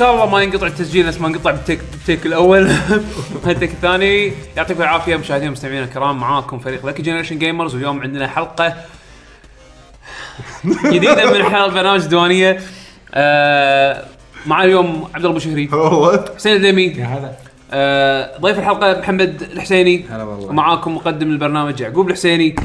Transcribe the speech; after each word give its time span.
شاء 0.00 0.14
الله 0.14 0.26
ما 0.26 0.42
ينقطع 0.42 0.66
التسجيل 0.66 1.06
نفس 1.06 1.20
ما 1.20 1.26
انقطع 1.28 1.50
بال 1.50 1.60
take 1.60 1.80
بال 1.92 2.03
take 2.03 2.26
الأول. 2.26 2.70
ال 3.46 3.51
take 3.51 3.70
الثاني 3.70 4.32
يعطيكم 4.56 4.82
العافية 4.82 5.16
مشاهدينا 5.16 5.50
ومستمعينا 5.50 5.84
الكرام 5.84 6.20
معاكم 6.20 6.58
فريق 6.58 6.86
لكي 6.86 7.02
جنريشن 7.02 7.38
جيمرز 7.38 7.74
واليوم 7.74 8.00
عندنا 8.00 8.28
حلقة 8.28 8.74
جديدة 10.92 11.32
من 11.32 11.44
حلقه 11.44 11.68
برنامج 11.68 12.02
الديوانية. 12.02 12.60
آه 13.14 14.04
اليوم 14.50 15.08
عبد 15.14 15.24
الله 15.24 15.36
بوشهري. 15.36 15.68
والله. 15.72 16.24
حسين 16.36 16.56
الدمي 16.56 16.82
يا 16.82 17.06
هلا. 17.06 17.32
آه 17.72 18.38
ضيف 18.40 18.58
الحلقة 18.58 19.00
محمد 19.00 19.42
الحسيني. 19.42 20.04
هلا 20.10 20.22
والله. 20.22 20.48
ومعاكم 20.48 20.94
مقدم 20.94 21.30
البرنامج 21.30 21.80
يعقوب 21.80 22.08
الحسيني. 22.08 22.56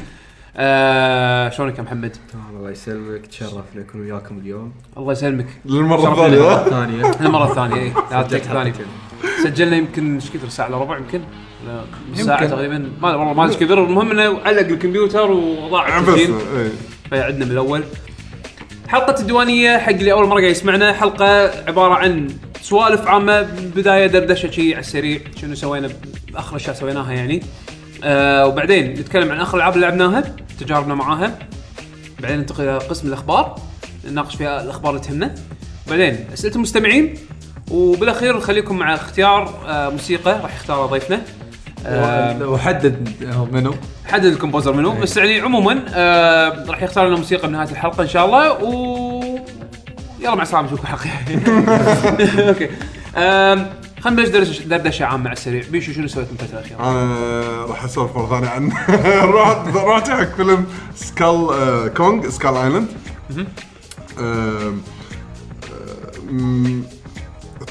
آه 0.58 1.50
شلونك 1.50 1.78
يا 1.78 1.84
محمد؟ 1.84 2.18
تمام 2.34 2.58
الله 2.58 2.72
يسلمك. 2.72 3.28
تشرف 3.28 3.66
نكون 3.76 4.02
وياكم 4.02 4.38
اليوم. 4.38 4.74
الله 4.98 5.12
يسلمك. 5.12 5.48
للمرة 5.66 6.12
الثانية. 6.12 6.40
مرة 6.40 6.54
ها؟ 6.54 6.70
ثانية 6.70 7.12
المره 7.22 7.50
الثانية 7.50 7.82
اي 7.82 7.94
لا 8.12 8.28
حلقتين. 8.50 8.86
سجلنا 9.44 9.78
يمكن 9.78 10.16
إيش 10.16 10.32
كثر؟ 10.32 10.50
ساعة 10.50 10.68
إلا 10.68 10.78
ربع 10.78 10.98
يمكن؟ 10.98 11.22
ساعة. 12.14 12.46
تقريبا. 12.48 12.90
ما 13.02 13.16
والله 13.16 13.34
ما 13.34 13.46
أدري 13.46 13.56
إيش 13.56 13.64
كثر. 13.64 13.84
المهم 13.84 14.12
إنه 14.12 14.40
علق 14.46 14.68
الكمبيوتر 14.68 15.32
وضاع 15.32 16.00
التسجيل. 16.00 16.36
إيه. 16.58 16.70
فعدنا 17.12 17.46
من 17.46 17.52
الأول. 17.52 17.84
حلقة 18.88 19.22
الديوانية 19.22 19.78
حق 19.78 19.92
اللي 19.92 20.12
أول 20.12 20.28
مرة 20.28 20.40
قاعد 20.40 20.52
يسمعنا. 20.52 20.94
حلقة 20.94 21.52
عبارة 21.68 21.94
عن 21.94 22.28
سوالف 22.62 23.08
عامة. 23.08 23.42
بداية 23.76 24.08
دردشة 24.08 24.52
شي 24.52 24.74
على 24.74 24.80
السريع. 24.80 25.20
شنو 25.42 25.56
سوينا؟ 25.56 25.90
بآخر 26.34 26.56
أشياء 26.56 26.76
سويناها 26.76 27.14
يعني. 27.14 27.44
آه 28.04 28.48
وبعدين 28.48 28.94
نتكلم 28.94 29.32
عن 29.32 29.40
آخر 29.40 29.58
الألعاب 29.58 29.76
اللي 29.76 29.86
لعبناها 29.88 30.24
تجاربنا 30.60 30.96
معاها. 30.96 31.40
بعدين 32.20 32.38
ننتقل 32.38 32.64
إلى 32.64 32.78
قسم 32.78 33.08
الأخبار 33.08 33.60
نناقش 34.10 34.36
فيها 34.36 34.64
الأخبار 34.64 34.92
اللي 34.96 35.02
تهمنا. 35.06 35.36
بعدين 35.90 36.26
أسئلة 36.34 36.56
المستمعين 36.56 37.14
وبالأخير 37.72 38.38
نخليكم 38.38 38.78
مع 38.78 38.94
اختيار 38.96 39.54
آه 39.68 39.90
موسيقى 39.90 40.40
راح 40.44 40.56
يختارها 40.56 40.86
ضيفنا. 40.86 41.22
آه 41.86 42.50
وحدد 42.50 43.10
منو. 43.52 43.74
حدد 44.06 44.26
ال 44.26 44.31
composer 44.31 44.74
منو. 44.74 44.94
إيه. 44.94 45.00
بس 45.00 45.18
يعني 45.18 45.40
عموما 45.42 45.82
آه 45.94 46.66
راح 46.68 46.84
يختار 46.84 47.08
لنا 47.08 47.16
موسيقى 47.18 47.48
بنهايه 47.48 47.70
الحلقة 47.70 48.04
إن 48.04 48.08
شاء 48.08 48.26
الله 48.26 48.52
و 48.64 49.36
يلا 50.20 50.36
مع 50.36 50.44
السلامة 50.44 50.68
نشوفكم 50.68 50.84
الحلقة 50.94 51.10
okay. 52.50 52.70
خلينا 54.06 54.22
نبلش 54.22 54.30
دردشه 54.30 54.64
دردشه 54.68 55.06
عامه 55.06 55.30
على 55.30 55.38
السريع 55.38 55.64
بيشو 55.72 55.94
شنو 55.94 56.08
سويت 56.08 56.28
الفترة 56.32 56.60
الاخيره؟ 56.60 56.80
أنا 56.80 57.66
راح 57.66 57.84
أسولف 57.84 58.16
مرة 58.18 58.28
ثانية 58.30 58.50
عن 58.50 58.72
رحت 59.34 59.76
رحت 59.76 60.10
حق 60.10 60.36
فيلم 60.36 60.66
Skull 60.96 61.48
آه، 61.52 61.88
كونج 61.88 62.28
Skull 62.28 62.56
Island. 62.58 62.88
آم، 64.20 64.82
آم، 66.30 66.84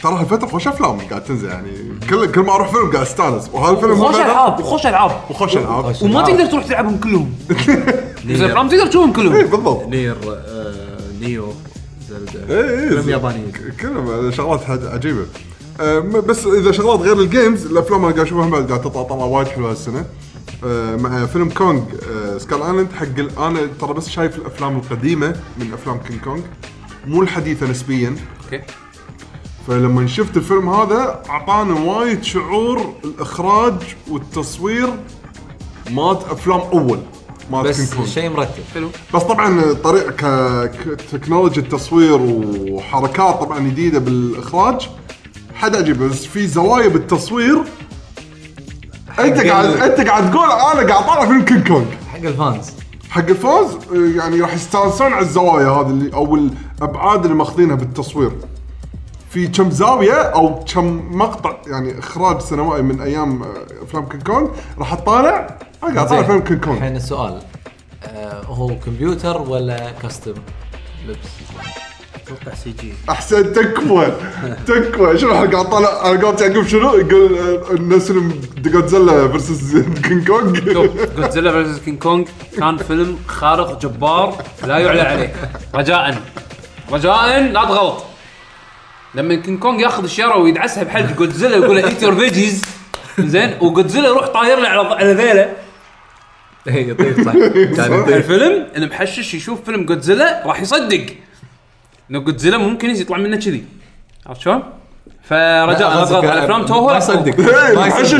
ترى 0.03 0.15
هالفترة 0.15 0.47
خوش 0.47 0.69
أفلام 0.69 0.99
قاعد 1.01 1.25
تنزل 1.25 1.49
يعني. 1.49 1.71
كل 2.11 2.33
كل 2.33 2.41
ما 2.41 2.55
أروح 2.55 2.69
فيلم 2.73 2.91
قاعد 2.93 3.07
أستانس. 3.07 3.51
وهذا 3.53 3.77
الفيلم 3.77 4.01
وخوش 4.01 4.17
العاب 4.17 4.61
وخوش 4.61 4.87
العاب. 4.87 5.11
وخوش 5.31 5.57
العاب. 5.57 5.97
وما. 6.03 6.23
تقدر 6.23 6.47
تروح 6.47 6.65
تلعبهم 6.65 6.98
كلهم. 7.01 7.35
بس 7.51 8.27
نير. 8.27 8.37
الأفلام 8.37 8.69
تقدر 8.69 8.87
تشوفهم 8.87 9.09
اي 9.11 9.15
كلهم 9.17 9.51
بالضبط. 9.51 9.87
نير 9.89 10.17
آه، 10.29 10.75
new 11.20 11.53
زلدا 12.09 12.55
اي 12.55 12.85
اي 12.85 12.89
فيلم 12.89 13.09
ياباني. 13.11 13.43
كلهم 13.81 14.31
شغلات 14.31 14.71
عجيبة. 14.71 15.21
آه، 15.21 15.54
بس 16.27 16.47
إذا 16.47 16.72
شغلات 16.72 17.00
غير 17.00 17.20
ال 17.20 17.28
games 17.28 17.67
الأفلام 17.67 18.05
اللي 18.05 18.14
قاعد 18.14 18.27
أشوفها 18.27 18.48
بعد 18.48 18.69
قاعد 18.69 18.80
تطلع 18.80 19.03
طلعه 19.03 19.27
وايد 19.27 19.48
حلوة 19.48 19.70
هالسنة. 19.70 20.05
آه، 20.64 20.97
مع 20.97 21.27
فيلم 21.27 21.48
كونج 21.48 21.83
آه، 22.11 22.39
Skull 22.39 22.62
Island 22.62 22.92
حق 22.92 23.40
أنا 23.42 23.61
ترى 23.80 23.95
بس 23.95 24.08
شايف 24.08 24.36
الأفلام 24.36 24.77
القديمة 24.77 25.36
من 25.58 25.73
أفلام 25.73 25.98
كينج 25.98 26.20
كونج 26.20 26.42
مو 27.07 27.23
الحديثة 27.23 27.70
نسبيا. 27.70 28.17
okay. 28.45 28.63
فلما 29.68 30.07
شفت 30.07 30.36
الفيلم 30.36 30.68
هذا 30.68 31.23
اعطاني 31.30 31.73
وايد 31.73 32.23
شعور 32.24 32.95
الإخراج 33.05 33.74
والتصوير 34.11 34.89
مالت 35.90 36.23
أفلام 36.30 36.61
أول 36.61 36.98
مالت 37.51 37.77
كينج 37.77 38.02
بس 38.02 38.08
شيء 38.08 38.30
مرتب 38.30 38.63
حلو. 38.74 38.89
بس 39.14 39.23
طبعا 39.23 39.73
طريقة 39.73 40.11
ك... 40.11 40.70
كتكنولوجيا 41.11 41.63
التصوير 41.63 42.18
وحركات 42.70 43.40
طبعا 43.40 43.58
جديدة 43.58 43.98
بالإخراج. 43.98 44.90
حد 45.55 45.77
عجيب 45.77 45.98
بس 46.03 46.25
في 46.27 46.47
زوايا 46.47 46.89
بالتصوير. 46.89 47.65
انت 49.19 49.41
قاعد 49.41 49.67
انت 49.67 50.09
قاعد 50.09 50.31
تقول 50.31 50.45
أنا 50.45 50.92
قاعد 50.92 51.07
طالع 51.07 51.27
فيلم 51.27 51.45
كينج 51.45 51.69
كونج 51.69 51.87
حق 52.13 52.19
ال 52.19 52.27
fans. 52.27 52.70
حق 53.11 53.29
ال 53.29 53.38
fans 53.38 53.75
آه، 53.75 54.19
يعني 54.19 54.41
راح 54.41 54.55
يستانسون 54.55 55.13
على 55.13 55.23
الزوايا 55.25 55.69
هذه 55.69 55.87
اللي 55.87 56.14
أو 56.14 56.35
الأبعاد 56.35 57.25
اللي 57.25 57.37
ماخذينها 57.37 57.77
بالتصوير. 57.77 58.33
في 59.31 59.47
كم 59.48 59.70
زاوية 59.70 60.23
أو 60.23 60.64
كم 60.75 61.19
مقطع 61.19 61.57
يعني 61.67 61.98
إخراج 61.98 62.41
سينمائي 62.41 62.83
من 62.83 63.01
أيام 63.01 63.43
آه، 63.43 63.48
أفلام 63.83 64.09
كينج 64.09 64.23
كونج 64.23 64.48
راح 64.79 64.95
تطالع 64.95 65.59
قاعد 65.83 66.09
طالع 66.09 66.23
فيلم 66.23 66.41
كينج 66.41 66.64
كونج 66.64 66.77
الحين 66.77 66.97
السؤال 66.97 67.43
آه، 68.05 68.43
هو 68.45 68.79
كمبيوتر 68.87 69.43
ولا 69.43 69.91
costume 70.02 70.35
لبس؟ 71.09 71.19
أتوقع 72.27 72.55
CG. 72.64 72.92
أحسن 73.11 73.52
تكفى 73.52 74.12
تكفى 74.67 75.18
شوف 75.18 75.33
أنا 75.33 75.51
قاعد 75.51 75.70
طالع 75.70 76.11
أنا 76.11 76.20
قاعد 76.23 76.40
يعقوب 76.40 76.67
شنو؟ 76.67 76.95
يقول 76.95 77.39
الناس 77.70 78.12
جودزيلا 78.58 79.29
versus 79.29 79.77
كينج 79.77 80.27
كونج 80.27 80.73
شوف 80.73 80.86
جودزيلا 81.17 81.52
versus 81.52 81.80
كينج 81.80 81.98
كونج 81.98 82.29
كان 82.58 82.77
فيلم 82.77 83.18
خارق 83.27 83.80
جبار 83.83 84.42
لا 84.67 84.79
يعلى 84.79 85.01
عليه. 85.01 85.34
رجاء. 85.74 86.23
رجاء 86.92 87.42
لا 87.52 87.64
تغلط. 87.64 88.05
لما 89.14 89.34
كينج 89.34 89.58
كونج 89.58 89.80
ياخذ 89.80 90.05
الشيره 90.05 90.36
ويدعسها 90.36 90.83
بحلق 90.84 91.17
جودزيلا 91.17 91.57
ويقول 91.57 91.77
له 91.77 91.89
eat 91.89 92.02
your 92.02 92.14
veggies 92.14 92.63
زين 93.18 93.55
وجودزيلا 93.61 94.08
يروح 94.08 94.27
طاير 94.27 94.58
له 94.58 94.68
على 94.68 94.95
على 94.95 95.13
ذيله. 95.13 95.52
اي 96.68 96.89
يطير 96.89 97.24
صح. 97.24 97.33
الفيلم 98.14 98.67
اللي 98.77 98.86
محشش 98.86 99.34
يشوف 99.34 99.64
فيلم 99.64 99.84
جودزيلا 99.84 100.42
راح 100.46 100.61
يصدق. 100.61 101.07
إنه 102.11 102.19
جودزيلا 102.19 102.59
ممكن 102.59 102.91
يطلع 102.91 103.19
منه 103.19 103.37
كذي. 103.37 103.65
عرفت 104.27 104.41
شلون؟ 104.41 104.63
فرجاء 105.23 105.67
لا 105.67 106.05
تغلط 106.05 106.25
على 106.25 106.33
الافلام 106.33 106.67
توها 106.67 106.92
ما 106.92 106.98
يصدق. 106.98 107.39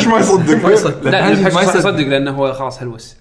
ما 0.09 0.19
يصدق. 0.19 0.65
ما 0.65 0.73
يصدق. 0.73 1.11
لا 1.11 1.33
الحشش 1.33 1.55
ما 1.55 1.63
يصدق. 1.63 2.09
لأنه 2.09 2.31
هو 2.31 2.53
خلاص 2.53 2.83
هلوس. 2.83 3.17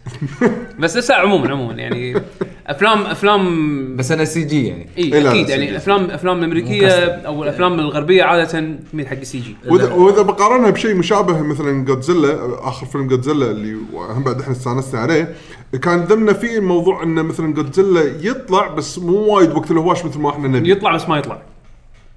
بس 0.79 0.97
لسه 0.97 1.15
عموما 1.15 1.51
عموما 1.51 1.73
يعني 1.73 2.21
أفلام 2.67 3.05
أفلام 3.05 3.95
بس 3.95 4.11
أنا 4.11 4.25
CG 4.25 4.67
يعني. 4.67 4.87
إيه، 4.97 5.13
اي 5.13 5.23
لا، 5.23 5.31
أكيد 5.31 5.49
يعني. 5.49 5.69
الافلام 5.69 6.05
الافلام 6.05 6.39
الامريكيه 6.39 6.89
أو 7.05 7.43
الافلام 7.43 7.79
الغربية 7.79 8.23
عادة 8.23 8.75
تميل 8.91 9.07
حق 9.07 9.17
ال 9.17 9.39
CG 9.39 9.55
وإذا 9.67 9.91
وإذا 9.91 10.21
بقارنها 10.21 10.69
بشيء 10.69 10.95
مشابه 10.95 11.41
مثلا 11.41 11.85
جودزيلا 11.85 12.59
آخر 12.67 12.85
فيلم 12.85 13.07
جودزيلا 13.07 13.51
اللي 13.51 13.77
هم 13.93 14.23
بعد 14.23 14.41
إحنا 14.41 14.53
استأنسنا 14.53 14.99
عليه 15.01 15.35
كان 15.81 16.05
ضمنه 16.05 16.33
فيه 16.33 16.59
موضوع 16.59 17.03
إنه 17.03 17.21
مثلا 17.21 17.53
جودزيلا 17.53 18.01
يطلع 18.21 18.67
بس 18.67 18.99
مو 18.99 19.13
وايد 19.13 19.51
وقت 19.51 19.71
الهواش 19.71 20.05
مثل 20.05 20.19
ما 20.19 20.29
إحنا 20.29 20.47
نبي. 20.47 20.71
يطلع 20.71 20.95
بس 20.95 21.09
ما 21.09 21.17
يطلع. 21.17 21.41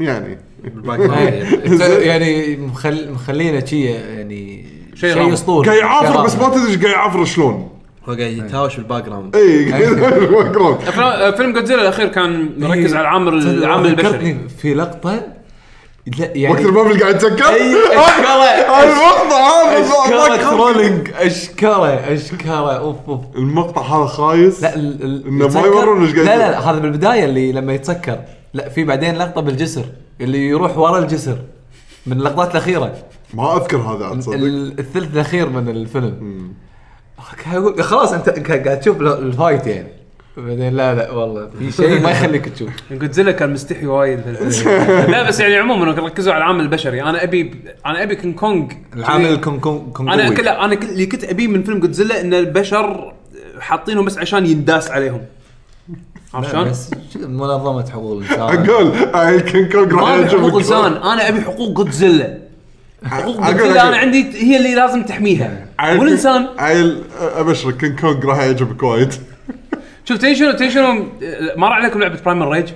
يعني. 0.01 0.39
إيه. 0.65 2.07
يعني 2.09 2.57
مخل 2.57 3.13
مخلينا 3.13 3.67
شي 3.67 3.85
يعني 3.85 4.67
شيء 4.95 5.17
رام. 5.17 5.33
أسطوري. 5.33 5.69
قاعد 5.69 5.79
يعافر 5.81 6.25
بس 6.25 6.37
ما. 6.37 6.49
تدري 6.49 6.67
إيش 6.67 6.77
قاعد 6.77 6.93
يعافر 6.93 7.25
شلون؟ 7.25 7.71
هو 8.09 8.13
قاعد 8.13 8.33
يتهاوش 8.33 8.77
بال 8.77 9.05
background 9.05 9.37
اي 9.37 9.73
فيلم 11.33 11.53
جودزيلا 11.53 11.83
الأخير 11.83 12.09
كان 12.09 12.51
مركز 12.59 12.95
على 12.95 13.01
العامل 13.01 13.35
العامل 13.35 13.87
البشري 13.87 14.09
ذكرتني 14.09 14.49
في 14.49 14.75
لقطة 14.75 15.36
لا 16.19 16.37
يعني 16.37 16.55
وقت 16.55 16.63
الباب 16.65 16.83
اللي 16.83 17.01
قاعد 17.01 17.15
يتسكر؟ 17.15 17.45
أي 17.49 17.75
أشكاله 17.75 18.85
المقطع 18.85 19.37
هذا 19.49 19.79
أتذكر. 20.35 20.51
trolling 20.51 21.09
أشكاله 21.19 22.15
أشكاله 22.15 22.73
أوف 22.77 22.97
أوف. 23.09 23.21
المقطع 23.37 23.83
هذا 23.83 24.07
خايس؟ 24.07 24.63
لا 24.63 24.75
ال- 24.75 25.03
ال- 25.05 25.27
إنه 25.27 25.49
ما 25.49 25.61
يورون 25.61 26.03
إيش 26.03 26.15
قاعد 26.15 26.27
لا 26.27 26.37
لا 26.51 26.71
هذا 26.71 26.79
بالبدايه 26.79 27.25
اللي 27.25 27.53
لما 27.53 27.73
يتسكر. 27.75 28.19
لا 28.55 28.69
في 28.69 28.85
بعدين 28.85 29.17
لقطة 29.17 29.41
بالجسر 29.41 29.85
اللي 30.21 30.49
يروح 30.49 30.79
ورا 30.79 30.99
الجسر 30.99 31.39
من 32.07 32.17
اللقطات 32.17 32.51
الأخيرة. 32.51 32.93
ما 33.35 33.57
أذكر 33.57 33.77
هذا 33.77 34.15
تصدق 34.21 34.35
الثلث 34.79 35.15
الأخير 35.15 35.49
من 35.49 35.69
الفيلم. 35.69 36.53
خلاص 37.81 38.13
أنت 38.13 38.29
قاعد 38.29 38.81
تشوف 38.81 39.01
ال- 39.01 39.07
الفايت 39.27 39.67
يعني. 39.67 39.89
بعدين 40.37 40.77
لا 40.77 40.95
لا 40.95 41.11
والله 41.11 41.49
في 41.59 41.73
شيء 41.73 42.01
ما 42.01 42.11
يخليك 42.11 42.49
تشوف 42.49 42.69
جودزيلا 42.91 43.33
كان 43.33 43.53
مستحي 43.53 43.87
وايد 43.87 44.21
في 44.21 44.31
الفيلم. 44.31 44.71
لا 45.13 45.23
بس 45.29 45.41
يعني 45.41 45.57
عموما 45.57 45.85
ركزوا 45.93 46.33
على 46.33 46.43
العامل 46.45 46.61
البشري 46.61 47.03
أنا 47.03 47.23
أبي 47.25 47.55
أنا 47.87 48.03
أبي 48.03 48.17
كينج 48.17 48.35
كونج 48.35 48.73
العامل 48.97 49.27
الكون 49.27 49.61
كون 49.61 49.91
كون 49.95 50.09
أنا. 50.11 50.31
كل 50.35 50.49
أنا 50.49 50.75
كل 50.75 50.87
اللي 50.89 51.07
كنت 51.07 51.25
أبيه 51.25 51.47
من 51.49 51.63
فيلم 51.63 51.79
جودزيلا 51.81 52.21
إن 52.21 52.35
البشر 52.35 53.13
حاطينهم 53.61 54.05
بس 54.05 54.19
عشان 54.19 54.47
ينداس 54.47 54.91
عليهم 54.91 55.21
عرفت 56.35 56.47
لا، 56.47 56.53
شلون؟ 56.61 56.69
بس 56.71 56.91
منظمه 57.17 57.91
حقوق 57.91 58.13
الانسان 58.19 58.41
أقول 58.69 58.87
هاي 59.15 59.41
كينج 59.41 59.73
كونج 59.73 59.93
راح 59.93 60.03
ما 60.03 60.19
ابي. 60.21 60.29
حقوق 60.31 60.57
انسان 60.57 60.93
أنا 60.93 61.29
أبي 61.29 61.41
حقوق 61.41 61.71
جودزيلا 61.71 62.39
حقوق 63.05 63.37
أقول- 63.37 63.47
جودزيلا 63.51 63.81
أقول. 63.83 63.89
أنا 63.89 63.97
عندي 63.97 64.25
هي 64.35 64.57
اللي 64.57 64.75
لازم 64.75 65.03
تحميها 65.03 65.67
عيل- 65.79 66.01
والانسان 66.01 66.47
عيل 66.59 67.03
أبشرك 67.21 67.77
كينج 67.77 68.01
كونج 68.01 68.25
راح 68.25 68.39
يعجبك 68.39 68.83
وايد 68.83 69.15
شوف 70.09 70.19
تدري 70.19 70.35
شنو 70.37 70.53
تدري 70.53 70.71
شنو؟ 70.71 71.07
مر 71.57 71.73
عليكم 71.73 72.01
لعبة 72.01 72.21
Primal 72.25 72.51
Rage 72.53 72.69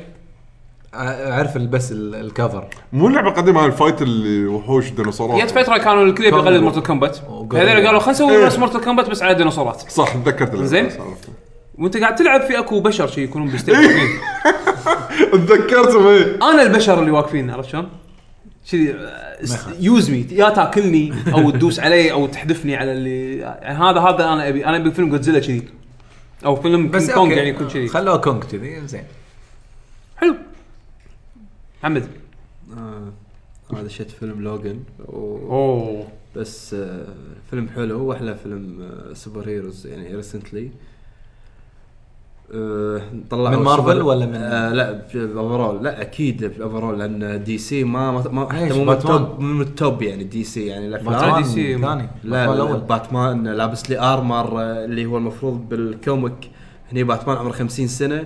أعرف 0.94 1.58
بس 1.58 1.92
ال- 1.92 2.14
ال 2.14 2.22
cover. 2.22 2.68
مو 2.92 3.08
اللعبة 3.08 3.28
القديمة 3.28 3.60
هاي 3.60 3.66
ال 3.66 3.72
fight 3.72 4.02
اللي 4.02 4.46
وحوش 4.46 4.90
ديناصورات. 4.90 5.42
جت 5.42 5.50
فتره 5.50 5.78
كانوا 5.78 6.04
الكل 6.04 6.24
يبي 6.24 6.36
يقلد 6.36 6.62
Mortal 6.62 6.82
Kombat 6.82 7.18
هذول 7.18 7.86
قالوا 7.86 7.98
خلينا 8.00 8.10
نسوي 8.10 8.36
إيه. 8.36 8.46
نفس 8.46 8.58
Mortal 8.58 8.80
Kombat 8.80 9.10
بس 9.10 9.22
على 9.22 9.34
ديناصورات. 9.34 9.80
صح 9.90 10.14
تذكرت 10.14 10.48
اللعبة، 10.48 10.66
زين. 10.66 10.86
بس 10.86 10.92
عرفت. 10.92 11.28
وانت 11.78 11.96
قاعد 11.96 12.14
تلعب 12.14 12.40
في 12.40 12.58
اكو 12.58 12.80
بشر 12.80 13.06
شي 13.06 13.22
يكونون 13.24 13.48
بيستيقظون 13.48 13.90
تذكرتهم 15.46 16.06
إيه. 16.06 16.36
أنا 16.42 16.62
البشر 16.62 17.00
اللي 17.00 17.10
واقفين 17.10 17.50
عرفت 17.50 17.68
شلون؟ 17.68 17.88
شي 18.64 18.94
use 19.80 20.10
me 20.10 20.26
يا 20.30 20.48
تاكلني 20.48 21.12
أو 21.34 21.50
تدوس 21.50 21.80
علي 21.80 22.12
أو 22.12 22.26
تحذفني 22.26 22.76
على 22.76 22.92
اللي 22.92 23.36
يعني 23.38 23.78
هذا 23.78 24.00
هذا 24.00 24.24
أنا 24.24 24.48
ابي 24.48 24.66
أنا 24.66 24.76
أبي 24.76 24.90
فيلم 24.90 25.08
جودزيلا 25.10 25.38
كذي 25.38 25.62
أو 26.44 26.56
فيلم 26.56 26.90
بس 26.90 27.10
كونج 27.10 27.16
أوكي. 27.18 27.34
يعني 27.34 27.48
يكون 27.48 27.68
كذي 27.68 27.88
خلوها 27.88 28.16
كونج 28.16 28.44
كذي 28.44 28.86
زين. 28.86 29.04
حلو. 30.16 30.36
محمد. 31.80 32.08
آه، 32.76 33.12
هذا 33.76 33.88
شفت 33.88 34.10
فيلم 34.10 34.42
Logan 34.42 34.82
و... 34.98 35.36
أوه. 35.52 36.08
بس 36.36 36.74
آه، 36.74 37.14
فيلم 37.50 37.68
حلو. 37.68 38.04
واحلى 38.04 38.34
فيلم 38.34 38.82
آه، 38.82 39.14
superheroes 39.14 39.86
يعني 39.86 40.16
recently 40.16 40.70
طلعوا 43.30 43.56
من 43.56 43.62
مارفل 43.62 44.02
ولا 44.02 44.26
من- 44.26 44.34
آه 44.34 44.72
لا 44.72 45.02
overall 45.14 45.84
لا 45.84 46.00
أكيد 46.02 46.48
في 46.48 46.56
ال 46.58 46.63
overall 46.63 46.98
لأن 46.98 47.44
DC 47.44 47.84
ما 47.84 48.10
ما-؟ 48.10 48.52
حتى 48.52 48.78
مو 48.78 48.84
من؟ 48.84 48.92
ال 48.92 49.04
top 49.04 49.40
مو 49.40 49.54
من 49.54 49.60
ال 49.60 49.71
top 49.71 50.02
يعني 50.02 50.24
DC 50.24 50.66
يعني 50.66 50.86
الأفلام. 50.86 51.42
DC. 51.42 51.78
ثاني 51.78 52.08
لا 52.24 52.46
باتمان 52.46 52.46
لا 52.48 52.52
الأول 52.54 52.80
باتمان 52.80 53.48
لابس 53.48 53.90
لي 53.90 53.98
armor 54.00 54.60
آه، 54.62 54.84
اللي 54.84 55.06
هو 55.06 55.16
المفروض 55.18 55.68
بال 55.68 55.92
comic 55.92 56.50
هني 56.92 57.04
باتمان 57.04 57.36
عمره 57.36 57.52
50 57.52 57.86
سنة 57.88 58.24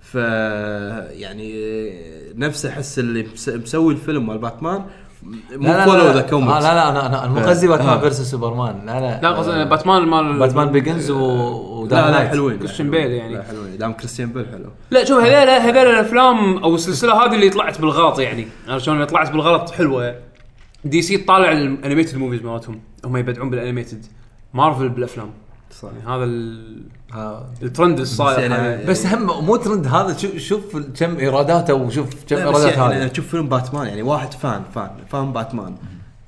ف 0.00 0.14
يعني 0.14 1.52
آه، 1.64 2.32
نفس 2.36 2.66
أحس 2.66 2.98
اللي 2.98 3.26
مس- 3.34 3.48
مسوي 3.48 3.92
الفيلم 3.92 4.26
مال 4.26 4.38
باتمان 4.38 4.82
مو 5.22 5.36
لا 5.50 5.68
لا 5.68 5.84
follow 5.84 5.98
لا, 5.98 6.08
the 6.12 6.14
لا, 6.14 6.20
كوميكس 6.22 6.52
لا 6.52 6.74
لا 6.74 6.88
أنا 6.88 7.06
أنا 7.06 7.24
أنا 7.24 7.32
مو 7.32 7.40
ف- 7.40 7.46
قصدي 7.48 7.68
باتمان 7.68 7.88
آه. 7.88 8.00
versus 8.00 8.30
سوبرمان 8.30 8.86
لا 8.86 9.00
لا. 9.00 9.20
لا 9.22 9.30
قصدي 9.30 9.64
باتمان 9.64 10.02
مال 10.02 10.38
باتمان 10.38 10.68
Begins 10.72 11.10
و 11.10 11.18
و 11.82 11.86
Dark 11.86 12.04
لا 12.06 12.10
لا. 12.22 12.28
حلوين. 12.28 12.58
كريستيان 12.58 12.90
لا، 12.90 12.98
بيل 12.98 13.10
يعني. 13.10 13.34
لا 13.34 13.42
حلوين. 13.42 13.78
damn 13.78 13.92
كريستيان 13.92 14.28
بيل 14.28 14.46
حلو. 14.46 14.70
لا 14.90 15.04
شوف 15.04 15.18
هذول 15.24 15.48
هذول 15.48 15.90
الأفلام 15.94 16.58
أو 16.58 16.74
السلسلة 16.74 17.24
هذه 17.24 17.34
اللي 17.34 17.50
طلعت 17.50 17.80
بالغلط 17.80 18.18
يعني. 18.18 18.46
عرفت 18.68 18.84
شلون؟ 18.84 18.96
اللي 18.96 19.06
طلعت 19.06 19.30
بالغلط 19.30 19.70
حلوة. 19.70 20.14
DC 20.84 21.16
تطالع 21.16 21.52
ال 21.52 21.59
animated 21.59 22.18
movies 22.18 22.42
مالتهم. 22.42 22.80
هم 23.04 23.16
يبدعون 23.16 23.50
بال 23.50 23.61
animated 23.61 24.06
مارفل 24.54 24.88
بالأفلام. 24.88 25.30
صح 25.70 25.88
يعني 25.88 26.16
هذا 26.16 26.24
ال- 26.24 26.82
آه. 27.14 27.46
الترند 27.62 28.00
الصاير 28.00 28.38
يعني- 28.40 28.54
حالياً. 28.54 28.86
بس 28.86 29.06
هم 29.06 29.44
مو 29.46 29.56
ترند 29.56 29.86
هذا. 29.86 30.16
شوف 30.16 30.36
شوف 30.36 30.76
كم 31.00 31.16
ايراداته 31.18 31.74
وشوف 31.74 32.06
كم 32.28 32.36
لا 32.36 32.50
بس 32.50 32.56
ايرادات 32.56 32.78
يعني 32.78 32.94
هذا 33.04 33.12
أشوف 33.12 33.28
فيلم 33.28 33.48
باتمان 33.48 33.86
يعني 33.86 34.02
واحد 34.02 34.32
fan 34.34 34.62
fan 34.74 34.90
fan 35.10 35.32
باتمان. 35.32 35.74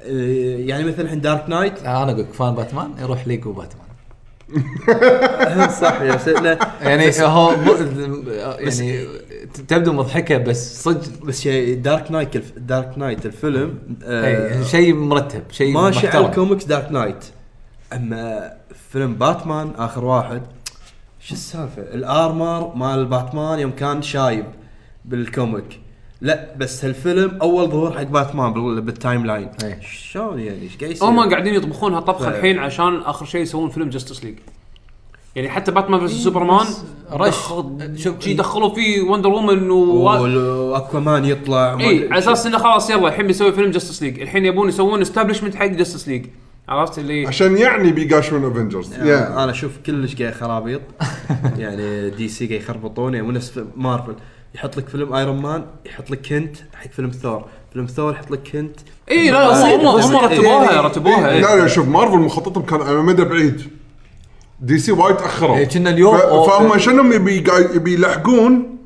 إيه، 0.02 0.68
يعني 0.68 0.84
مثلا 0.84 1.00
الحين 1.00 1.20
Dark 1.20 1.44
Knight 1.48 1.78
أنا 1.82 2.02
أقول 2.02 2.18
لك 2.20 2.32
fan 2.32 2.54
باتمان 2.54 2.90
يروح 3.00 3.26
ليجو 3.28 3.52
باتمان. 3.52 3.88
صح 5.80 6.00
يا 6.00 6.16
سيدنا 6.16 6.58
يعني 6.82 7.10
هو 7.20 7.52
يعني 8.58 9.06
تبدو 9.68 9.92
مضحكة 9.92 10.36
بس 10.38 10.82
صدق. 10.82 11.24
بس 11.24 11.40
شيء 11.40 11.78
Dark 11.80 12.10
Knight 12.10 12.36
الف... 12.36 12.52
Dark 12.58 12.98
Knight 12.98 13.26
الفيلم 13.26 13.78
آه، 14.04 14.26
إيه، 14.26 14.62
شيء 14.62 14.94
مرتب 14.94 15.42
شيء 15.50 15.74
ماشي 15.74 16.08
على. 16.08 16.26
ال 16.26 16.31
comics 16.31 16.64
Dark 16.64 16.92
Knight 16.92 17.24
أما 17.92 18.52
فيلم 18.92 19.14
باتمان 19.14 19.72
آخر 19.78 20.04
واحد 20.04 20.42
شو 21.20 21.34
السالفة؟ 21.34 21.82
ال 21.82 21.97
armor 21.97 22.72
مال 22.76 23.04
باتمان 23.04 23.58
يوم 23.58 23.70
كان 23.70 24.02
شايب 24.02 24.44
بال 25.04 25.23
comic. 25.23 25.80
لا 26.20 26.48
بس 26.58 26.84
هالفيلم 26.84 27.38
أول 27.42 27.68
ظهور 27.68 27.92
حق 27.92 28.02
باتمان 28.02 28.52
بال- 28.52 28.80
بال 28.80 29.26
timeline 29.26 29.48
إيه. 29.64 29.80
شلون 29.80 30.38
يعني؟ 30.40 30.62
إيش 30.62 30.76
قاعد 30.76 30.90
يصير؟ 30.90 31.08
هم 31.08 31.30
قاعدين 31.30 31.54
يطبخونها 31.54 32.00
طبخة 32.00 32.30
ف- 32.30 32.34
الحين 32.36 32.58
عشان 32.58 32.96
آخر 33.00 33.26
شيء 33.26 33.40
يسوون 33.40 33.70
فيلم 33.70 33.88
Justice 33.90 34.24
League 34.24 34.34
يعني 35.36 35.48
حتى 35.48 35.70
باتمان 35.72 36.00
versus 36.00 36.12
سوبرمان 36.12 36.66
rush. 37.12 37.34
شوف- 37.96 38.20
شي 38.20 38.34
دخلوا 38.34 38.74
فيه 38.74 39.02
Wonder 39.02 39.28
Woman 39.28 39.70
و 39.70 39.76
و 39.76 39.95
Aquaman 39.95 41.24
يطلع 41.24 41.80
اي 41.80 42.08
على 42.10 42.18
أساس 42.18 42.46
إنه 42.46 42.58
خلاص 42.58 42.90
يلا 42.90 43.08
الحين 43.08 43.26
بيسوي 43.26 43.52
فيلم 43.52 43.70
Justice 43.70 44.02
League 44.02 44.20
الحين 44.20 44.44
يبون 44.46 44.68
يسوون 44.68 45.00
establishment 45.00 45.54
حق 45.54 45.66
Justice 45.66 46.08
League 46.08 46.26
عرفت 46.68 46.98
اللي 46.98 47.26
عشان 47.26 47.56
يعني 47.56 47.92
بيقاشون 47.92 48.44
Avengers 48.44 48.92
يعني 48.92 49.12
أنا 49.12 49.50
أشوف 49.50 49.72
كلش 49.86 50.22
قاعد 50.22 50.34
خرابيط. 50.34 50.80
يعني 51.58 52.10
DC 52.10 52.46
قاعد 52.46 52.60
يخربطون 52.60 53.14
يعني 53.14 53.26
مو 53.26 53.32
نفس 53.32 53.60
مارفل 53.76 54.14
يحط 54.54 54.76
لك 54.76 54.88
فيلم 54.88 55.14
Iron 55.14 55.42
Man 55.42 55.66
يحط 55.86 56.10
لك 56.10 56.32
hint 56.32 56.56
حق 56.74 56.90
فيلم 56.90 57.10
ثور 57.10 57.44
فيلم 57.72 57.86
ثور 57.86 58.12
يحط 58.12 58.30
لك 58.30 58.56
هنت 58.56 58.76
اي 59.10 59.30
لا 59.30 59.76
هم 59.76 59.86
هم, 59.86 60.16
رتبوها 60.16 60.70
إيه، 60.70 60.80
رتبوها 60.80 61.30
إيه. 61.30 61.40
لا 61.40 61.56
لا 61.56 61.66
شوف 61.66 61.88
مارفل 61.88 62.18
مخططهم 62.18 62.64
كان 62.64 62.80
على 62.82 62.96
مدى 63.02 63.24
بعيد. 63.24 63.62
DC 64.60 64.92
وايد 64.92 65.16
تاخروا 65.16 65.56
إيه، 65.56 65.68
كنا 65.68 65.90
اليوم 65.90 66.18
فهم 66.18 66.78
شنو 66.78 67.12
يبي 67.12 67.44
يبي 67.74 67.94
يلحقون؟ 67.94 68.78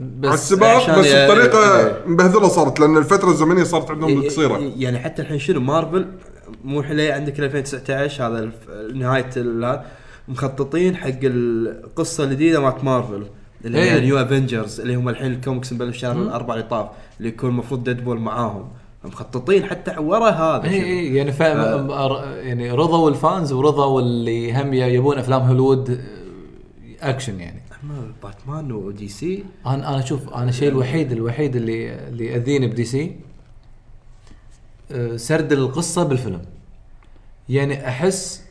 على 0.00 0.32
بس 0.32 0.34
السباق 0.34 0.76
عشان 0.76 0.94
بس 0.94 1.06
بطريقه 1.06 1.80
إيه. 1.80 2.02
مبهذلة 2.06 2.48
صارت 2.48 2.80
لأن 2.80 2.96
الفترة 2.96 3.30
الزمنية 3.30 3.64
صارت 3.64 3.90
عندهم 3.90 4.24
قصيرة. 4.24 4.72
يعني 4.76 4.98
حتى 4.98 5.22
الحين 5.22 5.38
شنو؟ 5.38 5.60
مارفل 5.60 6.06
مو 6.64 6.80
الحين 6.80 7.00
عندك 7.00 7.40
2019 7.40 8.26
هذا 8.26 8.50
نهاية 8.94 9.30
مخططين 10.28 10.96
حق 10.96 11.18
القصة 11.22 12.24
الجديدة 12.24 12.60
مالت 12.60 12.84
مارفل 12.84 13.26
اللي 13.64 13.78
هي 13.78 13.94
إيه. 13.94 14.00
New 14.00 14.18
Avengers 14.18 14.80
اللي 14.80 14.94
هم 14.94 15.08
الحين 15.08 15.32
الكوميكس 15.32 15.72
مبلش 15.72 15.98
شهر 15.98 16.22
الاربع 16.22 16.54
اللي 16.54 16.66
طاف 16.66 16.88
اللي 17.18 17.28
يكون 17.28 17.50
المفروض 17.50 17.84
Deadpool 17.84 18.18
معاهم. 18.18 18.68
مخططين 19.04 19.64
حتى 19.64 19.98
ورا 19.98 20.30
هذا 20.30 20.64
اي. 20.64 20.84
اي 20.84 21.14
يعني 21.14 21.32
فاهم 21.32 21.90
يعني 22.46 22.70
رضوا 22.70 23.10
ال 23.10 23.18
fans 23.18 23.52
ورضوا 23.52 24.00
اللي 24.00 24.62
هم 24.62 24.74
يبون 24.74 25.18
أفلام 25.18 25.42
هوليوود 25.42 25.90
آه، 25.90 27.10
اكشن 27.10 27.40
يعني. 27.40 27.62
أما 27.84 28.12
باتمان 28.22 28.72
و 28.72 29.08
DC 29.08 29.44
أنا 29.66 29.94
أنا 29.94 30.04
شوف 30.04 30.34
أنا 30.34 30.48
الشيء 30.48 30.68
الوحيد 30.68 31.12
الوحيد 31.12 31.56
اللي 31.56 32.08
اللي 32.08 32.26
ياذيني 32.26 32.66
ب 32.66 32.84
DC 32.84 33.04
آه، 33.04 33.25
سرد 35.16 35.52
القصة 35.52 36.04
بالفيلم. 36.04 36.42
يعني 37.48 37.88
أحس 37.88 38.42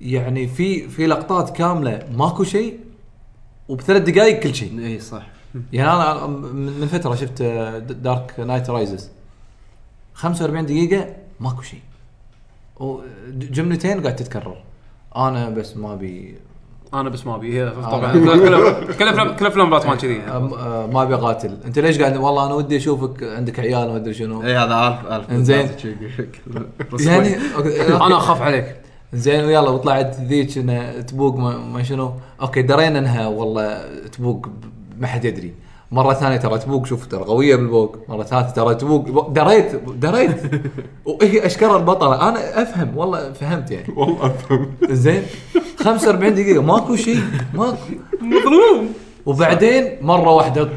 يعني 0.00 0.46
في 0.48 0.88
في 0.88 1.06
لقطات 1.06 1.56
كاملة 1.56 2.08
ماكو 2.12 2.44
شيء 2.44 2.80
وبثلاث 3.68 4.02
دقائق 4.02 4.40
كل 4.40 4.54
شيء. 4.54 4.80
إي 4.80 5.00
صح. 5.00 5.26
يعني 5.72 5.90
أنا 5.90 6.26
من 6.26 6.86
فترة 6.86 7.14
شفت 7.14 7.42
Dark 7.92 8.40
Knight 8.40 8.70
Rises 8.70 9.10
45 10.14 10.66
دقيقة 10.66 11.16
ماكو 11.40 11.62
شيء. 11.62 11.80
جملتين 13.30 14.02
قاعد 14.02 14.16
تتكرر. 14.16 14.62
أنا 15.16 15.48
بس 15.48 15.76
ما 15.76 15.92
أبي 15.92 16.36
أنا 16.94 17.08
بس 17.08 17.26
ما 17.26 17.34
أبي. 17.34 17.62
هي 17.62 17.70
طبعا 17.70 18.12
كل 18.98 19.08
افلام 19.08 19.36
كل 19.36 19.46
افلام 19.46 19.70
باتمان 19.70 19.96
كذي. 19.96 20.18
ما 20.92 21.02
أبي 21.02 21.14
أقاتل. 21.14 21.56
أنت 21.64 21.78
ليش 21.78 22.00
قاعد 22.00 22.16
والله 22.16 22.46
أنا 22.46 22.54
ودي 22.54 22.76
أشوفك 22.76 23.22
عندك 23.22 23.60
عيال 23.60 23.88
ما 23.88 23.96
أدري 23.96 24.14
شنو. 24.14 24.42
اي 24.42 24.56
هذا 24.56 24.88
الف 24.88 25.12
ألف 25.12 25.30
إنزين. 25.30 25.68
يعني 27.00 27.36
أوكي، 27.56 27.86
أنا 27.86 28.16
أخاف 28.16 28.42
عليك. 28.42 28.76
زين 29.12 29.44
ويلا 29.44 29.70
وطلعت 29.70 30.16
ذيك 30.20 30.52
تبوق 31.08 31.36
ما, 31.36 31.58
ما 31.58 31.82
شنو. 31.82 32.12
أوكي 32.40 32.62
درينا 32.62 32.98
إنها 32.98 33.26
والله 33.26 33.80
تبوق 34.12 34.48
ما 34.98 35.06
حد 35.06 35.24
يدري. 35.24 35.54
مرة 35.92 36.14
ثانية 36.14 36.36
ترى 36.36 36.58
تبوق 36.58 36.86
شوف 36.86 37.06
ترى 37.06 37.24
قوية 37.24 37.56
بالبوق 37.56 37.96
مرة 38.08 38.22
ثالثة 38.22 38.50
ترى 38.50 38.74
تبوق 38.74 39.28
دريت 39.28 39.74
دريت. 39.76 40.42
وهي 41.04 41.46
اشكال 41.46 41.76
البطلة. 41.76 42.28
أنا 42.28 42.62
أفهم 42.62 42.96
والله 42.96 43.32
فهمت 43.32 43.70
يعني. 43.70 43.94
والله 43.96 44.26
أفهم. 44.26 44.74
زين. 44.90 45.22
45 45.76 46.34
دقيقة. 46.34 46.62
ماكو 46.62 46.96
شيء 46.96 47.20
ماكو. 47.54 47.76
مظلوم. 48.20 48.92
وبعدين 49.26 49.96
مرة 50.00 50.30
واحدة 50.30 50.68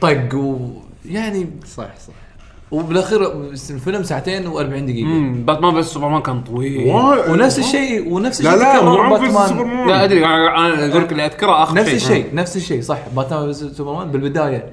طق 0.00 0.34
ويعني 0.34 1.50
صح 1.66 1.96
صح. 1.96 2.23
وبالاخير 2.70 3.32
الفيلم 3.70 4.02
ساعتين 4.02 4.52
و40 4.52 4.58
دقيقة 4.58 5.06
امم 5.06 5.44
باتمان 5.44 5.74
بس 5.74 5.86
سوبرمان 5.86 6.22
كان 6.22 6.40
طويل. 6.40 6.88
ونفس 7.28 7.58
الشيء 7.58 8.12
ونفس 8.12 8.40
الشيء 8.40 8.52
لا 8.52 8.56
لا 8.56 8.90
عم 9.00 9.10
باتمان. 9.10 9.88
لا 9.88 10.04
أدري 10.04 10.24
أنا 10.24 10.56
أنا 10.66 10.90
أقول 10.92 11.02
لك 11.02 11.12
اللي 11.12 11.26
أذكره 11.26 11.62
آخر 11.62 11.74
نفس 11.74 11.88
شيء 11.88 11.96
الشيء 11.96 12.34
نفس 12.34 12.56
الشيء 12.56 12.80
صح 12.82 12.98
باتمان 13.16 13.42
versus 13.42 13.76
سوبرمان 13.76 14.10
بالبداية 14.10 14.64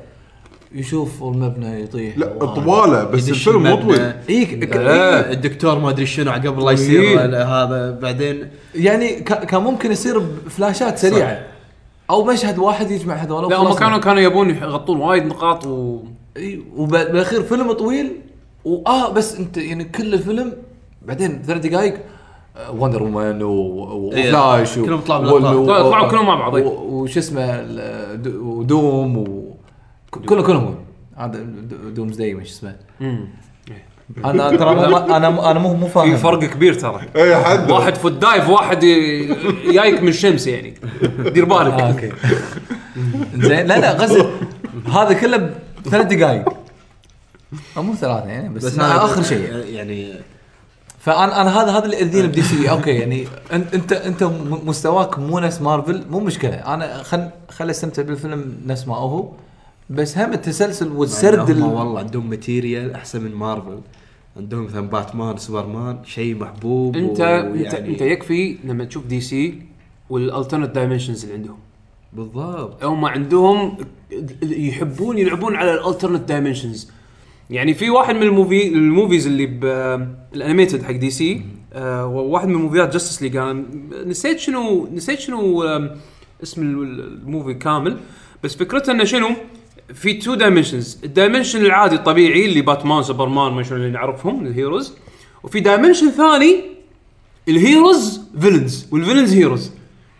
يشوف 0.75 1.23
المبنى 1.23 1.81
يطيح 1.83 2.17
لا. 2.17 2.25
طوالة 2.45 3.03
بس 3.03 3.29
الفيلم 3.29 3.63
مو. 3.63 3.75
طويل 3.75 4.13
إيك 4.29 4.75
آه، 4.77 5.31
الدكتور 5.31 5.79
ما 5.79 5.89
أدري 5.89 6.05
شنو 6.05 6.31
قبل 6.31 6.65
لا 6.65 6.71
يصير. 6.71 7.19
هذا 7.25 7.99
بعدين 8.01 8.49
يعني 8.75 9.09
كان 9.19 9.61
ممكن 9.61 9.91
يصير 9.91 10.19
بفلاشات 10.19 10.97
سريعة 10.97 11.39
أو 12.09 12.23
مشهد 12.23 12.59
واحد 12.59 12.91
يجمع 12.91 13.13
هذول 13.13 13.49
لا 13.49 13.57
هم. 13.57 13.73
كانوا 13.73 13.97
كانوا 13.97 14.21
يبون 14.21 14.49
يغطون 14.49 14.99
وايد 14.99 15.25
نقاط 15.25 15.65
و 15.65 15.99
إي 16.37 16.63
وبالاخير 16.75 17.43
فيلم 17.43 17.71
طويل 17.71 18.11
واه 18.65 19.11
بس 19.13 19.35
أنت 19.39 19.57
يعني 19.57 19.83
كل 19.83 20.13
الفيلم 20.13 20.53
بعدين 21.01 21.41
ثلاث 21.47 21.65
دقائق 21.67 21.93
وندر 22.73 23.03
وومن 23.03 23.43
وفلاش 23.43 24.77
و- 24.77 24.85
كلهم 24.85 24.99
طلعوا 24.99 25.39
طلعوا 25.65 26.07
كلهم 26.11 26.25
مع 26.25 26.35
بعض،. 26.49 26.53
و- 26.53 27.01
وش 27.01 27.17
اسمه 27.17 27.65
ودوم 28.41 29.17
و 29.17 29.55
كلهم 30.11 30.41
كلهم 30.45 30.75
هذا 31.17 31.39
دومز 31.95 32.17
داي 32.17 32.33
مش 32.33 32.49
اسمه. 32.49 32.75
أنا 34.25 34.49
ترى 34.49 34.69
أنا 34.71 35.51
أنا 35.51 35.59
مو 35.59 35.73
مو 35.73 35.87
فاهم. 35.87 36.11
في 36.11 36.17
فرق 36.17 36.39
كبير 36.39 36.73
ترى. 36.73 37.01
إي 37.15 37.35
حد. 37.35 37.71
واحد 37.71 37.95
فوت 37.95 38.11
دايف 38.11 38.49
واحد 38.49 38.79
جايك 39.65 40.01
من 40.01 40.07
الشمس 40.07 40.47
يعني. 40.47 40.73
دير 41.19 41.43
آه، 41.43 41.47
بالك 41.63 41.79
أوكي. 41.81 42.11
زين 43.35 43.65
لا 43.67 43.79
لا 43.79 43.93
قصدي 43.93 44.23
هذا 44.95 45.13
كله 45.13 45.49
بثلاث 45.85 46.05
دقائق 46.13 46.49
أو 47.77 47.83
مو 47.83 47.95
ثلاثة 47.95 48.25
يعني 48.27 48.49
بس, 48.49 48.65
بس 48.65 48.79
هذا- 48.79 48.95
آخر 49.05 49.23
شيء. 49.23 49.53
يعني 49.65 50.13
فأنا 50.99 51.41
أنا 51.41 51.61
هذا 51.61 51.71
هذا 51.71 51.85
اللي 51.85 51.97
يأذيني 51.97 52.27
بدي 52.27 52.41
سي 52.41 52.69
أوكي 52.69 52.89
يعني 52.91 53.27
انت 53.53 53.73
أنت 53.73 53.93
أنت 53.93 54.23
مستواك 54.65 55.19
مو 55.19 55.39
نفس 55.39 55.61
مارفل 55.61 56.03
مو 56.09 56.19
مشكلة. 56.19 56.55
أنا 56.55 57.03
خل 57.03 57.29
خل 57.49 57.69
استمتع 57.69 58.01
بالفيلم 58.01 58.57
نفس 58.65 58.87
ما 58.87 58.95
هو 58.95 59.29
بس 59.89 60.17
هم 60.17 60.33
التسلسل 60.33 60.91
والسرد 60.91 61.39
هم 61.51 61.57
ال- 61.57 61.63
والله 61.63 61.99
عندهم 61.99 62.29
material 62.29 62.93
أحسن 62.93 63.21
من 63.21 63.35
مارفل. 63.35 63.79
عندهم 64.37 64.65
مثلا 64.65 64.87
Batman 64.89 65.37
Superman 65.37 65.97
شيء 66.05 66.35
محبوب 66.35 66.95
أنت 66.97 67.19
ويعني- 67.19 67.65
أنت 67.67 67.73
انت 67.73 68.01
يكفي 68.01 68.57
لما 68.63 68.85
تشوف 68.85 69.05
DC 69.05 69.21
وال 69.21 69.61
alternate 70.09 70.75
dimensions 70.75 71.23
اللي 71.23 71.35
عندهم. 71.35 71.57
بالضبط. 72.13 72.83
هم 72.83 73.05
عندهم 73.05 73.77
يحبون 74.43 75.17
يلعبون 75.17 75.55
على 75.55 75.73
ال 75.73 75.79
alternate 75.79 76.29
dimensions 76.29 76.91
يعني 77.49 77.73
في 77.73 77.89
واحد 77.89 78.15
من 78.15 78.23
ال 78.23 78.31
movie 78.31 78.67
ال 78.67 78.76
movies 78.76 79.27
اللي 79.27 79.45
بال 79.45 79.73
animated 79.73 80.83
حق 80.83 80.91
DC 80.91 81.41
آه 81.73 82.05
واحد 82.07 82.47
من 82.47 82.55
movie 82.55 82.87
ات 82.87 82.93
Justice 82.93 83.21
League 83.21 83.35
أنا 83.35 83.63
نسيت 84.05 84.39
شنو 84.39 84.87
نسيت 84.93 85.19
شنو 85.19 85.63
اسم 86.43 86.61
ال- 86.61 86.99
ال 87.23 87.28
movie 87.28 87.53
كامل 87.53 87.97
بس 88.43 88.55
فكرته 88.55 88.91
إنه 88.91 89.03
شنو؟ 89.03 89.29
في 89.93 90.13
two 90.13 90.35
dimensions 90.35 90.97
ال 91.03 91.10
dimension 91.10 91.65
العادي 91.65 91.95
الطبيعي 91.95 92.45
اللي 92.45 92.61
Batman 92.61 93.03
Superman 93.03 93.51
ما 93.53 93.63
شنو 93.63 93.77
اللي 93.77 93.89
نعرفهم 93.91 94.45
ال 94.45 94.52
heroes 94.52 94.93
وفي 95.43 95.59
dimension 95.59 96.09
ثاني 96.11 96.55
ال 97.49 97.60
heroes 97.60 98.21
villains 98.41 98.87
وال 98.91 99.00
villains 99.00 99.33
heroes 99.33 99.71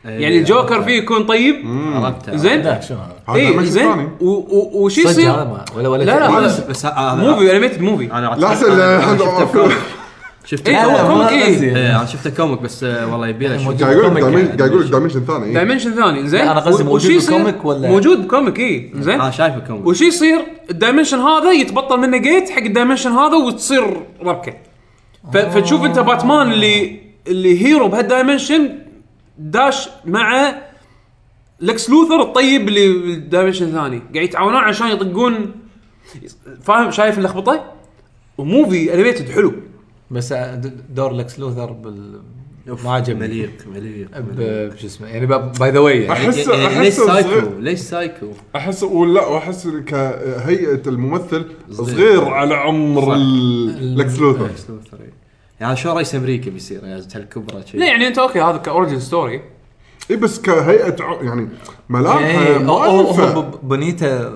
يعني 0.05 0.37
الجوكر 0.39 0.83
فيه 0.83 0.91
يكون 0.97 1.23
طيب؟ 1.23 1.55
عرفت 1.95 2.35
زين. 2.35 2.61
لا 2.61 2.81
شنو 2.81 2.97
هذا؟ 2.97 3.41
هذا 3.41 3.59
اي 3.59 3.65
زين. 3.65 4.09
وش 4.21 4.97
يصير؟ 4.97 5.47
ولا 5.77 5.89
ولا 5.89 6.03
لا 6.03 6.19
لا 6.19 6.39
بس- 6.39 6.59
بس 6.59 6.85
movie 6.95 7.51
animated 7.51 7.81
movie 7.81 8.11
أنا 8.11 8.35
لا. 8.37 9.45
comic. 9.45 9.71
شفته 10.45 10.69
إيه، 10.69 10.83
comic. 10.85 10.99
هو 10.99 11.07
comic 11.07 11.29
إيه. 11.31 11.75
إيه، 11.75 11.95
أنا 11.97 12.05
شفته 12.05 12.29
comic 12.29 12.61
بس 12.61 12.83
آه، 12.83 13.11
والله 13.11 13.27
يبي 13.27 13.47
له. 13.47 13.57
موجود. 13.63 13.83
قاعد 13.83 13.95
يقول 13.97 14.19
comic 14.21 14.23
يعني. 14.45 14.57
قاعد 14.57 14.71
يقول 14.71 14.89
dimension 14.89 15.25
ثاني. 15.25 15.45
إيه. 15.45 15.53
dimension 15.53 15.91
ثاني 15.91 16.27
زين. 16.27 16.45
لا، 16.45 16.51
أنا 16.51 16.59
قصدي 16.59 16.83
موجود 16.83 17.11
بال 17.11 17.27
comic 17.27 17.65
ولا- 17.65 17.87
موجود 17.89 18.27
ب 18.27 18.33
comic 18.33 18.59
اي 18.59 18.91
زين. 18.95 19.21
أنا 19.21 19.31
شايفه 19.31 19.59
comic. 19.59 19.85
وش 19.87 20.01
يصير؟ 20.01 20.39
ال 20.69 20.74
dimension 20.74 21.19
هذا 21.19 21.51
يتبطل 21.51 21.99
منه 21.99 22.17
جيت 22.17 22.49
حق 22.49 22.57
ال 22.63 22.68
dimension 22.68 23.11
هذا 23.11 23.35
وتصير 23.35 23.83
ربكه 24.23 24.53
فتشوف 25.33 25.85
أنت 25.85 25.99
باتمان 25.99 26.51
اللي 26.51 26.99
اللي 27.27 27.65
hero 27.65 27.87
بهال 27.87 28.08
dimension 28.08 28.69
داش 29.37 29.89
مع 30.05 30.55
Lex 31.59 31.89
Luthor 31.89 32.21
الطيب 32.21 32.67
اللي 32.67 32.93
بال 32.93 33.06
dimension 33.06 33.65
الثاني 33.65 33.97
قاعد 34.13 34.25
يتعاونون 34.25 34.57
عشان 34.63 34.87
يطقون 34.87 35.51
فاهم؟ 36.63 36.91
شايف 36.91 37.17
اللخبطه؟ 37.17 37.63
و 38.37 38.47
movie 38.47 38.93
animated 38.93 39.29
حلو. 39.29 39.53
بس 40.11 40.33
دور 40.89 41.11
Lex 41.13 41.39
Luthor 41.39 41.71
بال 41.71 42.21
ما 42.83 42.91
عجبني. 42.93 43.19
مليق 43.27 43.51
مليق 43.75 44.19
ب- 44.19 44.69
بشو 44.73 44.87
اسمه 44.87 45.07
يعني 45.07 45.25
by 45.25 45.71
the 45.71 45.79
way 45.79 46.01
يعني 46.03 46.31
أحس- 46.31 46.49
يعني 46.49 46.79
ليش 46.79 46.99
أحسه 46.99 47.05
صغير. 47.07 47.23
سايكو 47.23 47.59
ليش 47.59 47.79
سايكو؟ 47.79 48.27
أحس 48.55 48.83
ولا 48.83 49.25
واحس 49.25 49.67
كهيئة 49.67 50.81
الممثل 50.87 51.45
صغير. 51.71 51.95
صغير 51.95 52.25
على 52.29 52.55
عمر 52.55 53.15
Lex 53.81 54.19
Luthor، 54.19 54.45
إيه. 54.45 55.13
يعني 55.61 55.75
شو 55.75 55.93
رئيس 55.93 56.15
أمريكا 56.15 56.51
بيصير؟ 56.51 56.83
يعني 56.83 57.03
هالكبره 57.15 57.63
شيء 57.71 57.79
لا 57.79 57.85
يعني 57.85 58.07
أنت 58.07 58.17
okay 58.17 58.41
هذا 58.41 58.57
ك 58.57 58.63
origin 58.63 58.99
story 58.99 59.41
اي 60.11 60.15
بس 60.15 60.39
كهيئة 60.41 60.95
يعني 61.21 61.49
ملامحه 61.89 62.19
يعني 62.41 62.63
ما 62.63 63.51
بنيته 63.63 64.29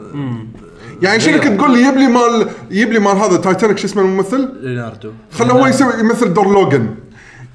يعني 1.01 1.19
شنو 1.19 1.39
كنت 1.39 1.59
تقول 1.59 1.71
لي؟ 1.73 1.81
يجيب 1.81 1.97
لي 1.97 2.07
مال 2.07 2.49
يجيب 2.71 2.91
لي 2.93 2.99
مال 2.99 3.11
هذا 3.17 3.37
تايتانيك 3.37 3.77
شو 3.77 3.87
اسمه 3.87 4.01
الممثل؟ 4.01 4.53
ليوناردو. 4.61 5.11
خله 5.31 5.53
هو 5.53 5.67
يسوي 5.67 5.93
يمثل 5.99 6.33
دور 6.33 6.47
Logan 6.53 6.95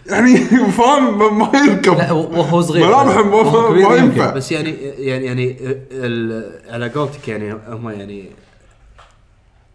يعني 0.06 0.36
فاهم؟ 0.78 1.18
ما- 1.18 1.30
ما 1.30 1.58
يركب. 1.66 1.98
لا 1.98 2.12
وهو 2.12 2.60
صغير. 2.60 2.86
ملامحه 2.86 3.22
ما- 3.24 3.34
وهو 3.34 3.70
كبير 3.72 3.88
ما 3.88 3.96
يمكن. 3.96 4.18
ينفع. 4.20 4.30
بس 4.30 4.52
يعني 4.52 4.70
يعني 4.98 5.24
يعني 5.26 5.56
ال- 5.92 6.60
على 6.70 6.88
قولتك 6.88 7.28
يعني 7.28 7.52
هم 7.68 7.88
يعني 7.90 8.30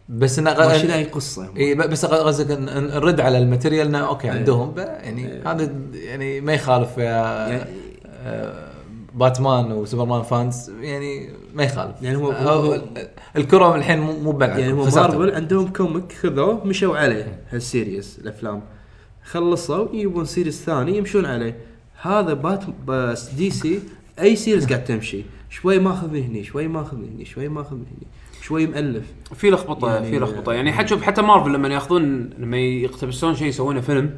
بس 0.10 0.40
انه 0.40 0.52
غ... 0.54 0.62
اي 0.94 1.04
قصة 1.04 1.50
هم. 1.50 1.58
اي 1.58 1.76
بس 1.76 2.06
قصدك 2.06 2.58
نرد 2.70 3.20
على 3.20 3.38
ال 3.38 3.43
material 3.43 3.88
إنه 3.88 4.08
okay 4.08 4.28
إيه. 4.28 4.34
عندهم 4.38 4.74
يعني 4.78 5.28
إيه. 5.32 5.52
هذا 5.52 5.72
يعني 5.94 6.42
ما 6.42 6.54
يخالف 6.54 6.98
يا 6.98 7.04
يعني- 7.04 7.64
آه، 8.26 8.68
Batman 9.14 9.72
و 9.72 9.77
Superman 9.77 10.22
fans 10.24 10.72
يعني 10.82 11.30
ما 11.54 11.64
يخالف 11.64 12.02
يعني 12.02 12.18
هو- 12.18 12.32
هو 12.32 12.50
هو- 12.74 12.82
الكرة 13.36 13.76
الحين 13.76 14.00
مو 14.00 14.32
بلعب 14.32 14.60
يعني 14.60 14.84
خسرتهم. 14.86 15.20
مارفل 15.22 15.36
عندهم 15.36 15.74
comic 15.74 16.12
خذوه 16.12 16.66
مشوا 16.66 16.98
عليه 16.98 17.40
هال 17.52 17.69
series 17.69 18.20
الأفلام 18.22 18.62
خلصوا 19.24 19.88
يبون 19.96 20.26
series 20.26 20.64
ثاني 20.66 20.98
يمشون 20.98 21.26
عليه 21.26 21.56
هذا 22.02 22.34
بات 22.34 22.64
بس 22.88 23.30
DC 23.30 23.80
أي 24.20 24.36
series 24.36 24.66
قاعد 24.68 24.84
تمشي 24.84 25.24
شوي 25.50 25.80
ماخذ 25.80 26.08
من 26.10 26.24
هني 26.24 26.44
شوي 26.44 26.68
ماخذ 26.68 26.98
من 26.98 27.10
هني 27.16 27.26
شوي 27.26 27.48
ماخذ 27.48 27.76
من 27.76 27.86
هني 27.92 28.08
شوي 28.46 28.68
مؤلف 28.68 29.04
في 29.36 29.50
لخبطة 29.50 29.94
يعني- 29.94 30.10
في 30.10 30.20
لخبطة. 30.20 30.54
يعني 30.54 30.72
حتى 30.74 30.88
شوف 30.88 31.04
حتى 31.04 31.22
مارفل 31.22 31.54
لما 31.54 31.68
ياخذون 31.68 32.30
لما 32.38 32.58
يقتبسون 32.58 33.36
شيء 33.36 33.48
يسوونه 33.48 33.82
فيلم 33.82 34.10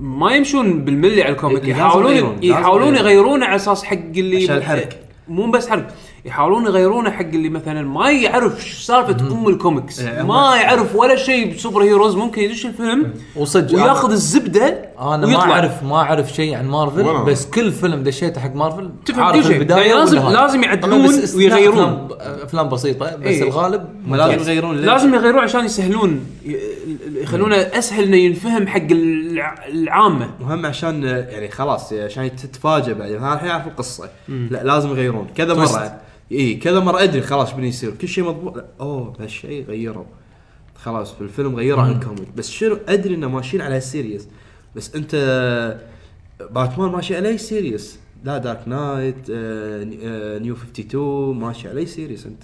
ما 0.00 0.32
يمشون 0.32 0.84
بالملي 0.84 1.22
على 1.22 1.32
ال 1.32 1.38
comic 1.38 1.68
يحاولون 1.68 2.38
يحاولون 2.42 2.94
يغيرون. 2.94 2.96
يغيرونه 2.96 3.46
على 3.46 3.56
أساس 3.56 3.84
حق 3.84 3.96
اللي 4.16 4.44
عشان 4.44 4.56
الحرق. 4.56 4.88
مو 5.28 5.50
بس 5.50 5.68
حرق. 5.68 5.94
يحاولون 6.24 6.64
يغيرونه 6.66 7.10
حق 7.10 7.20
اللي 7.24 7.48
مثلا 7.48 7.82
ما 7.82 8.10
يعرف 8.10 8.62
سالفة 8.62 9.32
أم 9.32 9.48
الكوميكس 9.48 10.00
إيه، 10.00 10.22
ما 10.22 10.56
يعرف 10.56 10.94
ولا 10.96 11.16
شيء 11.16 11.54
ب 11.54 11.82
superheroes 11.82 12.16
ممكن 12.16 12.42
يدش 12.42 12.66
الفيلم 12.66 13.14
وصدق 13.36 13.74
وياخذ 13.74 14.10
الزبدة 14.10 14.66
أنا 15.00 15.16
ما 15.16 15.26
ويطلع. 15.26 15.50
اعرف 15.52 15.82
ما 15.82 15.96
أعرف 15.96 16.32
شيء 16.32 16.54
عن 16.54 16.66
مارفل 16.68 17.00
ولا. 17.06 17.22
بس 17.24 17.46
كل 17.46 17.72
فيلم 17.72 18.02
دشيته 18.02 18.40
حق 18.40 18.54
مارفل 18.54 18.90
تفهم 19.06 19.24
عارف 19.24 19.36
كل 19.36 19.44
شيء. 19.44 19.56
البداية 19.56 19.80
يعني 19.80 19.92
لازم- 20.00 20.16
والنهاية. 20.18 20.42
لازم 20.46 20.62
يعدلون 20.62 21.04
استثناء 21.04 21.36
ويغيرون. 21.36 22.08
أفلام- 22.08 22.14
أفلام 22.20 22.68
بسيطة 22.68 23.16
بس 23.16 23.26
إيه. 23.26 23.42
الغالب 23.42 23.84
ما 24.06 24.16
لازم. 24.16 24.32
يغيرون 24.42 24.76
ليش؟ 24.76 24.86
لازم 24.86 25.14
يغيرون 25.14 25.42
عشان 25.42 25.64
يسهلون 25.64 26.26
ي- 26.46 26.56
يخلونه 27.22 27.56
أسهل 27.56 28.04
إنه 28.04 28.16
ينفهم 28.16 28.66
حق 28.66 28.86
الع- 28.90 29.66
العامة 29.68 30.30
مهم 30.40 30.66
عشان 30.66 31.02
يعني 31.04 31.48
خلاص 31.50 31.92
عشان 31.92 32.36
تتفاجئ 32.36 32.94
بعدين 32.94 33.16
الحين 33.16 33.50
أعرف 33.50 33.66
القصة 33.66 34.08
لا 34.28 34.62
لازم 34.64 34.90
يغيرون 34.90 35.26
كذا 35.36 35.54
twist. 35.54 35.74
مرة 35.78 35.92
اي 36.32 36.54
كذا 36.54 36.80
مرة 36.80 37.02
أدري 37.02 37.22
خلاص 37.22 37.52
بني 37.52 37.68
يصير. 37.68 37.90
كل 37.90 38.08
شيء 38.08 38.24
مضبوط. 38.24 38.56
لا، 38.56 38.66
أوه 38.80 39.10
بهالشيء 39.10 39.64
غيروا. 39.64 40.04
خلاص 40.74 41.12
في 41.12 41.20
الفيلم 41.20 41.56
غيروا 41.56 41.82
عن 41.82 41.92
ال 41.92 41.97
comic. 41.97 42.28
بس 42.36 42.50
شنو؟ 42.50 42.78
أدري 42.88 43.14
إنه 43.14 43.28
ماشيين 43.28 43.62
على 43.62 43.76
ال 43.76 43.83
series 43.83 44.28
بس 44.76 44.94
أنت 44.94 45.14
باتمان 46.50 46.90
ماشي 46.90 47.16
على 47.16 47.38
series 47.38 47.98
لا 48.24 48.38
Dark 48.38 48.68
Knight 48.68 49.30
New 50.42 50.54
52 50.54 51.38
ماشي 51.38 51.68
على 51.68 51.86
series 51.86 52.26
أنت. 52.26 52.42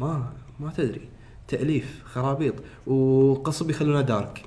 ما 0.00 0.32
ما 0.60 0.72
تدري. 0.76 1.08
تأليف 1.48 2.02
خرابيط. 2.04 2.54
وغصب 2.86 3.70
يخلونه 3.70 4.00
dark 4.00 4.42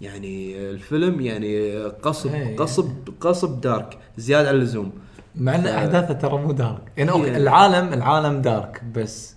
يعني 0.00 0.70
الفيلم 0.70 1.20
يعني 1.20 1.76
غصب 1.84 2.34
إيه. 2.34 2.56
غصب 2.56 2.90
غصب 3.20 3.60
dark 3.60 3.98
زيادة 4.16 4.48
عن 4.48 4.54
اللزوم. 4.54 4.92
مع 5.36 5.54
إن 5.54 5.62
ف- 5.62 5.66
أحداثه 5.66 6.14
ترى 6.14 6.38
مو 6.38 6.52
dark 6.52 6.80
يعني 6.96 7.10
okay 7.10 7.24
إيه. 7.24 7.36
العالم 7.36 7.92
العالم 7.92 8.42
dark 8.42 8.82
بس 8.94 9.34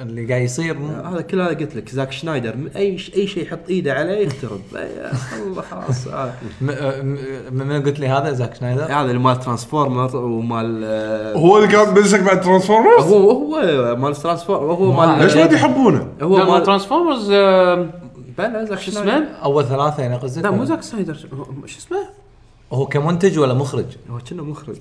اللي 0.00 0.26
قاعد 0.28 0.42
يصير 0.42 0.78
مو 0.78 0.88
هذا 1.10 1.20
كل 1.20 1.40
هذا 1.40 1.54
قلت 1.54 1.76
لك 1.76 1.88
Zack 1.88 2.12
Snyder 2.12 2.56
من 2.56 2.68
أي 2.76 2.98
ش- 2.98 3.14
أي 3.14 3.26
شيء 3.26 3.42
يحط 3.42 3.58
إيده 3.68 3.92
عليه 3.92 4.26
يخترب 4.26 4.60
يا 4.74 5.12
الله 5.46 5.62
خلاص 5.62 6.06
آه. 6.08 6.32
م- 6.60 6.64
م- 6.66 7.54
من 7.68 7.82
قلت 7.82 8.00
لي 8.00 8.08
هذا 8.08 8.32
Zack 8.32 8.54
Snyder 8.54 8.84
هذا 8.84 9.00
اللي 9.00 9.18
مال 9.18 9.40
Transformer 9.40 10.16
ومال 10.16 10.80
آه، 10.84 11.34
هو 11.34 11.58
اللي 11.58 11.74
قاعد 11.76 11.94
بيزك 11.94 12.20
بعد 12.20 12.40
ترانسفورمرز 12.40 13.04
هو 13.04 13.30
هو 13.30 13.96
مال 13.96 14.16
ترانسفورمر 14.16 14.72
هو 14.74 14.92
ما 14.92 15.06
مال 15.06 15.24
ليش 15.24 15.36
وايد 15.36 15.52
يحبونه؟ 15.52 16.08
هو 16.22 16.36
مال 16.52 16.62
ترانسفورمرز 16.62 17.28
بلا 18.38 18.64
زاك 18.64 18.78
شو 18.78 18.90
شنايدر 18.90 19.10
اسمه؟ 19.16 19.26
أول 19.44 19.64
ثلاثة 19.64 20.02
يعني 20.02 20.16
قصدك 20.16 20.44
لا 20.44 20.50
مو؟ 20.50 20.64
زاك 20.64 20.82
سنايدر 20.82 21.14
شو 21.14 21.26
اسمه؟ 21.78 21.98
هو 22.72 22.86
كمنتج 22.86 23.38
ولا 23.38 23.54
مخرج؟ 23.54 23.86
هو 24.10 24.18
كأنه 24.18 24.42
مخرج 24.44 24.76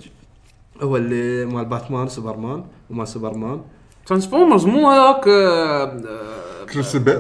هو 0.84 0.98
اللي 0.98 1.46
مال 1.46 1.65
باتمان 1.65 2.07
سوبرمان 2.07 2.63
ومال 2.89 3.07
سوبرمان. 3.07 3.62
ترانسفورمرز 4.05 4.65
مو 4.65 4.89
هذاك 4.89 5.27
آه، 5.27 5.84
آه، 5.84 6.65
كريس 6.74 6.96
بيل 6.96 7.19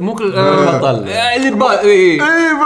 مو 0.00 0.14
كل- 0.14 0.34
آه، 0.34 0.78
بطل. 0.78 1.08
آه، 1.08 1.36
اللي 1.36 1.50
ببال 1.50 1.66
اي 1.68 2.12
اي 2.12 2.18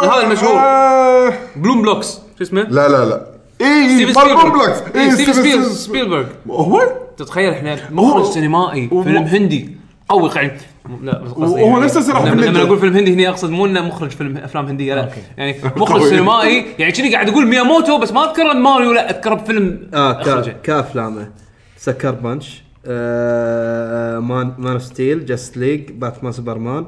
هذا 0.02 0.26
المشهور. 0.26 0.54
آه، 0.58 1.32
بلوم 1.56 1.82
بلوكس. 1.82 2.12
شو 2.38 2.42
اسمه؟ 2.44 2.62
لا 2.62 2.88
لا 2.88 3.04
لا. 3.04 3.26
اي 3.60 3.88
ستيفن 3.96 4.12
سبيلبرغ. 4.12 4.42
بومبلكس 4.48 4.78
اي 4.96 5.10
ستيفن 5.10 5.32
سبيل- 5.32 5.64
سبيلبرغ. 5.64 6.24
هو؟ 6.50 6.82
تتخيل 7.16 7.52
إحنا 7.52 7.78
مخرج 7.90 8.24
سينمائي 8.24 8.88
فيلم 8.88 9.16
هندي 9.22 9.76
قوي 10.08 10.30
يعني 10.36 10.60
لا 11.02 11.22
بس 11.22 11.30
قصدي 11.30 11.62
وهو 11.62 11.66
يعني 11.68 11.80
نفس 11.84 11.96
السلاح 11.96 12.22
لما-. 12.24 12.40
لما 12.40 12.62
أقول 12.62 12.78
فيلم 12.78 12.96
هندي 12.96 13.14
هني 13.14 13.28
أقصد 13.28 13.50
مو 13.50 13.66
إنه 13.66 13.80
مخرج 13.86 14.10
فيلم 14.10 14.36
أفلام 14.36 14.66
هندية 14.66 14.94
لا 14.94 15.04
أوكي. 15.04 15.20
يعني 15.36 15.54
مخرج. 15.76 16.02
سينمائي 16.02 16.64
يعني 16.78 16.92
كذي 16.92 17.12
قاعد 17.14 17.28
أقول 17.28 17.46
مياموتو 17.46 17.98
بس 17.98 18.12
ما 18.12 18.24
اذكر 18.30 18.54
ماريو 18.54 18.92
لا 18.92 19.10
اذكره 19.10 19.34
بفيلم 19.34 19.88
آه 19.94 20.22
كا- 20.22 20.52
كأفلامه 20.62 21.28
سكر 21.76 22.10
بانش 22.10 22.62
آه 22.86 24.18
مان 24.18 24.52
مان 24.58 24.72
أوف 24.72 24.82
ستيل 24.82 25.26
جاست 25.26 25.56
ليج 25.56 25.90
باتمان 25.90 26.32
سوبرمان 26.32 26.86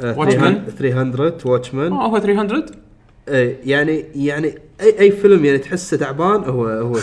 آه 0.00 0.14
Watchmen. 0.14 0.70
300 0.78 1.34
Watchmen 1.44 1.92
آه 1.92 2.06
هو 2.06 2.18
300 2.18 2.64
إيه 3.28 3.56
يعني 3.64 4.04
يعني 4.14 4.54
اي 4.80 4.98
أي 5.00 5.10
فيلم 5.10 5.44
يعني 5.44 5.58
تحسه 5.58 5.96
تعبان 5.96 6.44
هو 6.44 6.66
هو 6.66 6.98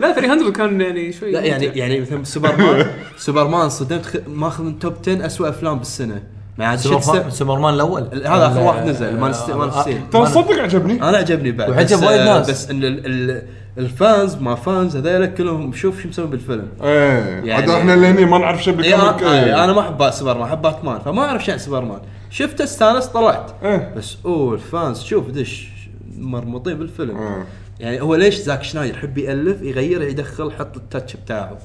لا 0.00 0.12
300 0.12 0.52
كان 0.52 0.80
يعني 0.80 1.12
شوي 1.12 1.32
لا 1.32 1.40
يعني 1.40 1.66
يعني 1.66 2.00
مثلا 2.00 2.24
سوبرمان 2.24 2.86
سوبرمان 3.18 3.68
صدمت 3.68 4.06
خ- 4.06 4.16
ماخذ 4.28 4.64
من 4.64 4.78
top 4.78 4.94
10 5.08 5.26
اسوء 5.26 5.48
أفلام 5.48 5.78
بالسنة. 5.78 6.22
ما 6.58 6.66
عاد 6.66 6.78
شفت 6.78 7.02
سوبرمان 7.04 7.30
سوبرمان 7.30 7.74
الأول. 7.74 8.02
هذا 8.26 8.46
آخر 8.46 8.60
واحد 8.60 8.86
نزل 8.86 9.16
man 9.20 9.32
steel 9.32 9.54
man 9.56 9.70
ترى 10.12 10.26
صدق 10.26 10.62
عجبني. 10.62 11.02
أنا 11.02 11.16
عجبني 11.18 11.52
بعد 11.52 11.70
وعجب 11.70 11.96
بس- 11.96 12.02
وايد 12.02 12.20
آه، 12.20 12.38
ناس. 12.38 12.50
بس 12.50 12.70
إن 12.70 12.84
ال- 12.84 13.06
ال- 13.06 13.42
ال 13.78 13.90
fans 13.90 14.36
ما 14.36 14.54
fans 14.54 14.96
هذول 14.96 15.26
كلهم 15.26 15.72
شوف 15.72 16.02
شو 16.02 16.08
مسوي 16.08 16.26
بالفيلم. 16.26 16.68
إيه 16.82 17.40
يعني- 17.44 17.76
إحنا 17.76 17.94
اللي 17.94 18.06
هني 18.06 18.24
ما 18.24 18.38
نعرف 18.38 18.62
شيء 18.64 18.80
إيه 18.82 18.94
بال 18.96 19.03
comic 19.03 19.22
أنا. 19.22 19.64
أنا 19.64 19.72
ما 19.72 19.80
أحب 19.80 20.10
سوبرمان 20.10 20.42
أحب 20.48 20.62
باتمان 20.62 20.98
فما 20.98 21.22
أعرف 21.22 21.44
شيء 21.44 21.54
عن 21.54 21.60
سوبرمان. 21.60 21.98
شفته 22.34 22.64
استانست 22.64 23.10
طلعت. 23.12 23.50
إيه. 23.64 23.94
بس 23.96 24.16
أوه 24.24 24.54
ال 24.54 24.64
fans 24.64 25.02
شوف 25.02 25.30
دش 25.30 25.68
مرموطين 26.18 26.74
بالفيلم. 26.78 27.16
إيه. 27.18 27.46
يعني 27.80 28.00
هو 28.00 28.14
ليش 28.14 28.34
زاك 28.36 28.62
سنايدر 28.62 28.94
يحب 28.96 29.18
يألف 29.18 29.62
يغير 29.62 30.02
يدخل 30.02 30.48
يحط 30.48 30.76
ال 30.76 30.83
touch 30.83 31.16
بتاعه. 31.16 31.58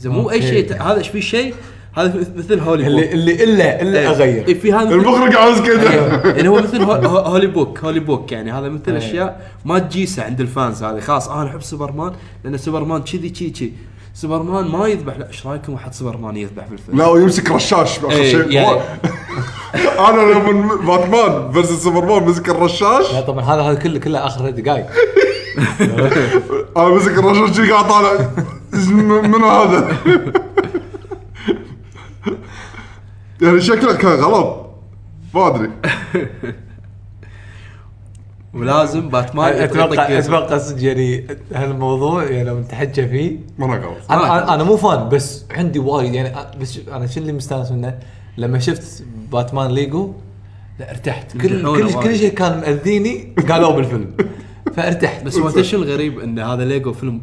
زي 0.00 0.08
مو 0.08 0.30
أي. 0.30 0.42
شيء 0.42 0.82
هذا 0.82 0.98
إيش 0.98 1.08
في 1.08 1.22
شيء؟ 1.22 1.54
هذا 1.94 2.20
مث- 2.20 2.36
مثل 2.36 2.58
holy 2.60 2.86
اللي 2.86 3.02
book 3.02 3.12
اللي 3.12 3.44
الا 3.44 3.82
إلا 3.82 3.98
إيه. 4.00 4.10
أغير. 4.10 4.48
إيه، 4.48 4.54
في 4.60 4.72
هذا 4.72 4.94
المخرج 4.94 5.36
عاوز 5.36 5.60
كذا. 5.60 5.92
يعني 6.36 6.48
هو 6.48 6.56
مثل 6.56 6.82
هو- 6.82 6.92
هو- 6.92 7.18
هولي 7.18 7.46
بوك 7.46 7.78
هولي 7.84 8.00
بوك 8.00 8.32
يعني. 8.32 8.52
هذا 8.52 8.68
مثل 8.68 8.82
إيه. 8.92 8.98
أشياء 8.98 9.50
ما 9.64 9.78
تجيسه 9.78 10.22
عند 10.24 10.40
ال 10.40 10.48
fans 10.48 10.82
هذه. 10.82 11.00
خلاص 11.00 11.28
أنا 11.28 11.48
أحب 11.50 11.62
سوبرمان 11.62 12.12
لأن 12.44 12.56
سوبرمان 12.58 13.02
كذي 13.02 13.30
كذي 13.30 13.50
كذي. 13.50 13.72
سوبرمان 14.14 14.68
ما 14.68 14.86
يذبح. 14.86 15.16
لا 15.18 15.28
إيش 15.28 15.46
رأيكم 15.46 15.74
احد 15.74 15.94
سوبرمان 15.94 16.36
يذبح 16.36 16.68
بالفيلم؟ 16.68 16.98
لا 16.98 17.06
ويمسك 17.06 17.50
رشاش 17.50 17.98
باخر 17.98 18.16
إيه، 18.16 18.30
شيء 18.30 18.50
يعني- 18.50 18.80
أنا 20.08 20.32
لما 20.32 20.74
باتمان 20.74 21.52
versus 21.52 21.82
سوبرمان 21.84 22.22
مسك 22.22 22.48
الرشاش. 22.48 23.12
لا 23.12 23.20
طبعا 23.20 23.44
هذا 23.44 23.62
هذا 23.62 23.78
كله 23.78 23.98
كله 23.98 24.26
آخر 24.26 24.50
دقائق 24.50 24.86
أنا 26.76 26.88
مسك 26.88 27.18
الرشاش 27.18 27.70
قاعد 27.70 27.88
طالع. 27.88 28.30
من 29.22 29.44
هذا؟ 29.44 29.96
يعني 33.42 33.60
شكله 33.60 33.94
كان 33.94 34.20
غلط. 34.20 34.66
ما 35.34 35.46
أدري. 35.46 35.70
ولازم 38.54 39.08
باتمان 39.08 39.52
أتوقع 39.52 40.18
أتوقع 40.18 40.58
صدق 40.58 40.84
يعني 40.84 41.26
هالموضوع 41.52 42.24
يعني 42.24 42.44
لو 42.44 42.60
نتحكى 42.60 43.08
فيه. 43.08 43.38
ما 43.58 43.66
أنا 43.66 43.86
غلط 43.86 44.12
أنا 44.50 44.64
مو 44.64 44.76
fan 44.76 45.08
بس 45.08 45.44
عندي 45.50 45.78
وايد 45.78 46.14
يعني 46.14 46.34
بس 46.60 46.78
أنا 46.92 47.06
شو 47.06 47.20
اللي 47.20 47.32
مستانس 47.32 47.72
منه؟ 47.72 47.98
لما 48.38 48.58
شفت 48.58 49.04
باتمان 49.32 49.70
ليجو 49.70 50.12
لا 50.80 50.90
ارتحت. 50.90 51.36
كل 51.36 51.62
كل. 51.62 51.92
كل 51.92 52.16
شيء 52.16 52.32
كان 52.34 52.60
مأذيني 52.60 53.34
قالوه 53.48 53.72
بالفيلم. 53.72 54.16
فارتحت. 54.76 55.24
بس 55.24 55.38
هو 55.38 55.62
شو 55.62 55.76
الغريب؟ 55.76 56.18
إن 56.18 56.38
هذا 56.38 56.64
ليجو 56.64 56.92
فيلم 56.92 57.20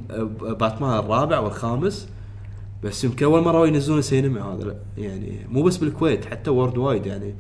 باتمان 0.60 1.00
الرابع 1.00 1.40
والخامس 1.40 2.10
بس 2.84 3.04
يمكن 3.04 3.26
أول 3.26 3.44
مرة 3.44 3.68
ينزلون 3.68 4.02
سينما 4.02 4.54
هذا 4.54 4.64
لا 4.64 4.76
يعني 4.98 5.46
مو 5.52 5.64
بس 5.64 5.78
بالكويت 5.78 6.26
حتى 6.26 6.50
worldwide 6.50 7.06
يعني. 7.06 7.36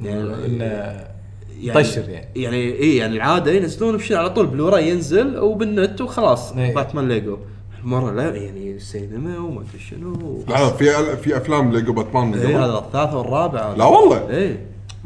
إنه 0.00 1.17
يعني 1.60 1.82
طشر 1.82 2.08
يعني. 2.08 2.26
يعني 2.36 2.56
اي 2.56 2.96
يعني 2.96 3.16
العادة 3.16 3.52
ينزلون 3.52 3.96
بشيء 3.96 4.16
على 4.16 4.30
طول 4.30 4.46
بلوراي 4.46 4.88
ينزل 4.88 5.38
وبالنت 5.38 6.00
وخلاص. 6.00 6.52
إيه. 6.52 6.74
باتمان 6.74 7.08
ليجو. 7.08 7.38
المره 7.84 8.10
لا 8.10 8.36
يعني 8.36 8.78
سينما 8.78 9.38
وما 9.38 9.60
أدري 9.60 9.78
شنو. 9.90 10.44
لا 10.48 10.70
في 10.70 11.16
في 11.16 11.36
أفلام 11.36 11.72
ليجو 11.72 11.92
باتمان 11.92 12.26
من 12.26 12.38
اي 12.38 12.46
قبل؟ 12.46 12.54
هذا 12.54 12.78
الثالث 12.78 13.14
والرابع. 13.14 13.74
لا 13.74 13.84
والله. 13.84 14.30
اي 14.30 14.56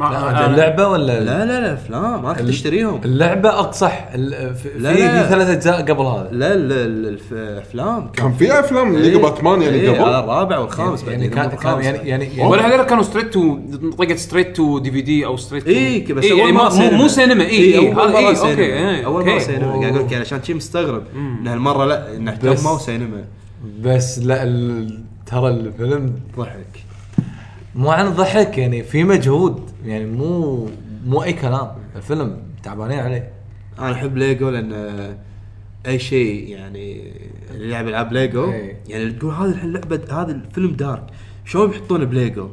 ما- 0.09 0.33
لا، 0.33 0.47
اللعبة 0.47 0.89
ولا 0.89 1.21
لا 1.21 1.45
لا 1.45 1.61
لا 1.61 1.73
افلام 1.75 2.23
ما 2.23 2.33
كنت 2.33 2.49
اشتريهم 2.49 3.01
اللعبة 3.05 3.49
أقصد 3.49 4.09
ال- 4.15 4.55
في 4.55 4.69
لا، 4.79 4.95
في 4.95 5.01
لا. 5.03 5.27
ثلاث 5.29 5.49
أجزاء 5.49 5.83
قبل 5.83 6.03
هذا. 6.05 6.29
لا 6.33 6.55
ال- 6.55 6.73
ال- 6.73 7.07
الف- 7.09 7.33
الافلام 7.33 8.09
كان 8.09 8.33
في 8.33 8.61
أفلام 8.61 8.97
ليجو 8.97 9.19
إيه. 9.19 9.23
باتمان 9.25 9.63
يعني 9.63 9.77
إيه، 9.77 9.91
هذا 9.91 10.03
قبل 10.03 10.11
الرابع 10.25 10.59
والخامس 10.59 11.03
يعني 11.05 11.29
كان 11.29 11.51
كان 11.51 11.81
يعني 11.83 12.09
يعني 12.09 12.47
ولا 12.49 12.61
يعني 12.63 12.75
هذول 12.75 12.87
كانوا 12.87 13.03
straight 13.03 13.33
to 13.35 13.59
طقت 13.99 14.13
straight 14.17 14.57
to 14.57 14.79
DVD 14.79 15.27
أو 15.27 15.37
straight 15.37 15.67
اي 15.69 16.01
بس 16.01 16.25
إيه 16.25 16.31
أول 16.33 16.41
يعني 16.41 16.53
مره 16.53 16.75
مو 16.75 16.91
مو 16.91 17.09
سينما 17.09 17.45
اي 17.45 17.51
اي 17.79 17.79
أول 17.79 18.11
هذا 18.11 18.21
مره 18.21 18.29
اي 18.29 18.35
سينما. 18.35 18.51
أوكي 18.53 18.63
إيه، 18.63 19.07
أول 19.07 19.25
مره. 19.27 19.39
سينما. 19.39 19.73
قاعد 19.73 19.85
أقول 19.95 20.05
لك 20.07 20.13
يعني 20.13 20.25
عشان 20.25 20.43
شي 20.43 20.55
مستغرب. 20.55 21.03
إن 21.17 21.47
هالمرة 21.49 21.85
لا 21.85 22.17
انه 22.17 22.31
اهتموا 22.33 22.79
سينما. 22.79 23.25
بس 23.83 24.19
لا 24.19 24.43
ال- 24.43 25.05
ترى 25.27 25.49
الفيلم 25.49 26.13
ضحك. 26.39 26.67
مو 27.75 27.91
عن 27.91 28.07
الضحك 28.07 28.59
يعني 28.59 28.83
في 28.83 29.05
مجهود 29.05 29.71
يعني 29.87 30.05
مو 30.07 30.69
مو 31.07 31.23
أي 31.23 31.33
كلام. 31.33 31.69
الفيلم 31.97 32.37
تعبانين 32.63 32.99
عليه. 32.99 33.31
أنا 33.79 33.93
أحب 33.93 34.17
ليجو 34.17 34.51
لأن 34.51 34.73
أي 35.87 35.99
شيء 35.99 36.49
يعني 36.49 37.13
اللي 37.55 37.69
يلعب 37.69 37.89
العاب 37.89 38.13
ليجو. 38.13 38.53
إيه. 38.53 38.77
يعني 38.89 39.11
تقول 39.11 39.35
هذا 39.35 39.51
الحين 39.51 39.73
لعبه 39.73 40.01
هذا 40.11 40.33
الفيلم 40.33 40.71
dark. 40.71 41.03
شلون 41.45 41.71
بيحطونه 41.71 42.05
بليجو؟ 42.05 42.49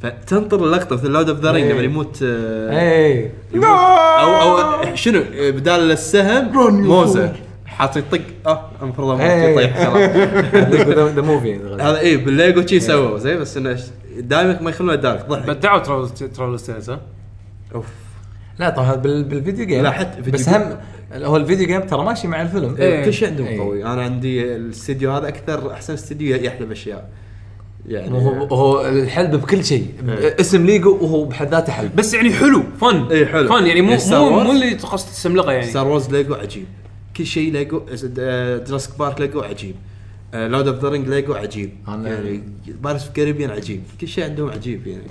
فتنطر 0.00 0.64
اللقطة 0.64 0.96
مثل 0.96 1.10
Lord 1.10 1.28
of 1.28 1.40
the 1.40 1.50
Rings 1.52 1.66
إيه. 1.66 1.72
لما 1.72 1.82
يموت 1.82 2.18
آه، 2.22 2.80
اي 2.80 3.30
يموت. 3.52 3.66
أو 3.66 4.58
أو 4.58 4.94
شنو؟ 4.94 5.22
بدال 5.32 5.90
السهم 5.90 6.52
موزة. 6.82 7.32
حاط 7.66 7.96
يطق 7.96 8.20
آه 8.46 8.70
المفروض 8.82 9.08
أموت 9.08 9.20
إيه. 9.20 9.48
يطيح 9.48 9.88
خلاص. 9.88 10.10
هذا 11.86 11.98
إيه 11.98 12.24
بالليجو 12.24 12.66
شي 12.66 12.80
سووا 12.80 13.18
زي 13.18 13.36
بس 13.36 13.56
إنه 13.56 13.76
دائما 14.18 14.62
ما 14.62 14.70
يخلونه 14.70 14.94
dark 14.94 15.26
ضحك. 15.28 15.46
بدعوا 15.46 15.78
troll 16.34 16.60
steals 16.60 16.90
ها؟ 16.90 17.00
أوف. 17.74 17.86
لا 18.58 18.70
طبعا 18.70 18.94
بال- 18.94 19.24
بال 19.24 19.36
video 19.36 19.66
game 19.66 19.82
لا، 19.82 19.90
حتى 19.90 20.16
فيديو 20.22 20.32
بس. 20.32 20.48
هم 20.48 20.76
هو 21.12 21.36
ال 21.36 21.41
video 21.41 21.66
game 21.66 21.80
ترى 21.80 22.04
ماشي 22.04 22.28
مع 22.28 22.42
الفيلم. 22.42 22.76
إيه. 22.78 23.04
كل 23.04 23.12
شيء 23.12 23.28
عندهم 23.28 23.46
إيه. 23.46 23.60
قوي. 23.60 23.84
أنا 23.84 24.02
عندي 24.02 24.56
الاستديو 24.56 25.12
هذا 25.12 25.28
أكثر 25.28 25.72
أحسن 25.72 25.92
استديو 25.92 26.36
يحلب 26.36 26.70
أشياء. 26.70 27.10
يعني 27.88 28.12
هو 28.12 28.44
هو 28.44 28.86
الحلب 28.86 29.36
بكل 29.36 29.64
شيء. 29.64 29.86
إيه. 30.08 30.36
اسم 30.40 30.66
ليجو 30.66 30.98
وهو 31.00 31.24
بحد 31.24 31.48
ذاته 31.50 31.72
حلب. 31.72 31.96
بس 31.96 32.14
يعني 32.14 32.32
حلو 32.32 32.62
فن. 32.80 33.06
إيه، 33.10 33.26
حلو. 33.26 33.48
فن 33.48 33.66
يعني 33.66 33.80
مو 33.80 33.96
مو. 34.10 34.30
مو 34.30 34.52
اللي 34.52 34.74
قصد 34.74 35.08
تسملقه 35.08 35.52
يعني. 35.52 35.66
Star 35.66 35.88
Wars 35.88 36.10
ليجو 36.10 36.34
عجيب. 36.34 36.66
كل 37.16 37.26
شيء 37.26 37.52
ليجو 37.52 37.82
Jurassic 38.68 38.98
Park 38.98 39.20
ليجو 39.20 39.40
عجيب. 39.40 39.74
Lord 40.34 40.68
of 40.68 40.82
the 40.82 40.88
Rings 40.88 41.08
ليجو 41.08 41.34
عجيب. 41.34 41.70
أنا- 41.86 41.90
يعني 41.90 42.42
Pirates 42.82 43.04
of 43.04 43.12
Caribbean 43.12 43.50
عجيب. 43.50 43.82
كل 44.00 44.08
شيء 44.08 44.24
عندهم 44.24 44.50
عجيب 44.50 44.86
يعني. 44.86 45.02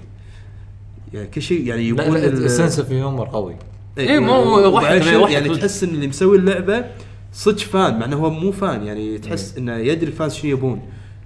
يعني 1.13 1.27
كل 1.27 1.41
شيء 1.41 1.67
يعني 1.67 1.87
يبون 1.87 2.15
السنس 2.17 2.79
اوف 2.79 2.91
هيومر 2.91 3.25
قوي. 3.27 3.55
إيه، 3.97 4.19
مو- 4.19 4.59
شنو، 4.61 4.69
ضحك 4.79 5.31
يعني. 5.31 5.49
تحس 5.57 5.83
إن 5.83 5.89
اللي 5.89 6.07
مسوي 6.07 6.37
اللعبة 6.37 6.85
صدق 7.33 7.57
fan 7.59 7.99
مع 7.99 8.05
إنه 8.05 8.15
هو 8.17 8.29
مو 8.29 8.51
fan. 8.51 8.83
يعني 8.83 9.17
تحس 9.17 9.57
إنه 9.57 9.75
يدري 9.75 10.07
ال 10.07 10.12
fans 10.12 10.33
شنو 10.33 10.51
يبون. 10.51 10.81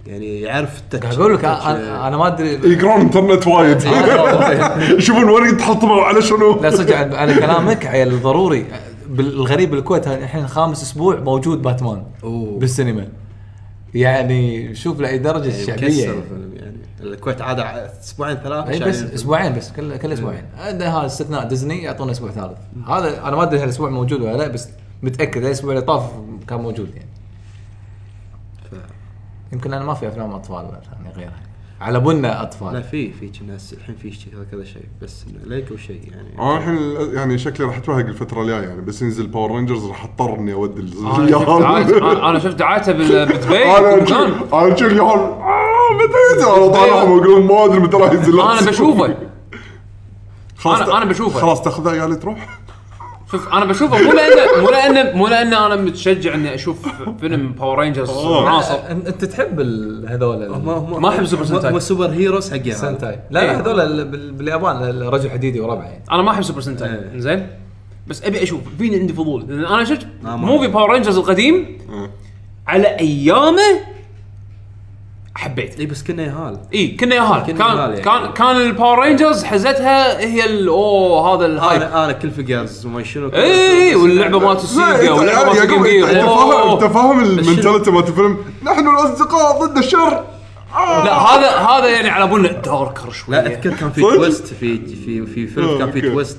يعني 0.08 0.42
يعرف 0.42 0.80
ال 0.80 0.84
touch 0.84 1.04
قاعد 1.06 1.20
أقول 1.20 1.34
لك 1.34 1.46
أنا 1.46 2.08
أنا 2.08 2.18
ما 2.18 2.28
ادري 2.28 2.48
يقرون 2.74 3.02
انترنت 3.02 3.48
وايد. 3.48 3.78
يشوفون 5.00 5.30
وين 5.30 5.58
تحطموا 5.58 6.02
على 6.04 6.22
شنو. 6.22 6.62
لا 6.62 6.70
صدق 6.70 6.98
على 7.18 7.34
كلامك 7.34 7.86
عيل 7.86 8.22
ضروري. 8.22 8.66
بالغريب 9.10 9.72
بالكويت 9.72 10.08
الحين 10.08 10.48
خامس 10.48 10.82
أسبوع 10.84 11.20
موجود 11.20 11.62
باتمان 11.62 12.04
أوه. 12.24 12.60
بالسينما. 12.60 13.08
يعني 14.02 14.76
شوف 14.76 15.00
لأي 15.00 15.18
درجة 15.18 15.48
يعني 15.50 15.62
الشعبيه 15.62 16.06
يعني. 16.06 16.22
يعني 16.56 16.78
الكويت 17.02 17.42
عادة 17.42 17.64
ع- 17.64 17.76
أسبوعين 18.04 18.38
ثلاثة 18.38 18.70
اي 18.70 18.80
بس. 18.80 19.02
أسبوعين 19.02 19.54
بس 19.54 19.72
كل 19.72 19.98
كل 19.98 20.12
أسبوعين. 20.14 20.44
هذا 20.58 20.90
هذا 20.90 21.06
استثناء 21.06 21.48
ديزني 21.48 21.84
يعطونا 21.84 22.12
أسبوع 22.12 22.32
ثالث. 22.32 22.58
هذا 22.88 23.28
أنا 23.28 23.36
ما 23.36 23.44
أدري 23.44 23.60
هالاسبوع 23.60 23.90
موجود 23.90 24.22
ولا 24.22 24.38
لا 24.38 24.48
بس 24.48 24.70
متأكد 25.04 25.44
الأسبوع 25.46 25.72
اللي 25.72 25.82
طاف 25.82 26.12
كان 26.48 26.60
موجود 26.60 26.90
يعني. 26.96 27.08
يمكن 29.54 29.74
أنا 29.74 29.86
ما 29.86 29.94
في 29.94 30.08
أفلام 30.08 30.32
أطفال 30.32 30.66
ثانية 30.68 31.16
غيرها. 31.16 31.40
على 31.82 32.00
بالنا 32.00 32.28
لا 32.28 32.42
اطفال 32.44 32.84
في 32.84 33.12
في 33.12 33.32
ناس 33.48 33.74
الحين 33.74 33.96
في 33.96 34.12
شيء 34.12 34.34
كذا 34.52 34.64
شيء 34.64 34.86
بس 35.02 35.26
إنه 35.28 35.56
ليجو 35.56 35.78
شيء 35.78 36.02
يعني. 36.12 36.40
أنا 36.40 36.58
الحين 36.58 36.78
يعني 37.16 37.38
شكلي 37.38 37.66
راح 37.66 37.78
أتوهق 37.78 38.06
الفترة 38.06 38.42
الجاية 38.42 38.68
يعني 38.68 38.82
بس 38.82 39.02
ينزل 39.02 39.28
Power 39.28 39.52
Rangers 39.56 39.86
راح 39.86 40.04
اضطر 40.04 40.36
اني 40.36 40.54
اودي 40.54 40.82
أنا 41.16 41.32
شفت 41.32 41.48
أنا- 41.48 42.04
أنا 42.24 42.40
شفت 42.40 42.56
دعايته 42.56 42.92
بدبي 42.92 43.64
أنا. 43.64 43.94
أنا 43.94 44.74
أشوف 44.74 44.88
اليهال 44.92 45.20
آه، 45.20 45.94
متى 45.94 46.14
ينزل 46.34 46.48
أنا 46.64 46.68
طالعهم 46.68 47.20
أقول 47.20 47.44
ما 47.44 47.66
أدري 47.66 47.80
متى 47.80 47.98
راح 47.98 48.12
ينزل. 48.12 48.40
أنا 48.42 48.70
بشوفه. 48.70 49.16
خلاص 50.58 50.90
أنا 50.90 51.06
بشوفه. 51.06 51.40
خلاص 51.40 51.62
تاخذ 51.62 51.90
عيالي 51.90 52.16
تروح. 52.16 52.57
شوف 53.32 53.54
أنا 53.54 53.66
بشوفه 53.66 53.98
مو 54.04 54.12
لأن 54.14 54.62
مو 54.62 54.70
لأن 54.70 55.18
مو 55.18 55.28
لأن 55.28 55.54
أنا 55.54 55.76
متشجع 55.76 56.34
إني 56.34 56.56
أشوف 56.56 56.78
فيلم 57.22 57.52
Power 57.52 57.80
Rangers 57.80 58.10
عناصر 58.26 58.80
انت 58.92 59.26
تحب 59.26 59.60
ال- 59.60 60.06
هذول 60.10 60.44
ال- 60.44 60.66
ما 61.02 61.10
أحب 61.10 61.26
super 61.26 61.46
sentai. 61.46 61.72
هم 61.72 61.80
superheroes 61.80 62.52
حق 62.54 62.70
sentai 62.70 63.20
لا 63.32 63.40
لا 63.40 63.60
هذول 63.60 63.80
ال- 63.82 64.06
بال- 64.06 64.32
باليابان 64.32 64.76
الرجل 64.90 65.30
حديدي 65.30 65.60
وربعه 65.60 65.84
يعني. 65.86 66.04
أنا 66.12 66.22
ما 66.22 66.32
أحب 66.32 66.42
super 66.44 66.62
sentai 66.62 66.90
إيه. 66.90 67.20
زين 67.20 67.48
بس 68.08 68.24
أبي 68.24 68.44
أشوف 68.44 68.60
فيني 68.78 68.96
عندي 69.00 69.14
فضول. 69.14 69.46
لأن 69.48 69.66
أنا 69.66 69.84
شفت 69.84 70.02
آه، 70.04 70.08
ما- 70.28 70.36
movie 70.36 70.68
Power 70.68 70.92
Rangers 70.94 71.18
القديم 71.18 71.56
إيه. 71.56 72.10
على 72.68 72.88
أيامه 72.88 73.62
حبيت 75.38 75.80
اي 75.80 75.86
بس 75.86 76.04
كنا 76.04 76.24
يهال 76.24 76.58
اي 76.74 76.88
كنا 76.88 77.16
ياهال 77.16 77.44
كنا 77.44 77.58
كان 77.68 77.78
يعني. 77.78 78.02
كان 78.02 78.34
كان 78.34 78.56
ال 78.62 78.68
Power 78.68 79.00
Rangers 79.00 79.44
حزتها 79.44 80.20
هي 80.20 80.46
ال- 80.46 80.68
أوه 80.68 81.36
هذا 81.36 81.46
ال 81.46 81.53
hype 81.53 81.82
أنا 81.82 82.06
أنا 82.06 82.12
كل 82.14 82.32
figures 82.32 82.86
وما 82.86 83.04
شنو 83.04 83.30
اي 83.30 83.44
إيه، 83.44 83.96
واللعبة 83.96 84.40
مالت 84.40 84.64
السيجا 84.64 85.02
إنت 85.02 85.10
واللعبة 85.10 85.46
مالت 85.54 85.58
يعقوب 85.70 85.86
الجيم 85.86 86.04
إنت 86.06 86.14
جير 86.16 86.22
أنت 86.22 86.30
فاهم 86.30 86.72
انت 86.72 86.84
أوه. 86.84 86.90
فاهم 86.94 87.20
المنتاليتي 87.24 87.92
مالت 87.92 88.10
الفيلم 88.10 88.38
نحن 88.64 88.88
الأصدقاء 88.88 89.66
ضد 89.66 89.78
الشر 89.78 90.24
آه. 90.76 91.06
لا 91.06 91.14
هذا 91.18 91.50
هذا 91.50 91.90
يعني 91.90 92.10
على 92.10 92.28
بالنا 92.28 92.52
داركر 92.52 93.12
شوي 93.12 93.36
لا 93.36 93.48
اذكر 93.48 93.70
كان 93.70 93.92
في؟ 93.92 94.02
تويست 94.02 94.48
في 94.48 94.78
في 95.06 95.26
في 95.26 95.48
فيلم 95.48 95.68
آه، 95.70 95.78
كان 95.78 95.92
في. 95.92 96.02
تويست 96.02 96.38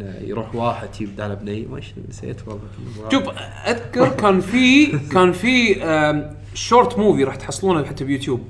إنه 0.00 0.14
يروح 0.28 0.54
واحد 0.54 0.88
يبدأ 1.00 1.24
على 1.24 1.36
بنيه 1.36 1.66
ما 1.66 1.80
نسيت 2.08 2.36
والله. 2.48 2.60
شوف 3.12 3.22
أذكر 3.66 4.08
كان 4.08 4.40
في 4.40 4.86
كان 5.12 5.32
في 5.32 5.74
شورت 6.54 6.98
موفي 6.98 7.24
راح 7.24 7.36
تحصلونه 7.36 7.84
حتى 7.84 8.04
بيوتيوب 8.04 8.40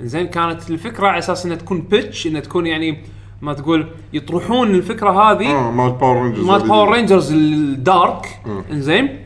زين 0.00 0.26
كانت 0.26 0.70
الفكرة 0.70 1.06
على 1.06 1.18
أساس 1.18 1.46
إنها 1.46 1.56
تكون 1.56 1.80
بيتش 1.80 2.26
إنها 2.26 2.40
تكون 2.40 2.66
يعني 2.66 2.98
ما 3.42 3.52
تقول 3.54 3.86
يطرحون 4.12 4.74
الفكرة 4.74 5.10
هذه. 5.10 5.46
آه 5.46 5.70
مال 5.70 5.90
Power 5.92 6.22
Rangers 6.22 6.44
مال 6.46 6.68
Power 6.68 6.92
Rangers 6.92 7.32
ال 7.32 7.51
dark 7.51 8.26
إنزين 8.70 9.18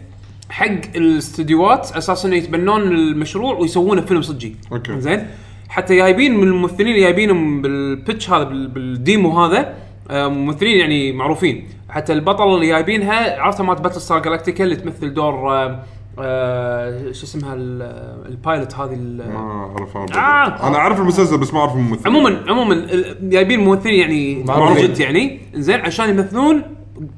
حق 0.51 0.67
الاستديوهات 0.97 1.93
أساس 1.93 2.25
إنه 2.27 2.37
يتبنون 2.37 2.83
المشروع 2.83 3.55
ويسوونه 3.59 4.01
فيلم 4.01 4.23
صجي 4.23 4.57
أوكي. 4.73 5.01
زين 5.01 5.27
حتى 5.69 5.97
جايبين 5.97 6.37
من 6.37 6.43
الممثلين 6.49 6.89
اللي 6.89 7.01
جايبينهم 7.01 7.63
بال 7.63 7.82
pitch 7.82 8.31
هذا 8.31 8.43
بال- 8.45 8.69
بال 8.69 8.94
demo 8.94 9.45
هذا 9.45 9.75
آه، 10.11 10.29
ممثلين 10.29 10.79
يعني 10.79 11.13
معروفين. 11.13 11.69
حتى 11.95 12.13
البطل 12.13 12.55
اللي 12.55 12.67
جايبينها 12.67 13.41
عرفتها 13.41 13.65
مالت 13.65 13.81
Battlestar 13.81 14.19
Galactica 14.19 14.65
اللي 14.65 14.77
تمثل 14.77 15.15
دور 15.15 15.53
آه، 15.53 15.83
آه، 16.19 17.13
شو 17.13 17.25
اسمها 17.25 17.55
ال- 17.55 18.27
ال 18.29 18.37
pilot 18.37 18.75
هذه 18.75 18.95
ال- 18.95 19.33
ما 19.33 19.39
أعرف 19.77 19.97
آه. 19.97 20.69
أنا 20.69 20.77
أعرف 20.77 21.01
المسلسل 21.01 21.39
بس 21.39 21.55
ما 21.55 21.61
أعرف 21.61 21.75
الممثل. 21.75 22.09
عموما 22.09 22.41
عموما 22.49 22.75
ال- 22.75 23.31
جايبين 23.31 23.61
ممثلين 23.61 23.95
يعني. 24.01 24.43
جد 24.83 25.01
يعني. 25.01 25.41
زين 25.55 25.81
عشان 25.81 26.09
يمثلون 26.11 26.63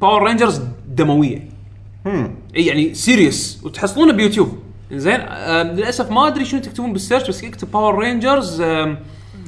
Power 0.00 0.22
Rangers 0.22 0.62
دموية. 0.88 1.48
إي 2.06 2.66
يعني 2.66 2.94
serious 2.94 3.60
وتحصلونه 3.64 4.12
بيوتيوب. 4.12 4.58
زين 4.92 5.20
آه 5.20 5.62
للأسف 5.62 6.10
ما 6.10 6.26
أدري 6.26 6.44
شنو 6.44 6.60
تكتبون 6.60 6.92
بال 6.92 7.01
search 7.01 7.28
بس 7.28 7.44
اكتب 7.44 7.70
Power 7.70 7.98
Rangers 7.98 8.60
آه 8.60 8.96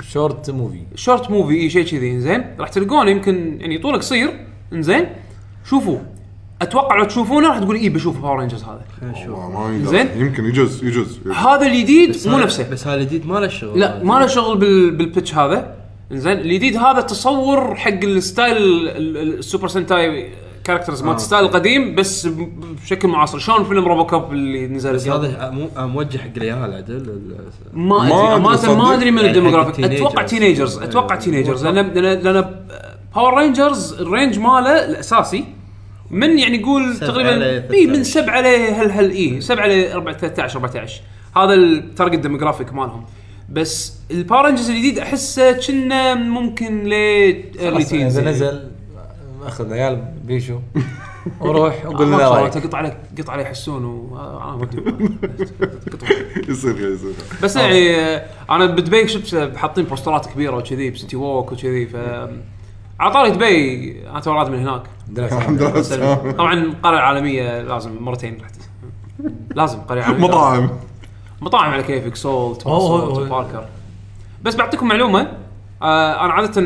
short 0.03 0.51
movie 0.51 0.81
short 0.95 1.31
movie 1.31 1.55
إي 1.55 1.71
شيء 1.71 1.85
كذي. 1.85 2.21
زين 2.21 2.45
راح 2.59 2.69
تلقونه. 2.69 3.11
يمكن 3.11 3.57
يعني 3.61 3.79
طوله 3.79 3.99
قصير. 3.99 4.48
زين 4.73 5.07
شوفوا 5.71 5.99
أتوقع 6.63 6.97
لو 6.97 7.05
تشوفونه 7.05 7.49
راح 7.49 7.59
تقول 7.59 7.77
اي 7.77 7.89
بشوف 7.89 8.21
Power 8.21 8.39
Rangers 8.39 8.65
هذا 8.65 8.81
والله 9.29 9.49
ما 9.69 9.75
يندرى. 9.75 9.91
زين. 9.91 10.09
يمكن 10.17 10.45
يجوز 10.45 10.85
يجوز 10.85 11.19
هذا 11.37 11.67
الجديد 11.67 12.17
مو 12.29 12.39
نفسه 12.39 12.71
بس 12.71 12.87
هذا 12.87 12.95
الجديد 13.01 13.27
ما 13.27 13.39
له 13.39 13.49
شغل 13.49 13.81
لا 13.81 14.03
ما 14.05 14.15
له 14.21 14.27
شغل 14.27 14.59
بال 14.59 14.99
بال 15.15 15.20
pitch 15.20 15.35
هذا 15.35 15.75
زين 16.13 16.33
الجديد 16.39 16.77
هذا 16.77 17.01
تصور 17.01 17.75
حق 17.75 18.05
ال 18.05 18.13
style 18.13 18.57
ال- 18.57 18.89
ال- 18.89 19.39
ال 19.39 19.44
Super 19.44 19.69
Sentai 19.69 20.29
characters 20.65 21.03
مال 21.03 21.11
آه. 21.13 21.17
ال 21.17 21.21
style 21.21 21.45
القديم 21.45 21.95
بس 21.95 22.27
ب- 22.27 22.49
بشكل 22.83 23.09
معاصر 23.09 23.39
شلون 23.39 23.65
فيلم 23.65 23.85
RoboCop 23.89 24.33
اللي 24.33 24.67
نزل 24.67 24.93
بس. 24.95 25.09
هذا 25.09 25.51
مو 25.51 25.69
موجه 25.87 26.19
حق 26.19 26.29
العيال 26.37 26.75
عدل 26.75 26.95
ال- 26.95 27.37
ما 27.73 27.99
ما 27.99 28.05
أدري 28.07 28.13
أدري 28.15 28.35
امانه 28.37 28.57
صدق. 28.57 28.73
ما 28.73 28.95
أدري 28.95 29.11
من 29.11 29.17
يعني 29.19 29.29
حق 29.29 29.37
ال 29.37 29.40
demographic 29.40 29.79
ال 29.85 29.86
teenagers. 29.86 30.03
أتوقع 30.07 30.23
تينيجرز 30.27 30.79
أتوقع 30.79 31.15
إيه. 31.15 31.21
teenagers 31.21 31.67
لأن 31.67 31.75
لأن 31.87 32.19
لأن 32.25 32.55
Power 33.19 33.39
Rangers 33.39 33.93
ال 33.93 34.00
range 34.00 34.39
ماله 34.39 34.85
الأساسي. 34.85 35.45
من 36.11 36.39
يعني 36.39 36.59
يقول 36.59 36.97
سبعة 36.97 37.11
تقريبا 37.11 37.75
اي 37.75 37.87
من 37.87 38.03
13. 38.03 38.03
7 38.03 38.41
ل 38.41 38.47
هل 38.47 38.91
هل 38.91 39.11
اي 39.11 39.41
7 39.41 39.67
ل 39.67 40.15
13 40.21 40.57
14 40.57 41.01
هذا 41.37 41.55
ال 41.55 41.64
target 41.64 42.19
demographic 42.19 42.73
مالهم. 42.73 43.05
بس 43.49 43.99
ال 44.11 44.16
Power 44.16 44.45
Rangers 44.45 44.71
الجديد 44.71 44.99
أحسه 44.99 45.53
كنا 45.53 46.15
ممكن 46.15 46.85
ل 46.85 46.93
early 46.93 47.85
teens 47.85 48.19
إذا 48.19 48.31
نزل 48.31 48.71
أخذ 49.47 49.73
عيال 49.73 50.05
بيشو. 50.25 50.59
وروح 51.41 51.87
وقول 51.87 52.07
لنا 52.07 52.29
رايك 52.29 52.55
رايك. 52.55 52.67
قط 52.67 52.75
عليه 52.75 52.99
قط 53.19 53.31
عليه 53.31 53.45
حسون 53.45 53.85
و 53.85 54.17
آه، 54.17 54.57
ودي 54.57 54.77
يصير 56.49 56.93
يصير. 56.93 57.13
بس 57.43 57.57
يعني 57.57 57.97
آه، 57.97 58.27
أنا 58.51 58.67
بدبي 58.67 59.09
شفت 59.09 59.57
حاطين 59.57 59.85
بوسترات 59.85 60.27
كبيرة 60.27 60.57
وكذي 60.57 60.91
ب 60.91 60.96
City 60.96 61.17
Walk 61.17 61.53
وكذي 61.53 61.87
ف 61.87 61.97
عطاري 63.01 63.31
دبي 63.31 63.97
أنا 64.11 64.21
تو 64.21 64.33
راد 64.33 64.51
من 64.51 64.59
هناك. 64.59 64.83
الحمد 65.19 65.63
لله. 65.63 66.33
طبعا 66.33 66.55
القرية 66.55 66.99
العالمية 66.99 67.63
لازم 67.63 68.03
مرتين 68.03 68.39
رحت 68.43 68.55
لازم 69.55 69.81
قرية 69.81 70.03
عالمية. 70.03 70.29
مطاعم. 70.29 70.71
مطاعم 71.41 71.71
على 71.73 71.83
كيفك 71.83 72.17
Salt. 72.17 72.67
و 72.67 72.77
Parker's 72.77 73.65
بس 74.43 74.57
بعطيكم 74.57 74.89
معلومة 74.89 75.21
آه 75.83 76.25
أنا 76.25 76.33
عادة 76.33 76.61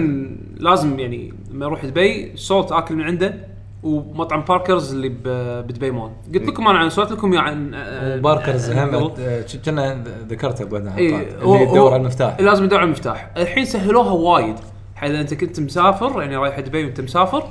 لازم 0.56 0.98
يعني 1.00 1.34
لما 1.50 1.66
أروح 1.66 1.84
دبي 1.84 2.32
Salt 2.36 2.72
آكل 2.72 2.94
من 2.96 3.02
عنده 3.02 3.34
ومطعم 3.82 4.40
Parker's 4.40 4.92
اللي 4.94 5.08
ب- 5.08 5.66
بدبي 5.66 5.90
مول. 5.90 6.10
قلت 6.34 6.46
لكم 6.46 6.68
أنا 6.68 6.78
عن 6.78 6.90
Salt 6.90 7.12
لكم 7.12 7.38
عن 7.38 7.74
آه، 7.74 8.18
و 8.18 8.24
Parker's 8.24 8.70
آه، 8.70 8.84
هم. 8.84 9.12
آه، 9.18 9.44
كنا 9.64 10.04
ذكرته 10.28 10.64
بعدها 10.64 10.96
اي 10.96 11.08
اللي 11.32 11.62
يدور 11.62 11.92
على 11.92 12.00
المفتاح. 12.00 12.40
لازم 12.40 12.64
يدور 12.64 12.78
على 12.78 12.86
المفتاح. 12.86 13.30
الحين 13.36 13.64
سهلوها 13.64 14.10
وايد. 14.12 14.56
إذا 15.04 15.20
أنت 15.20 15.34
كنت 15.34 15.60
مسافر 15.60 16.22
يعني 16.22 16.36
رايح 16.36 16.60
دبي 16.60 16.84
وأنت 16.84 17.00
مسافر 17.00 17.48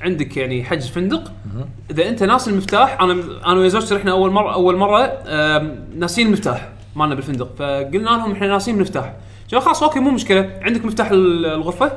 عندك 0.00 0.36
يعني 0.36 0.64
حجز 0.64 0.88
فندق. 0.88 1.32
إذا 1.90 2.08
أنت 2.08 2.22
ناس 2.22 2.48
المفتاح 2.48 3.00
أنا 3.00 3.12
أنا 3.46 3.60
ويا 3.60 3.68
زوجتي 3.68 3.94
رحنا 3.94 4.10
أول 4.10 4.30
مره 4.30 4.54
أول 4.54 4.76
مرة 4.76 5.22
ناسين 5.96 6.26
المفتاح 6.26 6.68
مالنا 6.96 7.14
بالفندق. 7.14 7.54
فقلنا 7.56 8.10
لهم 8.10 8.32
إحنا 8.32 8.46
ناسين 8.46 8.74
المفتاح. 8.74 9.14
قالوا 9.50 9.64
خلاص 9.64 9.82
أوكي 9.82 10.00
مو 10.00 10.10
مشكلة. 10.10 10.58
عندك 10.62 10.84
مفتاح 10.84 11.10
ال- 11.10 11.46
الغرفة؟ 11.46 11.88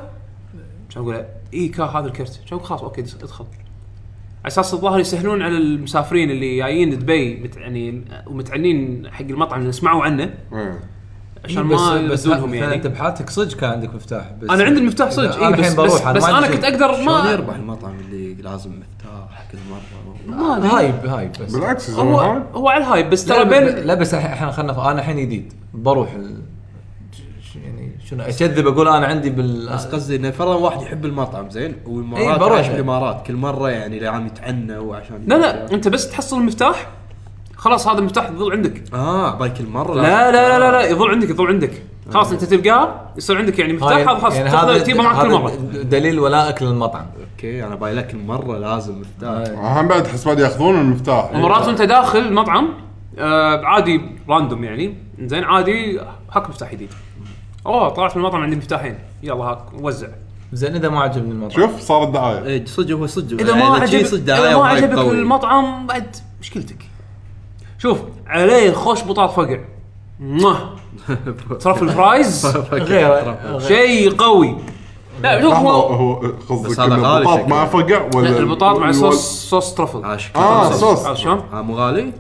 كان 0.96 1.04
أقول 1.04 1.26
إي 1.54 1.67
كا 1.67 1.84
هذا 1.84 2.08
الكرت. 2.08 2.41
كان 2.50 2.60
خلاص 2.60 2.82
أوكي 2.82 3.02
ادخل. 3.02 3.46
على 4.43 4.48
أساس 4.48 4.74
الظاهر 4.74 5.00
يسهلون 5.00 5.41
على 5.41 5.58
المسافرين 5.58 6.32
اللي 6.32 6.58
جايين 6.58 7.00
دبي 7.00 7.50
يعني 7.58 8.02
ومتعنين 8.28 9.08
حق 9.12 9.26
المطعم 9.26 9.62
اللي 9.62 9.72
سمعوا 9.72 10.04
عنه. 10.04 10.34
عشان 11.50 11.62
ما 11.62 12.00
يبدونهم 12.00 12.54
يعني. 12.54 12.76
أنت 12.76 12.88
بحالتك 12.88 13.30
صدق 13.30 13.58
كان 13.58 13.70
عندك 13.70 13.96
مفتاح 13.96 14.32
بس 14.42 14.50
أنا 14.50 14.64
عندي 14.64 14.80
المفتاح 14.80 15.10
صدق 15.10 15.36
أنا 15.36 15.48
اي 15.48 15.54
الحين 15.54 15.72
بس 15.72 15.74
بروح 15.74 16.12
بس, 16.12 16.24
بس 16.24 16.30
ما 16.30 16.38
أنا 16.38 16.48
كنت 16.48 16.64
أقدر 16.64 16.94
شلون 16.94 17.06
ما 17.06 17.32
يربح 17.32 17.56
المطعم 17.56 17.96
اللي 18.00 18.34
لازم 18.34 18.72
مفتاح 18.72 19.48
كل 19.52 19.58
مرة؟ 19.72 20.38
ما. 20.38 20.78
هايب 20.78 21.06
هايب 21.06 21.32
بس. 21.32 21.56
بالعكس 21.56 21.90
هو. 21.90 22.20
هو 22.54 22.70
على 22.70 22.84
الهايب 22.84 23.10
بس 23.10 23.30
لا 23.30 23.36
ترى 23.36 23.46
بين 23.46 23.86
لا 23.86 23.94
بس 23.94 24.14
إحنا 24.14 24.52
خلينا 24.52 24.92
أنا 24.92 25.00
الحين 25.00 25.20
جديد 25.20 25.54
بروح 25.74 26.10
يعني 27.64 27.92
شنو 28.10 28.24
اكذب 28.24 28.68
أقول 28.68 28.88
أنا 28.88 29.06
عندي 29.06 29.30
بال 29.30 29.70
بس 29.74 29.86
قصدي 29.86 30.16
إنه 30.16 30.32
فرضا 30.32 30.56
واحد 30.56 30.82
يحب 30.82 31.06
المطعم 31.06 31.50
زين؟ 31.50 31.72
إيه، 31.72 31.88
والامارات 31.88 32.40
بروح. 32.40 32.54
عايش 32.54 32.68
بالامارات 32.68 33.28
كل 33.28 33.36
مرة 33.36 33.70
يعني 33.70 34.08
عم 34.08 34.28
يتعنى 34.28 34.78
وعشان 34.78 35.26
لا 35.28 35.36
لا 35.36 35.72
أنت 35.72 35.88
بس 35.88 36.10
تحصل 36.10 36.38
المفتاح 36.38 36.88
خلاص 37.67 37.88
هذا 37.88 37.99
المفتاح 37.99 38.30
يظل 38.30 38.51
عندك. 38.51 38.84
آه 38.93 39.36
باي 39.36 39.49
كل 39.49 39.65
مره 39.65 39.93
لا 39.95 40.01
لا 40.01 40.32
لا 40.32 40.60
لا, 40.60 40.71
لا 40.71 40.89
يظل 40.89 41.10
عندك 41.10 41.30
يظل 41.30 41.47
عندك. 41.47 41.71
خلاص 42.13 42.32
انت 42.32 42.43
تلقاه 42.43 43.01
يصير 43.17 43.38
عندك 43.38 43.60
يعني 43.60 43.73
مفتاح 43.73 43.91
هاي- 43.91 44.03
هذا 44.03 44.19
خلاص 44.19 44.36
يعني 44.36 44.49
تاخذه 44.49 44.71
هذا 44.71 44.84
تجيبه 44.84 45.03
معك 45.03 45.21
كل 45.21 45.32
مرة. 45.32 45.51
دليل 45.84 46.19
ولائك 46.19 46.63
للمطعم. 46.63 47.06
أوكي 47.34 47.65
أنا 47.65 47.75
باي 47.75 47.93
لك 47.93 48.15
مرة 48.15 48.58
لازم 48.58 49.01
مفتاح. 49.01 49.77
هم 49.77 49.88
بعد 49.88 50.08
حس 50.08 50.27
بعد 50.27 50.39
يأخذون 50.39 50.80
المفتاح. 50.80 51.32
ومرات 51.34 51.67
وانت 51.67 51.82
داخل 51.82 52.19
المطعم 52.19 52.69
آه 53.17 53.65
عادي 53.65 54.01
random 54.30 54.63
يعني. 54.63 54.97
زين 55.19 55.43
عادي 55.43 55.99
هاك 56.32 56.49
مفتاح 56.49 56.73
جديد. 56.73 56.89
أوه 57.65 57.89
طلعت 57.89 58.17
من 58.17 58.21
المطعم 58.23 58.41
عندي 58.41 58.56
مفتاحين. 58.56 58.99
يلا 59.23 59.43
هاك 59.43 59.60
وزع. 59.82 60.08
زين 60.53 60.75
إذا 60.75 60.89
ما 60.89 61.01
عجبني 61.01 61.32
المطعم. 61.32 61.62
شوف 61.62 61.80
صارت 61.80 62.08
دعاية. 62.08 62.43
إيه 62.43 62.65
صدق 62.65 62.95
هو 62.95 63.08
صدق. 63.08 63.41
إذا 63.41 63.53
ما 63.53 63.60
يعني 63.60 63.88
شي 63.88 63.97
عجبك 63.97 64.08
صدق 64.10 64.36
إذا 64.36 64.58
ما 64.58 64.67
عجبك. 64.67 64.97
المطعم 64.97 65.88
بعد 65.88 66.15
مشكلتك. 66.41 66.77
شوف 67.78 68.00
عليه 68.28 68.72
خوش 68.72 69.04
بطاط 69.04 69.32
فقع 69.32 69.60
مو 70.39 70.55
آه. 70.55 70.78
truffle 71.63 71.89
fries 71.89 72.46
غير. 72.72 73.36
شيء 73.60 74.12
قوي. 74.13 74.56
لا 75.24 75.42
شوف 75.42 75.54
هو 75.54 75.70
هو 75.82 76.20
بس 76.20 76.30
قصدك 76.50 76.80
هذا 76.80 76.96
غالي 76.96 77.26
بطاط 77.26 77.38
شكله. 77.40 77.48
مع 77.48 77.66
فقع 77.66 78.10
ولا 78.16 78.30
لا، 78.30 78.38
البطاط 78.40 78.78
مع 78.80 78.92
صوص 78.92 79.50
صوص 79.50 79.74
truffle 79.74 80.06
عاش 80.06 80.32
آه 80.36 80.72
صوص. 80.72 81.06
عرفت 81.06 81.20
شلون؟ 81.22 81.42
آه 81.54 81.62
مو 81.62 81.76
غالي؟ 81.76 82.12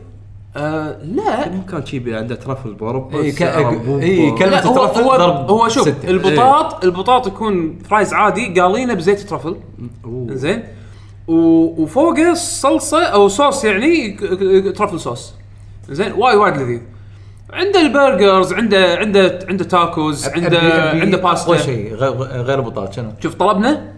آه 0.57 0.97
لا. 1.03 1.49
مو 1.49 1.61
كان 1.71 1.85
شي 1.85 2.15
عنده 2.15 2.35
truffle 2.35 2.73
بأوروبا 2.73 3.17
إيه، 3.17 3.31
ك- 3.31 3.37
سعره 3.39 3.69
مو- 3.71 3.99
إيه، 3.99 4.35
كلمة 4.35 4.51
لا 4.51 4.65
هو 4.67 4.85
ال 4.85 4.87
truffle 4.87 5.01
هو, 5.03 5.15
ضرب 5.17 5.49
هو 5.51 5.67
شوف 5.69 5.83
ستة. 5.87 6.09
البطاط 6.09 6.83
البطاط 6.83 7.27
يكون 7.27 7.79
fries 7.89 8.13
عادي 8.13 8.61
قالينه 8.61 8.93
بزيت 8.93 9.19
truffle. 9.19 9.55
زين. 10.29 10.63
و- 11.27 11.83
وفوقه 11.83 12.33
صلصة 12.33 13.03
أو 13.03 13.27
صوص 13.27 13.63
يعني 13.65 14.09
ك- 14.11 14.23
ك- 14.69 14.77
truffle 14.77 14.99
صوص. 14.99 15.33
زين 15.89 16.11
وايد 16.11 16.37
وايد 16.37 16.57
لذيذ. 16.57 16.81
عنده 17.53 17.81
ال 17.81 17.90
burgers 17.90 18.53
عنده 18.53 18.95
عنده 18.97 19.39
عنده 19.49 19.63
تاكوز 19.63 20.27
عنده 20.27 20.57
عنده 20.91 21.17
أقوى 21.17 21.21
باستا 21.31 21.57
شيء 21.57 21.93
غير 21.93 22.11
غير 22.21 22.61
بطاط 22.61 22.93
شنو؟ 22.93 23.11
شوف 23.23 23.35
طلبنا؟ 23.35 23.93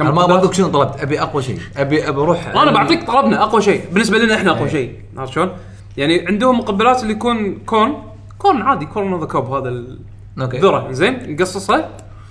أنا 0.00 0.10
ما 0.10 0.26
بقولك 0.26 0.54
شنو 0.54 0.68
طلبت 0.68 1.00
أبي 1.00 1.20
أقوى 1.22 1.42
شيء. 1.42 1.58
ابي 1.76 2.08
أبي 2.08 2.20
أروح. 2.20 2.48
أنا 2.48 2.70
بعطيك 2.70 3.06
طلبنا 3.06 3.42
أقوى 3.42 3.62
شيء. 3.62 3.84
بالنسبة 3.92 4.18
لنا 4.18 4.34
إحنا 4.34 4.50
أقوى 4.50 4.64
إيه. 4.64 4.70
شيء 4.72 4.92
عرفت 5.16 5.32
شلون؟ 5.32 5.52
يعني 5.96 6.26
عندهم 6.28 6.58
مقبلات 6.58 7.02
اللي 7.02 7.12
يكون 7.12 7.58
corn 7.66 8.02
corn 8.38 8.62
عادي 8.62 8.86
corn 8.86 9.12
on 9.12 9.20
the 9.20 9.26
cob 9.26 9.52
هذا 9.52 9.68
ال- 9.68 9.98
أوكي. 10.40 10.58
ذرة. 10.58 10.92
زين 10.92 11.32
نقصصه 11.32 11.88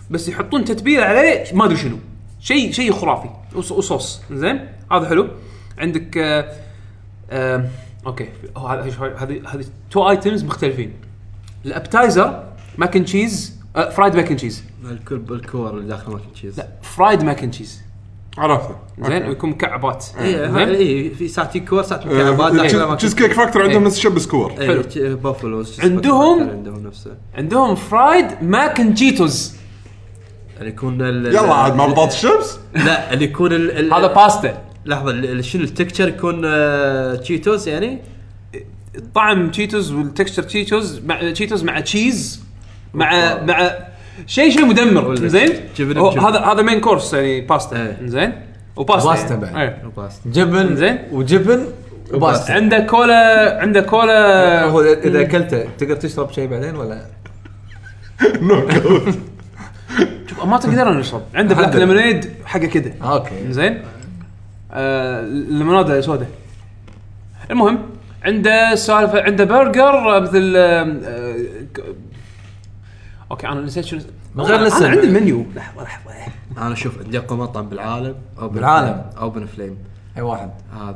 بس 0.10 0.28
يحطون 0.30 0.66
تتبيلة 0.66 1.04
عليه 1.04 1.44
ما 1.54 1.66
أدري 1.66 1.78
شنو. 1.78 1.98
شيء 2.40 2.72
شيء 2.72 2.92
خرافي. 2.94 3.30
وص- 3.56 3.72
وصوص. 3.72 4.22
زين 4.32 4.68
هذا 4.92 5.10
حلو. 5.10 5.28
عندك 5.78 6.18
آه 6.18 6.46
آه 7.32 7.66
أوكي. 8.06 8.30
هو 8.58 8.68
هذا 8.68 8.82
هذه 9.18 9.42
هذه 9.48 9.66
two 9.92 10.10
items 10.10 10.44
مختلفين. 10.44 10.94
ال 11.66 11.74
appetizer 11.74 12.44
mac 12.78 12.96
and 12.96 13.06
cheese 13.06 13.56
آه 13.76 13.90
fried 13.90 14.16
mac 14.16 14.28
and 14.30 14.38
cheese 14.38 14.64
الكل 14.92 15.22
الكور 15.32 15.70
اللي 15.70 15.88
داخل 15.88 16.12
mac 16.12 16.34
and 16.34 16.42
cheese 16.42 16.58
لا 16.58 16.68
fried 16.82 17.24
mac 17.24 17.44
and 17.44 17.52
cheese 17.52 17.82
عرفته. 18.38 18.76
زين 19.02 19.28
ويكون 19.28 19.50
مكعبات. 19.50 20.06
اي 20.20 20.32
زين. 20.52 20.58
اي 20.58 21.10
في 21.10 21.28
ساعات 21.28 21.58
كور 21.58 21.84
ساعات 21.84 22.08
مكعبات 22.08 22.52
آه، 22.54 22.56
داخلها 22.58 22.86
mac 22.86 22.98
and 22.98 23.03
cheese. 23.03 23.16
Cheesecake 23.16 23.34
Factory 23.34 23.64
عندهم 23.64 23.84
نفس 23.84 23.98
الشيء 23.98 24.12
بس 24.12 24.28
كور 24.28 24.52
حلو. 24.52 24.84
حلو 24.96 25.18
Buffalo's 25.18 25.82
عندهم- 25.82 26.50
عندهم 26.50 26.88
نفسه. 26.88 27.12
عندهم 27.36 27.76
fried 27.76 28.26
mac 28.42 28.80
and 28.80 28.94
Cheetos 28.96 29.56
اللي 30.60 30.70
يكون 30.70 31.02
ال- 31.02 31.26
يلا 31.26 31.54
عاد 31.54 31.76
مع 31.76 31.86
بطاطا 31.88 32.08
الشمس 32.08 32.60
لا 32.74 33.14
اللي 33.14 33.26
يكون 33.26 33.54
ال- 33.54 33.72
ال- 33.80 33.94
هذا 33.94 34.08
باستا 34.08 34.62
لحظة 34.86 35.12
ال- 35.12 35.26
ال- 35.32 35.46
شنو 35.46 35.64
التكتشر 35.64 36.08
يكون 36.08 36.42
آه، 36.46 37.16
تشيتوز 37.16 37.68
يعني 37.68 38.00
طعم 39.16 39.52
تشيتوز 39.52 39.92
والتكستشر 39.92 40.44
تشيتوز 40.44 41.00
مع 41.06 41.32
تشيتوز 41.32 41.64
مع 41.64 41.80
تشيز 41.80 42.44
مع 42.94 43.42
مع 43.44 43.72
شيء 44.28 44.50
شيء 44.52 44.66
مدمر 44.66 45.16
زين 45.16 45.50
هو. 45.98 46.10
هذا 46.10 46.40
هذا 46.40 46.62
مين 46.62 46.80
كورس 46.80 47.14
يعني 47.14 47.42
باستا 47.42 47.78
إيه. 47.78 47.98
زين 48.06 48.34
وباستا 48.76 49.10
باستا 49.10 49.30
يعني. 49.34 49.42
بعد. 49.46 49.56
إيه. 49.56 49.82
وباس 49.86 50.20
جبن 50.26 50.76
زين. 50.76 50.98
وجبن 51.12 51.66
وباستا 52.14 52.52
عنده 52.52 52.80
كولا 52.80 53.62
عنده 53.62 53.82
كولا 53.82 54.64
هو 54.66 54.82
إذا 54.82 55.22
أكلته 55.22 55.66
تقدر 55.78 55.96
تشرب 55.96 56.32
شيء 56.32 56.48
بعدين 56.48 56.76
ولا 56.76 57.06
شوف 60.30 60.46
ما 60.46 60.58
تقدر 60.58 60.94
نشرب 60.94 61.22
عنده 61.36 61.56
بلاك. 61.56 61.76
ليمونيد 61.76 62.30
حقه 62.46 62.66
كذا 62.66 62.92
أوكي 63.04 63.52
زين 63.52 63.82
آه 64.76 65.22
ليموناده 65.28 66.02
سوداء. 66.02 66.30
المهم 67.52 67.80
عنده 68.24 68.76
سالفة 68.76 69.22
عنده 69.24 69.44
برجر 69.44 70.20
مثل 70.22 70.54
آه 70.58 70.84
آه 70.84 71.36
ك- 71.74 71.84
أوكي 73.32 73.48
أنا 73.48 73.62
نسيت 73.62 73.86
شنو 73.86 74.00
من 74.36 74.44
غير 74.44 74.56
أنا 74.60 74.66
لسن. 74.68 74.86
عندي 74.86 75.08
المنيو 75.08 75.46
لحظة 75.56 75.84
لحظة. 75.84 76.12
أنا 76.58 76.76
شوف 76.76 77.00
عندي 77.04 77.18
أقوى 77.18 77.38
مطعم 77.40 77.70
بالعالم 77.70 78.16
أو 78.40 78.50
بالعالم. 78.50 79.02
أو 79.18 79.30
بن 79.30 79.46
فليم. 79.46 79.78
أي 80.18 80.22
واحد. 80.22 80.50
هذا 80.74 80.94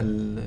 ال- 0.00 0.42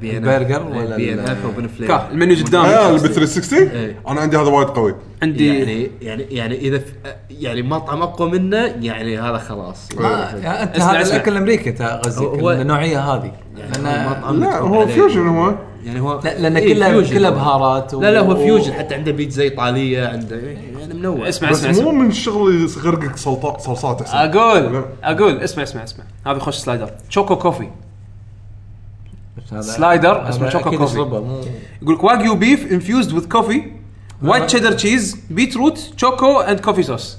بي 0.00 0.16
البرجر 0.16 0.56
إف. 0.56 0.76
ولا 0.76 0.96
بي 0.96 1.12
إن 1.12 1.18
إف 1.18 1.44
وبن 1.44 1.66
فليم 1.68 1.88
كا 1.88 2.08
المنيو 2.12 2.44
قدامي 2.46 2.66
آه، 2.68 2.88
اللي 2.88 2.98
ب 3.00 3.06
360 3.06 3.58
إيه. 3.68 3.96
أنا 4.08 4.20
عندي 4.20 4.36
هذا 4.36 4.48
وايد 4.48 4.68
قوي. 4.68 4.94
عندي 5.22 5.46
يعني 5.58 5.90
يعني 6.02 6.22
يعني 6.30 6.54
إذا 6.58 6.78
ف- 6.78 6.82
يعني 7.30 7.62
مطعم 7.62 8.02
اقوى 8.02 8.30
منه 8.30 8.56
يعني 8.80 9.18
هذا 9.18 9.38
خلاص. 9.38 9.88
ما 9.98 10.10
يعني 10.42 10.62
أنت 10.62 10.80
هذا. 10.80 11.00
الأكل 11.00 11.32
الأمريكي 11.32 11.70
انت 11.70 11.82
قصدك 11.82 12.22
هو- 12.26 12.50
النوعية 12.50 12.98
هذه. 13.00 13.32
يعني 13.56 13.82
لا 14.40 14.58
هو. 14.58 14.86
fusion 14.86 15.26
هو. 15.28 15.54
يعني 15.84 16.00
هو 16.00 16.20
لا 16.24 16.38
لأن 16.38 16.56
إيه، 16.56 16.74
كلها 16.74 16.88
fusion 16.88 17.16
كلها. 17.18 17.30
بهارات 17.30 17.94
و- 17.94 18.00
لا 18.00 18.10
لا 18.10 18.20
هو 18.20 18.36
fusion 18.36 18.72
حتى 18.72 18.94
عنده 18.94 19.12
بيتزا 19.12 19.42
إيطالية 19.42 20.06
عنده 20.08 20.36
يعني 20.36 20.94
منوع. 20.94 21.28
اسمع 21.28 21.50
بس 21.50 21.58
اسمع 21.64 21.70
مو 21.84 21.90
اسمع 21.90 21.92
من 22.02 22.12
شغل 22.12 22.54
يغرقك 22.76 23.16
صلصات 23.16 24.02
أحسن. 24.02 24.16
أقول. 24.16 24.84
أقول 25.04 25.36
اسمع 25.40 25.62
اسمع 25.62 25.84
اسمع. 25.84 26.04
هذا 26.26 26.36
يخش 26.36 26.56
slider. 26.56 26.90
choco 27.08 27.36
coffee. 27.36 27.68
slider 29.60 30.28
اسمه 30.28 30.48
choco 30.48 30.70
coffee. 30.70 30.98
يقول 31.82 31.94
لك 31.94 32.04
wagyu 32.04 32.34
beef 32.34 32.72
infused 32.72 33.12
with 33.12 33.28
coffee 33.28 33.62
white 34.22 34.44
cheddar 34.44 34.72
cheese 34.72 35.16
beetroot 35.30 35.78
choco 35.96 36.40
and 36.40 36.60
coffee 36.60 36.82
sauce 36.82 37.16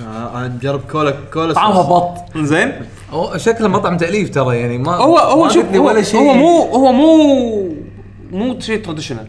أنا 0.00 0.52
مجرب 0.56 0.80
كولا 0.90 1.14
كولا 1.32 1.52
طعمها. 1.52 1.82
بط. 1.82 2.36
زين؟ 2.38 2.72
هو 3.10 3.36
شكله 3.36 3.68
مطعم 3.68 3.96
تأليف 3.96 4.30
ترى 4.34 4.56
يعني 4.56 4.78
ما 4.78 4.94
هو 4.96 5.18
هو 5.18 5.48
شوف 5.48 5.74
هو, 5.74 5.86
ولا 5.86 6.02
شيء. 6.02 6.20
هو 6.20 6.34
مو 6.34 6.62
هو 6.62 6.92
مو 6.92 7.74
مو 8.32 8.60
شيء 8.60 8.82
traditional 8.84 9.26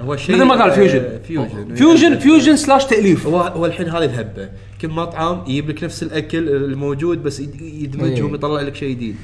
هو 0.00 0.16
شيء 0.16 0.34
مثل 0.36 0.44
ما 0.44 0.62
قال 0.62 0.72
فيوجن 0.72 1.04
فيوجن 1.26 1.74
فيوجن 1.74 2.18
فيوجن 2.18 2.56
سلاش 2.56 2.84
تأليف. 2.84 3.26
هو 3.26 3.40
هو 3.40 3.66
الحين 3.66 3.88
هذه 3.88 4.04
الهبة. 4.04 4.48
كل 4.80 4.88
مطعم 4.88 5.42
يجيب 5.46 5.70
لك 5.70 5.84
نفس 5.84 6.02
الأكل 6.02 6.48
الموجود 6.48 7.22
بس 7.22 7.40
يد- 7.40 7.60
يدمجهم 7.60 8.26
إيه. 8.28 8.34
يطلع 8.34 8.60
لك 8.60 8.74
شيء 8.74 8.90
جديد. 8.90 9.16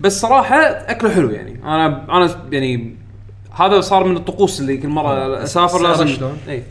بس 0.00 0.20
صراحة 0.20 0.56
أكله 0.62 1.10
حلو 1.10 1.30
يعني. 1.30 1.60
أنا 1.64 1.86
أنا 2.16 2.36
يعني 2.52 2.96
هذا 3.52 3.80
صار 3.80 4.04
من 4.04 4.16
الطقوس 4.16 4.60
اللي 4.60 4.76
كل 4.76 4.88
مرة 4.88 5.42
أسافر 5.42 5.78
سعره 5.78 5.88
لازم 5.88 6.06
شلون؟ 6.06 6.38
اي 6.48 6.62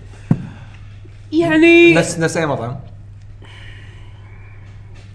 يعني 1.31 1.93
نفس 1.93 2.19
نفس 2.19 2.37
أي 2.37 2.45
مطعم. 2.45 2.75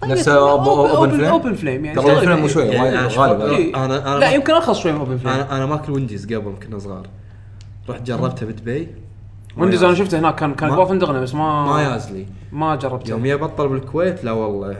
نفس 0.05 0.27
Open 0.27 1.09
Flame؟ 1.09 1.25
Open 1.25 1.53
Flame 1.53 1.85
يعني. 1.85 1.99
الفليم 2.11 2.39
مو 2.39 2.47
شوي 2.47 2.63
يعني 2.65 2.97
غالي. 3.07 3.71
أنا- 3.73 3.77
أنا 3.77 4.19
لا 4.19 4.31
يمكن 4.31 4.53
أرخص 4.53 4.79
شوي 4.79 4.91
من 4.91 4.99
Open 4.99 5.17
Flame. 5.17 5.33
أنا 5.33 5.57
أنا 5.57 5.65
ماكل 5.65 5.91
Wendy's 5.91 6.25
قبل 6.33 6.53
كنا 6.67 6.79
صغار. 6.79 7.07
رحت 7.89 8.01
جربتها 8.01 8.45
بدبي 8.45 8.87
Wendy's 9.57 9.83
أنا 9.83 9.95
شفته 9.95 10.19
هناك 10.19 10.35
كان 10.35 10.53
كان 10.55 10.69
ما- 10.69 10.75
جوا 10.75 10.85
فندقنا 10.85 11.19
بس 11.21 11.33
ما 11.35 11.65
ما 11.65 11.83
ياز 11.83 12.11
لي 12.11 12.25
ما 12.51 12.75
جربته. 12.75 13.09
يوم 13.09 13.25
يبطل 13.25 13.67
بالكويت 13.67 14.23
لا 14.23 14.31
والله. 14.31 14.77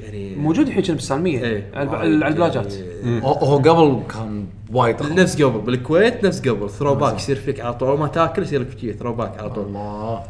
يعني 0.00 0.34
موجود 0.36 0.66
الحين 0.66 0.82
كنا 0.82 0.94
بالسالمية. 0.94 1.44
إيه. 1.44 1.70
على 1.74 1.82
الب- 1.82 1.94
على 1.94 2.28
البلاجات. 2.28 2.74
يعني 2.74 3.22
هو 3.24 3.56
قبل 3.56 4.02
كان 4.14 4.46
وايد. 4.72 5.02
نفس 5.02 5.42
قبل. 5.42 5.58
بالكويت 5.60 6.24
نفس 6.24 6.48
قبل. 6.48 6.70
throwback 6.70 7.16
يصير 7.16 7.36
فيك 7.36 7.60
على 7.60 7.74
طول. 7.74 7.98
ما 7.98 8.06
تاكل 8.08 8.42
يصير 8.42 8.60
لك 8.60 8.78
شي. 8.80 8.92
throwback 8.92 9.38
على 9.38 9.50
طول. 9.50 9.64
الله. 9.66 10.22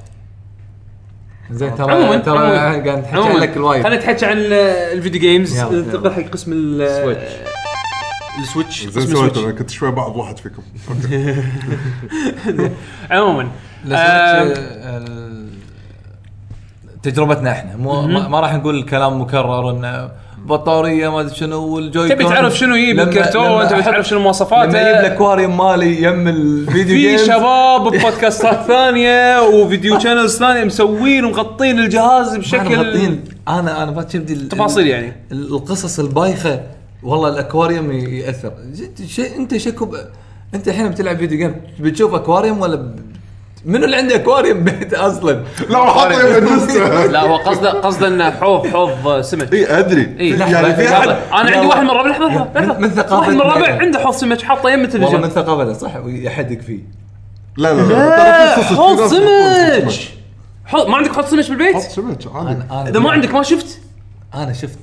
زين 1.51 1.71
عموما 1.79 2.17
ترى 2.17 2.19
ترى 2.19 2.57
قاعد 2.57 2.89
نحكي 2.89 3.39
لك 3.39 3.57
الوايد. 3.57 3.83
خلينا 3.83 3.99
نحكي 4.01 4.27
عن 4.27 4.37
ال- 4.39 4.53
ال 4.99 5.02
video 5.02 5.21
games. 5.21 5.61
ننتقل 5.61 6.13
حق 6.13 6.23
قسم 6.23 6.53
ال 6.53 6.89
Switch. 7.03 7.33
ال 8.41 8.46
Switch. 8.46 8.87
زين 8.87 9.07
سويتش 9.07 9.17
أنا. 9.17 9.27
السويتش 9.27 9.59
كنت 9.59 9.71
شوي 9.71 9.91
بعض 9.91 10.17
واحد 10.17 10.39
فيكم. 10.39 10.63
عموما. 13.11 13.49
تجربتنا 17.05 17.51
إحنا 17.53 17.77
مو 17.77 18.03
ما, 18.03 18.29
ما 18.29 18.41
راح 18.41 18.55
نقول 18.55 18.75
الكلام 18.79 19.21
مكرر 19.21 19.71
إنه 19.71 20.11
بطارية 20.39 21.09
ما 21.09 21.21
أدري 21.21 21.35
شنو 21.35 21.67
وال 21.67 21.83
Joy 21.83 22.09
تبي. 22.09 22.25
تعرف 22.25 22.57
شنو 22.59 22.75
يجيب 22.75 23.01
الكرتون 23.01 23.69
تبي 23.69 23.83
تعرف 23.83 24.09
شنو 24.09 24.21
مواصفاته 24.21 24.71
لما 24.71 24.81
يجيب 24.91 25.01
الاكواريوم 25.01 25.57
مالي 25.57 26.03
يم 26.03 26.29
الفيديو 26.29 26.97
في 26.97 27.03
games 27.09 27.25
شباب 27.27 27.81
ب 27.93 28.01
podcastات 28.01 28.67
ثانية 28.67 29.41
و 29.43 29.52
video 29.52 29.99
channels 29.99 30.39
ثانية 30.39 30.65
مسوين 30.65 31.25
ومغطين 31.25 31.79
الجهاز 31.79 32.37
بشكل 32.37 32.61
بشكل 32.69 33.17
أنا 33.49 33.83
أنا 33.83 33.91
ما 33.91 34.03
تشوف 34.03 34.23
دي 34.23 34.33
ال- 34.33 34.49
تفاصيل 34.49 34.87
يعني. 34.87 35.13
ال- 35.33 35.53
القصص 35.55 35.99
البايخة 35.99 36.61
والله 37.03 37.29
الأكواريوم 37.29 37.93
يأثر 37.93 38.53
شيء 39.07 39.37
أنت 39.37 39.57
شكو. 39.57 39.97
أنت 40.55 40.69
الحين 40.69 40.89
بتلعب 40.89 41.17
video 41.17 41.39
game 41.39 41.55
بتشوف 41.81 42.15
أكواريوم 42.15 42.61
ولا. 42.61 42.95
منو 43.65 43.85
اللي 43.85 43.97
عنده 43.97 44.15
أكواريوم 44.15 44.65
بيت 44.65 44.95
أصلا؟ 44.95 45.45
لا 45.71 45.85
حط 45.85 46.11
يمه 46.13 47.07
لا 47.07 47.21
هو 47.21 47.37
قصده 47.37 47.71
قصده 47.73 48.09
إنه 48.09 48.31
حوض 48.31 48.67
حوض 48.67 49.21
سمك 49.21 49.53
إي 49.53 49.79
أدري 49.79 50.17
إيه. 50.21 50.39
يعني 50.39 50.75
في 50.75 50.89
احد 50.95 51.09
أنا 51.09 51.19
عندي. 51.33 51.67
واحد 51.67 51.83
من 51.83 51.91
الربع 51.91 52.09
لحظة 52.11 52.29
لحظة 52.55 52.79
من- 52.79 52.91
ثقافة 52.91 53.17
واحد 53.19 53.57
من 53.57 53.61
ميجا. 53.61 53.73
عنده 53.81 53.99
حوض 53.99 54.15
سمك 54.15 54.43
حاطه 54.43 54.71
يم 54.71 54.81
والله 54.81 54.81
من 54.81 54.85
التلفزيون 54.85 55.29
ثقافته 55.29 55.73
صح 55.73 55.97
ويحدق 55.97 56.59
فيه 56.61 56.81
لا 57.57 57.73
لا 57.75 57.83
لا 57.83 58.63
حوض 58.65 59.07
سمك 59.07 59.89
حوض 60.67 60.87
ما 60.89 60.97
عندك 60.97 61.13
حوض 61.13 61.25
سمك 61.27 61.49
بالبيت؟ 61.49 61.77
سمك 61.79 62.19
عادي 62.71 62.91
إذا 62.91 62.99
ما 63.01 63.11
عندك 63.11 63.35
ما 63.35 63.43
شفت؟ 63.43 63.81
أنا 64.35 64.53
شفت. 64.53 64.79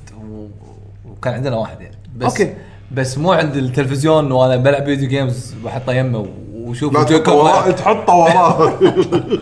وكان 1.08 1.34
عندنا 1.34 1.56
واحد 1.56 1.80
يعني 1.80 1.96
بس 2.16 2.26
okay. 2.40 2.54
بس 2.92 3.18
مو 3.18 3.32
عند 3.32 3.56
التلفزيون 3.56 4.32
وأنا 4.32 4.56
بلعب 4.56 4.84
video 4.84 5.08
games 5.08 5.54
بحطه 5.64 5.92
يمه 5.92 6.26
وشوف 6.72 6.94
لا 6.94 7.02
تحطه 7.02 7.32
وراه 7.34 7.70
تحطه 7.70 8.14
وراه 8.14 8.72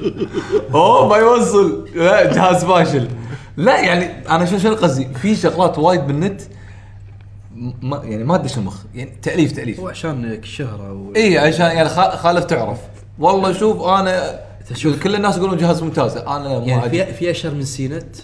اوه 0.74 1.08
ما 1.08 1.16
يوصل. 1.16 1.88
لا 1.94 2.32
جهاز 2.32 2.64
فاشل. 2.64 3.08
لا 3.56 3.80
يعني 3.80 4.28
أنا 4.28 4.44
شو 4.44 4.58
شو 4.58 4.74
قصدي؟ 4.74 5.08
في 5.22 5.36
شغلات 5.36 5.78
وايد 5.78 6.06
بالنت 6.06 6.40
ما 7.82 8.00
يعني 8.04 8.24
ما 8.24 8.34
ادش 8.34 8.58
المخ. 8.58 8.76
يعني 8.94 9.10
تاليف 9.22 9.52
تأليف. 9.52 9.80
هو 9.80 9.88
عشان 9.88 10.24
الشهره 10.24 10.92
و... 10.92 11.12
إي 11.16 11.38
عشان 11.38 11.66
يعني 11.66 11.88
خا- 11.88 12.16
خالف 12.16 12.44
تعرف. 12.44 12.78
والله 13.18 13.52
شوف 13.52 13.82
أنا 13.82 14.40
شوف. 14.74 15.02
كل 15.02 15.14
الناس 15.14 15.36
يقولون 15.36 15.56
جهاز 15.56 15.82
ممتاز. 15.82 16.16
أنا 16.16 16.58
ما 16.58 16.64
يعني. 16.66 16.90
في 16.90 17.12
في 17.12 17.30
أشهر 17.30 17.54
من 17.54 17.64
CNET؟ 17.64 18.16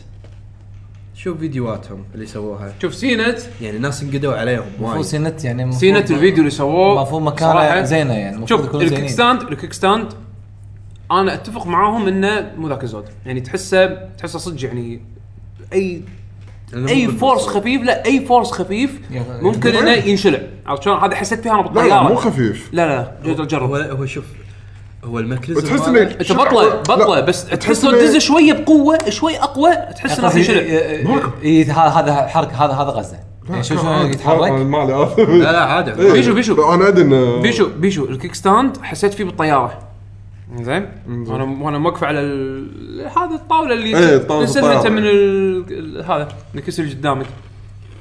شوف 1.27 1.39
فيديوهاتهم 1.39 2.05
اللي 2.15 2.27
سووها. 2.27 2.75
شوف 2.83 2.95
CNET. 2.95 3.39
يعني 3.61 3.79
ناس 3.79 4.03
انقدوا 4.03 4.35
عليهم 4.35 4.63
المفروض 4.63 4.93
وايد. 4.93 5.05
CNET 5.05 5.45
يعني 5.45 5.73
CNET 5.73 6.11
الفيديو 6.11 6.39
اللي 6.39 6.51
سووه 6.51 6.97
المفروض 6.97 7.23
مكانه. 7.23 7.83
زينة 7.83 8.15
يعني 8.15 8.47
شوف 8.47 8.75
ال 8.75 9.07
kickstand 9.07 9.43
ال 9.43 9.73
kickstand 9.73 10.13
أنا 11.11 11.35
أتفق 11.35 11.67
معاهم 11.67 12.09
إنه 12.09 12.53
مو 12.59 12.69
ذاك 12.69 12.85
الزود. 12.85 13.05
يعني 13.27 13.41
تحسه 13.41 13.87
تحسه 14.19 14.39
صدق 14.39 14.65
يعني 14.65 15.01
اي 15.73 16.03
أي 16.75 17.09
force 17.09 17.47
خفيف 17.47 17.83
لا 17.83 18.05
أي 18.05 18.27
force 18.27 18.51
خفيف 18.51 19.01
ممكن 19.43 19.71
إنه 19.71 19.93
ينشلع. 19.93 20.41
عرفت 20.67 20.83
شلون؟ 20.83 20.99
هذا 20.99 21.15
حسيت 21.15 21.41
فيها 21.41 21.53
أنا 21.53 21.63
بالطياره 21.63 21.89
لا 21.89 22.03
مو 22.03 22.15
خفيف. 22.15 22.69
لا 22.73 22.87
لا 22.87 23.13
جرب 23.25 23.41
هو 23.41 23.47
جرب 23.47 23.71
هو 23.99 24.07
شوف 24.07 24.25
هو 25.07 25.19
ال 25.19 25.24
mechanism 25.24 25.67
تحس 25.67 25.89
إنك 25.89 25.99
أنت 26.21 26.33
بطله 26.33 26.69
بطلة 26.81 27.21
بس 27.21 27.47
تحس 27.47 27.85
لو 27.85 27.91
تدزه 27.91 28.19
شوية 28.19 28.53
بقوة 28.53 28.99
شوي 29.11 29.39
أقوى 29.39 29.71
تحس 29.97 30.19
إنه 30.19 30.29
راح 30.29 30.37
ينشلع 30.37 30.59
اي 31.45 31.65
هذا 31.65 32.27
حركة 32.27 32.65
هذا 32.65 32.73
هذا 32.73 32.91
غزة. 32.91 33.17
يعني 33.51 33.63
شوف 33.63 33.81
شلون 33.81 34.07
يتحرك؟ 34.07 34.51
مالي 34.53 35.03
آسف. 35.05 35.19
لا 35.19 35.53
لا 35.53 35.65
عادي. 35.65 35.91
إيه. 36.03 36.13
بيشو- 36.13 36.33
بيشو. 36.35 36.75
أنا 36.75 36.89
أدري 36.89 37.03
انه 37.03 37.43
بيشو 37.43 37.69
بيشو 37.79 38.05
الكيك 38.05 38.35
ستاند 38.35 38.77
حسيت 38.83 39.15
فيه 39.15 39.25
بالطيارة. 39.25 39.79
زين؟ 40.61 40.89
أنا 41.09 41.45
وأنا 41.63 41.79
موقف 41.79 42.05
على 42.05 42.21
ال... 42.21 43.01
هذا 43.17 43.35
الطاولة 43.35 43.75
اللي 43.75 43.99
إيه، 43.99 44.17
الطيارة. 44.17 44.89
من 44.89 45.03
هذا 46.05 46.29
الكسر 46.55 46.83
اللي 46.83 46.95
قدامك 46.95 47.27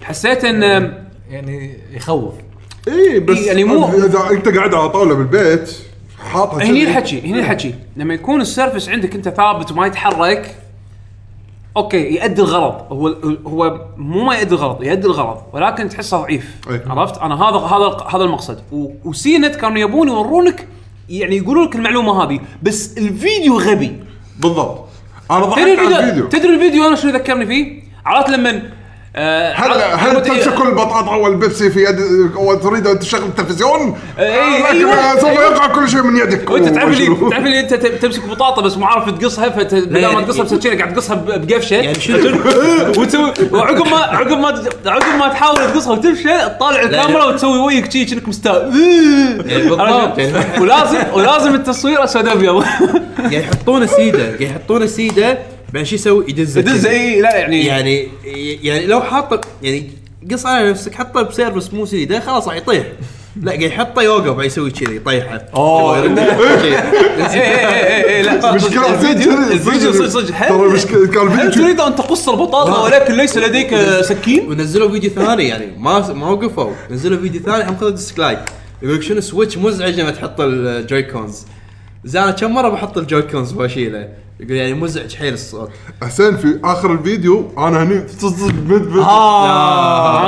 حسيت 0.04 0.46
ان 0.46 0.64
يعني 1.30 1.78
يخوف. 1.94 2.34
اي 2.88 3.20
بس 3.20 3.38
يعني 3.38 3.64
مو- 3.64 3.88
إذا 3.88 4.20
أنت 4.32 4.48
قاعد 4.58 4.74
على 4.74 4.90
طاولة 4.90 5.16
بالبيت 5.16 5.78
حاطها 6.36 6.64
هني. 6.64 6.84
الحكي 6.84 7.22
هني 7.22 7.40
الحكي. 7.40 7.76
لما 7.98 8.14
يكون 8.14 8.42
السيرفس 8.42 8.90
عندك 8.90 9.16
انت 9.16 9.30
ثابت 9.30 9.72
وما 9.72 9.88
يتحرك 9.88 10.56
okay 11.78 12.16
يؤدي 12.16 12.42
الغرض 12.42 12.74
هو 12.92 13.08
هو 13.48 13.86
مو 13.98 14.24
ما 14.24 14.36
يؤدي 14.36 14.56
الغرض 14.56 14.84
يؤدي 14.84 15.08
الغرض 15.08 15.42
ولكن 15.54 15.90
تحسه 15.90 16.22
ضعيف. 16.22 16.56
أي. 16.70 16.82
عرفت؟ 16.88 17.18
أنا 17.18 17.36
هذا 17.36 17.58
هذا 17.58 17.98
هذا 18.16 18.24
المقصد. 18.24 18.64
و 19.06 19.16
CNET 19.16 19.56
كانوا 19.56 19.78
يبون 19.78 20.08
يورونك 20.08 20.68
يعني 21.10 21.38
يقولوا 21.38 21.66
لك 21.66 21.76
المعلومة 21.76 22.24
هذه 22.24 22.40
بس 22.64 22.98
الفيديو 22.98 23.60
غبي. 23.60 24.00
بالضبط. 24.40 24.86
أنا 25.32 25.46
ضحكت 25.46 25.60
على 25.60 25.74
الفيديو؟ 25.74 26.00
الفيديو. 26.00 26.28
تدري 26.28 26.54
الفيديو 26.56 26.88
أنا 26.88 26.96
شنو 26.96 27.12
ذكرني 27.12 27.46
فيه؟ 27.46 27.84
عرفت 28.06 28.30
لما 28.30 28.62
آه 29.18 29.54
هل 29.96 30.22
تمسك 30.22 30.62
البطاطا 30.62 31.16
والبيبسي 31.16 31.70
في 31.70 31.84
يد 31.84 32.00
وتريد 32.36 32.88
أن 32.88 33.00
تشغل 33.00 33.22
التلفزيون؟ 33.24 33.98
إي، 34.20 34.60
لكن 34.64 34.76
أيوة، 34.78 35.16
سوف 35.20 35.26
أيوة. 35.30 35.44
يقع 35.44 35.68
كل 35.68 35.90
شيء 35.90 36.02
من 36.04 36.18
يدك. 36.18 36.50
وأنت 36.50 36.70
تعرف 36.70 36.94
اللي 36.94 37.10
وشنو؟ 37.10 37.30
تعرف 37.30 37.46
اللي 37.46 37.60
أنت 37.60 37.74
تمسك 37.74 38.26
بطاطا 38.30 38.62
بس 38.62 38.78
مو 38.78 38.86
عارف 38.86 39.10
تقصها 39.10 39.50
فبدل 39.50 39.94
ما 39.94 40.00
يعني- 40.00 40.26
تقصها 40.26 40.44
بسكينة 40.44 40.78
قاعد 40.78 40.94
تقصها 40.94 41.16
ب- 41.16 41.48
بقفشة. 41.48 41.74
يعني 41.76 41.98
وعقب 43.52 43.88
ما 43.88 43.98
عقب 43.98 44.38
ما 44.38 44.48
عقب 44.86 45.20
ما 45.20 45.28
تحاول 45.28 45.56
تقصها 45.58 45.94
وتفشل 45.94 46.40
تطالع 46.58 46.82
الكاميرا 46.82 47.20
يعني- 47.20 47.32
وتسوي 47.34 47.60
ويك 47.60 47.92
شي 47.92 48.06
كأنك 48.06 48.28
مستاء؟ 48.28 48.72
يعني- 49.46 49.72
ولازم 50.62 50.98
ولازم 51.14 51.56
التصوير 51.56 52.04
اسود 52.04 52.28
ابيض 52.28 52.64
قاعد 52.64 53.32
يحطونه 53.34 53.86
سيدة 53.86 54.24
قاعد 54.26 54.42
يحطونه 54.42 54.86
سيدة 54.86 55.38
بعدين 55.76 55.86
شو 55.90 55.96
يسوي؟ 55.96 56.26
يدزه 56.28 56.62
دز 56.62 56.74
كذا. 56.74 56.90
اي 56.90 57.22
لا 57.22 57.36
يعني 57.36 57.66
يعني 57.66 58.08
يعني 58.64 58.86
لو 58.86 59.02
حاطه 59.02 59.42
يعني 59.64 59.90
قص 60.32 60.46
على 60.46 60.70
نفسك 60.70 60.96
حطه 60.96 61.22
ب 61.22 61.28
surface 61.28 61.74
مو 61.74 61.86
سيده 61.86 62.20
خلاص 62.20 62.48
راح 62.48 62.56
يطيح. 62.56 62.86
لا 63.42 63.52
قاعد 63.52 63.62
يحطه 63.62 64.02
يوقف 64.02 64.30
بعد 64.36 64.46
يسوي 64.46 64.72
كذي 64.72 64.96
يطيحه. 64.96 65.36
اي 65.36 67.34
اي 67.34 67.96
اي 67.96 68.16
اي 68.16 68.22
لا 68.24 68.56
مشكلة 68.56 69.00
صدق، 69.00 69.08
الفيديو 69.52 69.94
صدق- 69.94 70.08
صدق- 70.08 70.48
ترى 70.48 70.68
هل 70.68 70.74
مشكلة 70.74 71.08
كان 71.08 71.28
الفيديو 71.28 71.52
تريد 71.52 71.80
أن 71.80 71.96
تقص 71.96 72.30
البطاطا 72.30 72.84
ولكن 72.84 73.14
ليس 73.14 73.38
لديك 73.38 73.76
سكين؟ 74.10 74.50
ونزلوا 74.52 74.90
فيديو 74.92 75.10
ثاني 75.10 75.48
يعني 75.48 75.66
ما 75.78 76.14
ما 76.14 76.30
وقفوا. 76.30 76.72
نزلوا 76.92 77.18
فيديو 77.20 77.42
ثاني 77.42 77.70
هم 77.70 77.78
خذوا 77.78 77.90
dislike 77.90 78.40
يقول 78.82 78.96
لك 78.96 79.02
شنو؟ 79.02 79.22
Switch 79.22 79.58
مزعج 79.58 80.00
لما 80.00 80.12
تحط 80.12 80.42
ال 80.42 81.04
Joy-Cons 81.04 81.46
زين 82.06 82.22
أنا 82.22 82.32
كم 82.32 82.52
مرة 82.54 82.70
بحط 82.70 82.98
ال 82.98 83.22
Joy-Cons 83.22 83.54
واشيله 83.54 84.10
يقول 84.40 84.58
يعني 84.58 84.74
مزعج 84.74 85.16
حيل 85.16 85.34
الصوت. 85.34 85.70
حسين 86.04 86.38
في 86.38 86.60
آخر 86.64 86.92
الفيديو 86.92 87.52
أنا 87.58 87.84
هني 87.84 88.08
صدق 88.08 88.46
بد 88.48 88.82
بد 88.82 88.98
آه. 88.98 90.26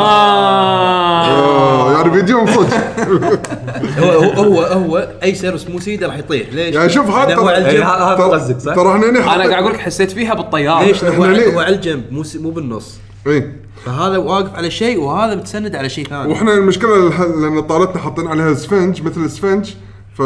آه، 1.28 1.92
يعني 1.92 2.12
فيديو 2.12 2.46
صدق 2.46 2.70
هو 4.00 4.12
هو 4.12 4.44
هو, 4.44 4.62
هو 4.62 5.10
أي 5.24 5.36
surface 5.36 5.70
مو 5.70 5.80
سيدة 5.80 6.08
راح 6.08 6.18
يطيح. 6.18 6.54
ليش؟ 6.54 6.76
يعني 6.76 6.90
شوف 6.90 7.10
هذا 7.10 7.36
هو 7.36 7.48
على 7.48 7.58
الجنب. 7.58 7.84
هذا 7.84 8.24
قصدك 8.24 8.60
صح؟ 8.60 8.76
ترى 8.76 8.90
هني 8.90 9.10
أنا 9.10 9.26
قاعد 9.26 9.52
أقول 9.52 9.74
لك 9.74 9.80
حسيت 9.80 10.12
فيها 10.12 10.34
بالطيارة. 10.34 10.84
ليش؟ 10.84 11.04
هو, 11.04 11.24
على 11.60 11.76
الجنب 11.76 12.04
مو 12.12 12.24
مو 12.36 12.50
بالنص. 12.50 12.98
إي. 13.28 13.52
فهذا 13.86 14.18
واقف 14.18 14.56
على 14.56 14.72
شيء 14.72 15.00
وهذا 15.00 15.36
متسند 15.36 15.76
على 15.76 15.90
شيء 15.90 16.08
ثاني. 16.08 16.32
وإحنا 16.32 16.54
المشكلة 16.54 17.10
لأن 17.42 17.62
طاولتنا 17.62 18.02
حاطين 18.02 18.28
عليها 18.28 18.54
سفنج 18.54 19.02
مثل 19.02 19.22
السفنج 19.22 19.70
ف 20.14 20.22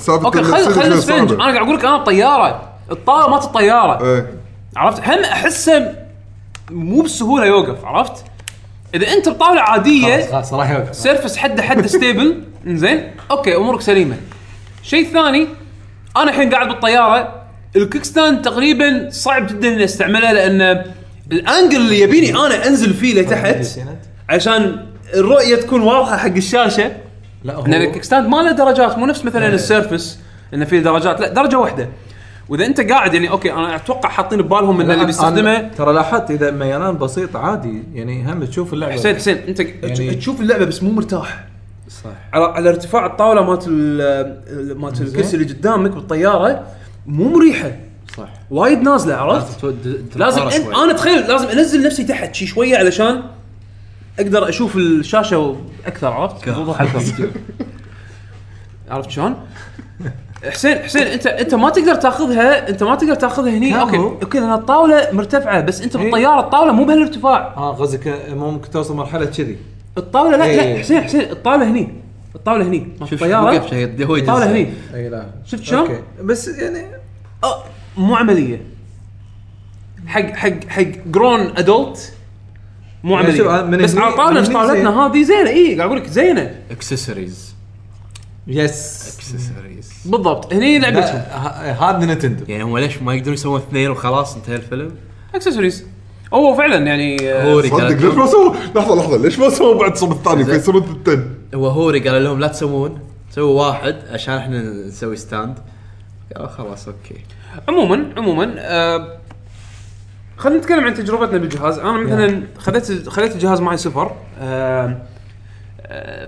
سالفه 0.00 0.24
okay 0.24 0.42
خل 0.42 0.64
خل 0.72 0.92
السفنج. 0.92 1.32
أنا 1.32 1.42
قاعد 1.42 1.56
أقول 1.56 1.76
لك 1.76 1.84
أنا 1.84 1.96
الطياره 1.96 2.69
الطاوله 2.90 3.30
مالت 3.30 3.44
الطياره 3.44 4.04
إيه. 4.04 4.26
عرفت؟ 4.76 5.08
هم 5.08 5.24
أحسه 5.24 5.94
مو 6.70 7.02
بالسهوله 7.02 7.46
يوقف 7.46 7.84
عرفت؟ 7.84 8.24
إذا 8.94 9.12
أنت 9.12 9.28
بطاوله 9.28 9.60
عادية 9.60 10.26
خلاص 10.30 10.54
راح 10.54 10.70
يوقف. 10.70 10.96
surface 10.96 11.36
حده 11.36 11.62
حده 11.62 11.86
stable 11.86 12.44
إنزين؟ 12.66 13.10
okay 13.30 13.56
أمورك 13.56 13.80
سليمة. 13.80 14.16
شيء 14.82 15.12
ثاني 15.12 15.46
أنا 16.16 16.30
الحين 16.30 16.54
قاعد 16.54 16.68
بالطيارة. 16.68 17.34
ال 17.76 18.04
kickstand 18.04 18.42
تقريبا 18.42 19.08
صعب 19.10 19.46
جدا 19.46 19.68
إني 19.68 19.84
أستعمله 19.84 20.32
لأن 20.32 20.84
ال 21.32 21.39
angle 21.39 21.76
اللي 21.76 22.00
يبيني 22.00 22.30
أنا 22.30 22.66
أنزل 22.66 22.94
فيه 22.94 23.20
لتحت 23.22 23.80
عشان 24.28 24.86
الرؤية 25.14 25.56
تكون 25.56 25.80
واضحة 25.80 26.16
حق 26.16 26.26
الشاشة. 26.26 26.92
لا 27.44 27.54
هو 27.54 27.66
لأن 27.66 27.82
ال 27.82 28.04
kickstand 28.04 28.28
ما 28.28 28.36
له 28.36 28.52
درجات 28.52 28.98
مو 28.98 29.06
نفس 29.06 29.24
مثلا 29.24 29.46
ال 29.46 29.55
Surface 29.55 30.18
إنه 30.54 30.64
فيه 30.64 30.80
درجات. 30.80 31.20
لا 31.20 31.28
درجة 31.28 31.58
واحدة. 31.58 31.88
وإذا 32.50 32.66
أنت 32.66 32.80
قاعد 32.80 33.14
يعني 33.14 33.30
okay 33.30 33.52
أنا 33.52 33.76
أتوقع 33.76 34.08
حاطين 34.08 34.42
ببالهم 34.42 34.80
إن 34.80 34.90
اللي 34.90 35.04
بيستخدمه 35.04 35.68
ترى 35.68 35.92
لاحظت 35.92 36.30
إذا 36.30 36.50
ميلان 36.50 36.98
بسيط 36.98 37.36
عادي 37.36 37.82
يعني 37.94 38.32
هم 38.32 38.44
تشوف 38.44 38.72
اللعبة 38.72 38.92
حسين 38.92 39.16
حسين 39.16 39.36
أنت 39.36 39.60
يعني- 39.60 40.14
تشوف 40.14 40.40
اللعبة 40.40 40.64
بس 40.64 40.82
مو 40.82 40.90
مرتاح 40.90 41.44
صح 41.88 42.10
على 42.32 42.44
على 42.44 42.68
ارتفاع 42.68 43.06
الطاولة 43.06 43.44
مالت 43.44 43.64
ال- 43.68 44.78
مالت. 44.80 45.00
الكرسي 45.00 45.36
اللي 45.36 45.52
قدامك 45.52 45.90
بالطياره 45.90 46.66
مو 47.06 47.28
مريحة 47.28 47.72
صح 48.16 48.28
وايد 48.50 48.78
نازلة 48.82 49.14
عرفت؟ 49.14 49.74
لازم 50.16 50.42
أن... 50.42 50.74
أنا 50.74 50.92
تخيل 50.92 51.20
لازم 51.28 51.48
أنزل 51.48 51.86
نفسي 51.86 52.04
تحت 52.04 52.34
شي 52.34 52.46
شوية 52.46 52.76
علشان 52.78 53.22
أقدر 54.18 54.48
أشوف 54.48 54.76
الشاشة 54.76 55.56
أكثر 55.86 56.06
عرفت؟ 56.06 56.48
أكثر 56.48 56.74
عرفت 58.90 59.10
شلون؟ 59.10 59.36
حسين 60.48 60.78
حسين 60.78 61.02
انت 61.02 61.26
انت 61.26 61.54
ما 61.54 61.70
تقدر 61.70 61.94
تاخذها 61.94 62.68
انت 62.68 62.82
ما 62.82 62.94
تقدر 62.94 63.14
تاخذها 63.14 63.50
هني. 63.50 63.80
okay؟ 63.80 63.96
okay 63.96 64.38
لأن 64.40 64.52
الطاولة 64.52 65.08
مرتفعة 65.12 65.60
بس 65.60 65.82
أنت 65.82 65.96
إيه. 65.96 66.02
بالطياره 66.02 66.40
الطاولة 66.40 66.72
مو 66.72 66.84
بهالارتفاع. 66.84 67.54
آه 67.56 67.72
قصدك 67.72 68.22
ممكن 68.30 68.70
توصل 68.70 68.96
مرحلة 68.96 69.24
كذي. 69.24 69.56
الطاولة 69.98 70.36
لا 70.36 70.44
إيه. 70.44 70.72
لا 70.74 70.78
حسين 70.78 71.00
حسين 71.02 71.20
الطاولة 71.20 71.68
هني. 71.70 71.88
الطاولة 72.34 72.64
هني. 72.64 72.88
الطيارة 73.12 74.04
هو 74.04 74.16
الطاولة. 74.16 74.50
هني. 74.50 74.72
اي 74.94 75.08
لا. 75.08 75.26
شفت 75.46 75.62
شلون؟ 75.62 75.88
بس 76.22 76.48
يعني 76.48 76.86
مو 77.96 78.16
عملية. 78.16 78.60
حق 80.06 80.30
حق 80.34 80.68
حق 80.68 80.82
grown 81.06 81.40
adult 81.40 82.12
مو 83.04 83.14
يعني 83.14 83.26
عملية. 83.26 83.62
من 83.62 83.78
بس 83.78 83.94
هني- 83.94 84.00
على 84.04 84.14
طاوله 84.14 84.44
طاولتنا. 84.52 85.06
هذه 85.06 85.22
زينة. 85.22 85.48
اي 85.50 85.66
قاعد 85.76 85.80
أقول 85.80 85.96
لك 85.96 86.06
زينة. 86.06 86.54
اكسسوارز 86.70 87.54
yes 88.46 89.14
accessories 89.16 89.79
بالضبط. 90.04 90.52
هني 90.52 90.78
لعبتهم. 90.78 91.22
هذا 91.80 91.98
Nintendo 91.98 92.44
يعني 92.48 92.62
هم 92.62 92.78
ليش 92.78 93.02
ما 93.02 93.14
يقدرون 93.14 93.34
يسوون 93.34 93.60
اثنين 93.60 93.90
وخلاص 93.90 94.36
انتهى 94.36 94.56
الفيلم؟ 94.56 94.94
اكسسوارز 95.34 95.84
هو 96.34 96.54
فعلا 96.54 96.86
يعني 96.86 97.30
آه، 97.30 97.52
Hori 97.52 97.68
صدق 97.68 97.80
قال 97.80 97.92
ليش 97.92 98.04
لهم 98.04 98.18
ما 98.18 98.26
سووا 98.26 98.54
لحظة 98.74 98.94
لحظة 98.94 99.16
ليش 99.16 99.38
ما 99.38 99.50
سووا 99.50 99.80
بعد 99.80 99.90
الصوب 99.92 100.12
الثاني؟ 100.12 100.44
في 100.44 100.60
سووا 100.60 100.80
التن 100.80 101.34
هو 101.54 101.68
Hori 101.68 102.08
قال 102.08 102.24
لهم 102.24 102.40
لا 102.40 102.46
تسوون. 102.46 102.98
سووا 103.30 103.66
واحد 103.66 103.96
عشان 104.12 104.34
إحنا 104.34 104.62
نسوي 104.62 105.16
stand 105.16 105.58
قالوا 106.36 106.48
خلاص 106.48 106.88
okay. 106.88 107.24
عموما 107.68 108.12
عموما 108.16 108.54
آه 108.58 109.16
خلينا 110.36 110.58
نتكلم 110.58 110.84
عن 110.84 110.94
تجربتنا 110.94 111.38
بالجهاز. 111.38 111.78
أنا 111.78 111.92
مثلا 111.92 112.42
خذيت 112.58 113.08
خذيت 113.08 113.32
الجهاز 113.34 113.60
معي 113.60 113.76
سفر 113.76 114.12
آه 114.40 114.96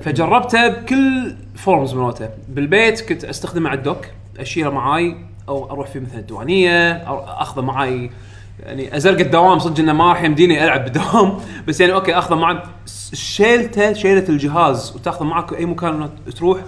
فجربته 0.01 0.69
بكل 0.69 1.35
forms 1.57 1.95
مالته 1.95 2.29
بالبيت 2.49 3.01
كنت 3.09 3.25
أستخدمه 3.25 3.71
على 3.71 3.79
ال 3.79 3.84
dock 3.84 4.07
أشيله 4.39 4.71
معاي 4.71 5.17
أو 5.49 5.71
أروح 5.71 5.87
فيه 5.89 6.01
مثلا 6.01 6.19
الديوانية 6.19 6.93
أو 6.93 7.19
أخذه 7.25 7.61
معاي. 7.63 8.11
يعني 8.63 8.97
أزرق 8.97 9.21
الدوام 9.21 9.59
صدق 9.59 9.81
إنه 9.81 9.93
ما 9.93 10.09
راح 10.09 10.23
يمديني 10.23 10.65
ألعب 10.65 10.85
بالدوام. 10.85 11.39
بس 11.69 11.81
يعني 11.81 11.93
okay 11.93 12.15
أخذه 12.19 12.35
معي 12.35 12.59
س- 12.87 13.15
شيلته 13.15 13.93
شيله 13.93 14.29
الجهاز 14.29 14.93
وتأخذه 14.97 15.25
معك 15.25 15.53
أي 15.53 15.67
مكان 15.67 16.11
تروح. 16.37 16.59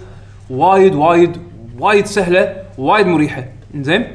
وايد 0.49 0.95
وايد 0.95 1.37
وايد 1.79 2.05
سهلة 2.05 2.63
وايد 2.77 3.07
مريحة. 3.07 3.45
زين 3.75 4.07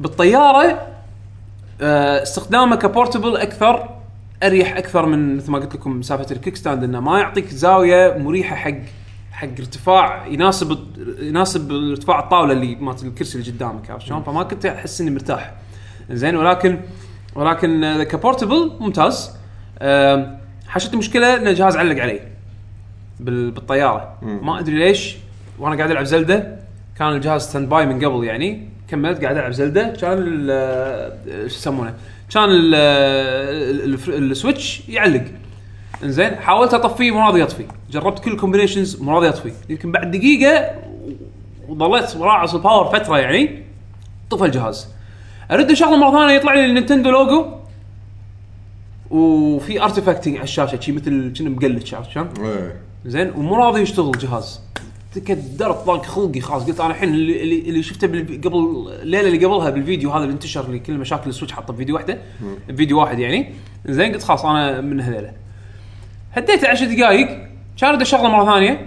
بالطيارة 0.00 0.86
آه، 1.80 2.22
استخدامه 2.22 2.76
ك 2.76 2.83
portable 2.83 3.36
أكثر. 3.36 3.88
أريح 4.42 4.76
أكثر 4.76 5.06
من 5.06 5.36
مثل 5.36 5.50
ما 5.50 5.58
قلت 5.58 5.74
لكم 5.74 6.02
سالفه 6.02 6.26
ال 6.34 6.56
kickstand 6.56 6.84
انه 6.84 7.00
ما 7.00 7.18
يعطيك 7.18 7.48
زاوية 7.48 8.18
مريحة 8.18 8.56
حق 8.56 8.74
حق 9.32 9.48
ارتفاع 9.58 10.26
يناسب 10.26 10.78
يناسب 11.20 11.72
ارتفاع 11.72 12.18
الطاولة 12.18 12.52
اللي 12.52 12.74
مالت 12.76 13.04
الكرسي 13.04 13.38
اللي 13.38 13.50
قدامك 13.50 13.90
عرفت 13.90 14.06
شلون؟ 14.06 14.22
فما 14.22 14.42
كنت 14.42 14.66
أحس 14.66 15.00
إني 15.00 15.10
مرتاح. 15.10 15.52
زين 16.10 16.36
ولكن 16.36 16.78
ولكن 17.34 18.02
ك 18.02 18.10
portable 18.10 18.72
ممتاز. 18.80 19.30
حاشتني 20.68 20.98
مشكلة 20.98 21.34
إن 21.36 21.46
الجهاز 21.48 21.76
علق 21.76 22.02
علي 22.02 22.20
بال- 23.20 23.50
بالطيارة. 23.50 24.18
ما 24.22 24.58
أدري 24.58 24.78
ليش. 24.78 25.16
وأنا 25.58 25.76
قاعد 25.76 25.90
ألعب 25.90 26.04
Zelda. 26.04 26.56
كان 26.98 27.08
الجهاز 27.08 27.42
standby 27.42 27.86
من 27.86 28.04
قبل 28.04 28.24
يعني. 28.24 28.68
كملت 28.88 29.22
قاعد 29.22 29.36
ألعب 29.36 29.52
Zelda. 29.52 29.92
كان 30.00 30.46
آه، 30.50 31.12
شو 31.26 31.44
يسمونه؟ 31.56 31.94
كان 32.34 32.44
ال- 32.50 32.74
ال- 32.74 33.94
ال- 34.08 34.30
ال 34.30 34.37
Switch 34.37 34.82
يعلق. 34.88 35.24
إنزين 36.04 36.36
حاولت 36.36 36.74
أطفيه 36.74 37.10
مو 37.10 37.20
راضي 37.20 37.40
يطفي. 37.40 37.64
جربت 37.90 38.18
كل 38.18 38.32
ال 38.32 38.37
combinations 38.37 39.02
مو 39.02 39.14
راضي 39.14 39.26
يطفي. 39.26 39.52
يمكن 39.68 39.92
بعد 39.92 40.10
دقيقة 40.10 40.70
وظليت 41.68 42.16
راعص 42.16 42.54
ال 42.54 42.61
power 42.61 42.98
فترة 42.98 43.18
يعني 43.18 43.62
طفى 44.30 44.44
الجهاز. 44.44 44.88
أرد 45.50 45.70
اشغله 45.70 45.96
مرة 45.96 46.10
ثانية 46.20 46.34
يطلع 46.34 46.54
لي 46.54 46.64
ال 46.64 46.69
Nintendo 46.69 47.10
logo. 47.10 47.46
وفي 49.10 49.82
artifacting 49.82 50.34
على 50.34 50.44
الشاشة 50.44 50.80
شي 50.80 50.92
مثل 50.92 51.32
كأنه 51.36 51.50
مقلد 51.50 51.94
عرفت 51.94 52.10
شلون؟ 52.10 52.28
إيه. 52.40 52.80
زين 53.06 53.30
ومو 53.30 53.56
راضي 53.56 53.80
يشتغل 53.80 54.10
الجهاز. 54.14 54.60
تكدرت 55.14 55.84
ضاق 55.86 56.06
خلقي 56.06 56.40
خلاص. 56.40 56.66
قلت 56.66 56.80
أنا 56.80 56.90
الحين 56.90 57.08
اللي, 57.08 57.58
اللي, 57.58 57.82
شفته 57.82 58.06
قبل 58.06 58.88
الليلة 59.02 59.28
اللي 59.28 59.46
قبلها 59.46 59.70
بالفيديو 59.70 60.10
هذا 60.10 60.22
اللي 60.24 60.34
انتشر 60.34 60.64
اللي 60.64 60.78
كل 60.78 60.92
مشاكل 60.98 61.30
السويتش 61.30 61.52
حاطه 61.54 61.72
بفيديو 61.72 61.94
واحدة. 61.94 62.18
فيديو 62.76 63.00
واحد 63.00 63.18
يعني. 63.18 63.52
زين 63.86 64.12
قلت 64.12 64.22
خلاص 64.22 64.44
أنا 64.44 64.80
من 64.80 65.00
هذيلا 65.00 65.32
هديته 66.32 66.68
10 66.68 66.86
دقائق 66.86 67.28
كان 67.80 68.00
اشغله 68.00 68.28
مرة 68.28 68.44
ثانية. 68.44 68.86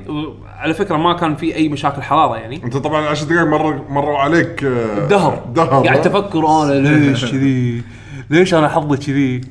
على 0.58 0.74
فكرة 0.74 0.98
ما 0.98 1.14
كان 1.14 1.36
في 1.36 1.56
أي 1.56 1.70
مشاكل 1.70 2.02
حراره 2.02 2.38
يعني. 2.38 2.64
أنت 2.64 2.78
طبعا 2.78 3.06
10 3.08 3.28
دقائق 3.28 3.48
مر 3.48 3.82
مروا 3.90 4.18
عليك 4.18 4.64
آه، 4.64 5.08
دهر. 5.08 5.44
دهر 5.56 5.86
قاعد؟ 5.88 6.02
تفكر 6.02 6.48
أنا 6.64 6.74
ليش 6.74 7.26
كذي؟ 7.32 7.82
ليش 8.30 8.54
أنا 8.54 8.68
حظي 8.70 8.98
كذي؟ 8.98 9.42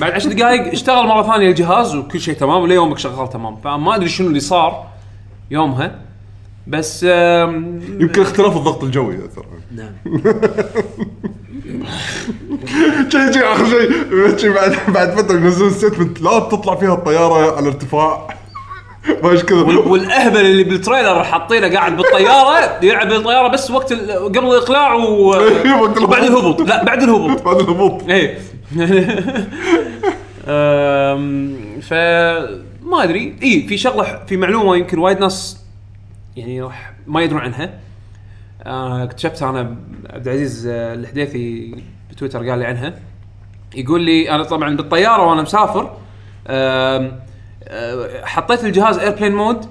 بعد 0.00 0.12
10 0.12 0.32
دقائق 0.32 0.72
اشتغل 0.72 1.06
مرة 1.06 1.22
ثانية 1.22 1.48
الجهاز 1.48 1.94
وكل 1.94 2.20
شيء 2.20 2.34
تمام. 2.34 2.62
وليومك 2.62 2.98
شغال 2.98 3.28
تمام. 3.28 3.56
فما 3.56 3.94
أدري 3.94 4.08
شنو 4.08 4.28
اللي 4.28 4.40
صار. 4.40 4.93
يومها. 5.54 5.98
بس 6.66 7.02
يمكن 7.02 8.22
اختلاف 8.22 8.56
الضغط 8.56 8.84
الجوي 8.84 9.14
ياثر 9.14 9.46
نعم. 9.76 9.92
شيء 13.12 13.32
شيء 13.32 13.52
آخر 13.52 13.66
شيء. 14.38 14.52
بعد 14.52 14.76
بعد 14.88 15.10
فترة 15.10 15.36
ينزلون 15.36 15.70
statement 15.70 16.20
لا 16.22 16.38
تطلع 16.38 16.74
فيها 16.74 16.94
الطيارة 16.94 17.56
على 17.56 17.66
ارتفاع. 17.66 18.28
ماش 19.22 19.42
كذا 19.42 19.60
والأهبل 19.62 20.40
اللي 20.40 20.64
بال 20.64 20.77
trailer 20.77 21.24
حاطينه 21.24 21.74
قاعد 21.74 21.96
بالطيارة 21.96 22.78
يلعب 22.82 23.08
بالطيارة 23.08 23.48
بس 23.48 23.70
وقت 23.70 23.92
قبل 23.92 24.46
الإقلاع 24.46 24.94
و... 24.94 25.26
وقت 25.82 26.02
وبعد 26.02 26.22
الهبوط. 26.22 26.60
لا 26.60 26.84
بعد 26.84 27.02
الهبوط. 27.02 27.42
بعد 27.42 27.60
الهبوط. 27.60 28.02
إيه. 28.08 28.38
ف 31.80 31.94
ما 32.84 33.02
أدري 33.02 33.36
إي 33.42 33.62
في 33.68 33.78
شغلة 33.78 34.24
في 34.26 34.36
معلومة 34.36 34.76
يمكن 34.76 34.98
وايد 34.98 35.18
ناس 35.18 35.60
يعني 36.36 36.62
راح 36.62 36.92
ما 37.06 37.22
يدرون 37.22 37.40
عنها 37.40 37.78
آه، 38.62 39.04
اكتشفتها 39.04 39.50
أنا 39.50 39.76
عبد 40.10 40.28
العزيز 40.28 40.66
آه، 40.66 40.94
الحديثي 40.94 41.74
بتويتر 42.10 42.48
قال 42.50 42.58
لي 42.58 42.64
عنها 42.64 42.94
يقول 43.74 44.00
لي 44.00 44.30
أنا 44.30 44.42
طبعا 44.44 44.76
بالطيارة 44.76 45.26
وأنا 45.30 45.42
مسافر 45.42 45.96
آه، 46.46 47.12
حطيت 48.24 48.64
الجهاز 48.64 48.98
airplane 48.98 49.34
mode 49.34 49.66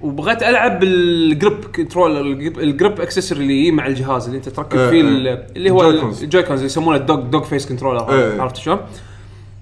وبغيت 0.00 0.42
ألعب 0.42 0.80
بال 0.80 1.08
grip 1.08 1.64
control 1.64 2.16
ال 2.32 2.36
grip- 2.36 2.58
accessory 3.00 3.40
اللي 3.40 3.58
يجي 3.60 3.70
مع 3.70 3.86
الجهاز 3.86 4.24
اللي 4.26 4.36
أنت 4.36 4.48
تركب 4.48 4.78
إيه، 4.78 4.90
فيه 4.90 4.96
إيه. 4.96 5.00
ال- 5.02 5.46
اللي 5.56 5.70
هو 5.70 5.82
ال 5.88 5.91
Joy-Cons. 5.91 6.16
اللي 6.16 6.28
يسمونه 6.66 6.96
ال 6.98 7.03
dog 7.03 7.20
dog 7.20 7.42
face 7.44 7.66
controller. 7.68 8.40
عرفت 8.40 8.56
شلون؟ 8.56 8.78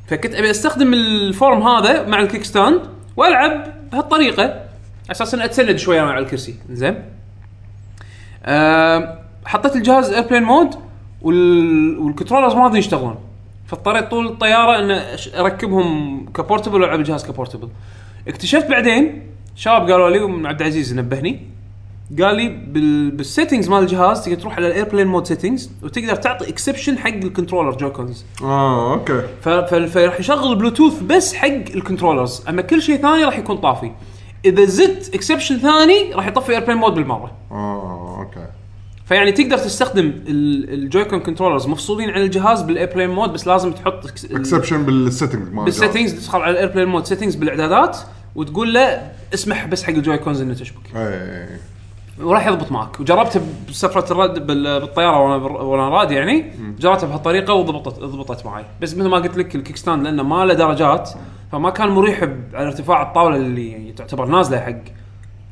فكنت 0.06 0.34
أبي 0.34 0.50
أستخدم 0.50 0.94
ال 0.94 1.08
form 1.08 1.62
هذا 1.62 2.06
مع 2.08 2.20
ال 2.20 2.44
kickstand 2.44 2.80
وألعب 3.16 3.66
بهالطريقة. 3.92 4.42
على 4.42 5.10
أساس 5.10 5.34
إني 5.34 5.44
اتسند 5.44 5.76
شوي 5.76 6.00
أنا 6.00 6.10
على 6.10 6.24
الكرسي. 6.24 6.54
زين. 6.70 7.02
آم، 8.44 9.18
حطيت 9.44 9.76
الجهاز 9.76 10.12
airplane 10.12 10.42
mode 10.42 10.74
وال... 11.22 11.98
وال 11.98 12.07
controllers 12.07 12.54
ما 12.54 12.62
راضيين 12.62 12.78
يشتغلون. 12.78 13.18
فاضطريت 13.66 14.04
طول 14.10 14.26
الطيارة 14.26 14.78
ان 14.78 15.02
أركبهم 15.38 16.26
ك 16.34 16.39
portable 16.39 16.82
وألعب 16.82 16.98
الجهاز 16.98 17.26
ك 17.26 17.31
portable 17.31 17.68
اكتشفت 18.28 18.66
بعدين 18.70 19.22
شباب 19.56 19.90
قالوا 19.90 20.10
لي 20.10 20.20
ومن 20.20 20.46
عبد 20.46 20.60
العزيز 20.60 20.94
نبهني 20.94 21.46
قال 22.20 22.36
لي 22.36 22.48
بال... 22.48 23.10
بال 23.10 23.22
settings 23.22 23.68
مال 23.68 23.78
الجهاز 23.82 24.24
تقدر 24.24 24.40
تروح 24.40 24.56
على 24.56 24.66
ال 24.66 24.71
airplane 24.71 25.06
mode 25.06 25.26
settings 25.26 25.70
وتقدر 25.82 26.14
تعطي 26.16 26.48
exception 26.48 26.98
حق 26.98 27.08
ال 27.08 27.14
controller 27.14 27.76
Joy-Cons 27.76 28.24
آه 28.42 28.92
okay. 28.92 29.22
ف- 29.42 29.48
ف- 29.48 29.74
فراح 29.74 30.20
يشغل 30.20 30.56
بلوتوث 30.56 31.02
بس 31.02 31.34
حق 31.34 31.48
ال 31.48 31.56
controllers 31.56 32.42
أما 32.48 32.62
كل 32.62 32.82
شيء 32.82 32.96
ثاني 33.02 33.24
راح 33.24 33.38
يكون 33.38 33.56
طافي. 33.56 33.90
إذا 34.44 34.64
زدت 34.64 35.14
exception 35.14 35.58
ثاني 35.58 36.12
راح 36.14 36.26
يطفي 36.26 36.52
airplane 36.52 36.76
mode 36.78 36.94
بالمرة. 36.94 37.32
آه 37.50 38.16
okay. 38.18 38.46
فيعني 39.06 39.32
تقدر 39.32 39.58
تستخدم 39.58 40.06
ال- 40.06 40.74
ال 40.74 40.80
Joy-Con 40.80 41.20
controllers 41.20 41.66
مفصولين 41.66 42.10
عن 42.10 42.20
الجهاز 42.20 42.62
بال 42.62 42.72
airplane 42.72 43.10
mode 43.10 43.32
بس 43.32 43.46
لازم 43.46 43.72
تحط 43.72 44.06
exception 44.34 44.82
بال 44.82 44.98
setting 44.98 45.52
مال. 45.52 45.64
بال 45.64 45.74
settings 45.74 46.12
تدخل 46.14 46.38
على 46.38 46.50
ال 46.50 46.54
airplane 46.54 46.88
mode 46.88 47.04
settings 47.06 47.34
بالإعدادات 47.34 47.98
وتقول 48.34 48.74
له 48.74 49.12
اسمح 49.34 49.66
بس 49.66 49.82
حق 49.82 49.90
ال 49.90 49.96
Joy-Cons 49.96 50.40
إنه 50.40 50.54
تشبك. 50.54 50.96
إيه. 50.96 51.60
وراح 52.20 52.46
يضبط 52.46 52.72
معك. 52.72 53.00
وجربته 53.00 53.40
بسفرة 53.68 54.12
الرد 54.12 54.46
بال- 54.46 54.80
بالطيارة 54.80 55.20
وأنا 55.20 55.34
وأنا 55.44 55.88
راد 55.88 56.10
يعني 56.10 56.52
جربته 56.78 57.06
بهالطريقة 57.06 57.54
وضبطت 57.54 58.00
ضبطت 58.00 58.46
معي. 58.46 58.64
بس 58.80 58.96
مثل 58.96 59.08
ما 59.08 59.16
قلت 59.16 59.36
لك 59.38 59.54
ال 59.56 59.76
kickstand 59.76 60.02
لأنه 60.04 60.22
ما 60.22 60.44
له 60.44 60.54
درجات 60.54 61.10
فما 61.52 61.70
كان 61.70 61.88
مريح 61.88 62.22
على 62.54 62.66
ارتفاع 62.66 63.02
الطاولة 63.02 63.36
اللي 63.36 63.70
يعني 63.70 63.92
تعتبر 63.92 64.26
نازلة 64.26 64.60
حق 64.60 64.72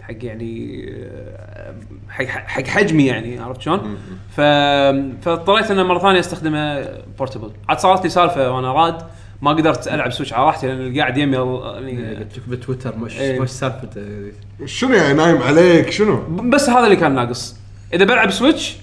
حق 0.02 0.24
يعني 0.24 0.84
آه، 0.94 1.74
حق 2.08 2.24
حق 2.24 2.66
حجمي 2.66 3.06
يعني 3.06 3.38
عرفت 3.38 3.60
شلون؟ 3.60 3.96
فاضطريت 4.30 5.70
انه 5.70 5.82
مرة 5.82 5.98
ثانية 5.98 6.20
أستخدمه 6.20 6.88
portable 7.18 7.50
عاد 7.68 7.78
صارت 7.78 8.04
لي 8.04 8.08
سالفة 8.10 8.50
وأنا 8.52 8.72
راد 8.72 9.02
ما 9.42 9.50
قدرت 9.50 9.88
ألعب 9.88 10.12
Switch 10.12 10.32
على 10.32 10.46
راحتي 10.46 10.66
لأن 10.66 10.80
اللي 10.80 11.00
قاعد 11.00 11.18
يمي 11.18 11.36
يعني 11.36 12.16
قلت 12.16 12.38
لك 12.38 12.48
بتويتر 12.48 12.96
مش 12.96 13.18
إيه. 13.18 13.40
مش 13.40 13.50
سالفته 13.50 14.02
شنو 14.64 14.94
يعني 14.94 15.14
نايم 15.14 15.42
عليك 15.42 15.90
شنو؟ 15.90 16.22
بس 16.28 16.68
هذا 16.68 16.84
اللي 16.84 16.96
كان 16.96 17.14
ناقص 17.14 17.56
إذا 17.94 18.04
بلعب 18.04 18.30
Switch 18.30 18.76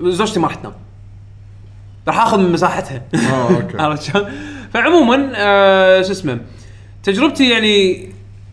زوجتي 0.00 0.40
ما 0.40 0.46
راح 0.48 0.54
تنام 0.54 0.72
راح 2.08 2.18
آخذ 2.18 2.38
من 2.38 2.52
مساحتها 2.52 3.02
آه 3.14 3.56
okay 3.56 3.78
عرفت 3.82 4.02
شلون؟ 4.02 4.32
فعموما 4.72 5.32
آه 5.36 6.02
شو 6.02 6.12
اسمه 6.12 6.40
تجربتي 7.02 7.50
يعني 7.50 8.08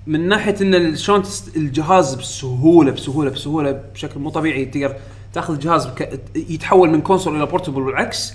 من 0.07 0.27
ناحية 0.27 0.55
إن 0.61 0.95
شلون 0.95 1.23
الجهاز 1.55 2.15
بسهولة 2.15 2.91
بسهولة 2.91 3.29
بسهولة 3.29 3.71
بشكل 3.71 4.19
مو 4.19 4.29
طبيعي 4.29 4.65
تقدر 4.65 4.95
تاخذ 5.33 5.53
الجهاز. 5.53 5.89
يتحول 6.35 6.89
من 6.89 7.01
console 7.01 7.35
إلى 7.35 7.45
portable 7.45 7.81
والعكس 7.81 8.33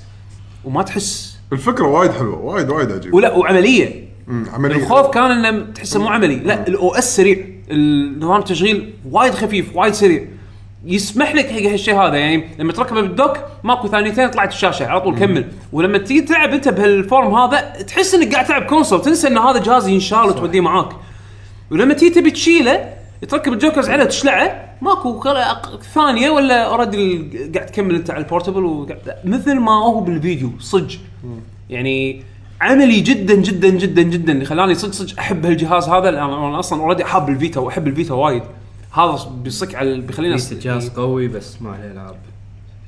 وما 0.65 0.83
تحس 0.83 1.40
الفكرة 1.53 1.87
وايد 1.87 2.11
حلوة 2.13 2.39
وايد 2.45 2.71
وايد 2.71 2.93
عجيبة. 2.93 3.17
ولا 3.17 3.37
وعمليه 3.37 4.09
مم، 4.27 4.47
عمليه 4.53 4.77
الخوف 4.77 5.07
كان 5.07 5.31
إنه 5.31 5.73
تحسه 5.73 6.01
مو 6.01 6.09
عملي 6.09 6.37
لا 6.37 6.69
ال 6.69 6.95
OS 6.95 7.17
سريع 7.17 7.37
النظام 7.71 8.39
التشغيل 8.39 8.95
وايد 9.11 9.35
خفيف 9.35 9.77
وايد 9.77 9.95
سريع. 9.95 10.25
يسمح 10.85 11.35
لك 11.35 11.51
حق 11.51 11.61
هالشيء 11.63 11.95
هذا 11.95 12.17
يعني 12.17 12.45
لما 12.59 12.73
تركبه 12.73 13.01
بال 13.01 13.13
dock 13.13 13.37
ماكو 13.65 13.89
ثانيتين 13.89 14.29
طلعت 14.31 14.53
الشاشة 14.53 14.87
على 14.87 15.01
طول 15.01 15.19
كمل. 15.19 15.45
ولما 15.73 15.99
تيجي 15.99 16.21
تلعب 16.21 16.53
أنت 16.53 16.69
بهال 16.69 16.97
form 16.97 17.35
هذا 17.35 17.61
تحس 17.61 18.15
إنك 18.15 18.33
قاعد 18.33 18.47
تلعب 18.47 18.63
console 18.63 19.03
تنسى 19.03 19.29
إن 19.29 19.39
هذا 19.39 19.59
جهاز 19.59 19.89
ينشال 19.89 20.19
وتوديه 20.25 20.61
معاك. 20.61 20.89
ولما 21.71 21.95
تيجي 21.95 22.15
تبي 22.15 22.31
تشيله 22.31 23.00
تركب 23.29 23.53
ال 23.53 23.57
Joy-Cons 23.57 23.91
عليه 23.91 24.05
وتشلعه 24.05 24.77
ماكو 24.83 25.25
ثانية 25.95 26.31
ولا 26.31 26.63
already 26.63 27.19
قاعد 27.55 27.67
تكمل 27.67 27.95
أنت 27.95 28.11
على 28.11 28.25
ال 28.25 28.29
portable 28.29 28.65
وقاعد 28.65 29.17
مثل 29.25 29.55
ما 29.55 29.73
هو 29.73 30.01
بالفيديو 30.01 30.51
صج 30.61 30.97
يعني 31.71 32.23
عملي 32.61 33.01
جدا 33.01 33.35
جدا 33.35 33.69
جدا 33.69 34.03
جدا. 34.03 34.33
اللي 34.33 34.45
خلاني 34.45 34.75
صدق 34.75 34.93
صدق 34.93 35.19
أحب 35.19 35.47
هالجهاز 35.47 35.89
هذا. 35.89 36.09
أنا 36.09 36.59
أصلا 36.59 36.81
already 36.81 37.05
حاب 37.05 37.29
ال 37.29 37.35
Vita 37.35 37.61
وأحب 37.61 37.87
ال 37.87 37.93
Vita 37.93 38.15
وايد. 38.15 38.43
هذا 38.93 39.19
بيصك 39.31 39.75
على 39.75 40.01
بيخلينا 40.01 40.35
الجهاز 40.53 40.89
قوي 40.89 41.29
بس 41.29 41.63
ما 41.63 41.73
عليه 41.73 41.93
العاب 41.93 42.17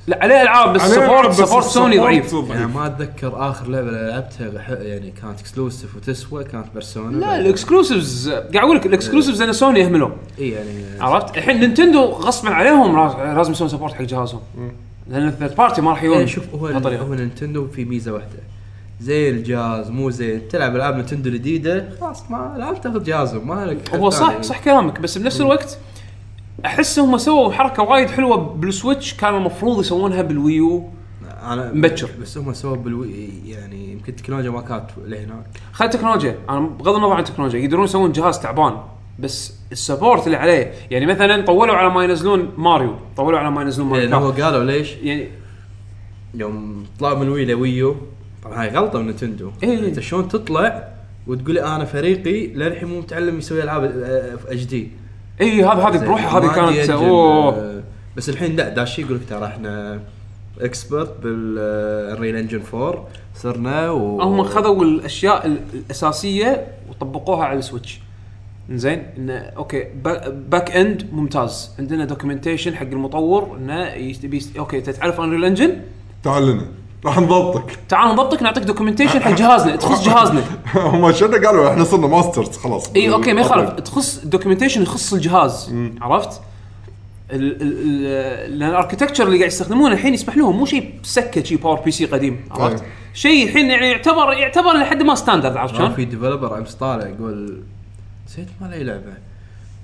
لا 0.07 0.19
عليه 0.23 0.43
ألعاب 0.43 0.73
بس 0.73 0.81
عليه 0.81 0.93
support 0.95 1.29
بس 1.29 1.37
support 1.37 1.65
سوني 1.65 2.19
ال 2.21 2.24
support 2.24 2.45
ضعيف. 2.49 2.61
يعني 2.61 2.73
ما 2.73 2.87
أتذكر 2.87 3.51
آخر 3.51 3.69
لعبة 3.69 3.91
لعبتها 3.91 4.63
ح- 4.63 4.69
يعني 4.71 5.11
كانت 5.23 5.41
exclusive 5.41 5.97
وتسوى 5.97 6.45
كانت 6.45 6.67
Persona 6.75 7.17
لا 7.17 7.39
ال 7.41 7.49
exclusives 7.49 8.29
قاعد 8.29 8.57
أقول 8.57 8.77
لك 8.77 8.87
ال 8.87 8.92
exclusives 8.92 9.43
أنا 9.43 9.53
سوني 9.53 9.81
يهملون 9.81 10.13
اي 10.39 10.49
يعني 10.51 10.71
عرفت؟ 11.01 11.37
الحين 11.39 11.61
نينتندو 11.61 12.01
غصبا 12.05 12.51
عليهم 12.51 12.97
راز- 12.97 13.37
لازم 13.37 13.53
يسوون 13.53 13.71
support 13.71 13.93
حق 13.95 14.03
جهازهم. 14.03 14.41
لأن 15.11 15.29
ال 15.29 15.33
third 15.33 15.55
party 15.57 15.81
ما 15.81 15.91
راح 15.91 16.03
يجون 16.03 16.17
إيه، 16.19 16.27
شوف 16.27 16.45
هو 16.55 16.59
بهالطريقة. 16.59 17.03
هو 17.03 17.15
نينتندو 17.15 17.69
في 17.69 17.85
ميزة 17.85 18.13
واحدة. 18.13 18.39
زي 19.01 19.31
الجهاز 19.31 19.91
مو 19.91 20.11
زين. 20.11 20.49
تلعب 20.49 20.77
ألعاب 20.77 20.97
نينتندو 20.97 21.29
الجديده 21.29 21.89
خلاص 22.01 22.31
ما 22.31 22.55
لا 22.59 22.73
تاخذ 22.79 23.05
جهازهم 23.05 23.49
ما 23.49 23.67
لك 23.67 23.89
حل 23.89 23.99
هو 23.99 24.11
صح 24.11 24.31
ثاني. 24.31 24.43
صح 24.43 24.59
كلامك 24.65 25.01
بس 25.01 25.19
بنفس 25.19 25.41
الوقت 25.41 25.79
أحس 26.67 26.99
هم 26.99 27.19
سووا 27.19 27.53
حركة 27.53 27.83
وايد 27.83 28.11
حلوة 28.11 28.37
بال 28.37 28.56
Switch 28.56 29.15
كان 29.15 29.35
المفروض 29.35 29.81
يسوونها 29.81 30.23
بال 30.23 30.45
Wii 30.45 30.78
U 30.78 30.89
أنا 31.43 31.73
مبكر. 31.73 32.09
بس 32.23 32.39
هم 32.39 32.53
سووا 32.53 32.77
بال 32.77 32.97
Wii 32.97 33.29
يعني 33.47 33.93
يمكن 33.93 34.13
التكنولوجيا 34.13 34.51
ما 34.51 34.61
كانت 34.61 34.87
لهناك 35.07 35.47
خلي 35.73 35.89
التكنولوجيا 35.89 36.39
أنا 36.51 36.61
بغض 36.61 36.95
النظر 36.95 37.13
عن 37.13 37.21
التكنولوجيا 37.21 37.61
يقدرون 37.61 37.85
يسوون 37.85 38.13
جهاز 38.13 38.41
تعبان 38.41 38.77
بس 39.19 39.55
ال 39.73 39.79
support 39.80 40.27
اللي 40.27 40.37
عليه 40.37 40.73
يعني 40.91 41.07
مثلا 41.07 41.45
طولوا 41.45 41.75
على 41.75 41.91
ما 41.91 42.05
ينزلون 42.05 42.53
ماريو 42.57 42.95
طولوا 43.17 43.39
على 43.39 43.51
ما 43.51 43.63
ينزلون 43.63 43.89
ماريو 43.89 44.05
لأن 44.05 44.15
هو. 44.23 44.31
قالوا 44.31 44.65
ليش 44.65 44.93
يعني 45.03 45.29
يوم 46.35 46.87
طلعوا 47.01 47.19
من 47.19 47.29
Wii 47.29 47.45
ل 47.45 47.55
Wii 47.55 47.86
U 47.86 47.97
طبعا 48.45 48.63
هاي 48.63 48.69
غلطة 48.69 48.99
من 48.99 49.09
نتندو 49.09 49.51
إيه. 49.63 49.79
أنت 49.79 50.01
شلون 50.01 50.29
تطلع 50.29 50.89
وتقول 51.27 51.59
أنا 51.59 51.85
فريقي 51.85 52.47
للحين 52.47 52.89
مو 52.89 52.99
متعلم 52.99 53.39
يسوي 53.39 53.63
ألعاب 53.63 53.85
آه، 53.85 54.39
HD 54.49 54.91
إي 55.41 55.65
هذا 55.65 55.89
هذه 55.89 56.05
بروحها 56.05 56.39
هذه 56.39 56.55
كانت 56.55 56.91
أوه. 56.91 57.83
بس 58.17 58.29
الحين 58.29 58.57
لا 58.57 58.69
داشي 58.69 59.03
يقول 59.03 59.15
لك 59.17 59.29
ترى 59.29 59.45
إحنا 59.47 60.01
expert 60.61 61.15
بال 61.23 62.37
Unreal 62.37 62.49
Engine 62.49 62.61
4 62.75 63.09
صرنا 63.37 63.91
و 63.91 64.21
هم 64.23 64.43
خذوا 64.45 64.85
الأشياء 64.85 65.47
ال- 65.47 65.61
الأساسية 65.75 66.67
وطبقوها 66.91 67.45
على 67.45 67.59
ال 67.59 67.64
Switch. 67.64 68.01
زين 68.71 69.03
انه 69.17 69.33
okay 69.39 69.85
ba- 70.05 70.29
back 70.29 70.77
end 70.77 71.07
ممتاز. 71.13 71.71
عندنا 71.79 72.05
documentation 72.05 72.75
حق 72.75 72.87
المطور 72.87 73.57
إنه 73.57 73.85
يبي 73.89 74.43
okay 74.59 74.79
انت 74.79 74.91
تعرف 74.91 75.21
Unreal 75.21 75.45
Engine 75.45 75.77
تعال 76.25 76.47
لنا. 76.49 76.67
راح 77.05 77.19
نضبطك. 77.19 77.79
تعال 77.89 78.13
نضبطك 78.13 78.43
نعطيك 78.43 78.63
documentation 78.65 79.21
حق 79.23 79.31
جهازنا. 79.31 79.77
تخص 79.77 80.05
جهازنا. 80.09 80.43
هم 80.75 81.13
شنو 81.13 81.33
قالوا؟ 81.47 81.71
إحنا 81.71 81.85
صرنا 81.85 82.07
masters 82.07 82.57
خلاص. 82.57 82.91
إي 82.97 83.13
okay 83.13 83.33
ما 83.33 83.41
يخالف. 83.41 83.71
تخص 83.71 84.19
documentation 84.25 84.83
يخص 84.83 85.13
الجهاز. 85.13 85.75
عرفت؟ 86.01 86.41
ال- 87.33 87.63
ال- 87.63 88.07
ال- 88.07 88.59
لأن 88.59 88.69
ال 88.71 88.75
architecture 88.75 89.25
اللي 89.27 89.37
قاعد 89.39 89.49
يستخدمونه 89.51 89.95
الحين 89.95 90.15
يسمح 90.15 90.37
لهم 90.37 90.57
مو 90.57 90.67
شيء 90.67 90.95
سكه 91.03 91.43
شيء 91.43 91.59
PowerPC 91.59 92.05
قديم 92.07 92.41
عرفت؟ 92.51 92.83
أي. 92.83 92.89
شيء 93.15 93.45
الحين 93.49 93.71
يعني 93.71 93.91
يعتبر 93.91 94.33
يعتبر 94.33 94.73
لحد 94.73 95.03
ما 95.03 95.15
standard 95.15 95.57
عرفت 95.57 95.75
شلون؟ 95.77 95.93
في 95.95 96.05
developer 96.05 96.59
امس 96.59 96.75
طالع 96.75 97.07
يقول 97.07 97.63
نسيت 98.27 98.47
مال 98.61 98.73
أي 98.73 98.85
لعبة. 98.85 99.13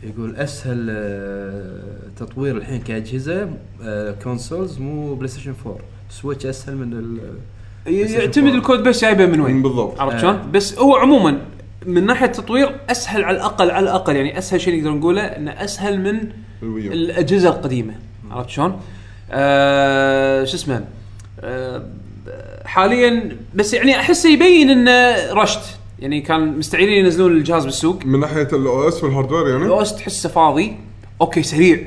يقول 0.03 0.37
أسهل 0.37 0.87
آه، 0.91 1.83
تطوير 2.25 2.57
الحين 2.57 2.81
كأجهزة 2.81 3.49
آه، 3.83 4.15
consoles 4.25 4.79
مو 4.79 5.15
PlayStation 5.15 5.55
4 5.67 5.79
Switch 6.11 6.47
أسهل 6.47 6.77
من 6.77 6.93
ال 6.93 7.19
يعتمد 7.95 8.55
ال 8.55 8.60
code 8.60 8.83
base 8.83 9.03
جايبه 9.03 9.27
من 9.27 9.41
وين 9.41 9.63
بالضبط. 9.63 10.01
عرفت 10.01 10.15
آه. 10.15 10.21
شلون؟ 10.21 10.51
بس 10.53 10.79
هو 10.79 10.97
عموما 10.97 11.39
من 11.87 12.07
ناحية 12.07 12.27
التطوير 12.27 12.81
أسهل 12.91 13.25
على 13.25 13.37
الأقل 13.37 13.71
على 13.71 13.85
الأقل 13.85 14.17
يعني 14.17 14.39
أسهل 14.39 14.61
شيء 14.61 14.79
نقدر 14.79 14.91
نقوله 14.91 15.23
إنه 15.23 15.51
أسهل 15.51 16.01
من 16.01 16.29
ال 16.63 16.68
Wii 16.68 16.83
U. 16.83 16.93
الأجهزة 16.93 17.49
القديمة 17.49 17.95
عرفت 18.31 18.49
شلون؟ 18.51 18.81
آه 19.31 20.45
شو 20.45 20.55
اسمه 20.57 20.85
آه 21.41 21.87
حاليا 22.65 23.37
بس 23.55 23.75
يعني 23.75 23.97
احس 23.97 24.25
يبين 24.25 24.71
إنه 24.71 25.33
rushed 25.33 25.61
يعني 25.99 26.21
كان 26.21 26.59
مستعجلين 26.59 27.05
ينزلون 27.05 27.33
الجهاز 27.33 27.65
بالسوق 27.65 28.05
من 28.05 28.21
ناحية 28.21 28.49
ال 28.53 28.89
OS 28.89 29.05
وال 29.05 29.14
hardware 29.14 29.49
يعني 29.49 29.65
ال 29.67 29.77
OS 29.77 29.97
تحسه 29.97 30.29
فاضي 30.29 30.77
okay 31.21 31.43
سريع 31.43 31.79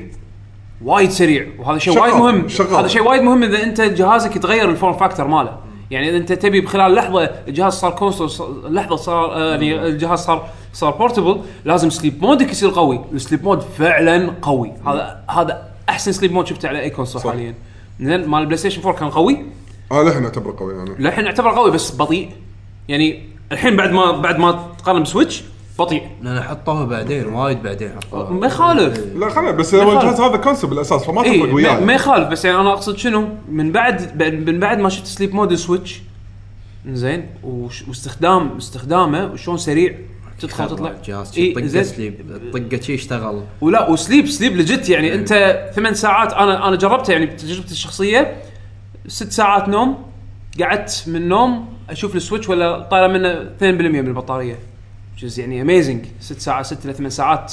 وايد 0.84 1.10
سريع. 1.10 1.46
وهذا 1.58 1.78
شيء 1.78 1.98
وايد 2.00 2.14
مهم. 2.14 2.48
شغال. 2.48 2.74
هذا 2.74 2.88
شيء 2.88 3.02
وايد 3.02 3.22
مهم 3.22 3.42
إذا 3.42 3.62
أنت 3.62 3.80
جهازك 3.80 4.36
يتغير 4.36 4.70
ال 4.70 4.74
form 4.74 4.92
factor 4.92 5.26
ماله. 5.26 5.58
يعني 5.90 6.08
إذا 6.08 6.16
أنت 6.16 6.32
تبي 6.32 6.60
بخلال 6.60 6.94
لحظة 6.94 7.30
الجهاز 7.48 7.72
صار 7.72 7.90
console 7.90 8.30
لحظة 8.74 8.96
صار 8.96 9.32
آه، 9.32 9.50
يعني 9.50 9.86
الجهاز 9.86 10.18
صار 10.18 10.48
صار 10.72 10.90
portable 10.90 11.40
لازم 11.64 11.90
sleep 11.90 12.22
mode 12.22 12.44
ك 12.44 12.50
يصير 12.50 12.70
قوي. 12.70 13.00
ال 13.12 13.17
sleep 13.17 13.44
mode 13.44 13.60
فعلا 13.60 14.32
قوي. 14.42 14.72
هذا 14.86 15.24
هذا 15.30 15.68
أحسن 15.88 16.12
sleep 16.12 16.32
mode 16.32 16.46
شفته 16.46 16.68
على 16.68 16.80
أي 16.80 16.90
console 16.90 17.20
صح. 17.22 17.30
حاليا. 17.30 17.54
زين 18.00 18.28
مال 18.28 18.40
ال 18.40 18.56
PlayStation 18.56 18.80
4 18.80 18.94
كان 19.00 19.10
قوي. 19.10 19.44
آه 19.92 20.02
للحين 20.02 20.24
اعتبره 20.24 20.56
قوي 20.58 20.82
أنا. 20.82 20.94
للحين 20.98 21.24
يعتبر 21.24 21.50
قوي 21.50 21.70
بس 21.70 21.96
بطيء. 21.96 22.30
يعني 22.88 23.22
الحين 23.52 23.76
بعد 23.76 23.92
ما 23.92 24.10
بعد 24.10 24.38
ما 24.38 24.68
تقارن 24.78 25.02
ب 25.02 25.08
Switch 25.08 25.42
بطيء 25.84 26.02
لأن 26.22 26.40
حطوها 26.42 26.84
بعدين 26.84 27.26
وايد 27.26 27.62
بعدين 27.62 27.90
حطوها. 27.96 28.30
ما 28.30 28.46
يخالف. 28.46 29.04
لا 29.16 29.28
خلينا 29.28 29.50
بس 29.50 29.74
هو. 29.74 29.92
الجهاز 29.92 30.20
هذا 30.20 30.36
concept 30.36 30.70
بالأساس 30.70 31.04
فما 31.04 31.24
اي 31.24 31.38
تفرق 31.40 31.54
وياه 31.54 31.80
ما, 31.80 31.92
يخالف 31.92 32.28
بس 32.28 32.44
يعني 32.44 32.60
أنا 32.60 32.72
أقصد 32.72 32.96
شنو؟ 32.96 33.28
من 33.48 33.72
بعد 33.72 34.22
من 34.48 34.60
بعد 34.60 34.78
ما 34.78 34.88
شفت 34.88 35.06
sleep 35.06 35.34
mode 35.34 35.52
ال 35.52 35.59
Switch 35.59 36.00
زين 36.88 37.26
وش- 37.44 37.88
واستخدام 37.88 38.56
استخدامه 38.56 39.26
وشلون 39.32 39.56
سريع 39.56 39.94
تدخل 40.40 40.68
تطلع. 40.68 40.90
الجهاز 40.90 41.38
إي، 41.38 41.52
طقة 41.52 41.66
زين. 41.66 41.84
sleep 41.84 42.14
طقة 42.52 42.80
شي 42.80 42.94
اشتغل. 42.94 43.42
ولا 43.60 43.90
و 43.90 43.96
sleep 43.96 44.26
sleep 44.26 44.56
legit 44.56 44.88
يعني 44.88 45.14
أنت 45.14 45.60
ثمان 45.74 45.94
ساعات 45.94 46.32
أنا 46.32 46.68
أنا 46.68 46.76
جربتها 46.76 47.12
يعني 47.12 47.26
بتجربتي 47.26 47.72
الشخصية 47.72 48.36
ست 49.06 49.32
ساعات 49.32 49.68
نوم 49.68 49.98
قعدت 50.60 51.04
من 51.06 51.16
النوم 51.16 51.68
أشوف 51.90 52.16
ال 52.16 52.21
Switch 52.21 52.48
ولا 52.48 52.80
طالع 52.80 53.06
منه 53.06 53.28
2% 53.58 53.62
من 53.62 54.06
البطارية. 54.06 54.58
Which 55.22 55.32
is 55.34 55.38
يعني 55.38 55.62
amazing 55.62 56.04
ست 56.20 56.40
ساعات 56.40 56.66
ست 56.66 56.84
إلى 56.84 56.92
ثمان 56.92 57.10
ساعات. 57.10 57.52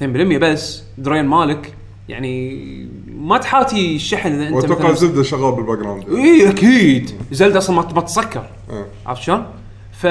2% 0.00 0.04
بس. 0.38 0.82
drain 0.98 1.24
مالك. 1.24 1.74
يعني 2.08 2.88
ما 3.06 3.38
تحاتي 3.38 3.96
الشحن 3.96 4.32
إذا 4.32 4.48
أنت 4.48 4.54
وأتوقع 4.54 4.92
زيلدا 4.92 5.22
شغال 5.22 5.54
بال 5.54 5.78
background 5.78 6.08
اي 6.08 6.50
أكيد. 6.50 7.10
زيلدا 7.32 7.58
أصلا 7.58 7.76
ما 7.76 8.00
تسكر 8.00 8.46
آه. 8.70 8.86
عرفت 9.06 9.22
شلون؟ 9.22 9.46
ف 9.92 10.06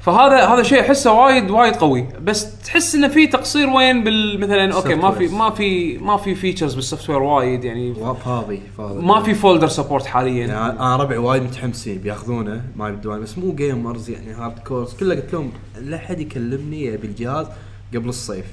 فهذا 0.00 0.46
هذا 0.46 0.62
شيء 0.62 0.80
أحسه 0.80 1.12
وايد 1.12 1.50
وايد 1.50 1.76
قوي. 1.76 2.08
بس 2.22 2.62
تحس 2.62 2.94
إنه 2.94 3.08
في 3.08 3.26
تقصير 3.26 3.68
وين 3.68 4.04
بال 4.04 4.40
مثلا 4.40 4.74
okay 4.74 4.94
ما 4.94 5.10
في 5.10 5.28
ما 5.28 5.50
في 5.50 5.98
ما 5.98 6.16
في 6.16 6.34
features 6.34 6.74
بال 6.74 7.10
software 7.10 7.22
وايد 7.22 7.64
يعني. 7.64 7.94
فاضي 8.24 8.62
فاضي. 8.78 9.02
ما 9.02 9.22
في 9.22 9.34
full 9.34 9.49
third 9.49 9.68
support 9.68 10.06
حاليا. 10.06 10.46
يعني 10.46 10.70
أنا 10.70 10.96
ربعي 10.96 11.18
وايد 11.18 11.42
متحمسين 11.42 11.98
بياخذونه 11.98 12.62
ما 12.76 12.88
يبدون 12.88 13.20
بس 13.20 13.38
مو 13.38 13.52
gamers 13.52 14.10
يعني 14.10 14.32
hardcores 14.32 14.94
كله 14.94 15.14
قلت 15.14 15.32
لهم 15.32 15.52
لا 15.80 15.98
حد 15.98 16.20
يكلمني 16.20 16.84
يبي 16.84 17.06
الجهاز 17.06 17.46
قبل 17.94 18.08
الصيف. 18.08 18.46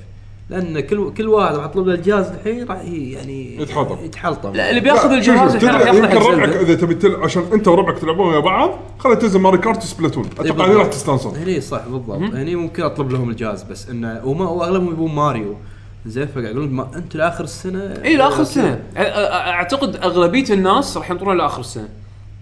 لأن 0.49 0.79
كل 0.79 1.13
كل 1.13 1.27
واحد 1.27 1.55
راح 1.55 1.65
اطلب 1.65 1.87
له 1.87 1.93
الجهاز 1.93 2.27
الحين 2.27 2.67
راح 2.67 2.81
يعني 2.85 3.61
يتحلطم. 3.61 4.05
يتحلطم. 4.05 4.53
لا 4.53 4.69
اللي 4.69 4.81
بياخذ 4.81 5.09
لا، 5.09 5.15
الجهاز 5.15 5.55
الحين 5.55 5.69
راح 5.69 5.81
ياخذه 5.81 5.97
يمكن 5.97 6.19
حق 6.19 6.27
ربعك. 6.27 6.49
إذا 6.49 6.75
تبي 6.75 6.95
تل... 6.95 7.15
عشان 7.15 7.43
أنت 7.53 7.67
وربعك 7.67 7.99
تلعبون 7.99 8.27
ويا 8.27 8.39
بعض 8.39 8.79
خلي 8.99 9.15
تنزل 9.15 9.39
ماريو 9.39 9.57
كارت 9.57 9.77
وسبلاتون 9.77 10.29
أتوقع 10.39 10.65
هني 10.65 10.75
راح 10.75 10.87
تستانسون. 10.87 11.35
هني 11.35 11.61
صح 11.61 11.87
بالضبط. 11.87 12.35
هني 12.35 12.55
ممكن 12.55 12.83
أطلب 12.83 13.11
لهم 13.11 13.29
الجهاز 13.29 13.63
بس 13.63 13.89
إنه 13.89 14.21
وما 14.25 14.49
وأغلبهم 14.49 14.91
يبون 14.91 15.15
ماريو. 15.15 15.55
زين 16.05 16.27
فقاعد 16.27 16.45
يقولون 16.45 16.69
ما 16.69 16.89
أنتم 16.95 17.19
لآخر 17.19 17.43
السنة؟ 17.43 18.01
اي 18.03 18.15
لآخر 18.15 18.41
السنة. 18.41 18.83
أعتقد 18.97 19.95
أغلبية 19.95 20.53
الناس 20.53 20.97
راح 20.97 21.11
ينطرون 21.11 21.37
لآخر 21.37 21.59
السنة. 21.59 21.89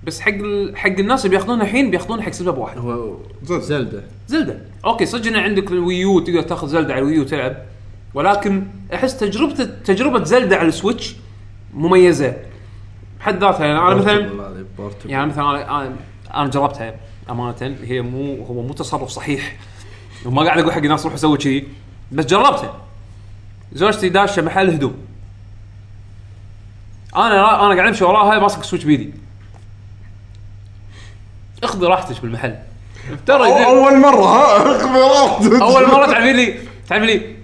بس 0.03 0.20
حق 0.20 0.32
ال... 0.32 0.78
حق 0.78 0.89
الناس 0.99 1.26
اللي 1.26 1.38
بياخذونها 1.38 1.64
الحين 1.64 1.91
بياخذونها 1.91 2.24
حق 2.24 2.32
سبب 2.32 2.58
واحد. 2.58 2.78
هو. 2.78 3.16
زلدة. 3.43 4.03
زلدة. 4.28 4.58
أوكي 4.86 5.06
صدق 5.06 5.28
إن 5.28 5.36
عندك 5.36 5.72
الويو 5.72 6.20
تقدر 6.20 6.41
تاخذ 6.41 6.68
زلدة 6.68 6.93
على 6.93 7.01
الويو 7.01 7.24
تلعب 7.24 7.58
ولكن 8.16 8.68
أحس 8.93 9.18
تجربه 9.18 9.63
تجربة 9.63 10.24
زلدة 10.24 10.57
على 10.57 10.68
السويتش 10.68 11.16
مميزة. 11.74 12.34
بحد 13.20 13.43
ذاتها 13.43 13.66
يعني 13.66 13.80
أنا 13.80 13.95
مثلا. 13.95 14.30
يعني 15.05 15.26
مثلا 15.26 15.49
أنا 15.49 15.82
أنا, 15.82 15.95
أنا 16.34 16.49
جربتها 16.49 16.95
أمانة 17.30 17.76
هي 17.84 18.01
مو 18.01 18.45
هو 18.45 18.61
مو 18.61 18.74
تصرف 18.74 19.09
صحيح. 19.09 19.55
وما 20.26 20.43
قاعد 20.43 20.59
أقول 20.59 20.74
حق 20.74 20.78
الناس 20.78 21.03
روحوا 21.03 21.18
سووا 21.18 21.38
كذي 21.38 21.68
بس 22.11 22.26
جربتها. 22.26 22.76
زوجتي 23.74 24.09
داشة 24.09 24.41
محل 24.41 24.70
هدوم. 24.70 24.95
أنا 27.16 27.66
أنا 27.66 27.76
قاعد 27.76 27.88
أمشي 27.88 28.03
وراها 28.03 28.39
ماسك 28.39 28.59
السويتش 28.59 28.86
بيدي. 28.86 29.13
اخذي 31.63 31.86
راحتك 31.86 32.22
بالمحل. 32.22 32.55
ترى 33.26 33.66
أول 33.66 33.99
مرة 33.99 34.26
ها؟ 34.26 34.76
اخبارات 34.78 35.61
أول 35.61 35.88
مرة 35.88 36.05
تعمل 36.05 36.36
لي 36.36 36.59
تعمل 36.89 37.07
لي 37.07 37.34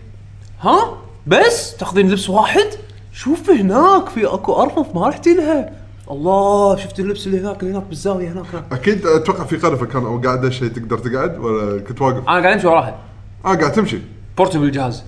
ها؟ 0.61 0.97
بس 1.27 1.75
تاخذين 1.77 2.09
لبس 2.11 2.29
واحد؟ 2.29 2.67
شوف 3.13 3.49
هناك 3.49 4.09
في 4.09 4.25
أكو 4.25 4.61
ارفف 4.61 4.95
ما 4.95 5.07
رحتي 5.09 5.33
لها. 5.33 5.71
الله 6.11 6.75
شفت 6.75 6.99
اللبس 6.99 7.27
اللي 7.27 7.39
هناك؟ 7.39 7.63
اللي 7.63 7.73
هناك 7.73 7.83
بالزاوية 7.83 8.31
هناك. 8.31 8.45
أكيد 8.71 9.05
أتوقع 9.05 9.43
في 9.43 9.57
قرفة 9.57 9.85
كان 9.85 10.03
أو 10.05 10.21
قاعدة 10.21 10.49
شيء 10.49 10.67
تقدر 10.67 10.97
تقعد 10.97 11.37
ولا 11.39 11.81
كنت 11.81 12.01
واقف؟ 12.01 12.17
أنا 12.29 12.39
قاعد 12.41 12.45
أمشي 12.53 12.67
وراها. 12.67 12.97
آه 13.45 13.55
قاعد 13.55 13.71
تمشي. 13.71 13.99
portable 14.37 14.63
الجهاز 14.63 15.03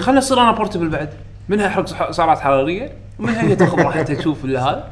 خلنا 0.00 0.18
يصير 0.18 0.40
أنا 0.40 0.52
portable 0.52 0.88
بعد. 0.88 1.08
منها 1.48 1.66
يحرق 1.66 1.86
سح- 1.86 2.10
سعرات 2.10 2.38
حرارية 2.38 2.92
ومنها 3.18 3.42
هي 3.42 3.56
تاخذ 3.56 3.78
راحتها 3.78 4.14
تشوف 4.20 4.44
اللي 4.44 4.58
هذا. 4.58 4.90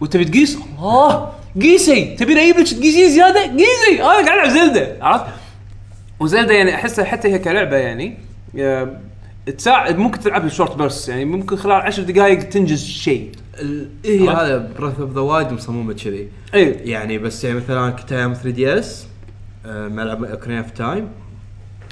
وتبي 0.00 0.24
تقيس؟ 0.24 0.58
الله! 0.78 1.28
قيسي! 1.62 2.16
تبي 2.16 2.42
أجيب 2.42 2.58
لك 2.58 2.68
تقيسين 2.68 3.10
زيادة؟ 3.10 3.40
قيسي! 3.42 4.02
أنا 4.02 4.08
قاعد 4.08 4.28
ألعب 4.28 4.48
زلدة 4.48 4.96
عرفت؟ 5.00 5.24
وزلدة 6.20 6.54
يعني 6.54 6.74
أحسها 6.74 7.04
حتى 7.04 7.28
هي 7.28 7.38
كلعبة 7.38 7.76
يعني. 7.76 8.18
تساعد 9.58 9.98
ممكن 9.98 10.20
تلعب 10.20 10.48
short 10.48 10.76
burst 10.76 11.08
يعني 11.08 11.24
ممكن 11.24 11.56
خلال 11.56 11.74
10 11.76 12.02
دقائق 12.02 12.48
تنجز 12.48 12.84
شيء. 12.84 13.32
عرفت؟ 13.58 14.28
هذا 14.28 14.72
براث 14.78 15.00
اوف 15.00 15.12
ذا 15.14 15.20
وايد 15.20 15.52
مصممة 15.52 15.92
كذي. 15.92 16.28
اي 16.54 16.64
يعني 16.64 17.18
بس 17.18 17.44
يعني 17.44 17.56
مثلا 17.56 17.90
كنت 17.90 18.12
أيام 18.12 18.34
3 18.34 18.50
دي 18.50 18.78
اس 18.78 19.06
ملعب 19.66 20.24
اوكرين 20.24 20.58
اوف 20.58 20.70
تايم 20.70 21.08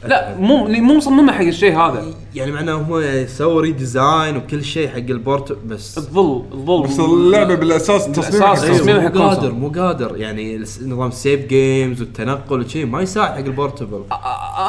لا 0.07 0.37
مو 0.37 0.69
مو 0.69 0.97
مصممة 0.97 1.33
حق 1.33 1.45
الشيء 1.45 1.79
هذا. 1.79 2.05
يعني 2.35 2.53
معناه 2.53 2.73
هو 2.73 2.99
يعني 2.99 3.27
سوى 3.27 3.63
redesign 3.63 4.37
وكل 4.37 4.65
شيء 4.65 4.89
حق 4.89 4.97
ال 4.97 5.03
portable 5.03 5.53
بس 5.67 5.99
الظل 5.99 6.45
الظل 6.53 6.83
بس 6.83 7.01
اللعبة 7.01 7.55
بالأساس 7.55 8.07
تصميم 8.13 8.55
تصميم. 8.55 9.01
حق 9.01 9.15
مو 9.15 9.29
قادر. 9.29 9.53
مو 9.53 9.69
قادر. 9.69 10.17
يعني 10.17 10.65
نظام 10.83 11.11
save 11.11 11.47
games 11.47 12.01
والتنقل 12.01 12.61
وشي 12.61 12.85
ما 12.85 13.03
يساعد 13.03 13.31
حق 13.33 13.39
ال 13.39 13.46
portable 13.46 14.05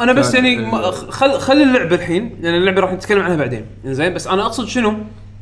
أنا 0.02 0.12
بس 0.12 0.34
يعني 0.34 0.70
خل 0.90 1.38
خلي 1.38 1.62
اللعبة 1.62 1.96
الحين 1.96 2.36
لأن 2.40 2.54
اللعبة 2.54 2.80
راح 2.80 2.92
نتكلم 2.92 3.22
عنها 3.22 3.36
بعدين. 3.36 3.66
زين 3.84 4.14
بس 4.14 4.26
أنا 4.26 4.46
أقصد 4.46 4.66
شنو؟ 4.66 4.94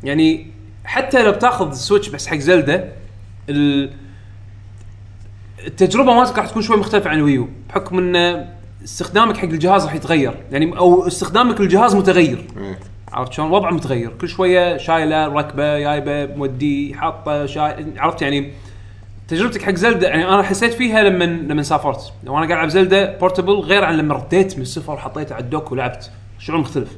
يعني 0.05 0.47
حتى 0.85 1.23
لو 1.23 1.33
بتاخذ 1.33 1.73
سويتش 1.73 2.09
بس 2.09 2.27
حق 2.27 2.37
زلدة 2.37 2.93
ال... 3.49 3.91
التجربة 5.67 6.15
مالتك 6.15 6.39
راح 6.39 6.49
تكون 6.49 6.63
شوي 6.63 6.77
مختلفة 6.77 7.11
عن 7.11 7.19
الويو 7.19 7.49
بحكم 7.69 7.99
ان 7.99 8.47
استخدامك 8.89 9.37
حق 9.37 9.45
الجهاز 9.45 9.85
راح 9.85 9.95
يتغير. 9.95 10.35
يعني 10.53 10.79
أو 10.79 11.07
استخدامك 11.07 11.61
للجهاز 11.61 11.97
متغير. 11.97 12.45
إيه. 12.59 12.79
عرفت 13.13 13.33
شلون؟ 13.33 13.51
وضعه 13.51 13.71
متغير. 13.71 14.11
كل 14.21 14.29
شوية 14.29 14.77
شايلة 14.77 15.27
ركبه 15.27 15.79
جايبة 15.79 16.35
مودي 16.37 16.95
حاطة 16.95 17.47
شاي 17.47 17.87
عرفت 17.97 18.23
يعني؟ 18.23 18.53
تجربتك 19.29 19.63
حق 19.63 19.75
زلدة 19.75 20.09
يعني 20.09 20.29
أنا 20.29 20.43
حسيت 20.43 20.75
فيها 20.75 21.03
لما 21.03 21.25
لما 21.25 21.63
سافرت. 21.63 22.13
لو 22.25 22.39
أنا 22.39 22.47
قاعد 22.47 22.59
ألعب 22.59 22.69
زلدة 22.69 23.19
portable 23.19 23.53
غير 23.53 23.85
عن 23.85 23.97
لما 23.97 24.15
رديت 24.15 24.57
من 24.57 24.63
السفر 24.63 24.93
وحطيته 24.93 25.35
على 25.35 25.45
ال 25.45 25.51
dock 25.51 25.73
ولعبت. 25.73 26.11
شعور 26.39 26.61
مختلف. 26.61 26.89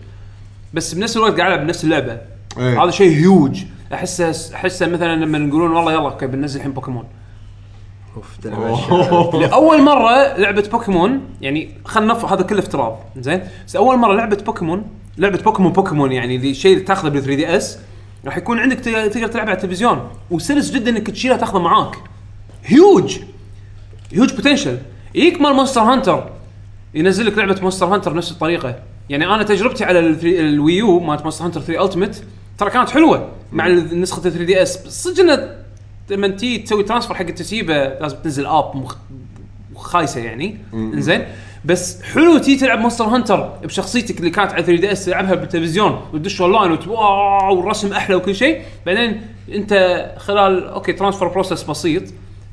بس 0.74 0.94
بنفس 0.94 1.16
الوقت 1.16 1.40
قاعد 1.40 1.52
ألعب 1.52 1.66
بنفس 1.66 1.84
اللعبة. 1.84 2.18
إيه. 2.58 2.84
هذا 2.84 2.90
شيء 2.90 3.16
هيوج 3.16 3.62
احسه 3.94 4.54
أحسه 4.54 4.86
مثلا 4.86 5.24
لما 5.24 5.38
يقولون 5.38 5.70
والله 5.70 5.92
يلا 5.92 6.10
أوكي 6.10 6.26
بننزل 6.26 6.58
الحين 6.58 6.72
بوكيمون 6.72 7.04
أوف. 8.16 9.34
لأول 9.34 9.82
مرة 9.82 10.36
لعبة 10.38 10.68
بوكيمون 10.72 11.20
يعني 11.40 11.74
خلينا 11.84 12.32
هذا 12.34 12.42
كله 12.42 12.58
افتراض 12.58 12.98
زين؟ 13.16 13.42
بس 13.66 13.76
أول 13.76 13.96
مرة 13.96 14.14
لعبة 14.14 14.36
بوكيمون 14.36 14.84
لعبة 15.18 15.38
بوكيمون 15.38 15.72
بوكيمون 15.72 16.12
يعني 16.12 16.36
اللي 16.36 16.54
اللي 16.64 16.80
تاخذه 16.80 17.08
بال 17.08 17.22
3 17.22 17.36
دي 17.36 17.56
اس 17.56 17.78
راح 18.24 18.36
يكون 18.36 18.58
عندك 18.58 18.80
تقدر 18.80 19.26
تلعبها 19.26 19.40
على 19.40 19.52
التلفزيون. 19.52 20.08
وسلس 20.30 20.70
جدا 20.70 20.90
إنك 20.90 21.10
تشيلها 21.10 21.36
تاخذها 21.36 21.60
معاك. 21.60 21.96
huge 22.64 23.18
huge 24.12 24.34
potential 24.34 24.78
يجيك 25.14 25.40
مال 25.40 25.52
مونستر 25.52 25.80
هانتر 25.80 26.30
ينزل 26.94 27.26
لك 27.26 27.38
لعبة 27.38 27.58
مونستر 27.62 27.86
هانتر 27.86 28.12
بنفس 28.12 28.30
الطريقة. 28.30 28.78
يعني 29.08 29.26
أنا 29.26 29.42
تجربتي 29.42 29.84
على 29.84 29.98
ال 29.98 30.20
3 30.20 30.40
الويو 30.40 31.00
مالت 31.00 31.22
مونستر 31.22 31.44
هانتر 31.44 31.60
3 31.60 31.84
التيمت 31.84 32.24
ترى 32.58 32.70
كانت 32.70 32.90
حلوة 32.90 33.28
مع 33.52 33.68
نسخة 33.68 34.26
ال 34.26 34.32
3 34.32 34.44
دي 34.44 34.62
اس 34.62 34.78
صدق 34.88 35.20
انه 35.20 35.59
لما 36.10 36.28
تيجي 36.28 36.58
تسوي 36.58 36.82
transfer 36.82 37.14
حق 37.14 37.26
التسييفة 37.26 37.74
لازم 37.88 38.16
تنزل 38.16 38.46
app 38.46 38.76
مخ... 38.76 38.96
خايسة 39.76 40.20
يعني. 40.20 40.56
إنزين. 40.74 41.24
بس 41.64 42.02
حلو 42.02 42.38
تي 42.38 42.56
تلعب 42.56 42.78
مونستر 42.78 43.04
هانتر 43.04 43.40
بشخصيتك 43.64 44.18
اللي 44.18 44.30
كانت 44.30 44.52
على 44.52 44.62
3 44.62 44.80
دي 44.80 44.92
إس 44.92 45.04
تلعبها 45.04 45.34
بالتلفزيون 45.34 46.00
وتدش 46.12 46.40
أونلاين 46.40 46.72
وت- 46.72 46.88
wow 46.88 47.56
والرسم 47.56 47.92
أحلى 47.92 48.16
وكل 48.16 48.34
شيء. 48.34 48.62
بعدين 48.86 49.22
أنت 49.54 49.74
خلال 50.18 50.68
okay 50.68 50.92
transfer 50.92 51.28
process 51.28 51.62
بسيط 51.62 52.02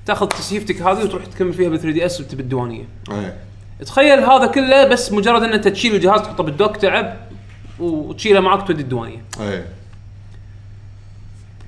تأخذ 0.05 0.27
تسييفتك 0.27 0.81
هذه 0.81 1.03
وتروح 1.03 1.25
تكمل 1.25 1.53
فيها 1.53 1.69
بال 1.69 1.79
3 1.79 1.91
دي 1.93 2.05
إس 2.05 2.21
بالديوانيه 2.21 2.83
إيه. 3.11 3.37
تخيل 3.85 4.19
هذا 4.19 4.45
كله 4.47 4.87
بس 4.87 5.11
مجرد 5.11 5.43
إن 5.43 5.53
أنت 5.53 5.67
تشيل 5.67 5.95
الجهاز 5.95 6.21
تحطه 6.21 6.43
بال 6.43 6.54
dock 6.54 6.77
تلعب 6.77 7.13
وتشيله 7.79 8.39
معك 8.39 8.67
تودي 8.67 8.81
الديوانية. 8.81 9.21
إيه. 9.41 9.65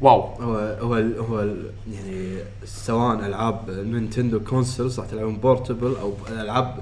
wow. 0.02 0.20
هو 0.22 0.56
هو 0.82 0.98
ال- 0.98 1.18
هو 1.20 1.40
ال- 1.42 1.72
يعني 1.94 2.38
سواء 2.66 3.26
ألعاب 3.26 3.70
نينتندو 3.70 4.40
consoles 4.40 5.00
راح 5.00 5.08
تلعبون 5.10 5.38
portable 5.38 5.96
أو 6.02 6.14
ألعاب 6.32 6.76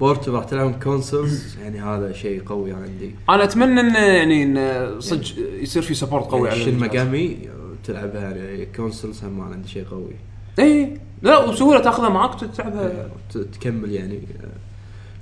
portable 0.00 0.34
راح 0.34 0.44
تلعبون 0.44 0.72
consoles 0.72 1.56
يعني 1.62 1.80
هذا 1.80 2.12
شيء 2.12 2.42
قوي 2.42 2.72
عندي. 2.72 3.14
أنا 3.30 3.44
أتمنى 3.44 3.80
انه 3.80 3.98
يعني 3.98 4.42
انه 4.42 5.00
صدق 5.00 5.24
يصير 5.60 5.82
في 5.82 5.94
support 5.94 6.24
قوي 6.24 6.50
على 6.50 6.60
شن. 6.60 6.78
مقامي 6.78 7.38
تلعبها 7.84 8.30
يعني 8.36 8.66
consoles 8.66 9.24
هم 9.24 9.40
عندي 9.40 9.68
شيء 9.68 9.84
قوي. 9.84 10.12
اي 10.58 10.98
لا 11.22 11.38
وبسهوله 11.38 11.80
تاخذها 11.80 12.08
معك 12.08 12.40
تلعبها 12.40 13.08
ت- 13.34 13.38
تكمل 13.38 13.92
يعني. 13.92 14.20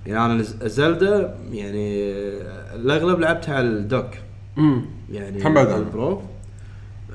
يعني 0.07 0.33
أنا 0.33 0.43
ز- 0.43 0.57
زلدة 0.65 1.35
يعني 1.53 2.03
الأغلب 2.75 3.21
لعبتها 3.21 3.55
على 3.55 3.67
ال 3.69 3.75
dock. 3.75 4.07
امم 4.59 4.85
يعني 5.13 5.47
أنا. 5.47 5.77
ال 5.77 5.86
pro. 5.86 6.23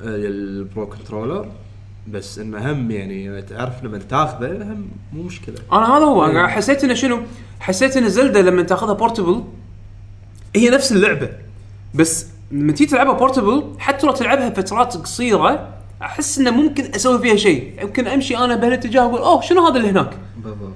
ال 0.02 0.23
pro 0.23 0.86
controller. 0.86 1.48
بس 2.08 2.38
إنه 2.38 2.72
هم 2.72 2.90
يعني 2.90 3.42
تعرف 3.42 3.84
لما 3.84 3.98
تاخذه 3.98 4.62
هم 4.62 4.88
مو 5.12 5.22
مشكلة. 5.22 5.54
أنا 5.72 5.96
هذا 5.96 6.04
هو. 6.04 6.24
إيه. 6.24 6.30
أنا 6.30 6.48
حسيت 6.48 6.84
إنه 6.84 6.94
شنو؟ 6.94 7.20
حسيت 7.60 7.96
إن 7.96 8.08
زلدة 8.08 8.40
لما 8.40 8.62
تاخذها 8.62 8.92
portable 8.92 9.44
هي 10.56 10.70
نفس 10.70 10.92
اللعبة. 10.92 11.28
بس 11.94 12.26
لما 12.52 12.72
تيجي 12.72 12.90
تلعبها 12.90 13.12
portable 13.12 13.74
حتى 13.78 14.06
لو 14.06 14.12
تلعبها 14.12 14.50
فترات 14.50 14.96
قصيرة 14.96 15.68
أحس 16.02 16.38
إنه 16.38 16.50
ممكن 16.50 16.94
أسوي 16.94 17.18
فيها 17.18 17.36
شيء. 17.36 17.82
يمكن 17.82 18.06
أمشي 18.06 18.36
أنا 18.36 18.56
بهالاتجاه 18.56 19.06
واقول 19.06 19.20
oh 19.20 19.40
شنو 19.40 19.66
هذا 19.66 19.76
اللي 19.76 19.90
هناك؟ 19.90 20.10
بالضبط. 20.36 20.72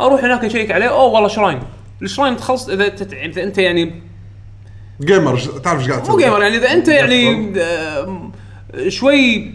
أروح 0.00 0.24
هناك 0.24 0.44
أ 0.44 0.48
check 0.48 0.70
عليه 0.70 0.86
oh 0.86 1.04
والله 1.04 1.28
shrine. 1.28 1.60
ال 2.02 2.07
shrine 2.07 2.36
تخلص 2.36 2.68
إذا 2.68 2.88
تت... 2.88 3.12
إذا 3.12 3.42
أنت 3.42 3.58
يعني 3.58 4.02
gamer 5.00 5.38
تعرف 5.38 5.80
إيش 5.80 5.88
قاعد 5.88 6.00
مو 6.00 6.06
تسوي؟ 6.06 6.22
gamer 6.22 6.42
يعني 6.42 6.56
إذا 6.56 6.72
أنت 6.72 6.88
يعني 6.88 7.52
آه، 7.60 8.30
شوي 8.88 9.50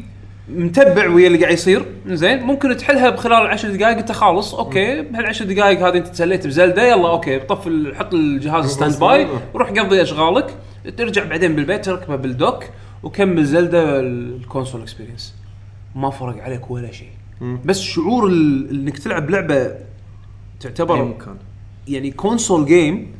متبع 0.49 1.07
ويا 1.07 1.27
اللي 1.27 1.37
قاعد 1.37 1.53
يصير. 1.53 1.85
زين 2.07 2.43
ممكن 2.43 2.77
تحلها 2.77 3.09
بخلال 3.09 3.47
10 3.47 3.69
دقائق 3.69 3.97
انت 3.97 4.11
خالص 4.11 4.53
okay. 4.53 5.01
بهالعشر 5.01 5.45
دقائق 5.45 5.87
هذه 5.87 5.97
انت 5.97 6.07
تسليت 6.07 6.47
بزلدة 6.47 6.87
يلا 6.87 7.09
okay. 7.09 7.39
طف 7.39 7.69
حط 7.95 8.13
الجهاز 8.13 8.65
standby 8.65 9.27
وروح 9.53 9.69
قضي 9.69 10.01
اشغالك. 10.01 10.55
ترجع 10.97 11.23
بعدين 11.23 11.55
بالبيت 11.55 11.85
تركبه 11.85 12.15
بال 12.15 12.31
dock 12.31 12.63
وكمل 13.03 13.45
زلدة 13.45 13.99
ال 13.99 14.09
console 14.10 14.81
experience 14.81 15.35
ما 15.95 16.09
فرق 16.09 16.43
عليك 16.43 16.71
ولا 16.71 16.91
شيء. 16.91 17.09
بس 17.65 17.81
شعور 17.81 18.27
انك 18.27 18.99
تلعب 18.99 19.29
لعبة 19.29 19.55
أي 19.55 19.77
تعتبر 20.59 21.03
مكان. 21.03 21.35
يعني 21.87 22.11
console 22.11 22.65
game 22.65 23.11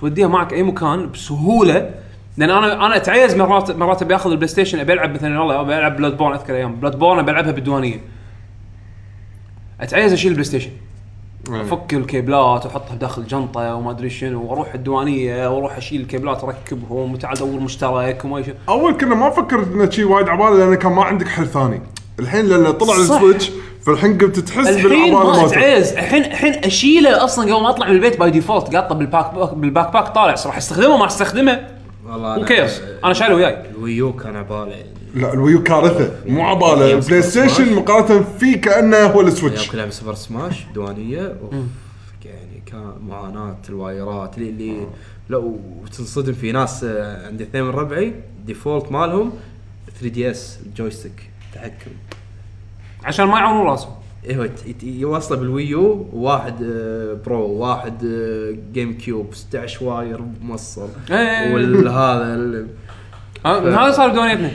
توديها 0.00 0.28
معك 0.28 0.52
أي 0.52 0.62
مكان 0.62 1.10
بسهولة 1.10 1.90
لأن 2.36 2.50
أنا 2.50 2.86
أنا 2.86 2.96
أتعيز 2.96 3.36
مرات 3.36 3.70
مرات 3.70 4.02
أبي 4.02 4.14
أخذ 4.14 4.30
البلاي 4.30 4.48
ستيشن 4.48 4.78
أبي 4.78 4.92
ألعب 4.92 5.14
مثلا 5.14 5.40
والله 5.40 5.60
أبي 5.60 5.78
ألعب 5.78 5.96
بلاد 5.96 6.16
بورن 6.16 6.34
أذكر 6.34 6.54
أيام. 6.54 6.76
بلاد 6.76 6.98
بورن 6.98 7.18
ابي 7.18 7.30
العبها 7.30 7.52
بالديوانية. 7.52 8.00
أتعيز 9.80 10.12
أشيل 10.12 10.30
البلاي 10.30 10.44
ستيشن. 10.44 10.70
إيه. 11.50 11.60
أفك 11.60 11.94
ال 11.94 12.04
cableات 12.04 12.66
وأحطها 12.66 12.94
داخل 12.94 13.26
جنطة 13.26 13.74
وما 13.74 13.90
أدري 13.90 14.10
شنو 14.10 14.42
وأروح 14.42 14.74
الديوانية 14.74 15.48
وأروح 15.48 15.76
أشيل 15.76 16.00
ال 16.00 16.06
cableات 16.06 16.44
أركبهم 16.44 17.12
وتعال 17.12 17.36
ادور 17.36 17.60
مشترك 17.60 18.24
وما 18.24 18.42
شنو. 18.42 18.54
أول 18.68 18.92
كنا 18.92 19.14
ما 19.14 19.30
فكرت 19.30 19.72
انه 19.72 19.90
شيء 19.90 20.04
وايد 20.04 20.28
عبالة 20.28 20.56
لأن 20.56 20.74
كان 20.74 20.92
ما 20.92 21.04
عندك 21.04 21.28
حل 21.28 21.46
ثاني. 21.46 21.82
الحين 22.18 22.46
لأن 22.46 22.70
طلع. 22.72 22.96
السويتش 22.96 23.50
فالحين 23.86 24.18
قمت 24.18 24.38
تحس 24.38 24.66
الحين 24.66 24.88
بالعبالة 24.88 25.40
ما 25.40 25.46
أتعيز. 25.46 25.92
الحين 25.92 26.24
الحين 26.24 26.54
أشيله 26.64 27.24
أصلا 27.24 27.54
قبل 27.54 27.62
ما 27.62 27.70
أطلع 27.70 27.88
من 27.88 27.94
البيت 27.94 28.18
by 28.18 28.30
default 28.30 28.76
قاطه 28.76 28.94
بال 28.94 29.14
back 29.14 29.54
بال 29.54 29.92
backpack 29.92 30.08
طالع 30.08 30.34
راح 30.46 30.56
أستخدمه 30.56 30.96
ما 30.96 31.06
أستخدمه. 31.06 31.79
والله 32.10 32.36
who 32.36 32.44
cares 32.44 32.80
أنا 33.04 33.12
شايله 33.12 33.34
وياي. 33.34 33.70
الويو 33.70 34.12
كان 34.12 34.36
عباله 34.36 34.70
يعني 34.70 34.90
لا 35.14 35.32
ال 35.32 35.38
Wii 35.38 35.56
U 35.56 35.62
كارثة. 35.62 36.14
مو 36.26 36.42
عبالة. 36.42 37.00
Super 37.00 37.20
Station. 37.20 37.74
مقارنة 37.74 38.24
فيه 38.38 38.60
كأنه 38.60 38.96
هو 38.96 39.20
ال 39.20 39.26
Switch. 39.26 39.66
كنت 39.66 39.74
العب 39.74 39.90
Super 39.90 40.14
Smash 40.14 40.66
ديوانية. 40.74 41.36
أوف. 41.42 41.54
يعني 42.24 42.62
كان 42.66 42.92
معاناة 43.08 43.56
الوايرات 43.68 44.38
اللي, 44.38 44.50
اللي 44.50 44.86
لو 45.30 45.60
تنصدم 45.98 46.32
في 46.32 46.52
ناس 46.52 46.84
آه، 46.84 47.26
عندي 47.26 47.44
اثنين 47.44 47.64
من 47.64 47.70
ربعي 47.70 48.14
default 48.46 48.92
مالهم 48.92 49.32
3DS 50.00 50.58
joystick 50.76 51.30
تحكم. 51.54 51.90
عشان 53.04 53.24
ما 53.26 53.38
يعورون 53.38 53.66
راسهم. 53.66 53.94
أيوه 54.28 54.50
يوصله 54.82 55.38
بال 55.38 55.61
Wii 55.61 55.95
U 55.95 56.06
واحد 56.12 56.54
آه، 56.62 57.14
Pro 57.26 57.46
واحد 57.46 58.04
آه، 58.04 58.54
GameCube 58.72 59.34
16 59.34 59.84
wire 59.84 60.20
موصل 60.42 60.88
إيه. 61.10 61.54
والهذا 61.54 62.34
ال- 62.34 62.66
ها- 63.46 63.86
هذا 63.86 63.92
صار 63.92 64.08
بديوانيتنا 64.08 64.50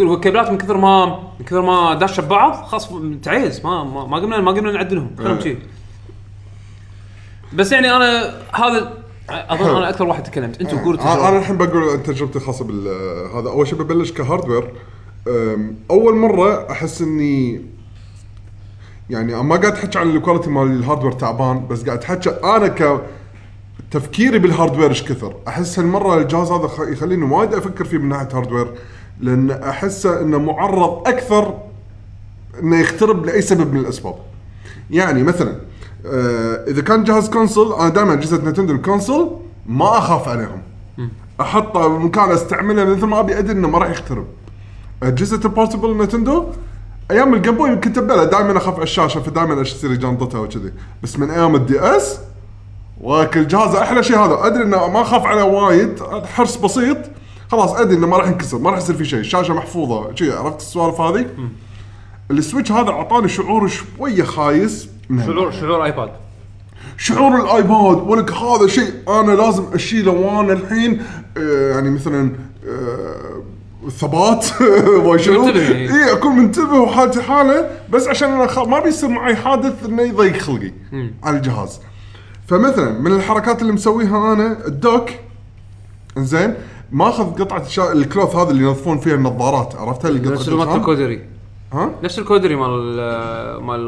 الكابلات 0.00 0.50
من 0.50 0.58
كثر 0.58 0.76
ما 0.76 1.06
من 1.38 1.44
كثر 1.46 1.62
ما 1.62 1.94
داش 1.94 2.20
ببعض 2.20 2.52
خلاص 2.66 2.88
تعيز 3.22 3.60
ما 3.64 3.84
ما 3.84 4.06
ما 4.06 4.16
قمنا 4.16 4.40
ما 4.40 4.50
قمنا 4.52 4.72
نعدلهم. 4.72 5.10
خلهم 5.18 5.36
إيه. 5.36 5.42
شي. 5.42 5.56
بس 7.52 7.72
يعني 7.72 7.96
أنا 7.96 8.34
هذا 8.52 8.92
أظن 9.30 9.76
أنا 9.76 9.88
أكثر 9.88 10.04
واحد 10.04 10.22
تكلمت. 10.22 10.60
أنتم 10.60 10.78
قولوا 10.78 11.28
أنا. 11.28 11.38
الحين 11.38 11.56
بقول 11.56 12.02
تجربتي 12.02 12.38
الخاصه 12.38 12.64
بال 12.64 12.88
هذا. 13.34 13.48
أول 13.50 13.66
شيء 13.68 13.78
ببلش 13.78 14.12
ك 14.12 14.18
hardware 14.18 14.70
أول 15.90 16.16
مرة 16.16 16.70
أحس 16.70 17.02
إني 17.02 17.60
يعني 19.10 19.42
ما 19.42 19.56
قاعد 19.56 19.72
احكي 19.72 19.98
عن 19.98 20.10
ال 20.10 20.15
quality 20.15 20.50
مال 20.50 20.66
ال 20.66 20.71
hardware 20.71 21.12
تعبان 21.12 21.66
بس 21.70 21.84
قاعد 21.84 22.02
احكي 22.02 22.30
أنا 22.30 22.68
ك 22.68 23.00
تفكيري 23.90 24.38
بال 24.38 24.48
hardware 24.48 24.90
إيش 24.90 25.02
كثر؟ 25.02 25.34
أحس 25.48 25.78
هالمرة 25.78 26.18
الجهاز 26.18 26.50
هذا 26.50 26.70
يخليني 26.78 27.24
وايد 27.24 27.54
أفكر 27.54 27.84
فيه 27.84 27.98
من 27.98 28.08
ناحية 28.08 28.28
hardware 28.32 28.72
لأن 29.20 29.50
أحسه 29.50 30.20
إنه 30.20 30.38
معرض 30.38 31.08
أكثر 31.08 31.54
إنه 32.62 32.80
يخترب 32.80 33.26
لأي 33.26 33.42
سبب 33.42 33.72
من 33.72 33.80
الأسباب. 33.80 34.14
يعني 34.90 35.22
مثلا 35.22 35.56
آه 36.06 36.64
إذا 36.68 36.82
كان 36.82 37.04
جهاز 37.04 37.30
console 37.30 37.72
أنا 37.72 37.88
دائما 37.88 38.12
أجهزة 38.12 38.36
Nintendo 38.36 38.72
ال 38.72 38.79
console 38.79 39.30
ما 39.66 39.98
أخاف 39.98 40.28
عليهم. 40.28 40.62
أحطه 41.40 41.88
بمكان 41.88 42.30
أستعمله 42.30 42.84
مثل 42.84 43.06
ما 43.06 43.20
أبي 43.20 43.38
أدري 43.38 43.52
إنه 43.52 43.68
ما 43.68 43.78
راح 43.78 43.90
يخترب. 43.90 44.26
أجهزة 45.02 45.40
ال 45.44 45.50
portable 45.50 46.02
Nintendo 46.02 46.44
أيام 47.10 47.34
ال 47.34 47.38
Game 47.38 47.54
Boy 47.54 47.76
كنت 47.76 47.98
قبل 47.98 48.18
لا 48.18 48.24
دائما 48.24 48.56
أخاف 48.56 48.74
على 48.74 48.82
الشاشة 48.82 49.20
فدائما 49.20 49.60
اشتري 49.62 49.96
جنطتها 49.96 50.40
وكذي. 50.40 50.72
بس 51.02 51.18
من 51.18 51.30
أيام 51.30 51.54
ال 51.54 51.80
DS 51.80 52.20
وأقول 53.00 53.46
جهاز 53.46 53.74
أحلى 53.74 54.02
شيء 54.02 54.18
هذا. 54.18 54.46
أدري 54.46 54.62
إنه 54.62 54.88
ما 54.88 55.02
أخاف 55.02 55.26
عليه 55.26 55.42
وايد 55.42 56.02
حرص 56.24 56.56
بسيط. 56.56 56.98
خلاص 57.50 57.72
أدري 57.72 57.96
إنه 57.96 58.06
ما 58.06 58.16
راح 58.16 58.28
ينكسر 58.28 58.58
ما 58.58 58.70
راح 58.70 58.78
يصير 58.78 58.96
فيه 58.96 59.04
شيء 59.04 59.18
الشاشه 59.18 59.54
محفوظة. 59.54 60.14
شي 60.14 60.32
عرفت 60.32 60.60
السوالف 60.60 61.00
هذه؟ 61.00 61.26
ال 62.30 62.36
Switch 62.36 62.72
هذا 62.72 62.90
أعطاني 62.90 63.28
شعور 63.28 63.68
شوية 63.68 64.22
خايس. 64.22 64.88
من 65.10 65.22
شعور 65.22 65.38
هالناحية. 65.38 65.60
شعور 65.60 65.84
iPad 65.84 66.10
شعور 66.96 67.40
ال 67.40 67.49
iPad. 67.49 67.96
ولك 67.96 68.32
هذا 68.32 68.66
شيء 68.66 68.92
أنا 69.08 69.32
لازم 69.32 69.64
أشيله 69.74 70.12
وأنا 70.12 70.52
الحين 70.52 71.02
آه، 71.36 71.74
يعني 71.74 71.90
مثلا 71.90 72.32
آه، 72.68 73.42
ثبات. 73.90 74.46
وشنو 75.06 75.48
يعني. 75.48 75.90
اي 75.94 76.12
أكون 76.12 76.36
منتبه 76.36 76.80
وحالتي 76.80 77.22
حالة 77.22 77.70
بس 77.92 78.08
عشان 78.08 78.30
أنا 78.32 78.46
خ... 78.46 78.58
ما 78.58 78.80
بيصير 78.80 79.08
معي 79.08 79.36
حادث 79.36 79.84
إنه 79.86 80.02
يضيق 80.02 80.36
خلقي 80.36 80.72
على 81.22 81.36
الجهاز. 81.36 81.80
فمثلا 82.46 82.90
من 83.00 83.12
الحركات 83.12 83.62
اللي 83.62 83.72
مسويها 83.72 84.32
أنا 84.32 84.66
ال 84.66 84.73
dock. 84.73 85.10
زين 86.18 86.54
ماخذ 86.92 87.24
قطعة 87.24 87.62
الشا... 87.62 87.92
ال 87.92 87.99
cloth 87.99 88.36
هذا 88.36 88.50
اللي 88.50 88.62
ينظفون 88.64 88.98
فيها 88.98 89.14
النظارات 89.14 89.74
عرفتها 89.76 90.08
اللي 90.08 90.30
نفس 90.30 90.48
مال؟ 90.48 90.68
الكودري. 90.76 91.20
ها؟ 91.72 91.90
نفس 92.02 92.18
الكودري 92.18 92.56
مال 92.56 92.96
مال 93.62 93.80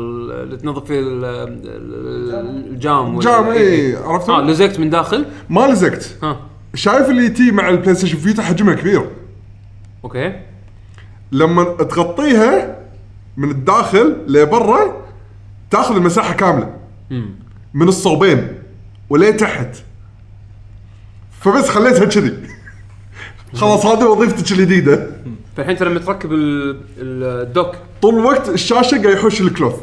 اللي 0.43 0.57
تنظف 0.57 0.85
فيه 0.85 1.01
ال- 1.01 1.25
ال- 1.25 2.67
الجام 2.73 3.19
جام 3.19 3.47
إيه. 3.49 3.97
اي 3.97 3.97
عرفت؟ 4.05 4.29
آه 4.29 4.41
لزقت 4.43 4.81
من 4.81 4.91
داخل. 4.91 5.27
ما 5.51 5.67
لزقت. 5.67 6.17
ها. 6.23 6.37
شايف 6.75 7.09
اللي 7.11 7.29
تي 7.29 7.51
مع 7.51 7.69
ال 7.69 7.95
PlayStation 7.95 8.19
Vita 8.19 8.43
حجمها 8.43 8.75
كبير. 8.75 9.07
أوكي. 10.05 10.41
لما 11.33 11.65
تغطيها 11.65 12.79
من 13.37 13.51
الداخل 13.51 14.17
لبرا 14.27 14.97
تاخذ 15.71 15.97
المساحة 15.97 16.35
كاملة. 16.35 16.77
من 17.75 17.89
الصوبين 17.89 18.49
وليه 19.11 19.31
تحت. 19.31 19.77
فبس 21.41 21.69
خليتها 21.69 22.05
كذي. 22.05 22.37
خلاص 23.55 23.87
هذه 23.87 24.05
وظيفتك 24.05 24.51
الجديدة. 24.53 25.11
فالحين 25.57 25.73
انت 25.75 25.83
لما 25.83 26.01
تركب 26.01 26.33
ال- 26.33 26.71
ال- 26.99 27.47
ال 27.47 27.51
dock. 27.51 27.75
طول 28.03 28.15
الوقت 28.19 28.49
الشاشة 28.49 29.03
قاعد 29.03 29.17
يحوش 29.17 29.41
ال 29.41 29.46
cloth. 29.46 29.75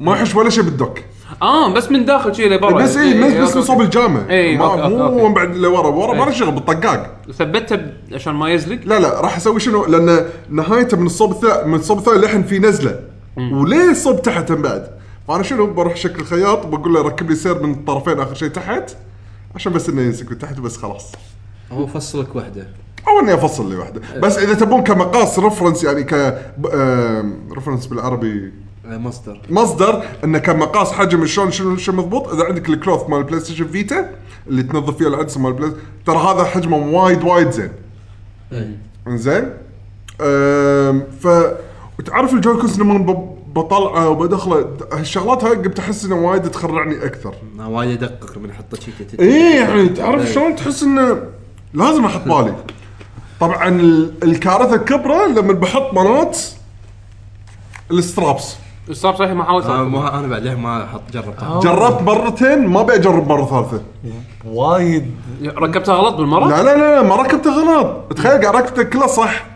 ما 0.00 0.12
يحوش 0.12 0.34
ولا 0.34 0.50
شيء 0.50 0.64
بال 0.64 0.74
dock. 0.74 0.98
آه 1.42 1.72
بس 1.72 1.90
من 1.90 2.04
داخل 2.04 2.34
شيء 2.34 2.50
لبرا. 2.50 2.82
بس 2.82 2.96
اي 2.96 3.12
إيه، 3.12 3.40
بس 3.42 3.48
أوكي، 3.48 3.58
من 3.58 3.64
صوب. 3.64 3.80
الجامع 3.80 4.20
أوكي، 4.20 4.56
مو. 4.88 5.28
من 5.28 5.34
بعد 5.34 5.56
لورا. 5.56 5.88
ورا 5.88 6.14
ما. 6.14 6.24
له 6.24 6.30
شغل 6.30 6.50
بالطقاق. 6.50 7.16
ثبتها 7.32 7.92
عشان 8.12 8.34
ما 8.34 8.50
يزلق؟ 8.50 8.78
لا 8.84 8.98
لا 8.98 9.20
راح 9.20 9.36
أسوي 9.36 9.60
شنو؟ 9.60 9.84
لأن 9.84 10.26
نهايته 10.50 10.96
من 10.96 11.06
الصوب 11.06 11.30
الثاني 11.30 11.68
من 11.68 11.74
الصوب 11.74 11.98
الثاني 11.98 12.18
لحن 12.18 12.42
في 12.42 12.58
نزلة. 12.58 13.00
وليه 13.36 13.90
الصوب 13.90 14.22
تحت 14.22 14.50
هم 14.50 14.62
بعد؟ 14.62 14.90
فأنا 15.28 15.42
شنو؟ 15.42 15.66
بروح 15.66 15.96
شكل 15.96 16.24
خياط 16.24 16.66
بقول 16.66 16.94
له 16.94 17.02
ركب 17.02 17.30
لي 17.30 17.36
سير 17.36 17.62
من 17.62 17.72
الطرفين 17.72 18.20
آخر 18.20 18.34
شيء 18.34 18.48
تحت 18.48 18.96
عشان 19.54 19.72
بس 19.72 19.88
إنه 19.88 20.02
يمسك 20.02 20.30
من 20.30 20.38
تحت 20.38 20.58
وبس 20.58 20.76
خلاص. 20.76 21.12
هو 21.72 21.86
فصلك 21.86 22.36
وحده. 22.36 22.66
أو 23.08 23.20
إني 23.20 23.34
أفصل 23.34 23.70
لي 23.70 23.76
واحدة 23.76 24.00
بس 24.18 24.38
إذا 24.38 24.54
تبون 24.54 24.82
كمقاس 24.82 25.38
reference 25.38 25.84
يعني 25.84 26.04
ك 26.04 26.38
reference 27.56 27.86
بالعربي 27.86 28.52
مصدر. 28.86 29.40
مصدر 29.50 30.02
انه 30.24 30.38
كمقاس 30.38 30.92
حجم 30.92 31.26
شلون 31.26 31.50
شنو 31.50 31.76
شو 31.76 31.92
مضبوط؟ 31.92 32.28
إذا 32.34 32.44
عندك 32.44 32.68
ال 32.68 32.75
cloth 32.75 33.08
مال 33.08 33.18
ال 33.18 33.40
PlayStation 33.40 33.66
Vita 33.68 34.10
اللي 34.46 34.62
تنظف 34.62 34.96
فيه 34.96 35.08
العدسه 35.08 35.40
مال 35.40 35.50
ال 35.52 35.56
Play 35.56 35.72
ترى 36.06 36.16
هذا 36.16 36.44
حجمه 36.44 36.76
وايد 36.76 37.22
وايد 37.24 37.50
زين. 37.50 37.72
إنزين؟ 39.08 39.50
ف 41.20 41.28
وتعرف 41.98 42.32
الجويكونز 42.34 42.80
لما 42.80 43.28
بطلعه 43.54 44.08
وبدخله 44.08 44.76
هالشغلات 44.92 45.44
هاي 45.44 45.54
قمت 45.56 45.78
أحس 45.78 46.04
إنه 46.04 46.14
وايد 46.16 46.42
تخرعني 46.50 47.04
أكثر. 47.04 47.34
وايد 47.58 48.02
ادقق 48.02 48.38
من 48.38 48.50
احطه 48.50 48.80
شي 48.80 48.90
كت- 49.00 49.20
إيه 49.20 49.60
يعني 49.60 49.88
تعرف. 49.88 50.32
شلون 50.32 50.56
تحس 50.56 50.82
إنه 50.82 51.22
لازم 51.74 52.04
أحط 52.04 52.28
بالي. 52.32 52.54
طبعا 53.40 53.68
ال- 53.68 54.12
الكارثة 54.22 54.74
الكبرى 54.74 55.28
لما 55.28 55.52
بحط 55.52 55.94
مناط 55.94 56.36
السترابس. 57.90 58.54
الصاب 58.90 59.14
صحيح 59.16 59.30
ما 59.32 59.44
حاولت 59.44 59.66
آه،. 59.66 59.82
مو 59.84 60.06
أنا 60.06 60.26
بعد 60.26 60.42
ليه 60.42 60.54
ما 60.54 60.84
أحط 60.84 61.00
جربتها. 61.12 61.60
جربت 61.60 62.02
مرتين 62.02 62.66
ما 62.66 62.82
بيجرب 62.82 63.28
مرة 63.28 63.44
ثالثة. 63.44 63.82
وايد. 64.44 65.10
ركبتها 65.44 65.94
غلط 65.94 66.14
بالمرة؟ 66.14 66.48
لا 66.48 66.62
لا 66.62 66.76
لا 66.76 67.02
ما 67.02 67.16
ركبته 67.16 67.50
غلط. 67.50 68.12
تخيل 68.16 68.30
قاعد 68.42 68.56
ركبته 68.56 68.82
كله 68.82 69.06
صح. 69.06 69.46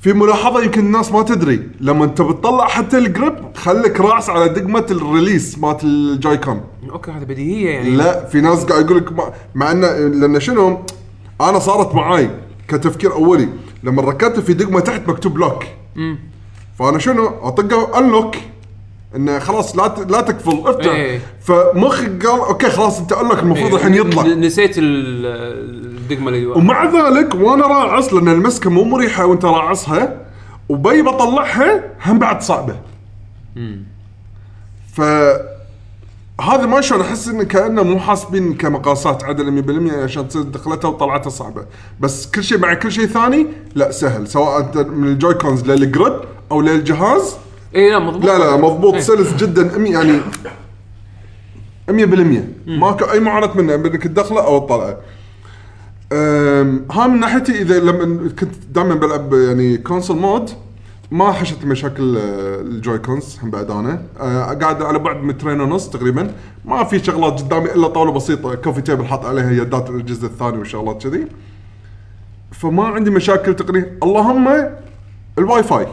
في 0.00 0.12
ملاحظة 0.12 0.62
يمكن 0.64 0.80
الناس 0.80 1.12
ما 1.12 1.22
تدري. 1.22 1.68
لما 1.80 2.04
أنت 2.04 2.22
بتطلع 2.22 2.66
حتى 2.68 2.98
ال 2.98 3.05
grip 3.05 3.34
خليك 3.56 4.00
راس 4.00 4.30
على 4.30 4.48
دقمة 4.48 4.86
ال 4.90 4.99
release 4.99 5.58
مالت 5.58 5.84
ال 5.84 5.94
Joy-Con 5.94 6.60
أوكي 6.90 7.10
هذه 7.10 7.24
بديهية 7.24 7.70
يعني. 7.70 7.90
لا 7.90 8.24
في 8.26 8.40
ناس 8.40 8.64
قاعد 8.64 8.84
يقول 8.84 8.96
لك 8.96 9.12
ما- 9.12 9.32
مع 9.54 9.70
انه 9.70 9.86
لأن 9.92 10.40
شنو؟ 10.40 10.78
أنا 11.40 11.58
صارت 11.58 11.94
معاي 11.94 12.30
كتفكير 12.68 13.12
أولي. 13.12 13.48
لما 13.82 14.02
ركبته 14.02 14.42
في 14.42 14.52
دقمة 14.54 14.80
تحت 14.80 15.08
مكتوب 15.08 15.38
lock 15.38 15.64
فانا 16.78 16.98
شنو 16.98 17.26
اطقه 17.42 17.98
unlock 17.98 18.36
انه 19.16 19.38
خلاص 19.38 19.76
لا 19.76 19.86
ت- 19.88 20.10
لا 20.10 20.20
تقفل 20.20 20.62
افتح 20.68 20.92
إيه. 20.92 21.20
فمخي 21.40 22.06
قال 22.06 22.40
أوكي 22.40 22.70
خلاص 22.70 23.00
أنت 23.00 23.12
unlock 23.12 23.38
المفروض 23.38 23.74
الحين 23.74 23.94
يطلع. 23.94 24.22
ن- 24.22 24.40
نسيت 24.40 24.78
ال- 24.78 25.26
الدقمة 25.96 26.28
اللي 26.28 26.46
ومع 26.46 26.84
ذلك 26.84 27.34
وأنا 27.34 27.66
راعص 27.66 28.12
لأن 28.14 28.28
المسكة 28.28 28.70
مو 28.70 28.84
مريحة 28.84 29.26
وأنت 29.26 29.44
راعصها 29.44 30.16
وبي 30.68 31.02
بطلعها 31.02 31.84
هم 32.06 32.18
بعد 32.18 32.42
صعبة. 32.42 32.76
ف 34.92 35.00
هذا 36.40 36.66
ما 36.66 36.80
شلون 36.80 37.00
أحس 37.00 37.28
إنه 37.28 37.44
كأنه 37.44 37.82
مو 37.82 37.98
حاسبين 37.98 38.54
كمقاسات 38.54 39.24
عدل 39.24 39.90
100% 39.90 39.94
عشان 40.02 40.28
تصير 40.28 40.42
دخلتها 40.42 40.88
وطلعتها 40.88 41.30
صعبة، 41.30 41.66
بس 42.00 42.30
كل 42.30 42.44
شيء 42.44 42.58
مع 42.58 42.74
كل 42.74 42.92
شيء 42.92 43.06
ثاني 43.06 43.46
لا 43.74 43.90
سهل. 43.90 44.28
سواء 44.28 44.84
من 44.84 45.08
ال 45.08 45.34
Joy-Cons 45.34 45.62
لل 45.62 45.81
grip 45.81 46.20
أو 46.52 46.60
للجهاز. 46.60 47.36
إي 47.76 47.90
لا 47.90 47.98
مضبوط. 47.98 48.24
لا 48.24 48.38
لا 48.38 48.56
مضبوط. 48.56 48.96
سلس 48.96 49.34
جدا 49.34 49.76
أمي 49.76 49.90
يعني 49.90 50.20
100% 51.90 52.48
ماكو 52.66 53.04
أي 53.04 53.20
معاناه 53.20 53.50
منه 53.56 53.76
بانك 53.76 54.02
تدخله 54.02 54.46
أو 54.46 54.66
تطلعه. 54.66 54.96
أم، 56.12 56.86
ها 56.90 57.06
من 57.06 57.20
ناحيتي 57.20 57.62
إذا 57.62 57.80
لما 57.80 58.28
كنت 58.28 58.54
دائما 58.72 58.94
بلعب 58.94 59.34
يعني 59.34 59.76
console 59.76 60.16
mode 60.16 60.50
ما 61.14 61.32
حشت 61.32 61.64
مشاكل 61.64 62.16
آه، 62.16 62.60
ال 62.60 62.98
Joy-Cons 62.98 63.38
هم 63.42 63.50
بعد 63.50 63.70
أنا. 63.70 64.02
آه، 64.20 64.54
قاعد 64.54 64.82
على 64.82 64.98
بعد 64.98 65.16
مترين 65.16 65.60
ونص 65.60 65.88
تقريبا. 65.88 66.34
ما 66.64 66.84
في 66.84 67.04
شغلات 67.04 67.40
قدامي 67.42 67.72
إلا 67.72 67.88
طاولة 67.88 68.12
بسيطة 68.12 68.54
coffee 68.54 68.82
table 68.82 69.06
حاط 69.06 69.24
عليها 69.24 69.50
يدات 69.50 69.90
الجزء 69.90 70.26
الثاني 70.26 70.58
وشغلات 70.58 71.02
كذي. 71.02 71.26
فما 72.52 72.84
عندي 72.84 73.10
مشاكل 73.10 73.56
تقريبا. 73.56 73.98
اللهم 74.02 74.68
ال 75.38 75.62
Wi-Fi 75.62 75.86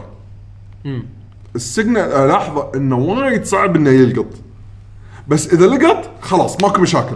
ال 1.55 1.63
signal 1.63 2.11
الاحظه 2.11 2.71
إنه 2.75 2.97
وايد 2.97 3.45
صعب 3.45 3.75
إنه 3.75 3.89
يلقط. 3.89 4.33
بس 5.27 5.53
إذا 5.53 5.67
لقط 5.67 6.11
خلاص 6.21 6.61
ماكو 6.61 6.81
مشاكل. 6.81 7.15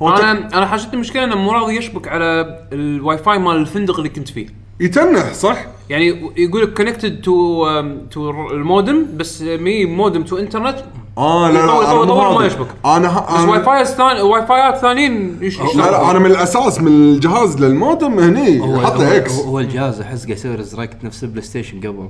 أنا 0.00 0.58
أنا 0.58 0.66
حاشتني 0.66 1.00
مشكله 1.00 1.24
إنه 1.24 1.36
مو 1.36 1.52
راضي 1.52 1.76
يشبك 1.76 2.08
على 2.08 2.58
الواي 2.72 3.18
فاي 3.18 3.38
مال 3.38 3.56
الفندق 3.56 3.96
اللي 3.96 4.08
كنت 4.08 4.28
فيه. 4.28 4.63
يتنح 4.80 5.32
صح؟ 5.32 5.66
يعني 5.90 6.32
يقول 6.36 6.62
لك 6.62 6.74
connected 6.74 7.20
to 7.20 7.64
to 8.10 8.30
ال 8.50 8.59
modem 8.59 9.06
بس 9.16 9.42
مو 9.42 9.84
modem 9.86 10.22
to 10.22 10.36
internet 10.38 10.76
آه 11.18 11.50
لا 11.50 11.52
لا 11.58 11.64
يطول- 11.64 11.84
أنا 11.84 12.02
يطول- 12.04 12.34
ما. 12.40 12.46
يشبك. 12.46 12.66
أنا 12.84 13.18
ه... 13.18 13.34
بس 13.34 13.40
أنا... 13.40 13.50
واي 13.50 13.62
فاي 13.62 13.84
ثاني 13.84 14.20
واي 14.22 14.46
فايات 14.46 14.76
ثانيين 14.76 15.38
لا 15.76 15.90
لا. 15.90 16.10
أنا 16.10 16.18
من 16.18 16.26
الأساس 16.26 16.80
من 16.80 16.86
الجهاز 16.88 17.60
للمودم 17.64 18.18
هني 18.18 18.60
هو 18.60 18.80
حط 18.80 19.00
X 19.00 19.32
هو, 19.32 19.60
الجهاز 19.60 20.00
أحس 20.00 20.20
قاعد 20.24 20.30
يسوي 20.38 20.54
reject 20.54 21.04
نفس 21.04 21.24
ال 21.24 21.42
PlayStation 21.42 21.78
قبل 21.80 22.08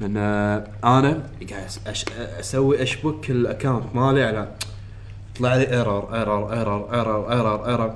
لأن 0.00 0.16
أنا 0.16 0.64
قاعد 1.50 1.66
أس- 1.68 1.88
أش- 1.90 2.12
أسوي 2.40 2.82
أشبك 2.82 3.30
ال 3.30 3.37
account 3.37 3.84
مالي 3.94 4.22
على 4.24 4.48
طلع 5.38 5.56
لي 5.56 5.70
ايرور 5.72 6.08
ايرور 6.14 6.52
ايرور 6.52 6.88
ايرور 6.92 7.32
ايرور 7.32 7.66
ايرور 7.68 7.94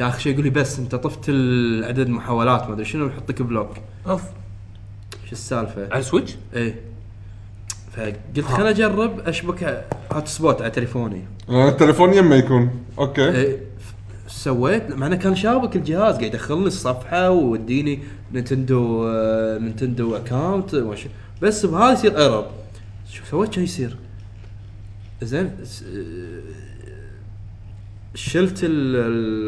اخر 0.00 0.18
شيء 0.18 0.32
يقول 0.32 0.44
لي؟ 0.44 0.50
بس 0.50 0.78
أنت 0.78 0.94
طفت 0.94 1.24
العدد 1.28 1.98
المحاولات 1.98 2.66
ما 2.68 2.74
أدري 2.74 2.84
شنو 2.84 3.06
نحطك 3.06 3.42
block. 3.42 3.70
أوف. 4.06 4.22
شو 5.26 5.32
السالفة؟ 5.32 5.88
على 5.90 6.00
ال 6.00 6.04
Switch؟ 6.04 6.36
إيه. 6.54 6.80
فقلت 7.96 8.40
خليني 8.44 8.70
أجرب 8.70 9.20
أشبك 9.20 9.84
hotspot 10.12 10.62
على 10.62 10.70
تليفوني. 10.70 11.22
آه، 11.48 11.68
التليفون 11.68 12.14
يمه 12.14 12.36
يكون. 12.36 12.70
okay. 12.98 13.28
إيه، 13.28 13.56
ف- 14.26 14.30
سويت 14.32 14.90
مع 14.90 15.06
إنه 15.06 15.16
كان 15.16 15.34
شابك 15.36 15.76
الجهاز 15.76 16.14
قاعد 16.14 16.22
يدخلني 16.22 16.66
الصفحة 16.66 17.30
ويوديني 17.30 17.98
نينتندو 18.32 19.08
آه، 19.08 19.58
نينتندو 19.58 20.16
account 20.16 20.74
وش 20.74 21.00
بس 21.42 21.66
بهذا 21.66 21.92
يصير 21.92 22.18
error. 22.18 22.46
شو 23.12 23.24
سويت؟ 23.30 23.50
كان 23.54 23.64
يصير؟ 23.64 23.96
زين 25.22 25.50
س- 25.64 25.82
آه، 25.82 26.63
شلت 28.14 28.64
ال- 28.64 28.96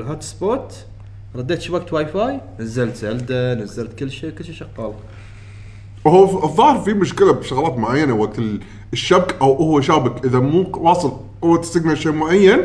ال 0.00 0.22
hotspot 0.22 0.74
رديت 1.36 1.60
شبكت 1.60 1.92
واي 1.92 2.06
فاي 2.06 2.40
نزلت 2.60 2.96
زلدا 2.96 3.54
نزلت 3.54 3.98
كل 3.98 4.10
شيء 4.10 4.30
كل 4.30 4.44
شيء 4.44 4.54
شغال. 4.54 4.92
هو 6.06 6.44
الظاهر 6.44 6.78
في 6.80 6.92
مشكلة 6.94 7.32
بشغلات 7.32 7.78
معينة 7.78 8.14
وقت 8.14 8.38
ال- 8.38 8.60
الشبك 8.92 9.34
أو 9.42 9.54
هو 9.54 9.80
شابك 9.80 10.24
إذا 10.24 10.38
مو 10.38 10.72
واصل 10.76 11.12
قوه 11.42 11.60
ال 11.60 11.66
signal 11.66 11.98
شيء 11.98 12.12
معين 12.12 12.64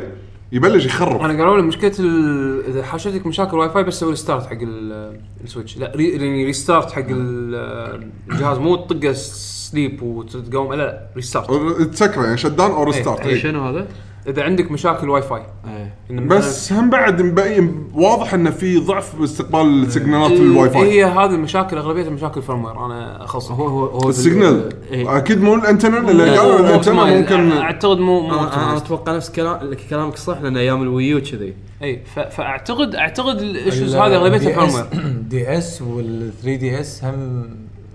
يبلش 0.52 0.86
يخرب. 0.86 1.22
أنا 1.22 1.34
قالوا 1.40 1.58
لي 1.58 1.64
مشكلة 1.64 1.94
ال- 2.00 2.66
إذا 2.68 2.84
حاشتك 2.84 3.26
مشاكل 3.26 3.58
واي 3.58 3.70
فاي 3.70 3.84
بس 3.84 4.00
سوي 4.00 4.10
restart 4.10 4.46
حق 4.46 4.58
ال- 4.62 5.20
السويتش 5.44 5.78
لا 5.78 5.92
ري 5.96 6.10
يعني 6.10 6.46
restart 6.46 6.92
حق 6.92 7.06
ال- 7.10 8.10
الجهاز 8.32 8.58
مو 8.58 8.76
تطقه 8.76 9.14
sleep 9.14 10.02
وتقوم 10.04 10.74
لا 10.74 10.78
لا 10.78 11.08
restart 11.16 11.52
تسكره 11.82 12.24
يعني 12.26 12.38
shutdown 12.38 12.72
أو 12.72 12.84
restart 12.84 13.20
إيه. 13.22 13.40
شنو 13.42 13.62
هذا؟ 13.68 13.88
إذا 14.28 14.44
عندك 14.44 14.72
مشاكل 14.72 15.10
واي 15.10 15.22
فاي 15.22 15.42
إيه. 15.68 15.94
إن 16.12 16.28
بس 16.28 16.74
هم 16.74 16.90
بعد 16.90 17.22
مبين 17.22 17.84
واضح 17.94 18.34
إنه 18.34 18.50
في 18.50 18.78
ضعف 18.78 19.16
باستقبال 19.20 19.92
signal 19.92 20.26
ات 20.26 20.32
ال- 20.32 20.42
الواي 20.42 20.70
فاي 20.70 20.82
هي 20.92 21.04
هذه 21.06 21.26
المشاكل 21.36 21.78
اغلبيتها 21.78 22.10
مشاكل 22.10 22.42
firmware 22.42 22.86
أنا 22.86 23.24
اخصها 23.24 23.56
هو 23.56 23.68
هو 23.68 23.86
هو 23.86 24.10
ال 24.10 24.18
signal 24.18 24.70
إيه. 24.92 25.18
أكيد 25.18 25.42
مو 25.42 25.56
الإنترنت 25.56 26.10
اللي 26.10 26.26
مو- 26.32 26.38
قالوا 26.38 26.60
مو 26.62 26.68
الإنترنت. 26.68 27.00
ممكن 27.00 27.52
أعتقد 27.58 27.98
مو 27.98 28.20
مو 28.22 28.34
أنا. 28.34 28.78
أتوقع 28.78 29.16
نفس 29.16 29.30
كلام 29.32 29.74
كلامك 29.90 30.16
صح 30.18 30.42
لأن 30.42 30.58
أيام 30.58 30.82
الويو 30.82 31.22
كذي 31.22 31.54
اي 31.84 32.02
ف- 32.16 32.20
فاعتقد 32.20 32.96
أعتقد 32.96 33.42
ال 33.42 33.49
issues 33.49 33.96
هذه 33.96 34.16
أغلبيتها 34.16 34.66
فيرموير 34.66 34.86
دي 35.30 35.58
اس 35.58 35.82
وال 35.82 36.32
3 36.42 36.56
دي 36.56 36.80
اس 36.80 37.04
هم 37.04 37.50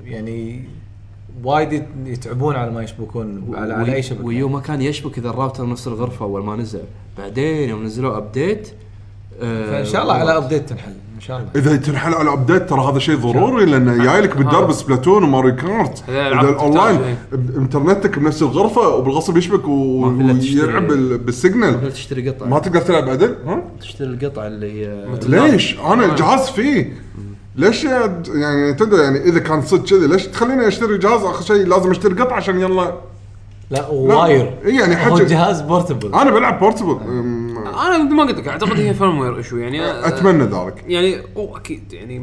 يعني 0.04 0.64
وايد 1.44 1.72
يت- 1.72 1.84
يتعبون 2.06 2.56
على 2.56 2.70
ما 2.70 2.82
يشبكون 2.82 3.54
على, 3.54 3.74
على 3.74 3.94
أي 3.94 4.02
شبكة. 4.02 4.24
ويو 4.24 4.48
ما 4.48 4.60
كان 4.60 4.82
يشبك 4.82 5.18
إذا 5.18 5.30
الراوتر 5.30 5.68
نفس 5.68 5.86
الغرفة 5.86 6.24
أول 6.24 6.44
ما 6.44 6.56
نزل. 6.56 6.80
بعدين 7.18 7.68
يوم 7.68 7.84
نزلوا 7.84 8.16
update 8.16 8.68
آه 9.42 9.66
فإن 9.70 9.84
شاء 9.84 10.02
الله 10.02 10.14
على 10.14 10.36
update 10.36 10.68
تنحل 10.68 10.92
إن 11.16 11.20
شاء 11.20 11.38
الله. 11.38 11.50
إذا 11.56 11.76
تنحل 11.76 12.14
على 12.14 12.32
update 12.32 12.68
ترى 12.68 12.80
هذا 12.80 12.98
شيء 12.98 13.16
ضروري 13.16 13.64
لأنه 13.64 14.04
جاي 14.04 14.20
لك 14.20 14.36
بالدرب 14.36 14.68
آه. 14.68 14.72
سبلاتون 14.72 15.24
وماري 15.24 15.52
كارت 15.52 16.04
إذا 16.08 16.28
الاونلاين 16.50 17.00
إنترنتك 17.56 18.18
بنفس 18.18 18.42
الغرفة 18.42 18.88
وبالغصب 18.88 19.36
يشبك 19.36 19.68
ما. 19.68 19.72
ويلعب 20.06 20.88
بال- 20.88 21.18
بال 21.18 21.31
signal. 21.31 21.74
تقدر 21.74 21.90
تشتري 21.90 22.28
قطعه 22.30 22.46
ما 22.46 22.58
تقدر 22.58 22.80
تلعب 22.80 23.08
عدل 23.08 23.36
ها 23.46 23.62
تشتري 23.80 24.08
القطعه 24.08 24.46
اللي 24.46 24.72
هي 24.86 25.04
ليش؟ 25.26 25.76
أنا 25.80 26.04
الجهاز 26.04 26.48
فيه. 26.50 26.92
ليش 27.56 27.84
يعني 27.84 28.74
تدري 28.74 29.02
يعني 29.02 29.18
إذا 29.24 29.38
كان 29.38 29.62
صدق 29.62 29.84
كذي 29.84 30.06
ليش 30.06 30.26
تخليني 30.26 30.68
أشتري 30.68 30.98
جهاز 30.98 31.22
آخر 31.24 31.42
شيء 31.44 31.66
لازم 31.66 31.90
أشتري 31.90 32.14
قطعة 32.14 32.36
عشان 32.36 32.60
يلا؟ 32.60 32.94
لا 33.70 33.88
wire. 33.88 34.58
إيه 34.64 34.80
يعني 34.80 34.94
هو 34.94 34.98
حجم- 34.98 35.16
الجهاز 35.16 35.60
portable 35.60 36.14
أنا 36.14 36.30
بلعب 36.30 36.58
portable 36.60 36.98
أنا 37.66 37.98
مثل 38.04 38.14
ما 38.14 38.22
قلت 38.22 38.38
لك 38.38 38.48
أعتقد 38.48 38.80
هي 38.80 38.94
firmware 38.94 39.36
issue 39.36 39.56
يعني. 39.56 40.06
أتمنى 40.08 40.44
ذلك. 40.44 40.84
يعني 40.86 41.16
أو 41.36 41.56
أكيد 41.56 41.92
يعني. 41.92 42.18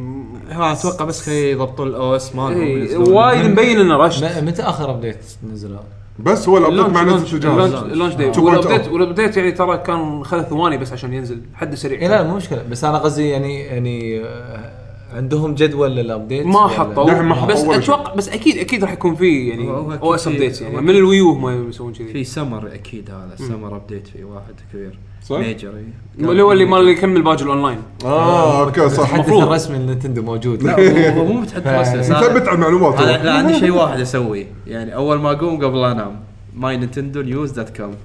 هو 0.52 0.64
أتوقع 0.72 1.06
بس 1.06 1.22
خل 1.22 1.52
يضبطون 1.52 1.88
ال 1.88 2.16
OS 2.16 2.36
مالهم. 2.36 3.08
وايد 3.14 3.46
مبين 3.52 3.80
انه 3.80 3.98
rushed 3.98 4.24
م- 4.24 4.46
متى 4.46 4.62
آخر 4.62 4.92
update 4.92 5.26
نزلوا؟ 5.52 5.80
بس 6.20 6.50
هو 6.50 6.58
ال 6.58 6.62
update 6.62 6.86
مع 6.96 7.04
نزله 7.04 7.34
الجهاز. 7.34 7.74
ال 7.74 7.80
launch 7.80 8.14
2.0. 8.14 8.38
وال 8.40 8.52
update 8.52 8.88
وال 8.88 9.00
update 9.00 9.38
يعني 9.38 9.52
ترى 9.52 9.78
كان 9.78 10.24
خذ 10.24 10.42
ثواني 10.44 10.78
بس 10.78 10.94
عشان 10.94 11.14
ينزل 11.14 11.42
حد 11.56 11.76
سريع. 11.76 12.02
إي 12.02 12.08
لا 12.08 12.24
مو 12.24 12.36
مشكلة. 12.36 12.64
بس 12.72 12.84
أنا 12.84 12.98
قصدي 12.98 13.30
يعني 13.30 13.60
يعني 13.60 14.22
آه، 14.26 14.83
عندهم 15.14 15.56
جدول 15.56 15.96
لل 15.96 16.08
update 16.08 16.46
ما 16.46 16.68
حطوا. 16.68 17.04
للحين 17.10 17.24
ما 17.24 17.36
حطوا. 17.36 17.54
بس. 17.54 17.64
أتوقع 17.64 18.14
بس 18.16 18.30
أكيد 18.30 18.58
أكيد 18.58 18.84
راح 18.84 18.92
يكون 18.92 19.16
في 19.16 19.48
يعني 19.50 19.70
OS 19.70 20.28
updates 20.28 20.62
يعني. 20.62 20.82
من. 20.82 20.90
الويو 20.90 21.30
هم 21.32 21.70
يسوون 21.70 21.94
كذي 21.94 22.14
في 22.14 22.24
summer 22.24 22.74
أكيد 22.74 23.10
هذا 23.12 23.36
summer 23.48 23.76
update 23.76 24.08
في 24.08 24.24
واحد 24.24 24.54
كبير. 24.74 25.00
صح؟ 25.24 25.38
major. 25.38 25.74
اللي 26.20 26.42
هو 26.42 26.52
اللي 26.52 26.66
مال 26.66 26.80
اللي 26.80 26.92
يكمل 26.92 27.22
باجي 27.22 27.44
الاونلاين 27.44 27.78
آه 28.06 28.66
okay 28.66 28.90
صح. 28.90 29.14
المفروض 29.14 29.42
الرسمي 29.44 29.78
لنتندو 29.78 30.22
موجود. 30.22 30.64
لا 30.64 30.74
هو- 31.18 31.26
مو 31.26 31.34
متحدث 31.42 31.68
رسمي 31.68 32.00
مثبت 32.18 32.48
على 32.48 32.56
المعلومات. 32.56 33.02
لا 33.02 33.34
عندي 33.34 33.54
شيء 33.60 33.72
واحد 33.72 34.00
اسويه 34.00 34.46
يعني 34.68 34.96
أول 34.96 35.20
ما 35.20 35.32
أقوم 35.32 35.66
قبل 35.66 35.82
لا 35.82 35.92
أنام. 35.92 36.20
My 36.56 36.78
Nintendo 36.78 37.22
News 37.22 37.52
dot 37.52 37.78
com 37.78 37.96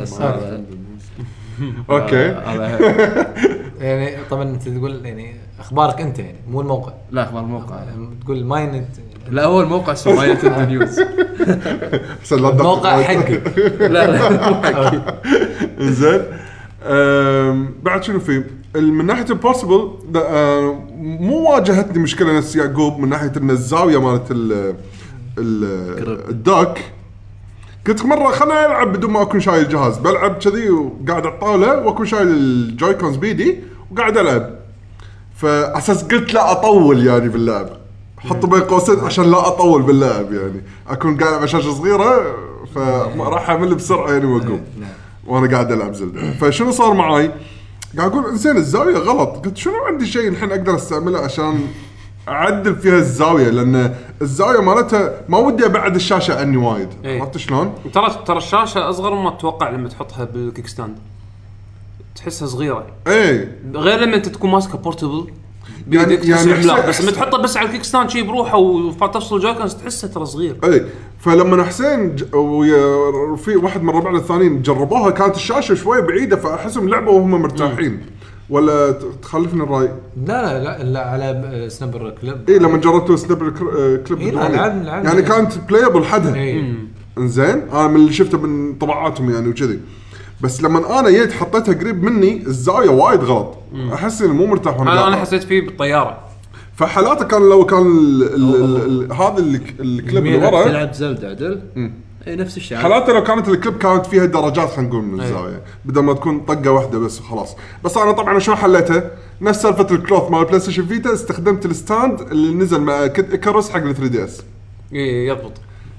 بس 0.00 0.20
okay. 1.90 2.24
يعني 3.80 4.16
طبعا 4.30 4.42
أنت 4.42 4.68
تقول 4.68 5.06
يعني 5.06 5.34
أخبارك 5.60 6.00
أنت 6.00 6.18
يعني 6.18 6.38
مو 6.50 6.60
الموقع. 6.60 6.92
لا 7.10 7.22
أخبار 7.24 7.42
الموقع. 7.42 7.76
تقول 8.24 8.44
mine 8.44 8.84
لا 9.30 9.44
هو 9.44 9.60
الموقع 9.60 9.92
اسمه 9.92 10.14
My 10.14 10.28
Nintendo 10.28 10.60
News. 10.70 11.00
الموقع. 12.32 13.02
حقك. 13.02 13.58
لا 13.80 14.06
لا 14.10 15.14
زين 15.90 16.22
بعد 17.82 18.02
شنو 18.02 18.20
في؟ 18.20 18.44
من 18.76 19.06
ناحية 19.06 19.24
ال 19.30 19.37
portable 19.37 19.90
مو 21.00 21.50
واجهتني 21.50 22.02
مشكلة 22.02 22.36
نفس 22.38 22.56
يعقوب 22.56 22.98
من 22.98 23.08
ناحية 23.08 23.32
ان 23.36 23.50
الزاويه 23.50 24.00
مالت 24.00 24.30
ال 24.30 24.52
ال- 25.38 26.30
ال 26.30 26.40
dock 26.40 26.78
قلت 27.86 28.04
مرة 28.04 28.30
خليني 28.30 28.66
العب 28.66 28.92
بدون 28.92 29.10
ما 29.10 29.22
أكون 29.22 29.40
شايل 29.40 29.62
الجهاز 29.64 29.98
بلعب 29.98 30.34
كذي 30.38 30.70
وقاعد 30.70 31.26
على 31.26 31.34
الطاوله 31.34 31.78
وأكون 31.86 32.06
شايل 32.06 32.28
ال 32.28 32.94
Joy-Cons 32.94 33.16
بيدي 33.16 33.58
وقاعد 33.90 34.18
ألعب. 34.18 34.50
فأساس 35.44 36.04
قلت 36.04 36.34
لا 36.34 36.52
أطول 36.52 37.06
يعني 37.06 37.28
باللعب. 37.28 37.68
حط 38.18 38.46
بين 38.46 38.60
قوسين 38.60 39.00
عشان 39.00 39.30
لا 39.30 39.48
أطول 39.48 39.82
باللعب 39.82 40.32
يعني. 40.32 40.62
أكون 40.88 41.16
قاعد 41.16 41.34
على 41.34 41.48
شاشة 41.48 41.72
صغيرة 41.72 42.36
فراح 42.74 43.50
امل 43.50 43.74
بسرعة 43.74 44.12
يعني 44.12 44.24
وأقوم. 44.24 44.60
وأنا 45.26 45.52
قاعد 45.52 45.72
ألعب 45.72 45.94
زلدة. 45.94 46.32
فشنو 46.32 46.70
صار 46.70 46.94
معاي؟ 46.94 47.30
قاعد 47.98 48.10
أقول 48.10 48.26
انزين 48.26 48.56
الزاوية 48.56 48.96
غلط. 48.96 49.46
قلت 49.46 49.56
شنو 49.56 49.74
عندي 49.86 50.06
شيء 50.06 50.28
الحين 50.28 50.50
أقدر 50.50 50.74
أستعمله 50.74 51.18
عشان 51.18 51.60
أعدل 52.28 52.76
فيها 52.76 52.96
الزاوية؟ 52.96 53.48
لأن 53.50 53.94
الزاوية 54.22 54.60
مالتها 54.60 55.12
ما 55.28 55.38
ودي 55.38 55.66
أبعد 55.66 55.94
الشاشة 55.94 56.40
عني 56.40 56.56
وايد. 56.56 56.88
إيه. 57.04 57.20
عرفت 57.20 57.36
شلون؟ 57.36 57.74
ترى 57.94 58.22
ترى 58.26 58.36
الشاشة 58.36 58.90
أصغر 58.90 59.14
مما 59.14 59.30
تتوقع 59.30 59.70
لما 59.70 59.88
تحطها 59.88 60.24
بال 60.24 60.66
kickstand. 60.66 60.98
تحسها 62.14 62.48
صغيرة. 62.48 62.86
إيه. 63.06 63.58
غير 63.74 63.98
لما 64.00 64.16
أنت 64.16 64.28
تكون 64.28 64.50
ماسكه 64.50 64.78
portable 64.78 65.26
يعني- 65.90 66.06
بيدك 66.06 66.28
يعني 66.28 66.50
يعني 66.50 66.52
عملاق 66.62 66.76
حسين- 66.76 66.88
بس 66.88 67.00
لما 67.00 67.10
تحطه 67.10 67.38
بس 67.42 67.56
على 67.56 67.66
الكيك 67.68 67.84
ستاند 67.84 68.10
شي 68.10 68.22
بروحه 68.22 68.58
وتفصل 68.58 69.40
جويكونز 69.40 69.74
تحسه 69.74 70.08
ترى 70.08 70.26
صغير 70.26 70.56
اي 70.64 70.84
فلما 71.18 71.64
حسين 71.64 72.16
ج- 72.16 72.34
ويا 72.34 73.36
في 73.36 73.56
واحد 73.56 73.82
من 73.82 73.90
ربعنا 73.90 74.18
الثانيين 74.18 74.62
جربوها 74.62 75.10
كانت 75.10 75.36
الشاشة 75.36 75.74
شوي 75.74 76.02
بعيدة 76.02 76.36
فأحسهم 76.36 76.88
لعبوا 76.88 77.12
وهم 77.12 77.30
مرتاحين. 77.30 78.00
ولا 78.50 78.90
ت- 78.90 79.04
تخلفني 79.22 79.62
الرأي؟ 79.62 79.88
لا 80.26 80.58
لا 80.58 80.78
لا, 80.78 80.82
لا 80.82 81.00
على 81.10 81.66
سنابر 81.70 82.10
كليب 82.20 82.36
اي 82.50 82.58
لما 82.58 82.76
جربتوا 82.78 83.16
سناب 83.16 83.42
الكر- 83.42 83.72
آه، 83.78 83.96
كليب 83.96 84.20
إيه، 84.20 84.30
لا، 84.30 84.46
الديواني. 84.46 84.56
لعبنا- 84.56 84.84
لعبنا. 84.84 85.10
يعني 85.10 85.22
كانت 85.22 85.58
بلايبل 85.68 86.04
حدها. 86.04 86.34
اي 86.34 86.74
إنزين 87.18 87.62
أنا 87.72 87.88
من 87.88 87.96
اللي 87.96 88.12
شفته 88.12 88.38
من 88.38 88.74
طبعاتهم 88.74 89.30
يعني 89.30 89.48
وكذي. 89.48 89.80
بس 90.44 90.62
لما 90.62 91.00
أنا 91.00 91.10
جيت 91.10 91.32
حطيتها 91.32 91.74
قريب 91.74 92.02
مني 92.02 92.42
الزاوية 92.46 92.88
وايد 92.90 93.20
غلط. 93.20 93.54
أحس 93.94 94.22
اني 94.22 94.32
مو 94.32 94.46
مرتاح 94.46 94.78
وأنا 94.80 94.92
أنا 94.92 95.00
أنا 95.06 95.10
قاعد. 95.14 95.26
حسيت 95.26 95.42
فيه 95.42 95.60
بالطيارة. 95.66 96.18
فحالاته 96.76 97.24
كان 97.24 97.42
لو 97.48 97.66
كان 97.66 97.86
ال- 97.86 98.22
ال- 98.22 98.54
ال- 98.64 99.04
ال- 99.04 99.12
هذا 99.12 99.38
ال- 99.38 99.60
الكليب 99.80 100.26
اللي 100.26 100.46
ورا. 100.46 100.64
تلعب 100.64 100.92
زلدة 100.92 101.28
عدل؟ 101.28 101.60
اي 102.26 102.36
نفس 102.36 102.56
الشيء. 102.56 102.78
حالاته 102.78 103.12
لو 103.12 103.22
كانت 103.22 103.48
الكليب 103.48 103.78
كانت 103.78 104.06
فيها 104.06 104.24
درجات 104.24 104.68
خلينا 104.70 104.88
نقول 104.90 105.02
من 105.04 105.20
الزاوية 105.20 105.62
بدل 105.84 106.00
ما 106.02 106.12
تكون 106.12 106.40
طقة 106.40 106.70
واحدة 106.70 106.98
بس 106.98 107.20
وخلاص. 107.20 107.56
بس 107.84 107.96
أنا 107.96 108.12
طبعا 108.12 108.38
شلون 108.38 108.56
حليتها 108.56 109.10
نفس 109.40 109.62
سالفة 109.62 109.86
ال 109.94 110.00
cloth 110.00 110.30
مال 110.30 110.44
بلاي 110.44 110.60
ستيشن 110.60 110.86
فيتا 110.86 111.12
استخدمت 111.12 111.66
ال 111.66 111.75
stand 111.75 112.20
اللي 112.20 112.54
نزل 112.54 112.80
مع 112.80 113.06
كيد 113.06 113.30
ايكاروس 113.30 113.70
حق 113.70 113.76
ال 113.82 113.94
3DS 113.94 114.42
إيه، 114.92 115.28
يضبط. 115.28 115.52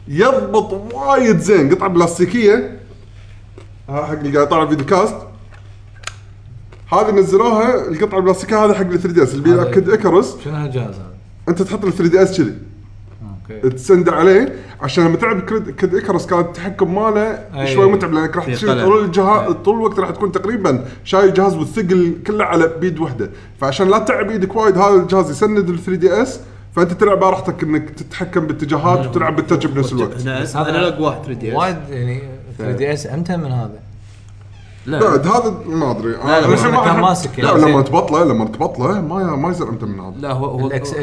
يضبط 0.08 0.94
وايد 0.94 1.40
زين 1.40 1.76
قطعه 1.76 1.90
بلاستيكية. 1.90 2.80
حق 3.90 4.12
اللي 4.12 4.32
قاعد 4.36 4.48
يطالع 4.48 4.66
videocast. 4.66 5.16
هذه 6.94 7.12
نزلوها 7.12 7.88
القطعة 7.88 8.18
البلاستيكية 8.18 8.66
هذه 8.66 8.74
حق 8.74 8.82
ال 8.82 9.00
3DS 9.00 9.34
اللي 9.34 9.44
بيلعب 9.44 9.66
كيد 9.66 9.90
ايكاروس 9.90 10.36
شنو 10.44 10.54
هالجهاز 10.54 10.94
هذا؟ 10.96 11.14
أنت 11.50 11.62
تحط 11.62 11.86
ال 11.86 11.94
3DS 11.94 12.38
كذي. 12.38 12.54
okay. 13.52 13.70
تسند 13.70 14.10
عليه 14.10 14.56
عشان 14.82 15.06
لما 15.06 15.16
تلعب 15.18 15.40
كيد 15.72 15.96
ايكاروس 15.96 16.26
كان 16.26 16.40
التحكم 16.40 16.96
ماله 16.96 17.22
أي. 17.62 17.68
شوي 17.76 17.92
متعب 17.92 18.14
لانك 18.14 18.36
راح 18.36 18.46
تشيل. 18.46 18.84
طول 18.86 19.06
الجهاز 19.06 19.52
طول 19.52 19.76
الوقت 19.76 20.00
راح 20.00 20.10
تكون 20.10 20.32
تقريبا 20.32 20.86
شايل 21.04 21.26
الجهاز 21.30 21.56
والثقل 21.56 22.14
كله 22.28 22.46
على 22.46 22.68
بيد 22.80 23.00
واحدة 23.00 23.30
فعشان 23.60 23.90
لا 23.90 23.98
تتعب 24.00 24.30
إيدك 24.30 24.56
وايد 24.56 24.78
هذا 24.78 24.96
الجهاز 24.96 25.32
يسند 25.32 25.70
ال 25.70 25.80
3DS 25.80 26.40
فأنت 26.76 26.92
تلعب 26.94 27.24
على 27.24 27.32
راحتك 27.32 27.64
إنك 27.64 27.90
تتحكم 27.90 28.48
باتجاهات 28.48 29.08
وتلعب 29.08 29.36
بال 29.36 29.44
touch 29.44 29.66
بنفس 29.66 29.94
الوقت. 29.94 30.28
هذا- 30.28 30.70
انالوج 30.70 31.00
واحد 31.02 31.22
3 31.26 31.34
دي 31.40 31.52
وايد 31.54 31.78
يعني 31.90 32.22
3 32.58 32.72
دي 32.78 32.94
اس 32.94 33.08
أمتى 33.08 33.38
من 33.38 33.52
هذا؟ 33.52 33.80
لا 34.86 35.00
بعد 35.00 35.28
هذا 35.28 35.54
ما 35.66 35.92
أدري 35.92 36.12
لا، 36.12 36.42
لا، 36.42 36.48
بس 36.48 36.62
ما 36.64 36.86
كان 36.86 37.00
ماسك 37.00 37.40
لا 37.40 37.50
يعني. 37.52 37.62
لما 37.72 37.82
تبطله 37.82 38.24
لما 38.24 38.46
تبطله 38.46 39.02
ما 39.02 39.36
ما 39.36 39.50
يصير 39.50 39.70
أمتى 39.70 39.86
من 39.86 40.00
هذا 40.00 40.14
لا 40.20 40.32
هو 40.32 40.46
هو 40.46 40.68
ال 40.68 40.84
XL 40.86 40.98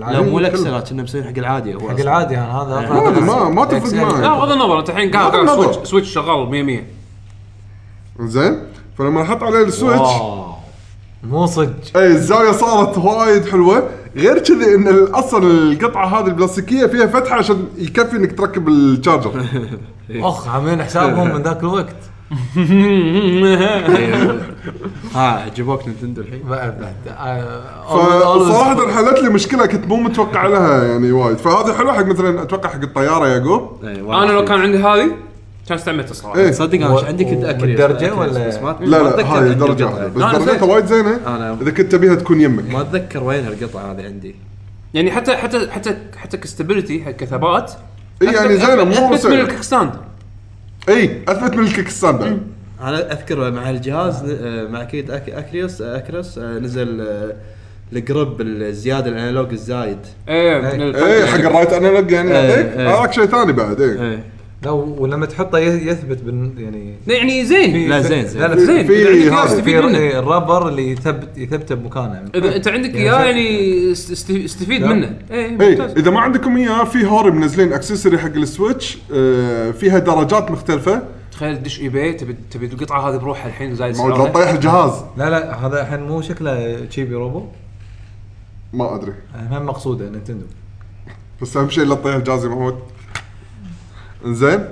لا. 0.00 0.20
مو 0.20 0.38
الاكسل 0.38 0.78
كنا 0.80 1.02
مسوين 1.02 1.24
حق 1.24 1.38
العادي 1.38 1.74
هو 1.74 1.80
حق. 1.88 2.00
العادي 2.00 2.34
يعني 2.34 2.52
هذا 2.52 2.80
ما- 2.90 3.20
ما- 3.20 3.48
ما 3.48 3.64
تفرق. 3.64 3.94
معي. 3.94 4.20
لا 4.22 4.28
بغض 4.38 4.52
النظر 4.52 4.78
انت 4.80 4.90
الحين 4.90 5.10
قاعد. 5.10 5.46
سويتش 5.46 5.88
سويتش 5.88 6.08
شغال 6.12 6.50
100 6.50 6.62
100 6.62 6.82
زين 8.20 8.58
فلما 8.98 9.22
أحط 9.22 9.42
عليه 9.42 9.62
السويتش. 9.62 10.10
مو 11.24 11.46
صدق 11.46 11.72
اي 11.96 12.06
الزاوية 12.06 12.52
صارت 12.52 12.98
وايد 12.98 13.46
حلوة 13.46 13.88
غير 14.16 14.38
كذي 14.38 14.74
إن 14.74 14.88
ال- 14.88 15.14
أصلا 15.18 15.42
القطعة 15.46 16.06
هذه 16.20 16.26
البلاستيكية 16.26 16.86
فيها 16.86 17.06
فتحة 17.06 17.34
عشان 17.36 17.64
يكفي 17.78 18.16
إنك 18.16 18.38
تركب 18.38 18.68
ال 18.68 18.76
charger 18.76 19.30
أخ 20.10 20.48
عاملين 20.48 20.82
حسابهم 20.82 21.34
من 21.34 21.42
ذاك 21.42 21.60
الوقت. 21.62 21.96
ها 25.14 25.20
عجبوك 25.44 25.88
Nintendo 25.88 26.20
الحين. 26.20 26.42
بعد 26.42 26.80
بعد 26.80 26.94
آه، 27.18 28.38
فصراحه 28.38 28.90
حلت 28.92 29.18
لي 29.22 29.28
مشكلة 29.30 29.66
كنت 29.66 29.86
مو 29.86 29.96
متوقع 29.96 30.46
لها 30.46 30.84
يعني 30.84 31.12
وايد. 31.12 31.36
فهذا 31.38 31.74
حلو 31.74 31.92
حق 31.92 32.04
مثلا 32.04 32.42
أتوقع 32.42 32.68
حق 32.68 32.80
الطيارة 32.82 33.26
يعقوب 33.26 33.84
أيوة. 33.84 34.22
أنا 34.24 34.32
لو 34.32 34.44
كان 34.44 34.60
عندي 34.60 34.78
هذه 34.78 35.10
كان 35.68 35.78
استعملتها 35.78 36.14
صراحة. 36.14 36.38
إيه. 36.38 36.50
صدق 36.50 36.74
أنا 36.74 36.88
و- 36.90 36.98
عندي 36.98 37.24
كنت 37.24 37.44
اكري 37.44 37.66
بالدرجة 37.66 38.14
ولا- 38.14 38.48
بس 38.48 38.54
ما 38.56 38.76
لا 38.80 39.02
لا 39.02 39.32
هاي 39.38 39.54
درجه. 39.54 39.84
واحدة. 39.86 40.06
بس 40.08 40.22
درجتها. 40.22 40.64
وايد 40.64 40.86
زينة. 40.86 41.20
أنا- 41.26 41.62
إذا 41.62 41.70
كنت 41.70 41.92
تبيها 41.92 42.14
تكون 42.14 42.40
يمك. 42.40 42.70
ما 42.72 42.80
أتذكر 42.80 43.24
وين 43.24 43.46
القطعه 43.46 43.92
هذه 43.92 44.04
عندي. 44.04 44.34
يعني 44.94 45.10
حتى 45.10 45.36
حتى 45.36 45.70
حتى 45.70 45.96
حتى 46.16 46.36
ك 46.36 46.43
stability 46.43 47.04
حق 47.04 47.10
كثبات 47.10 47.72
اي 48.22 48.26
يعني 48.34 48.56
زينه 48.56 48.84
مو 48.84 49.14
أثبت 49.14 49.26
من. 49.26 49.40
الكيك 49.40 49.62
stand 49.62 49.90
اي 50.88 51.22
أثبت 51.28 51.56
من 51.56 51.64
ال 51.64 51.88
kickstand 51.88 52.18
بعد 52.20 52.40
أنا 52.80 53.12
أذكر 53.12 53.50
مع 53.50 53.70
الجهاز 53.70 54.24
آه، 54.42 54.64
مع 54.68 54.84
Kid 54.84 55.10
Ic- 55.10 55.34
Icarus 55.34 55.82
Icarus 55.82 56.38
آه، 56.38 56.58
نزل 56.58 57.00
آه، 57.00 57.32
ال 57.92 58.02
grip 58.02 58.40
الزيادة 58.40 59.08
ال 59.10 59.16
analog 59.16 59.52
الزايد. 59.52 59.98
إيه 60.28 60.58
من 60.60 60.64
اي 60.66 60.88
الفرق. 60.88 61.04
إيه، 61.04 61.26
حق 61.26 61.38
ال 61.38 61.44
right 61.44 61.72
analog 61.72 62.10
يعني 62.10 62.30
إيه، 62.38 62.54
إيه. 62.80 62.98
هذاك 62.98 63.12
شيء 63.12 63.24
ثاني 63.26 63.52
بعد 63.52 63.80
اي 63.80 63.90
إيه. 64.02 64.22
لا 64.62 64.70
ولما 64.70 65.26
تحطه 65.26 65.58
يثبت 65.58 66.22
بن 66.22 66.52
يعني 66.58 66.94
يعني 67.06 67.44
زين. 67.44 67.88
لا 67.90 68.00
زين 68.00 68.26
زين 68.26 68.42
لا 68.42 68.56
زين. 68.58 68.86
في 68.86 68.92
إذا 69.02 69.08
عندك 69.10 69.22
إياه 69.22 69.32
هذا. 69.32 69.44
استفيد 69.44 69.80
في 69.80 69.86
منه. 69.86 69.98
ر- 69.98 70.18
ال 70.18 70.25
rubber 70.25 70.68
اللي 70.68 70.90
يثبت 70.90 71.38
يثبته 71.38 71.74
بمكانه 71.74 72.24
إذا 72.34 72.56
أنت 72.56 72.68
عندك 72.68 72.94
يعني 72.94 73.00
إياه 73.00 73.24
يعني 73.24 73.92
است- 73.92 74.10
است- 74.10 74.30
استفيد. 74.30 74.84
منه. 74.84 75.18
إيه 75.30 75.44
اي 75.46 75.50
ممتاز. 75.50 75.90
إذا 75.98 76.10
ما 76.10 76.20
عندكم 76.20 76.56
إياه 76.56 76.84
في 76.84 77.06
Hori 77.06 77.30
منزلين 77.30 77.72
accessory 77.72 78.18
حق 78.18 78.34
ال 78.36 78.45
Switch 78.45 78.98
آه، 79.14 79.70
فيها 79.70 79.98
درجات 79.98 80.50
مختلفة. 80.50 81.02
تخيل 81.32 81.56
تدش 81.58 81.80
eBay 81.80 82.12
تبي 82.12 82.36
تبي 82.50 82.66
القطعة 82.66 83.10
هذه 83.10 83.16
بروحها 83.16 83.48
الحين 83.48 83.74
زايد 83.74 83.94
سعرها. 83.94 84.28
تطيح 84.28 84.48
الجهاز. 84.48 84.92
لا 85.16 85.30
لا 85.30 85.66
هذا 85.66 85.80
الحين 85.82 86.00
مو 86.02 86.20
شكله 86.22 86.84
Chibi-Robo 86.84 87.42
ما 88.72 88.94
أدري. 88.94 89.12
هم 89.50 89.66
مقصودة 89.66 90.10
Nintendo 90.10 90.46
بس 91.42 91.56
أهم 91.56 91.70
شيء 91.70 91.84
لا 91.84 91.94
تطيح 91.94 92.14
الجهاز 92.14 92.44
يا 92.44 92.48
محمود. 92.50 92.78
زين. 94.24 94.64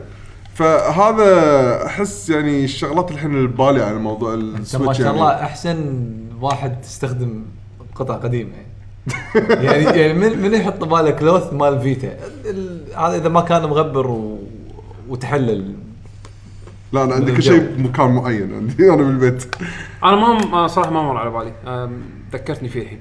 فهذا 0.54 1.86
أحس 1.86 2.30
يعني 2.30 2.64
الشغلات 2.64 3.10
الحين 3.10 3.34
اللي 3.34 3.48
ببالي 3.48 3.82
على 3.82 3.98
موضوع 3.98 4.34
انت 4.34 4.42
ما 4.44 4.58
ال 4.58 4.64
Switch 4.64 4.98
شاء 4.98 5.06
يعني. 5.06 5.18
الله 5.18 5.30
أحسن 5.34 6.06
واحد 6.40 6.80
تستخدم 6.80 7.42
قطع 7.94 8.14
قديمة. 8.14 8.50
يعني 9.48 9.84
يعني 9.84 10.12
من 10.12 10.38
من 10.42 10.54
يحط 10.54 10.84
باله 10.84 11.10
cloth 11.10 11.52
مال 11.52 11.80
Vita 11.80 12.16
ال- 12.44 12.84
هذا 12.96 13.16
إذا 13.16 13.28
ما 13.28 13.40
كان 13.40 13.62
مغبر 13.62 14.06
و... 14.06 14.38
وتحلل. 15.08 15.74
لا 16.92 17.04
أنا 17.04 17.14
عندي 17.14 17.32
كل 17.32 17.42
شيء. 17.42 17.74
بمكان 17.76 18.10
معين 18.10 18.54
عندي 18.54 18.84
أنا 18.94 19.02
بالبيت. 19.02 19.44
أنا 20.04 20.16
ما 20.16 20.44
ما- 20.46 20.66
صراحة 20.66 20.90
ما 20.90 21.02
مر 21.02 21.16
على 21.16 21.30
بالي. 21.30 21.52
أم، 21.66 22.00
ذكرتني 22.32 22.68
فيه 22.68 22.82
الحين. 22.82 23.00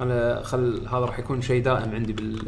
أنا 0.00 0.40
خل 0.44 0.80
هذا 0.90 0.98
راح 0.98 1.18
يكون 1.18 1.42
شيء 1.42 1.62
دائم 1.62 1.94
عندي 1.94 2.12
بال 2.12 2.38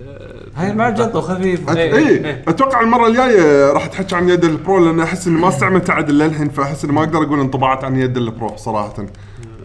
هاي 0.56 0.72
وخفيف. 1.16 1.70
أت- 1.70 1.76
إيه، 1.76 1.94
اي 1.96 2.08
إيه. 2.08 2.44
أتوقع 2.48 2.80
المرة 2.80 3.06
الجاية 3.06 3.72
راح 3.72 3.86
تحكي 3.86 4.16
عن 4.16 4.28
يد 4.28 4.44
ال 4.44 4.54
Pro 4.54 4.84
لأن 4.84 5.00
أحس 5.00 5.26
إني 5.26 5.40
ما 5.40 5.48
استعملت 5.48 5.90
عدل 5.90 6.18
للحين 6.18 6.48
فأحس 6.48 6.84
إني 6.84 6.92
ما 6.92 7.00
أقدر 7.00 7.22
أقول 7.22 7.40
انطباعات 7.40 7.84
عن 7.84 7.96
يد 7.96 8.16
ال 8.16 8.26
Pro 8.26 8.56
صراحة. 8.56 8.94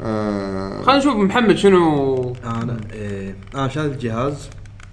آه. 0.03 0.81
خلينا 0.81 0.99
نشوف 0.99 1.15
محمد 1.15 1.55
شنو 1.55 2.33
أنا 2.45 2.77
إيه 2.93 3.35
أنا 3.55 3.67
شايف 3.67 3.91
الجهاز. 3.93 4.49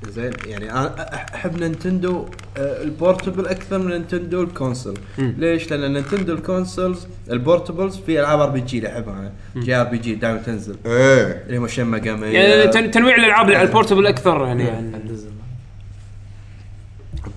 زين 0.09 0.33
يعني 0.47 0.73
أنا 0.73 1.15
أحب 1.35 1.61
Nintendo 1.61 2.27
ال 2.59 2.69
portable 2.69 3.47
أكثر 3.47 3.79
من 3.79 3.91
Nintendo 3.91 4.43
ال 4.43 4.50
console 4.50 4.99
ليش؟ 5.19 5.71
لأن 5.73 5.93
Nintendo 5.93 6.33
ال 6.33 6.41
consoles 6.41 7.07
ال 7.31 7.38
portables 7.38 7.97
في 7.97 8.21
ألعاب 8.21 8.41
RPG 8.41 8.79
اللي 8.79 8.89
أحبها 8.93 9.15
أنا. 9.57 9.63
JRPG 9.65 10.15
دائما 10.15 10.39
تنزل. 10.39 10.77
إيه. 10.87 11.43
اللي 11.47 11.59
هو 11.59 11.67
Shin 11.67 11.85
Megami 11.85 12.27
يعني 12.27 12.69
تن- 12.73 12.91
تنويع 12.91 13.17
الألعاب 13.17 13.47
اللي 13.47 13.57
على 13.57 13.69
ال 13.69 13.73
portable 13.73 14.07
أكثر 14.07 14.47
يعني. 14.47 14.71
عن- 14.71 15.03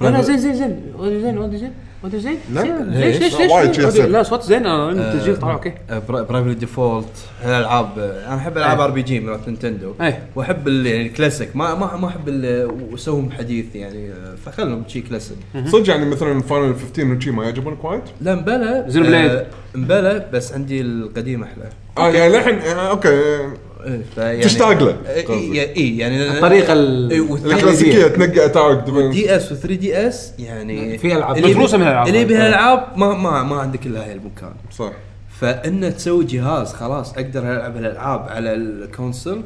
لا 0.01 0.22
زين 0.22 0.38
زين 0.38 0.53
زين. 0.55 0.82
زين 1.01 1.57
زين. 1.57 1.72
audio 2.05 2.19
زين 2.19 2.37
لا،. 2.53 2.61
ليش؟ 2.61 3.17
ليش 3.17 3.21
ليش 3.33 3.41
ليش 3.41 3.51
وايد 3.51 3.71
شي 3.71 3.85
أحسن. 3.85 4.11
لا 4.11 4.23
صوت 4.23 4.41
زين 4.43 4.65
آه، 4.65 4.91
التسجيل 4.91 5.37
طلع 5.39 5.53
okay 5.53 5.73
برايفلي 6.09 6.53
ديفولت 6.53 7.07
الألعاب 7.45 7.99
أنا 8.27 8.35
أحب 8.35 8.57
العاب 8.57 8.79
ار 8.79 8.91
بي 8.91 9.01
جي 9.01 9.19
مالت 9.19 9.47
نينتندو. 9.47 9.93
إيه. 10.01 10.19
وأحب 10.35 10.67
ال- 10.67 10.85
يعني 10.85 11.07
الكلاسيك. 11.07 11.55
ما 11.55 11.75
ما 11.75 11.95
ما 11.97 12.07
أحب 12.07 12.27
ال- 12.29 12.71
واسوهم 12.91 13.31
حديث 13.31 13.65
يعني 13.75 14.11
آه، 14.11 14.35
فخلهم 14.45 14.83
شي 14.87 15.01
كلاسيك. 15.01 15.37
صدق 15.65 15.89
يعني 15.89 16.05
مثلا 16.05 16.41
فاينل 16.41 16.75
15 16.75 17.15
وشي 17.17 17.31
ما 17.31 17.43
يعجبونك 17.43 17.83
وايد؟ 17.83 18.01
لا 18.21 18.35
مبلى 18.35 18.85
زين 18.87 19.03
بليد. 19.03 19.31
آه، 19.31 19.45
مبلى 19.75 20.25
بس 20.33 20.53
عندي 20.53 20.81
القديم 20.81 21.43
أحلى. 21.43 21.63
آه 21.97 22.09
يعني 22.09 22.33
للحين 22.33 22.55
آه، 22.59 22.89
أوكي. 22.89 23.09
إيه، 23.09 23.53
فيعني 24.15 24.43
تشتاق 24.43 24.83
له. 24.83 24.97
اي 25.07 25.97
يعني 25.97 26.29
الطريقة 26.31 26.73
ال- 26.73 27.11
إي، 27.11 27.19
والثري- 27.19 27.53
الكلاسيكية. 27.53 28.07
تنقى 28.07 28.45
اتاك 28.45 28.83
دي 29.11 29.36
إس 29.36 29.51
و 29.51 29.55
3 29.55 29.75
دي 29.75 30.07
إس 30.07 30.31
يعني 30.39 30.97
في 30.97 31.15
ألعاب. 31.17 31.38
اللي 31.38 31.49
مدروسة 31.53 31.75
يبي- 31.75 31.83
من 31.83 31.88
الألعاب. 31.89 32.07
اللي 32.07 32.25
بها 32.25 32.49
العاب 32.49 32.88
ما 32.97 33.13
ما 33.13 33.43
ما 33.43 33.55
عندك 33.59 33.86
إلا 33.86 34.03
هاي 34.05 34.13
المكان. 34.13 34.51
صح. 34.71 34.91
فإن 35.39 35.95
تسوي 35.95 36.25
جهاز 36.25 36.73
خلاص 36.73 37.13
أقدر 37.13 37.53
ألعب 37.53 37.77
الألعاب 37.77 38.19
على 38.29 38.53
ال 38.53 38.64
console 38.64 39.41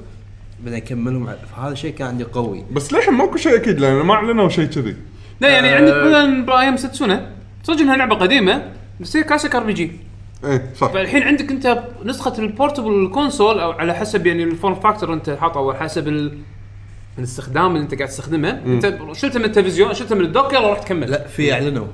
بعدين 0.64 0.78
أكملهم 0.82 1.30
فهذا 1.56 1.76
شيء 1.76 1.92
كان 1.94 2.08
عندي 2.08 2.24
قوي. 2.24 2.64
بس 2.72 2.94
للحين 2.94 3.14
ماكو 3.14 3.38
شيء 3.38 3.56
أكيد 3.56 3.80
لأن 3.80 3.94
ما 3.96 4.14
أعلنوا 4.14 4.50
شيء 4.50 4.66
كذي. 4.66 4.96
لا 5.42 5.48
يعني 5.50 5.70
آه. 5.74 5.76
عندك 5.76 5.94
مثلا 5.94 6.46
I 6.46 6.56
Am 6.56 6.78
Setsuna. 6.78 7.26
صدق 7.64 7.80
إنها 7.82 7.98
لعبة 7.98 8.16
قديمة 8.16 8.64
بس 9.00 9.18
هي 9.18 9.24
classic 9.24 9.56
RPG. 9.56 9.92
إيه 10.44 10.74
صح. 10.76 10.92
فالحين 10.92 11.24
عندك 11.24 11.52
انت 11.52 11.84
نسخة 12.04 12.40
ال 12.40 12.48
portable 12.48 13.12
console 13.14 13.60
أو 13.60 13.72
على 13.72 13.94
حسب 13.94 14.28
يعني 14.28 14.44
ال 14.44 14.50
form 14.50 14.76
factor 14.76 15.14
انت 15.14 15.30
حاطه 15.30 15.58
أو 15.58 15.74
حسب 15.74 16.08
ال... 16.08 16.38
الاستخدام 17.18 17.72
اللي 17.72 17.84
انت 17.84 17.96
قاعد 17.96 18.10
تستخدمه. 18.10 18.50
انت 18.50 18.98
شلته 19.14 19.40
من 19.40 19.46
التلفزيون 19.46 19.94
شلته 19.94 20.16
من 20.16 20.26
ال 20.26 20.31
dock 20.31 20.54
يلا 20.54 20.70
روح 20.70 20.80
تكمل. 20.80 21.12
لا 21.12 21.28
في 21.28 21.54
اعلنوا 21.54 21.88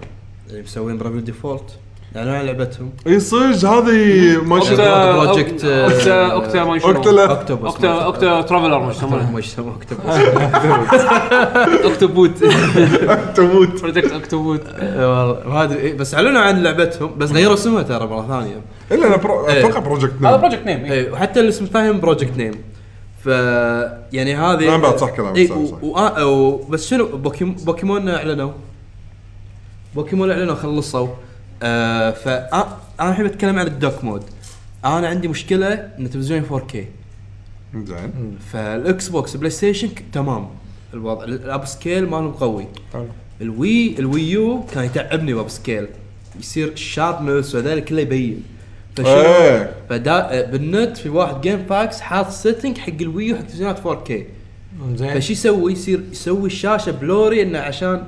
اللي 0.50 0.62
مسوين 0.62 0.98
برافيل 0.98 1.24
ديفولت. 1.24 1.80
اعلنوا 2.16 2.36
عن 2.36 2.46
لعبتهم. 2.46 2.92
إي 3.08 3.20
صدق 3.20 3.70
هذه 3.70 4.44
ما 4.44 4.56
اوكتا 4.56 4.76
شاء 4.76 5.26
بروجكت، 5.26 5.66
اوكتا 5.66 6.26
أوكتا 6.32 6.64
ما 6.64 6.80
شنو 6.80 6.92
اوكتلا 6.92 7.30
اوكتوبس 7.30 7.66
اوكتا 7.66 7.88
أوكتا 7.88 8.42
ترافلر 8.42 8.80
ما 8.80 8.92
يسمونه 8.92 9.32
ما 9.32 9.40
يسمونه 9.40 9.72
اوكتوبس 9.72 10.04
أوكتوبوت. 11.86 12.44
تموت 13.36 13.82
بروجكت 13.82 14.12
أوكتوبوت. 14.12 14.62
والله 14.82 15.40
ما 15.46 15.64
أدري. 15.64 15.80
إيه، 15.80 15.98
بس 15.98 16.16
أعلنوا 16.16 16.42
عن 16.42 16.64
لعبتهم. 16.64 17.12
بس 17.18 17.32
غيروا 17.32 17.54
اسمها 17.54 17.84
ترى 17.84 18.08
مرة 18.08 18.28
ثانية. 18.28 18.62
إلا 18.92 19.08
أنا. 19.08 19.50
إيه. 19.50 19.60
أتوقع 19.60 19.80
بروجكت 19.80 20.14
هذا 20.14 20.32
نيم 20.32 20.42
بروجكت 20.42 20.66
نيم 20.66 20.86
اي 20.86 21.12
وحتى 21.12 21.40
الاسم 21.40 21.66
الثاني 21.66 21.94
بروجكت 21.94 22.38
نيم 22.38 22.54
ف 23.24 23.28
يعني 24.14 24.36
هذه 24.36 24.68
نعم، 24.68 24.82
بعد 24.82 24.98
صح 24.98 25.10
كلامك، 25.10 25.38
إي 25.38 25.48
صح، 25.48 25.58
و... 25.58 25.66
صح. 25.66 25.84
و... 25.84 25.98
آه،. 25.98 26.60
بس 26.70 26.88
شنو؟ 26.90 27.06
بوكيم... 27.06 27.56
بوكيمون 27.66 28.10
أعلنوا. 28.10 28.52
بوكيمون 29.96 30.32
أعلنوا 30.32 30.56
خلصوا. 30.56 31.08
آه 31.64 32.12
ف 32.12 32.28
آه 32.28 32.68
أنا 33.00 33.10
الحين 33.10 33.28
بتكلم 33.28 33.60
عن 33.60 33.68
ال 33.68 33.75
dock 33.75 34.04
mode. 34.04 34.24
أنا 34.86 35.08
عندي 35.08 35.28
مشكلة 35.28 35.74
إن 36.00 36.10
تلفزيوني 36.10 36.46
4K 36.46 36.76
زين. 37.76 38.38
فال 38.54 39.08
Xbox 39.10 39.36
PlayStation 39.38 39.90
تمام. 40.14 40.48
الوضع 40.94 41.24
ال 41.24 41.66
upscale 41.66 42.10
مالهم 42.10 42.32
قوي. 42.32 42.68
حلو. 42.94 43.06
ال 43.42 44.00
Wii 44.00 44.16
ال 44.16 44.22
Wii 44.32 44.56
U 44.56 44.64
كان 44.74 44.84
يتعبني 44.86 45.34
ب 45.34 45.50
upscale 45.50 45.88
يصير 46.40 46.76
sharpness 46.76 47.56
وهذا 47.56 47.80
كله 47.80 48.02
يبين. 48.02 48.44
فشنو؟ 48.96 49.08
إيه. 49.08 49.74
فدا 49.90 50.42
بالنت 50.52 50.98
في 50.98 51.10
واحد 51.10 51.42
جيم 51.42 51.58
باكس 51.62 52.02
حاط 52.02 52.30
setting 52.30 52.78
حق 52.78 52.94
ال 53.02 53.09
Wii 53.09 53.29
U 53.29 53.36
حق 53.36 53.42
تلفزيونات 53.42 53.80
4K 53.80 54.12
زين. 54.96 55.14
فشي 55.20 55.34
يسوي؟ 55.34 55.72
يصير 55.72 56.04
يسوي 56.12 56.46
الشاشه 56.48 56.92
blurry 56.92 57.42
إنه 57.42 57.60
عشان 57.60 58.04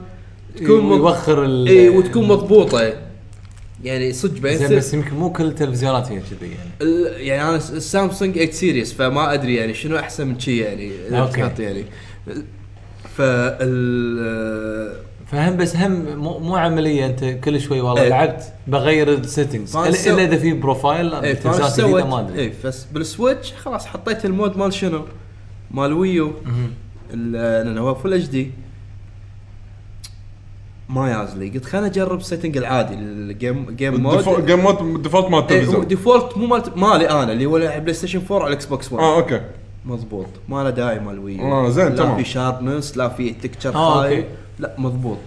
تكون 0.56 0.82
مض- 0.82 0.98
يوخر 0.98 1.46
ال 1.46 1.68
اي 1.68 1.90
وتكون 1.90 2.28
مضبوطة. 2.28 2.94
يعني 3.84 4.14
صدق 4.14 4.42
بعدين 4.42 4.68
زين 4.68 4.78
بس 4.78 4.94
يمكن 4.94 5.16
مو 5.16 5.32
كل 5.32 5.46
التلفزيونات 5.46 6.12
هي 6.12 6.20
كذي 6.20 6.52
يعني. 6.52 7.28
يعني 7.28 7.50
أنا 7.50 7.56
السامسونج 7.56 8.36
8 8.36 8.52
series 8.52 8.94
فما 8.94 9.34
أدري 9.34 9.56
يعني 9.56 9.74
شنو 9.74 9.98
أحسن 9.98 10.28
من 10.28 10.40
شي 10.40 10.58
يعني. 10.58 10.92
تحط 11.10 11.60
يعني. 11.60 11.86
فال 13.18 15.08
فهم 15.32 15.58
بس 15.58 15.76
هم 15.76 16.18
مو, 16.18 16.40
مو 16.40 16.56
عملية 16.56 17.06
أنت 17.06 17.24
كل 17.24 17.62
شوي 17.62 17.82
والله 17.82 18.02
إيه. 18.02 18.10
لعبت 18.10 18.44
بغير 18.68 19.14
ال 19.14 19.21
settings 19.21 19.76
الا 19.76 20.24
إذا 20.24 20.38
في 20.38 20.54
profile 20.54 21.14
اي 21.14 21.36
فانا 21.36 21.56
تلفزيونات 21.56 21.80
جديده 21.80 22.06
ما 22.06 22.20
أدري. 22.20 22.40
اي 22.40 22.54
بس 22.64 22.84
بال 22.84 23.01
Switch 23.01 23.54
خلاص 23.54 23.86
حطيت 23.86 24.26
ال 24.26 24.32
mode 24.32 24.58
مال 24.58 24.74
شنو؟ 24.74 25.06
مال 25.72 25.94
Wii 25.94 26.24
U 26.24 26.34
لأنه 27.14 27.82
هو 27.82 27.96
full 27.96 28.14
HD 28.14 28.52
ما 30.90 31.12
ياز 31.12 31.38
لي 31.38 31.50
قلت 31.50 31.66
خليني 31.66 31.88
اجرب 31.88 32.20
ال 32.20 32.24
setting 32.25 32.58
العادي 32.58 32.94
ال 32.94 33.08
game 33.08 33.66
game 33.76 34.02
mode 34.04 34.46
game 34.46 34.60
mode 34.60 35.02
default 35.02 35.26
مال 35.26 35.34
إيه، 35.34 35.40
التلفزيون. 35.40 35.88
default 35.88 36.38
مو 36.38 36.46
مال 36.48 36.62
مالي 36.76 37.10
أنا 37.10 37.32
اللي 37.32 37.46
هو 37.46 37.52
PlayStation 37.58 38.22
4 38.32 38.40
على 38.40 38.48
ال 38.48 38.66
Xbox 38.66 38.92
1 38.92 39.04
آه 39.04 39.16
okay. 39.18 39.42
مضبوط. 39.86 40.26
ما 40.50 40.64
له 40.64 40.70
داعي 40.70 41.00
مال 41.00 41.20
Wii 41.20 41.36
U 41.36 41.42
آه، 41.42 41.70
زين، 41.70 41.88
لا 41.88 41.96
تمام. 41.96 42.18
في 42.18 42.24
sharpness 42.24 42.98
لا 42.98 43.10
في 43.10 43.30
texture 43.30 43.76
آه، 43.76 44.04
هاي 44.04 44.18
okay. 44.18 44.28
لا 44.60 44.76
مضبوط. 44.78 45.18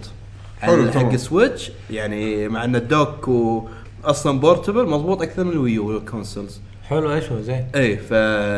حلو، 0.61 0.91
حق. 0.91 1.15
Switch 1.15 1.71
يعني 1.89 2.47
مع 2.47 2.63
إن 2.63 2.75
ال 2.75 2.85
dock 2.85 3.27
و 3.27 3.63
أصلا 4.05 4.39
portable 4.39 4.87
مضبوط 4.89 5.21
أكثر 5.21 5.43
من 5.43 5.51
ال 5.51 5.87
Wii 5.87 6.03
U 6.03 6.08
وال 6.08 6.19
consoles 6.19 6.61
حلو 6.89 7.13
إيش 7.13 7.31
هو؟ 7.31 7.41
زين. 7.41 7.65
اي 7.75 7.97
ف 7.97 8.11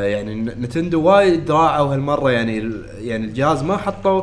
يعني 0.04 0.36
ن- 0.36 0.62
Nintendo 0.62 1.02
وايد 1.02 1.52
راعوا 1.52 1.94
هالمرة 1.94 2.32
يعني 2.32 2.58
ال- 2.58 2.86
يعني 3.02 3.26
الجهاز 3.26 3.64
ما 3.64 3.78
حطوا 3.78 4.22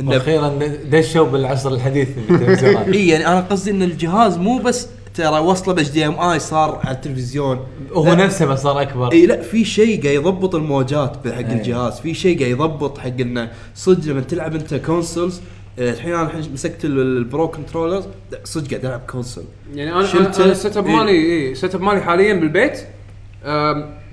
إنه 0.00 0.10
وأخيرا 0.10 0.58
دشوا 0.90 1.26
بالعصر 1.26 1.70
الحديث 1.74 2.08
إي 2.94 3.08
يعني 3.08 3.26
أنا 3.26 3.40
قصدي 3.40 3.70
إن 3.70 3.82
الجهاز 3.82 4.38
مو 4.38 4.58
بس 4.58 4.88
ترى 5.14 5.38
وصله 5.38 5.74
ب 5.74 5.88
HDMI 5.90 6.38
صار 6.38 6.80
على 6.84 6.96
التلفزيون 6.96 7.66
هو. 7.92 8.14
نفسه 8.14 8.46
بس 8.46 8.62
صار 8.62 8.82
أكبر 8.82 9.12
إي 9.12 9.26
لا 9.26 9.42
في 9.42 9.64
شيء 9.64 10.02
قاعد 10.02 10.14
يضبط 10.14 10.54
الموجات 10.54 11.16
حق. 11.28 11.38
الجهاز 11.38 12.00
في 12.00 12.14
شيء 12.14 12.38
قاعد 12.38 12.50
يضبط 12.50 12.98
حق 12.98 13.06
إنه 13.20 13.50
صدق 13.74 14.10
لما 14.12 14.20
تلعب 14.20 14.54
أنت 14.54 14.74
consoles 14.74 15.40
آه، 15.78 15.90
الحين 15.92 16.14
أنا 16.14 16.22
الحين 16.22 16.52
مسكت 16.52 16.84
ال- 16.84 16.98
ال 17.18 17.26
Pro 17.26 17.48
Controllers 17.48 18.04
صدق 18.44 18.70
قاعد 18.70 18.84
ألعب 18.84 19.00
console 19.10 19.44
يعني 19.74 19.92
أنا. 19.92 20.14
أنا 20.14 20.44
السيت 20.44 20.76
أب 20.76 20.86
إيه. 20.86 20.96
مالي 20.96 21.10
إي 21.12 21.52
ال 21.52 21.57
set 21.57 21.74
up 21.74 21.80
مالي 21.80 22.00
حاليا 22.00 22.34
بالبيت 22.34 22.78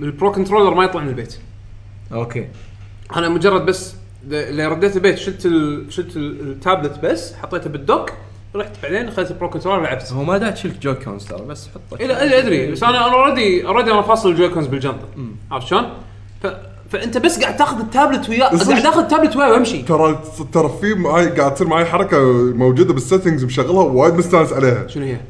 ال 0.00 0.08
Pro 0.08 0.32
Controller 0.32 0.74
ما 0.74 0.84
يطلع 0.84 1.00
من 1.02 1.08
البيت 1.08 1.36
أوكي 2.12 2.48
أنا 3.16 3.28
مجرد 3.28 3.66
بس 3.66 3.94
اللي 4.30 4.66
رديت 4.66 4.96
البيت 4.96 5.18
شلت 5.18 5.46
ال... 5.46 5.86
شلت 5.92 6.16
ال- 6.16 6.40
التابلت 6.40 6.98
بس 7.02 7.34
حطيته 7.34 7.70
بال 7.70 7.83
dock 7.83 8.10
رحت 8.56 8.70
بعدين 8.82 9.08
اخذت 9.08 9.30
ال 9.30 9.35
Pro 9.35 9.50
Controller 9.50 9.82
لعبت. 9.82 10.12
هو 10.12 10.24
ما 10.24 10.38
داعي 10.38 10.52
تشيل 10.52 10.80
Joy-Cons 10.80 11.24
ترى 11.24 11.44
بس 11.44 11.68
حطه. 11.68 12.00
اي 12.00 12.06
لا 12.06 12.38
أدري 12.38 12.72
بس 12.72 12.82
أنا 12.82 13.06
أنا 13.06 13.14
already 13.14 13.66
already 13.66 13.90
أنا 13.92 14.02
فاصل 14.02 14.30
ال 14.30 14.34
Joy-Cons 14.34 14.66
بالجنطه 14.66 15.04
عرفت 15.50 15.66
شلون؟ 15.66 15.84
ف... 16.42 16.46
فأنت 16.90 17.18
بس 17.18 17.40
قاعد 17.40 17.56
تاخذ 17.56 17.80
التابلت 17.80 18.28
وياه 18.28 18.52
بس 18.54 18.68
قاعد 18.70 18.86
اخذ 18.86 19.00
التابلت 19.00 19.36
وياي 19.36 19.50
وامشي 19.50 19.82
ترى 19.82 20.20
ترى 20.52 20.70
في 20.80 20.94
معي 20.94 21.26
قاعد 21.26 21.54
تصير 21.54 21.66
معي 21.66 21.84
حركة 21.84 22.18
موجودة 22.54 22.94
بال 22.94 23.04
settings 23.04 23.44
مشغلها 23.44 23.82
وايد 23.84 24.14
مستانس 24.14 24.52
عليها. 24.52 24.86
شنو 24.86 25.04
هي؟ 25.04 25.20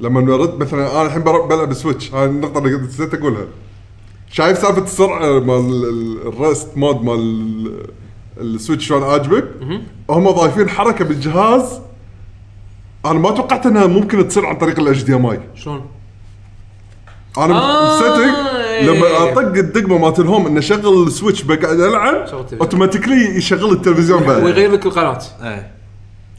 لما 0.00 0.20
نرد 0.20 0.58
مثلا 0.58 0.92
أنا 0.92 1.02
الحين 1.06 1.22
بلعب 1.22 1.72
Switch 1.72 2.14
هاي 2.14 2.24
النقطة 2.24 2.58
اللي 2.58 2.76
نسيت 2.78 3.14
أقولها. 3.14 3.46
شايف 4.30 4.58
سالفة 4.58 4.82
السرعة 4.82 5.40
مال 5.40 5.84
ال- 5.88 6.28
ال 6.28 6.36
rest 6.36 6.68
mode 6.76 7.02
مال 7.02 7.14
ال- 7.18 7.86
ال 8.40 8.47
Switch 8.47 8.86
شلون 8.86 9.02
عاجبك 9.02 9.44
هم 10.10 10.30
ضايفين 10.30 10.68
حركة 10.68 11.04
بالجهاز. 11.04 11.80
أنا 13.06 13.18
ما 13.18 13.30
توقعت 13.30 13.66
إنها 13.66 13.86
ممكن 13.86 14.28
تصير 14.28 14.46
عن 14.46 14.56
طريق 14.56 14.80
ال 14.80 15.02
HDMI 15.02 15.40
شلون؟ 15.54 15.80
أنا 17.38 17.54
آه، 17.54 17.94
ال 17.98 18.03
setting 18.03 18.34
إيه. 18.56 18.90
لما 18.90 19.32
أطق 19.32 19.38
الدقمة 19.58 19.98
مالت 19.98 20.18
ال 20.20 20.25
home 20.25 20.46
إنه 20.46 20.60
شغل 20.60 21.06
ال 21.06 21.11
Switch 21.11 21.42
بقعد 21.42 21.80
العب. 21.80 22.26
automatically 22.60 23.36
يشغل 23.36 23.72
التلفزيون 23.72 24.22
بعد. 24.22 24.42
ويغير 24.44 24.72
لك 24.72 24.86
القناة. 24.86 25.18
إيه. 25.42 25.70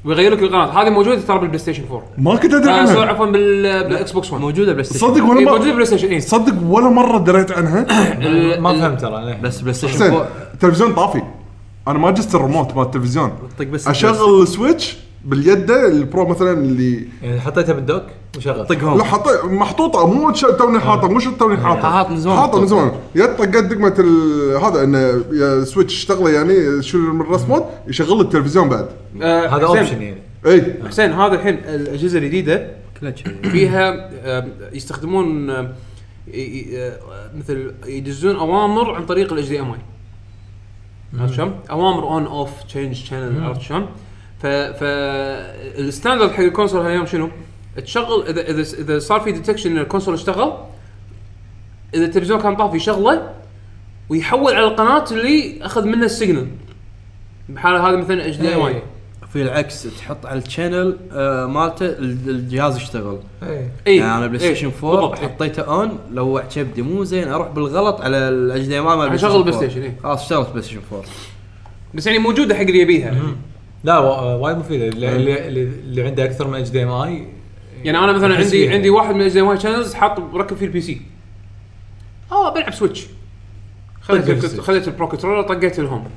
ويغير 0.05 0.31
لك 0.33 0.43
القناة. 0.43 0.81
هذه 0.81 0.89
موجودة 0.89 1.21
ترى 1.21 1.39
بال 1.39 1.59
PlayStation 1.59 1.83
4 1.91 2.03
ما 2.17 2.35
كنت 2.35 2.53
أدري 2.53 2.71
آه 2.71 2.75
عنها. 2.75 3.05
عفوا 3.05 3.25
بال- 3.25 3.83
بال 3.87 4.11
Xbox 4.11 4.31
1 4.31 4.41
موجودة 4.41 4.71
PlayStation 4.73 5.07
صدق 5.07 5.15
إيه، 5.15 5.21
ولا 5.23 5.33
موجوده 5.39 5.51
ما 5.59 5.65
بال 5.65 5.85
PlayStation 5.85 6.07
اي 6.07 6.21
صدق 6.21 6.55
ولا 6.63 6.89
مرة 6.89 7.17
دريت 7.17 7.51
عنها؟ 7.51 7.85
ما 8.59 8.73
فهمت 8.73 9.01
ترى 9.01 9.25
ليه. 9.25 9.39
بس 9.41 9.61
PlayStation 9.61 9.93
حسين 9.93 10.11
4 10.13 10.27
التلفزيون 10.53 10.93
طافي. 10.93 11.21
أنا 11.87 11.99
ما 11.99 12.11
جست 12.11 12.35
الريموت 12.35 12.75
مال 12.75 12.85
التلفزيون. 12.85 13.31
طق 13.59 13.65
بس 13.65 13.87
أشغل 13.87 14.41
ال 14.41 14.49
Switch 14.49 14.97
باليده 15.25 15.87
ال 15.87 15.97
Pro 15.97 16.25
مثلا 16.27 16.51
اللي 16.51 17.07
يعني 17.23 17.41
حطيته 17.41 17.73
بال 17.73 17.83
dock 17.83 18.03
وشغل. 18.37 18.65
طق 18.67 18.83
home 18.83 18.97
لا 18.97 19.03
حطي 19.03 19.29
محطوطة 19.47 20.07
مو 20.07 20.33
ش- 20.33 20.41
توني 20.41 20.79
حاطة 20.79 21.07
مو 21.07 21.19
شو 21.19 21.31
توني 21.31 21.57
حاطة. 21.57 21.89
حاط 21.91 22.09
من 22.09 22.17
زمان. 22.17 22.37
حاطة 22.37 22.59
من 22.61 22.67
زمان. 22.67 22.91
يا 23.15 23.25
طقت 23.25 23.47
دقمة 23.57 23.93
ال- 23.99 24.57
هذا 24.63 24.83
إنه 24.83 24.97
يا 25.31 25.63
Switch 25.63 25.93
اشتغله 25.93 26.29
يعني 26.29 26.83
شو 26.83 26.97
من 26.97 27.21
ال 27.21 27.26
rest 27.26 27.47
mode 27.49 27.63
يشغل 27.87 28.21
التلفزيون 28.21 28.69
بعد. 28.69 28.87
آه 29.21 29.47
هذا 29.47 29.67
حسين- 29.67 29.77
option 29.77 30.01
يعني. 30.01 30.17
إي. 30.45 30.73
حسين 30.87 31.11
هذا 31.13 31.33
الحين 31.35 31.53
الأجهزة 31.55 32.19
الجديدة 32.19 32.67
فيها 33.43 34.09
آه، 34.23 34.47
يستخدمون 34.73 35.49
آه، 35.49 35.69
ي- 36.33 36.37
ي- 36.39 36.77
آه، 36.77 36.97
مثل 37.37 37.71
يدزون 37.87 38.35
أوامر 38.35 38.93
عن 38.93 39.05
طريق 39.05 39.33
ال 39.33 39.47
HDMI 39.49 39.77
عرفت 41.19 41.33
شلون؟ 41.33 41.59
أوامر 41.71 42.03
on 42.03 42.25
off 42.25 42.63
change 42.63 42.95
channel 42.95 43.43
عرفت 43.43 43.61
شلون؟ 43.61 43.87
ف 44.39 44.45
ف 44.47 44.83
ال 45.79 45.85
standard 45.85 46.31
حق 46.31 46.43
ال 46.43 46.48
console 46.48 46.81
هاليوم 46.85 47.05
شنو؟ 47.05 47.29
تشغل 47.83 48.27
إذا 48.27 48.41
إذا 48.41 48.61
إذا 48.61 48.99
صار 48.99 49.19
في 49.19 49.31
detection 49.31 49.71
إن 49.71 49.77
ال 49.77 49.82
console 49.82 50.13
اشتغل 50.13 50.53
إذا 51.95 52.05
التلفزيون 52.05 52.39
كان 52.41 52.55
طافي 52.55 52.77
يشغله 52.77 53.31
ويحول 54.09 54.53
على 54.53 54.67
القناة 54.67 55.05
اللي 55.11 55.65
أخذ 55.65 55.85
منها 55.85 56.05
ال 56.05 56.11
signal 56.11 56.47
بحالة 57.49 57.89
هذا 57.89 57.95
مثلا 57.95 58.27
HDMI 58.27 58.81
في 59.35 59.41
العكس 59.41 59.83
تحط 59.97 60.25
على 60.25 60.39
ال 60.39 60.46
channel 60.47 60.97
آه، 61.11 61.45
مالته 61.45 61.85
ال- 61.85 62.29
الجهاز 62.29 62.77
يشتغل. 62.77 63.19
اي 63.43 63.69
اي 63.87 63.97
يعني 63.97 64.17
أنا 64.17 64.27
PlayStation 64.27 64.71
4 64.83 64.91
بالضبط، 65.01 65.19
إيه. 65.19 65.27
حطيته 65.27 65.61
on 65.61 65.99
لوع 66.11 66.41
كبدي 66.41 66.81
مو 66.81 67.03
زين 67.03 67.27
أروح 67.27 67.47
بالغلط 67.47 68.01
على 68.01 68.17
ال 68.17 68.65
HDMI 68.65 68.97
مال 68.97 69.09
Play 69.09 69.25
4. 69.35 69.51
Station، 69.51 69.81
إيه. 69.81 69.95
خلاص 70.03 70.21
اشتغلت 70.21 70.49
PlayStation 70.49 70.81
4 70.91 71.05
بس 71.93 72.07
يعني 72.07 72.19
موجودة 72.19 72.55
حق 72.55 72.61
اللي 72.61 72.79
يبيها. 72.79 73.15
لا 73.83 73.99
وا- 73.99 74.33
وايد 74.35 74.57
مفيدة. 74.57 74.87
اللي, 74.87 75.47
اللي, 75.47 76.03
عنده 76.03 76.23
أكثر 76.25 76.47
من 76.47 76.59
HDMI 76.59 77.27
يعني 77.83 77.97
أنا 77.97 78.11
مثلا 78.11 78.35
عندي. 78.35 78.69
عندي 78.69 78.89
واحد 78.89 79.15
من 79.15 79.21
ال 79.21 79.33
HDMI 79.33 79.49
channels 79.49 79.93
حاط 79.93 80.19
مركب 80.19 80.57
فيه 80.57 80.65
ال 80.65 80.81
PC 80.81 81.01
آه 82.31 82.53
بلعب 82.53 82.73
Switch 82.73 83.05
خذيت. 84.01 84.59
خذيت 84.59 84.87
ال 84.87 84.92
Pro 84.92 85.07
Controller 85.07 85.41
طقيت 85.41 85.79
ال 85.79 85.84
home. 85.84 86.07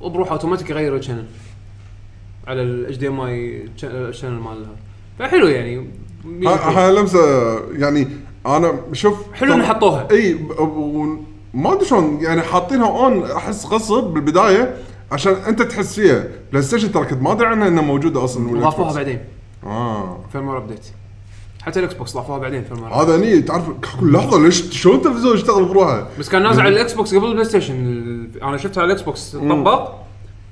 وبروح 0.00 0.32
أوتوماتيك 0.32 0.70
يغير 0.70 0.96
ال 0.96 1.00
channel 1.00 1.24
على 2.48 2.62
ال 2.62 2.96
HDMI 2.96 3.68
ال 3.84 3.91
channel 3.91 4.38
مالها. 4.40 4.70
فحلو 5.18 5.46
يعني. 5.46 5.90
هاي 6.46 6.92
لمسة 6.92 7.20
يعني 7.72 8.08
أنا 8.46 8.80
شوف 8.92 9.32
حلو 9.34 9.54
إن 9.54 9.62
حطوها. 9.62 10.08
إي 10.10 10.38
ما 11.54 11.72
أدري 11.72 11.84
شلون 11.84 12.18
يعني 12.20 12.42
حاطينها 12.42 12.88
on 12.88 13.30
أحس 13.30 13.66
غصب 13.66 14.04
بالبداية 14.04 14.76
عشان 15.12 15.32
أنت 15.32 15.62
تحس 15.62 15.94
فيها. 15.94 16.24
PlayStation 16.52 16.92
ترى 16.92 17.04
كنت 17.04 17.22
ما 17.22 17.32
أدري 17.32 17.46
عنها 17.46 17.68
إنها 17.68 17.82
موجودة 17.82 18.24
أصلا 18.24 18.48
وال 18.48 18.59
X 18.59 18.64
ضافوها. 18.64 18.94
بعدين. 18.94 19.18
آه. 19.64 20.18
firmware 20.32 20.58
update 20.58 20.86
حتى 21.62 21.80
ال 21.80 21.94
Xbox 21.94 22.14
ضافوها 22.14 22.38
بعدين 22.38 22.64
firmware 22.64 22.92
هذا 22.92 23.16
هني 23.16 23.42
تعرف 23.42 23.64
كل 24.00 24.12
لحظة 24.12 24.42
ليش 24.42 24.80
شلون 24.80 24.96
التلفزيون 24.96 25.34
يشتغل 25.34 25.64
بروحه؟ 25.64 26.08
بس 26.18 26.28
كان 26.28 26.42
نازل 26.42 26.60
على 26.60 26.68
ال 26.68 26.92
Xbox 26.92 27.14
قبل 27.14 27.26
ال 27.26 27.44
PlayStation 27.44 28.30
أنا 28.42 28.56
شفتها 28.56 28.80
على 28.80 28.92
ال 28.92 29.02
Xbox 29.02 29.36
طبق 29.36 29.92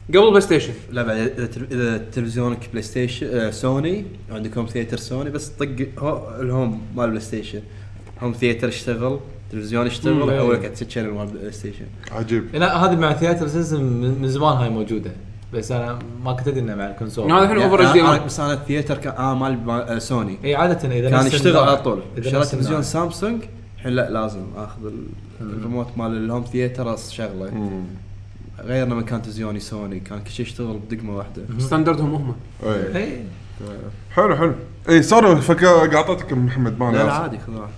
قبل 0.09 0.19
ال 0.25 0.41
PlayStation. 0.41 0.73
لا 0.93 1.03
بعد 1.03 1.17
إذا 1.17 1.47
تل- 1.47 1.67
إذا 1.73 1.99
تلفزيونك 2.13 2.69
PlayStation 2.71 3.27
آه 3.27 3.51
سوني 3.51 4.05
عندكم 4.31 4.67
theater 4.67 4.97
Sony 4.97 5.31
بس 5.31 5.49
طق 5.49 5.69
هو 5.99 6.41
ال 6.41 6.49
home 6.49 6.81
مال 6.97 7.09
PlayStation. 7.11 7.61
home 8.23 8.33
theater 8.33 8.69
اشتغل 8.69 9.19
تلفزيون 9.53 9.87
اشتغل 9.87 10.15
مم. 10.15 10.31
حول 10.31 10.55
لك 10.55 10.63
channel 10.63 11.11
مال 11.11 11.27
PlayStation. 11.27 11.85
عجيب. 12.13 12.45
لا 12.57 12.77
هذه 12.77 12.97
مع 12.97 13.13
theater 13.13 13.49
system 13.49 13.83
من 13.83 14.19
من 14.23 14.29
زمان 14.29 14.57
هاي 14.57 14.71
موجودة 14.71 15.11
بس 15.55 15.73
أنا 15.73 15.99
ما 16.25 16.33
كنت 16.33 16.49
أدري 16.49 16.61
إنها 16.61 16.75
مع 16.75 16.91
ال 16.91 16.95
console. 16.95 17.33
هذا 17.33 17.43
الحين 17.45 17.59
over 17.63 17.75
H 17.75 17.97
يعني 17.97 18.01
D 18.01 18.07
أنا- 18.07 18.21
M 18.21 18.27
بس 18.27 18.41
أنا 18.41 18.53
ال 18.53 18.58
theater 18.58 18.99
كان 18.99 19.13
آه 19.13 19.35
مال 19.35 19.71
آه 19.71 19.99
سوني. 19.99 20.39
إي 20.45 20.55
عادة 20.55 20.89
إذا 20.99 21.11
كان 21.11 21.27
يشتغل 21.27 21.57
على 21.57 21.77
طول. 21.77 22.03
شريت 22.17 22.45
تلفزيون. 22.45 22.83
سامسونج 22.83 23.43
الحين 23.77 23.93
لا 23.93 24.11
لازم 24.11 24.41
آخذ 24.57 24.87
ال- 24.87 25.07
الريموت 25.41 25.87
مال 25.97 26.17
ال 26.17 26.22
home 26.22 26.45
theater 26.45 26.97
شغلة. 26.97 27.51
غيرنا 28.65 28.95
من 28.95 29.03
كان 29.05 29.23
تلفزيوني 29.23 29.61
سوني 29.61 30.01
كان 30.01 30.19
كل 30.21 30.31
شيء 30.31 30.47
يشتغل 30.47 30.79
بدقمة 30.91 31.17
واحدة. 31.17 31.43
standard 31.59 32.03
هم 32.03 32.15
هم. 32.15 32.35
اي 32.65 32.97
اي 32.97 33.21
حلو 34.15 34.37
حلو. 34.37 34.55
اي 34.89 35.03
sorry 35.03 35.37
فك 35.37 35.65
قاطعتك 35.65 36.33
محمد 36.33 36.79
ما 36.79 36.93
لا 36.93 37.13
عادي 37.13 37.39
خذ 37.39 37.53
راحتك. 37.57 37.73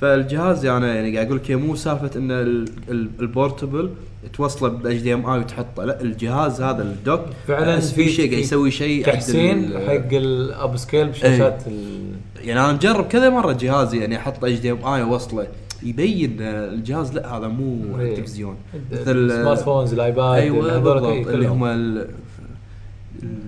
فالجهاز 0.00 0.64
يعني 0.64 0.86
يعني 0.86 1.14
قاعد 1.14 1.26
أقول 1.26 1.38
لك 1.38 1.50
هي 1.50 1.56
مو 1.56 1.76
سالفة 1.76 2.10
إن 2.16 2.30
ال- 2.30 2.68
ال- 2.88 3.10
ال 3.20 3.28
portable 3.28 3.90
توصله 4.32 4.68
ب 4.68 4.96
HDMI 5.00 5.38
وتحطه. 5.38 5.84
لا 5.84 6.00
الجهاز 6.00 6.62
هذا 6.62 6.82
ال 6.82 6.90
dock 6.90 7.20
فعلا 7.48 7.74
أحس 7.74 7.92
في 7.92 8.08
شيء 8.08 8.30
قاعد 8.30 8.42
يسوي 8.42 8.70
شيء 8.70 9.04
تحسين 9.06 9.72
حق 9.86 10.12
ال 10.12 10.76
upscale 10.76 11.08
بشاشات 11.08 11.62
ال- 11.66 12.12
يعني 12.42 12.60
أنا 12.60 12.72
مجرب 12.72 13.08
كذا 13.08 13.30
مرة 13.30 13.52
جهازي 13.52 13.98
يعني 13.98 14.16
أحط 14.16 14.44
HDMI 14.44 15.02
وأوصله. 15.02 15.46
يبين 15.84 16.36
الجهاز 16.40 17.14
لا 17.14 17.36
هذا 17.36 17.48
مو 17.48 17.98
إيه. 18.00 18.16
تلفزيون 18.16 18.56
ال 18.92 18.97
smartphones 18.97 19.58
ال 19.60 19.92
iPad 19.92 20.34
أيوه 20.38 20.62
بالضبط 20.72 21.02
اللي 21.02 21.24
كلهم. 21.24 21.52
هم 21.52 21.64
ال- 21.64 22.08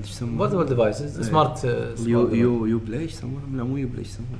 إيش 0.02 0.10
يسمونه؟ 0.10 0.38
portable 0.38 0.66
devices 0.66 1.20
smart 1.28 1.64
U 2.06 2.28
U 2.34 2.66
U 2.66 2.78
Play 2.78 3.00
إيش 3.00 3.12
يسمونه؟ 3.12 3.40
لا 3.54 3.64
مو 3.64 3.76
U 3.76 3.88
Play 3.88 3.98
إيش 3.98 4.08
يسمونه؟ 4.08 4.30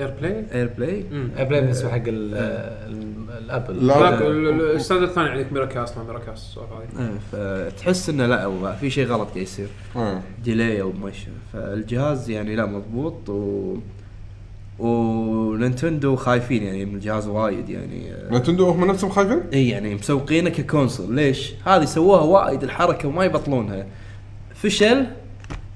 AirPlay 0.00 0.44
AirPlay 0.54 1.02
Play 1.44 1.60
بالنسبة 1.60 1.88
حق 1.88 1.96
ال- 1.96 2.34
ال- 2.34 3.44
ال 3.44 3.51
Apple 3.51 3.86
لا. 3.86 4.18
ال 4.76 4.80
standard 4.80 5.08
الثاني 5.08 5.28
عندك 5.28 5.52
Miracast 5.52 5.96
ما 5.98 6.04
Miracast 6.04 6.44
السوالف 6.46 6.70
هذه 6.72 7.08
إيه، 7.08 7.18
فتحس 7.70 8.08
إنه 8.08 8.26
لا 8.26 8.72
في 8.74 8.90
شيء 8.90 9.06
غلط 9.06 9.28
قاعد 9.28 9.36
يصير. 9.36 9.68
delay 10.44 10.80
أو 10.82 10.92
ما 10.92 11.12
شنو. 11.12 11.34
فالجهاز 11.52 12.30
يعني 12.30 12.56
لا 12.56 12.66
مضبوط 12.66 13.28
و 13.28 13.76
و 14.78 14.93
Nintendo 14.93 16.16
خايفين 16.16 16.62
يعني 16.62 16.84
من 16.84 16.94
الجهاز 16.94 17.28
وايد 17.28 17.68
يعني 17.68 18.12
آه، 18.12 18.34
Nintendo 18.38 18.68
هم 18.70 18.84
نفسهم 18.84 19.10
خايفين؟ 19.10 19.40
إي 19.52 19.68
يعني 19.68 19.94
مسوقينه 19.94 20.50
ك 20.50 20.57
console. 20.57 21.14
ليش؟ 21.14 21.52
هذه 21.66 21.84
سووها 21.84 22.20
وايد 22.22 22.62
الحركة 22.62 23.08
وما 23.08 23.24
يبطلونها. 23.24 23.86
فشل؟ 24.54 25.06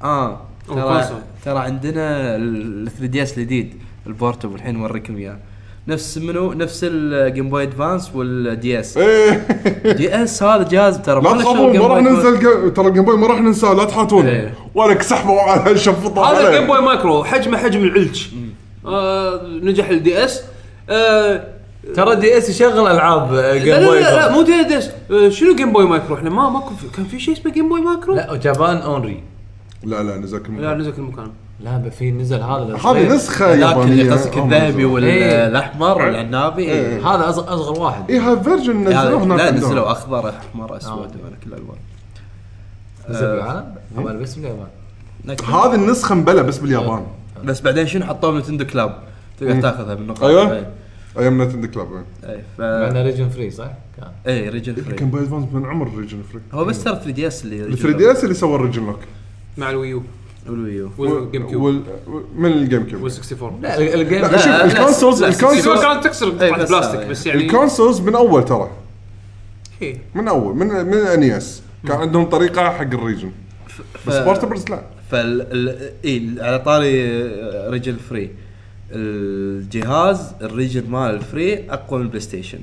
آه. 0.04 0.40
ترى. 0.68 1.08
ترى 1.44 1.58
عندنا 1.58 2.36
ال 2.36 2.88
3 2.90 3.06
دي 3.06 3.22
اس 3.22 3.38
الجديد 3.38 3.74
البورتبل 4.06 4.54
الحين 4.54 4.78
نوريكم 4.78 5.16
إياه. 5.16 5.38
نفس 5.88 6.18
منو؟ 6.18 6.52
نفس 6.52 6.80
الجيم 6.88 7.50
بوي 7.50 7.62
ادفانس 7.62 8.16
والدي 8.16 8.80
اس 8.80 8.98
دي 9.84 10.22
اس 10.22 10.42
هذا 10.42 10.68
جهاز 10.68 10.98
ترى 10.98 11.20
ما 11.20 11.32
تخافون 11.42 11.78
ما 11.78 11.86
راح 11.86 11.98
الج- 11.98 12.72
ترى 12.76 12.86
الجيم 12.88 13.04
بوي 13.04 13.16
ما 13.18 13.26
راح 13.26 13.40
ننساه 13.40 13.72
لا 13.74 13.84
تحاتون. 13.84 14.26
إيه. 14.26 14.54
ولك 14.74 15.02
سحبوا 15.02 15.40
على 15.40 15.78
شفطوا 15.78 16.24
هذا. 16.26 16.48
الجيم 16.48 16.66
بوي 16.66 16.80
مايكرو 16.80 17.24
حجمه 17.24 17.58
حجم 17.58 17.84
العلج. 17.84 18.26
آه 18.86 19.40
نجح 19.46 19.88
الدي 19.88 20.24
اس 20.24 20.42
آه 20.90 21.44
ترى 21.94 22.16
دي 22.16 22.38
اس 22.38 22.48
يشغل 22.50 22.86
ألعاب 22.86 23.32
لا 23.34 23.56
جيم 23.56 23.74
لا 23.74 23.86
بوي 23.86 24.00
لا, 24.00 24.16
لا 24.16 24.32
مو 24.32 24.42
دي 24.42 24.78
اس 24.78 24.90
آه 25.10 25.28
شنو 25.28 25.54
جيم 25.56 25.72
بوي 25.72 25.84
مايكرو 25.86 26.16
إحنا 26.16 26.30
ما 26.30 26.48
ماكو 26.50 26.74
في- 26.74 26.88
كان 26.96 27.04
في 27.04 27.20
شيء 27.20 27.34
اسمه 27.34 27.52
جيم 27.52 27.68
بوي 27.68 27.80
مايكرو 27.80 28.14
لا 28.14 28.36
جابان 28.36 28.76
اونري 28.76 29.22
لا 29.84 30.02
لا 30.02 30.16
نزل 30.18 30.38
كل 30.38 30.62
لا. 30.62 30.74
نزل 30.74 30.92
كل 30.92 31.02
مكان 31.02 31.30
لا 31.60 31.76
ب- 31.76 31.88
في 31.88 32.10
نزل 32.10 32.40
هذا 32.40 32.76
هذه. 32.84 33.14
نسخة 33.14 33.52
اللي 33.54 33.66
يابانيه 33.66 34.12
قصدك 34.12 34.38
هم 34.38 34.52
الذهبي 34.52 34.84
نزلوها. 34.84 35.02
إيه. 35.04 35.44
والأحمر 35.44 35.98
والعنابي 36.02 36.62
إيه. 36.62 36.86
إيه. 36.86 37.08
هذا 37.14 37.28
اصغر 37.28 37.54
أصغر 37.54 37.80
واحد 37.80 38.10
اي 38.10 38.18
هاي 38.18 38.40
version 38.42 38.86
هذا- 38.86 39.04
نزلوه 39.04 39.22
هناك 39.22 39.38
لا 39.38 39.46
عندهم. 39.46 39.64
نزلوا 39.70 39.90
أخضر 39.92 40.28
أحمر 40.28 40.76
أسود 40.76 40.92
آه. 40.98 41.06
كل 41.44 41.48
الالوان 41.52 41.76
نزل 43.10 43.24
آه. 43.24 43.34
بالعالم 43.94 44.22
بس 44.22 44.34
باليابان 44.34 44.66
لكن- 45.24 45.44
هذه 45.44 45.74
النسخة 45.74 46.14
مبلى 46.14 46.42
بس 46.42 46.58
باليابان 46.58 47.02
بس 47.44 47.60
بعدين 47.60 47.86
شنو 47.86 48.04
حطوه 48.06 48.38
Nintendo 48.38 48.64
Club؟ 48.66 48.98
تقدر 49.40 49.60
تاخذها 49.60 49.94
بالنقاط 49.94 50.24
أيوة. 50.24 50.52
إيه. 50.52 50.70
أيام 51.18 51.42
نتندو 51.42 51.68
كلاب 51.68 51.88
اي 52.24 52.40
ف 52.58 52.60
معنا 52.60 53.02
region 53.02 53.28
free 53.28 53.50
صح؟ 53.50 53.70
كان. 53.96 54.08
اي 54.26 54.48
region 54.48 54.74
free 54.74 54.94
Game 54.96 55.10
Boy 55.10 55.22
Advance 55.22 55.44
من 55.52 55.66
عمر 55.66 55.90
region 55.98 56.22
free 56.32 56.40
هو 56.52 56.64
بس 56.64 56.84
ترى 56.84 56.94
3 56.94 57.10
دي 57.10 57.26
اس 57.26 57.44
اللي 57.44 57.60
ال 57.64 57.78
3 57.78 57.98
دي 57.98 58.12
اس 58.12 58.24
اللي 58.24 58.34
سوى 58.34 58.54
ال 58.56 58.61
region 58.61 58.86
lock 58.86 58.98
مع 59.58 59.70
ال 59.70 59.78
Wii 59.78 60.02
U 60.48 60.53
وال 60.54 60.64
Wii 60.64 60.80
وال 60.80 60.90
GameCube 60.98 61.62
وال... 61.62 61.82
من 62.36 62.52
ال 62.52 62.82
GameCube 62.86 63.02
وال 63.02 63.12
64 63.12 63.60
لا 63.62 63.78
ال- 63.78 64.00
الجيم 64.00 64.18
لا 64.22 64.36
شوف 64.38 64.46
ال 64.52 64.60
consoles 64.60 65.22
ال 65.22 65.29
consoles 65.29 65.82
كانت 65.82 66.04
تكسر 66.04 66.26
إيه، 66.42 66.52
قطعه 66.52 66.66
بلاستيك. 66.68 67.00
بس 67.06 67.26
يعني 67.26 67.44
الكونسولز 67.46 68.00
من 68.00 68.14
أول 68.14 68.44
ترى. 68.44 68.70
إيه. 69.82 69.98
من 70.14 70.28
أول 70.28 70.56
من 70.56 70.66
من 70.66 70.94
NES 70.94 71.62
كان 71.88 71.96
عندهم 71.96 72.24
طريقة 72.24 72.70
حق 72.70 72.80
ال 72.80 72.87
region 72.87 73.30
بس 74.06 74.16
portables 74.16 74.64
لا 74.70 74.82
فال 75.12 75.46
ال- 75.52 75.90
إي 76.04 76.30
على 76.38 76.58
طاري 76.58 77.22
region 77.70 77.96
free. 78.10 78.30
الجهاز 78.92 80.32
ال 80.42 80.49
region 80.49 80.90
مال 80.90 81.10
ال 81.14 81.26
free 81.26 81.70
أقوى 81.70 81.98
من 81.98 82.04
ال 82.04 82.20
PlayStation. 82.20 82.58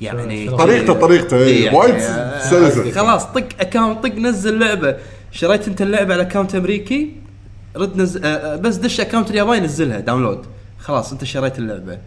يعني؟ 0.00 0.50
طريقته 0.50 0.92
طريقته 0.92 1.36
إي 1.44 1.62
يعني 1.64 1.76
وايد 1.76 1.94
آه، 1.94 2.50
سلسة. 2.50 2.90
خلاص 2.90 3.24
طق 3.24 3.44
account 3.60 4.02
طق 4.06 4.14
نزل 4.14 4.58
لعبة. 4.58 4.96
شريت 5.32 5.68
أنت 5.68 5.82
اللعبة 5.82 6.14
على 6.14 6.22
account 6.22 6.54
أمريكي 6.54 7.12
رد 7.76 7.96
نزل 7.96 8.24
آه، 8.24 8.28
آه، 8.28 8.56
بس 8.56 8.76
دش 8.76 9.00
account 9.00 9.30
الياباني 9.30 9.64
نزلها 9.64 10.00
download 10.00 10.46
خلاص 10.78 11.12
أنت 11.12 11.24
شريت 11.24 11.58
اللعبة. 11.58 11.98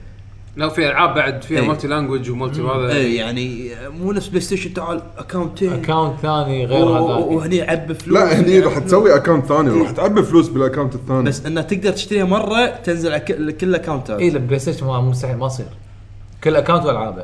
لا 0.58 0.70
في 0.70 0.88
ألعاب 0.88 1.16
بعد 1.16 1.42
فيها 1.44 1.60
إيه. 1.60 1.68
multi 1.68 1.88
language 1.88 2.30
و 2.30 2.35
multi 2.35 2.62
هذا. 2.62 2.92
اي 2.94 3.16
يعني 3.16 3.72
مو 4.02 4.12
نفس 4.12 4.28
PlayStation 4.28 4.74
تعال 4.74 5.02
account 5.18 5.61
ين 5.61 5.74
account 5.74 6.20
ثاني 6.22 6.66
غير 6.66 6.84
هذا 6.86 7.00
وهني 7.16 7.62
عبي 7.62 7.94
فلوس. 7.94 8.18
لا 8.20 8.40
هني 8.40 8.60
راح 8.60 8.78
تسوي 8.78 9.16
account 9.16 9.46
ثاني 9.46 9.70
وراح 9.70 9.92
تعبي 9.92 10.24
فلوس 10.24 10.48
بال 10.48 10.58
account 10.58 10.96
الثاني. 10.96 11.24
بس 11.24 11.46
انه 11.46 11.62
تقدر 11.62 11.92
تشتريها 11.92 12.26
مرة 12.26 12.66
تنزل 12.66 13.12
على 13.12 13.20
كل- 13.20 13.52
كل 13.52 13.76
account 13.76 14.14
ات 14.14 14.20
اي 14.20 14.28
ال 14.28 14.60
PlayStation 14.60 14.86
ما 14.86 15.02
مستحيل 15.02 15.38
ما 15.38 15.46
يصير. 15.46 15.66
كل 16.44 16.56
account 16.56 16.86
وألعابه. 16.86 17.24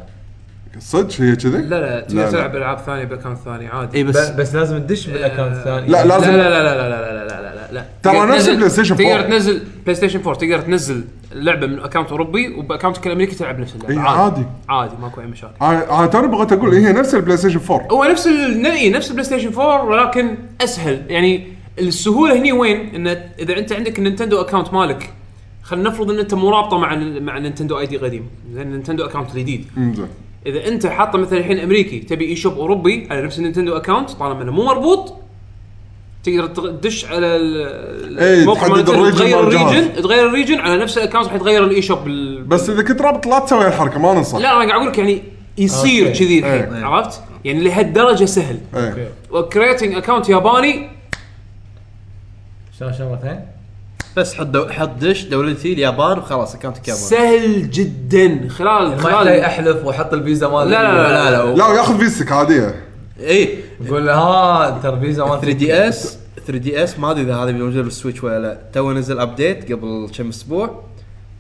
صدق 0.80 1.22
هي 1.22 1.36
كذي؟ 1.36 1.58
لا 1.58 1.82
لا 1.82 2.00
تقدر. 2.02 2.32
تلعب 2.32 2.56
العاب 2.56 2.78
ثانية 2.78 3.04
ب 3.04 3.08
account 3.08 3.38
ثاني 3.38 3.68
عادي. 3.68 3.98
اي 3.98 4.04
بس 4.04 4.30
بس 4.30 4.56
لازم 4.56 4.78
تدش 4.78 5.08
بال 5.08 5.19
account 5.19 5.58
الثاني 5.58 5.88
لا، 5.88 6.04
لا 6.06 6.08
لازم- 6.08 6.32
لا 6.32 6.38
لا 6.38 6.64
لا 6.64 6.90
لا 6.90 6.90
لا 6.90 7.28
لا 7.28 7.42
لا. 7.42 7.45
لا. 7.76 7.86
ترى 8.04 8.14
تقدر 8.14 8.36
نفس 8.36 8.50
ال 8.50 8.70
PlayStation 8.70 8.96
تقدر 8.96 9.12
4. 9.12 9.30
تنزل 9.30 9.62
PlayStation 9.84 10.20
4 10.20 10.36
تقدر 10.36 10.60
تنزل 10.60 11.04
لعبة 11.34 11.68
من 11.68 11.80
account 11.80 12.10
أوروبي 12.10 12.56
وب 12.56 12.66
account 12.66 13.02
ك 13.02 13.08
الأمريكي 13.08 13.36
تلعب 13.36 13.60
نفس 13.60 13.76
اللعبة. 13.76 13.94
إي، 13.94 14.00
عادي. 14.00 14.46
عادي. 14.70 14.94
ماكو 15.02 15.22
أي 15.22 15.28
مشاكل. 15.28 15.54
أنا 15.62 16.06
توني 16.06 16.28
بغيت 16.28 16.52
أقول 16.54 16.74
هي 16.74 16.94
نفس 16.94 17.16
البلاي 17.16 17.38
ستيشن 17.38 17.60
4 17.72 17.88
هو 17.92 18.04
نفس 18.04 18.28
ال... 18.28 18.92
نفس 18.92 19.10
ال 19.10 19.26
PlayStation 19.26 19.54
4 19.54 19.86
ولكن 19.86 20.36
أسهل. 20.62 21.02
يعني 21.10 21.48
السهولة 21.80 22.40
هني 22.40 22.52
وين؟ 22.52 22.96
إن 22.96 23.08
إذا 23.40 23.58
أنت 23.58 23.74
عندك 23.74 24.00
ال 24.00 24.04
Nintendo 24.04 24.42
account 24.42 24.74
مالك 24.74 25.14
خلينا 25.64 25.90
نفرض 25.90 26.12
إن 26.12 26.20
أنت 26.20 26.34
مو 26.34 26.50
رابطه 26.50 26.78
مع 26.78 26.96
مع 26.96 27.38
ال 27.38 27.42
Nintendo 27.42 27.80
ID 27.80 27.98
قديم. 27.98 28.30
زين 28.54 28.62
ال 28.62 28.66
Nintendo 28.66 29.06
account 29.06 29.36
الجديد 29.36 29.66
إذا 30.46 30.68
أنت 30.68 30.88
حاطه 30.88 31.18
مثلا 31.18 31.40
الحين 31.40 31.60
أمريكي 31.60 32.00
تبي 32.00 32.26
eShop 32.26 32.58
أوروبي 32.58 33.08
على 33.12 33.22
نفس 33.22 33.38
ال 33.38 33.42
Nintendo 33.42 33.78
account 33.78 34.10
طالما 34.10 34.44
إنه 34.44 34.52
مو 34.52 34.66
مربوط 34.66 35.14
تقدر 36.26 36.48
تدش 36.72 37.06
على 37.06 37.28
ال- 37.36 38.20
إيه، 38.20 38.40
الموقع 38.42 38.68
مال 38.68 38.80
الريجن 38.80 39.18
تغير. 39.18 39.40
الريجن 39.40 40.02
تغير 40.04 40.28
الريجن 40.28 40.60
على 40.60 40.78
نفس 40.78 40.98
الأكونت 40.98 41.26
راح 41.26 41.34
يتغير 41.34 41.64
ال 41.64 41.82
eShop 41.82 42.04
بال... 42.04 42.44
بس 42.44 42.70
إذا 42.70 42.84
كنت 42.84 43.02
رابط 43.02 43.26
لا 43.28 43.40
تسوي 43.40 43.66
هالحركه 43.66 44.00
ما 44.00 44.14
ننصح 44.14 44.38
لا 44.38 44.52
أنا 44.52 44.58
قاعد 44.58 44.70
أقول 44.72 44.88
لك 44.88 44.98
يعني 44.98 45.24
يصير. 45.58 46.14
كذي 46.14 46.40
الحين 46.40 46.74
إيه. 46.74 46.86
عرفت؟ 46.86 47.22
يعني 47.46 47.64
لهالدرجة 47.64 48.26
سهل 48.26 48.58
إيه 48.76 49.10
و 49.32 49.39
creating 49.39 49.96
account 49.96 50.30
ياباني 50.30 50.90
شلون 52.80 52.94
شلون 52.94 53.10
مرتين؟ 53.10 53.40
بس 54.18 54.34
حط 54.34 54.46
دو... 54.46 54.68
حط 54.70 54.90
دش 55.00 55.24
دولتي 55.24 55.74
اليابان 55.74 56.18
وخلاص 56.18 56.56
اكونتك 56.56 56.88
يابان 56.88 57.02
سهل 57.04 57.70
جدا 57.72 58.48
خلال 58.50 58.88
ما 58.88 58.94
يحتاج 58.96 59.12
خلال 59.14 59.28
أحلف 59.40 59.86
وأحط 59.86 60.14
الفيزا 60.14 60.48
مال 60.48 60.70
لا، 60.70 60.84
لا، 60.94 61.32
لا، 61.32 61.56
لا 61.56 61.68
وياخذ 61.68 61.98
فيزتك 62.00 62.32
عادية 62.32 62.76
اي 63.20 63.60
يقول 63.82 64.06
له 64.08 64.14
ها 64.14 64.80
ترى 64.84 65.00
فيزا 65.00 65.26
مال 65.26 65.42
3 65.42 65.58
دي 65.58 65.74
إس 65.74 66.18
3 66.48 66.58
دي 66.58 66.84
إس 66.84 67.00
ما 67.00 67.12
أدري 67.12 67.24
إذا 67.24 67.36
هذا 67.36 67.52
موجود 67.52 67.84
بال 67.84 67.94
Switch 67.94 68.24
ولا 68.24 68.40
لا. 68.40 68.58
تو 68.74 68.92
نزل 68.92 69.20
update 69.20 69.72
قبل 69.72 70.10
كم 70.18 70.30
أسبوع. 70.30 70.84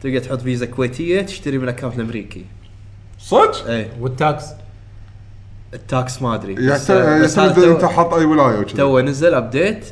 تقدر 0.03 0.19
تحط 0.19 0.41
فيزا 0.41 0.65
كويتية 0.65 1.21
تشتري 1.21 1.57
من 1.57 1.63
ال 1.63 1.67
account 1.67 1.95
الأمريكي. 1.95 2.45
صدق؟ 3.19 3.67
اي 3.69 3.87
وال 3.99 4.14
tax؟ 4.14 4.45
ال 5.73 5.85
tax 5.85 6.21
ما 6.21 6.35
أدري. 6.35 6.53
يعني 6.53 6.65
يعتمد 6.67 7.57
إذا 7.57 7.71
أنت 7.71 7.81
تو, 7.81 7.87
حاط 7.87 8.13
أي 8.13 8.25
ولاية 8.25 8.59
وكذا 8.59 8.77
تو 8.77 8.99
نزل 8.99 9.33
update 9.33 9.85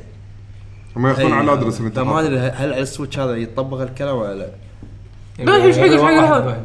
هم 0.96 1.08
ياخذون 1.08 1.32
إي، 1.32 1.38
على 1.38 1.54
ال 1.54 1.57
address 1.57 1.78
اللي 1.78 1.88
أنت 1.88 2.00
ما. 2.00 2.20
أدري 2.20 2.38
هل 2.40 2.74
على 2.74 2.82
ال 2.82 2.87
Switch 2.87 3.20
هذا 3.20 3.36
يطبق 3.36 3.82
الكلام 3.82 4.18
ولا 4.18 4.34
لا. 4.34 4.48
لا، 5.40 5.56
إيش 5.56 5.78
حق- 5.78 5.84
إيش 5.84 6.02
حق. 6.02 6.58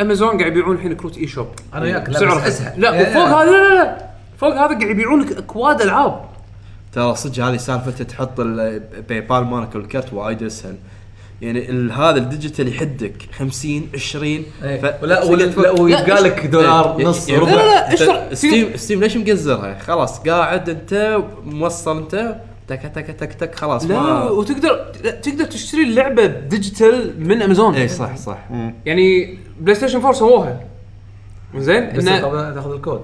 أمازون 0.00 0.28
قاعد 0.38 0.52
يبيعون 0.52 0.76
الحين 0.76 0.92
كروت 0.94 1.18
eShop. 1.18 1.46
أنا 1.74 1.82
وياك 1.82 2.08
لا 2.10 2.18
سعره 2.18 2.34
بس 2.34 2.46
اسهل. 2.46 2.80
لا 2.80 2.94
يعني 2.94 3.10
وفوق 3.10 3.24
هذا 3.24 3.50
لا 3.50 3.68
لا 3.68 3.74
لا 3.74 4.11
فوق 4.42 4.50
هذا 4.54 4.66
قاعد 4.66 4.82
يبيعون 4.82 5.20
لك 5.20 5.32
اكواد 5.38 5.80
ألعاب. 5.82 6.20
ترى 6.92 7.14
صدق 7.14 7.44
هذه 7.44 7.56
سالفه 7.56 8.04
تحط 8.04 8.40
ال 8.40 9.20
PayPal 9.20 9.44
مالك 9.44 9.74
والكرت 9.74 10.12
وايد 10.12 10.42
أسهل. 10.42 10.76
يعني 11.42 11.70
ال- 11.70 11.92
هذا 11.92 12.16
ال 12.16 12.22
digital 12.22 12.68
يحدك 12.68 13.14
50 13.38 13.88
20 13.94 14.44
إيه. 14.62 14.80
ف- 14.80 15.02
ولا 15.02 15.24
ويبقى 15.80 16.22
لك 16.22 16.46
دولار 16.46 16.98
إيه. 16.98 17.04
نص 17.06 17.28
يعني- 17.28 17.42
ربع. 17.42 17.52
لا، 17.52 17.94
لا، 17.94 18.34
Steam 18.34 18.76
Steam 18.76 19.00
ليش 19.00 19.16
مقزرها؟ 19.16 19.78
خلاص 19.78 20.18
قاعد 20.20 20.68
أنت 20.70 21.18
موصل 21.44 21.96
أنت 21.98 22.36
تك 22.68 22.92
تك 22.94 23.06
تك 23.06 23.32
تك 23.32 23.54
خلاص 23.54 23.84
لا 23.84 24.00
ما 24.00 24.24
وتقدر 24.24 24.92
لا 25.04 25.10
تقدر 25.10 25.44
تشتري 25.44 25.82
اللعبه 25.82 26.26
digital 26.26 27.14
من 27.28 27.42
امازون 27.42 27.74
اي 27.74 27.88
صح 27.88 28.16
صح. 28.16 28.38
يعني 28.86 29.38
PlayStation 29.60 29.96
4 29.98 30.12
سووها. 30.12 30.60
زين؟ 31.56 31.92
بس 31.96 32.04
تاخذ 32.04 32.72
الكود. 32.72 33.00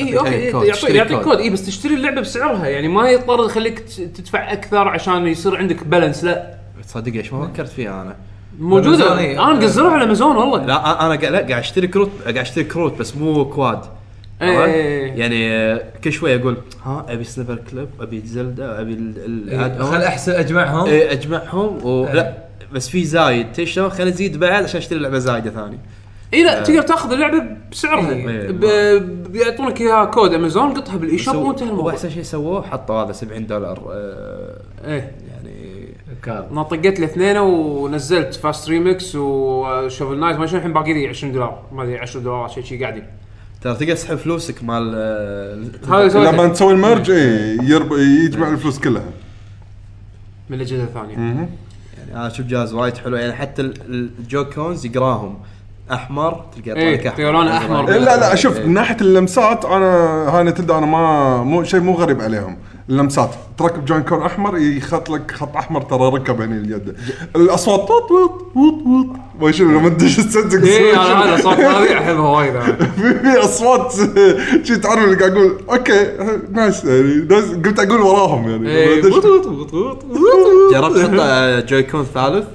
أي 0.00 0.18
okay 0.18 0.28
إيه، 0.28 0.54
يعطيك 0.54 0.90
يعطيك 0.90 1.16
code. 1.16 1.24
code 1.24 1.38
إي 1.38 1.50
بس 1.50 1.66
تشتري 1.66 1.94
اللعبة 1.94 2.20
بسعرها 2.20 2.66
يعني 2.66 2.88
ما 2.88 3.10
يضطر 3.10 3.44
يخليك 3.44 3.78
تدفع 3.88 4.52
أكثر 4.52 4.88
عشان 4.88 5.26
يصير 5.26 5.56
عندك 5.56 5.84
balance 5.84 6.24
لا 6.24 6.54
تصدق 6.88 7.12
إيش 7.12 7.32
ما 7.32 7.46
فكرت 7.46 7.68
فيها 7.68 8.02
أنا 8.02 8.16
موجودة 8.58 9.18
إيه. 9.18 9.44
أنا 9.44 9.54
مقزرها 9.54 9.90
على 9.90 10.04
امازون 10.04 10.36
والله 10.36 10.66
لا 10.66 11.06
أنا 11.06 11.14
قاعد 11.14 11.24
لا 11.32 11.38
قاعد 11.38 11.52
أشتري 11.52 11.86
كروت 11.86 12.10
قاعد 12.22 12.38
أشتري 12.38 12.64
كروت 12.64 12.98
بس 12.98 13.16
مو 13.16 13.44
كواد 13.44 13.80
إيه،؟ 14.42 14.64
إيه، 14.64 14.74
إيه. 14.74 15.12
يعني 15.12 15.52
آه، 15.52 15.82
كل 16.04 16.12
شوي 16.12 16.34
أقول 16.34 16.56
ها 16.84 17.06
أبي 17.08 17.24
Snipperclips 17.24 17.88
أبي 18.00 18.22
Zelda 18.26 18.80
أبي 18.80 19.14
إيه،. 19.48 19.82
خل 19.82 20.02
أحسن 20.02 20.32
أجمعهم 20.32 20.86
إيه، 20.86 21.12
أجمعهم 21.12 21.86
و... 21.86 22.06
إيه. 22.06 22.14
لا 22.14 22.34
بس 22.72 22.88
في 22.88 23.04
زايد 23.04 23.64
شلون 23.64 23.90
خليني 23.90 24.10
أزيد 24.10 24.40
بعد 24.40 24.64
عشان 24.64 24.78
أشتري 24.78 24.98
لعبة 24.98 25.18
زايدة 25.18 25.50
ثانية 25.50 25.78
اي 26.34 26.42
لا 26.44 26.62
تقدر 26.62 26.82
تاخذ 26.82 27.12
اللعبة 27.12 27.44
بسعرها 27.72 28.10
إيه. 28.12 28.50
ب- 28.50 29.32
بيعطونك 29.32 29.80
إياها 29.80 30.04
كود 30.04 30.34
أمازون 30.34 30.74
قطها 30.74 30.96
بال 30.96 31.18
eShop 31.18 31.34
سو- 31.34 31.46
وانتهى 31.48 31.64
الموضوع. 31.68 31.84
واحسن 31.86 32.10
شيء 32.10 32.22
سووه 32.22 32.62
حطوا 32.62 32.94
هذا 33.04 33.12
70 33.12 33.46
دولار 33.46 33.82
آه، 33.92 34.60
إيه. 34.86 35.12
يعني 35.30 35.88
كان 36.22 36.44
أنا 36.50 36.62
طقيت 36.62 37.00
لي 37.00 37.06
اثنين 37.06 37.36
ونزلت 37.38 38.34
Fast 38.34 38.68
RMX 38.68 39.14
و 39.16 39.31
Shovel 39.31 40.18
Knight 40.20 40.36
ما 40.38 40.46
شنو 40.46 40.58
الحين 40.58 40.72
باقي 40.72 40.92
لي 40.92 41.08
20 41.08 41.32
دولار؟ 41.32 41.62
ما 41.72 41.82
أدري 41.82 41.98
10 41.98 42.20
دولار 42.20 42.48
شيء 42.48 42.64
شيء 42.64 42.80
قاعدين. 42.82 43.04
ترى 43.62 43.74
تقدر 43.74 43.94
تسحب 43.94 44.16
فلوسك 44.16 44.64
مال 44.64 44.92
آه، 44.96 45.96
هذا 45.96 46.08
سويته. 46.08 46.30
لما 46.32 46.48
تسوي 46.48 46.72
ال 46.72 46.78
merge 46.78 47.10
اي 47.10 47.58
يرب... 47.62 47.92
يجمع 48.26 48.48
الفلوس 48.48 48.78
كلها. 48.78 49.04
من 50.50 50.56
الأجهزة 50.56 50.82
الثانية. 50.84 51.16
مهم. 51.16 51.48
يعني 51.98 52.12
أنا 52.14 52.26
أشوف 52.26 52.46
جهاز 52.46 52.74
وايد 52.74 52.96
حلو 52.96 53.16
يعني 53.16 53.32
حتى 53.32 53.62
ال- 53.62 54.10
ال 54.18 54.26
Joy-Cons 54.26 54.86
يقراهم. 54.86 55.38
أحمر 55.92 56.44
تلقى 56.56 56.76
إيه، 56.80 56.96
يعطونك 56.96 57.16
تلقى 57.16 57.32
لونه 57.32 57.56
أحمر. 57.56 57.88
إيه، 57.88 57.98
لا 57.98 58.16
لا 58.16 58.34
شوف 58.34 58.56
إيه. 58.56 58.66
من 58.66 58.74
ناحية 58.74 58.96
اللمسات 59.00 59.64
أنا 59.64 59.86
هاي 60.28 60.44
Nintendo 60.44 60.78
أنا 60.78 60.86
ما 60.86 61.42
مو 61.42 61.64
شيء 61.64 61.80
مو 61.80 61.94
غريب 61.94 62.20
عليهم 62.20 62.56
اللمسات. 62.90 63.30
تركب 63.58 63.84
Joy-Con 63.84 64.22
أحمر 64.22 64.58
يخط 64.58 65.10
لك 65.10 65.30
خط 65.30 65.56
أحمر 65.56 65.82
ترى 65.82 66.08
ركب 66.08 66.40
هني 66.40 66.58
اليد. 66.58 66.96
الأصوات 67.36 67.80
طوط 67.80 68.08
طوط 68.08 68.30
طوط 68.54 68.74
طوط 68.84 69.06
ما 69.40 69.52
شنو 69.52 69.78
لما 69.78 69.88
تدش 69.88 70.16
تصدق. 70.16 70.66
اي 70.66 70.92
أنا 70.96 71.24
هذا 71.24 71.42
صوت 71.42 71.58
هذه 71.58 71.98
احبها 71.98 72.28
وايد. 72.28 72.60
في 73.22 73.44
أصوات 73.44 73.94
شي 74.62 74.76
تعرف 74.76 75.04
اللي 75.04 75.16
قاعد 75.16 75.32
أقول 75.32 75.58
okay 75.70 76.10
nice 76.52 76.84
يعني 76.84 77.14
nice. 77.30 77.44
قلت 77.44 77.78
أقول 77.78 78.00
وراهم 78.00 78.50
يعني. 78.50 78.68
إيه،. 78.68 79.02
جربت 79.02 80.96
تحط 80.96 81.10
آه، 81.20 81.60
Joy-Con 81.60 82.04
ثالث؟ 82.14 82.46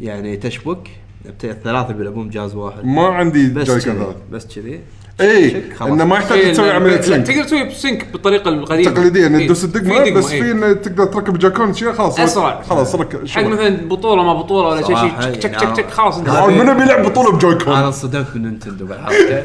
يعني 0.00 0.36
تشبك؟ 0.36 1.03
الثلاثه 1.44 1.92
بيلعبون 1.94 2.28
بجهاز 2.28 2.54
واحد. 2.54 2.84
ما 2.84 3.06
عندي 3.06 3.46
بس 3.50 3.66
Joy 3.66 3.80
ثالث 3.80 4.16
بس 4.32 4.46
كذي. 4.54 4.80
اي. 5.20 5.62
إنه 5.82 6.04
ما 6.04 6.16
يحتاج 6.16 6.38
إيه، 6.38 6.52
تسوي 6.52 6.70
عملية 6.70 7.00
sync 7.00 7.26
تقدر 7.26 7.44
تسوي 7.44 7.70
ب 7.70 7.77
sync 7.77 8.04
بالطريقة 8.12 8.48
القديمة. 8.48 8.90
تقليدية 8.90 9.26
انك 9.26 9.40
إيه، 9.40 9.46
تدوس 9.46 9.64
في 9.66 9.76
الدقمه 9.76 10.10
بس 10.10 10.30
إيه. 10.30 10.42
في 10.42 10.50
إنه 10.50 10.72
تقدر 10.72 11.04
تركب 11.04 11.38
Joy-Con 11.38 11.74
شيء 11.74 11.92
خلاص. 11.92 12.20
أسرع. 12.20 12.62
خلاص 12.62 12.94
ركب 12.94 13.28
حق 13.28 13.42
مثلا 13.42 13.88
بطولة 13.88 14.22
ما 14.22 14.34
بطولة 14.34 14.68
ولا 14.68 14.82
شيء 14.86 14.96
صراحة 14.96 15.20
شيء 15.20 15.34
تشك 15.34 15.52
يعني 15.52 15.72
تشك 15.72 15.72
تشك 15.76 15.90
خلاص 15.90 16.18
انت 16.18 16.28
منو 16.28 16.74
بيلعب 16.74 17.06
بطولة 17.06 17.32
بجويكون 17.32 17.74
أنا 17.74 17.86
انصدمت 17.86 18.26
من 18.34 18.42
نينتندو 18.42 18.86
بالحركه 18.86 19.42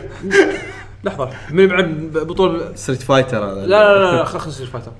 لحظة. 1.03 1.29
من 1.51 1.63
يلعب 1.63 2.11
بطولة 2.13 2.75
ستريت 2.75 3.01
فايتر 3.01 3.45
هذا. 3.45 3.65
لا 3.65 3.65
لا 3.67 4.11
لا 4.11 4.15
لا 4.17 4.23
خل 4.25 4.39
خل 4.39 4.51
فايتر 4.51 4.91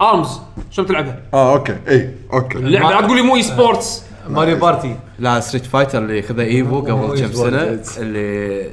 ارمز 0.00 0.40
شلون 0.70 0.86
تلعبها؟ 0.88 1.20
آه 1.34 1.52
أوكي. 1.56 1.76
اي 1.88 2.10
أوكي. 2.32 2.58
اللعبة 2.58 2.90
لا 2.90 3.00
تقول 3.00 3.16
لي 3.16 3.22
مو 3.22 3.36
اي 3.36 3.42
سبورتس 3.42 4.02
ماريو 4.28 4.56
بارتي. 4.56 4.96
لا 5.18 5.40
ستريت 5.40 5.66
فايتر 5.66 5.98
اللي 5.98 6.22
خذا 6.22 6.42
ايفو 6.42 6.80
قبل 6.80 6.92
كم 6.92 7.24
يزور 7.24 7.50
سنة. 7.50 7.80
اللي 7.98 8.70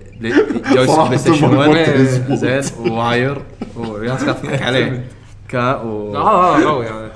جويستيك 0.74 1.00
بلاي 1.06 1.18
ستيشن 1.18 1.48
ماريو 1.48 1.72
1 1.72 1.86
بارتي 1.90 2.36
زين 2.36 2.62
وواير 2.92 3.42
وناس 3.76 4.24
كانت 4.24 4.38
تضحك 4.38 4.62
عليه. 4.62 5.06
كا 5.50 5.76
و 5.82 6.18
هذا 6.18 6.58
هذا 6.58 6.70
قوي 6.70 6.86
هذا 6.86 7.12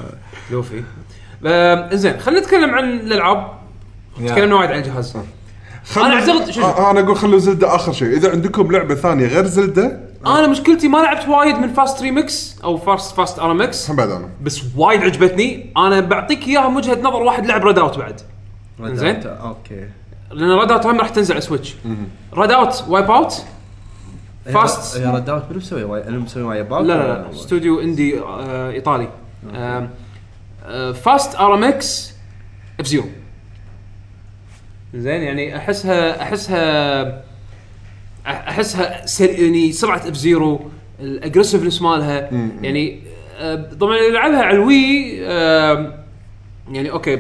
لوفي. 0.52 0.84
آم، 1.46 1.90
زين 1.96 2.20
خلينا 2.20 2.42
نتكلم 2.42 2.70
عن 2.76 2.94
الألعاب. 2.94 3.48
تكلمنا 4.28 4.56
وايد 4.56 4.72
عن 4.72 4.80
الجهاز 4.80 5.12
شوف. 5.12 6.66
آه 6.66 6.92
أنا 6.92 7.00
أقول 7.00 7.16
خلوا 7.16 7.40
Zelda 7.40 7.76
آخر 7.76 7.92
شيء. 7.94 8.08
إذا 8.18 8.32
عندكم 8.32 8.72
لعبة 8.72 8.96
ثانية 8.96 9.28
غير 9.28 9.46
زلدة 9.46 10.00
أنا 10.26 10.48
مشكلتي 10.48 10.88
ما 10.88 10.98
لعبت 10.98 11.28
وايد 11.28 11.56
من 11.56 11.74
Fast 11.74 12.02
Remix 12.02 12.60
أو 12.64 12.78
Fast 12.78 13.16
Fast 13.16 13.40
RMX 13.40 13.90
هم 13.90 13.96
بعد 13.96 14.10
أنا. 14.10 14.30
بس 14.42 14.62
وايد 14.76 15.02
عجبتني. 15.02 15.74
أنا 15.78 16.00
بعطيك 16.00 16.48
اياها 16.48 16.70
من 16.70 16.76
وجهة 16.78 17.02
نظر 17.02 17.24
واحد 17.24 17.46
لعب 17.46 17.64
Redout 17.64 17.98
بعد. 17.98 18.22
زين. 18.82 19.28
okay. 19.28 19.90
لأن 20.32 20.60
Redout 20.60 20.86
هم 20.86 21.00
راح 21.00 21.10
تنزل 21.10 21.34
على 21.34 21.42
Switch 21.42 21.76
ريد 22.34 22.52
اوت 22.52 22.84
وايب 22.88 23.12
اوت 23.12 23.46
فاست 24.54 25.00
يا 25.00 25.12
رد 25.12 25.30
اوت 25.30 25.44
منو 25.50 25.58
مسوي؟ 25.58 25.84
واي 25.84 26.08
أنا 26.08 26.18
مسوي 26.18 26.44
Wipeout 26.44 26.86
لا 26.86 26.94
لا 26.94 27.08
لا. 27.08 27.30
استوديو 27.30 27.80
indie 27.80 28.20
آه 28.20 28.72
إيطالي. 28.72 29.10
آه 29.56 30.92
Fast 30.92 31.36
RMX 31.36 32.14
F-Zero 32.80 33.06
زين 34.94 35.22
يعني 35.22 35.58
احسها 35.58 36.22
أحسها 36.22 37.24
أحسها 38.28 39.06
سر 39.06 39.30
يعني 39.30 39.72
سرعة 39.72 39.98
F-Zero 39.98 40.14
ال 40.16 40.60
aggressiveness 41.00 41.82
مالها 41.82 42.30
يعني 42.62 43.00
آه، 43.38 43.70
طبعا 43.80 43.98
اللي 43.98 44.12
لعبها 44.12 44.42
على 44.42 44.56
ال 44.58 44.70
Wii 44.70 45.08
يعني 46.72 46.92
okay 46.92 47.20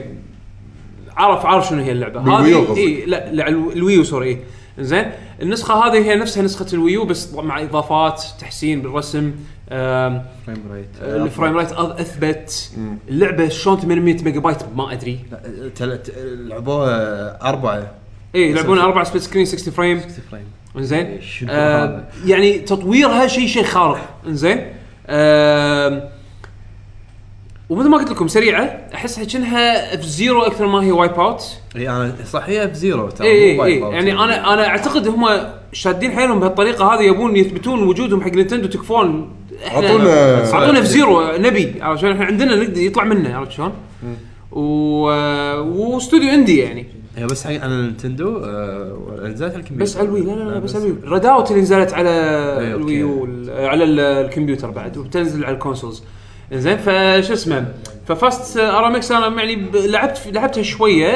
عارف 1.17 1.45
عارف 1.45 1.67
شنو 1.67 1.83
هي 1.83 1.91
اللعبة. 1.91 2.19
هذه 2.21 2.55
قصدك. 2.55 2.77
اي 2.77 3.05
لا 3.05 3.31
لا 3.33 3.47
الو- 3.47 3.71
ال 3.71 4.03
Wii 4.03 4.11
U 4.11 4.14
sorry 4.14 4.27
إيه. 4.27 4.39
زين 4.79 5.11
النسخة 5.41 5.73
هذه 5.73 5.97
هي 5.97 6.15
نفسها 6.15 6.43
نسخة 6.43 6.65
ال 6.73 6.80
Wii 6.80 6.99
U 6.99 7.05
بس 7.05 7.33
مع 7.33 7.61
إضافات 7.61 8.23
تحسين 8.39 8.81
بالرسم 8.81 9.31
frame 9.69 10.61
rate 10.71 10.87
ال 11.01 11.11
frame 11.11 11.57
rate 11.57 11.71
أثبت. 11.71 12.71
اللعبة 13.09 13.47
شلون 13.49 13.79
800 13.79 14.23
ميجا 14.23 14.39
بايت 14.39 14.57
ما 14.75 14.91
أدري. 14.93 15.19
لعبوها 16.47 17.41
أربعة. 17.49 17.91
اي 18.35 18.41
يلعبون 18.51 18.79
4 18.79 19.03
split 19.03 19.23
screen 19.23 19.45
60 19.45 19.73
frame 19.73 19.99
frame 20.31 20.45
إنزين؟ 20.77 21.05
إيه، 21.05 21.19
آه؟ 21.49 22.03
يعني 22.25 22.59
تطويرها 22.59 23.27
شيء 23.27 23.47
شيء 23.47 23.63
خارق. 23.63 24.09
إنزين؟ 24.27 24.65
آه 25.07 26.09
ومثل 27.69 27.89
ما 27.89 27.97
قلت 27.97 28.11
لكم 28.11 28.27
سريعة. 28.27 28.79
احسها 28.93 29.23
كأنها 29.23 29.93
F-Zero 29.95 30.41
أكثر 30.41 30.67
ما 30.67 30.83
هي 30.83 30.91
Wipeout 30.91 31.57
اي 31.75 31.89
أنا 31.89 32.15
صح 32.31 32.43
هي 32.45 32.63
F-Zero 32.65 33.09
ترى 33.09 33.27
اي 33.27 33.33
اي 33.61 33.65
اي 33.65 33.83
أوت. 33.83 33.93
يعني 33.93 34.11
أنا 34.11 34.53
أنا 34.53 34.67
أعتقد 34.67 35.07
هم 35.07 35.25
شادين 35.73 36.11
حيلهم 36.11 36.39
بهالطريقة 36.39 36.93
هذه 36.93 37.01
يبون 37.03 37.35
يثبتون 37.35 37.83
وجودهم 37.83 38.21
حق 38.21 38.29
Nintendo 38.31 38.67
تكفون 38.67 39.29
إحنا 39.67 39.81
أعطونا- 39.81 40.53
أعطونا 40.53 40.79
F-Zero 40.79 41.37
نبي 41.37 41.73
عرفت 41.81 42.01
شلون؟ 42.01 42.13
إحنا 42.13 42.25
عندنا 42.25 42.55
نقدر 42.55 42.81
يطلع 42.81 43.03
منه 43.03 43.35
عرفت 43.37 43.51
شلون؟ 43.51 43.71
و... 44.51 45.09
آه، 45.11 45.61
واستوديو 45.61 46.29
indie 46.29 46.57
يعني. 46.59 46.85
هي 47.17 47.25
بس 47.25 47.43
حق 47.47 47.51
على 47.63 47.81
Nintendo 47.81 48.37
آه، 48.37 49.27
نزلت 49.27 49.51
على 49.53 49.61
الكمبيوتر. 49.61 49.83
بس 49.83 49.97
على 49.97 50.07
ال 50.07 50.11
Wii 50.11 50.21
لا 50.21 50.31
لا, 50.31 50.43
لا 50.51 50.59
بس 50.59 50.75
على 50.75 50.85
ال 50.85 50.97
Wii. 51.05 51.25
Redout 51.25 51.51
اللي 51.51 51.61
نزلت 51.61 51.93
على 51.93 52.09
إيه، 52.09 52.73
okay. 52.73 52.75
ال 52.75 52.82
Wii 52.82 53.03
وال- 53.03 53.65
على 53.67 53.83
ال- 53.83 53.99
الكمبيوتر 53.99 54.71
بعد 54.71 54.97
وبتنزل 54.97 55.45
على 55.45 55.53
ال 55.53 55.58
consoles. 55.58 56.03
زين 56.53 56.77
فشو 56.77 57.33
اسمه 57.33 57.65
ف 58.07 58.17
Fast 58.17 58.57
RMX 58.57 59.11
أنا 59.11 59.27
يعني 59.43 59.65
لعبت 59.73 60.21
لعبتها 60.27 60.63
شوية 60.63 61.13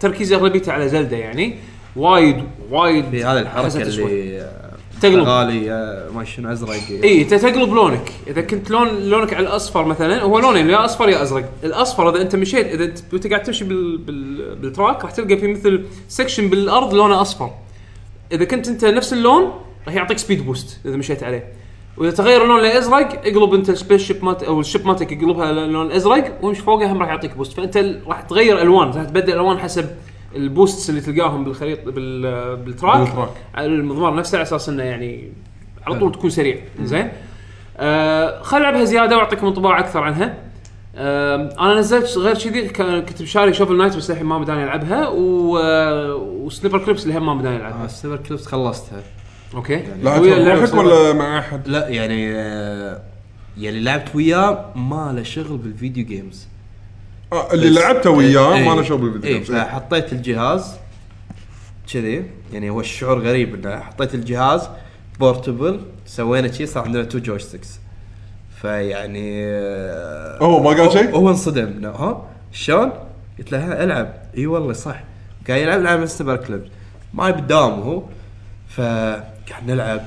تركيزي 0.00 0.34
اغلبيته 0.36 0.72
على 0.72 0.88
Zelda 0.88 1.16
يعني. 1.16 1.54
وايد 1.96 2.36
وايد 2.70 3.04
في 3.10 3.24
هذه 3.24 3.40
الحركة. 3.40 3.82
اللي 3.82 4.40
آه، 4.40 4.61
تقلب. 5.02 5.24
غالي 5.24 5.72
آه، 5.72 6.10
ما 6.14 6.24
شنو 6.24 6.52
أزرق. 6.52 6.80
إي 7.04 7.24
تقلب 7.24 7.74
لونك. 7.74 8.12
إذا 8.26 8.40
كنت 8.40 8.70
لون 8.70 8.88
لونك 8.88 9.34
على 9.34 9.46
الأصفر 9.46 9.84
مثلا 9.84 10.22
هو 10.22 10.38
لونين 10.38 10.70
يا 10.70 10.84
أصفر 10.84 11.08
يا 11.08 11.22
أزرق. 11.22 11.48
الأصفر 11.64 12.10
إذا 12.10 12.22
أنت 12.22 12.36
مشيت 12.36 12.66
إذا 12.66 12.84
أنت 13.12 13.26
قاعد 13.26 13.42
تمشي 13.42 13.64
بال... 13.64 13.98
بال... 13.98 14.54
بال 14.54 14.68
track 14.68 15.04
راح 15.04 15.10
تلقى 15.10 15.36
في 15.36 15.48
مثل 15.48 15.84
section 16.08 16.48
بالأرض 16.48 16.94
لونه 16.94 17.20
أصفر. 17.20 17.50
إذا 18.32 18.44
كنت 18.44 18.68
أنت 18.68 18.84
نفس 18.84 19.12
اللون 19.12 19.52
راح 19.86 19.94
يعطيك 19.94 20.18
speed 20.18 20.46
boost 20.46 20.80
إذا 20.86 20.96
مشيت 20.96 21.22
عليه. 21.22 21.52
وإذا 21.96 22.10
تغير 22.10 22.42
اللون 22.42 22.62
لأزرق 22.62 23.20
اقلب 23.26 23.54
أنت 23.54 23.70
ال 23.70 24.02
spaceship 24.02 24.24
مالت 24.24 24.42
أو 24.42 24.60
ال 24.60 24.65
ship 24.65 24.86
مالتك 24.86 25.12
اقلبها 25.12 25.52
لون 25.52 25.92
أزرق 25.92 26.38
وامشي 26.42 26.62
فوقها 26.62 26.92
هم 26.92 26.98
راح 27.02 27.08
يعطيك 27.08 27.36
boost 27.36 27.52
فأنت 27.52 27.76
راح 28.06 28.20
تغير 28.20 28.62
ألوان 28.62 28.90
راح 28.90 29.04
تبدل 29.04 29.32
ألوان 29.32 29.58
حسب 29.58 29.88
ال 30.36 30.44
boosts 30.44 30.90
اللي 30.90 31.00
تلقاهم 31.00 31.44
بالخريطه 31.44 31.90
بال... 31.90 32.56
بال 32.56 32.68
track 32.68 32.98
بال 33.00 33.07
track. 33.07 33.28
على 33.54 33.66
المضمار 33.66 34.14
نفسه 34.14 34.36
على 34.38 34.42
أساس 34.42 34.68
إنه 34.68 34.82
يعني 34.82 35.32
على 35.86 35.98
طول 35.98 36.12
تكون 36.12 36.30
سريع. 36.30 36.56
زين؟ 36.82 37.08
آه 37.76 38.42
خل 38.42 38.56
ألعبها 38.58 38.84
زيادة 38.84 39.16
وأعطيكم 39.16 39.46
انطباع 39.46 39.78
أكثر 39.78 40.00
عنها. 40.02 40.36
آه 40.96 41.36
أنا 41.60 41.74
نزلت 41.78 42.18
غير 42.18 42.34
كذي 42.38 42.68
كنت 42.68 43.22
بشاري 43.22 43.54
Shovel 43.54 43.76
Knight 43.78 43.96
بس 43.96 44.10
الحين 44.10 44.26
ما 44.26 44.38
بداني 44.38 44.64
ألعبها 44.64 45.08
و... 45.08 45.58
آه، 45.58 46.14
و 46.14 46.84
Snipperclips 46.84 47.06
اللي 47.06 47.18
هم 47.18 47.26
ما 47.26 47.34
بداني 47.34 47.56
ألعبها. 47.56 47.84
ال 47.84 48.16
Snipperclips 48.16 48.46
خلصتها. 48.46 49.02
okay. 49.54 49.82
روحك 50.04 50.64
Snipper- 50.64 50.78
ولا 50.86 51.12
مع 51.12 51.38
أحد؟ 51.38 51.68
لا 51.68 51.88
يعني 51.88 52.34
آه، 52.36 53.00
يعني 53.58 53.80
لعبت 53.80 54.14
وياه 54.14 54.64
ما 54.76 55.12
له 55.16 55.22
شغل 55.22 55.56
بال 55.56 55.70
video 55.70 56.04
games 56.06 56.48
آه 57.32 57.52
اللي 57.52 57.70
لعبته 57.70 58.10
وياه 58.10 58.54
إيه. 58.54 58.68
ما 58.68 58.74
له 58.74 58.82
شغل 58.82 59.10
بال 59.10 59.17
video 59.17 59.36
games. 59.38 59.50
إيه. 59.50 59.64
فحطيت 59.64 60.12
الجهاز 60.12 60.74
كذي 61.92 62.24
يعني 62.52 62.70
هو 62.70 62.80
الشعور 62.80 63.18
غريب 63.18 63.54
إنه 63.54 63.80
حطيت 63.80 64.14
الجهاز 64.14 64.68
portable 65.20 65.80
سوينا 66.06 66.52
شيء 66.52 66.66
صار 66.66 66.84
عندنا 66.84 67.04
two 67.04 67.18
joysticks 67.18 67.80
فيعني 68.62 69.44
آه، 69.46 70.38
هو 70.42 70.62
ما 70.62 70.70
قال 70.70 70.92
شيء؟ 70.92 71.16
هو 71.16 71.30
انصدم 71.30 71.84
ها 71.84 72.28
شلون؟ 72.52 72.92
قلت 73.38 73.52
له 73.52 73.84
العب 73.84 74.14
إي 74.36 74.46
والله 74.46 74.72
صح 74.72 75.02
قاعد 75.48 75.60
يلعب 75.60 75.80
لعب 75.80 76.06
Snipperclips 76.06 76.64
ما 77.14 77.30
بدام 77.30 77.80
هو 77.80 78.02
فقاعد 78.68 79.66
نلعب 79.66 80.04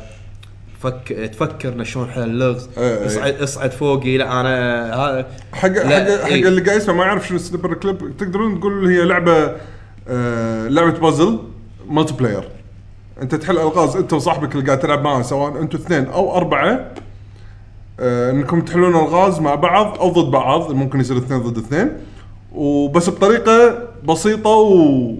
فك 0.86 1.30
تفكر 1.34 1.84
شلون 1.84 2.10
حل 2.10 2.24
اللغز. 2.24 2.70
إيه، 2.78 2.98
إيه. 2.98 3.06
اصعد 3.06 3.34
اصعد 3.34 3.72
فوقي 3.72 4.18
لا 4.18 4.42
أنا 4.42 4.96
هذا 4.96 5.28
حق 5.54 5.70
حق 5.70 5.80
حق 5.80 6.26
إيه. 6.26 6.48
اللي 6.48 6.62
قاعد 6.62 6.78
يسمع 6.78 6.94
ما 6.94 7.06
يعرف 7.06 7.28
شنو 7.28 7.38
Snipperclips 7.38 8.18
تقدرون 8.18 8.60
تقول 8.60 8.88
هي 8.88 9.06
لعبة 9.06 9.56
آه 10.08 10.68
لعبة 10.68 11.00
puzzle 11.00 11.40
multiplayer 11.88 12.50
أنت 13.22 13.36
تحل 13.36 13.58
ألغاز 13.58 13.96
أنت 13.96 14.14
وصاحبك 14.14 14.56
اللي 14.56 14.66
قاعد 14.66 14.80
تلعب 14.80 15.04
معه 15.04 15.22
سواء 15.22 15.62
أنتم 15.62 15.78
اثنين 15.78 16.06
أو 16.06 16.38
أربعة 16.38 16.92
آه 18.00 18.32
إنكم 18.32 18.62
تحلون 18.62 18.96
ألغاز 18.96 19.40
مع 19.40 19.56
بعض 19.56 19.98
أو 19.98 20.10
ضد 20.10 20.32
بعض 20.32 20.72
ممكن 20.72 21.00
يصير 21.00 21.18
اثنين 21.18 21.40
ضد 21.40 21.58
اثنين. 21.58 21.92
وبس 22.52 23.10
بطريقة 23.10 23.88
بسيطة 24.06 24.50
و 24.50 25.16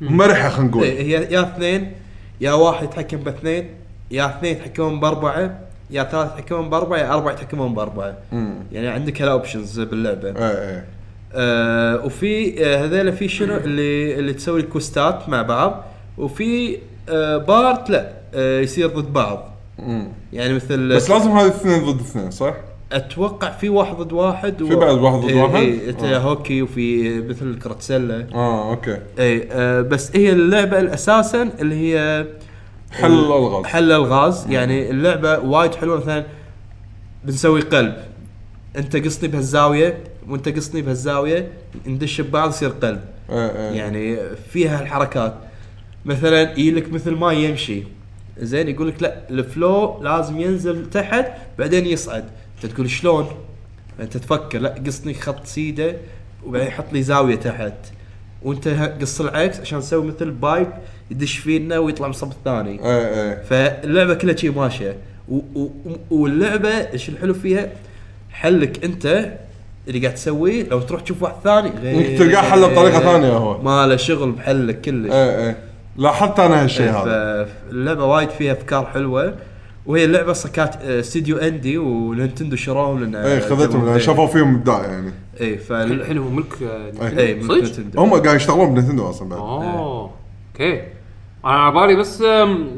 مرحة 0.00 0.48
خلينا 0.48 0.70
نقول. 0.70 0.82
إيه، 0.82 1.02
هي 1.02 1.32
يا 1.32 1.42
اثنين 1.42 1.92
يا 2.40 2.52
واحد 2.52 2.84
يتحكم 2.84 3.16
باثنين. 3.16 3.81
يا 4.12 4.26
اثنين 4.38 4.52
يتحكمون 4.52 5.00
بأربعة 5.00 5.58
يا 5.90 6.02
ثلاث 6.04 6.32
يتحكمون 6.32 6.70
بأربعة 6.70 6.98
يا 6.98 7.14
أربعة 7.14 7.32
يتحكمون 7.32 7.74
بأربعة. 7.74 8.14
يعني 8.72 8.88
عندك 8.88 9.22
هال 9.22 9.35
options 9.35 9.80
باللعبة 9.80 10.28
إيه 10.28 10.68
إيه 10.70 10.84
آه 11.34 12.04
وفي 12.04 12.64
آه 12.66 12.84
هذول 12.84 13.12
في 13.12 13.28
شنو 13.28 13.56
اللي 13.56 14.18
اللي 14.18 14.32
تسوي 14.32 14.60
ال 14.60 14.70
quest 14.70 15.18
ات 15.18 15.28
مع 15.28 15.42
بعض 15.42 15.84
وفي 16.18 16.78
آه 17.08 17.36
part 17.36 17.90
لا 17.90 18.12
آه 18.34 18.60
يصير 18.60 18.86
ضد 18.88 19.12
بعض 19.12 19.54
مم. 19.78 20.08
يعني 20.32 20.54
مثل 20.54 20.94
بس 20.96 21.10
لازم 21.10 21.30
هذه 21.30 21.46
اثنين 21.48 21.84
ضد 21.92 22.00
اثنين 22.00 22.30
صح؟ 22.30 22.54
أتوقع 22.92 23.50
في 23.50 23.68
واحد 23.68 23.96
ضد 23.96 24.12
واحد 24.12 24.64
في 24.64 24.74
بعد 24.76 24.98
واحد 24.98 25.16
ضد 25.16 25.28
إيه 25.28 25.42
واحد؟ 25.42 25.54
إيه 25.56 25.90
إنت 25.90 26.02
آه. 26.04 26.18
هوكي 26.18 26.62
وفي 26.62 27.18
مثل 27.20 27.58
كرة 27.58 27.76
سلة 27.80 28.26
آه 28.34 28.70
okay 28.70 28.98
اي 29.18 29.48
آه 29.52 29.80
بس 29.80 30.16
هي 30.16 30.30
اللعبة 30.32 30.94
أساسا 30.94 31.42
اللي 31.60 31.74
هي 31.74 32.26
حل 32.92 33.12
الالغاز 33.12 33.64
حل 33.64 33.92
الغاز. 33.92 34.50
يعني 34.50 34.90
اللعبة 34.90 35.38
وايد 35.38 35.74
حلوة. 35.74 35.96
مثلا 35.96 36.24
بنسوي 37.24 37.60
قلب. 37.60 37.96
انت 38.76 38.96
قصني 38.96 39.28
بهالزاوية 39.28 39.98
وانت 40.28 40.48
قصني 40.48 40.82
بهالزاوية 40.82 41.52
ندش 41.86 42.20
ببعض 42.20 42.48
يصير 42.48 42.68
قلب. 42.68 43.00
إيه 43.30 43.36
إيه 43.36 43.76
يعني 43.76 44.18
فيها 44.50 44.82
الحركات 44.82 45.34
مثلا 46.04 46.50
يجيلك 46.50 46.92
مثل 46.92 47.10
ما 47.10 47.32
يمشي. 47.32 47.82
زين؟ 48.38 48.68
يقول 48.68 48.88
لك 48.88 49.02
لا 49.02 49.28
الفلو 49.30 50.02
لازم 50.02 50.40
ينزل 50.40 50.90
تحت 50.90 51.26
بعدين 51.58 51.86
يصعد. 51.86 52.24
انت 52.56 52.72
تقول 52.72 52.90
شلون؟ 52.90 53.26
انت 54.00 54.16
تفكر. 54.16 54.58
لا 54.58 54.74
قصني 54.86 55.14
خط 55.14 55.46
سيدة 55.46 55.96
وبعدين 56.46 56.68
يحط 56.68 56.92
لي 56.92 57.02
زاوية 57.02 57.36
تحت. 57.36 57.74
وانت 58.42 58.68
قص 59.00 59.20
العكس 59.20 59.60
عشان 59.60 59.80
تسوي 59.80 60.06
مثل 60.06 60.30
بايب. 60.30 60.68
يدش 61.12 61.38
فينا 61.38 61.78
ويطلع 61.78 62.06
من 62.06 62.10
الصف 62.14 62.30
الثاني. 62.32 62.70
إيه 62.84 63.22
إيه. 63.22 63.42
فاللعبة 63.42 64.14
كلها 64.14 64.36
شيء 64.36 64.52
ماشية. 64.52 64.96
و- 65.28 65.36
و- 65.54 65.70
واللعبة 66.10 66.68
إيش 66.68 67.08
الحلو 67.08 67.34
فيها؟ 67.34 67.68
حلك 68.30 68.84
أنت 68.84 69.32
اللي 69.88 70.00
قاعد 70.00 70.14
تسويه 70.14 70.68
لو 70.68 70.80
تروح 70.80 71.00
تشوف 71.00 71.22
واحد 71.22 71.34
ثاني 71.44 71.70
غير 71.82 72.18
تلقاه 72.18 72.42
حله 72.42 72.66
بطريقه 72.66 72.98
ثانية 73.00 73.28
هو 73.36 73.62
ما 73.62 73.86
له 73.86 73.96
شغل 73.96 74.32
بحلك 74.32 74.80
كلش. 74.80 75.12
إيه 75.12 75.46
إيه. 75.46 75.56
لاحظت 75.96 76.40
أنا 76.40 76.62
هالشيء 76.64 76.86
إيه، 76.86 77.02
هذا. 77.02 77.48
فاللعبة 77.68 78.04
وايد 78.04 78.30
فيها 78.30 78.52
أفكار 78.52 78.86
حلوة. 78.86 79.34
وهي 79.86 80.04
اللعبة 80.04 80.32
صكات 80.32 80.76
آه، 80.76 81.00
استديو 81.00 81.36
indie 81.36 81.78
و 81.78 81.87
Nintendo 81.87 82.56
شروهم 82.56 83.00
لأن 83.00 83.14
إيه 83.16 83.40
خذتهم 83.40 83.86
لأن 83.86 84.00
شافوا 84.00 84.26
فيهم 84.26 84.54
إبداع 84.54 84.84
يعني. 84.84 85.12
اي 85.40 85.58
فال 85.58 85.92
الحين 85.92 86.18
هو 86.18 86.28
ملك 86.28 86.62
آه، 86.62 87.08
إيه. 87.08 87.18
اي 87.18 87.34
من 87.34 87.42
صدق؟ 87.42 87.54
Nintendo 87.54 88.00
هم 88.00 88.10
قاعد 88.14 88.36
يشتغلون 88.36 88.74
ب 88.74 88.78
Nintendo 88.78 89.10
أصلا 89.10 89.28
بعد. 89.28 89.38
اوه 89.38 90.10
okay. 90.54 90.82
أنا 91.44 91.52
على 91.52 91.74
بالي 91.74 91.96
بس 91.96 92.22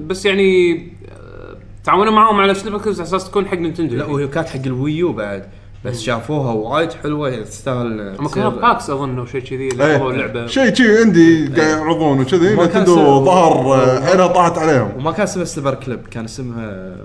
بس 0.07 0.27
يعني 0.27 0.75
آه، 1.09 1.57
تعاونوا 1.85 2.13
معاهم 2.13 2.41
على 2.41 2.55
Snipperclips 2.55 3.01
على 3.01 3.09
أساس 3.09 3.31
تكون 3.31 3.47
حق 3.47 3.57
Nintendo 3.57 3.97
لا. 3.97 4.05
وهي 4.05 4.27
كانت 4.27 4.49
حق 4.49 4.61
ال 4.67 4.76
Wii 4.76 5.03
U 5.03 5.13
بعد 5.13 5.49
بس 5.85 6.03
شافوها 6.03 6.53
وايد 6.53 6.93
حلوة 6.93 7.29
يعني 7.29 7.45
تستاهل 7.45 8.17
هم 8.19 8.29
كانوا 8.29 8.51
PAX 8.51 8.91
أظن 8.91 9.19
أو 9.19 9.27
شيء 9.27 9.41
كذي 9.41 9.71
سووا 9.71 10.13
اللعبه 10.13 10.47
شيء 10.47 10.75
شيء 10.75 11.01
عندي 11.01 11.47
قاعد 11.47 11.79
يعرضون 11.79 12.21
وكذي 12.21 12.55
Nintendo 12.55 13.25
ظهر 13.25 13.75
آه، 13.75 14.05
عينها 14.05 14.27
طاحت 14.27 14.59
عليهم. 14.59 14.93
وما 14.97 15.13
كان 15.13 15.23
اسمها 15.23 15.45
Snipperclips 15.45 16.07
كان 16.07 16.25
اسمها 16.25 16.97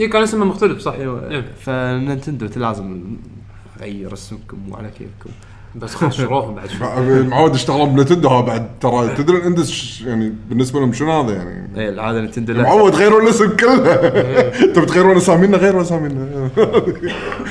اي 0.00 0.08
كان 0.08 0.22
اسمه 0.22 0.44
مختلف 0.44 0.78
صح. 0.78 0.92
أيوه 0.92 1.30
إيه. 1.30 1.44
ف 1.60 1.70
Nintendo 1.70 2.48
لازم 2.56 3.16
غير 3.80 4.12
اسمكم 4.12 4.58
وعلى 4.70 4.88
كيفكم. 4.88 5.30
بس 5.76 5.94
خلاص 5.94 6.16
شروهم 6.16 6.54
بعد؟ 6.54 6.68
شوي 6.70 7.22
معود 7.28 7.54
يشتغلون 7.54 7.94
ب 7.96 8.00
Nintendo 8.00 8.28
ها 8.28 8.40
بعد 8.40 8.78
ترى 8.80 9.14
تدري 9.16 9.36
ال 9.36 9.45
indies 9.45 10.00
يعني 10.00 10.32
بالنسبة 10.48 10.80
لهم 10.80 10.92
شنو 10.92 11.22
هذا 11.22 11.32
يعني؟ 11.36 11.80
اي 11.80 11.88
العادة 11.88 12.20
Nintendo 12.20 12.52
لا. 12.52 12.62
معود 12.62 12.94
غيروا 12.94 13.22
الاسم 13.22 13.56
كله. 13.56 13.94
تبي 14.74 14.86
تغيرون 14.86 15.16
أسامينا؟ 15.16 15.56
غيروا 15.56 15.82
أسامينا. 15.82 16.50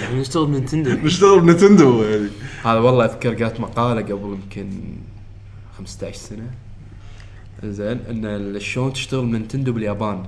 يعني 0.02 0.20
نشتغل 0.20 0.52
Nintendo 0.52 0.92
نشتغل 0.92 1.40
ب 1.40 1.47
Nintendo 1.47 2.04
يعني. 2.04 2.28
هذا 2.64 2.80
والله 2.80 3.06
أذكر 3.06 3.44
قالت 3.44 3.60
مقالة 3.60 4.02
قبل 4.02 4.38
يمكن 4.44 4.70
15 5.78 6.18
سنة. 6.18 6.48
زين 7.64 8.00
إن 8.10 8.60
شلون 8.60 8.94
تشتغل 8.94 9.26
نينتندو 9.26 9.72
باليابان. 9.74 10.24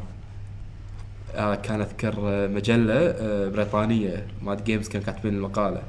آه 1.36 1.56
كان 1.56 1.82
أذكر 1.82 2.16
آه، 2.20 2.48
مجلة 2.48 2.94
آه 2.94 3.50
بريطانية. 3.50 4.28
ماد 4.44 4.64
جيمز 4.64 4.88
كان 4.88 5.02
كاتبين 5.02 5.34
المقالة. 5.34 5.82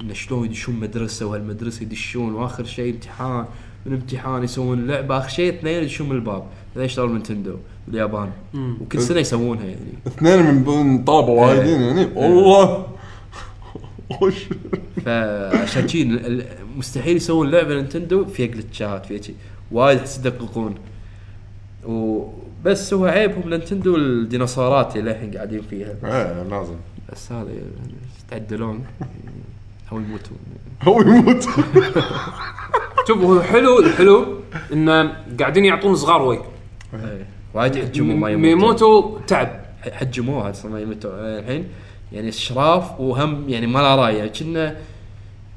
إن 0.00 0.14
شلون 0.14 0.44
يدشون 0.44 0.74
مدرسة 0.74 1.26
وهالمدرسة 1.26 1.82
يدشون 1.82 2.34
وآخر 2.34 2.64
شيء 2.64 2.94
امتحان 2.94 3.44
من 3.86 3.92
امتحان 3.92 4.44
يسوون 4.44 4.86
لعبة 4.86 5.18
آخر 5.18 5.28
شيء 5.28 5.54
اثنين 5.54 5.82
يدشون 5.82 6.08
من 6.08 6.16
الباب. 6.16 6.44
هذا 6.76 6.84
يشتغل 6.84 7.12
نينتندو 7.12 7.56
باليابان 7.88 8.30
وكل 8.54 9.00
سنة 9.00 9.20
يسوونها 9.20 9.64
يعني. 9.64 9.92
اثنين 10.06 10.54
من 10.54 11.04
طلبه 11.04 11.30
وايدين 11.30 11.80
يعني. 11.80 12.04
والله. 12.14 12.86
وش 14.22 14.44
فعشان 15.04 15.88
شي 15.88 16.04
مستحيل 16.76 17.16
يسوون 17.16 17.50
لعبة 17.50 17.74
نينتندو 17.74 18.24
فيها 18.24 18.46
جلتشات 18.46 19.06
فيها 19.06 19.22
شي. 19.22 19.34
وايد 19.72 20.00
يدققون 20.18 20.74
وبس 21.86 22.94
هو 22.94 23.04
عيبهم 23.06 23.50
نينتندو 23.50 23.96
الديناصورات 23.96 24.96
اللي 24.96 25.10
الحين 25.10 25.30
قاعدين 25.30 25.62
فيها. 25.62 25.94
إيه 26.04 26.42
لازم. 26.42 26.76
بس 27.12 27.32
هذا 27.32 27.50
يتعدلون 28.26 28.84
أو 29.92 29.98
يموتون 29.98 30.38
هو 30.82 31.00
يموت. 31.00 31.42
شوف 33.08 33.18
هو 33.18 33.42
حلو 33.42 33.78
الحلو 33.78 34.40
انه 34.72 35.16
قاعدين 35.40 35.64
يعطون 35.64 35.96
صغار 35.96 36.22
وي 36.22 36.40
إيه. 36.94 37.26
وايد 37.54 37.76
حجموا 37.76 38.16
ما 38.16 38.30
يموتون. 38.30 38.50
يموتوا 38.50 39.18
تعب. 39.26 39.64
حجموها 39.92 40.50
أصلا 40.50 40.72
ما 40.72 40.80
يموتون. 40.80 41.12
الحين 41.12 41.68
يعني 42.12 42.28
اشراف 42.28 43.00
وهم 43.00 43.48
يعني 43.48 43.66
ما 43.66 43.78
لا 43.78 43.96
رأي. 43.96 44.16
يعني 44.16 44.30
كنا 44.30 44.76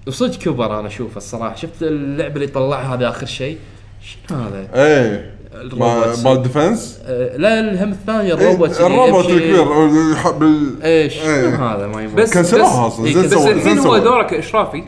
وصدق 0.08 0.40
كبر 0.40 0.80
أنا 0.80 0.88
أشوفه 0.88 1.18
الصراحة. 1.18 1.56
شفت 1.56 1.84
اللعبة 1.84 2.36
اللي 2.36 2.48
طلعها 2.48 2.96
هذا 2.96 3.10
آخر 3.10 3.26
شيء؟ 3.26 3.58
شنو 4.02 4.40
هذا؟ 4.40 4.70
إيه. 4.74 5.37
الروبوتس. 5.62 6.24
مال 6.26 6.42
defense؟ 6.44 7.00
آه، 7.06 7.38
لا 7.38 7.60
الهم 7.60 7.92
الثاني 7.92 8.22
إيه، 8.22 8.34
الروبوت. 8.34 8.82
اللي 8.82 8.88
الروبوت 8.88 9.26
الكبير 9.26 10.12
يحب 10.14 10.44
ال- 10.44 10.84
إيش؟ 10.84 11.14
شنو 11.14 11.24
إيه. 11.32 11.76
هذا؟ 11.76 11.88
ما 11.88 12.02
يموت 12.04 12.16
بس 12.16 12.34
cancelوها 12.34 12.94
إيه، 13.06 13.14
زين 13.14 13.24
بس 13.26 13.34
الحين 13.34 13.60
زين 13.60 13.78
هو. 13.80 13.98
دوره 13.98 14.24
كاشرافي 14.24 14.84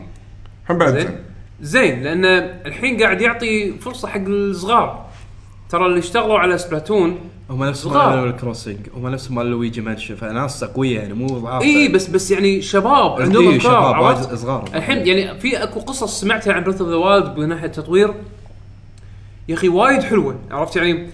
هم 0.70 0.78
بعد 0.78 0.98
زين. 0.98 1.10
زين 1.60 2.02
لأن 2.02 2.24
الحين 2.66 3.02
قاعد 3.02 3.20
يعطي 3.20 3.72
فرصة 3.72 4.08
حق 4.08 4.20
الصغار. 4.26 5.04
ترى 5.70 5.86
اللي 5.86 5.98
اشتغلوا 5.98 6.38
على 6.38 6.58
سبلاتون 6.58 7.18
هم 7.50 7.64
نفس. 7.64 7.86
مال 7.86 8.26
الكروسنج 8.26 8.76
هم 8.96 9.08
نفس 9.08 9.30
مال 9.30 9.46
لويجي 9.46 9.80
مانشن 9.80 10.14
فناس 10.14 10.64
قويه 10.64 10.98
يعني 11.00 11.14
مو 11.14 11.26
ضعاف. 11.26 11.62
إي 11.62 11.88
بس 11.88 12.06
بس 12.06 12.30
يعني 12.30 12.62
شباب 12.62 13.20
عندهم 13.22 13.48
إيه، 13.48 13.56
إفكار 13.56 14.14
شباب 14.14 14.36
صغار. 14.36 14.64
الحين 14.74 15.06
يعني 15.06 15.40
في 15.40 15.62
أكو 15.62 15.80
قصص 15.80 16.20
سمعتها 16.20 16.52
عن 16.52 16.64
بريث 16.64 16.80
اوف 16.80 16.90
ذا 16.90 16.96
وايلد 16.96 17.38
من 17.38 17.48
ناحية 17.48 17.66
تطوير 17.66 18.14
يا 19.50 19.54
أخي 19.54 19.68
وايد 19.68 20.02
حلوة 20.02 20.36
عرفت 20.50 20.76
يعني؟ 20.76 21.06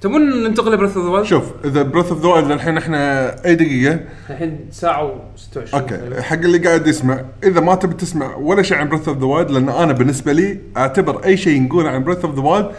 تبون 0.00 0.42
ننتقل 0.42 0.72
لبريث 0.72 0.96
أوف 0.96 1.06
ذا 1.06 1.10
وايلد؟ 1.10 1.26
شوف 1.26 1.44
إذا 1.64 1.82
بريث 1.82 2.08
أوف 2.08 2.22
ذا 2.22 2.28
وايلد 2.28 2.50
الحين 2.50 2.76
إحنا 2.76 3.30
أي 3.46 3.54
دقيقة؟ 3.54 4.00
الحين 4.30 4.58
ساعة 4.70 5.08
و26 5.08 5.74
okay 5.74 6.22
حق 6.22 6.36
اللي 6.36 6.58
قاعد 6.58 6.86
يسمع 6.86 7.20
إذا 7.44 7.60
ما 7.60 7.74
تبي 7.74 7.94
تسمع 7.94 8.36
ولا 8.36 8.62
شيء 8.62 8.76
عن 8.76 8.88
بريث 8.88 9.08
أوف 9.08 9.18
ذا 9.18 9.24
وايلد 9.24 9.50
لأن 9.50 9.68
أنا 9.68 9.92
بالنسبة 9.92 10.32
لي 10.32 10.58
أعتبر 10.76 11.24
أي 11.24 11.36
شيء 11.36 11.62
نقوله 11.62 11.90
عن 11.90 12.04
بريث 12.04 12.24
أوف 12.24 12.34
ذا 12.34 12.40
وايلد 12.40 12.70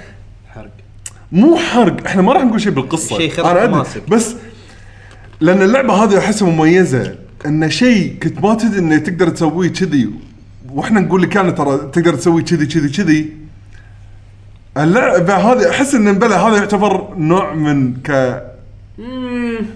حرق. 0.53 0.71
مو 1.31 1.57
حرق 1.57 2.05
إحنا 2.05 2.21
ما 2.21 2.33
راح 2.33 2.43
نقول 2.43 2.61
شيء 2.61 2.71
بالقصة. 2.71 3.17
شيء 3.17 3.31
خرق 3.31 3.45
أنا 3.45 3.63
أدري 3.63 3.73
مناسب. 3.73 4.01
بس 4.09 4.35
لأن 5.41 5.61
اللعبة 5.61 5.93
هذه 5.93 6.17
أحسها 6.17 6.49
مميزة 6.49 7.15
إن 7.45 7.69
شيء 7.69 8.15
كنت 8.23 8.43
ما 8.43 8.55
تدري 8.55 8.79
إنه 8.79 8.97
تقدر 8.97 9.29
تسويه 9.29 9.69
كذي 9.69 10.09
وإحنا 10.69 10.99
نقول 10.99 11.21
لك 11.21 11.37
أنا 11.37 11.51
ترى 11.51 11.77
تقدر 11.77 12.15
تسوي 12.15 12.41
كذي 12.41 12.65
كذي 12.65 12.89
كذي 12.89 13.46
اللعبة 14.83 15.35
هذه 15.35 15.69
أحس 15.69 15.95
إن 15.95 16.19
بلا 16.19 16.39
هذا 16.39 16.57
يعتبر 16.57 17.07
نوع 17.17 17.53
من 17.53 17.93
ك 17.93 18.41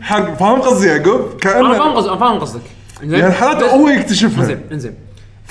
حرق 0.02 0.38
فاهم 0.38 0.62
قصدي 0.62 0.88
يعقوب؟ 0.88 1.22
أنا 1.46 1.74
فاهم 1.74 1.74
كانه 1.74 1.94
قصدك 1.96 2.10
أنا 2.10 2.20
فاهم 2.20 2.40
قصدك. 2.40 2.62
زين. 3.04 3.20
يعني 3.20 3.32
حالات 3.34 3.64
هو 3.64 3.90
يكتشفها. 3.90 4.42
انزين 4.42 4.62
انزين. 4.72 4.94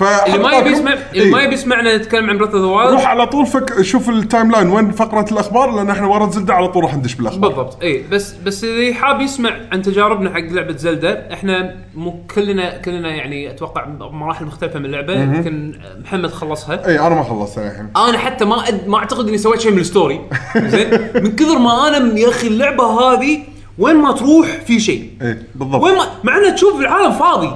اللي 0.03 0.39
ما 0.39 0.53
يبي 0.53 0.71
يسمع 0.71 0.95
اللي 1.15 1.31
ما 1.31 1.43
يبي 1.43 1.55
يسمعنا 1.55 1.97
نتكلم 1.97 2.31
عن 2.31 2.39
بريث 2.39 2.55
اوف 2.55 2.87
ذا 2.87 2.91
روح 2.91 3.07
على 3.07 3.27
طول 3.27 3.47
فك 3.47 3.83
شوف 3.83 4.09
ال 4.09 4.51
timeline 4.51 4.69
وين 4.69 4.91
فقرة 4.91 5.27
الأخبار 5.33 5.77
لأن 5.77 5.91
إحنا 5.91 6.07
ورا 6.07 6.31
زلدة 6.31 6.55
على 6.55 6.69
طول 6.69 6.85
راح 6.85 6.95
ندش 6.95 7.15
بالأخبار. 7.15 7.51
بالضبط. 7.51 7.83
اي 7.83 8.05
بس 8.11 8.33
بس 8.33 8.65
اللي 8.65 8.95
حاب 8.95 9.21
يسمع 9.21 9.51
عن 9.73 9.83
تجاربنا 9.83 10.35
حق 10.35 10.41
لعبة 10.41 10.77
زلدة 10.77 11.33
إحنا 11.33 11.75
مو 11.95 12.23
كلنا 12.35 12.79
كلنا 12.79 13.09
يعني 13.09 13.51
أتوقع 13.51 13.85
بمراحل 13.85 14.45
مختلفة 14.45 14.79
من 14.79 14.85
اللعبة 14.85 15.13
يمكن 15.13 15.81
محمد 16.05 16.31
خلصها. 16.31 16.87
اي 16.89 16.99
أنا 16.99 17.15
ما 17.15 17.23
خلصتها 17.23 17.71
الحين. 17.71 17.91
أنا 17.97 18.19
حتى 18.19 18.45
ما 18.45 18.69
أد... 18.69 18.89
ما 18.89 18.99
أعتقد 18.99 19.29
إني 19.29 19.39
سويت 19.39 19.61
شيء 19.61 19.73
من 19.73 19.79
ال 19.79 19.85
story. 19.85 20.21
زين؟ 20.57 20.91
من 21.15 21.37
كثر 21.37 21.59
ما 21.59 21.89
أنا 21.89 22.19
يا 22.19 22.29
أخي 22.29 22.47
اللعبة 22.47 22.85
هذه 22.85 23.43
وين 23.79 23.97
ما 23.97 24.13
تروح 24.13 24.47
في 24.67 24.81
شيء. 24.81 25.11
اي 25.23 25.39
بالضبط. 25.55 25.83
وين 25.83 25.95
ما 25.95 26.07
مع 26.25 26.39
انها 26.39 26.51
تشوف 26.51 26.81
العالم 26.81 27.13
فاضي. 27.13 27.53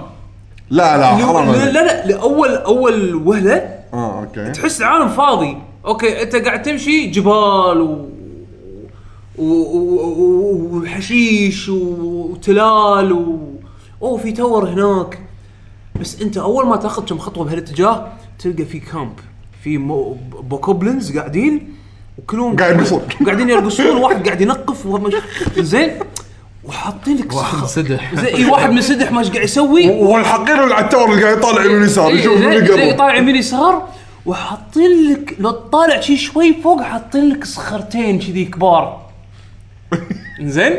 لا 0.71 0.97
لا 0.99 1.07
حرام 1.17 1.47
لا 1.47 1.61
عليك. 1.61 1.75
لا, 1.75 1.87
لا 1.87 2.07
لأول 2.07 2.49
أول 2.55 3.15
وهلة 3.15 3.55
آه 3.95 4.21
okay 4.21 4.51
تحس 4.51 4.81
العالم 4.81 5.09
فاضي 5.09 5.57
okay 5.87 6.23
أنت 6.23 6.37
قاعد 6.37 6.63
تمشي 6.63 7.07
جبال 7.07 7.81
و 7.81 8.09
و- 9.39 9.45
و- 9.45 10.15
و- 10.19 10.79
وحشيش 10.83 11.69
وتلال 11.69 13.13
و... 13.13 13.39
أوه 14.03 14.19
في 14.19 14.33
tower 14.33 14.69
هناك 14.69 15.19
بس 16.01 16.23
أنت 16.23 16.37
أول 16.37 16.67
ما 16.67 16.77
تأخذ 16.77 17.05
كم 17.05 17.19
خطوة 17.19 17.45
بهالاتجاه 17.45 18.13
تلقى 18.39 18.65
في 18.65 18.81
camp 18.81 19.13
في 19.65 19.79
مو... 19.79 20.17
بوكوبلنز 20.43 21.19
قاعدين 21.19 21.75
وكلهم 22.19 22.57
قاعد 22.57 22.75
يرقصون. 22.77 23.03
قاعدين 23.27 23.51
يرقصون 23.51 23.97
واحد 23.97 24.25
قاعد 24.27 24.41
ينقف 24.41 24.87
زين 25.59 25.91
وحاطين 26.67 27.17
لك 27.17 27.33
واحد. 27.35 27.67
زين 27.67 27.99
اي 28.35 28.45
واحد 28.45 28.71
منسدح 28.71 29.13
ما 29.13 29.21
إيش 29.21 29.31
قاعد 29.31 29.45
يسوي؟ 29.45 29.89
والحقير 29.91 30.63
اللي 30.65 30.75
على 30.75 30.85
التور 30.85 31.13
اللي 31.13 31.23
قاعد 31.25 31.39
يطالع 31.39 31.65
يمين 31.65 31.83
يسار 31.83 32.09
إيه، 32.09 32.15
يشوف 32.21 32.39
من 32.39 32.55
قبل 32.55 32.97
طالع 32.97 33.17
يمين 33.17 33.37
يسار 33.37 33.89
وحاطين 34.27 35.13
لك 35.13 35.37
لو 35.39 35.51
تطالع 35.51 36.01
شي 36.01 36.17
شوي 36.17 36.55
فوق 36.63 36.83
حاطين 36.83 37.29
لك 37.29 37.45
صخرتين 37.45 38.19
كذي 38.19 38.45
كبار. 38.45 39.07
زين 40.41 40.73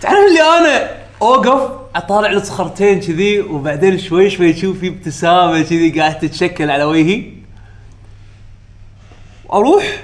تعرف 0.00 0.18
اللي 0.28 0.42
أنا 0.42 0.90
أوقف 1.22 1.70
أطالع 1.96 2.30
الصخرتين 2.30 3.00
كذي 3.00 3.40
وبعدين 3.40 3.98
شوي 3.98 4.30
شوي 4.30 4.52
تشوف 4.52 4.78
في 4.78 4.88
ابتسامة 4.88 5.62
كذي 5.62 5.90
قاعد 6.00 6.18
تتشكل 6.18 6.70
على 6.70 6.84
وجهي. 6.84 7.24
أروح 9.52 10.02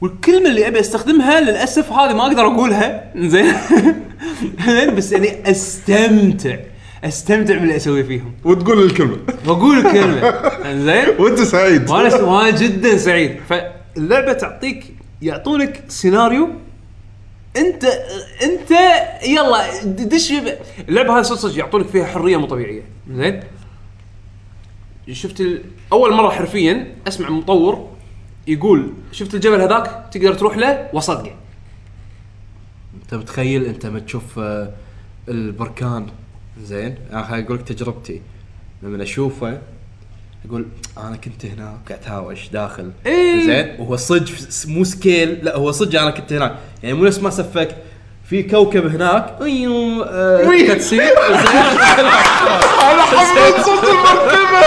والكلمة 0.00 0.48
اللي 0.48 0.68
أبي 0.68 0.80
أستخدمها 0.80 1.40
للأسف 1.40 1.92
هذه 1.92 2.14
ما 2.14 2.22
أقدر 2.26 2.46
أقولها. 2.46 3.12
زين 3.16 3.52
بس 4.96 5.12
يعني 5.12 5.50
أستمتع. 5.50 6.56
أستمتع 7.04 7.54
باللي 7.54 7.76
أسوي 7.76 8.04
فيهم. 8.04 8.32
وتقول 8.44 8.82
الكلمة. 8.82 9.16
وأقول 9.46 9.78
الكلمة. 9.78 10.50
زين 10.84 11.08
وأنت 11.18 11.40
سعيد. 11.40 11.90
وأنا 11.90 12.16
وأنا 12.16 12.50
جدا 12.50 12.96
سعيد. 12.96 13.36
فاللعبة 13.48 14.32
تعطيك 14.32 14.94
يعطونك 15.22 15.84
سيناريو. 15.88 16.48
أنت 17.56 17.84
أنت 18.42 18.70
يلا 19.26 19.84
دش 19.84 20.32
اللعبة 20.88 21.18
هذه 21.18 21.22
صدق 21.22 21.38
صدق 21.38 21.58
يعطونك 21.58 21.86
فيها 21.86 22.04
حرية 22.04 22.36
مو 22.36 22.46
طبيعية. 22.46 22.82
زين 23.10 23.40
شفت 25.12 25.40
ال... 25.40 25.62
أول 25.92 26.14
مرة 26.14 26.30
حرفيا 26.30 26.94
أسمع 27.08 27.30
مطور 27.30 27.88
يقول 28.46 28.92
شفت 29.12 29.34
الجبل 29.34 29.60
هذاك؟ 29.60 30.04
تقدر 30.12 30.34
تروح 30.34 30.56
له 30.56 30.88
وصدقه. 30.92 31.34
انت 33.04 33.14
متخيل 33.14 33.64
انت 33.64 33.86
ما 33.86 33.98
تشوف 34.00 34.38
آه، 34.38 34.70
البركان. 35.28 36.06
زين؟ 36.62 36.94
أنا 37.12 37.22
خليني 37.22 37.46
أقول 37.46 37.58
لك 37.58 37.68
تجربتي. 37.68 38.22
لما 38.82 39.02
أشوفه 39.02 39.58
أقول 40.48 40.66
أنا 40.98 41.16
كنت 41.16 41.46
هناك 41.46 41.76
قاعد 41.88 42.00
اتهاوش 42.00 42.48
داخل. 42.48 42.92
إيه. 43.06 43.46
زين؟ 43.46 43.80
وهو 43.80 43.96
صدق 43.96 44.32
مو 44.66 44.84
سكيل 44.84 45.44
لا 45.44 45.56
هو 45.56 45.72
صدق 45.72 46.00
أنا 46.00 46.10
كنت 46.10 46.32
هناك. 46.32 46.56
يعني 46.82 46.94
مو 46.94 47.04
نفس 47.04 47.18
ما 47.18 47.30
سفك 47.30 47.76
في 48.30 48.42
كوكب 48.42 48.86
هناك. 48.86 49.36
أيوه 49.42 50.06
آه، 50.08 50.76
زين؟ 50.78 51.00
أنا 51.00 53.02
حبيت 53.02 53.64
صوت 53.64 53.84
المركبه 53.84 54.64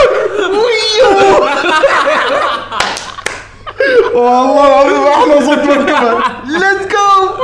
والله 4.13 4.67
العظيم 4.67 5.03
أحلى 5.07 5.45
صوت 5.45 5.57
مركبة. 5.59 6.17
ليتس 6.47 6.87
جو 6.93 7.43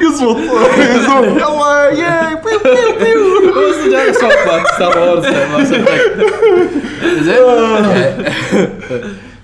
يصوت 0.00 0.36
يزوم 0.78 1.24
يلا 1.24 1.90
ياي 1.90 2.34
بيو 2.34 2.58
بيو 2.64 2.98
بيو. 2.98 3.52
هو 3.52 3.72
صدق 3.72 3.98
هذا 3.98 4.12
صوت 4.12 4.38
مال 4.46 4.62
ستار 4.74 4.98
وورز 4.98 5.26
زين؟ 7.22 7.42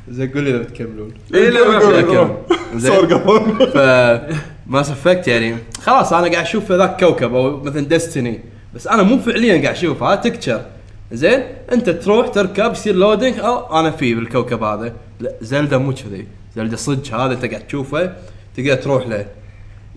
زين 0.16 0.31
قول 0.32 0.44
لي 0.44 0.51
إذا 0.51 0.59
بتكملون. 0.59 1.15
اي 1.35 1.51
لا. 1.51 1.81
زين؟ 2.77 2.93
صار 2.93 3.15
قبل. 3.15 3.70
فما 3.73 4.82
سفكت 4.82 5.28
يعني. 5.28 5.56
خلاص 5.82 6.12
أنا 6.12 6.28
قاعد 6.28 6.44
أشوف 6.44 6.73
ذاك 6.73 7.01
كوكب 7.01 7.35
أو 7.35 7.60
مثلا 7.60 7.81
ديستني 7.81 8.40
بس 8.74 8.86
أنا 8.86 9.02
مو 9.02 9.19
فعليا 9.19 9.62
قاعد 9.62 9.77
أشوف 9.77 10.02
هذا 10.02 10.15
texture. 10.15 10.61
زين؟ 11.12 11.43
أنت 11.73 11.90
تروح 11.90 12.28
تركب 12.28 12.73
يصير 12.73 12.94
loading 12.95 13.39
أو 13.39 13.81
أنا 13.81 13.90
في 13.90 14.15
بالكوكب 14.15 14.62
هذا. 14.62 14.93
لا 15.20 15.32
زلدا 15.40 15.78
مو 15.78 15.93
كذي. 15.93 16.27
زلدا 16.59 16.76
صدق 16.76 17.14
هذا 17.14 17.32
انت 17.35 17.44
قاعد 17.44 17.66
تشوفه 17.66 18.16
تقدر 18.56 18.74
تروح 18.74 19.06
له. 19.06 19.26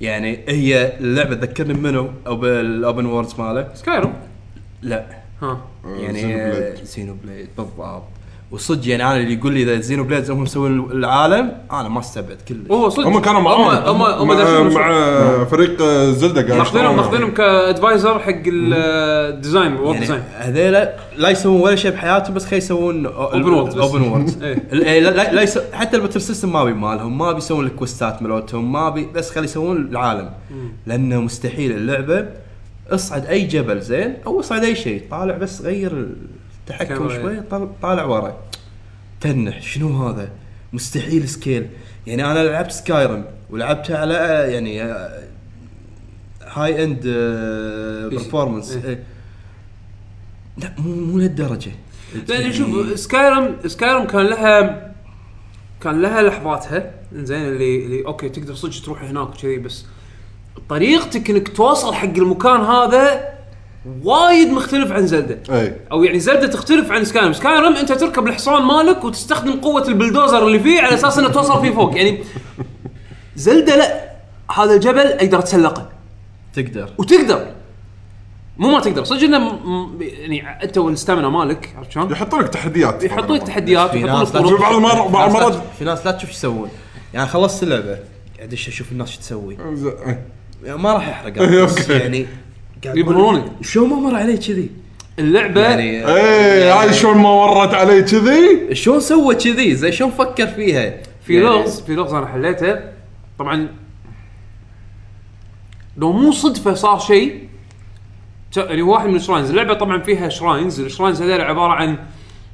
يعني 0.01 0.39
هي 0.47 0.97
اللعبه 0.97 1.35
تذكرني 1.35 1.73
منو 1.73 2.09
أو 2.27 2.35
بال 2.35 2.58
open 2.58 3.05
worlds 3.05 3.35
ماله. 3.39 3.71
سكايرم 3.73 4.11
لا. 4.81 5.05
ها. 5.41 5.61
يعني. 5.85 6.75
Xenoblade 6.85 7.49
بالضبط. 7.57 8.03
وصدق 8.51 8.87
يعني 8.89 9.03
أنا 9.03 9.17
اللي 9.17 9.33
يقول 9.33 9.53
لي 9.53 9.63
إذا 9.63 9.79
Xenoblades 9.79 10.31
هم 10.31 10.41
مسوين 10.41 10.79
العالم 10.91 11.51
أنا 11.71 11.89
ما 11.89 11.99
استبعد 11.99 12.37
كلش. 12.47 12.71
هو 12.71 12.89
صدق. 12.89 13.07
هم 13.07 13.19
كانوا 13.19 13.41
معاهم 13.41 13.61
هم 13.61 14.01
هم 14.01 14.27
مع, 14.27 14.61
مع 14.63 15.45
فريق 15.45 15.83
زلدة 16.09 16.41
قاعد 16.41 16.57
ماخذينهم. 16.57 16.95
ماخذينهم 16.95 17.31
ك 17.31 17.42
advisor 17.42 18.19
حق 18.19 18.41
ال 18.47 18.65
design 18.65 19.73
world 19.73 19.87
يعني 19.87 19.99
design. 19.99 20.23
هذيلا 20.37 20.95
لا 21.17 21.29
يسوون 21.29 21.61
ولا 21.61 21.75
شيء 21.75 21.91
بحياتهم 21.91 22.33
بس 22.33 22.45
خلي 22.45 22.57
يسوون. 22.57 23.05
open 23.05 24.01
world 24.01 24.43
إيه. 24.43 24.99
لا 24.99 25.09
لا 25.09 25.33
لا 25.33 25.41
يسو... 25.41 25.59
حتى 25.73 25.97
ال 25.97 26.01
battle 26.01 26.21
system 26.21 26.53
ما 26.53 26.63
بي 26.63 26.73
مالهم 26.73 27.17
ما 27.17 27.31
بيسوون 27.31 27.65
ال 27.65 27.73
questات 27.73 28.21
مالتهم 28.21 28.71
ما 28.71 28.89
بي 28.89 29.07
بس 29.15 29.31
خلي 29.31 29.43
يسوون 29.45 29.77
العالم. 29.77 30.29
لأنه 30.87 31.21
مستحيل 31.21 31.71
اللعبة 31.71 32.25
اصعد 32.89 33.25
أي 33.25 33.43
جبل 33.43 33.81
زين 33.81 34.13
أو 34.27 34.39
اصعد 34.39 34.63
أي 34.63 34.75
شيء 34.75 35.03
طالع 35.11 35.37
بس 35.37 35.61
غير 35.61 36.07
كاميرا. 36.67 37.21
شوي 37.21 37.41
طال- 37.41 37.79
طالع 37.81 38.03
ورا. 38.05 38.37
تنح 39.21 39.61
شنو 39.61 40.07
هذا؟ 40.07 40.29
مستحيل 40.73 41.29
scale. 41.29 41.67
يعني 42.07 42.25
أنا 42.31 42.39
لعبت 42.43 42.71
سكايرم 42.71 43.25
ولعبتها 43.49 43.97
على 43.97 44.13
يعني 44.53 44.81
high 46.47 46.83
end 46.83 47.01
performance. 48.13 48.77
لا 50.57 50.73
مو 50.77 50.95
مو 50.95 51.17
لهالدرجة. 51.17 51.71
لأن 52.29 52.53
شوف 52.53 52.99
سكايرم 52.99 53.55
سكايرم 53.67 54.07
كان 54.07 54.21
لها 54.25 54.91
كان 55.81 56.01
لها 56.01 56.21
لحظاتها. 56.21 56.91
زين 57.13 57.41
اللي 57.41 57.85
اللي 57.85 58.05
okay 58.05 58.29
تقدر 58.29 58.55
صدق 58.55 58.83
تروح 58.85 59.03
هناك 59.03 59.29
وكذي 59.29 59.57
بس 59.57 59.85
طريقتك 60.69 61.29
إنك 61.29 61.47
توصل 61.55 61.93
حق 61.93 62.03
المكان 62.17 62.61
هذا 62.61 63.33
وايد 64.03 64.47
مختلف 64.51 64.91
عن 64.91 65.07
زلدة. 65.07 65.39
أي. 65.49 65.75
أو 65.91 66.03
يعني 66.03 66.19
زلدة 66.19 66.47
تختلف 66.47 66.91
عن 66.91 67.05
سكايرم 67.05 67.33
سكايرم 67.33 67.75
أنت 67.75 67.91
تركب 67.91 68.27
الحصان 68.27 68.63
مالك 68.63 69.03
وتستخدم 69.03 69.51
قوة 69.61 69.87
البلدوزر 69.87 70.47
اللي 70.47 70.59
فيه 70.59 70.81
على 70.81 70.93
أساس 70.93 71.17
إنه 71.17 71.27
توصل 71.29 71.61
فيه 71.61 71.71
فوق. 71.71 71.97
يعني 71.97 72.23
زلدة 73.35 73.75
لا 73.75 74.11
هذا 74.55 74.73
الجبل 74.73 74.99
أقدر 75.07 75.39
أتسلقه. 75.39 75.89
تقدر. 76.53 76.89
وتقدر. 76.97 77.47
مو 78.57 78.71
ما 78.71 78.79
تقدر. 78.79 79.03
صدق 79.03 79.23
إنه 79.23 79.39
م- 79.39 79.71
م- 79.97 80.01
يعني 80.01 80.63
أنت 80.63 80.77
وال 80.77 80.89
stamina 80.89 81.29
مالك 81.29 81.73
عرفت 81.77 81.91
شلون؟ 81.91 82.11
يحطون 82.11 82.39
لك 82.41 82.47
تحديات. 82.49 83.03
يحطون 83.03 83.35
لك 83.35 83.43
تحديات 83.43 83.91
في 83.91 83.97
يحطون 83.97 84.19
ناس 84.19 84.29
لك 84.35 84.35
لا 84.35 84.41
طرق. 84.49 84.59
بعض 84.61 84.73
المرات- 84.75 85.11
بعض 85.11 85.29
في 85.29 85.33
ناس 85.33 85.41
لا 85.41 85.47
المرات- 85.47 85.51
تشوف- 85.53 85.77
في 85.79 85.85
ناس 85.85 86.05
لا 86.05 86.11
تشوف 86.11 86.29
إيش 86.29 86.37
يسوون. 86.37 86.69
يعني 87.13 87.27
خلصت 87.27 87.63
اللعبة. 87.63 87.85
قاعد 87.87 87.99
ادش 88.39 88.67
أشوف 88.67 88.91
الناس 88.91 89.09
شو 89.11 89.19
تسوي. 89.19 89.57
ما 90.65 90.93
راح 90.93 91.09
احرق 91.09 91.37
أنا، 91.41 91.63
بس 91.65 91.77
okay. 91.79 91.93
يعني 91.93 92.25
يبررونك. 92.85 93.45
شلون 93.61 93.89
ما 93.89 93.95
مر 93.95 94.15
علي 94.15 94.37
كذي؟ 94.37 94.69
اللعبة 95.19 95.61
يعني 95.61 96.07
اي 96.07 96.63
هاي 96.63 96.93
شلون 96.93 97.17
ما 97.17 97.29
ورت 97.29 97.73
علي 97.73 98.01
كذي؟ 98.03 98.75
شلون 98.75 98.99
سوى 98.99 99.35
كذي؟ 99.35 99.75
زي 99.75 99.91
شلون 99.91 100.11
فكر 100.11 100.47
فيها؟ 100.47 100.93
في 101.25 101.33
يعني 101.33 101.45
لغز 101.45 101.81
في 101.81 101.95
لغز 101.95 102.13
أنا 102.13 102.27
حليته. 102.27 102.79
طبعا 103.39 103.67
لو 105.97 106.11
مو 106.11 106.31
صدفة 106.31 106.73
صار 106.73 106.99
شيء 106.99 107.47
ت- 108.53 108.57
يعني 108.57 108.81
واحد 108.81 109.07
من 109.09 109.15
ال 109.15 109.19
shrines 109.19 109.49
اللعبة 109.49 109.73
طبعا 109.73 109.99
فيها 109.99 110.29
shrines. 110.29 110.79
ال 110.79 110.84
shrines 110.84 111.21
هذول 111.21 111.41
عبارة 111.41 111.71
عن 111.73 111.97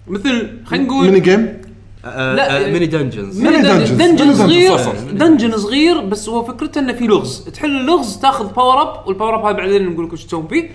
مثل 0.07 0.49
خلينا 0.65 0.85
نقول 0.85 1.05
mini 1.05 1.19
game 1.19 1.61
لا، 2.03 2.67
آه، 2.67 2.71
mini 2.71 2.85
dungeons 2.85 3.41
mini 3.41 3.61
dungeons. 3.61 3.91
dungeon 3.91 4.33
صغير. 4.33 4.77
dungeon 5.11 5.57
صغير 5.57 6.01
بس 6.01 6.29
هو 6.29 6.43
فكرته 6.43 6.79
إنه 6.79 6.93
في 6.93 7.07
لغز. 7.07 7.43
تحل 7.43 7.77
اللغز 7.77 8.17
تاخذ 8.17 8.53
power 8.53 8.81
up 8.81 9.07
وال 9.07 9.15
power 9.15 9.35
up 9.35 9.45
هذا 9.45 9.57
بعدين 9.57 9.89
نقول 9.89 10.05
لك 10.05 10.13
وش 10.13 10.25
تسوي 10.25 10.47
فيه. 10.49 10.69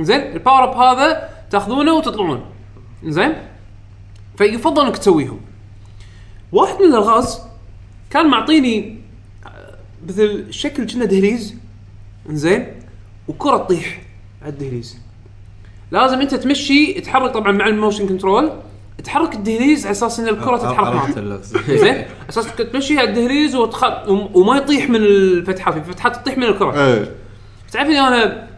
زين 0.00 0.20
ال 0.20 0.27
power 0.27 0.64
up 0.64 0.76
هذا 0.76 1.28
تاخذونه 1.50 1.94
وتطلعون. 1.94 2.40
زين؟ 3.04 3.32
فيفضل 4.38 4.86
إنك 4.86 4.96
تسويهم. 4.96 5.40
واحد 6.52 6.74
من 6.82 6.88
الألغاز 6.88 7.40
كان 8.10 8.26
معطيني 8.26 8.98
آه، 9.46 9.74
مثل 10.08 10.46
شكل 10.50 10.86
كنا 10.86 11.04
دهليز. 11.04 11.54
زين؟ 12.30 12.66
وكرة 13.28 13.56
تطيح 13.56 14.02
على 14.42 14.52
الدهليز. 14.52 14.98
لازم 15.90 16.20
أنت 16.20 16.34
تمشي 16.34 17.00
تحرك 17.00 17.34
طبعا 17.34 17.52
مع 17.52 17.66
ال 17.66 17.72
motion 17.72 18.08
control 18.08 18.52
تحرك 19.04 19.34
الدهليز 19.34 19.84
على 19.86 19.90
أساس 19.90 20.20
إن 20.20 20.28
الكرة 20.28 20.56
تتحرك. 20.56 20.94
معك 21.16 21.40
زين؟ 21.84 22.04
أساس 22.30 22.46
تمشي 22.72 22.98
على 22.98 23.08
الدهليز 23.08 23.54
وتخ... 23.56 23.84
وما 24.08 24.56
يطيح 24.56 24.90
من 24.90 24.96
الفتحة 24.96 25.72
في 25.72 25.82
فتحات 25.82 26.16
تطيح 26.16 26.38
من 26.38 26.44
الكرة. 26.44 26.84
إيه. 26.86 27.14
تعرف 27.72 27.88
إني 27.88 28.00
أنا 28.00 28.48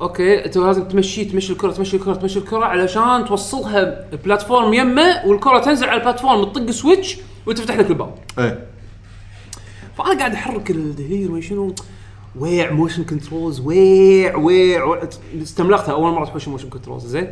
okay 0.00 0.44
أنت 0.44 0.56
لازم 0.56 0.84
تمشي 0.88 1.24
تمشي 1.24 1.52
الكرة 1.52 1.72
تمشي 1.72 1.96
الكرة 1.96 2.14
تمشي 2.14 2.38
الكرة 2.38 2.64
علشان 2.64 3.24
توصلها 3.24 4.04
ال 4.12 4.19
platform 4.19 4.74
يمه 4.74 5.26
والكرة 5.26 5.58
تنزل 5.58 5.88
على 5.88 5.98
ال 5.98 6.03
platform 6.03 6.44
تطق 6.44 6.70
switch 6.70 7.16
وتفتح 7.46 7.76
لك 7.76 7.90
الباب. 7.90 8.14
إيه. 8.38 8.66
فأنا 9.98 10.18
قاعد 10.18 10.32
أحرك 10.34 10.70
الدهليز 10.70 11.28
وما 11.30 11.40
شنو؟ 11.40 11.74
ويع 12.38 12.70
motion 12.72 13.04
controls 13.04 13.60
ويع 13.60 14.36
ويع. 14.36 15.02
استملقتها 15.42 15.92
أول 15.92 16.12
مرة 16.12 16.24
تحوش 16.24 16.48
motion 16.48 16.68
controls 16.68 17.06
زين؟ 17.06 17.30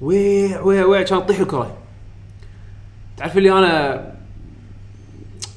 ويع 0.00 0.60
ويع 0.60 0.84
ويع 0.84 1.02
كان 1.02 1.26
تطيح 1.26 1.38
الكره 1.38 1.76
تعرف 3.16 3.38
اللي 3.38 3.52
أنا 3.52 4.04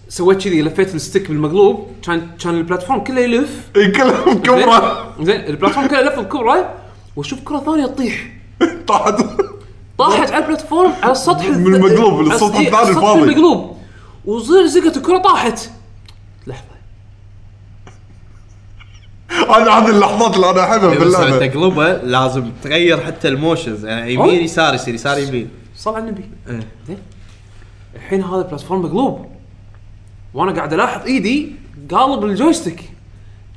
سويت 0.10 0.44
كذي 0.44 0.62
لفيت 0.62 0.96
ال 0.96 1.01
stick 1.01 1.28
بالمقلوب 1.28 1.88
كان 2.04 2.28
كان 2.44 2.58
ال 2.58 2.63
platform 2.63 3.04
كله 3.04 3.22
يلف. 3.22 3.70
إي 3.76 3.92
كله 3.92 4.42
بكبره 4.42 5.16
زين 5.24 5.40
ال 5.42 5.47
platform 5.47 5.88
كله 5.88 6.00
يلف 6.00 6.20
بكبره 6.20 6.74
وأشوف 7.16 7.40
كرة 7.46 7.60
ثانية 7.60 7.86
تطيح. 7.86 8.34
طاحت. 8.88 9.26
طاحت 9.98 10.32
على 10.32 10.44
ال 10.44 10.49
platform 10.49 10.92
على 11.04 11.12
السطح 11.12 11.46
من 11.46 11.76
المقلوب، 11.76 12.22
السطح 12.22 12.58
إيه، 12.60 12.68
الثاني 12.68 12.90
الفاضي. 12.90 13.24
المقلوب 13.24 13.78
وزقت 14.26 14.98
الكرة 14.98 15.18
طاحت 15.18 15.70
لحظه 16.48 16.66
هذه 19.52 19.78
هذه 19.78 19.90
اللحظات 19.90 20.36
اللي 20.36 20.50
أنا 20.50 20.64
أحبها 20.64 20.90
بس 20.90 20.98
باللعبة. 20.98 21.48
تقلبه 21.48 21.94
لازم 21.94 22.52
تغير 22.64 23.00
حتى 23.00 23.28
ال 23.28 23.34
motions. 23.34 23.86
يعني. 23.86 24.14
يمين 24.14 24.44
يسار 24.44 24.74
يصير 24.74 24.94
يسار 24.94 25.20
يمين. 25.20 25.50
صل 25.76 25.96
على 25.96 26.04
النبي 26.04 26.24
إيه. 26.50 26.68
زين 26.88 26.98
الحين 27.96 28.24
هذا 28.24 28.38
ال 28.42 28.46
platform 28.46 28.82
مقلوب. 28.82 29.26
وأنا 30.34 30.52
قاعد 30.52 30.74
ألاحظ 30.74 31.06
إيدي 31.06 31.52
قالب 31.92 32.24
ال 32.26 32.31
joystick. 32.31 32.82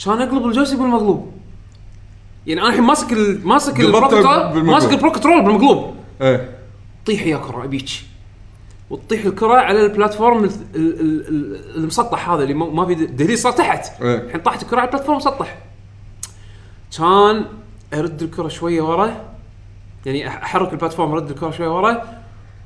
كان 0.04 0.22
أقلب 0.22 0.46
ال 0.46 0.50
joystick 0.50 0.78
بالمقلوب. 0.78 1.32
يعني 2.46 2.60
أنا 2.60 2.68
الحين 2.68 2.82
ماسك 2.84 3.12
ال- 3.12 3.46
ماسك 3.48 3.72
قلبته 3.72 3.86
البروكترول 3.86 4.22
بالمقلوب. 4.48 4.64
ماسك 4.64 4.90
البروكترول 4.92 5.42
بالمقلوب. 5.44 5.94
إيه. 6.22 6.50
طيح 7.06 7.26
يا 7.26 7.36
كرة 7.36 7.64
ابيك 7.64 7.88
وتطيح 8.90 9.24
الكرة 9.24 9.54
على 9.54 9.80
ال 9.86 9.93
platform 9.93 10.44
ال- 10.44 10.50
ال- 10.74 11.00
ال- 11.00 11.28
ال- 11.28 11.76
المسطح 11.76 12.30
هذا 12.30 12.42
اللي 12.42 12.54
ما 12.54 12.66
ما 12.66 12.86
في 12.86 12.94
دهليز 12.94 13.42
صار 13.42 13.52
تحت. 13.52 14.02
إيه. 14.02 14.16
الحين 14.16 14.40
طاحت 14.40 14.62
الكرة 14.62 14.78
على 14.80 14.86
ال 14.88 14.91
platform 14.91 15.16
مسطح. 15.16 15.56
كان 16.98 17.44
أرد 17.94 18.22
الكرة 18.22 18.48
شوية 18.48 18.82
ورا. 18.82 19.16
يعني 20.06 20.28
أحرك 20.28 20.72
ال 20.72 20.77
platform 20.77 21.12
أرد 21.12 21.30
الكرة 21.30 21.50
شوية 21.50 21.76
ورا. 21.76 22.02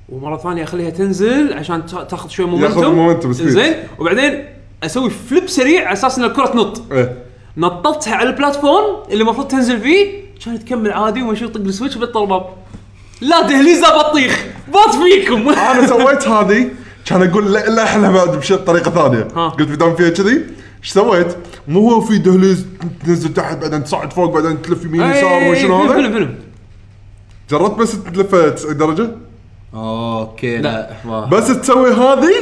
ومرة 0.09 0.37
ثانية 0.37 0.63
أخليها 0.65 0.91
تنزل 0.91 1.53
عشان 1.53 1.87
تا- 1.87 2.05
تاخذ 2.05 2.29
شوية 2.29 2.47
momentum 2.47 2.83
ياخذ 2.83 2.95
momentum. 2.95 3.33
زين. 3.33 3.75
وبعدين 3.99 4.45
أسوي 4.83 5.11
flip 5.11 5.49
سريع 5.49 5.85
على 5.87 5.93
أساس 5.93 6.19
إن 6.19 6.25
الكرة 6.25 6.47
تنط. 6.47 6.83
إيه. 6.93 7.23
نططها 7.57 8.15
على 8.15 8.29
ال 8.31 8.38
platform 8.38 8.97
اللي 9.11 9.23
المفروض 9.23 9.49
تنزل 9.49 9.81
فيه. 9.81 10.29
كانت 10.45 10.63
تكمل 10.63 10.93
عادي 10.93 11.23
ومشي 11.23 11.45
يطق 11.45 11.61
ال 11.61 11.66
switch 11.66 11.97
يبطل 11.97 12.23
الباب 12.23 12.47
لا 13.21 13.41
دهليز 13.43 13.89
لا 13.89 13.99
بطيخ. 13.99 14.45
بط 14.69 14.95
فيكم. 14.95 15.49
أنا 15.71 15.87
سويت 15.87 16.29
هذه. 16.29 16.71
كان 17.07 17.29
أقول 17.31 17.53
لا 17.53 17.85
إحنا 17.85 18.11
بعد 18.11 18.29
بشيء 18.37 18.57
طريقة 18.57 18.91
ثانية. 18.91 19.29
ها. 19.37 19.49
قلت 19.49 19.69
بدام 19.69 19.97
فيها 19.97 20.11
كذي. 20.11 20.45
إيش 20.83 20.91
سويت؟ 20.91 21.37
مو 21.69 21.91
هو 21.91 22.01
في 22.01 22.19
دهليز 22.19 22.67
تنزل 23.07 23.35
تحت 23.35 23.57
بعدين 23.59 23.85
تصعد 23.85 24.13
فوق 24.13 24.35
بعدين 24.35 24.63
تلف 24.63 24.85
يمين 24.85 25.01
يسار 25.03 25.51
وشنو 25.51 25.79
فيلم 25.89 25.91
هذا؟ 26.05 26.13
فيلم 26.13 26.35
جربت 27.51 27.79
بس 27.79 28.03
تلف 28.03 28.35
90 28.35 28.77
درجة؟ 28.77 29.11
okay 29.75 30.59
لا. 30.59 30.91
ما- 31.05 31.25
بس 31.25 31.61
تسوي 31.61 31.91
هذه؟ 31.93 32.35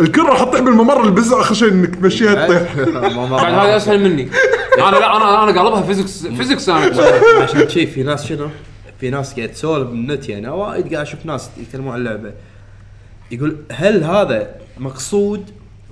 الكره 0.00 0.22
راح 0.22 0.42
تطيح 0.44 0.60
بالممر 0.60 1.04
البز 1.04 1.32
اخر 1.32 1.54
شيء 1.54 1.68
إنك 1.68 1.94
تمشيها 1.94 2.46
تطيح. 2.46 2.76
ما- 2.94 3.08
ما- 3.26 3.36
بعد 3.36 3.54
هذا 3.54 3.76
أسهل 3.76 4.00
مني. 4.00 4.22
أنا 4.78 4.96
لا 4.96 5.16
أنا 5.16 5.42
أنا 5.44 5.60
قالبها 5.60 5.82
physics 5.82 6.26
physics 6.26 6.68
أنا. 6.68 6.78
عشان 7.42 7.68
شي 7.68 7.86
في 7.86 8.02
ناس 8.02 8.26
شنو؟ 8.26 8.48
في 9.00 9.10
ناس 9.10 9.34
قاعد 9.34 9.48
تسولف 9.48 9.88
بالنت 9.88 10.28
يعني 10.28 10.48
وايد 10.48 10.92
قاعد 10.94 11.06
أشوف 11.06 11.26
ناس 11.26 11.50
يتكلمون 11.60 11.92
عن 11.92 11.98
اللعبه 11.98 12.32
يقول 13.30 13.56
هل 13.72 14.04
هذا 14.04 14.54
مقصود 14.78 15.44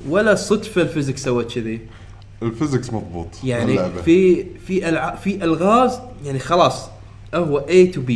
ولا 0.09 0.35
صدفة 0.35 0.82
ال 0.82 0.87
physics 0.87 1.19
سوت 1.19 1.55
كذي؟ 1.55 1.81
ال 2.43 2.49
physics 2.49 2.93
مضبوط 2.93 3.27
يعني. 3.45 3.79
في 4.05 4.47
في 4.67 4.89
العاب 4.89 5.17
في 5.17 5.45
ألغاز 5.45 6.01
يعني 6.25 6.39
خلاص 6.39 6.89
هو 7.35 7.61
A 7.61 7.95
to 7.95 8.01
B. 8.09 8.12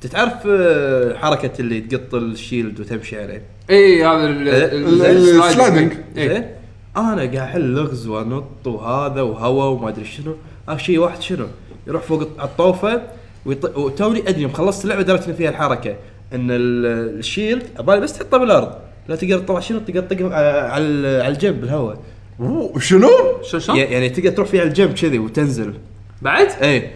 تتعرف 0.00 0.32
آه، 0.46 1.14
حركة 1.16 1.50
اللي 1.60 1.80
تقط 1.80 2.14
ال 2.14 2.23
shield 2.23 2.80
وتمشي 2.80 3.22
عليه؟ 3.22 3.42
اي 3.70 4.04
هذا 4.06 4.26
ال- 4.26 4.48
ال- 4.48 5.02
ال 5.44 5.49
sliding. 5.49 5.92
إيه. 6.16 6.56
أنا 6.96 7.06
قاعد 7.16 7.36
أحل 7.36 7.60
لغز 7.74 8.06
وأنط 8.06 8.66
وهذا 8.66 9.22
وهوا 9.22 9.64
وما 9.64 9.88
أدري 9.88 10.04
شنو. 10.04 10.34
آخر 10.68 10.78
شيء 10.78 10.98
واحد 10.98 11.22
شنو؟ 11.22 11.46
يروح 11.86 12.02
فوق 12.02 12.28
الطوفة 12.42 13.02
ويط... 13.46 13.76
وتوني 13.78 14.28
أدري 14.28 14.48
خلصت 14.48 14.84
اللعبة 14.84 15.02
دريت 15.02 15.28
ان 15.28 15.34
فيها 15.34 15.50
الحركة 15.50 15.90
إن 16.32 16.50
ال- 16.50 17.18
ال 17.18 17.24
shield 17.24 17.62
أبالي 17.76 18.00
بس 18.00 18.12
تحطه 18.12 18.38
بالأرض. 18.38 18.72
لا 19.08 19.16
تقدر 19.16 19.38
تطلع 19.38 19.60
شنو؟ 19.60 19.78
تقدر 19.78 20.32
على 20.32 20.84
ال- 20.84 21.22
على 21.22 21.34
الجنب 21.34 21.60
بالهواء 21.60 21.98
أوه، 22.40 22.78
شنو؟ 22.78 23.08
شلون 23.42 23.60
شلون؟ 23.62 23.76
يعني 23.78 24.08
تقدر 24.08 24.30
تروح 24.30 24.48
فيها 24.48 24.60
على 24.60 24.68
الجنب 24.68 24.94
كذي 24.94 25.18
وتنزل. 25.18 25.74
بعد؟ 26.22 26.48
اي 26.62 26.90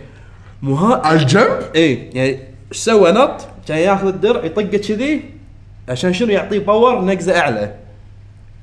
مو 0.62 0.74
ها؟ 0.74 1.06
على 1.06 1.18
الجنب؟ 1.20 1.58
اي 1.76 1.94
يعني 2.14 2.28
إيش 2.72 2.78
سوى؟ 2.78 3.12
نط 3.12 3.48
كان 3.68 3.78
ياخذ 3.78 4.06
الدرع 4.06 4.44
يطقه 4.44 4.62
كذي 4.78 5.20
عشان 5.88 6.12
شنو؟ 6.12 6.28
يعطيه 6.28 6.58
باور 6.58 7.04
نقزه 7.04 7.38
أعلى. 7.38 7.74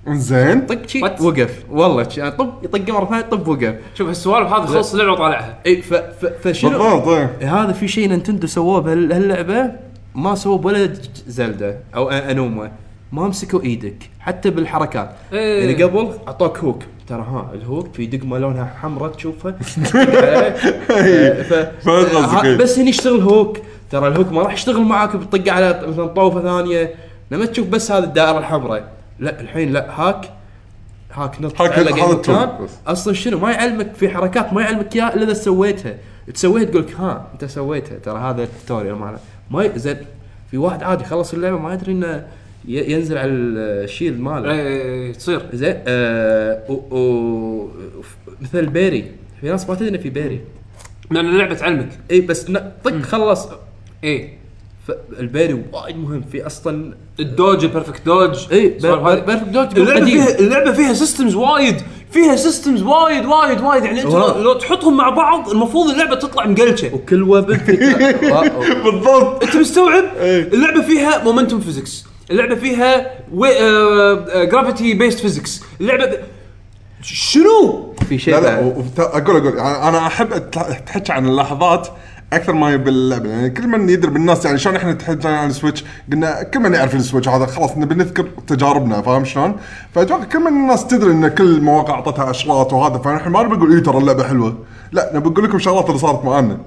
زين 0.07 0.61
طق 0.65 0.87
شي 0.87 1.01
What? 1.01 1.21
وقف. 1.21 1.63
والله 1.71 2.09
شي- 2.09 2.31
طب 2.31 2.53
يطقه 2.63 2.93
مرة 2.93 3.05
ثانية 3.05 3.21
طب 3.21 3.47
وقف. 3.47 3.75
شوف 3.95 4.09
السوالف 4.09 4.47
هذه 4.47 4.65
خلص 4.65 4.91
اللعبة 4.93 5.11
وطالعها. 5.11 5.57
اي 5.65 5.81
ف 5.81 5.93
ف 5.93 6.25
فشنو؟ 6.25 6.69
بالضبط 6.71 7.07
إيه. 7.07 7.63
هذا 7.63 7.71
في 7.73 7.87
شيء 7.87 8.09
Nintendo 8.09 8.47
سووه 8.47 8.79
بهاللعبه 8.81 9.71
ما 10.15 10.35
سووه 10.35 10.65
ولا 10.65 10.93
Zelda 11.27 11.79
أو 11.95 12.09
أ- 12.09 12.13
Aonuma 12.13 12.71
ما 13.15 13.27
مسكوا 13.27 13.61
إيدك 13.61 14.09
حتى 14.19 14.49
بالحركات. 14.49 15.15
إيه. 15.33 15.59
يعني 15.65 15.83
قبل 15.83 16.11
اعطوك 16.27 16.57
hook 16.57 16.83
ترى 17.07 17.21
ها 17.21 17.51
ال 17.53 17.61
hook 17.61 17.93
في 17.93 18.05
دقمه 18.05 18.37
لونها 18.37 18.75
حمراء 18.81 19.11
تشوفها. 19.11 19.51
بس 22.61 22.79
هني 22.79 22.89
يشتغل 22.89 23.21
hook 23.21 23.57
ترى 23.91 24.07
ال 24.07 24.12
hook 24.12 24.31
ما 24.31 24.41
راح 24.41 24.53
يشتغل 24.53 24.81
معاك 24.81 25.15
بتطق 25.15 25.53
على 25.53 25.81
مثلا 25.87 26.07
طوفة 26.07 26.41
ثانية. 26.41 26.95
لما 27.31 27.45
تشوف 27.45 27.67
بس 27.67 27.91
هذه 27.91 28.03
الدائرة 28.03 28.37
الحمراء. 28.37 28.91
لا 29.19 29.41
الحين 29.41 29.73
لا 29.73 30.01
هاك. 30.01 30.29
هاك 31.13 31.41
نط 31.41 31.61
هاك-. 32.29 32.69
أصلا 32.87 33.13
شنو؟ 33.13 33.39
ما 33.39 33.51
يعلمك 33.51 33.93
في 33.93 34.09
حركات 34.09 34.53
ما 34.53 34.61
يعلمك 34.61 34.95
اياها 34.95 35.15
إلا 35.15 35.23
إذا 35.23 35.33
سويتها. 35.33 35.95
تسويها 36.33 36.63
تقول 36.63 36.81
لك 36.81 36.93
ها 36.99 37.27
أنت 37.33 37.45
سويتها. 37.45 37.97
ترى 37.97 38.19
هذا 38.19 38.43
ال 38.43 38.49
tutorial 38.49 38.95
ماله. 38.95 39.19
ما 39.51 39.77
زين 39.77 39.97
في 40.51 40.57
واحد 40.57 40.83
عادي 40.83 41.03
خلص 41.03 41.33
اللعبة 41.33 41.57
ما 41.57 41.73
يدري 41.73 41.91
إنه 41.91 42.25
ينزل 42.67 43.17
على 43.17 43.29
ال 43.31 43.44
shield 43.44 44.19
ماله. 44.19 44.51
إيه، 44.51 45.13
تصير 45.13 45.41
زين 45.53 45.75
آه 45.87 46.63
و- 46.69 46.95
و- 46.97 47.69
مثل 48.41 48.65
parry. 48.65 49.11
في 49.41 49.47
ناس 49.49 49.69
ما 49.69 49.75
تدري 49.75 49.89
إنه 49.89 49.97
في 49.97 50.09
parry. 50.09 50.41
لأن 51.11 51.25
اللعبه 51.25 51.53
تعلمك 51.55 51.89
إي 52.11 52.21
بس 52.21 52.51
طق 52.83 53.01
خلص 53.01 53.47
اي 54.03 54.29
فال 54.87 55.09
parry 55.09 55.63
وايد 55.73 55.97
مهم. 55.97 56.21
في 56.31 56.45
أصلا 56.45 56.93
ال 57.19 57.27
dodge 57.27 57.63
ال 57.65 57.70
perfect 57.70 58.05
dodge. 58.05 58.47
إي. 58.51 58.69
perfect 58.69 59.49
dodge 59.49 59.67
اللعبة. 59.79 60.05
فيها 60.05 60.39
اللعبة 60.39 60.71
فيها 60.71 60.93
systems 60.93 61.35
وايد. 61.35 61.75
فيها 62.11 62.35
systems 62.35 62.81
وايد 62.81 63.25
وايد 63.25 63.61
وايد. 63.61 63.83
يعني 63.83 64.01
أنت 64.01 64.11
لو, 64.11 64.53
تحطهم 64.53 64.97
مع 64.97 65.09
بعض 65.09 65.49
المفروض 65.49 65.89
اللعبة 65.89 66.15
تطلع 66.15 66.45
مقلشة. 66.47 66.95
وكل 66.95 67.23
weapon 67.29 67.57
في 67.57 67.75
بالضبط. 68.83 69.43
أنت 69.43 69.55
مستوعب؟ 69.55 70.03
إيه. 70.19 70.41
اللعبة 70.53 70.81
فيها 70.81 71.23
momentum 71.23 71.59
physics 71.59 72.05
اللعبة 72.31 72.55
فيها 72.55 73.11
آه، 73.61 74.43
gravity 74.43 74.93
based 74.93 75.19
physics 75.19 75.61
اللعبة. 75.81 76.17
شنو 77.01 77.93
في 78.09 78.17
شيء 78.19 78.33
لا 78.35 78.39
لا 78.41 78.55
بعد. 78.61 78.77
وت- 78.77 78.99
أقول 78.99 79.37
أقول 79.37 79.59
أنا 79.59 80.07
أحب 80.07 80.29
أت- 80.33 80.83
تحكي 80.85 81.11
عن 81.13 81.25
اللحظات 81.27 81.87
أكثر 82.33 82.53
ما 82.53 82.69
هي 82.69 82.77
باللعبة 82.77 83.29
يعني 83.29 83.49
كل 83.49 83.67
من 83.67 83.89
يدري 83.89 84.11
بالناس 84.11 84.45
يعني 84.45 84.57
شلون 84.57 84.75
إحنا 84.75 84.93
تحكي 84.93 85.27
عن 85.27 85.49
ال 85.49 85.54
Switch 85.54 85.83
قلنا 86.11 86.43
كل 86.43 86.59
من 86.59 86.73
يعرف 86.73 86.95
ال 86.95 87.00
Switch 87.00 87.27
هذا 87.29 87.45
خلاص 87.45 87.77
نبي 87.77 87.95
نذكر 87.95 88.27
تجاربنا 88.47 89.01
فاهم 89.01 89.25
شلون؟ 89.25 89.55
فأتوقع 89.95 90.23
كل 90.23 90.39
من 90.39 90.47
الناس 90.47 90.87
تدري 90.87 91.11
إن 91.11 91.27
كل 91.27 91.43
المواقع 91.57 91.93
أعطتها 91.93 92.29
عشرات 92.29 92.73
وهذا 92.73 92.97
فنحن 92.97 93.29
ما 93.29 93.43
نبي 93.43 93.55
نقول 93.55 93.73
اي 93.75 93.81
ترى 93.81 93.97
اللعبة 93.97 94.27
حلوة 94.27 94.57
لا 94.91 95.11
نبي 95.15 95.29
نقول 95.29 95.43
لكم 95.43 95.59
شغلات 95.59 95.87
اللي 95.87 95.99
صارت 95.99 96.25
معانا 96.25 96.57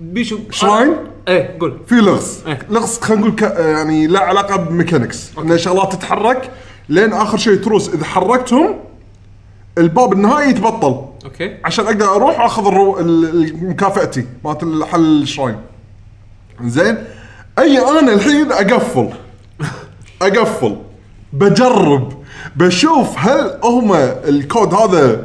بيشو 0.00 0.38
shrine؟ 0.50 0.92
إيه 1.28 1.56
قول. 1.60 1.78
في 1.86 1.94
لغز. 1.94 2.38
إيه. 2.46 2.58
لغز 2.70 2.98
خلينا 2.98 3.20
نقول 3.22 3.36
ك... 3.36 3.42
يعني 3.58 4.06
لا 4.06 4.20
علاقة 4.20 4.56
ب 4.56 4.63
mechanics. 4.63 5.30
إن 5.38 5.58
شغلات 5.58 5.92
تتحرك. 5.92 6.50
لين 6.88 7.12
آخر 7.12 7.38
شيء 7.38 7.54
تروس 7.56 7.88
إذا 7.88 8.04
حركتهم 8.04 8.74
الباب 9.78 10.12
النهائي 10.12 10.50
يتبطل. 10.50 11.04
okay. 11.24 11.56
عشان 11.64 11.84
أقدر 11.86 12.14
أروح 12.16 12.40
واخذ 12.40 12.66
الرو... 12.66 12.98
ال- 12.98 13.24
ال- 13.24 13.68
مكافاتي 13.70 14.24
مالت 14.44 14.62
هال 14.62 15.22
shrine. 15.22 15.56
زين؟ 16.64 16.98
أي 17.58 17.78
أنا 17.78 18.12
الحين 18.14 18.52
أقفل. 18.52 19.08
أقفل. 20.22 20.76
بجرب. 21.32 22.12
بشوف 22.56 23.18
هل 23.18 23.58
هم 23.64 23.92
الكود 24.28 24.74
هذا 24.74 25.22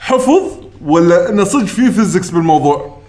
حفظ 0.00 0.42
ولا 0.84 1.28
إنه 1.28 1.44
صدق 1.44 1.64
في 1.64 1.90
physics 1.90 2.30
بالموضوع. 2.30 2.99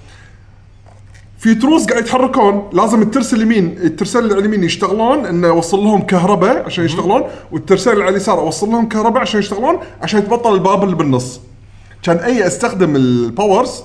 في 1.42 1.56
تروس 1.56 1.86
قاعد 1.86 2.04
يتحركون 2.04 2.70
لازم 2.74 3.02
الترس 3.02 3.34
اليمين 3.34 3.78
الترسين 3.84 4.22
اللي 4.22 4.34
على 4.34 4.42
اليمين 4.42 4.64
يشتغلون 4.64 5.26
إنه 5.26 5.48
اوصل 5.50 5.80
لهم 5.80 6.02
كهرباء 6.02 6.66
عشان 6.66 6.86
يشتغلون 6.86 7.24
والترسين 7.52 7.94
اللي 7.94 8.04
على 8.04 8.12
اليسار 8.12 8.40
اوصل 8.40 8.70
لهم 8.70 8.90
كهرباء 8.90 9.22
عشان 9.22 9.40
يشتغلون 9.40 9.80
عشان 10.02 10.20
يتبطل 10.20 10.54
الباب 10.54 10.84
اللي 10.84 10.96
بالنص. 10.96 11.40
كان 12.04 12.18
أي 12.18 12.48
استخدم 12.48 12.96
ال 12.96 13.08
powers 13.08 13.84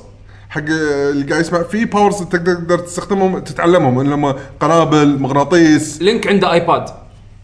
حق 0.49 0.63
اللي 0.69 1.25
قاعد 1.25 1.41
يسمع 1.41 1.63
فيه 1.63 1.85
powers 1.85 2.23
تقدر 2.23 2.79
تستخدمهم 2.79 3.39
تتعلمهم 3.39 4.01
اللي 4.01 4.15
هم 4.15 4.35
قنابل 4.61 5.19
مغناطيس. 5.19 6.03
لينك 6.03 6.27
عنده 6.27 6.53
iPad 6.53 6.85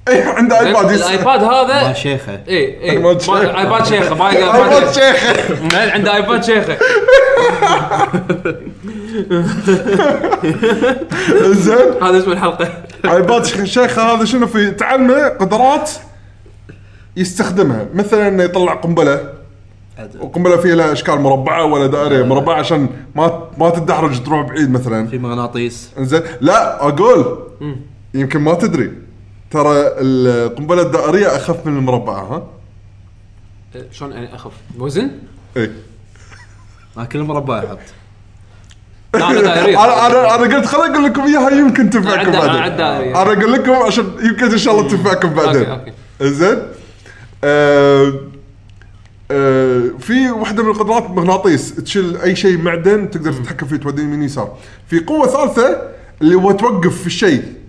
اي 0.09 0.23
عنده 0.23 0.61
iPad 0.61 0.91
ال 0.93 1.03
iPad 1.03 1.45
هذا 1.45 1.83
ما 1.89 1.93
شيخه. 1.93 2.33
اي 2.49 2.57
اي 2.83 2.91
iPad 2.91 3.21
شيخ. 3.21 3.31
iPad 3.35 3.87
شيخه 3.87 4.15
ما 4.15 4.31
يقدر- 4.33 4.53
ما 4.53 4.65
iPad 4.65 4.83
يقدر- 4.83 4.93
شيخ 4.93 5.51
لا، 5.75 5.93
عنده 5.93 6.15
iPad 6.17 6.45
شيخه. 6.45 6.77
زين. 11.53 12.03
هذا 12.03 12.19
اسم 12.19 12.33
الحلقة. 12.33 12.69
iPad 13.05 13.45
ش- 13.45 13.63
شيخ 13.75 13.99
هذا 13.99 14.25
شنو 14.25 14.47
في؟ 14.47 14.71
تعلمه 14.71 15.29
قدرات 15.29 15.91
يستخدمها. 17.17 17.87
مثلا 17.95 18.29
إنه 18.29 18.43
يطلع 18.43 18.73
قنبلة. 18.75 19.33
وقنبلة 20.21 20.57
فيها 20.57 20.75
لها 20.75 20.93
أشكال 20.93 21.21
مربعة 21.21 21.65
ولا 21.65 21.87
دائريه 21.87 22.23
مربعة 22.25 22.55
عشان 22.59 22.89
ما 23.15 23.49
ما 23.59 23.71
تدحرج 23.71 24.23
تروح 24.23 24.47
بعيد 24.49 24.71
مثلا. 24.71 25.07
في 25.07 25.19
مغناطيس. 25.19 25.91
انزين 25.99 26.21
لا 26.41 26.89
أقول. 26.89 27.39
يمكن 28.15 28.39
ما 28.41 28.55
تدري. 28.55 28.93
ترى 29.53 29.73
القنبلة 29.77 30.83
الدائرية 30.83 31.37
أخف 31.37 31.67
من 31.67 31.77
المربعة 31.77 32.23
ها؟ 32.23 32.47
شلون 33.93 34.13
يعني 34.13 34.35
أخف؟ 34.35 34.53
وزن؟ 34.79 35.11
اي 35.57 35.71
ما 36.97 37.05
كل 37.05 37.23
مربع 37.23 37.65
يحط. 37.65 37.79
لا 39.15 39.31
أنا 39.31 39.41
دائرية. 39.41 39.85
أنا 39.85 40.07
أنا 40.07 40.35
أنا 40.35 40.57
قلت 40.57 40.67
خليني 40.67 40.95
أقول 40.95 41.05
لكم 41.05 41.23
إياها 41.23 41.51
يمكن 41.51 41.91
تنفعكم 41.91 42.31
بعدين. 42.31 42.63
أنا 42.63 43.23
أقول 43.23 43.53
لكم 43.53 43.73
عشان 43.73 44.13
يمكن 44.23 44.51
إن 44.51 44.59
شاء 44.59 44.75
الله 44.75 44.91
تنفعكم 44.91 45.35
بعدين. 45.35 45.65
okay، 45.65 45.93
okay. 46.21 46.35
زين 46.35 46.59
آه 47.45 48.13
آه 49.31 49.83
في 49.99 50.31
واحدة 50.31 50.63
من 50.63 50.71
القدرات 50.71 51.11
مغناطيس 51.11 51.75
تشيل 51.75 52.17
أي 52.17 52.37
شيء 52.37 52.59
معدن 52.59 53.11
تقدر 53.11 53.33
تتحكم 53.33 53.67
فيه 53.67 53.77
توديه 53.77 54.03
يمين 54.03 54.23
يسار 54.23 54.57
في 54.87 55.01
قوة 55.01 55.27
ثالثة 55.27 55.83
اللي 56.23 56.35
هو 56.35 56.53
توقف 56.53 57.01
في 57.01 57.07
الشيء. 57.07 57.62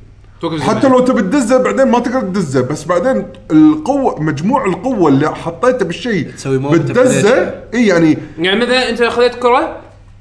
حتى 0.49 0.87
لو 0.87 0.99
تبي 0.99 1.21
تدزه 1.21 1.57
بعدين 1.57 1.85
ما 1.87 1.99
تقدر 1.99 2.21
تدزه 2.21 2.61
بس 2.61 2.83
بعدين 2.83 3.25
القوة 3.51 4.21
مجموع 4.21 4.65
القوة 4.65 5.09
اللي 5.09 5.35
حطيته 5.35 5.85
بالشيء 5.85 6.31
تسوي 6.31 6.57
بتدزه 6.57 7.53
اي 7.73 7.87
يعني. 7.87 8.17
يعني 8.39 8.59
مثلا 8.59 8.89
أنت 8.89 9.03
خذيت 9.03 9.35
كرة 9.35 9.77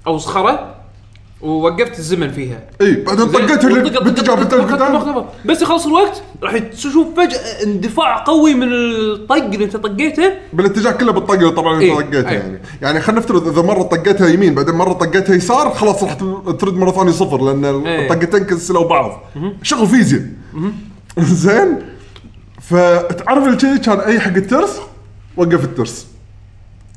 أو 0.06 0.18
صخرة 0.18 0.71
ووقفت 1.43 1.98
الزمن 1.98 2.31
فيها. 2.32 2.60
إي 2.81 2.94
بعدين؟ 2.94 3.27
طقيته 3.27 3.69
اللي 3.69 3.90
طقت- 3.90 4.24
طقت- 4.55 5.24
بس 5.44 5.62
يخلص 5.62 5.86
الوقت 5.86 6.23
راح 6.43 6.59
تشوف 6.59 7.06
فجأة 7.16 7.62
اندفاع 7.64 8.24
قوي 8.24 8.55
من 8.55 8.69
الطق 8.73 9.35
اللي 9.36 9.64
انت 9.64 9.77
طقيته. 9.77 10.32
بالاتجاه 10.52 10.90
كله 10.90 11.12
بالطقة 11.12 11.51
طبعا 11.51 11.74
انت 11.74 11.82
إيه، 11.82 11.94
طقيتها 11.94 12.31
إيه. 12.31 12.39
يعني. 12.39 12.59
يعني 12.82 13.01
خلينا 13.01 13.20
نفترض 13.20 13.48
إذا 13.48 13.62
مرة 13.62 13.82
طقيتها 13.82 14.28
يمين 14.28 14.55
بعدين 14.55 14.74
مرة 14.74 14.93
طقيتها 14.93 15.35
يسار 15.35 15.70
خلاص 15.74 16.02
راح 16.02 16.14
ترد 16.60 16.74
مرة 16.74 16.90
ثانية 16.90 17.12
صفر 17.12 17.43
لأن 17.44 17.64
إيه. 17.86 18.12
الطقتين 18.12 18.44
كنسلوا 18.47 18.89
بعض. 18.89 19.20
شغل 19.62 19.86
فيزياء. 19.86 20.23
زين؟ 21.19 21.78
فتعرف 22.60 23.47
الشيء 23.48 23.77
كان 23.77 24.01
أي 24.01 24.20
حق 24.20 24.35
الترس؟ 24.35 24.81
وقف 25.36 25.64
الترس. 25.64 26.06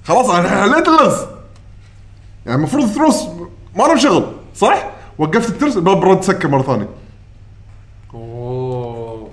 خلاص 0.03 0.29
أنا 0.29 0.49
حليت 0.49 0.87
اللغز 0.87 1.17
يعني 2.45 2.57
المفروض 2.57 2.85
التروس 2.85 3.23
ما 3.75 3.83
له 3.83 3.95
شغل. 3.95 4.25
صح؟ 4.55 4.91
وقفت 5.17 5.49
الترس 5.49 5.77
الباب 5.77 6.05
رد 6.05 6.23
سكر 6.23 6.47
مرة 6.47 6.61
ثانية. 6.61 6.89
أوه. 8.13 9.29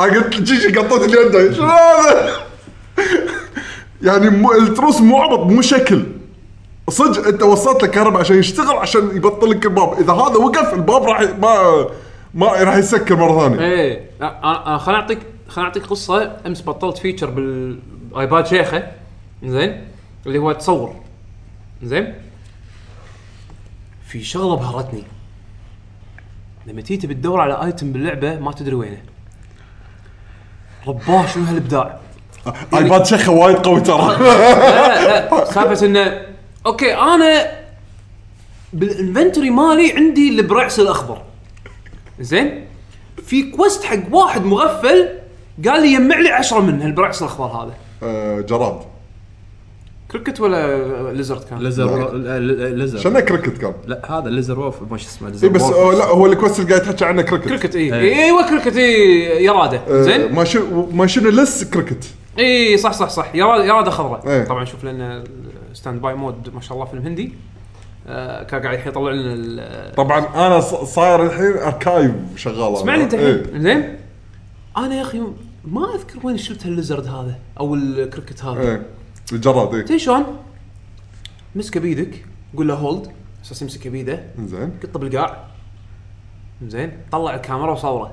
أنا 0.00 0.12
قلت 0.12 0.40
جيجي 0.40 0.78
قطيت 0.78 1.02
اليد 1.02 1.52
شنو 1.52 1.66
هذا؟ 1.66 2.32
يعني 4.02 4.30
مو 4.30 4.52
التروس 4.52 5.00
مو 5.00 5.16
عبط 5.16 5.38
مو 5.38 5.62
شكل. 5.62 6.04
صدق 6.90 7.26
أنت 7.26 7.42
وصلت 7.42 7.82
له 7.82 7.88
كهرباء 7.88 8.20
عشان 8.20 8.38
يشتغل 8.38 8.76
عشان 8.76 9.16
يبطل 9.16 9.50
لك 9.50 9.66
الباب. 9.66 9.92
إذا 10.00 10.12
هذا 10.12 10.36
وقف 10.36 10.74
الباب 10.74 11.02
راح 11.02 11.20
ما 11.20 11.86
ما 12.34 12.46
راح 12.46 12.76
يسكر 12.76 13.16
مرة 13.16 13.40
ثانية. 13.40 13.60
إيه. 13.60 14.10
أنا 14.20 14.66
أنا 14.66 14.78
خليني 14.78 15.00
اعطيك 15.00 15.18
خليني 15.48 15.68
أعطيك 15.68 15.86
قصة. 15.86 16.36
أمس 16.46 16.62
بطلت 16.62 16.98
فيتشر 16.98 17.30
بالآيباد 17.30 18.46
شيخة. 18.46 18.82
زين؟ 19.44 19.84
اللي 20.26 20.38
هو 20.38 20.52
تصور. 20.52 20.94
زين؟ 21.82 22.14
في 24.08 24.24
شغلة 24.24 24.56
بهرتني 24.56 25.04
لما 26.66 26.80
تيجي 26.80 27.00
تبي 27.00 27.14
تدور 27.14 27.40
على 27.40 27.64
ايتم 27.64 27.92
باللعبة 27.92 28.38
ما 28.38 28.52
تدري 28.52 28.74
وينه. 28.74 29.02
رباه 30.86 31.26
شنو 31.26 31.44
هالإبداع؟ 31.44 31.98
iPad 32.74 33.06
شيخة 33.06 33.32
وايد 33.32 33.56
قوي 33.56 33.80
ترى. 33.80 34.16
لا 34.18 35.28
لا 35.28 35.44
سالفه 35.44 35.86
انه 35.86 36.22
okay 36.66 36.94
أنا 36.94 37.50
بال 38.72 38.86
inventory 38.86 39.50
مالي 39.50 39.92
عندي 39.92 40.28
البرعس 40.28 40.80
الأخضر. 40.80 41.22
زين؟ 42.20 42.66
في 43.26 43.50
quest 43.50 43.84
حق 43.84 44.14
واحد 44.14 44.44
مغفل 44.44 45.08
قال 45.66 45.82
لي 45.82 45.92
يجمع 45.92 46.18
لي 46.18 46.30
10 46.30 46.60
من 46.60 46.82
هالبرعس 46.82 47.22
الأخضر 47.22 47.46
هذا. 47.46 47.74
آه، 48.02 48.40
جراد. 48.40 48.80
كريكت 50.10 50.40
ولا 50.40 51.12
lizard 51.12 51.44
كان؟ 51.44 51.58
lizard 51.58 52.16
lizard. 52.74 52.98
شنو 52.98 53.20
كريكت 53.20 53.58
كان؟ 53.58 53.72
لا 53.86 54.18
هذا 54.18 54.30
lizard 54.30 54.60
wolf 54.60 54.74
ما 54.90 54.96
شو 54.96 55.08
اسمه 55.08 55.28
اي 55.28 55.32
lizard 55.32 55.48
بس 55.48 55.62
wolf. 55.62 55.76
آه، 55.76 55.98
لا 55.98 56.04
هو 56.04 56.26
ال 56.26 56.32
quest 56.32 56.60
اللي 56.60 56.70
قاعد 56.74 56.82
تحكي 56.82 57.04
عنه 57.04 57.22
cricket. 57.22 57.48
cricket 57.48 57.76
اي 57.76 57.94
إيه. 57.94 58.24
أيوه 58.24 58.48
كريكت 58.48 58.76
اي 58.76 59.44
يرادة. 59.44 59.80
آه، 59.90 60.02
زين؟ 60.02 60.32
ماشين 60.34 60.88
ماشين 60.92 61.26
لس 61.28 61.64
كريكت. 61.64 62.04
اي 62.38 62.76
صح 62.76 62.92
صح 62.92 63.08
صح. 63.08 63.34
يراده 63.34 63.64
يرادة 63.64 63.90
خضراء. 63.90 64.28
إيه. 64.28 64.44
طبعا 64.44 64.64
شوف 64.64 64.84
لنا 64.84 65.24
standby 65.74 66.14
mode 66.14 66.54
ما 66.54 66.60
شاء 66.60 66.72
الله 66.74 66.84
فيلم 66.90 67.02
هندي. 67.02 67.32
آه 68.08 68.42
كان 68.42 68.62
قاعد 68.62 68.86
يطلع 68.86 69.10
لنا 69.10 69.32
ال- 69.34 69.94
طبعا 69.94 70.46
أنا 70.46 70.60
ص- 70.60 70.74
صاير 70.94 71.22
الحين 71.26 71.56
archive 71.62 72.10
شغال 72.36 72.72
اسمعني 72.74 73.02
أنت 73.02 73.14
إيه. 73.14 73.32
الحين 73.34 73.62
زين؟ 73.62 73.96
أنا 74.76 74.94
يا 74.94 75.02
أخي 75.02 75.22
ما 75.64 75.94
أذكر 75.94 76.18
وين 76.24 76.36
شفت 76.38 76.66
ال 76.66 76.72
lizard 76.72 77.06
هذا 77.06 77.34
أو 77.60 77.74
الكريكت 77.74 78.44
هذا. 78.44 78.60
إيه. 78.60 78.82
الجراد 79.32 79.74
إيه. 79.74 79.82
تدري 79.82 79.98
شلون؟ 79.98 80.24
مسكه 81.54 81.80
بيدك 81.80 82.24
قول 82.56 82.68
له 82.68 82.74
hold 82.74 83.06
أساس 83.44 83.62
يمسكه 83.62 83.90
بيده. 83.90 84.22
زين. 84.46 84.72
قطه 84.82 84.98
بالقاع. 84.98 85.44
زين. 86.68 86.92
طلع 87.12 87.34
الكاميرا 87.34 87.72
وصوره. 87.72 88.12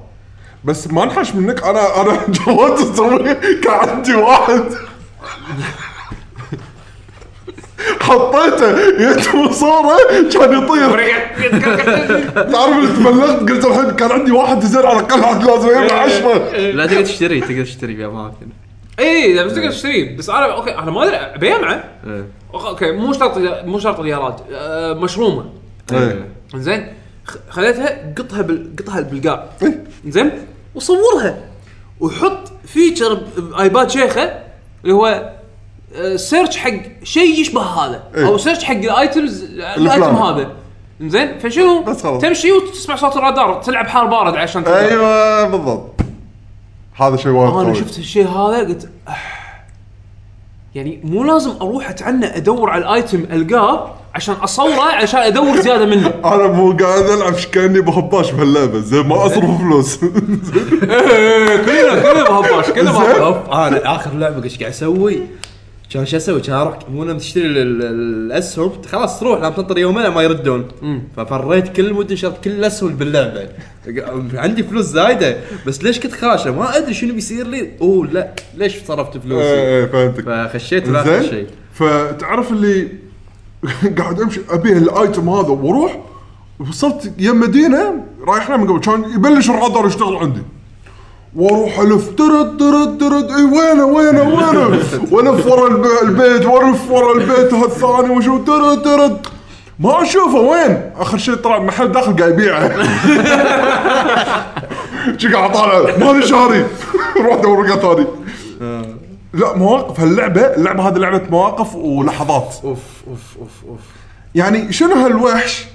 بس 0.66 0.88
ما 0.88 1.04
انحش 1.04 1.36
منك 1.36 1.64
أنا 1.64 2.02
أنا 2.02 2.12
جربت 2.36 2.80
أسوي 2.80 3.34
كان 3.36 3.90
عندي 3.90 4.14
واحد. 4.16 4.64
حطيته 8.02 8.80
يتم 9.12 9.52
صوره 9.52 9.98
كان 10.34 10.64
يطير. 10.64 11.22
تعرف 12.34 12.78
اللي 12.78 12.88
تبلغت؟ 12.88 13.50
قلت 13.50 13.66
الحين 13.66 13.92
كان 13.92 14.12
عندي 14.12 14.32
واحد 14.32 14.62
زين 14.62 14.86
على 14.86 15.00
الأقل 15.00 15.46
لازم 15.48 15.68
يبيع 15.70 16.02
عشرة. 16.02 16.58
لا 16.58 16.86
تقدر 16.86 17.02
تشتري 17.02 17.42
تقدر 17.42 17.64
تشتري 17.64 17.96
في 17.96 18.06
اماكن 18.06 18.48
اي 19.00 19.34
لا 19.34 19.44
بس 19.44 19.54
تقدر 19.54 19.72
تشتريه 19.72 20.18
بس 20.18 20.30
أنا 20.30 20.54
أوكي 20.54 20.78
أنا 20.78 20.92
ما 20.92 21.04
أدري 21.04 21.40
بيمعه 21.40 21.84
إيه. 22.08 22.26
okay 22.54 22.92
مو 22.92 23.14
شرط 23.14 23.38
مو 23.66 23.80
شرط 23.80 24.00
اليرادة 24.00 24.42
آه، 24.54 24.94
مشرومة 24.94 25.46
إيه. 25.94 26.28
زين 26.56 26.88
خليتها 27.50 28.14
قطها 28.18 28.42
بال... 28.42 28.76
قطها 28.80 29.02
بالقاع 29.02 29.46
إيه. 29.64 29.84
زين 30.08 30.32
وصورها 30.76 31.38
وحط 32.00 32.52
feature 32.66 33.22
ب 33.38 33.48
iPad 33.48 33.90
شيخة 33.90 34.40
اللي 34.84 34.94
هو 34.94 35.34
آه، 35.96 36.16
search 36.16 36.58
حق 36.58 36.72
شيء 37.04 37.40
يشبه 37.42 37.62
هذا 37.62 38.04
إيه. 38.16 38.28
أو 38.28 38.38
search 38.38 38.64
حق 38.64 38.76
ال 38.76 38.87
items 38.87 39.44
ال 39.54 39.66
item 39.66 40.16
هذا 40.16 40.52
زين 41.02 41.40
فشنو 41.40 41.84
بس 41.84 42.04
خلاص. 42.04 42.22
تمشي 42.22 42.52
وتسمع 42.52 42.96
صوت 42.96 43.18
الرادار 43.18 43.62
تلعب 43.62 43.88
حار 43.88 44.06
بارد 44.06 44.36
عشان 44.36 44.64
تقدر. 44.64 44.78
أيوه 44.78 45.48
بالضبط 45.48 45.92
هذا 46.96 47.16
شيء 47.18 47.32
وايد 47.32 47.54
أنا 47.54 47.64
قوي. 47.64 47.76
شفت 47.76 48.00
الشيء 48.00 48.28
هذا 48.28 48.60
قلت 48.60 48.90
"أح، 49.08 49.66
يعني 50.76 51.00
مو 51.04 51.24
لازم 51.24 51.52
أروح 51.62 51.90
أتعنى 51.90 52.38
أدور 52.38 52.70
على 52.70 52.82
ال 52.84 52.92
item 52.92 53.24
ألقاه 53.32 53.94
عشان 54.16 54.36
أصوره 54.36 54.82
عشان 54.84 55.20
أدور 55.20 55.62
زيادة 55.62 55.86
منه. 55.86 56.08
أنا 56.36 56.48
مو 56.48 56.72
قاعد 56.78 57.04
العب 57.04 57.34
كأني 57.52 57.82
بهباش 57.82 58.32
بهاللعبة. 58.32 58.80
زين 58.80 59.08
ما 59.08 59.26
أصرف 59.26 59.62
فلوس. 59.62 60.00
إيه، 60.04 61.58
كلنا 61.58 62.02
كلنا 62.02 62.24
بهباش 62.30 62.66
كلنا 62.70 62.92
بهباش. 62.92 63.16
اوف 63.16 63.50
أنا 63.50 63.96
آخر 63.96 64.14
لعبة 64.14 64.44
إيش 64.44 64.60
قاعد 64.60 64.72
أسوي؟ 64.72 65.20
كان 65.94 66.06
شو 66.06 66.18
أسوي؟ 66.18 66.42
كان 66.42 66.56
أروح؟ 66.56 66.78
مو 66.94 67.04
لما 67.04 67.20
تشتري 67.20 67.46
ال- 67.46 67.58
ال- 67.58 67.82
الأسهم. 68.32 68.72
خلاص 68.92 69.20
تروح 69.20 69.40
لما 69.40 69.50
تنطر 69.50 69.78
يومين 69.78 70.08
ما 70.08 70.22
يردون. 70.22 70.68
ففريت 71.18 71.68
كل 71.76 71.94
مده 71.94 72.16
شريت 72.16 72.38
كل 72.44 72.52
الأسهم 72.52 72.90
باللعبة. 72.96 73.50
عندي 74.34 74.64
فلوس 74.64 74.86
زايدة 74.86 75.38
بس 75.68 75.84
ليش 75.84 76.00
كنت 76.00 76.14
خاشة؟ 76.14 76.52
ما 76.52 76.78
أدري 76.78 76.94
شنو 76.94 77.14
بيصير 77.14 77.48
لي. 77.48 77.70
أوه 77.82 78.08
لا 78.08 78.32
ليش 78.58 78.76
صرفت 78.88 79.18
فلوسي؟ 79.18 79.44
إيه 79.46 79.80
إيه 79.84 79.86
فهمتك. 79.86 80.24
فخشيت 80.26 80.90
زين؟ 80.90 81.24
شيء. 81.30 81.48
فتعرف 81.74 82.52
اللي 82.52 82.88
قاعد 83.98 84.22
أمشي 84.22 84.42
أبي 84.50 84.72
الأيتم 84.74 85.30
هذا 85.30 85.50
وأروح 85.50 86.00
وصلت 86.70 87.14
يم 87.20 87.40
مدينة 87.40 87.94
رايح 88.28 88.50
لها 88.50 88.58
من 88.58 88.68
قبل 88.68 88.80
كان 88.80 89.04
يبلش 89.16 89.50
الرادار 89.50 89.88
يشتغل 89.88 90.16
عندي. 90.16 90.42
وأروح 91.36 91.80
ألف 91.80 92.10
ترد 92.10 92.58
ترد 92.58 92.98
ترد 92.98 93.32
اي 93.32 93.44
وينه 93.44 93.86
وينه 93.86 94.22
وينه؟ 94.22 94.80
وألف 95.12 95.46
ورا 95.48 95.68
الب- 95.68 95.86
البيت 96.04 96.46
وألف 96.46 96.92
ورا 96.92 97.14
البيت 97.18 97.54
هالثاني 97.54 98.10
وشو؟ 98.18 98.44
ترد 98.44 98.82
ترد. 98.82 99.18
ما 99.80 100.04
أشوفه 100.04 100.40
وين؟ 100.40 100.92
آخر 100.96 101.18
شيء 101.18 101.36
طلع 101.36 101.60
محل 101.60 101.92
داخل 101.92 102.16
قاعد 102.16 102.32
يبيعه. 102.32 102.70
شي 105.18 105.34
قاعد 105.34 105.52
طالع 105.52 105.98
ماني 105.98 106.28
شاري 106.28 106.66
روح 107.26 107.42
دور 107.42 107.70
رقم 107.70 107.80
ثاني 107.80 108.08
لا 109.34 109.58
مواقف. 109.58 110.00
هاللعبة 110.00 110.42
اللعبة 110.42 110.88
هذه 110.88 110.98
لعبة 110.98 111.22
مواقف 111.30 111.76
ولحظات. 111.76 112.56
أوف 112.64 112.80
أوف 113.08 113.38
أوف 113.40 113.52
أوف. 113.70 113.80
يعني 114.36 114.74
شنو 114.74 114.94
هالوحش 114.94 115.66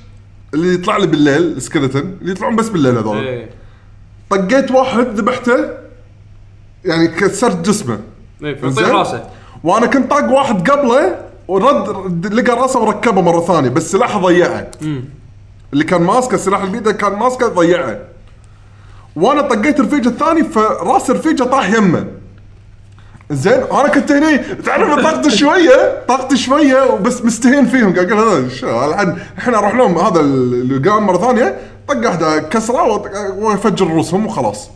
اللي 0.54 0.74
يطلع 0.74 0.96
لي 0.96 1.06
بالليل 1.06 1.60
السكeleton 1.60 1.96
اللي 2.20 2.32
يطلعون 2.32 2.56
بس 2.56 2.68
بالليل 2.68 2.98
هذول. 2.98 3.24
إيه. 3.24 3.50
طقيت 4.30 4.70
واحد 4.70 5.06
ذبحته. 5.06 5.68
يعني 6.84 7.08
كسرت 7.08 7.56
جسمه. 7.68 7.98
إيه، 8.44 8.54
في 8.54 8.70
زين؟ 8.70 8.84
راسه. 8.84 9.24
وأنا 9.64 9.86
كنت 9.86 10.10
طاق 10.10 10.32
واحد 10.32 10.70
قبله 10.70 11.16
ورد 11.50 11.88
رد- 11.88 12.34
لقى 12.34 12.56
راسه 12.56 12.80
وركبه 12.80 13.20
مرة 13.20 13.40
ثانية 13.40 13.68
بس 13.68 13.92
سلاحه 13.92 14.20
ضيعه. 14.20 14.70
اللي 15.72 15.84
كان 15.84 16.02
ماسكه 16.02 16.34
السلاح 16.34 16.60
اللي 16.60 16.72
بيده 16.72 16.92
كان 16.92 17.12
ماسكه 17.12 17.48
ضيعه. 17.48 17.98
وأنا 19.16 19.42
طقيت 19.42 19.80
رفيجه 19.80 20.08
الثاني 20.08 20.44
فراس 20.44 21.10
رفيجه 21.10 21.42
طاح 21.44 21.70
يمه. 21.70 22.04
زين 23.30 23.52
أنا 23.72 23.88
كنت 23.88 24.12
هني 24.12 24.38
تعرف 24.38 24.94
طاقتي 25.02 25.30
شوية؟ 25.40 26.02
طاقتي 26.08 26.36
شوية 26.36 26.84
وبس 26.92 27.24
مستهين 27.24 27.66
فيهم. 27.66 27.94
قاعد 27.94 28.12
أقول 28.12 28.28
هذا 28.28 28.48
شو 28.48 28.84
الحين 28.84 29.18
الحين 29.38 29.54
أروح 29.54 29.74
لهم 29.74 29.98
هذا 29.98 30.20
اللي 30.20 30.90
قام 30.90 31.06
مرة 31.06 31.18
ثانية. 31.18 31.58
طق 31.88 31.96
واحدة 32.06 32.38
كسرة 32.38 32.82
وافجر 33.38 33.86
رؤوسهم 33.86 34.26
وخلاص. 34.26 34.68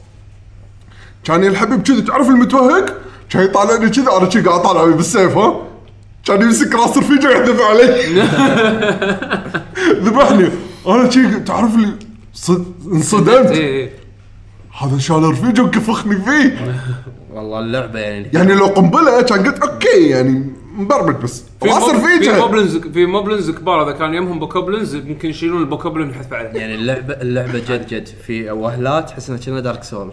كان 1.25 1.45
الحبيب 1.45 1.83
كذي 1.83 2.03
تعرف 2.03 2.29
المتوهق؟ 2.29 2.95
كان 3.31 3.45
يطالعني 3.45 3.91
كذي 3.91 4.07
أنا 4.17 4.27
كذي 4.27 4.43
قاعد 4.43 4.61
أطالع 4.61 4.85
بالسيف 4.97 5.37
ها؟ 5.37 5.57
كان 6.25 6.43
يمسك 6.43 6.75
راس 6.75 6.99
رفيجه 6.99 7.27
ويحذف 7.29 7.61
علي 7.61 8.05
ذبحني. 10.05 10.49
أنا 10.87 11.09
كذي 11.09 11.41
تعرف 11.41 11.75
اللي 11.75 11.93
صد- 12.35 12.73
انصدمت. 12.93 13.51
إيه 13.51 13.67
إيه. 13.67 13.91
هذا 14.81 14.99
شال 14.99 15.23
رفيجه 15.31 15.63
وكفخني 15.63 16.17
فيه. 16.17 16.75
والله 17.33 17.59
اللعبة 17.59 17.99
يعني. 17.99 18.29
يعني 18.33 18.55
لو 18.55 18.67
قنبلة 18.67 19.23
كان 19.23 19.47
قلت 19.47 19.59
okay 19.63 20.09
يعني 20.09 20.53
مبرمج 20.77 21.15
بس. 21.23 21.43
في 21.63 21.69
راس 21.69 21.83
موب- 21.83 21.91
في 21.91 21.97
رفيجه 21.97 22.39
moblins 22.39 22.77
في 22.77 23.07
moblins 23.07 23.51
كبار 23.51 23.83
إذا 23.89 23.99
كان 23.99 24.15
يمهم 24.15 24.39
bokoblins 24.39 24.97
ممكن 24.97 25.29
يشيلون 25.31 25.61
ال 25.61 25.66
bokoblin 25.66 26.11
يحذف 26.11 26.33
عليه. 26.33 26.49
يعني 26.61 26.75
اللعبه 26.75 27.15
اللعبة 27.15 27.59
جد 27.59 27.87
جد. 27.87 28.09
في 28.27 28.51
وهلات 28.51 29.09
تحس 29.09 29.29
إنها 29.31 29.41
كأنها 29.41 29.61
Dark 29.61 29.83
Soul 29.85 30.13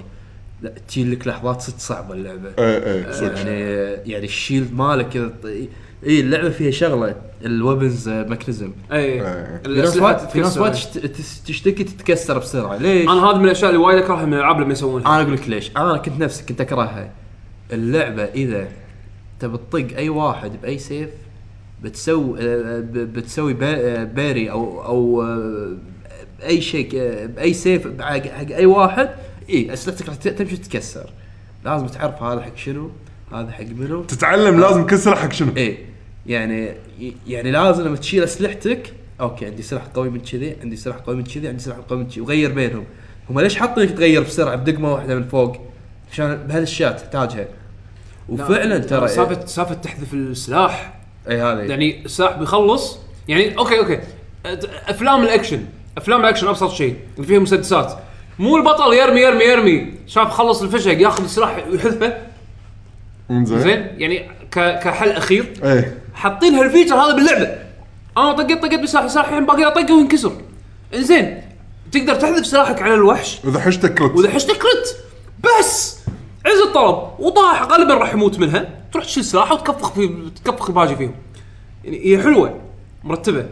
لا 0.61 0.73
تجي 0.87 1.11
لك 1.15 1.27
لحظات 1.27 1.61
صدق 1.61 1.79
صعبة 1.79 2.13
اللعبة. 2.13 2.49
إيه 2.59 2.83
إيه 3.05 3.11
صدق. 3.11 3.37
يعني 3.37 3.59
يعني 4.11 4.25
ال 4.25 4.32
shield 4.32 4.73
مالك 4.73 5.09
كذا 5.09 5.33
اي 6.07 6.19
اللعبة 6.19 6.49
فيها 6.49 6.71
شغلة 6.71 7.15
ال 7.45 7.53
weapons 7.53 8.09
mechanism 8.09 8.71
أي. 8.91 8.97
إيه. 9.03 9.61
في 10.27 10.41
تشت- 10.71 10.97
تس- 10.97 11.43
تشتكي 11.43 11.83
تتكسر 11.83 12.37
بسرعة. 12.39 12.77
ليش؟ 12.77 13.09
أنا 13.09 13.25
هذا 13.29 13.37
من 13.37 13.45
الأشياء 13.45 13.69
اللي 13.71 13.81
وايد 13.83 13.97
أكرهها 14.03 14.25
من 14.25 14.33
الالعاب 14.33 14.61
لما 14.61 14.71
يسوونها. 14.73 15.07
أنا 15.07 15.21
أقول 15.21 15.33
لك 15.33 15.49
ليش. 15.49 15.71
أنا 15.77 15.97
كنت 15.97 16.19
نفسي 16.19 16.43
كنت 16.43 16.61
أكرهها. 16.61 17.11
اللعبة 17.73 18.23
إذا 18.23 18.67
تبي 19.39 19.57
تطق 19.57 19.97
أي 19.97 20.09
واحد 20.09 20.51
بأي 20.61 20.77
سيف 20.77 21.09
بتسوي 21.83 22.39
آه، 22.41 22.79
ب- 22.79 22.93
بتسوي 23.13 23.53
با- 23.53 23.65
آه، 24.01 24.03
parry 24.03 24.51
أو 24.51 24.85
أو 24.85 25.21
آه، 25.21 25.71
أي 26.45 26.61
شيء 26.61 26.89
آه، 26.95 27.25
بأي 27.25 27.53
سيف 27.53 27.87
حق 28.01 28.27
حق 28.27 28.51
أي 28.51 28.65
واحد 28.65 29.09
اي 29.49 29.73
أسلحتك 29.73 30.07
راح 30.07 30.15
تمشي 30.15 30.57
تتكسر 30.57 31.09
لازم 31.65 31.87
تعرف 31.87 32.23
هذا 32.23 32.41
حق 32.41 32.55
شنو 32.57 32.89
هذا 33.33 33.51
حق 33.51 33.63
منو. 33.77 34.03
تتعلم 34.03 34.59
لازم 34.59 34.85
كل 34.85 34.99
سلاح 34.99 35.17
حق 35.19 35.31
شنو. 35.31 35.51
إيه. 35.57 35.90
يعني 36.25 36.73
يعني 37.27 37.51
لازم 37.51 37.83
لما 37.83 37.97
تشيل 37.97 38.23
أسلحتك 38.23 38.93
okay 39.21 39.45
عندي 39.45 39.61
سلاح 39.61 39.83
قوي 39.83 40.09
من 40.09 40.19
كذي 40.19 40.55
عندي 40.61 40.75
سلاح 40.75 40.95
قوي 40.95 41.15
من 41.15 41.23
كذي 41.23 41.47
عندي 41.47 41.63
سلاح 41.63 41.77
قوي 41.77 41.99
من 41.99 42.07
كذي 42.07 42.21
وغير 42.21 42.51
بينهم. 42.51 42.85
هم 43.29 43.39
ليش 43.39 43.55
حاطين 43.55 43.83
لك 43.83 43.91
تغير 43.91 44.21
بسرعة 44.21 44.55
بدقمة 44.55 44.93
واحدة 44.93 45.15
من 45.15 45.27
فوق؟ 45.27 45.57
عشان 46.11 46.35
بهذه 46.35 46.57
الاشياء 46.57 46.91
تحتاجها. 46.91 47.47
وفعلا 48.29 48.77
ترى 48.77 49.07
سالفه 49.07 49.45
سالفه 49.45 49.73
تحذف 49.73 50.13
السلاح. 50.13 50.93
إي 51.29 51.41
هذا 51.41 51.63
يعني 51.63 52.05
السلاح 52.05 52.37
بيخلص. 52.37 52.99
يعني 53.27 53.57
okay 53.57 53.79
okay. 53.79 53.99
أفلام 54.87 55.23
الأكشن. 55.23 55.65
أفلام 55.97 56.21
الأكشن 56.21 56.47
أبسط 56.47 56.71
شيء. 56.71 56.95
اللي 57.15 57.27
فيها 57.27 57.39
مسدسات. 57.39 57.93
مو 58.39 58.57
البطل 58.57 58.93
يرمي 58.93 59.21
يرمي 59.21 59.43
يرمي. 59.43 59.93
شاف 60.07 60.29
خلص 60.29 60.61
الفشق 60.61 61.01
ياخذ 61.01 61.23
السلاح 61.23 61.67
ويحذفه. 61.71 62.17
زين 63.29 63.45
زين 63.45 63.87
يعني 63.97 64.29
كحل 64.51 65.09
أخير. 65.09 65.53
إيه. 65.63 65.97
حاطين 66.13 66.55
هال 66.55 66.64
feature 66.64 66.95
هذا 66.95 67.15
باللعبة. 67.15 67.57
أنا 68.17 68.31
طقيت 68.31 68.61
طقيت 68.61 68.79
بسلاح 68.79 69.07
سلاح 69.07 69.27
الحين 69.27 69.45
باقي 69.45 69.67
اطقه 69.67 69.93
وينكسر. 69.93 70.41
إنزين 70.93 71.41
تقدر 71.91 72.15
تحذف 72.15 72.45
سلاحك 72.45 72.81
على 72.81 72.93
الوحش. 72.93 73.39
وإذا 73.45 73.59
حشتك 73.59 73.93
crit. 73.93 74.11
وإذا 74.11 74.29
حشتك 74.29 74.57
crit. 74.57 75.03
بس! 75.43 75.99
عز 76.45 76.67
الطلب. 76.67 77.19
وطاح 77.19 77.63
غالبا 77.63 77.93
راح 77.93 78.13
يموت 78.13 78.39
منها. 78.39 78.69
تروح 78.91 79.05
تشيل 79.05 79.23
سلاحه 79.23 79.53
وتكفخ 79.53 79.93
في 79.93 80.31
تكفخ 80.43 80.69
الباجي 80.69 80.95
فيهم. 80.95 81.13
يعني 81.83 82.05
هي 82.05 82.23
حلوة. 82.23 82.61
مرتبة. 83.03 83.45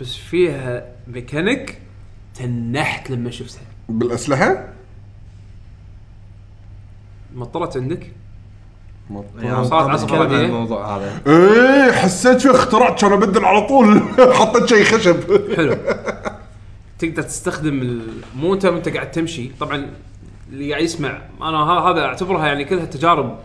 بس 0.00 0.14
فيها 0.14 0.84
ميكانيك 1.06 1.78
تنحت 2.34 3.10
لما 3.10 3.30
شفتها. 3.30 3.62
بالأسلحة؟ 3.88 4.68
مطرت 7.34 7.76
عندك؟ 7.76 8.12
يعني 9.42 9.64
صارت 9.64 10.12
رديئة. 10.12 10.40
الموضوع 10.46 10.96
هذا. 10.96 11.20
إيه 11.26 11.92
حسيت 11.92 12.40
فيه 12.40 12.50
اخترعت 12.50 13.00
كان 13.00 13.12
أبدل 13.12 13.44
على 13.44 13.66
طول. 13.66 14.00
حطيت 14.38 14.68
شيء 14.68 14.84
خشب. 14.84 15.16
حلو. 15.56 15.76
تقدر 16.98 17.22
تستخدم 17.22 17.82
ال- 17.82 18.02
مو 18.36 18.54
انت 18.54 18.64
وأنت 18.64 18.88
قاعد 18.88 19.10
تمشي. 19.10 19.50
طبعا 19.60 19.86
اللي 20.52 20.70
قاعد 20.72 20.84
يسمع 20.84 21.18
أنا 21.42 21.56
ه- 21.58 21.90
هذا 21.90 22.00
أعتبرها 22.04 22.46
يعني 22.46 22.64
كلها 22.64 22.84
تجارب. 22.84 23.38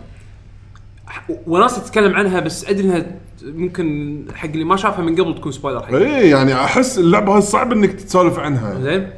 ح- 1.07 1.27
وناس 1.47 1.83
تتكلم 1.83 2.15
عنها 2.15 2.39
بس 2.39 2.65
أدري 2.65 2.83
إنها 2.85 3.05
ممكن 3.43 4.19
حق 4.35 4.49
اللي 4.49 4.63
ما 4.63 4.75
شافها 4.75 5.01
من 5.05 5.15
قبل 5.21 5.35
تكون 5.35 5.51
spoiler 5.51 5.79
حق 5.85 5.93
إيه 5.93 6.31
يعني 6.31 6.53
أحس 6.55 6.99
اللعبة 6.99 7.35
هاي 7.35 7.41
صعب 7.41 7.71
إنك 7.71 7.91
تسولف 7.93 8.39
عنها. 8.39 8.79
زين. 8.81 9.09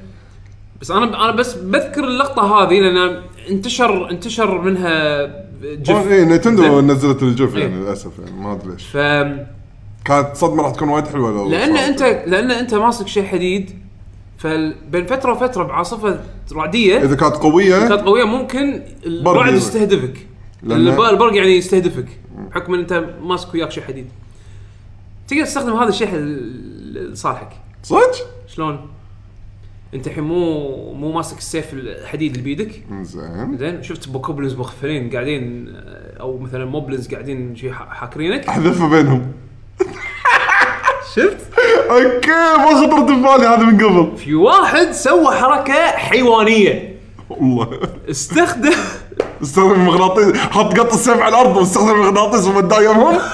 بس 0.82 0.92
أنا 0.92 1.26
أنا 1.26 1.32
بس 1.32 1.54
بذكر 1.54 2.04
اللقطة 2.04 2.64
هذه 2.64 2.80
لأن 2.80 3.22
انتشر 3.50 4.10
انتشر 4.12 4.62
منها 4.62 5.26
GIF 5.64 6.08
Nintendo 6.08 6.62
زين؟ 6.64 6.92
نزلت 6.92 7.24
ال 7.24 7.32
GIF 7.32 7.56
يعني 7.56 7.76
إيه. 7.76 7.82
للأسف 7.82 8.12
يعني 8.20 8.42
ما 8.42 8.54
أدري 8.54 8.72
ليش 8.72 8.84
ف 8.88 8.98
كانت 10.06 10.30
صدمه 10.34 10.64
راح 10.64 10.72
تكون 10.72 10.90
وايد 10.90 11.08
حلوة 11.08 11.32
لو 11.32 11.50
لأن. 11.50 11.78
انت 11.78 12.02
لأن 12.02 12.52
أنت 12.52 12.74
ماسك 12.74 13.08
شيء 13.08 13.24
حديد 13.26 13.72
فبين 14.38 15.06
فترة 15.06 15.32
وفترة 15.34 15.64
بعاصفة 15.64 16.20
رعدية 16.54 16.98
إذا 16.98 17.16
كانت 17.16 17.36
قوية 17.36 17.80
كانت 17.88 18.02
قوية 18.02 18.24
ممكن 18.24 18.82
الرعد. 19.06 19.54
يستهدفك 19.54 20.28
البرق 20.64 21.36
يعني 21.36 21.58
يستهدفك 21.58 22.06
بحكم 22.50 22.74
إن 22.74 22.80
أنت 22.80 23.06
ماسك 23.24 23.54
وياك 23.54 23.72
شيء 23.72 23.84
حديد 23.84 24.10
تقدر 25.28 25.44
تستخدم 25.46 25.74
هذا 25.74 25.90
الشيء 25.90 26.10
ال- 26.14 27.12
لصالحك 27.14 27.50
صدق؟ 27.84 28.12
شلون؟ 28.48 28.80
انت 29.94 30.08
الحين 30.08 30.24
مو 30.24 30.94
مو 30.94 31.12
ماسك 31.12 31.38
السيف 31.38 31.74
الحديد 31.74 32.32
اللي 32.32 32.44
بيدك؟ 32.44 32.84
زين. 33.02 33.58
زين. 33.58 33.84
شفت 33.84 34.10
Bokoblins 34.10 34.56
مخفرين 34.56 35.10
قاعدين 35.10 35.74
أو 36.20 36.38
مثلا 36.38 36.66
Moblins 36.66 37.08
قاعدين 37.14 37.56
شي 37.56 37.72
حاكرينك؟ 37.72 38.48
أحذفها 38.48 38.88
بينهم. 38.90 39.32
شفت؟ 41.16 41.38
أوكي 41.90 42.30
ما 42.58 42.68
خطرت 42.76 43.04
ببالي 43.12 43.48
هذا 43.48 43.58
من 43.58 43.78
قبل. 43.86 44.18
في 44.18 44.36
واحد 44.36 44.92
سوى 44.92 45.36
حركة 45.36 45.88
حيوانية. 45.88 46.98
والله. 47.30 47.80
استخدم 48.10 48.74
استخدم 49.42 49.72
المغناطيس. 49.72 50.38
حط 50.38 50.80
قط 50.80 50.94
السيف 50.94 51.18
على 51.22 51.28
الأرض 51.36 51.58
واستخدم 51.58 51.90
المغناطيس 51.92 52.46
ومداه 52.48 52.82
يمهم 52.82 53.18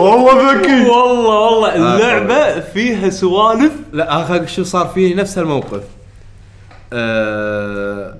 والله 0.00 0.52
ذكي. 0.52 0.88
والله 0.90 1.38
والله. 1.38 1.76
اللعبة 1.76 2.60
فيها 2.60 3.10
سوالف. 3.10 3.72
لا 3.92 4.22
اخر 4.22 4.46
شو 4.46 4.64
صار 4.64 4.86
فيني 4.86 5.14
نفس 5.14 5.38
الموقف. 5.38 5.82
أه 6.92 8.16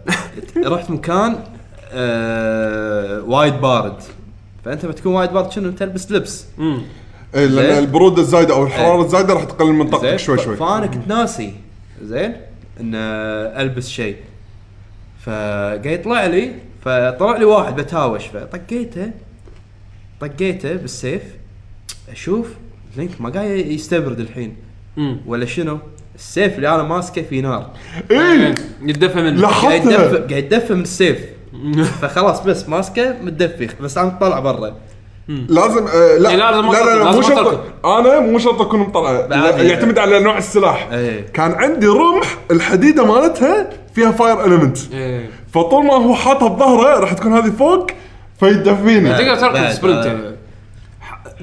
رحت 0.67 0.91
مكان 0.91 1.37
أه 1.93 3.23
وايد 3.23 3.61
بارد. 3.61 3.95
فأنت 4.65 4.87
بتكون 4.87 5.15
وايد 5.15 5.31
بارد 5.31 5.53
شنو؟ 5.53 5.71
تلبس 5.71 6.13
لبس. 6.13 6.45
إيه، 7.35 7.47
لأن 7.47 7.75
زين. 7.75 7.79
البروده 7.79 8.23
الزايدة 8.23 8.55
أو 8.55 8.65
الحرارة 8.65 8.97
إيه. 8.97 9.05
الزايدة 9.05 9.35
راح 9.35 9.45
تقلل 9.45 9.73
من 9.73 9.91
طاقتك 9.91 10.17
شوي 10.17 10.39
شوي. 10.39 10.57
فانا 10.57 10.87
كنت 10.87 11.09
ناسي 11.09 11.55
زين 12.03 12.37
إن 12.81 12.95
ألبس 13.61 13.89
شيء. 13.89 14.17
فقاعد 15.27 15.87
يطلع 15.87 16.27
لي 16.27 16.53
فطلع 16.85 17.37
لي 17.37 17.45
واحد 17.45 17.77
بتهاوش. 17.77 18.27
فطقيته 18.27 19.11
طقيته 20.21 20.75
بالسيف. 20.75 21.23
أشوف 22.13 22.47
Link 22.97 23.21
ما 23.21 23.31
قاعد 23.31 23.51
يستبرد 23.51 24.21
الحين. 24.21 24.57
مم. 24.97 25.21
ولا 25.27 25.47
شنو؟ 25.47 25.79
السيف 26.15 26.57
اللي 26.57 26.75
أنا 26.75 26.83
ماسكه 26.83 27.23
في 27.23 27.41
نار. 27.41 27.71
إيه. 28.11 28.55
يدفى 28.83 29.23
منه. 29.23 29.47
قاعد 29.49 29.85
يدفى 29.85 30.17
قاعد 30.17 30.33
يدفى 30.45 30.75
من 30.75 30.83
السيف. 30.83 31.19
فخلاص 32.03 32.41
بس 32.41 32.69
ماسكه 32.69 33.15
متدفي 33.23 33.69
بس 33.81 33.99
أنا 33.99 34.09
طالع 34.21 34.41
برا. 34.41 34.77
لازم 35.29 35.87
آه 35.87 36.19
لا 36.19 36.31
إيه، 36.31 36.37
لازم 36.37 36.67
لا 36.73 36.85
لا, 36.85 36.95
لا 36.99 37.05
لازم 37.05 37.17
مو 37.17 37.23
شرط. 37.23 37.61
أنا 37.85 38.21
مو 38.21 38.39
شرط 38.39 38.61
أكون 38.61 38.81
مطلع. 38.81 39.27
بعد- 39.27 39.59
يعتمد 39.61 39.99
على 39.99 40.21
نوع 40.21 40.39
السلاح. 40.39 40.89
إيه. 40.93 41.27
كان 41.27 41.53
عندي 41.53 41.87
رمح 41.87 42.37
الحديدة 42.51 43.05
مالتها 43.05 43.71
فيها 43.95 44.11
fire 44.11 44.45
element 44.45 44.79
إيه. 44.93 45.31
فطول 45.55 45.85
ما 45.85 45.95
هو 45.95 46.15
حاطها 46.15 46.49
بظهره 46.49 47.01
راح 47.01 47.13
تكون 47.13 47.33
هذه 47.33 47.51
فوق 47.51 47.87
فيدفيني. 48.41 49.11
تقدر 49.13 49.37
تركض 49.37 49.71
sprint. 49.71 50.07
يعني 50.07 50.21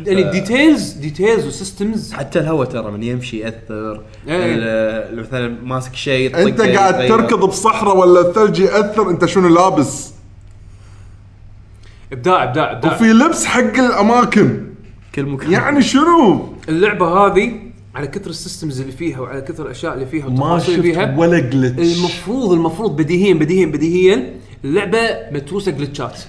يعني 0.06 0.24
details 0.31 0.91
details 0.91 1.47
و 1.47 1.56
systems 1.56 2.14
حتى 2.14 2.40
الهواء 2.40 2.68
ترى 2.68 2.91
من 2.91 3.03
يمشي 3.03 3.40
يأثر. 3.40 4.02
إيه. 4.28 4.56
ال- 4.56 5.19
مثلا 5.19 5.57
ماسك 5.64 5.95
شيء 5.95 6.38
أنت 6.48 6.61
قاعد. 6.61 7.07
تركض 7.07 7.40
بصحراء 7.45 7.98
ولا 7.98 8.22
الثلج 8.30 8.60
يأثر؟ 8.60 9.10
أنت 9.10 9.26
شنو 9.26 9.48
لابس؟ 9.48 10.11
إبداع 12.14 12.44
إبداع 12.44 12.72
إبداع. 12.72 12.94
وفي 12.94 13.03
لبس 13.03 13.45
حق 13.45 13.60
الأماكن. 13.80 14.68
كل 15.15 15.26
مكان. 15.26 15.52
يعني 15.52 15.82
شنو؟ 15.82 16.53
اللعبة 16.69 17.07
هذه 17.07 17.52
على 17.95 18.07
كثر 18.07 18.30
ال 18.30 18.36
systems 18.36 18.80
اللي 18.82 18.91
فيها 18.91 19.19
وعلى 19.19 19.41
كثر 19.41 19.65
الأشياء 19.65 19.94
اللي 19.94 20.06
فيها 20.06 20.30
ما 20.30 20.52
والتفاصيل 20.53 20.76
اللي 20.80 20.94
شفت 20.94 21.03
فيها 21.03 21.18
ولا 21.18 21.40
glitch 21.39 21.97
المفروض 21.98 22.52
المفروض 22.52 22.95
بديهيا 22.95 23.34
بديهيا 23.34 23.65
بديهيا 23.65 24.34
اللعبة 24.65 24.99
متروسة 25.32 25.72
glitch 25.72 26.13
ات 26.13 26.19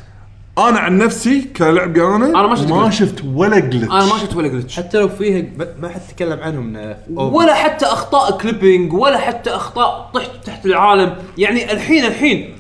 أنا 0.58 0.78
عن 0.78 0.98
نفسي 0.98 1.42
كلعبي 1.56 2.02
أنا 2.04 2.26
أنا 2.26 2.46
ما 2.46 2.54
شفت 2.56 2.70
ما. 2.72 2.90
شفت 2.90 3.24
ولا 3.34 3.58
glitch 3.58 3.84
أنا 3.90 4.04
ما 4.04 4.18
شفت 4.18 4.36
ولا 4.36 4.48
glitch 4.48 4.76
حتى 4.76 4.98
لو 4.98 5.08
فيها 5.08 5.44
ما 5.80 5.88
حد 5.88 6.00
تكلم 6.16 6.38
عنهم. 6.40 6.76
ولا 7.10 7.54
حتى 7.54 7.86
أخطاء 7.86 8.38
clipping 8.38 8.92
ولا 8.92 9.18
حتى 9.18 9.50
أخطاء 9.50 10.10
طحت 10.14 10.30
تحت 10.44 10.66
العالم 10.66 11.14
يعني 11.38 11.72
الحين 11.72 12.04
الحين 12.04 12.54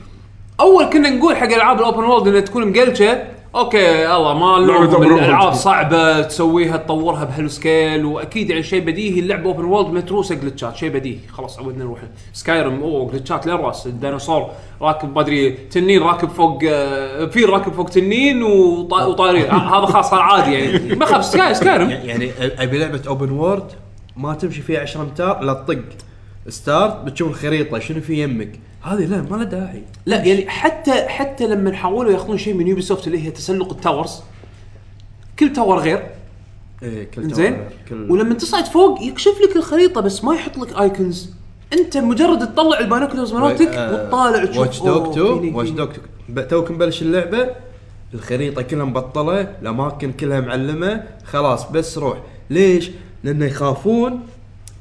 أول 0.60 0.84
كنا 0.84 1.10
نقول 1.10 1.36
حق 1.36 1.52
ألعاب 1.52 1.78
ال 1.78 1.83
open 1.83 2.04
world 2.04 2.28
إنها 2.28 2.40
تكون 2.40 2.68
مقلشة 2.68 3.22
okay 3.58 4.14
الله 4.16 4.34
ما 4.34 4.56
world. 4.56 4.94
الألعاب 5.12 5.52
صعبة 5.54 6.22
تسويها 6.22 6.76
تطورها 6.76 7.24
بهال 7.24 7.48
scale 7.48 8.04
وأكيد 8.04 8.50
يعني 8.50 8.62
شيء 8.62 8.80
بديهي 8.84 9.20
اللعبة 9.20 9.44
open 9.46 9.64
world 9.64 9.94
متروسه 9.94 10.34
glitch 10.34 10.70
ات 10.70 10.76
شيء 10.76 10.88
بديهي. 10.90 11.18
خلاص 11.32 11.58
عودنا 11.58 11.84
نروح. 11.84 11.98
Skyrim 12.32 12.82
أوه 12.82 13.12
glitch 13.12 13.41
ات 13.41 13.46
للراس 13.46 13.86
الديناصور 13.86 14.50
راكب 14.82 15.14
ما 15.14 15.20
أدري 15.20 15.50
تنين 15.50 16.02
راكب 16.02 16.28
فوق 16.28 16.58
آه، 16.68 17.24
فيل 17.26 17.50
راكب 17.50 17.72
فوق 17.72 17.88
تنين 17.88 18.42
وطا- 18.42 19.02
وطايرين. 19.06 19.44
آه، 19.50 19.78
هذا 19.78 19.86
خلاص 19.86 20.10
صار 20.10 20.20
عادي 20.20 20.52
يعني. 20.54 20.96
ما 20.96 21.06
خاف 21.06 21.24
Sky 21.24 21.54
Skyrim 21.60 21.90
يعني 21.90 22.30
أبي 22.40 22.78
لعبة 22.78 23.02
open 23.08 23.30
world 23.30 23.72
ما 24.16 24.34
تمشي 24.34 24.62
فيها 24.62 24.80
10 24.80 25.00
امتار 25.02 25.40
إلا 25.40 25.52
تطق. 25.52 25.78
start 26.48 27.04
بتشوف 27.04 27.28
الخريطة 27.30 27.78
شنو 27.78 28.00
في 28.00 28.22
يمك. 28.22 28.60
هذه 28.82 29.04
لا 29.04 29.22
ما 29.22 29.36
لها 29.36 29.44
داعي. 29.44 29.82
لا 30.06 30.24
يعني 30.24 30.50
حتى 30.50 30.92
حتى 30.92 31.46
لما 31.46 31.72
حاولوا 31.76 32.12
ياخذون 32.12 32.38
شيء 32.38 32.54
من 32.54 32.66
Ubisoft 32.66 33.06
اللي 33.06 33.24
هي 33.26 33.30
تسلق 33.30 33.72
ال 33.72 33.79
towers 33.79 34.22
كل 35.38 35.52
tower 35.52 35.78
غير. 35.78 36.06
إيه 36.82 37.04
كل 37.10 37.34
زين؟ 37.34 37.52
tower، 37.56 37.66
كل 37.88 38.10
ولما 38.10 38.34
تصعد 38.34 38.64
فوق 38.66 39.02
يكشف 39.02 39.34
لك 39.48 39.56
الخريطة 39.56 40.00
بس 40.00 40.24
ما 40.24 40.34
يحط 40.34 40.58
لك 40.58 40.80
icons 40.80 41.30
أنت 41.72 41.96
مجرد 41.96 42.52
تطلع 42.52 42.78
ال 42.78 42.83
binoculars 42.83 43.32
مالتك 43.34 43.68
وتطالع 43.68 44.44
تشوف 44.44 44.58
Watch 44.58 44.80
Dogs 44.82 45.08
2 45.18 45.40
فيني- 45.40 45.56
Watch. 45.56 45.70
Dogs 45.70 45.88
2 46.30 46.48
توك 46.48 46.70
مبلش 46.70 47.02
اللعبة 47.02 47.50
الخريطة 48.14 48.62
كلها 48.62 48.84
مبطلة 48.84 49.40
الأماكن 49.62 50.12
كلها 50.12 50.40
معلمة. 50.40 51.02
خلاص 51.24 51.70
بس 51.70 51.98
روح. 51.98 52.18
ليش؟ 52.50 52.90
لأنه 53.24 53.46
يخافون 53.46 54.20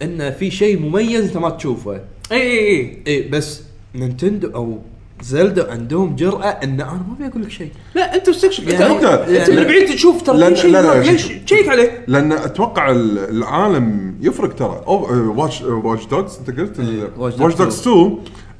إن 0.01 0.31
في 0.31 0.51
شيء 0.51 0.79
مميز 0.79 1.25
أنت 1.25 1.37
ما 1.37 1.49
تشوفه. 1.49 1.91
اي 1.91 2.01
اي 2.31 2.67
اي 2.69 3.03
اي 3.07 3.21
بس 3.21 3.61
Nintendo 3.99 4.47
أو 4.55 4.79
Zelda 5.21 5.71
عندهم 5.71 6.15
جرأة 6.15 6.47
إن 6.47 6.69
أنا 6.81 6.91
ما 6.93 7.15
ابي 7.19 7.27
أقول 7.27 7.43
لك 7.43 7.49
شيء. 7.49 7.71
لا 7.95 8.15
انت 8.15 8.29
استكشف 8.29 8.67
يعني 8.67 8.85
انت 8.95 9.03
انت 9.03 9.49
من 9.49 9.63
بعيد 9.63 9.85
تشوف 9.89 10.21
ترى 10.21 10.49
في 10.55 10.61
شيء 10.61 10.71
لا- 10.71 11.03
ليش. 11.03 11.27
تشيك 11.27 11.67
عليه. 11.69 12.03
لأن 12.07 12.31
أتوقع 12.31 12.91
ال- 12.91 13.17
العالم 13.29 14.15
يفرق 14.21 14.55
ترى. 14.55 14.81
أو 14.87 15.31
Watch 15.41 15.61
Watch 15.61 16.05
Dogs 16.05 16.39
أنت 16.47 16.59
قلت 16.59 16.79
Watch 17.17 17.55
Dogs 17.55 17.79
2 17.87 18.17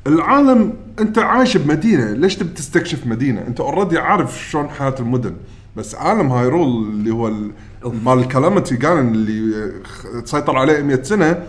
العالم 0.08 0.74
أنت 1.00 1.20
عايش 1.20 1.58
بمدينة. 1.58 2.12
ليش 2.12 2.36
تبي 2.36 2.50
تستكشف 2.54 3.08
مدينة؟ 3.08 3.42
أنت 3.48 3.60
already 3.60 3.98
عارف 3.98 4.40
شلون 4.52 4.70
حياة 4.70 4.96
المدن. 5.00 5.34
بس 5.76 5.96
عالم 5.96 6.32
Hyrule 6.32 6.68
اللي 6.68 7.12
هو 7.12 7.28
ال- 7.28 7.52
مال 8.06 8.20
ال 8.20 8.26
Calamity 8.26 8.76
Ganon 8.76 9.08
اللي 9.16 9.72
تسيطر 10.26 10.58
عليه 10.58 10.82
100 10.82 11.02
سنة 11.04 11.44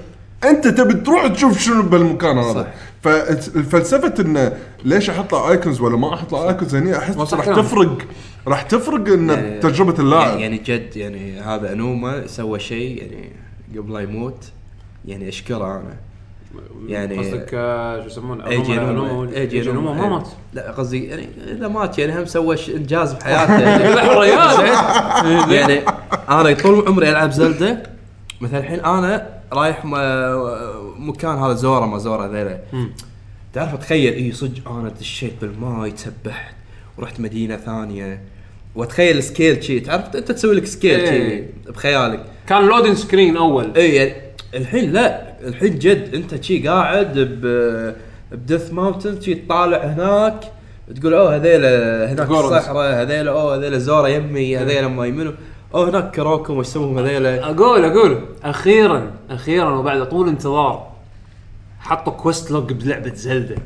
أنت 0.44 0.68
تبي 0.68 0.94
تروح 0.94 1.26
تشوف 1.26 1.58
شنو 1.60 1.82
بالمكان 1.82 2.38
هذا. 2.38 2.52
صح. 2.62 2.66
فالفلسفه 3.02 4.14
انه 4.20 4.52
ليش 4.84 5.10
أحط 5.10 5.32
له 5.34 5.50
icons 5.50 5.80
ولا 5.80 5.96
ما 5.96 6.14
أحط 6.14 6.32
له 6.32 6.48
icons 6.48 6.74
هني 6.74 6.98
أحس 6.98 7.34
راح. 7.34 7.44
تفرق 7.46 7.98
راح 8.46 8.62
تفرق 8.62 9.08
إن 9.12 9.28
يعني- 9.30 9.58
تجربة 9.60 9.94
اللاعب. 10.00 10.38
يعني 10.38 10.58
جد 10.58 10.96
يعني 10.96 11.40
هذا 11.40 11.72
انوما 11.72 12.26
سوى 12.26 12.58
شيء 12.58 13.02
يعني 13.02 13.32
قبل 13.78 13.92
لا 13.94 14.00
يموت 14.00 14.44
يعني 15.06 15.28
أشكره 15.28 15.64
أنا. 15.76 15.96
يعني 16.86 17.18
قصدك 17.18 17.50
آه، 17.54 18.00
شو 18.00 18.06
يسمونه؟ 18.06 18.46
ايجي 18.46 18.76
أنوما- 18.76 18.78
انوما 18.78 19.30
ايجي 19.36 19.70
انوما 19.70 19.92
ما 19.92 20.08
مات. 20.08 20.28
لا 20.54 20.70
قصدي 20.70 21.04
يعني 21.04 21.28
إذا 21.50 21.68
مات 21.68 21.98
يعني 21.98 22.18
هم 22.20 22.26
سوى 22.26 22.56
إنجاز 22.76 23.12
بحياته 23.12 23.58
يعني 23.60 23.88
الريال. 24.12 24.56
زين؟ 24.56 25.54
يعني 25.56 25.80
أنا 26.28 26.52
طول 26.54 26.88
عمري 26.88 27.10
ألعب 27.10 27.30
زلدة. 27.30 27.82
مثلا 28.40 28.58
الحين 28.58 28.80
أنا 28.80 29.37
رايح 29.52 29.84
مكان 30.98 31.38
هذا 31.38 31.54
زورا 31.54 31.86
ما 31.86 31.98
زورا 31.98 32.28
ذيلا 32.28 32.58
تعرف 33.52 33.74
أتخيل؟ 33.74 34.14
إي 34.14 34.32
صدق 34.32 34.70
أنا 34.70 34.88
دشيت 34.88 35.32
بالماي 35.40 35.90
تسبحت 35.90 36.54
ورحت 36.98 37.20
مدينة 37.20 37.56
ثانية. 37.56 38.22
وأتخيل 38.74 39.22
سكيل 39.22 39.64
شي 39.64 39.80
تعرف 39.80 40.16
أنت 40.16 40.32
تسوي 40.32 40.54
لك 40.54 40.64
سكيل 40.66 41.00
شي 41.00 41.14
إيه. 41.14 41.50
بخيالك. 41.68 42.24
كان 42.46 42.66
لودن 42.66 42.94
سكرين 42.94 43.36
أول. 43.36 43.76
إي 43.76 43.94
يعني 43.94 44.14
الحين 44.54 44.92
لا. 44.92 45.38
الحين 45.48 45.78
جد 45.78 46.14
أنت 46.14 46.44
شي 46.44 46.68
قاعد 46.68 47.18
ب 47.18 47.46
بدث 48.32 48.72
ماونتن 48.72 49.20
شي 49.20 49.34
تطالع 49.34 49.78
هناك 49.78 50.52
تقول 51.00 51.14
أوه 51.14 51.36
هذيلا 51.36 52.12
هناك. 52.12 52.30
الصحراء 52.30 53.02
هذيلا 53.02 53.30
أوه 53.30 53.56
هذيلا 53.56 53.78
زورا 53.78 54.08
يمي 54.08 54.58
هذيلا 54.58 54.88
ما 54.88 55.06
يمنوا 55.06 55.32
أوه 55.74 55.90
هناك 55.90 56.10
كروكم 56.16 56.56
وش 56.58 56.66
يسمون 56.66 56.98
هذيلا 56.98 57.44
أقول 57.50 57.84
أقول 57.84 58.18
أخيرا 58.44 59.10
أخيرا 59.30 59.70
وبعد 59.70 60.08
طول 60.08 60.28
انتظار 60.28 60.88
حطوا 61.80 62.12
quest 62.12 62.50
log 62.50 62.72
بلعبة 62.72 63.14
Zelda 63.14 63.56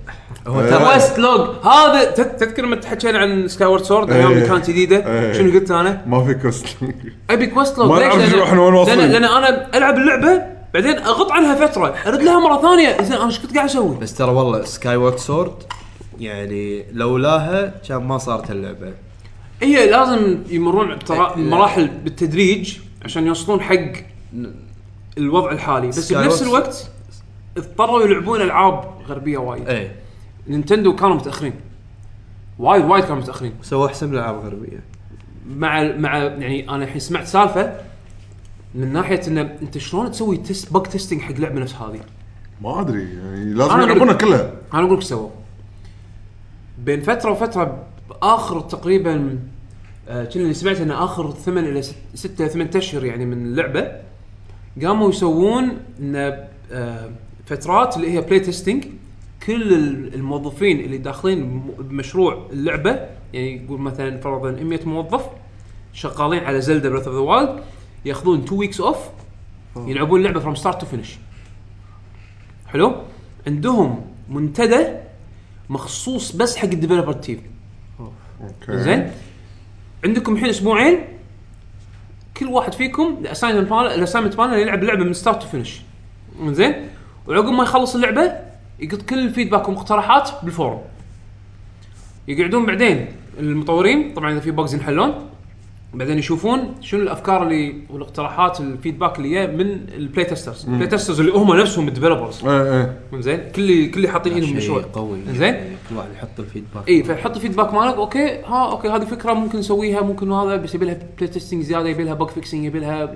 هو 0.47 0.61
إيه. 0.61 0.71
ترى 0.71 0.85
quest 0.85 1.19
log 1.19 1.41
هذا 1.65 2.11
تذ- 2.15 2.37
تذكر 2.39 2.63
لما 2.63 2.77
تحكينا 2.77 3.19
عن 3.19 3.49
Skyward 3.49 3.83
Sword 3.83 4.11
أيام 4.11 4.27
إيه. 4.31 4.37
اللي 4.37 4.49
كانت 4.49 4.71
جديدة 4.71 4.97
إيه. 5.07 5.33
شنو 5.33 5.53
قلت 5.53 5.71
أنا؟ 5.71 6.03
ما 6.07 6.25
في 6.25 6.35
quest 6.35 6.67
أبي 7.31 7.47
quest 7.47 7.79
log 7.79 7.91
ما 7.91 7.99
ليش؟ 7.99 8.35
نعرف 8.35 8.51
لأن- 8.51 8.59
وين 8.59 8.75
واصلين. 8.75 8.99
لأن 8.99 9.11
لأن 9.13 9.25
أنا 9.25 9.77
ألعب 9.77 9.97
اللعبة 9.99 10.43
بعدين 10.75 10.99
أغط 10.99 11.33
عنها 11.33 11.67
فترة 11.67 11.95
أرد 12.07 12.23
لها 12.23 12.41
مرة 12.41 12.63
ثانية 12.63 13.03
زين 13.03 13.13
أنا 13.17 13.27
إيش 13.27 13.39
كنت 13.41 13.55
قاعد 13.55 13.69
أسوي؟ 13.69 13.97
بس 13.97 14.15
ترى 14.15 14.31
والله 14.31 14.65
Skyward 14.65 15.17
Sword 15.19 15.53
يعني 16.21 16.85
لولاها 16.93 17.75
كان 17.89 17.97
ما 18.05 18.19
صارت 18.19 18.51
اللعبة 18.51 18.93
هي 19.63 19.91
لازم 19.91 20.39
يمرون 20.51 20.95
بترا- 20.95 21.37
إيه. 21.37 21.43
مراحل 21.43 21.89
بالتدريج 21.89 22.79
عشان 23.05 23.27
يوصلون 23.27 23.61
حق 23.61 23.93
الوضع 25.19 25.53
الحالي. 25.53 25.89
بس 25.89 26.13
Skyward 26.13 26.17
بنفس 26.17 26.43
الوقت 26.43 26.91
اضطروا 27.57 28.03
يلعبون 28.03 28.41
ألعاب 28.41 28.85
غربية 29.09 29.39
وايد. 29.39 29.69
إيه. 29.69 29.97
نينتندو 30.49 30.97
كانوا 30.97 31.15
متأخرين. 31.17 31.53
وايد 32.59 32.85
وايد 32.85 33.05
كانوا 33.05 33.17
متأخرين. 33.23 33.55
سووا 33.63 33.87
أحسن 33.87 34.07
من 34.09 34.15
الالعاب 34.15 34.35
الغربيه 34.35 34.81
مع 35.57 35.83
مع 35.83 36.17
يعني 36.19 36.71
أنا 36.71 36.85
الحين 36.85 36.99
سمعت 37.01 37.27
سالفة 37.27 37.73
من 38.75 38.93
ناحية 38.93 39.21
إن 39.29 39.39
أنت 39.39 39.79
شلون 39.79 40.11
تسوي 40.11 40.37
test 40.37 40.73
bug 40.73 40.83
testing 40.83 41.21
حق 41.21 41.33
لعبة 41.33 41.61
نفس 41.61 41.75
هذه؟ 41.75 42.01
ما 42.63 42.81
أدري 42.81 43.03
يعني 43.03 43.55
لازم 43.55 43.71
أنا 43.73 43.83
يلعبونها 43.85 44.15
كلها. 44.15 44.53
أنا 44.75 44.83
أقول 44.87 44.97
لك 44.97 45.03
سووا. 45.03 45.31
بين 46.79 47.01
فترة 47.03 47.31
وفترة 47.31 47.83
بآخر 48.11 48.61
تقريبا 48.61 49.39
كنا 50.09 50.43
اللي 50.43 50.55
سمعت 50.55 50.81
أن 50.81 50.91
آخر 50.91 51.31
ثمان 51.31 51.65
إلى 51.65 51.83
ست- 51.83 51.97
ستة 52.15 52.49
ثمان 52.49 52.69
أشهر 52.77 53.05
يعني 53.05 53.27
من 53.27 53.47
اللعبه 53.47 53.93
قاموا 54.83 55.09
يسوون 55.11 55.79
إن 56.01 56.17
آه، 56.73 57.11
فترات 57.47 57.97
اللي 57.97 58.13
هي 58.13 58.21
play 58.21 58.41
testing 58.41 58.85
كل 59.47 59.75
ال- 59.75 60.15
الموظفين 60.15 60.81
اللي 60.81 60.99
داخلين 60.99 61.61
بمشروع 61.79 62.47
اللعبة 62.53 62.91
يعني 63.33 63.65
يقول 63.65 63.81
مثلا 63.81 64.21
فرضا 64.21 64.51
100 64.51 64.81
موظف 64.87 65.25
شغالين 65.93 66.45
على 66.45 66.61
Zelda 66.61 66.89
Breath 66.89 67.07
of 67.09 67.15
the 67.17 67.21
Wild 67.21 67.61
ياخذون 68.05 68.39
2 68.39 68.59
weeks 68.59 68.81
off 68.81 68.97
يلعبون 69.77 70.21
اللعبه 70.21 70.41
from 70.41 70.55
start 70.55 70.81
to 70.81 70.87
finish 70.87 71.19
حلو؟ 72.67 72.95
عندهم 73.47 74.01
منتدى 74.29 74.87
مخصوص 75.71 76.37
بس 76.37 76.57
حق 76.57 76.65
ال 76.69 76.73
developer 76.73 77.13
team 77.13 77.43
okay 78.41 78.79
زين؟ 78.83 79.11
عندكم 80.05 80.33
الحين 80.35 80.49
أسبوعين 80.49 80.99
كل 82.37 82.47
واحد 82.47 82.73
فيكم 82.73 83.17
ال 83.21 83.25
assignment 83.25 83.71
ماله 83.71 83.95
ال 83.95 83.99
assignment 83.99 84.39
ماله 84.39 84.57
يلعب 84.57 84.83
اللعبه 84.83 85.05
من 85.05 85.13
start 85.13 85.43
to 85.43 85.49
finish 85.49 85.81
زين 86.47 86.89
وعقب 87.27 87.49
ما 87.49 87.63
يخلص 87.63 87.95
اللعبة 87.95 88.33
يقط 88.81 89.03
كل 89.03 89.19
ال 89.19 89.24
feedback 89.24 89.69
والمقترحات 89.69 90.31
بال 90.43 90.52
forum. 90.52 90.81
يقعدون 92.29 92.67
بعدين 92.67 93.07
المطورين 93.39 94.15
طبعا 94.15 94.33
إذا 94.33 94.41
في 94.41 94.51
bugs 94.51 94.75
ينحلون. 94.75 95.29
بعدين 95.95 96.19
يشوفون 96.19 96.75
شنو 96.81 97.03
الأفكار 97.03 97.43
اللي 97.43 97.75
والاقتراحات 97.91 98.61
ال 98.61 98.67
feedback 98.67 99.19
اللي 99.19 99.31
جاية 99.31 99.47
من 99.47 99.71
ال 99.97 100.02
play 100.02 100.25
testers 100.25 100.65
ال 100.69 100.72
play 100.72 100.87
testers 100.87 101.21
اللي 101.21 101.33
هم 101.33 101.55
نفسهم 101.57 101.89
ال 101.89 101.94
developers 101.94 102.47
إيه 102.47 103.01
زين 103.15 103.51
كل 103.57 103.91
كل 103.91 104.09
حاطين 104.09 104.33
إيدهم 104.33 104.51
بالمشروع 104.51 104.85
قوي. 104.93 105.19
زين 105.35 105.55
كل 105.91 105.97
واحد 105.97 106.09
يحط 106.13 106.29
ال 106.41 106.46
feedback. 106.46 106.89
اي 106.89 107.03
فيحط 107.03 107.35
ال 107.37 107.41
feedback 107.41 107.75
مالك 107.75 107.95
okay 107.95 108.39
ها 108.45 108.71
okay 108.71 108.89
هذه 108.89 109.05
فكرة 109.05 109.33
ممكن 109.33 109.59
نسويها 109.59 110.01
ممكن 110.01 110.33
هذا 110.33 110.57
بس 110.57 110.75
يبي 110.75 110.85
لها 110.85 110.99
play 111.19 111.29
testing 111.33 111.63
زيادة 111.63 111.89
يبي 111.89 112.05
لها 112.05 112.15
bug 112.15 112.31
fixing 112.31 112.65
يبي 112.65 112.79
لها 112.79 113.15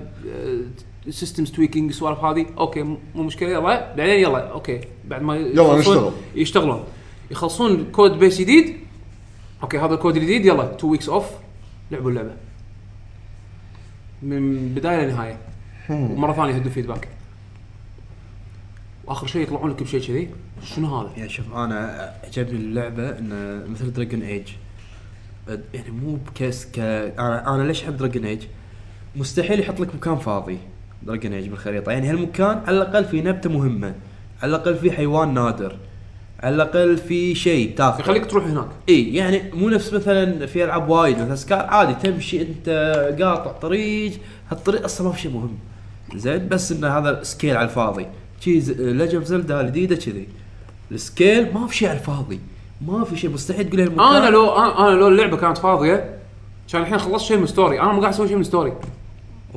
systems 1.09 1.51
tweaking 1.51 1.89
السوالف 1.89 2.19
هذه. 2.19 2.45
okay 2.57 2.83
مو 2.83 3.23
مشكلة 3.23 3.49
يلا. 3.49 3.93
بعدين 3.95 4.19
يلا 4.19 4.39
okay. 4.51 4.81
بعد 5.07 5.21
ما 5.21 5.35
يلا 5.37 5.53
يخلصون- 5.63 5.79
نشتغل. 5.79 6.11
يشتغلون. 6.35 6.83
يخلصون 7.31 7.85
code 7.91 8.19
base 8.19 8.39
جديد. 8.41 8.77
okay 9.63 9.77
هذا 9.77 9.93
الكود 9.93 10.15
الجديد 10.15 10.45
يلا. 10.45 10.75
2 10.75 10.91
weeks 10.91 11.09
off 11.09 11.25
لعبوا 11.91 12.09
اللعبة. 12.09 12.31
من 14.21 14.73
بداية 14.75 15.05
لنهاية. 15.05 15.37
ومرة 15.89 16.33
ثانية 16.33 16.53
يهدوا 16.53 16.71
feedback 16.71 17.07
وآخر 19.05 19.27
شيء 19.27 19.41
يطلعون 19.41 19.71
لك 19.71 19.83
بشيء 19.83 20.01
كذي. 20.01 20.29
شنو 20.63 20.97
هذا؟ 20.97 21.11
يعني 21.17 21.29
شوف 21.29 21.55
أنا 21.55 22.13
عجبني 22.23 22.59
اللعبة 22.59 23.09
انه 23.09 23.67
مثل 23.71 23.93
Dragon 23.93 24.21
Age 24.21 24.47
يعني 25.73 25.91
مو 25.91 26.15
بكيس 26.15 26.65
ك 26.65 26.79
أنا 26.79 27.55
أنا 27.55 27.63
ليش 27.63 27.83
أحب 27.83 27.97
Dragon 27.97 28.25
Age؟ 28.25 28.43
مستحيل 29.15 29.59
يحط 29.59 29.79
لك 29.79 29.95
مكان 29.95 30.15
فاضي. 30.15 30.57
Dragon 31.03 31.33
Age 31.33 31.47
بالخريطة. 31.47 31.91
يعني 31.91 32.09
هالمكان 32.09 32.61
على 32.67 32.77
الأقل 32.77 33.05
في 33.05 33.21
نبتة 33.21 33.49
مهمة. 33.49 33.95
على 34.41 34.49
الأقل 34.55 34.75
في 34.75 34.91
حيوان 34.91 35.33
نادر. 35.33 35.77
على 36.43 36.55
الأقل 36.55 36.97
في 36.97 37.35
شيء 37.35 37.75
تاخذه. 37.75 37.99
يخليك 37.99 38.25
تروح 38.25 38.45
هناك. 38.45 38.67
إي 38.89 39.15
يعني 39.15 39.41
مو 39.53 39.69
نفس 39.69 39.93
مثلا 39.93 40.45
في 40.45 40.63
ألعاب 40.63 40.89
وايد 40.89 41.19
مثلا 41.19 41.35
سكار 41.35 41.59
عادي 41.59 41.93
تمشي 41.93 42.41
أنت 42.41 42.69
قاطع 43.21 43.51
طريق 43.51 44.11
هالطريق 44.51 44.83
أصلا 44.83 45.07
ما 45.07 45.13
في 45.13 45.21
شيء 45.21 45.31
مهم. 45.31 45.57
زين 46.15 46.47
بس 46.47 46.71
انه 46.71 46.97
هذا 46.97 47.23
scale 47.23 47.57
على 47.57 47.65
الفاضي. 47.67 48.05
شي 48.39 48.59
Legend 48.77 49.23
Zelda 49.23 49.61
الجديده 49.61 49.95
كذي. 49.95 50.27
ال 50.91 51.01
scale 51.01 51.53
ما 51.53 51.67
في 51.67 51.75
شيء 51.75 51.89
على 51.89 51.99
الفاضي. 51.99 52.39
ما 52.87 53.03
في 53.03 53.17
شيء 53.17 53.29
مستحيل 53.29 53.69
تقول 53.69 53.81
أنا 53.81 54.29
لو 54.29 54.51
أنا 54.55 54.95
لو 54.95 55.07
اللعبة 55.07 55.37
كانت 55.37 55.57
فاضية 55.57 56.17
كان 56.71 56.81
الحين 56.81 56.97
خلصت 56.97 57.25
شيء 57.25 57.37
من 57.37 57.45
story 57.45 57.81
أنا 57.81 57.91
مو 57.91 58.01
قاعد 58.01 58.13
أسوي 58.13 58.27
شيء 58.27 58.37
من 58.37 58.43
story 58.43 58.73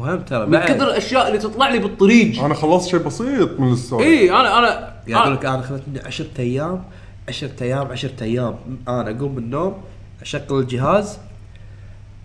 وهم 0.00 0.20
ترى 0.20 0.46
من 0.46 0.52
بعد. 0.52 0.68
كثر 0.68 0.88
الأشياء 0.88 1.28
اللي 1.28 1.38
تطلع 1.38 1.68
لي 1.68 1.78
بالطريق 1.78 2.44
أنا 2.44 2.54
خلصت 2.54 2.88
شيء 2.90 3.00
بسيط 3.00 3.60
من 3.60 3.72
ال 3.72 3.77
story 3.77 4.04
إي 4.06 4.30
أنا 4.30 4.58
أنا 4.58 4.92
يعني 5.06 5.22
أقول 5.24 5.36
أنا- 5.36 5.38
لك 5.40 5.44
أنا 5.46 5.60
اخذت 5.60 5.82
مني 5.88 6.00
10 6.06 6.26
أيام 6.38 6.82
10 7.28 7.50
أيام 7.62 7.86
10 7.86 8.10
أيام. 8.22 8.54
أنا 8.88 9.10
أقوم 9.10 9.32
من 9.34 9.38
النوم 9.42 9.74
أشغل 10.22 10.58
الجهاز 10.60 11.18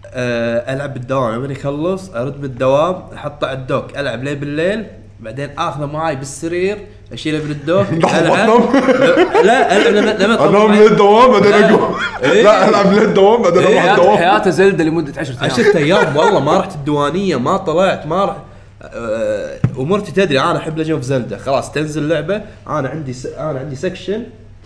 آه، 0.07 0.73
ألعب 0.73 0.93
بالدوام. 0.93 1.45
لما 1.45 1.53
يخلص 1.53 2.09
أرد 2.09 2.41
بالدوام 2.41 3.01
أحطه 3.15 3.47
على 3.47 3.57
ال 3.57 3.65
dock 3.65 3.97
ألعب 3.97 4.23
ليه 4.23 4.33
بالليل. 4.33 4.85
بعدين 5.19 5.49
آخذه 5.57 5.85
معي 5.85 6.15
بالسرير 6.15 6.77
اشيله 7.13 7.37
من 7.43 7.99
لحظة، 7.99 8.19
ألعب. 8.19 8.35
تنام؟ 8.35 9.45
لا 9.45 9.77
العب 9.77 9.93
لما 9.93 10.23
لما 10.23 10.49
انام 10.49 10.67
تطلع- 10.67 10.75
للدوام 10.81 11.31
بعدين 11.31 11.51
لا. 11.51 11.69
اقوم 11.73 11.95
إيه. 12.23 12.41
لا 12.43 12.69
ألعب 12.69 12.93
للدوام 12.93 13.41
بعدين 13.41 13.63
أروح 13.63 13.83
الدوام 13.91 14.17
حياته 14.17 14.49
Zelda 14.49 14.83
لمدة 14.83 15.13
10 15.19 15.33
أيام. 15.41 15.51
10 15.51 15.77
أيام 15.77 16.17
والله 16.17 16.39
ما 16.39 16.57
رحت 16.57 16.75
الديوانية 16.75 17.35
ما 17.35 17.57
طلعت 17.57 18.07
ما 18.07 18.25
رحت 18.25 18.37
آه، 18.81 19.59
امورتي 19.79 20.11
تدري 20.11 20.39
أنا 20.39 20.57
أحب 20.57 20.77
Legend 20.77 20.93
of 20.93 21.01
Zelda 21.01 21.37
خلاص 21.37 21.71
تنزل 21.71 22.07
لعبة 22.09 22.41
أنا 22.67 22.89
عندي 22.89 23.13
س... 23.13 23.25
أنا 23.25 23.59
عندي 23.59 23.75
section 23.75 24.23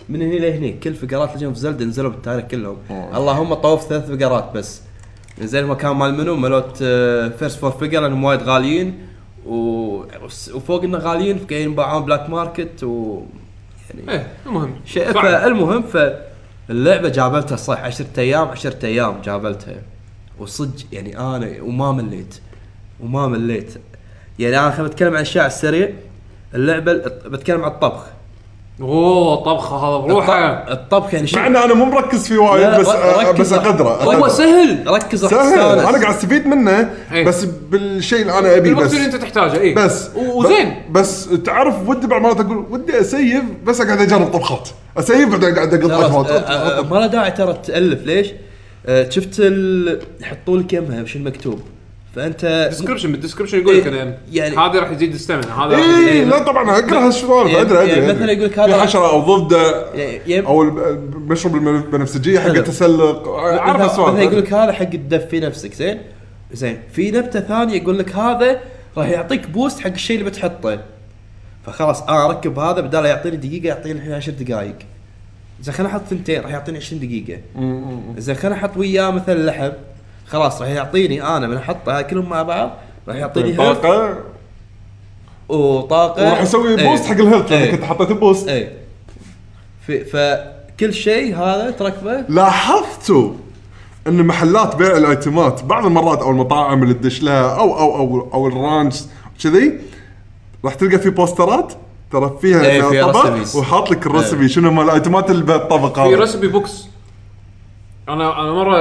من 0.08 0.22
هنا 0.22 0.34
لهني. 0.34 0.72
كل 0.72 0.94
فيجرات 0.94 1.32
Legend 1.32 1.46
of 1.46 1.56
Zelda 1.56 1.84
نزلوا 1.84 2.10
بالتاريخ 2.10 2.44
كلهم. 2.44 2.76
أوه. 2.90 3.16
اللهم 3.16 3.54
طوف 3.54 3.88
ثلاث 3.88 4.10
فيجرات 4.10 4.50
بس. 4.54 4.80
زين 5.40 5.64
المكان 5.64 5.90
مال 5.96 6.14
منو؟ 6.14 6.36
مالوت 6.36 6.76
First 7.38 7.58
4 7.58 7.70
Figure 7.70 8.00
لأنهم 8.00 8.24
وايد 8.24 8.42
غاليين. 8.42 8.98
و... 9.46 9.54
وفوق 10.54 10.82
انه 10.82 10.98
غاليين 10.98 11.36
قاعدين 11.38 11.62
ينباعون 11.62 12.04
black 12.04 12.30
market 12.30 12.84
و 12.84 13.22
يعني 13.90 14.12
إيه 14.12 14.26
المهم. 14.46 14.74
شيء. 14.86 15.12
فالمهم 15.12 15.82
فاللعبه 15.82 17.08
جابلتها 17.08 17.56
صح 17.56 17.80
10 17.80 18.06
أيام 18.18 18.48
10 18.48 18.86
أيام 18.86 19.20
جابلتها. 19.24 19.82
وصدق 20.38 20.84
يعني 20.92 21.18
أنا 21.18 21.62
وما 21.62 21.92
مليت 21.92 22.40
وما 23.00 23.26
مليت. 23.28 23.74
يعني 24.38 24.58
أنا 24.58 24.70
خليني 24.70 24.88
اتكلم 24.88 25.08
عن 25.08 25.14
الاشياء 25.14 25.44
على 25.44 25.52
السريع. 25.52 25.90
اللعبة 26.54 26.92
بتكلم 27.26 27.64
عن 27.64 27.70
الطبخ. 27.70 28.06
أوه 28.82 29.36
طبخة 29.36 29.76
هذا 29.76 29.96
بروحه 30.06 30.50
الط- 30.62 30.70
الطبخ 30.70 31.14
يعني 31.14 31.22
مع 31.22 31.28
شيء 31.28 31.46
ان 31.46 31.56
أنا 31.56 31.74
مو 31.74 31.84
مركز 31.84 32.28
فيه 32.28 32.38
وايد 32.38 32.80
بس 32.80 32.88
ركز. 32.88 33.40
بس 33.40 33.52
أقدره 33.52 33.88
هو. 33.88 34.28
سهل 34.28 34.84
ركز 34.86 35.24
راح 35.24 35.30
سهل. 35.32 35.58
أنا 35.78 35.98
قاعد 35.98 36.04
أستفيد 36.14 36.46
منه 36.46 36.90
إيه. 37.12 37.24
بس 37.24 37.44
بالشيء 37.44 38.20
اللي 38.22 38.38
أنا 38.38 38.56
ابي 38.56 38.60
بالوقت 38.68 38.86
بس 38.86 38.94
اللي 38.94 39.04
أنت 39.06 39.16
تحتاجه 39.16 39.60
اي 39.60 39.74
بس 39.74 40.10
وزين 40.16 40.82
بس 40.90 41.28
تعرف 41.44 41.88
ودي 41.88 42.06
بعض 42.06 42.20
المرات 42.20 42.40
أقول 42.40 42.66
ودي 42.70 43.00
أسيف 43.00 43.42
بس 43.64 43.80
أقعد 43.80 44.00
أجرب 44.00 44.26
طبخات 44.32 44.68
أسيف 44.98 45.28
بعدين 45.28 45.54
قاعد 45.54 45.74
اقطع 45.74 46.82
ما 46.82 46.96
له 46.96 47.06
داعي 47.06 47.30
ترى 47.30 47.52
تألف 47.66 48.06
ليش؟ 48.06 48.26
شفت. 49.08 49.38
يحطوا 50.20 50.58
لك 50.58 50.72
يمها 50.72 51.02
وش 51.02 51.16
المكتوب 51.16 51.60
فأنت 52.14 52.66
description 52.70 53.12
بال 53.12 53.19
description 53.19 53.58
يقول 53.58 53.78
لك 53.78 53.86
إيه، 53.86 54.18
يعني- 54.32 54.56
هذا 54.56 54.80
راح 54.80 54.90
يزيد 54.90 55.14
ال 55.14 55.20
stamina 55.20 55.64
هذا 55.66 55.76
راح 55.76 55.84
اي 56.08 56.24
لا 56.24 56.38
طبعا 56.42 56.78
اقرا 56.78 57.06
هالسوالف 57.06 57.50
يعني- 57.50 57.60
ادري 57.60 57.78
أدري 57.82 57.90
يعني. 58.00 58.12
مثلاً 58.12 58.32
يقول 58.32 58.44
لك 58.44 58.58
هذا- 58.58 58.82
حشرة 58.82 59.10
أو 59.10 59.20
ضفدع 59.36 59.72
يعني 60.26 60.46
أو 60.46 60.62
الب- 60.62 61.30
مشروب 61.32 61.56
البنفسجيه 61.56 62.38
حق. 62.40 62.46
التسلق. 62.46 63.28
أعرف 63.28 63.74
مثلا 63.76 63.86
السوالف 63.90 64.14
مثلا 64.14 64.22
يقول 64.24 64.38
لك 64.38 64.52
هذا 64.52 64.72
حق 64.72 64.84
تدفي 64.84 65.40
نفسك 65.40 65.74
زين؟ 65.74 65.98
زين 66.52 66.78
في 66.92 67.10
نبتة 67.10 67.40
ثانية 67.40 67.74
يقول 67.74 67.98
لك 67.98 68.14
هذا 68.16 68.60
راح 68.96 69.08
يعطيك 69.08 69.46
boost 69.50 69.80
حق 69.80 69.90
الشيء 69.92 70.18
اللي 70.18 70.30
بتحطه. 70.30 70.80
فخلاص 71.66 72.02
أنا 72.02 72.26
أركب 72.26 72.58
هذا 72.58 72.80
بدال 72.80 73.04
يعطيني 73.04 73.36
دقيقة 73.36 73.66
يعطيني 73.66 73.98
الحين 73.98 74.12
10 74.12 74.32
دقائق 74.32 74.76
زين 75.62 75.74
خليني 75.74 75.92
أحط 75.92 76.02
ثنتين 76.10 76.40
راح 76.42 76.50
يعطيني 76.50 76.78
20 76.78 77.00
دقيقة. 77.00 77.40
زين 78.18 78.34
خليني 78.36 78.56
أحط 78.56 78.76
وياه 78.76 79.10
مثلا 79.10 79.46
لحم 79.46 79.70
خلاص 80.30 80.62
راح 80.62 80.68
يعطيني 80.70 81.22
أنا 81.22 81.46
من 81.46 81.56
احطها 81.56 82.02
كلهم 82.02 82.28
مع 82.28 82.42
بعض 82.42 82.70
راح 83.08 83.16
يعطيني 83.16 83.48
health. 83.48 83.58
طاقة. 83.58 84.18
وطاقه 85.48 86.28
وراح 86.28 86.40
أسوي 86.40 86.80
إيه. 86.80 86.88
boost 86.88 87.04
حق 87.04 87.16
ال 87.16 87.21
health 87.21 87.52
إيه. 87.52 87.64
لما 87.64 87.76
كنت 87.76 87.84
حطيت 87.84 88.12
boost 88.12 88.48
اي 88.48 88.72
في 89.86 90.04
فكل 90.04 90.94
شيء 90.94 91.36
هذا 91.36 91.70
تركبه. 91.70 92.24
لاحظتوا 92.28 93.32
إن 94.06 94.26
محلات 94.26 94.76
بيع 94.76 94.96
الأيتمات 94.96 95.64
بعض 95.64 95.86
المرات 95.86 96.18
أو 96.18 96.30
المطاعم 96.30 96.82
اللي 96.82 96.94
تدش 96.94 97.22
لها 97.22 97.58
أو 97.58 97.78
أو 97.78 97.96
أو 97.96 98.30
أو 98.34 98.46
ال 98.48 98.57
ranch 98.57 99.02
كذي 99.42 99.80
راح 100.64 100.74
تلقى 100.74 100.98
في 100.98 101.10
بوسترات 101.10 101.72
ترى 102.12 102.38
فيها 102.40 102.60
إيه، 102.60 102.80
إنه 102.80 102.90
فيها 102.90 103.12
طبق. 103.12 103.56
وحاط 103.56 103.90
لك 103.90 104.06
ال 104.06 104.12
recipe 104.12 104.48
شنو 104.48 104.70
مال 104.70 104.84
الأيتمات 104.84 105.30
اللي 105.30 105.42
بالطبق 105.42 105.94
في 105.94 106.00
هذا 106.00 106.20
recipe 106.20 106.48
books 106.48 106.86
أنا 108.08 108.40
أنا 108.40 108.52
مرة 108.52 108.76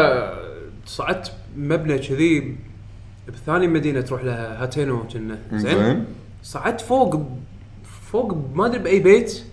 صعدت 0.85 1.31
مبنى 1.59 1.97
كذي 1.99 2.55
بثاني 3.27 3.67
مدينة 3.67 4.01
تروح 4.01 4.23
لها 4.23 4.63
هاتينو 4.63 5.03
كنا. 5.13 5.37
زين؟ 5.53 6.05
صعدت 6.43 6.81
فوق 6.81 7.21
فوق 8.11 8.37
ما 8.53 8.65
أدري 8.65 8.79
بأي 8.79 8.99
بيت 8.99 9.43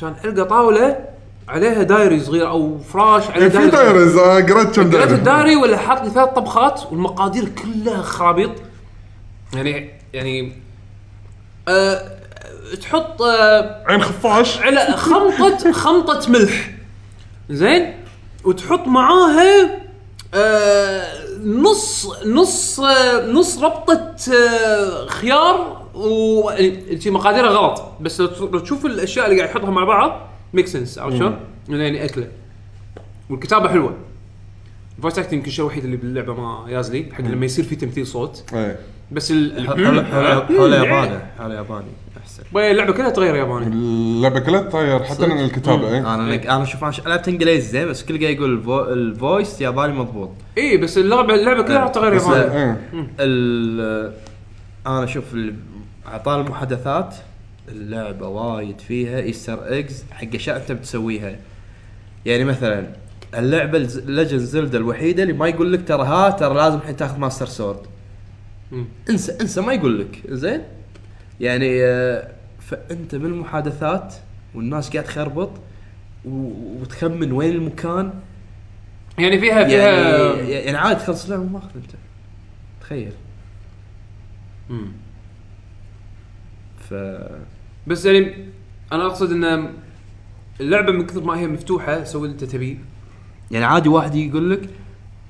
كان 0.00 0.14
ألقى 0.24 0.44
طاولة 0.44 0.98
عليها 1.48 1.82
diary 1.82 2.20
صغير 2.20 2.48
أو 2.48 2.78
فراش 2.78 3.30
عليه 3.30 3.42
إيه، 3.42 3.48
في 3.48 3.56
صغير. 3.56 3.70
diaries 3.70 4.16
أنا 4.16 4.34
قريت 4.54 4.76
كم 4.76 4.82
قريت 4.82 4.92
diary؟ 4.92 5.14
ال 5.14 5.21
diary 5.21 5.56
ولا 5.56 5.76
حاط 5.76 6.02
لي 6.04 6.10
ثلاث 6.10 6.28
طبخات 6.28 6.80
والمقادير 6.90 7.48
كلها 7.48 8.02
خرابيط. 8.02 8.50
يعني 9.54 9.90
يعني 10.12 10.52
آه 11.68 12.18
تحط 12.80 13.22
آه، 13.22 13.84
عين 13.86 14.02
خفاش. 14.02 14.58
على 14.58 14.96
خمطة 14.96 15.72
خمطة 15.72 16.30
ملح. 16.30 16.70
زين؟ 17.50 17.94
وتحط 18.44 18.86
معاها 18.88 19.81
نص 21.44 22.12
نص 22.26 22.80
آه 22.80 23.26
نص 23.26 23.58
ربطة 23.58 24.14
آه 24.34 25.06
خيار 25.06 25.82
و 25.94 26.50
شي 26.98 27.10
مقاديرها 27.10 27.50
غلط. 27.50 27.82
بس 28.00 28.20
لو 28.20 28.58
تشوف 28.58 28.86
الأشياء 28.86 29.26
اللي 29.26 29.36
قاعد 29.40 29.50
يحطها 29.50 29.70
مع 29.70 29.84
بعض 29.84 30.28
make 30.54 30.66
sense 30.66 30.98
عرفت 30.98 31.16
شلون؟ 31.16 31.36
يعني 31.68 32.04
أكلة. 32.04 32.28
والكتابة 33.30 33.68
حلوة. 33.68 33.94
ال 34.96 35.00
voice 35.00 35.18
acting 35.18 35.34
يمكن 35.34 35.48
الشيء 35.48 35.64
الوحيد 35.64 35.84
اللي 35.84 35.96
باللعبة 35.96 36.34
ما 36.34 36.64
يازلي 36.68 37.06
حق 37.12 37.20
لما 37.20 37.46
يصير 37.46 37.64
في 37.64 37.76
تمثيل 37.76 38.06
صوت. 38.06 38.44
إيه. 38.54 38.78
بس 39.12 39.30
ال 39.30 39.66
حول 39.66 40.06
حول 40.06 40.56
حول 40.58 40.72
ياباني 40.72 41.18
حول 41.38 41.50
ياباني. 41.50 41.92
أحسن. 42.22 42.42
اللعبة 42.56 42.92
كلها 42.92 43.10
تغير 43.10 43.34
ياباني. 43.34 43.66
اللعبة 43.66 44.40
كلها 44.40 44.62
تغير 44.62 45.02
حتى 45.02 45.26
من 45.26 45.40
الكتابه 45.40 45.88
إيه؟ 45.88 45.98
أنا 46.14 46.56
أنا 46.56 46.64
شوف 46.64 46.82
أنا 46.84 46.92
ش- 46.92 47.00
لعبت 47.06 47.28
إنجليزي 47.28 47.68
زين 47.68 47.88
بس 47.88 48.04
كل 48.04 48.20
قاعد 48.22 48.34
يقول 48.36 48.52
الفو... 48.54 48.80
الفويس 48.80 49.60
ياباني 49.60 49.92
مضبوط. 49.92 50.30
اي 50.58 50.76
بس 50.76 50.98
اللعبه 50.98 51.34
اللعبة 51.34 51.62
كلها 51.62 51.88
تغير 51.88 52.14
بس- 52.14 52.22
ياباني. 52.26 52.62
إيه. 52.62 53.06
ال 53.20 54.12
أنا 54.86 55.04
أشوف 55.04 55.34
ال- 55.34 55.54
اعطال 56.08 56.40
المحادثات. 56.40 57.14
اللعبة 57.68 58.28
وايد 58.28 58.78
فيها 58.80 59.18
Easter 59.20 59.68
eggs 59.68 60.04
حق 60.10 60.34
أشياء 60.34 60.56
أنت 60.56 60.72
بتسويها. 60.72 61.36
يعني 62.26 62.44
مثلا 62.44 62.86
اللعبة 63.34 63.78
Legend 64.06 64.40
Zelda 64.40 64.78
الوحيدة 64.78 65.22
اللي 65.22 65.34
ما 65.34 65.48
يقول 65.48 65.72
لك 65.72 65.88
ترى 65.88 66.02
ها 66.06 66.30
ترى 66.30 66.54
لازم 66.54 66.76
الحين 66.78 66.96
تاخذ 66.96 67.18
Master 67.18 67.46
Sword. 67.46 67.78
انسى 69.10 69.36
انسى 69.40 69.60
ما 69.60 69.72
يقول 69.72 70.00
لك 70.00 70.18
زين؟ 70.28 70.62
يعني 71.42 71.84
آه، 71.84 72.28
فأنت 72.60 73.14
من 73.14 73.24
المحادثات 73.26 74.14
والناس 74.54 74.90
قاعد 74.90 75.04
تخربط 75.04 75.50
وتخمن 76.24 77.32
وين 77.32 77.50
المكان 77.50 78.12
يعني 79.18 79.40
فيها 79.40 79.64
فيها 79.64 79.90
يعني 80.36 80.50
يعني 80.50 80.76
عادي 80.76 81.00
تخلص. 81.00 81.24
اللعبه 81.24 81.42
وماخذ 81.42 81.68
أنت. 81.76 81.90
تخيل. 82.80 83.12
مم. 84.70 84.92
ف 86.90 86.94
بس 87.86 88.04
يعني 88.06 88.34
أنا 88.92 89.06
أقصد 89.06 89.32
إن 89.32 89.70
اللعبة 90.60 90.92
من 90.92 91.06
كثر 91.06 91.20
ما 91.24 91.38
هي 91.38 91.46
مفتوحة 91.46 92.04
سوي 92.04 92.22
اللي 92.22 92.32
أنت 92.32 92.44
تبيه. 92.44 92.76
يعني 93.50 93.64
عادي 93.64 93.88
واحد 93.88 94.14
يقول 94.14 94.50
لك 94.50 94.68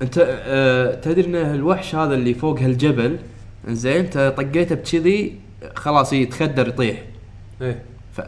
أنت 0.01 0.17
آه 0.45 0.95
تدري 0.95 1.25
إن 1.27 1.35
الوحش 1.35 1.95
هذا 1.95 2.13
اللي 2.15 2.33
فوق 2.33 2.59
هالجبل 2.59 3.17
زين 3.67 4.05
أنت 4.05 4.33
طقيته 4.37 4.75
بكذي 4.75 5.39
خلاص 5.75 6.13
يتخدر 6.13 6.67
يطيح. 6.67 7.03
إيه. 7.61 7.83
ف 8.13 8.21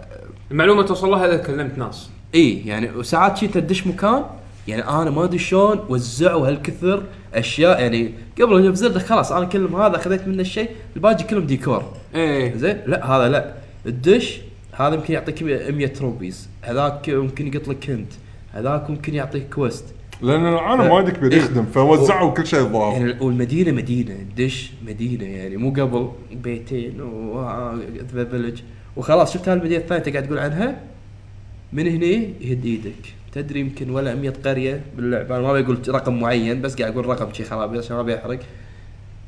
المعلومة 0.51 0.83
توصل 0.83 1.09
لها 1.09 1.25
إذا 1.25 1.37
كلمت 1.37 1.77
ناس. 1.77 2.09
اي 2.35 2.61
يعني 2.65 2.91
وساعات 2.91 3.37
شي 3.37 3.47
تدش 3.47 3.87
مكان 3.87 4.23
يعني 4.67 4.87
أنا 4.87 5.09
ما 5.09 5.23
أدري 5.23 5.39
شلون 5.39 5.85
وزعوا 5.89 6.47
هالكثر 6.47 7.03
أشياء 7.33 7.81
يعني 7.81 8.13
قبل 8.41 8.71
بزلده 8.71 8.99
خلاص 8.99 9.31
أنا 9.31 9.45
كلم 9.45 9.75
هذا 9.75 9.97
خذيت 9.97 10.27
منه 10.27 10.41
الشيء 10.41 10.69
الباقي 10.95 11.23
كلهم 11.23 11.45
ديكور. 11.45 11.93
إيه. 12.15 12.55
زين؟ 12.55 12.81
لا 12.85 13.05
هذا 13.11 13.29
لا. 13.29 13.53
الدش 13.85 14.41
هذا 14.71 14.95
يمكن 14.95 15.13
يعطيك 15.13 15.43
100 15.43 15.93
روبيز 16.01 16.49
هذاك 16.61 17.09
ممكن 17.09 17.47
يقط 17.47 17.67
لك 17.67 17.85
كنت 17.85 18.11
هذاك 18.53 18.89
ممكن 18.89 19.15
يعطيك 19.15 19.53
كويست 19.53 19.85
لأن 20.25 20.53
العالم 20.53 20.91
وايد 20.91 21.09
كبير. 21.09 21.33
يخدم 21.33 21.65
فوزعوا 21.65 22.31
كل 22.31 22.47
شيء 22.47 22.59
الظاهر 22.59 23.07
يعني 23.07 23.19
والمدينة 23.21 23.71
مدينة 23.71 24.15
دش 24.37 24.71
مدينة 24.87 25.23
يعني 25.25 25.57
مو 25.57 25.69
قبل 25.69 26.09
بيتين 26.31 27.01
وذا 27.01 28.25
فيلج 28.31 28.61
وخلاص 28.95 29.33
شفت 29.33 29.49
هالمدينة 29.49 29.77
الثانية 29.77 29.99
انت 29.99 30.09
قاعد 30.09 30.25
تقول 30.25 30.39
عنها؟ 30.39 30.81
من 31.73 31.87
هني 31.87 32.33
يهد 32.41 32.65
إيدك. 32.65 33.15
تدري 33.31 33.59
يمكن 33.59 33.89
ولا 33.89 34.15
100 34.15 34.33
قرية 34.45 34.81
باللعبة. 34.97 35.37
أنا 35.37 35.47
ما 35.47 35.61
بقول 35.61 35.77
رقم 35.89 36.19
معين 36.19 36.61
بس 36.61 36.75
قاعد 36.75 36.91
أقول 36.91 37.05
رقم 37.05 37.33
شي 37.33 37.43
خرابي 37.43 37.77
عشان 37.77 37.95
ما 37.95 38.01
بيحرق 38.01 38.39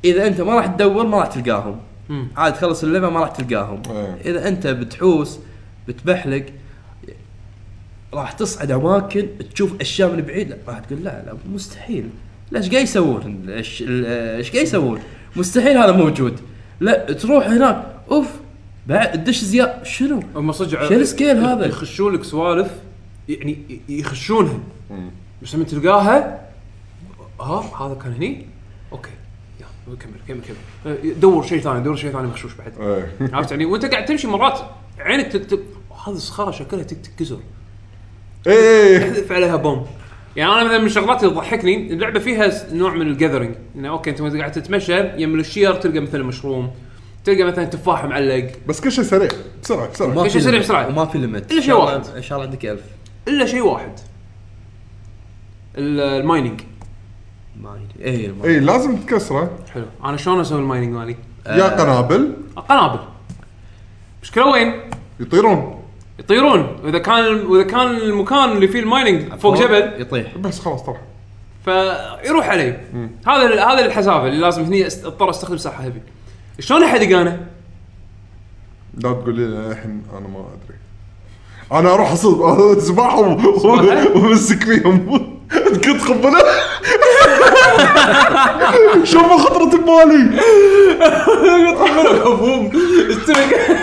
إذا 0.04 0.26
أنت 0.26 0.40
ما 0.40 0.54
راح 0.54 0.66
تدور 0.66 1.06
ما 1.06 1.18
راح 1.18 1.26
تلقاهم. 1.26 1.76
عاد 2.36 2.52
تخلص 2.54 2.84
اللعبة 2.84 3.10
ما 3.10 3.20
راح 3.20 3.30
تلقاهم. 3.30 3.82
إيه. 3.90 4.30
إذا 4.30 4.48
أنت 4.48 4.66
بتحوس 4.66 5.38
بتبحلق 5.88 6.44
راح 8.14 8.32
تصعد 8.32 8.70
أماكن 8.70 9.28
تشوف 9.54 9.80
أشياء 9.80 10.12
من 10.12 10.20
بعيد. 10.22 10.48
لا 10.50 10.56
راح 10.68 10.78
تقول 10.78 11.04
لا 11.04 11.22
لا 11.26 11.34
مستحيل. 11.52 12.10
لا 12.50 12.58
إيش 12.58 12.70
قاعد 12.70 12.82
يسوون؟ 12.82 13.46
إيش 13.48 13.82
قاعد 14.52 14.66
يسوون؟ 14.66 15.00
مستحيل 15.36 15.76
هذا 15.78 15.92
موجود. 15.92 16.40
لا 16.80 17.12
تروح 17.12 17.46
هناك 17.46 17.86
أوف 18.10 18.26
بعد 18.86 19.12
تدش 19.24 19.44
زياده 19.44 19.82
شنو؟ 19.84 20.22
هم 20.36 20.52
صدق 20.52 20.88
شو 20.88 20.94
ال 20.94 21.01
skill 21.01 21.36
هذا؟ 21.36 21.66
يخشون 21.66 22.14
لك 22.14 22.24
سوالف 22.24 22.70
يعني 23.28 23.52
ي- 23.70 23.80
يخشونها. 23.88 24.58
بس 25.42 25.54
لما 25.54 25.64
تلقاها 25.64 26.40
ها 27.40 27.86
هذا 27.86 27.94
كان 28.02 28.12
هني؟ 28.12 28.46
أوكي 28.92 29.10
يلا 29.60 29.96
كمل 29.96 30.12
كمل 30.28 30.40
كمل. 30.84 31.20
دور 31.20 31.46
شيء 31.46 31.60
ثاني 31.60 31.80
دور 31.80 31.96
شيء 31.96 32.12
ثاني 32.12 32.26
مخشوش 32.26 32.52
بعد. 32.54 32.72
إيه. 32.80 33.30
عرفت 33.32 33.50
يعني؟ 33.50 33.64
وأنت 33.64 33.84
قاعد 33.84 34.04
تمشي 34.04 34.26
مرات 34.26 34.60
عينك 34.98 35.26
تكتب 35.32 35.60
هذه 36.06 36.14
الصخرة 36.14 36.50
شكلها 36.50 36.82
تك- 36.82 37.06
تنكسر 37.06 37.38
إيه. 38.48 38.98
يحذف 38.98 39.32
عليها 39.32 39.56
بوم 39.56 39.86
يعني 40.36 40.52
أنا 40.52 40.64
مثلا 40.64 40.78
من 40.78 40.86
الشغلات 40.86 41.24
اللي 41.24 41.34
تضحكني 41.34 41.92
اللعبة 41.92 42.20
فيها 42.20 42.72
نوع 42.72 42.94
من 42.94 43.06
ال 43.06 43.11
gathering 43.11 43.54
إنه 43.76 43.88
أوكي 43.88 44.10
أنت 44.10 44.20
قاعد 44.20 44.52
تتمشى 44.52 45.22
يم 45.22 45.40
الشير 45.40 45.74
تلقى 45.74 46.00
مثلا 46.00 46.24
مشروم 46.24 46.70
تلقى 47.24 47.42
مثلا 47.42 47.64
تفاح 47.64 48.04
معلق. 48.04 48.50
بس 48.66 48.80
كل 48.80 48.92
شيء 48.92 49.04
سريع 49.04 49.28
بسرعة 49.62 49.88
بسرعة. 49.90 50.22
كل 50.22 50.30
شيء 50.30 50.40
سريع. 50.40 50.60
بسرعة. 50.60 50.88
وما 50.88 51.04
في 51.04 51.18
limit 51.18 51.52
إلا 51.52 51.60
شيء 51.60 51.74
واحد. 51.74 52.06
إن 52.16 52.22
شاء 52.22 52.38
الله 52.38 52.50
عندك 52.50 52.66
ألف. 52.66 52.80
إلا 53.28 53.46
شيء 53.46 53.60
واحد. 53.62 53.92
ال- 55.78 56.00
ال 56.20 56.26
mining 56.26 56.60
ما 57.60 57.78
يدري 57.96 58.10
اي 58.10 58.32
إيه 58.44 58.58
لازم 58.58 58.96
تكسره. 58.96 59.58
حلو. 59.74 59.84
أنا 60.04 60.16
شلون 60.16 60.40
أسوي 60.40 60.60
ال 60.60 60.65
mining 60.65 60.94
مالي؟ 60.94 61.16
يا 61.46 61.68
قنابل. 61.68 62.32
قنابل 62.56 62.98
مشكلة 64.22 64.46
وين؟ 64.46 64.72
يطيرون. 65.20 65.77
يطيرون. 66.18 66.76
وإذا 66.84 66.98
كان 66.98 67.46
وإذا 67.46 67.62
كان 67.62 67.90
المكان 67.90 68.52
اللي 68.52 68.68
فيه 68.68 68.80
المايننج 68.80 69.34
فوق 69.34 69.56
جبل 69.56 69.92
يطيح. 69.98 70.38
بس 70.38 70.60
خلاص 70.60 70.82
طلع 70.82 71.00
فيروح 71.64 72.48
علي 72.48 72.80
هذا 73.26 73.64
هذا 73.64 73.86
الحسافه 73.86 74.26
اللي 74.26 74.40
لازم 74.40 74.62
هني 74.62 74.86
أضطر 74.86 75.30
أستخدم 75.30 75.56
ساحة 75.56 75.84
هيفي. 75.84 76.00
شلون 76.60 76.82
أحد 76.82 77.02
أنا؟ 77.02 77.40
لا 78.94 79.12
تقول 79.12 79.34
لي 79.34 79.42
الحين 79.70 80.02
أنا 80.12 80.28
ما 80.28 80.38
أدري. 80.38 80.78
أنا 81.72 81.94
أروح 81.94 82.12
اصيد 82.12 82.40
اذبحهم 82.78 83.58
صراحة؟ 83.58 84.08
وأمسك 84.16 84.64
فيهم. 84.64 85.28
كنت 85.84 86.02
قنبله 86.02 86.38
شوف 89.04 89.22
خطرة 89.22 89.64
ببالي. 89.64 90.40
مفهوم. 92.24 92.70
السمك 93.10 93.58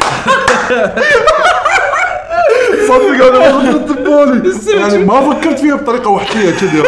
صدق 2.88 3.26
أنا 3.26 3.58
ما 3.58 3.76
ببالي 4.26 4.80
يعني 4.80 4.98
ما 4.98 5.34
فكرت 5.34 5.60
فيها 5.60 5.76
بطريقة 5.76 6.10
وحشية 6.10 6.52
كذي. 6.52 6.84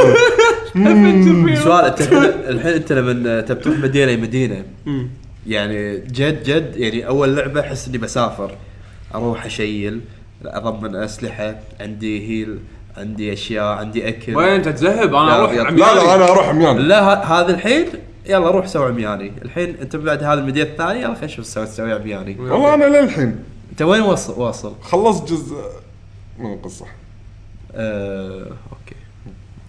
سؤال 1.63 1.85
أنت 1.85 2.01
الحين 2.49 2.73
أنت 2.73 2.91
لما 2.93 3.41
تبي 3.41 3.61
تروح 3.61 3.77
مدينة 3.77 4.15
مدينة 4.21 4.63
يعني 5.47 5.97
جد 5.97 6.43
جد 6.43 6.71
يعني 6.77 7.07
أول 7.07 7.35
لعبة 7.35 7.59
أحس 7.61 7.87
إني 7.87 7.97
بسافر 7.97 8.51
أروح 9.15 9.45
أشيل 9.45 10.01
اضمن 10.45 10.95
أسلحة 10.95 11.55
عندي 11.79 12.27
هيل 12.29 12.59
عندي 12.97 13.33
أشياء 13.33 13.65
عندي 13.77 14.07
أكل. 14.09 14.35
وين 14.35 14.47
أنت 14.47 14.69
تذهب؟ 14.69 15.11
لا، 15.11 15.21
أنا 15.23 15.35
أروح 15.39 15.51
يا- 15.53 15.61
عمياني. 15.63 15.79
لا 15.79 15.95
لا 15.95 16.15
أنا 16.15 16.25
أروح 16.31 16.49
عميان 16.49 16.77
لا 16.77 17.01
ه- 17.03 17.23
هذا 17.41 17.51
الحين 17.53 17.85
يلا 18.29 18.51
روح 18.51 18.67
سوي 18.67 18.85
عمياني. 18.87 19.31
الحين 19.45 19.75
أنت 19.81 19.95
بعد 19.95 20.23
هذه 20.23 20.33
المدينة 20.39 20.65
الثانية 20.69 20.99
يلا 20.99 21.07
خلينا 21.13 21.25
نشوف 21.25 21.45
تسوي 21.59 21.93
عمياني. 21.93 22.37
والله 22.39 22.73
أنا 22.73 22.85
للحين 22.85 23.35
انت 23.71 23.81
وين 23.81 24.01
واصل 24.01 24.33
واصل؟ 24.39 24.73
خلصت 24.81 25.29
جزء 25.31 25.55
من 26.39 26.53
القصة 26.53 26.85
آه، 27.75 28.43
أوكي 28.71 28.95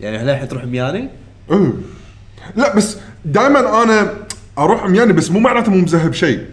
يعني 0.00 0.18
هل 0.18 0.30
الحين 0.30 0.48
تروح 0.48 0.62
عمياني؟ 0.62 1.08
إيه. 1.50 1.72
لا 2.56 2.76
بس 2.76 2.96
دائما 3.24 3.82
أنا 3.82 4.14
أروح 4.58 4.82
عمياني 4.82 5.12
بس 5.12 5.30
مو 5.30 5.38
معناته 5.40 5.70
مو 5.70 5.76
مذهب 5.78 6.12
شيء 6.12 6.46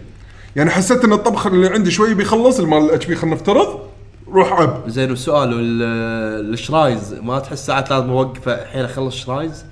يعني 0.56 0.70
حسيت 0.70 1.04
إن 1.04 1.12
الطبخ 1.12 1.46
اللي 1.46 1.68
عندي 1.68 1.90
شوي 1.90 2.14
بيخلص 2.14 2.58
المال 2.60 2.78
الاتش 2.78 3.06
بي 3.06 3.16
خلينا 3.16 3.36
نفترض 3.36 3.80
روح 4.28 4.52
عب 4.52 4.88
زين 4.88 5.10
والسؤال 5.10 5.54
وال- 5.54 6.52
الشرايز 6.54 7.14
ما 7.14 7.38
تحس 7.38 7.66
ساعات 7.66 7.90
لازم 7.90 8.10
اوقف 8.10 8.48
الحين 8.48 8.84
أخلص 8.84 9.14
شرايز؟ 9.16 9.64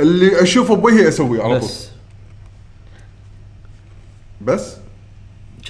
اللي 0.00 0.42
أشوفه 0.42 0.76
بوجهي 0.76 1.08
أسويه 1.08 1.42
على 1.42 1.60
طول 1.60 1.68
بس 1.68 1.88
بس 4.40 4.76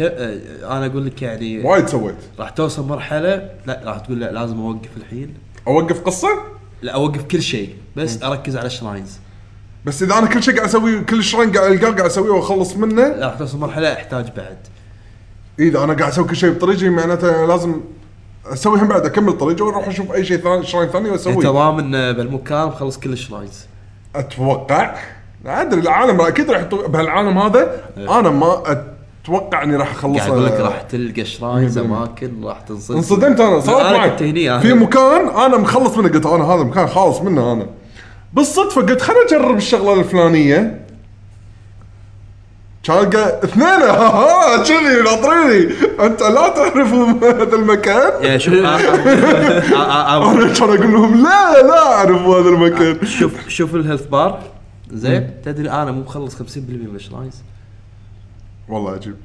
أنا 0.01 0.87
أقول 0.87 1.07
لك 1.07 1.23
يعني 1.23 1.65
وايد 1.65 1.89
سويت. 1.89 2.15
راح 2.39 2.51
توصل 2.51 2.87
مرحلة 2.87 3.51
لا 3.67 3.81
راح 3.85 3.99
تقول 3.99 4.21
لا 4.21 4.33
لازم 4.33 4.61
أوقف 4.61 4.91
الحين. 4.97 5.35
أوقف 5.69 6.01
قصة؟ 6.01 6.29
لا 6.83 6.93
أوقف 6.93 7.23
كل 7.23 7.43
شيء 7.43 7.77
بس 7.97 8.23
أركز 8.23 8.57
على 8.57 8.67
الشرايز 8.67 9.21
بس 9.85 10.03
إذا 10.03 10.19
أنا 10.19 10.27
كل 10.27 10.43
شيء 10.43 10.55
قاعد 10.55 10.69
أسويه 10.69 11.01
كل 11.01 11.23
شرين 11.23 11.53
قاعد 11.53 11.73
القاه 11.73 11.91
قاعد 11.91 12.01
أسويه 12.07 12.31
وأخلص 12.31 12.77
منه؟ 12.77 13.09
لا 13.09 13.27
راح 13.27 13.35
توصل 13.35 13.59
مرحلة 13.59 13.93
أحتاج 13.93 14.33
بعد. 14.37 14.57
إذا 15.59 15.85
أنا 15.85 15.95
قاعد 15.95 16.13
أسوي 16.13 16.25
كل 16.25 16.37
شيء 16.37 16.51
بطريقي 16.51 16.89
معناته 16.89 17.47
لازم 17.47 17.81
أسوي 18.47 18.79
هم 18.79 18.89
بعد 18.89 19.07
أكمل 19.07 19.33
طريقي 19.33 19.65
وأروح 19.65 19.89
أشوف 19.89 20.13
أي 20.13 20.25
شيء 20.25 20.37
ثاني 20.37 20.67
شراين 20.67 20.89
ثاني 20.89 21.05
أنت 21.05 21.13
واسويه 21.13 21.49
ضامن 21.49 21.91
بالمكان 21.91 22.67
مخلص 22.67 22.99
كل 22.99 23.13
الشرايز 23.13 23.67
أتوقع. 24.15 24.97
أدري 25.47 25.81
العالم 25.81 26.21
أكيد 26.21 26.51
راح 26.51 26.61
يحطوا 26.61 26.87
بهالعالم 26.87 27.39
هذا 27.39 27.83
أنا 27.97 28.31
ما 28.31 28.63
أتوقع 29.29 29.63
إني 29.63 29.77
راح 29.77 29.91
أخلص 29.91 30.19
قاعد 30.19 30.31
أقول 30.31 30.45
لك 30.47 30.53
راح 30.61 30.83
تلقى 30.83 31.25
شرايز 31.25 31.79
أماكن 31.79 32.45
راح 32.45 32.61
تنصدم. 32.61 32.97
انصدمت 32.97 33.41
أنا 33.41 33.61
صارت 33.61 34.23
معي. 34.23 34.61
في 34.61 34.73
مكان 34.75 35.29
أنا 35.29 35.57
مخلص 35.57 35.97
منه 35.99 36.09
قلت 36.09 36.27
أنا 36.27 36.45
هذا 36.45 36.63
مكان 36.63 36.87
خالص 36.87 37.21
منه 37.21 37.53
أنا. 37.53 37.67
بالصدفة 38.33 38.83
قلت 38.83 39.03
خليني 39.03 39.21
أجرب 39.27 39.57
الشغلة 39.57 40.01
الفلانية. 40.01 40.85
قا- 42.89 43.45
اثنين 43.45 43.67
ها 43.67 43.91
ها 44.09 44.63
كذي 44.65 45.03
ناطريني 45.05 45.73
أنت 46.01 46.23
لا 46.23 46.49
تعرف 46.49 46.93
هذا 47.25 47.57
المكان؟ 47.57 48.25
يعني 48.25 48.39
شوف 48.39 48.55
آه، 48.55 48.67
آه، 48.67 49.77
آه، 49.77 50.33
أنا 50.33 50.53
كان 50.55 50.69
أقول 50.69 50.93
لهم 50.93 51.23
لا 51.23 51.63
لا 51.63 51.87
أعرف 51.95 52.23
هذا 52.23 52.49
المكان. 52.49 53.07
شوف 53.07 53.49
شوف 53.49 53.75
ال 53.75 53.79
health 53.79 54.07
bar. 54.07 54.39
زين 54.93 55.31
تدري 55.45 55.71
أنا 55.71 55.93
مو 55.93 56.01
مخلص 56.01 56.35
50% 56.35 56.41
من 56.89 56.97
ال 56.97 57.02
shrines 57.03 57.43
والله 58.69 58.91
عجيب 58.93 59.17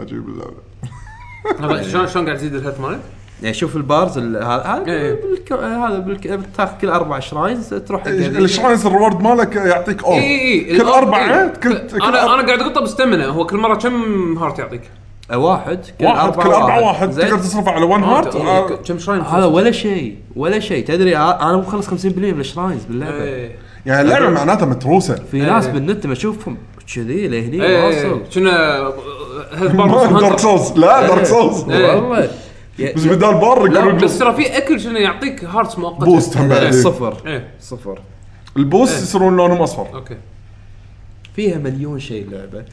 عجيب 0.00 0.24
اللعبه 0.28 1.82
شلون 1.90 2.06
شلون 2.08 2.24
قاعد 2.24 2.36
تزيد 2.38 2.54
ال 2.54 2.58
health 2.58 2.80
مالك؟ 2.80 3.00
يعني 3.42 3.54
شوف 3.54 3.76
ال 3.76 3.84
bars 3.84 4.18
ال- 4.18 4.36
هذا 4.36 4.62
هذا 4.62 4.84
إيه. 4.86 6.00
بالك- 6.00 6.40
تاخذ 6.56 6.72
كل 6.80 6.88
أربع 6.88 7.18
shrines 7.20 7.68
تروح. 7.68 8.06
ال 8.06 8.16
shrines 8.16 8.86
ال 8.86 8.91
reward 8.91 9.22
مالك 9.22 9.56
يعطيك 9.56 10.04
اول 10.04 10.14
اي 10.14 10.70
اي 10.70 10.78
كل 10.78 10.84
أربعة 10.84 11.46
كل 11.56 11.72
أنا 11.76 11.88
أربعة- 11.88 12.04
أنا 12.32 12.46
قاعد 12.46 12.60
اقطه 12.60 12.80
بستمنه 12.80 13.24
هو 13.26 13.46
كل 13.46 13.56
مرة 13.56 13.74
كم 13.74 14.38
هارت 14.38 14.58
يعطيك؟ 14.58 14.82
آه، 15.30 15.38
واحد. 15.38 15.80
كل 16.00 16.04
واحد 16.04 16.30
كل 16.34 16.40
أربعة 16.50 16.80
واحد؟ 16.86 17.10
تقدر 17.10 17.38
تصرف 17.38 17.68
على 17.68 17.84
ون 17.84 18.02
هارت 18.02 18.36
آه، 18.36 18.68
كم 18.76 18.98
شراين 18.98 19.20
هذا 19.20 19.44
ولا 19.44 19.70
شيء 19.70 20.16
ولا 20.36 20.58
شيء. 20.60 20.84
تدري 20.86 21.16
آه، 21.16 21.48
أنا 21.50 21.56
مخلص 21.56 21.86
50% 21.86 21.94
من 22.32 22.40
الشرايز 22.40 22.84
باللعبة. 22.84 23.22
إيه. 23.22 23.56
يعني 23.86 24.00
اللعبة 24.00 24.30
معناتها 24.30 24.66
متروسة. 24.66 25.14
في 25.14 25.36
إيه. 25.36 25.42
ناس 25.52 25.66
بالنت 25.66 26.06
ما 26.06 26.12
اشوفهم 26.12 26.56
كذي 26.94 27.28
لهني 27.28 27.62
إيه 27.62 27.86
واصل 27.86 28.22
كنا 28.34 28.92
دارك 30.20 30.38
سولز 30.38 30.72
لا 30.72 31.06
دارك 31.06 31.24
سولز. 31.24 31.60
والله 31.60 32.30
بس 32.96 33.04
بدال 33.04 33.34
بار 33.34 33.66
لا 33.66 33.90
بس 33.90 34.18
ترى 34.18 34.34
في 34.34 34.58
اكل 34.58 34.80
شنو 34.80 34.98
يعطيك 34.98 35.44
هارتس 35.44 35.78
مؤقته 35.78 36.04
بوست 36.04 36.36
هم 36.36 36.48
لا، 36.48 36.60
بعد 36.60 36.74
صفر 36.74 37.22
إيه 37.26 37.48
صفر 37.60 38.00
ال 38.56 38.64
boost 38.64 39.02
يصيرون 39.02 39.36
لونهم 39.36 39.62
اصفر 39.62 39.94
أوكي 39.94 40.16
فيها 41.36 41.58
مليون 41.58 42.00
شيء 42.00 42.24
اللعبه 42.24 42.64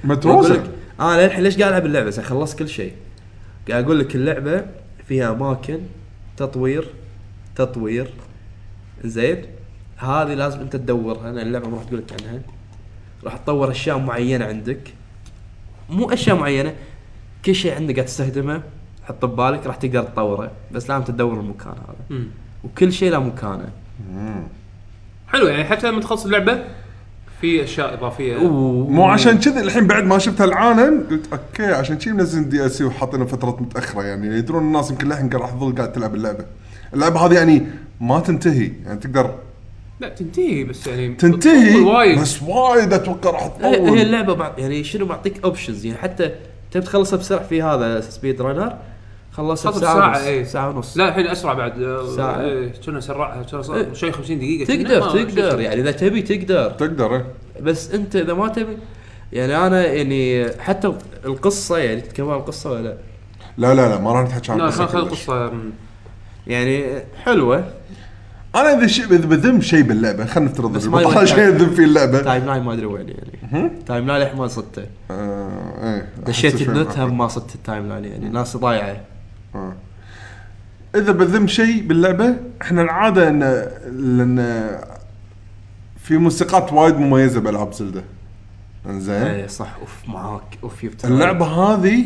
لك، 0.49 0.63
أنا 0.99 1.25
للحين 1.25 1.43
ليش 1.43 1.57
قاعد 1.57 1.71
العب 1.71 1.85
اللعبه 1.85 2.11
خلصت 2.11 2.59
كل 2.59 2.69
شيء 2.69 2.93
قاعد 3.69 3.83
أقول 3.83 3.99
لك 3.99 4.15
اللعبه 4.15 4.65
فيها 5.07 5.31
اماكن 5.31 5.79
تطوير 6.37 6.87
تطوير 7.55 8.13
زين 9.03 9.45
هذه 9.97 10.33
لازم 10.33 10.59
انت 10.59 10.75
تدورها 10.75 11.31
لأن 11.31 11.47
اللعبه 11.47 11.69
ما 11.69 11.77
راح 11.77 11.83
تقول 11.83 11.99
لك 11.99 12.21
عنها 12.21 12.41
راح 13.25 13.37
تطور 13.37 13.71
أشياء 13.71 13.97
معينة 13.97 14.45
عندك. 14.45 14.93
مو 15.89 16.09
أشياء 16.09 16.35
معينة 16.35 16.73
كل 17.45 17.55
شيء 17.55 17.75
عندك 17.75 17.95
قاعد 17.95 18.07
تستخدمه 18.07 18.61
حط 19.07 19.25
ببالك 19.25 19.67
راح 19.67 19.75
تقدر 19.75 20.03
تطوره 20.03 20.51
بس 20.71 20.89
لازم 20.89 21.03
تدور 21.03 21.39
المكان 21.39 21.71
هذا. 21.71 22.19
مم. 22.19 22.27
وكل 22.63 22.93
شيء 22.93 23.11
له 23.11 23.19
مكانه. 23.19 23.69
حلو 25.27 25.47
يعني 25.47 25.63
حتى 25.63 25.91
لما 25.91 26.01
تخلص 26.01 26.25
اللعبة 26.25 26.63
في 27.41 27.63
أشياء 27.63 27.93
إضافية. 27.93 28.37
مو 28.89 29.05
عشان 29.05 29.39
كذي 29.39 29.59
الحين 29.59 29.87
بعد 29.87 30.03
ما 30.03 30.17
شفت 30.17 30.41
العالم 30.41 31.03
قلت 31.09 31.33
أوكي 31.33 31.73
عشان 31.73 31.97
كذي 31.97 32.13
منزلين 32.13 32.49
DLC 32.49 32.83
وحاطينه 32.83 33.25
فترة 33.25 33.57
متأخرة 33.59 34.03
يعني 34.03 34.27
يدرون 34.27 34.63
الناس 34.63 34.91
يمكن 34.91 35.07
للحين 35.07 35.29
قاعد 35.29 35.41
راح 35.41 35.51
تظل 35.51 35.75
قاعد 35.75 35.91
تلعب 35.91 36.15
اللعبة. 36.15 36.45
اللعبة 36.93 37.19
هذه 37.19 37.33
يعني 37.33 37.65
ما 38.01 38.19
تنتهي 38.19 38.71
يعني 38.85 38.99
تقدر 38.99 39.35
لا 40.03 40.09
تنتهي 40.09 40.63
بس 40.63 40.87
يعني 40.87 41.15
تنتهي 41.15 41.73
تطول 41.73 41.83
وايد 41.83 42.19
بس 42.19 42.43
وايد 42.43 42.93
أتوقع 42.93 43.29
راح 43.29 43.43
هي 43.61 43.69
هي 43.69 43.75
تطول 43.75 43.97
اللعبة 43.97 44.33
بعد 44.33 44.59
يعني 44.59 44.83
شنو 44.83 45.05
معطيك 45.05 45.43
options 45.43 45.85
يعني 45.85 45.97
حتى 45.97 46.31
تبي 46.71 46.85
تخلصها 46.85 47.17
بسرعة 47.17 47.43
في 47.47 47.61
هذا 47.61 48.01
speed 48.01 48.41
runner 48.41 48.77
خلصها 49.31 49.71
بساعة، 49.71 50.09
ونص 50.09 50.17
إيه. 50.17 50.43
ساعة 50.43 50.69
ونص 50.69 50.97
لا 50.97 51.09
الحين 51.09 51.27
أسرع 51.27 51.53
بعد 51.53 52.03
ساعة. 52.15 52.41
إيه، 52.41 52.73
كنا 52.85 52.99
سرعها 52.99 53.43
كنا 53.43 53.75
إيه. 53.75 53.93
شيء 53.93 54.11
50 54.11 54.39
دقيقة 54.39 54.75
تقدر 54.75 55.23
تقدر 55.23 55.61
يعني 55.61 55.81
إذا 55.81 55.91
تبي 55.91 56.21
تقدر 56.21 56.69
تقدر 56.71 57.15
إيه. 57.15 57.25
بس 57.61 57.91
أنت 57.91 58.15
إذا 58.15 58.33
ما 58.33 58.47
تبي 58.47 58.77
يعني 59.33 59.57
أنا 59.57 59.85
يعني 59.85 60.51
حتى 60.59 60.93
القصة 61.25 61.77
يعني 61.77 62.01
تتكلم 62.01 62.29
عن 62.29 62.37
القصة 62.37 62.71
ولا 62.71 62.81
لا؟ 62.81 62.97
لا 63.57 63.73
لا 63.73 63.89
لا 63.89 63.99
ما 63.99 64.11
راح 64.11 64.29
نحكي 64.29 64.51
عن 64.51 64.57
لا 64.57 64.65
القصة 64.65 64.85
خل 64.85 65.01
خل 65.01 65.09
كلش. 65.09 65.29
القصة 65.29 65.51
مم. 65.51 65.71
يعني 66.47 67.03
حلوة 67.23 67.63
أنا 68.55 68.77
إذا 68.77 68.87
شيء 68.87 69.05
إذا 69.05 69.25
بذم 69.25 69.61
شيء 69.61 69.81
باللعبة 69.81 70.25
خلينا 70.25 70.49
نفترض 70.49 70.73
بس 70.73 70.85
ما 70.85 71.01
يبغى 71.01 71.27
شيء 71.27 71.39
يذم 71.39 71.69
فيه 71.69 71.83
اللعبة. 71.83 72.21
timeline 72.21 72.63
ما 72.63 72.73
أدري 72.73 72.85
وين 72.85 73.09
يعني. 73.09 73.71
timeline 73.85 74.37
ما 74.37 74.47
صدته. 74.47 74.85
آه، 75.11 75.93
إيه 75.95 76.09
دشيت 76.25 76.57
شوي 76.57 76.75
النت 76.75 76.97
معقد. 76.97 77.13
ما 77.13 77.27
صدت 77.27 77.55
ال 77.55 77.89
timeline 77.89 78.05
يعني. 78.05 78.29
ناس 78.29 78.57
ضايعة. 78.57 79.01
آه. 79.55 79.73
إذا 80.95 81.11
بذم 81.11 81.47
شيء 81.47 81.87
باللعبة 81.87 82.35
إحنا 82.61 82.81
العادة 82.81 83.27
ان 83.27 83.39
لأن 83.85 84.69
في 85.97 86.17
موسيقات 86.17 86.73
وايد 86.73 86.95
مميزة 86.95 87.39
بألعاب 87.39 87.73
زلدة. 87.73 88.03
إنزين؟ 88.85 89.15
إيه 89.15 89.47
صح. 89.47 89.75
أوف 89.81 89.95
معاك. 90.07 90.57
أوف 90.63 90.83
يفتح 90.83 91.09
اللعبة 91.09 91.45
هذه 91.45 92.05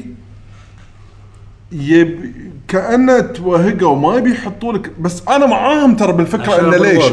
yep 1.71 2.33
كأنه 2.67 3.19
توهقوا 3.19 3.95
ما 3.95 4.15
يبي 4.15 4.31
يحطوا 4.31 4.73
لك 4.73 4.91
بس 4.99 5.23
أنا 5.29 5.45
معاهم 5.45 5.95
ترى 5.95 6.13
بالفكرة 6.13 6.59
إنه 6.59 6.77
ليش؟ 6.77 7.05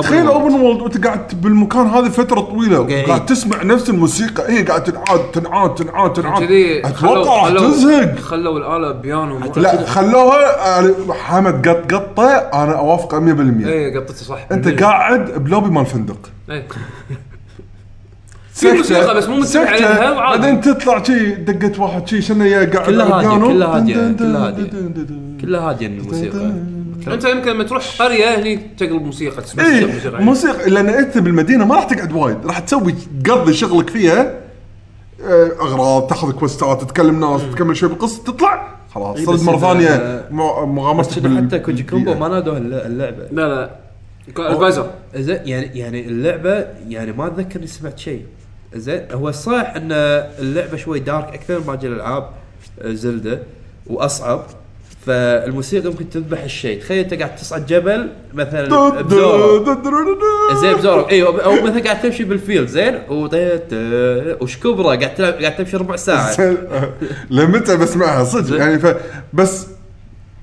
تخيل. 0.00 0.26
open 0.26 0.54
world 0.54 0.82
وأنت 0.82 1.06
قاعد 1.06 1.40
بالمكان 1.42 1.86
هذا 1.86 2.08
فترة 2.08 2.40
طويلة. 2.40 2.80
وقاعد 2.80 3.26
تسمع 3.26 3.62
نفس 3.62 3.90
الموسيقى 3.90 4.52
هي 4.52 4.62
قاعد 4.62 4.84
تنعاد 4.84 5.30
تنعاد 5.32 5.74
تنعاد 5.74 6.12
تنعاد. 6.12 6.42
أتوقع 6.84 7.48
راح 7.48 7.66
تزهق 7.66 8.18
خلوا 8.18 8.58
الآلة 8.58 8.92
بيانو 8.92 9.38
لا 9.56 9.86
خلوها 9.86 10.66
يعني 10.68 10.94
حمد 11.10 11.68
قط 11.68 11.94
قطة 11.94 12.28
أنا 12.28 12.78
اوافقه 12.78 13.20
100% 13.20 13.66
إيه 13.66 13.98
قطتي 13.98 14.24
صح 14.24 14.46
أنت 14.52 14.82
قاعد 14.82 15.44
بلوبي 15.44 15.70
مال 15.70 15.86
فندق. 15.86 16.30
إيه. 16.50 16.66
في 18.60 18.72
موسيقى 18.72 19.14
بس 19.14 19.28
مو 19.28 19.36
متبع 19.36 19.70
عليها 19.70 20.10
وعادي. 20.10 20.40
بعدين 20.42 20.60
تطلع 20.60 21.02
شي 21.02 21.30
دقت 21.34 21.78
واحد 21.78 22.08
شي 22.08 22.22
شنو 22.22 22.44
يا 22.44 22.58
قاعد 22.58 22.86
كلها 22.86 23.20
البيانو. 23.20 23.48
كلها 23.48 23.78
دن 23.78 24.16
كلها 24.16 24.50
دن. 24.50 25.38
كلها 25.40 25.60
هادية 25.60 25.86
الموسيقى. 25.86 26.52
أنت 27.06 27.24
يمكن 27.24 27.50
لما 27.50 27.64
تروح 27.64 28.02
قرية 28.02 28.24
هني 28.38 28.56
تقلب 28.78 29.02
موسيقى 29.02 29.42
تسمع 29.42 29.64
اي 29.66 29.84
موسيقى 29.86 30.18
إيه، 30.18 30.24
موسيقى 30.24 30.70
لأن 30.70 30.88
أنت 30.88 31.18
بالمدينة 31.18 31.64
ما 31.66 31.74
راح 31.74 31.84
تقعد 31.84 32.12
وايد. 32.12 32.46
راح 32.46 32.58
تسوي 32.58 32.94
تقضي 33.24 33.52
شغلك 33.54 33.90
فيها 33.90 34.34
آه، 35.24 35.50
أغراض 35.60 36.06
تاخذ 36.06 36.32
كوستات 36.32 36.82
تتكلم 36.82 37.20
ناس 37.20 37.40
تكمل 37.54 37.76
شوي 37.76 37.88
بالقصة 37.88 38.22
تطلع. 38.24 38.68
خلاص 38.94 39.16
إي 39.18 39.24
صرت 39.26 39.42
مرة 39.42 39.58
ثانية 39.58 40.24
م- 40.30 40.74
مغامرتك 40.74 41.18
بال- 41.22 41.46
حتى 41.46 41.58
كوجي 41.58 41.82
كومبو. 41.82 42.14
ما 42.14 42.28
نادوها 42.28 42.58
الل- 42.58 42.74
اللعبه 42.74 43.24
لا 43.32 43.48
لا. 43.48 43.70
الفايزر 44.52 44.90
زين 45.16 45.38
يعني 45.44 45.66
يعني 45.78 46.06
اللعبة 46.08 46.64
يعني 46.88 47.12
ما 47.12 47.26
أتذكر 47.26 47.58
إني 47.58 47.66
سمعت 47.66 47.98
شيء. 47.98 48.22
زين. 48.74 49.06
هو 49.12 49.30
صح 49.30 49.72
أن 49.76 49.92
اللعبة 50.38 50.76
شوي 50.76 51.00
دارك 51.00 51.34
أكثر 51.34 51.58
من 51.58 51.64
باقي 51.66 51.86
الألعاب 51.86 52.30
آه، 52.82 52.92
زلدة 52.92 53.38
وأصعب. 53.86 54.42
فالموسيقى 55.06 55.88
ممكن 55.88 56.10
تذبح 56.10 56.42
الشيء. 56.42 56.80
تخيل 56.80 57.04
أنت 57.04 57.14
قاعد 57.14 57.36
تصعد 57.36 57.66
جبل 57.66 58.08
مثلا 58.34 58.68
ب 59.02 59.12
Xeno. 59.12 59.64
زين 60.60 60.74
ب 60.74 60.81
Xeno 60.81 61.08
أيوه 61.08 61.44
أو 61.44 61.52
مثلا 61.52 61.82
قاعد 61.84 62.00
تمشي 62.00 62.24
بال 62.24 62.37
field 62.37 62.68
زين. 62.68 62.98
وطيت 63.08 63.72
وش 64.42 64.56
كبره؟ 64.56 64.96
قاعد 64.96 65.14
تلعب 65.14 65.34
قاعد 65.34 65.56
تمشي 65.56 65.76
ربع 65.76 65.96
ساعة. 65.96 66.56
لمتى 67.30 67.76
بسمعها 67.76 68.24
صدق. 68.24 68.56
يعني 68.56 68.78
ف 68.78 68.96
بس 69.32 69.66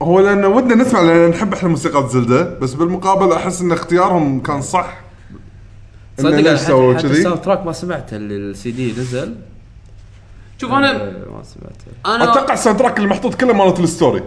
هو 0.01 0.19
لأن 0.19 0.45
ودنا 0.45 0.75
نسمع 0.75 1.01
لأن 1.01 1.29
نحب 1.29 1.53
إحنا 1.53 1.69
موسيقى 1.69 2.09
Zelda 2.09 2.59
بس 2.59 2.73
بالمقابل 2.73 3.31
أحس 3.31 3.61
إن 3.61 3.71
اختيارهم 3.71 4.39
كان 4.39 4.61
صح. 4.61 5.06
إنه 6.19 6.29
صدق 6.29 6.35
ليش 6.37 6.47
أنا 6.47 6.55
سووا 6.57 6.93
كذي؟ 6.93 7.11
ال 7.11 7.16
sound 7.16 7.41
track 7.41 7.65
ما 7.65 7.71
سمعته 7.71 8.17
اللي 8.17 8.35
السي 8.35 8.71
دي 8.71 8.91
نزل. 8.91 9.35
شوف 10.61 10.71
أنا 10.71 10.95
آه، 10.95 11.09
ما 11.09 11.43
سمعته. 11.43 12.15
أنا 12.15 12.31
أتوقع 12.31 12.53
ال 12.53 12.58
sound 12.58 12.79
track 12.79 12.97
اللي 12.97 13.09
محطوط 13.09 13.35
كله 13.35 13.53
مالت 13.53 13.79
ال 13.79 13.87
story 13.87 14.23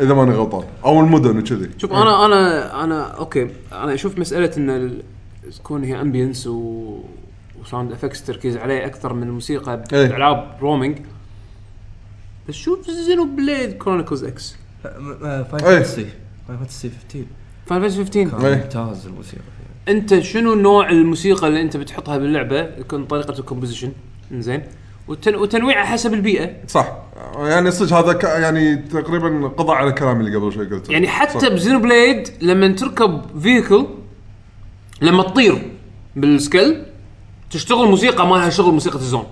إذا 0.00 0.14
ماني 0.14 0.32
غلطان 0.34 0.64
أو 0.84 1.00
المدن 1.00 1.38
وكذي. 1.38 1.70
شوف 1.78 1.92
أنا 1.92 2.26
أنا 2.26 2.84
أنا 2.84 3.02
okay. 3.02 3.50
أنا 3.72 3.94
أشوف 3.94 4.18
مسألة 4.18 4.50
إن 4.56 4.70
ال- 4.70 5.02
تكون 5.56 5.84
هي 5.84 6.00
ambience 6.00 6.46
و 6.46 6.98
و 7.62 7.67
sound 7.67 7.92
effects 7.92 8.24
تركيز 8.24 8.56
عليه 8.56 8.86
أكثر 8.86 9.12
من 9.12 9.22
الموسيقى 9.22 9.84
إيه. 9.92 10.06
بالالعاب 10.06 10.56
roaming 10.60 10.98
بس 12.48 12.54
شوف 12.54 12.90
Xenoblade 12.90 13.72
Chronicles 13.72 14.24
X 14.24 14.56
Final. 14.82 15.44
Fantasy 15.44 16.06
Final 16.48 16.58
Fantasy 16.58 16.90
15 16.90 17.24
Final 17.66 17.90
15 17.90 18.12
كان 18.30 18.44
إيه. 18.46 18.54
ممتاز 18.62 19.06
الموسيقى. 19.06 19.42
انت 19.88 20.18
شنو 20.18 20.54
نوع 20.54 20.90
الموسيقى 20.90 21.48
اللي 21.48 21.62
انت 21.62 21.76
بتحطها 21.76 22.18
باللعبة؟ 22.18 22.60
يكون 22.60 23.04
طريقة 23.04 23.38
ال 23.38 23.43
composition 23.43 23.92
إنزين. 24.32 24.62
وتن 25.08 25.34
وتنويعه 25.34 25.86
حسب 25.86 26.14
البيئة. 26.14 26.50
صح. 26.68 26.92
يعني 27.38 27.70
صدق 27.70 27.96
هذا 27.96 28.12
ك... 28.12 28.24
يعني 28.24 28.76
تقريبا 28.76 29.48
قضى 29.48 29.72
على 29.72 29.88
الكلام 29.88 30.20
اللي 30.20 30.36
قبل 30.36 30.52
شوي 30.52 30.66
قلته. 30.66 30.92
يعني 30.92 31.08
حتى. 31.08 31.50
ب 31.50 31.56
Xeno 31.56 31.78
blade 31.78 32.28
لما 32.40 32.68
تركب 32.68 33.40
vehicle 33.40 33.86
لما 35.02 35.22
تطير 35.22 35.70
بال 36.16 36.35
Skell 36.35 36.82
تشتغل 37.50 37.88
موسيقى 37.88 38.26
مالها 38.26 38.50
شغل 38.50 38.72
موسيقى 38.72 38.96
ال 38.96 39.01
zone. 39.01 39.26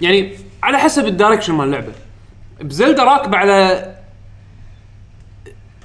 يعني 0.00 0.32
على 0.62 0.78
حسب 0.78 1.06
ال 1.06 1.11
direction 1.11 1.54
مال 1.54 1.66
اللعبة. 1.66 1.92
ب 2.60 2.67
Zelda 2.67 3.04
راكبة 3.04 3.36
على 3.36 3.94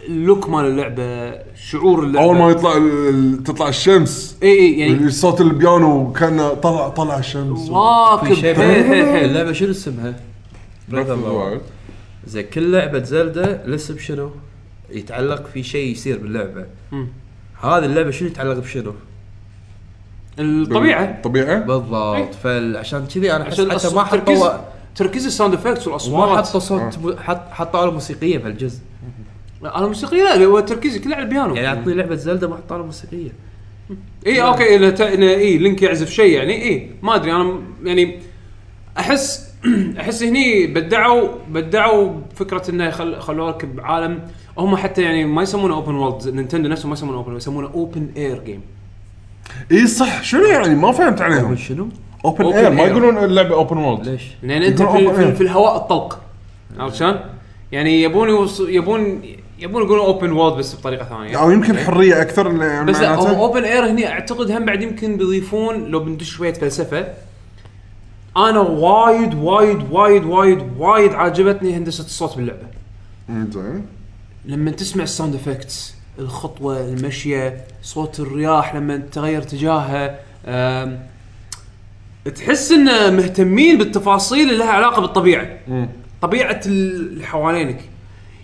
ال 0.09 0.17
look 0.17 0.49
مال 0.49 0.65
اللعبة 0.65 1.40
شعور 1.56 2.03
اللعبة. 2.03 2.26
أول 2.26 2.38
ما 2.38 2.49
يطلع 2.49 2.77
ال- 2.77 3.44
تطلع 3.44 3.68
الشمس. 3.68 4.38
إي 4.44 4.49
إي 4.60 4.80
يعني 4.80 5.10
صوت 5.11 5.41
البيانو 5.41 6.11
كان 6.14 6.49
طلع 6.64 6.90
طلع 6.90 7.18
الشمس. 7.18 7.69
واكب 7.69 8.34
شيء 8.34 8.56
حيل 8.56 8.86
حيل 8.86 9.06
حيل 9.06 9.26
اللعبة 9.30 9.52
شنو 9.52 9.72
اسمها؟ 9.72 10.14
Breath 10.91 10.94
of 10.94 11.19
the 11.26 11.31
Wild. 11.31 11.61
زين 12.27 12.44
كل 12.53 12.72
لعبة 12.72 13.03
Zelda 13.03 13.65
الاسم 13.65 13.98
شنو؟ 13.98 14.30
يتعلق 14.90 15.48
في 15.53 15.64
شيء 15.64 15.91
يصير 15.91 16.18
باللعبة. 16.18 16.65
مم. 16.91 17.07
هذه 17.61 17.86
اللعبة 17.86 18.11
شنو 18.11 18.27
يتعلق 18.27 18.57
بشنو؟ 18.57 18.94
الطبيعة. 20.40 21.22
طبيعه 21.22 21.60
بالضبط. 21.60 22.34
فعشان 22.44 23.06
كذي 23.06 23.34
أنا 23.36 23.44
أحس 23.44 23.53
عشان 23.60 23.72
حتى 23.72 23.95
ما 23.95 24.03
تركيز 24.03 24.44
حطوا 24.44 24.57
تركيز 24.95 25.26
ال 25.26 25.30
sound 25.30 25.53
effects 25.53 25.88
ما 25.88 25.94
والاصوات 25.94 26.48
حطوا 26.48 26.60
صوت 26.60 26.98
مو- 27.03 27.15
حط 27.18 27.41
حطوا 27.52 27.86
له 27.86 27.91
موسيقية 27.91 28.38
بهالجزء 28.38 28.80
أنا 29.64 29.88
موسيقى 29.88 30.18
لا 30.18 30.45
هو 30.45 30.60
تركيزي 30.60 30.99
كله 30.99 31.15
على 31.15 31.23
البيانو 31.23 31.56
يعني 31.56 31.68
اعطني 31.68 31.94
لعبة 31.94 32.15
Zelda 32.15 32.47
ما 32.48 32.56
حطوا 32.56 32.77
له 32.77 32.86
موسيقية 32.86 33.31
إي 34.27 34.41
okay 34.41 34.76
اذا 34.76 34.90
ت- 34.90 35.02
إي 35.02 35.57
Link 35.57 35.81
يعزف 35.81 36.10
شيء 36.10 36.38
يعني 36.38 36.64
إي 36.64 36.90
ما 37.02 37.15
أدري 37.15 37.31
أنا 37.31 37.60
يعني 37.84 38.19
أحس 38.98 39.49
أحس 39.99 40.23
هني 40.23 40.68
بدعوا 40.68 41.30
بدعوا 41.49 42.11
فكره 42.36 42.64
إنه 42.69 42.90
خل 42.90 43.19
خلوه 43.19 43.49
لك 43.49 43.65
بعالم 43.65 44.19
هم 44.57 44.76
حتى 44.76 45.02
يعني 45.02 45.26
ما 45.26 45.41
يسمونه 45.41 45.76
open 45.76 45.95
world 45.95 46.27
Nintendo 46.27 46.69
نفسهم 46.69 46.90
ما 46.90 46.94
يسمونه 46.94 47.18
open 47.17 47.35
يسمونه 47.36 47.69
open 47.73 48.07
air 48.17 48.43
game 48.43 48.61
إي 49.72 49.88
صح 49.88 50.23
شنو 50.23 50.45
يعني 50.45 50.76
ما 50.76 50.91
فهمت 50.91 51.22
عليهم 51.22 51.56
شنو؟ 51.56 51.88
open 52.26 52.45
air 52.45 52.69
ما. 52.69 52.84
يقولون 52.84 53.18
اللعبة 53.18 53.56
open 53.55 53.77
world 53.77 54.07
ليش؟ 54.07 54.23
لأن 54.44 54.61
أنت 54.61 54.81
في, 54.81 55.14
في. 55.14 55.36
في 55.36 55.41
الهواء 55.41 55.76
الطلق 55.76 56.19
عرفت 56.80 56.95
شلون؟ 56.95 57.19
يعني 57.72 58.02
يبون 58.02 58.30
يوص... 58.30 58.60
يبون 58.60 59.22
يبون 59.60 59.84
يقولون 59.84 60.06
open 60.05 60.31
world 60.31 60.57
بس 60.57 60.76
بطريقة 60.76 61.06
ثانية. 61.06 61.41
أو 61.41 61.52
يمكن 61.52 61.77
حرية 61.77 62.22
أكثر 62.22 62.48
بس 62.84 62.95
لا 62.95 63.14
open 63.13 63.63
air 63.63 63.89
هني 63.90 64.07
أعتقد 64.07 64.52
هم 64.52 64.65
بعد 64.65 64.81
يمكن 64.81 65.18
بيضيفون 65.18 65.86
لو 65.86 65.99
بندش 65.99 66.30
شوية 66.30 66.53
فلسفة. 66.53 67.07
أنا 68.38 68.60
وايد 68.60 69.34
وايد 69.34 69.91
وايد 69.91 70.23
وايد 70.23 70.64
وايد 70.77 71.14
عاجبتني 71.14 71.77
هندسة 71.77 72.03
الصوت 72.03 72.38
باللعبة. 72.38 72.68
زين 73.30 73.86
لما 74.45 74.72
تسمع 74.72 75.03
ال 75.03 75.09
sound 75.09 75.35
effects 75.35 75.95
الخطوة 76.19 76.80
المشية 76.80 77.65
صوت 77.81 78.19
الرياح 78.19 78.76
لما 78.76 78.98
تغير 78.98 79.41
اتجاهها 79.41 80.19
تحس 82.36 82.72
ان 82.72 83.15
مهتمين 83.15 83.77
بالتفاصيل 83.77 84.49
اللي 84.49 84.57
لها 84.57 84.72
علاقة 84.72 85.02
بالطبيعة. 85.02 85.48
طبيعة 86.22 86.61
اللي 86.65 87.26
حوالينك. 87.26 87.88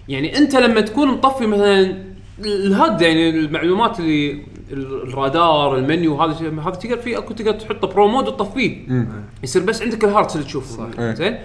يعني 0.10 0.38
انت 0.38 0.56
لما 0.56 0.82
تكون 0.82 1.08
مطفي 1.08 1.48
مثلا 1.48 2.04
ال 2.40 2.55
HUD 2.55 3.02
يعني 3.02 3.30
المعلومات 3.30 4.00
اللي 4.00 4.32
ال- 4.72 5.02
الرادار 5.08 5.78
المنيو 5.78 6.22
هذا 6.22 6.32
الشيء- 6.32 6.60
هذا 6.60 6.70
تقدر 6.76 6.98
فيه 6.98 7.18
أكو 7.18 7.34
تقدر 7.34 7.52
تحطه 7.52 7.88
pro 7.88 8.08
mode 8.08 8.28
وتطفيه. 8.28 8.78
يصير 9.44 9.62
بس 9.64 9.82
عندك 9.82 10.04
ال 10.04 10.08
hearts 10.08 10.36
اللي 10.36 10.46
تشوفه. 10.48 10.90
إيه. 11.00 11.14
زين؟ 11.14 11.38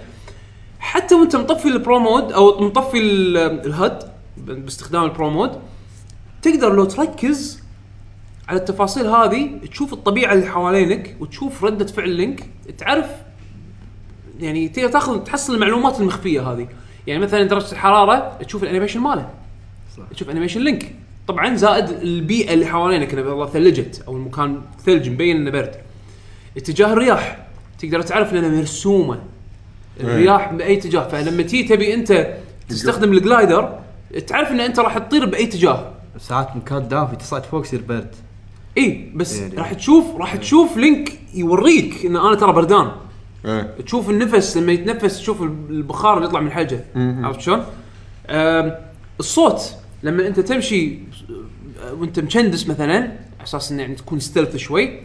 حتى 0.79 1.15
وانت 1.15 1.35
مطفي 1.35 1.67
ال 1.67 1.75
pro 1.75 1.99
mode 1.99 2.31
أو 2.31 2.61
مطفي 2.61 2.97
ال- 2.99 3.37
ال 3.37 3.54
HUD 3.54 4.03
باستخدام 4.37 5.03
ال 5.03 5.10
pro 5.10 5.29
mode 5.29 5.51
تقدر 6.41 6.75
لو 6.75 6.85
تركز 6.85 7.61
على 8.49 8.59
التفاصيل 8.59 9.07
هذه 9.07 9.49
تشوف 9.71 9.93
الطبيعة 9.93 10.33
اللي 10.33 10.45
حوالينك 10.47 11.15
وتشوف 11.19 11.63
ردة 11.63 11.85
فعل 11.85 12.09
Link 12.09 12.43
تعرف 12.77 13.05
يعني 14.39 14.69
تقدر 14.69 14.89
تاخذ 14.89 15.19
تحصل 15.23 15.53
المعلومات 15.55 15.99
المخفية 15.99 16.51
هذه. 16.51 16.67
يعني 17.07 17.21
مثلا 17.23 17.43
درجة 17.43 17.71
الحرارة 17.71 18.37
تشوف 18.45 18.63
ال 18.63 18.67
animation 18.67 18.99
ماله. 18.99 19.29
صح. 19.97 20.03
تشوف 20.15 20.29
animation 20.29 20.61
Link 20.61 20.95
طبعا 21.27 21.55
زائد 21.55 21.89
البيئة 21.89 22.53
اللي 22.53 22.65
حوالينك 22.65 23.13
انه 23.13 23.29
والله 23.29 23.47
ثلجت 23.47 24.03
أو 24.07 24.15
المكان 24.15 24.61
ثلج 24.85 25.09
مبين 25.09 25.35
إنه 25.35 25.51
برد. 25.51 25.75
اتجاه 26.57 26.93
الرياح. 26.93 27.37
تقدر 27.79 28.01
تعرف 28.01 28.33
لانها 28.33 28.49
مرسومة. 28.49 29.19
الرياح 29.99 30.53
بأي 30.53 30.77
اتجاه. 30.77 31.07
فلما 31.07 31.43
تيجي 31.43 31.67
تبي 31.75 31.93
أنت 31.93 32.37
تستخدم 32.69 33.13
ال 33.13 33.22
glider 33.22 33.79
تعرف 34.27 34.51
إن 34.51 34.59
أنت 34.59 34.79
راح 34.79 34.97
تطير 34.97 35.25
بأي 35.25 35.43
اتجاه. 35.43 35.91
ساعات 36.19 36.55
مكان 36.55 36.87
دافي 36.87 37.15
تصعد 37.15 37.43
فوق 37.43 37.61
يصير 37.65 37.81
برد. 37.89 38.15
اي 38.77 39.11
بس 39.15 39.39
يعني- 39.39 39.55
راح 39.55 39.73
تشوف 39.73 40.05
راح 40.15 40.35
تشوف 40.35 40.77
Link 40.77 41.19
يوريك 41.33 42.05
إن 42.05 42.15
أنا 42.17 42.35
ترى 42.35 42.53
بردان. 42.53 42.91
إيه. 43.45 43.75
تشوف 43.85 44.09
النفس 44.09 44.57
لما 44.57 44.71
يتنفس 44.71 45.17
تشوف 45.19 45.41
البخار 45.41 46.17
اللي 46.17 46.27
يطلع 46.27 46.39
من 46.39 46.51
مم. 46.95 47.25
عرفت 47.25 47.39
شلون؟ 47.41 47.65
آم، 48.29 48.75
الصوت 49.19 49.75
لما 50.03 50.27
أنت 50.27 50.39
تمشي 50.39 50.99
آه، 51.83 51.93
وأنت 51.93 52.19
مشندس 52.19 52.67
مثلا 52.67 52.93
على 52.97 53.11
أساس 53.43 53.71
إنه 53.71 53.81
يعني 53.81 53.95
تكون 53.95 54.19
stealth 54.19 54.55
شوي 54.55 54.99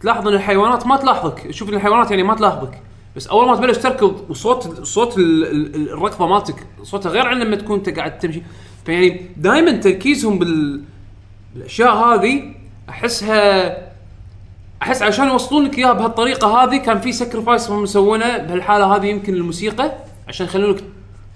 تلاحظ 0.00 0.28
إن 0.28 0.34
الحيوانات 0.34 0.86
ما 0.86 0.96
تلاحظك. 0.96 1.38
تشوف 1.48 1.68
إن 1.68 1.74
الحيوانات 1.74 2.10
يعني 2.10 2.22
ما 2.22 2.34
تلاحظك. 2.34 2.78
بس 3.16 3.26
أول 3.26 3.46
ما 3.46 3.56
تبلش 3.56 3.78
تركض 3.78 4.26
وصوت 4.30 4.82
صوت 4.86 5.18
ال- 5.18 5.46
ال- 5.76 5.90
الركضة 5.92 6.26
مالتك 6.26 6.66
صوتها 6.82 7.10
غير 7.10 7.26
عن 7.26 7.38
لما 7.38 7.56
تكون 7.56 7.76
أنت 7.78 7.88
قاعد 7.88 8.18
تمشي. 8.18 8.42
فيعني 8.86 9.26
دائما 9.36 9.72
تركيزهم 9.72 10.38
بال 10.38 10.82
بالأشياء 11.54 11.94
هذه 11.96 12.54
أحسها 12.88 13.91
أحس 14.82 15.02
عشان 15.02 15.28
يوصلون 15.28 15.64
لك 15.64 15.78
اياها 15.78 15.92
بهالطريقة 15.92 16.48
هذه 16.64 16.76
كان 16.76 17.00
في 17.00 17.12
سكرفايس 17.12 17.70
هم 17.70 17.82
مسوينه 17.82 18.38
بهالحالة 18.38 18.96
هذه 18.96 19.06
يمكن 19.06 19.34
الموسيقى 19.34 19.92
عشان 20.28 20.46
يخلونك 20.46 20.84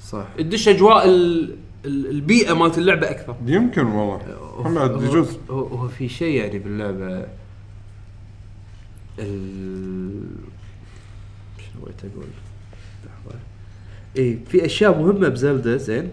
صح. 0.09 0.25
تدش 0.39 0.69
أجواء 0.69 1.09
ال- 1.09 1.57
ال- 1.85 2.11
البيئة 2.11 2.53
مالت 2.55 2.79
اللعبة 2.79 3.11
أكثر. 3.11 3.35
يمكن 3.47 3.87
والله. 3.87 4.21
محمد 4.59 5.03
يجوز 5.03 5.29
هو, 5.51 5.61
هو 5.67 5.89
في 5.89 6.09
شيء 6.09 6.35
يعني 6.41 6.59
باللعبة 6.59 7.27
ال 9.19 10.23
شنو 11.59 11.83
بغيت 11.83 12.01
أقول؟ 12.13 12.27
لحظه 13.07 13.39
اي 14.19 14.39
في 14.49 14.67
أشياء 14.67 14.99
مهمة 14.99 15.29
ب 15.29 15.37
Zelda 15.37 15.77
زين؟ 15.77 16.09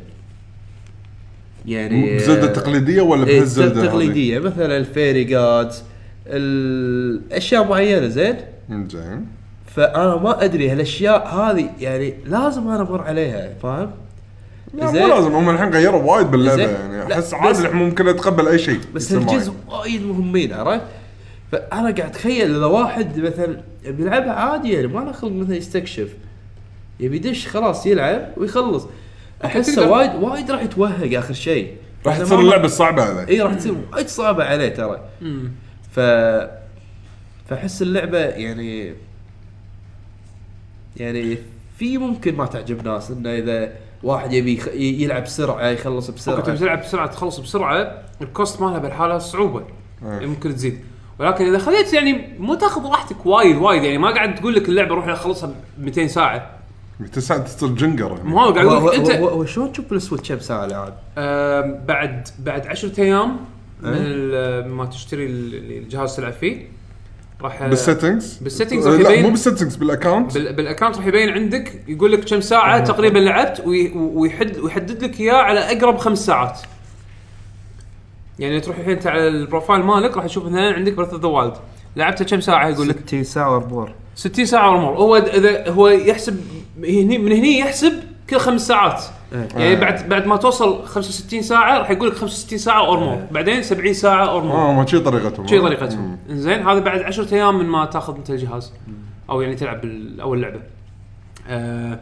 يعني 1.65 2.15
ب 2.15 2.20
Zelda 2.20 2.45
التقليديه 2.47 3.01
ولا 3.01 3.27
إيه، 3.27 3.38
بهال 3.38 3.54
Zelda 3.54 3.81
هذه؟ 3.81 3.88
تقليدية. 3.88 4.39
مثلا 4.39 4.77
ال 4.77 4.85
fairy 4.85 5.23
gods 5.23 5.84
الأشياء 6.28 7.68
معينه 7.68 8.08
زين 8.08 8.36
زين 8.70 9.26
فأنا 9.76 10.16
ما 10.16 10.44
أدري 10.44 10.70
هالأشياء 10.70 11.28
هذه 11.28 11.70
يعني 11.80 12.14
لازم 12.26 12.68
أنا 12.68 12.82
أمر 12.82 13.02
عليها 13.02 13.50
فاهم؟ 13.64 13.91
لا 14.74 14.86
مو 14.86 14.91
زين. 14.91 15.10
لازم 15.10 15.32
هم 15.32 15.50
الحين 15.50 15.70
غيروا 15.70 16.14
وايد 16.14 16.32
باللعبة. 16.32 16.62
يعني 16.62 17.14
أحس 17.14 17.34
عادي 17.34 17.60
الحين 17.60 17.76
ممكن 17.76 18.08
اتقبل 18.08 18.48
أي 18.48 18.60
شيء 18.60 18.80
بس. 18.95 19.14
الجزء 19.14 19.54
وايد 19.70 20.06
مهمين 20.06 20.54
عرفت؟ 20.54 20.82
فأنا 21.52 21.82
قاعد 21.82 22.00
أتخيل 22.00 22.56
إذا 22.56 22.66
واحد 22.66 23.20
مثلا 23.20 23.62
بيلعبها 23.88 24.32
عادي 24.32 24.74
يعني 24.74 24.88
ما 24.88 25.00
له 25.00 25.12
خلق 25.12 25.32
مثلا 25.32 25.56
يستكشف 25.56 26.08
يبي 27.00 27.16
يدش 27.16 27.48
خلاص 27.48 27.86
يلعب 27.86 28.30
ويخلص 28.38 28.88
أحسه 29.45 29.91
وايد 29.91 30.16
وايد 30.16 30.52
راح 30.52 30.64
يتوهق 30.64 31.18
آخر 31.18 31.34
شيء 31.34 31.74
راح 32.06 32.18
تصير 32.18 32.40
اللعبة 32.40 32.66
الصعبة 32.66 33.04
عليه 33.04 33.28
إي 33.28 33.41
راح 33.41 33.54
تصير 33.54 33.76
وايد 33.94 34.08
صعبة 34.08 34.44
عليه 34.44 34.70
ترى 34.70 35.00
ف 35.95 35.99
فاحس 37.49 37.82
اللعبة 37.82 38.18
يعني 38.20 38.94
يعني 40.98 41.38
في 41.78 41.98
ممكن 41.98 42.36
ما 42.36 42.45
تعجب 42.45 42.88
ناس 42.88 43.11
إنه 43.11 43.30
إذا 43.30 43.74
واحد 44.03 44.34
يبي 44.34 44.53
يخ- 44.57 44.68
ي- 44.68 45.02
يلعب 45.03 45.24
بسرعة 45.24 45.68
يخلص 45.68 46.06
okay 46.10 46.19
بسرعة. 46.20 46.41
تبي 46.41 46.57
تلعب 46.57 46.82
بسرعة 46.82 47.07
تخلص 47.07 47.40
بسرعة 47.40 48.02
ال 48.22 48.28
quest 48.28 48.61
مالها 48.61 48.78
بالحالة 48.80 49.18
صعوبة. 49.18 49.64
إيه. 50.06 50.26
ممكن 50.28 50.56
تزيد. 50.56 50.80
ولكن 51.20 51.45
إذا 51.45 51.57
خليت 51.57 51.94
يعني 51.94 52.36
مو 52.40 52.53
تاخذ 52.56 52.86
راحتك 52.90 53.26
وايد 53.26 53.56
وايد. 53.57 53.84
يعني 53.84 53.98
ما 53.98 54.14
قاعد 54.14 54.36
تقول 54.36 54.56
لك 54.56 54.70
اللعبة 54.70 54.95
روح 54.95 55.07
أخلصها 55.07 55.49
ب 55.78 55.84
200 55.86 56.07
ساعة. 56.07 56.49
تسعة 57.14 57.38
تصير 57.40 57.70
جنقر 57.70 58.24
مو 58.24 58.40
هو 58.40 58.53
قاعد 58.53 58.65
أقول 58.65 58.88
لك 58.88 58.95
أنت 58.99 59.11
هو, 59.11 59.28
هو 59.28 59.45
شلون 59.45 59.72
تشوف 59.72 59.94
ال 59.94 59.99
Switch 59.99 60.31
بساعة 60.32 60.65
العاب؟ 60.65 60.98
آم، 61.18 61.80
بعد 61.88 62.28
بعد 62.40 62.68
10 62.68 63.02
أيام 63.02 63.38
من 63.84 63.93
إيه. 63.93 64.01
ال- 64.05 64.69
ما 64.72 64.85
تشتري 64.85 65.26
ال- 65.26 65.77
الجهاز 65.77 66.15
تلعب 66.15 66.34
فيه 66.34 66.68
راح 67.41 67.64
بال 67.68 67.82
settings 67.82 68.40
بال 68.44 68.52
settings 68.52 68.85
آه، 68.88 68.91
راح 68.91 68.99
لا 69.01 69.10
يبين- 69.10 69.23
مو 69.23 69.30
بال 69.30 69.39
settings 69.39 69.76
بال 69.76 69.88
account 69.88 70.34
بال- 70.34 70.53
بال 70.53 70.63
account 70.63 70.98
راح 70.97 71.05
يبين 71.05 71.30
عندك 71.30 71.84
يقول 71.88 72.11
لك 72.11 72.23
كم 72.30 72.41
ساعة 72.41 72.80
تقريبا 72.84 73.19
لعبت 73.19 73.60
وي- 73.65 73.91
ويحد 73.95 74.57
ويحدد 74.57 75.03
لك 75.03 75.19
إياه 75.19 75.34
على 75.35 75.60
أقرب 75.60 75.97
خمس 75.97 76.26
ساعات. 76.26 76.60
يعني 78.39 78.60
تروح 78.60 78.77
الحين 78.77 78.93
انت 78.93 79.07
على 79.07 79.27
ال 79.27 79.34
profile 79.34 79.81
مالك 79.84 80.18
راح 80.18 80.26
تشوف 80.26 80.45
مثلا 80.45 80.73
عندك 80.73 80.93
Breath 80.94 81.10
of 81.10 81.22
the 81.22 81.27
Wild 81.27 81.53
لعبتها 81.95 82.26
كم 82.26 82.41
ساعة؟ 82.41 82.69
يقول 82.69 82.89
لك 82.89 82.97
60 83.05 83.23
ساعة 83.23 83.51
or 83.53 83.66
more 83.66 83.91
60 84.15 84.45
ساعة 84.45 84.69
or 84.72 84.79
more 84.79 84.94
هو 84.97 85.15
اذا 85.18 85.69
هو 85.69 85.88
يحسب 85.88 86.41
هني 86.84 87.18
من 87.18 87.31
هني 87.31 87.60
يحسب 87.60 87.93
كل 88.30 88.38
خمس 88.38 88.68
ساعات. 88.68 89.03
يعني 89.34 89.76
بعد 89.76 90.10
بعد 90.10 90.26
ما 90.26 90.35
توصل 90.38 90.85
65 90.85 91.41
ساعة 91.41 91.77
راح 91.77 91.91
يقول 91.91 92.07
لك 92.10 92.15
65 92.15 92.57
ساعة 92.60 92.93
or 92.94 93.03
more 93.03 93.22
بعدين 93.31 93.64
70 93.64 93.93
ساعة 93.93 94.38
or 94.38 94.44
more 94.44 94.56
آه 94.55 94.73
ما 94.73 94.85
شي 94.85 94.99
طريقتهم. 94.99 95.47
شي 95.47 95.60
طريقتهم. 95.60 96.18
إنزين 96.30 96.68
هذا 96.68 96.80
بعد 96.80 96.99
10 97.01 97.35
أيام 97.35 97.57
من 97.60 97.65
ما 97.65 97.85
تاخذ 97.85 98.15
انت 98.15 98.30
الجهاز. 98.30 98.73
أو 99.30 99.41
يعني 99.41 99.55
تلعب 99.55 99.81
اول 100.22 100.41
لعبه 100.41 100.60
آه 101.47 101.99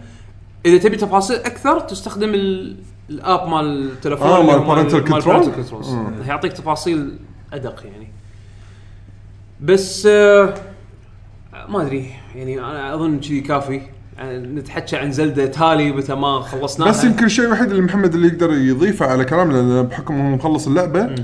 إذا 0.65 0.77
تبي 0.77 0.97
تفاصيل 0.97 1.35
أكثر 1.37 1.79
تستخدم 1.79 2.33
ال- 2.33 2.77
الآب 3.09 3.47
مال 3.47 3.83
التلفون 3.91 4.27
آه، 4.27 4.41
اللي 4.41 4.57
مال 4.67 4.91
control؟ 4.91 5.25
parental 5.25 5.63
controls. 5.65 6.27
يعطيك 6.27 6.53
تفاصيل 6.53 7.19
أدق 7.53 7.83
يعني. 7.85 8.07
بس 9.61 10.05
آه 10.05 10.53
ما 11.69 11.81
أدري. 11.81 12.11
يعني 12.35 12.59
أنا 12.59 12.93
أظن 12.95 13.19
كذي 13.19 13.41
كافي. 13.41 13.81
نتحكى 14.29 14.97
عن 14.97 15.11
زلدة 15.11 15.45
تالي 15.45 15.91
متى 15.91 16.15
ما 16.15 16.41
خلصناها. 16.41 16.89
بس 16.89 17.03
يمكن 17.03 17.25
الشيء 17.25 17.45
الوحيد 17.45 17.69
اللي 17.69 17.81
محمد 17.81 18.13
اللي 18.13 18.27
يقدر 18.27 18.53
يضيفه 18.53 19.05
على 19.05 19.25
كلامنا 19.25 19.53
لأن 19.57 19.83
بحكم 19.83 20.13
انه 20.13 20.35
مخلص 20.35 20.67
اللعبة 20.67 21.15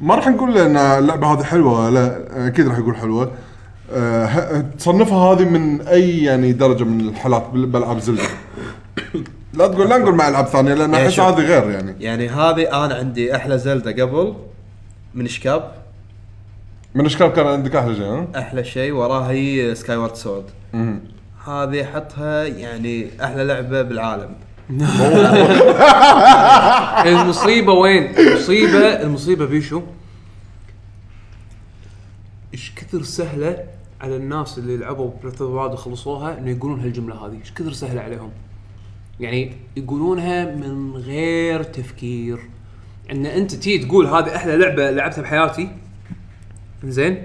ما 0.00 0.14
راح 0.14 0.28
نقول 0.28 0.54
له 0.54 0.66
إن 0.66 0.76
اللعبة 0.76 1.26
هذه 1.26 1.42
حلوة. 1.42 1.90
لا 1.90 2.18
أكيد 2.46 2.68
راح 2.68 2.78
يقول 2.78 2.96
حلوة. 2.96 3.30
أه 3.92 4.60
تصنفها 4.78 5.18
هذه 5.18 5.44
من 5.44 5.80
أي 5.80 6.22
يعني 6.22 6.52
درجة 6.52 6.84
من 6.84 7.00
الحالات 7.08 7.46
بال- 7.52 7.66
بألعاب 7.66 7.98
زلدة. 7.98 8.22
لا 9.54 9.66
تقول 9.66 9.88
لا 9.88 9.98
نقول 9.98 10.14
مع 10.14 10.28
ألعاب 10.28 10.46
ثانية 10.46 10.74
لأن 10.74 10.94
أحس. 10.94 11.20
هذه 11.20 11.40
غير 11.40 11.70
يعني. 11.70 11.94
يعني 12.00 12.28
هذه 12.28 12.84
أنا 12.84 12.94
عندي 12.94 13.36
أحلى 13.36 13.58
Zelda 13.58 14.02
قبل 14.02 14.34
من 15.14 15.26
شكاب. 15.28 15.72
من 16.94 17.06
اشكال 17.06 17.26
كان 17.28 17.46
عندك 17.46 17.76
أحلى 17.76 17.94
شيء 17.94 18.04
ها؟ 18.04 18.26
أحلى 18.38 18.64
شيء 18.64 18.92
وراها 18.92 19.30
هي 19.30 19.74
Skyward 19.74 20.14
Sword. 20.14 20.44
هذه 21.46 21.82
احطها 21.82 22.44
يعني 22.44 23.10
أحلى 23.24 23.44
لعبة 23.44 23.82
بالعالم 23.82 24.34
المصيبة 27.06 27.72
وين؟ 27.72 28.18
المصيبه 28.18 29.02
المصيبة 29.02 29.46
بيشو 29.46 29.82
إيش 32.54 32.72
كثر 32.74 33.02
سهلة 33.02 33.64
على 34.00 34.16
الناس 34.16 34.58
اللي 34.58 34.76
لعبوا 34.76 35.10
Breath 35.22 35.42
of 35.42 35.72
وخلصوها 35.72 36.38
إنه 36.38 36.50
يقولون 36.50 36.80
هالجملة 36.80 37.26
هذه، 37.26 37.38
إيش 37.40 37.52
كثر 37.52 37.72
سهلة 37.72 38.00
عليهم. 38.00 38.30
يعني 39.20 39.52
يقولونها 39.76 40.54
من 40.54 40.96
غير 40.96 41.62
تفكير. 41.62 42.38
إن 43.10 43.26
أنت 43.26 43.54
تيجي 43.54 43.84
تقول 43.84 44.06
هذه 44.06 44.36
أحلى 44.36 44.56
لعبة 44.56 44.90
لعبتها 44.90 45.22
بحياتي. 45.22 45.68
زين؟ 46.84 47.22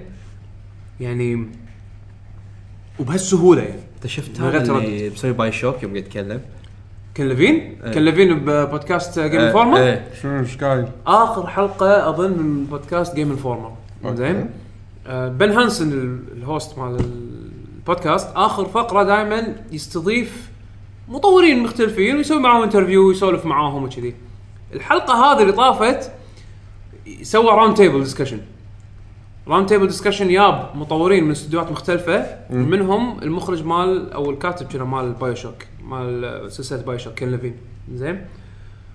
يعني 1.00 1.48
وبهالسهولة 2.98 3.62
يعني. 3.62 3.91
انت 4.02 4.10
شفت 4.10 4.40
من 4.40 4.46
غير 4.46 4.56
هذا 4.60 4.66
تردد. 4.66 4.84
اللي 4.84 5.10
مسوي 5.10 5.32
BioShock 5.32 5.82
يوم 5.82 5.92
قاعد 5.92 6.04
يتكلم 6.06 6.40
Ken 7.14 7.28
Levine؟ 7.28 7.78
إيه. 7.84 7.92
Ken 7.92 8.04
Levine 8.04 8.38
ببودكاست 8.44 9.18
Game 9.18 9.40
آه، 9.40 9.46
Informer؟ 9.46 9.78
إيه. 9.78 10.08
شنو 10.22 10.40
إيش 10.40 10.56
قايل؟ 10.56 10.86
آخر 11.06 11.46
حلقة 11.46 12.08
أظن 12.08 12.30
من 12.38 12.64
بودكاست 12.64 13.14
Game 13.14 13.30
Informer 13.30 13.72
okay. 14.04 14.16
زين 14.16 14.50
آه 15.06 15.28
Ben 15.28 15.50
Hanson 15.50 15.92
ال- 15.92 16.18
ال 16.36 16.44
host 16.44 16.78
مال 16.78 16.96
البودكاست 17.78 18.28
آخر 18.36 18.64
فقرة 18.64 19.02
دائما 19.02 19.56
يستضيف 19.72 20.48
مطورين 21.08 21.62
مختلفين 21.62 22.16
ويسوي 22.16 22.40
معاهم 22.40 22.62
interview 22.62 23.08
ويسولف 23.08 23.46
معاهم 23.46 23.84
وكذي 23.84 24.14
الحلقة 24.74 25.14
هذه 25.14 25.42
اللي 25.42 25.52
طافت 25.52 26.10
سوى 27.22 27.46
round 27.50 27.76
table 27.76 28.02
discussion 28.04 28.40
round 29.48 29.68
table 29.68 29.86
discussion 29.86 30.30
ياب 30.30 30.70
مطورين 30.74 31.24
من 31.24 31.30
استديوهات 31.30 31.72
مختلفة. 31.72 32.38
منهم 32.50 33.22
المخرج 33.22 33.64
مال 33.64 34.12
أو 34.12 34.30
الكاتب 34.30 34.66
كذا 34.66 34.84
مال 34.84 35.12
BioShock 35.12 35.54
مال 35.84 36.52
سلسلة 36.52 36.82
BioShock 36.82 37.14
Ken 37.14 37.30
Levine 37.30 37.54
زين؟ 37.94 38.26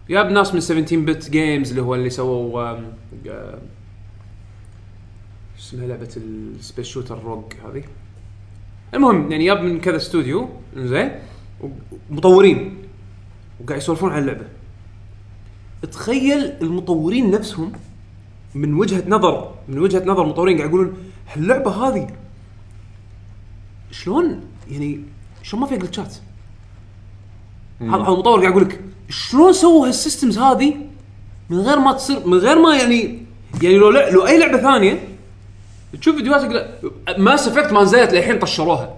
ياب 0.09 0.31
ناس 0.31 0.53
من 0.53 0.59
17 0.59 0.99
Bit 0.99 1.29
Games 1.29 1.69
اللي 1.69 1.81
هو 1.81 1.95
اللي 1.95 2.09
سووا 2.09 2.77
شو 5.57 5.63
اسمها 5.63 5.87
لعبة 5.87 6.09
ال 6.17 6.29
space 6.29 6.87
shooter 6.87 7.23
rogue 7.23 7.43
هذه. 7.65 7.83
المهم 8.93 9.31
يعني 9.31 9.45
ياب 9.45 9.61
من 9.61 9.79
كذا 9.79 9.95
استوديو 9.95 10.49
زين؟ 10.75 11.11
ومطورين 12.09 12.77
وقاعد 13.59 13.81
يسولفون 13.81 14.11
عن 14.11 14.21
اللعبة. 14.21 14.45
تخيل 15.91 16.53
المطورين 16.61 17.31
نفسهم 17.31 17.71
من 18.55 18.73
وجهة 18.73 19.03
نظر 19.07 19.56
من 19.67 19.79
وجهة 19.79 20.03
نظر 20.05 20.23
المطورين 20.23 20.57
قاعد 20.57 20.69
يقولون 20.69 20.97
هاللعبة 21.33 21.71
هذه 21.71 22.07
شلون؟ 23.91 24.41
يعني 24.71 25.01
شلون 25.43 25.61
ما 25.61 25.67
فيها 25.67 25.77
glitch 25.77 26.10
ات 26.10 26.15
هذا 27.81 27.95
المطور 27.95 28.39
قاعد 28.39 28.51
يقول 28.51 28.63
لك 28.63 28.81
شلون 29.09 29.53
سووا 29.53 29.87
هال 29.87 29.98
systems 29.98 30.37
هذه 30.37 30.75
من 31.49 31.59
غير 31.59 31.79
ما 31.79 31.93
تصير 31.93 32.27
من 32.27 32.37
غير 32.37 32.59
ما 32.59 32.77
يعني 32.77 33.27
يعني 33.61 33.77
لو 33.77 33.89
لو 33.89 34.27
أي 34.27 34.39
لعبة 34.39 34.57
ثانية 34.57 35.07
تشوف 36.01 36.15
فيديوهات 36.15 36.43
يقول 36.43 36.67
ماس 37.23 37.47
افكت 37.47 37.71
ما 37.71 37.83
نزلت 37.83 38.13
للحين 38.13 38.39
طشروها. 38.39 38.95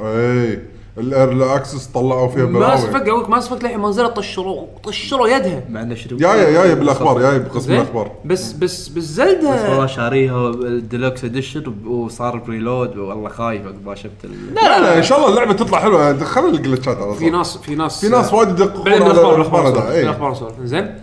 اي 0.00 0.62
الايرلي 0.98 1.54
أكسس 1.56 1.86
طلعوا 1.86 2.28
فيها 2.28 2.44
ماس 2.46 2.52
بلاوي 2.56 2.74
افكت 2.96 3.08
أقول 3.08 3.22
لك 3.22 3.30
ماس 3.30 3.46
افكت 3.46 3.62
للحين 3.62 3.78
ما 3.78 3.88
نزلت 3.88 4.16
طشروا 4.16 4.66
طشروا 4.84 5.28
يدها 5.28 5.62
مع 5.70 5.82
انه 5.82 5.94
شنو 5.94 6.18
جاية 6.18 6.50
جاية 6.52 6.74
بالأخبار 6.74 7.18
جاية 7.20 7.38
بقسم 7.38 7.60
زين. 7.60 7.76
الأخبار. 7.76 8.10
بس 8.24 8.52
بس 8.52 8.88
بس 8.88 9.18
بس 9.18 9.18
والله 9.18 9.32
زلده 9.70 9.86
شاريها 9.86 10.48
الديلوكس 10.48 11.24
اديشن 11.24 11.74
وصار 11.86 12.36
بريلود 12.38 12.96
والله 12.96 13.28
خايف 13.28 13.66
عقب 13.66 13.86
ما 13.86 13.94
شفت 13.94 14.24
ال... 14.24 14.54
لا 14.54 14.80
لا 14.80 14.98
إن 14.98 15.02
شاء 15.02 15.18
الله 15.18 15.30
اللعبة 15.30 15.52
تطلع 15.52 15.78
حلوة. 15.80 16.12
دخل 16.12 16.46
الجلتشات 16.46 16.96
على 16.96 17.14
في 17.14 17.20
طول. 17.24 17.32
ناس 17.38 17.56
في 17.56 17.74
ناس 17.74 18.00
في 18.00 18.08
ناس 18.08 18.32
وايد 18.34 18.48
يدققون 18.48 18.84
بعدين 18.84 19.02
بالاخبار 19.02 19.34
الأخبار 19.36 19.62
بالاخبار 19.62 19.84
هذا، 19.88 19.92
إيه. 19.94 20.02
بالاخبار 20.02 20.30
نسولف 20.30 20.54
زين. 20.64 20.94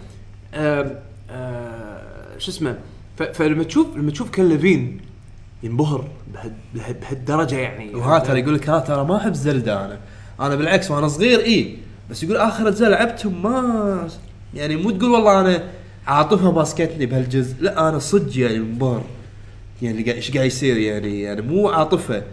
آه، 0.54 0.92
آه، 1.32 2.38
شو 2.38 2.52
اسمه 2.52 2.78
ف- 3.18 3.24
فلما 3.24 3.64
تشوف 3.64 3.88
لما 3.96 4.12
تشوف 4.12 4.30
Ken 4.30 4.50
Levine 4.50 5.02
ينبهر 5.64 6.08
بهال- 6.34 6.54
بهال- 6.76 6.94
بهالدرجة 6.94 7.56
يعني. 7.56 7.96
وها 7.96 8.20
ترى 8.20 8.40
يقول 8.40 8.56
لك 8.56 8.70
ها 8.70 8.80
ترى 8.80 9.06
ما 9.06 9.18
أحب 9.18 9.34
Zelda 9.34 9.86
أنا. 9.86 9.98
أنا 10.40 10.56
بالعكس 10.56 10.92
وأنا 10.92 11.08
صغير 11.08 11.40
اي 11.40 11.78
بس 12.10 12.24
يقول 12.24 12.38
آخر 12.38 12.68
اجزاء 12.68 12.90
لعبتهم 12.90 13.44
ما 13.44 14.08
يعني 14.54 14.76
مو 14.76 14.92
تقول 14.92 15.10
والله 15.12 15.42
أنا 15.42 15.64
عاطفه 16.08 16.52
ماسكتني 16.52 17.06
بهالجزء. 17.06 17.56
لا 17.62 17.90
أنا 17.90 18.00
صدق 18.00 18.38
يعني 18.40 18.60
منبهر. 18.60 19.04
يعني 19.82 20.12
إيش 20.14 20.32
قاعد 20.32 20.46
يصير 20.46 20.78
يعني؟ 20.78 21.22
يعني 21.22 21.42
مو 21.42 21.70
عاطفه 21.70 22.24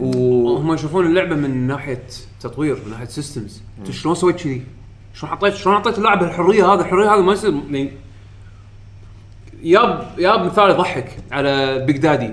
و 0.00 0.56
هم 0.56 0.74
يشوفون 0.74 1.06
اللعبة 1.06 1.34
من 1.36 1.66
ناحية 1.66 2.02
تطوير 2.40 2.78
من 2.86 2.90
ناحية 2.90 3.04
systems 3.06 3.62
انت 3.78 3.90
شلون 3.90 4.14
سويت 4.14 4.36
كذي؟ 4.36 4.62
شلون 5.14 5.32
حطيت 5.32 5.54
شلون 5.54 5.76
حطيت 5.76 5.98
اللاعب 5.98 6.22
الحرية 6.22 6.72
هذه؟ 6.74 6.80
الحرية 6.80 7.14
هذه 7.14 7.20
ما 7.20 7.32
يصير. 7.32 7.52
يعني 7.70 7.90
ياب 9.62 10.06
ياب 10.18 10.44
مثال 10.44 10.70
يضحك 10.70 11.16
على 11.32 11.78
Big 11.86 11.96
Daddy 11.96 12.30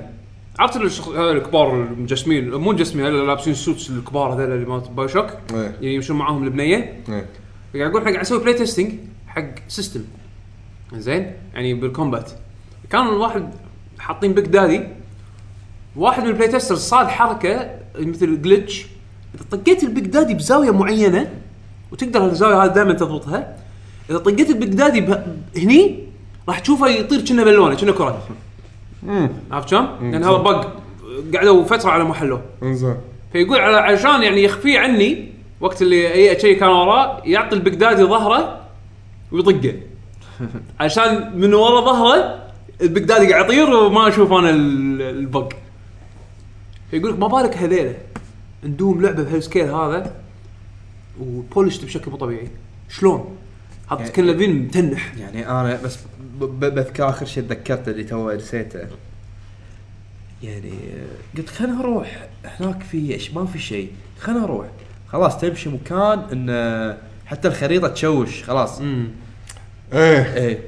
عرفت 0.60 0.77
هذول 0.77 1.38
الكبار 1.38 1.73
المجسمين 1.73 2.52
مو 2.52 2.72
مجسمين 2.72 3.06
هذول 3.06 3.27
لابسين 3.27 3.53
ال 3.53 3.59
suits 3.59 3.89
الكبار 3.90 4.34
هذول 4.34 4.52
اللي 4.52 4.65
مالت 4.65 4.90
BioShock 4.89 5.30
إيه. 5.53 5.76
يعني 5.81 5.95
يمشون 5.95 6.18
معاهم 6.18 6.44
البنيه 6.44 7.02
إيه. 7.10 7.26
قاعد 7.76 7.90
أقول 7.90 8.02
حق 8.02 8.11
قاعد 8.11 8.22
أسوي 8.22 8.40
play 8.39 8.53
testing 8.53 8.93
حق 9.27 9.45
system 9.67 10.01
زين؟ 10.94 11.31
يعني 11.53 11.73
بال 11.73 11.88
combat 11.88 12.31
كان 12.90 13.07
الواحد 13.07 13.53
حاطين 13.99 14.34
Big 14.34 14.45
Daddy 14.45 14.84
واحد 15.95 16.23
من 16.23 16.30
ال 16.30 16.33
play 16.33 16.47
testers 16.47 16.80
صاد 16.80 17.07
حركة 17.07 17.80
مثل 17.99 18.41
glitch 18.41 18.85
إذا 19.36 19.44
طقيت 19.52 19.84
ال 19.84 19.89
Big 19.89 20.05
Daddy 20.05 20.34
بزاوية 20.34 20.72
معينة 20.72 21.31
وتقدر 21.91 22.26
الزاويه 22.26 22.64
هذه 22.64 22.72
دائما 22.72 22.94
تضبطها 22.94 23.57
إذا 24.10 24.18
طقيت 24.18 24.49
ال 24.49 24.55
Big 24.55 24.69
Daddy 24.69 25.15
هني 25.57 26.03
راح 26.48 26.60
تشوفه 26.60 26.88
يطير 26.88 27.22
كأنه 27.22 27.44
بالونه 27.44 27.76
كأنه 27.76 27.91
كرة. 27.91 28.27
عرفت 29.51 29.67
شلون؟ 29.69 29.88
لأن 30.01 30.23
هذا 30.23 30.38
bug 30.38 30.67
قعدوا 31.35 31.63
فترة 31.63 31.89
على 31.89 32.03
ما 32.03 32.13
حلوة 32.13 32.41
إنزين. 32.63 32.95
فيقول 33.31 33.59
على 33.59 33.77
عشان 33.77 34.23
يعني 34.23 34.43
يخفيه 34.43 34.80
عني 34.80 35.31
وقت 35.61 35.81
اللي 35.81 36.13
أي 36.13 36.39
شيء 36.39 36.59
كان 36.59 36.69
وراه 36.69 37.21
يعطي 37.26 37.55
ال 37.55 37.60
Big 37.60 37.76
Daddy 37.76 38.03
ظهره 38.03 38.61
ويطقه. 39.31 39.73
عشان 40.80 41.31
من 41.39 41.53
ورا 41.53 41.81
ظهره 41.81 42.39
ال 42.81 42.87
Big 42.87 43.03
Daddy 43.03 43.34
قاعد 43.34 43.45
يطير 43.45 43.69
وما 43.69 44.07
أشوف 44.07 44.31
أنا 44.34 44.49
ال- 44.49 45.01
ال 45.01 45.12
bug. 45.12 45.53
فيقول 46.91 47.11
لك 47.11 47.19
ما 47.19 47.27
بالك 47.27 47.57
هذيله؟ 47.57 47.95
ندوم 48.63 49.01
لعبة 49.01 49.23
بهالسكيل 49.23 49.65
هذا 49.71 50.15
وبولشت 51.21 51.85
بشكل 51.85 52.11
مو 52.11 52.17
طبيعي. 52.17 52.47
شلون؟ 52.89 53.35
هذا 53.91 54.01
يعني- 54.17 54.21
لافين 54.31 54.61
متنح. 54.63 55.13
يعني 55.19 55.49
أنا 55.51 55.80
بس 55.84 55.99
بذكر 56.39 57.09
آخر 57.09 57.25
شيء 57.25 57.43
تذكرته 57.43 57.89
اللي 57.89 58.03
تو 58.03 58.31
نسيته. 58.31 58.87
يعني 60.43 60.73
قلت 61.37 61.49
خلينا 61.49 61.73
نروح 61.73 62.27
هناك 62.45 62.83
في 62.83 63.13
إيش؟ 63.13 63.31
ما 63.31 63.45
في 63.45 63.59
شيء. 63.59 63.91
خلينا 64.19 64.41
نروح. 64.41 64.67
خلاص 65.07 65.37
تمشي 65.37 65.69
مكان 65.69 66.19
إن 66.19 66.97
حتى 67.25 67.47
الخريطة 67.47 67.87
تشوش. 67.87 68.43
خلاص. 68.43 68.79
امم 68.79 69.07
إيه. 69.93 70.33
إيه. 70.33 70.59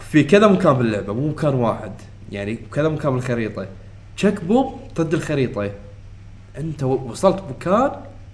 في 0.00 0.24
كذا 0.24 0.46
مكان 0.46 0.72
باللعبه 0.72 1.14
مو 1.14 1.28
مكان 1.28 1.54
واحد. 1.54 1.92
يعني 2.32 2.58
كذا 2.72 2.88
مكان 2.88 3.12
بالخريطه 3.12 3.66
تشيك 4.16 4.44
بوب 4.44 4.80
ضد 4.94 5.14
الخريطة. 5.14 5.70
أنت 6.58 6.82
وصلت 6.82 7.42
مكان 7.50 7.90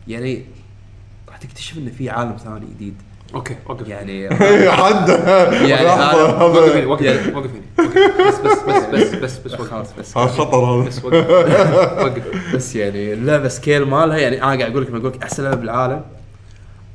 يعني 0.09 0.45
راح 1.29 1.37
تكتشف 1.37 1.79
انه 1.79 1.91
في 1.91 2.11
عالم 2.11 2.37
ثاني 2.37 2.67
جديد. 2.67 2.95
okay 3.35 3.57
وقف 3.69 3.89
يعني 3.95 4.31
حد. 4.71 5.09
يعني 5.09 5.87
لحظة، 5.87 6.39
أنا- 6.39 6.43
وقف 6.43 6.59
هني 6.75 6.81
هذا 6.83 6.87
وقف 6.87 7.35
وقف. 7.37 7.51
بس 8.29 8.39
بس 8.39 8.59
بس 8.69 9.15
بس 9.15 9.15
بس 9.15 9.39
بس 9.39 9.55
خلاص 9.55 9.89
بس 9.99 10.17
هذا 10.19 10.27
خطر 10.27 10.57
هذا. 10.57 10.87
بس 10.89 11.05
وقف. 11.05 11.31
وقف. 12.01 12.55
بس 12.55 12.77
يعني 12.77 13.13
اللعبة 13.13 13.49
scale 13.49 13.85
مالها 13.85 14.17
يعني 14.19 14.37
أنا 14.43 14.47
قاعد 14.47 14.71
أقول 14.71 14.83
لك 14.83 14.91
بقول 14.91 15.07
لك 15.13 15.23
أحسن 15.23 15.45
لعبة 15.45 15.57
بالعالم. 15.57 16.03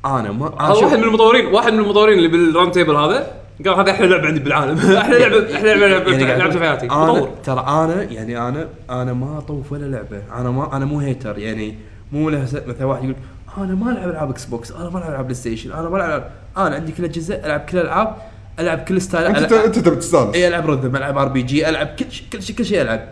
أنا 0.06 0.32
ما 0.32 0.74
شوف- 0.74 0.82
واحد 0.82 0.96
من 0.98 1.04
المطورين 1.04 1.46
واحد 1.46 1.72
من 1.72 1.78
المطورين 1.78 2.18
اللي 2.18 2.28
بال 2.28 2.41
round 2.41 2.72
table 2.72 2.96
هذا 2.96 3.26
قال 3.66 3.74
هذا 3.74 3.90
أحلى 3.90 4.06
لعبة 4.06 4.26
عندي 4.26 4.40
بالعالم. 4.40 4.78
أحلى 4.96 5.18
لعبه 5.18 5.56
أحلى 5.56 5.74
لعبه 5.74 6.04
لعبة- 6.04 6.08
يعني 6.08 6.24
لعبتها 6.24 6.50
في 6.58 6.60
حياتي. 6.68 6.86
أنا 6.86 7.06
مطور 7.12 7.28
ترى 7.44 7.64
أنا 7.68 8.02
يعني 8.02 8.38
أنا 8.48 8.68
أنا 8.90 9.12
ما 9.12 9.38
أطوف 9.38 9.72
ولا 9.72 9.84
لعبة. 9.84 10.22
أنا 10.38 10.50
ما 10.50 10.76
أنا 10.76 10.84
مو 10.84 11.00
hater 11.00 11.38
يعني 11.38 11.74
مو 12.12 12.30
له 12.30 12.42
مثلا 12.42 12.84
واحد 12.86 13.02
يقول 13.04 13.16
أنا 13.58 13.74
ما 13.74 13.92
ألعب 13.92 14.08
ألعاب 14.08 14.30
Xbox 14.30 14.70
أنا 14.72 14.90
ما 14.90 14.98
ألعب 14.98 15.10
ألعاب 15.10 15.24
PlayStation 15.24 15.72
أنا 15.72 15.88
ما 15.88 15.96
ألعب 15.96 16.30
أنا 16.56 16.74
عندي 16.74 16.92
كل 16.92 17.04
الاجهزه 17.04 17.34
ألعب 17.34 17.60
كل 17.60 17.78
الالعاب 17.78 18.16
ألعب 18.58 18.78
كل 18.78 19.00
style 19.02 19.26
أنت 19.26 19.52
ألعب- 19.52 19.64
أنت 19.64 19.78
تبي 19.78 19.96
تستانس. 19.96 20.34
اي 20.34 20.48
ألعب 20.48 20.70
rhythm 20.70 20.96
ألعب 20.96 21.18
RPG 21.18 21.68
ألعب 21.68 21.86
كل 21.86 22.10
شيء 22.12 22.26
كل 22.32 22.42
شيء 22.42 22.56
كل 22.56 22.64
شيء 22.64 22.82
ألعب. 22.82 23.08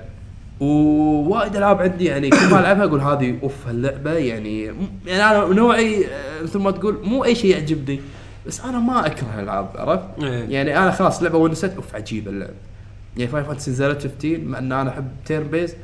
ووايد 0.60 1.56
ألعاب 1.56 1.80
عندي 1.82 2.04
يعني 2.04 2.30
كل 2.30 2.50
ما 2.50 2.60
ألعبها 2.60 2.84
أقول 2.84 3.00
هذه 3.00 3.38
أوف 3.42 3.66
هاللعبة 3.66 4.12
يعني 4.12 4.64
يعني 5.06 5.22
أنا 5.24 5.54
نوعي 5.54 6.06
آه، 6.06 6.42
مثل 6.42 6.58
ما 6.58 6.70
تقول 6.70 6.98
مو 7.04 7.24
أي 7.24 7.34
شيء 7.34 7.50
يعجبني 7.50 8.00
بس 8.46 8.60
أنا 8.60 8.78
ما 8.78 9.06
أكره 9.06 9.26
الألعاب 9.38 9.68
عرفت؟ 9.76 10.04
إيه. 10.22 10.44
يعني 10.48 10.78
أنا 10.78 10.90
خلاص 10.90 11.22
لعبة 11.22 11.38
ونست 11.38 11.72
أوف 11.76 11.94
عجيبة 11.94 12.30
اللعبه 12.30 12.52
يعني 13.16 13.30
Final 13.30 13.44
Fantasy 13.44 13.70
نزلت 13.70 14.02
15 14.02 14.40
مع 14.44 14.58
إن 14.58 14.72
أنا 14.72 14.90
أحب 14.90 15.08
turn-based 15.26 15.74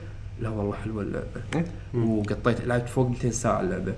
لا 0.40 0.48
والله 0.48 0.74
حلوة 0.84 1.02
اللعبة. 1.02 1.66
وقطيت 1.94 2.66
لعبت 2.66 2.88
فوق 2.88 3.08
200 3.08 3.30
ساعة 3.30 3.60
اللعبة. 3.60 3.92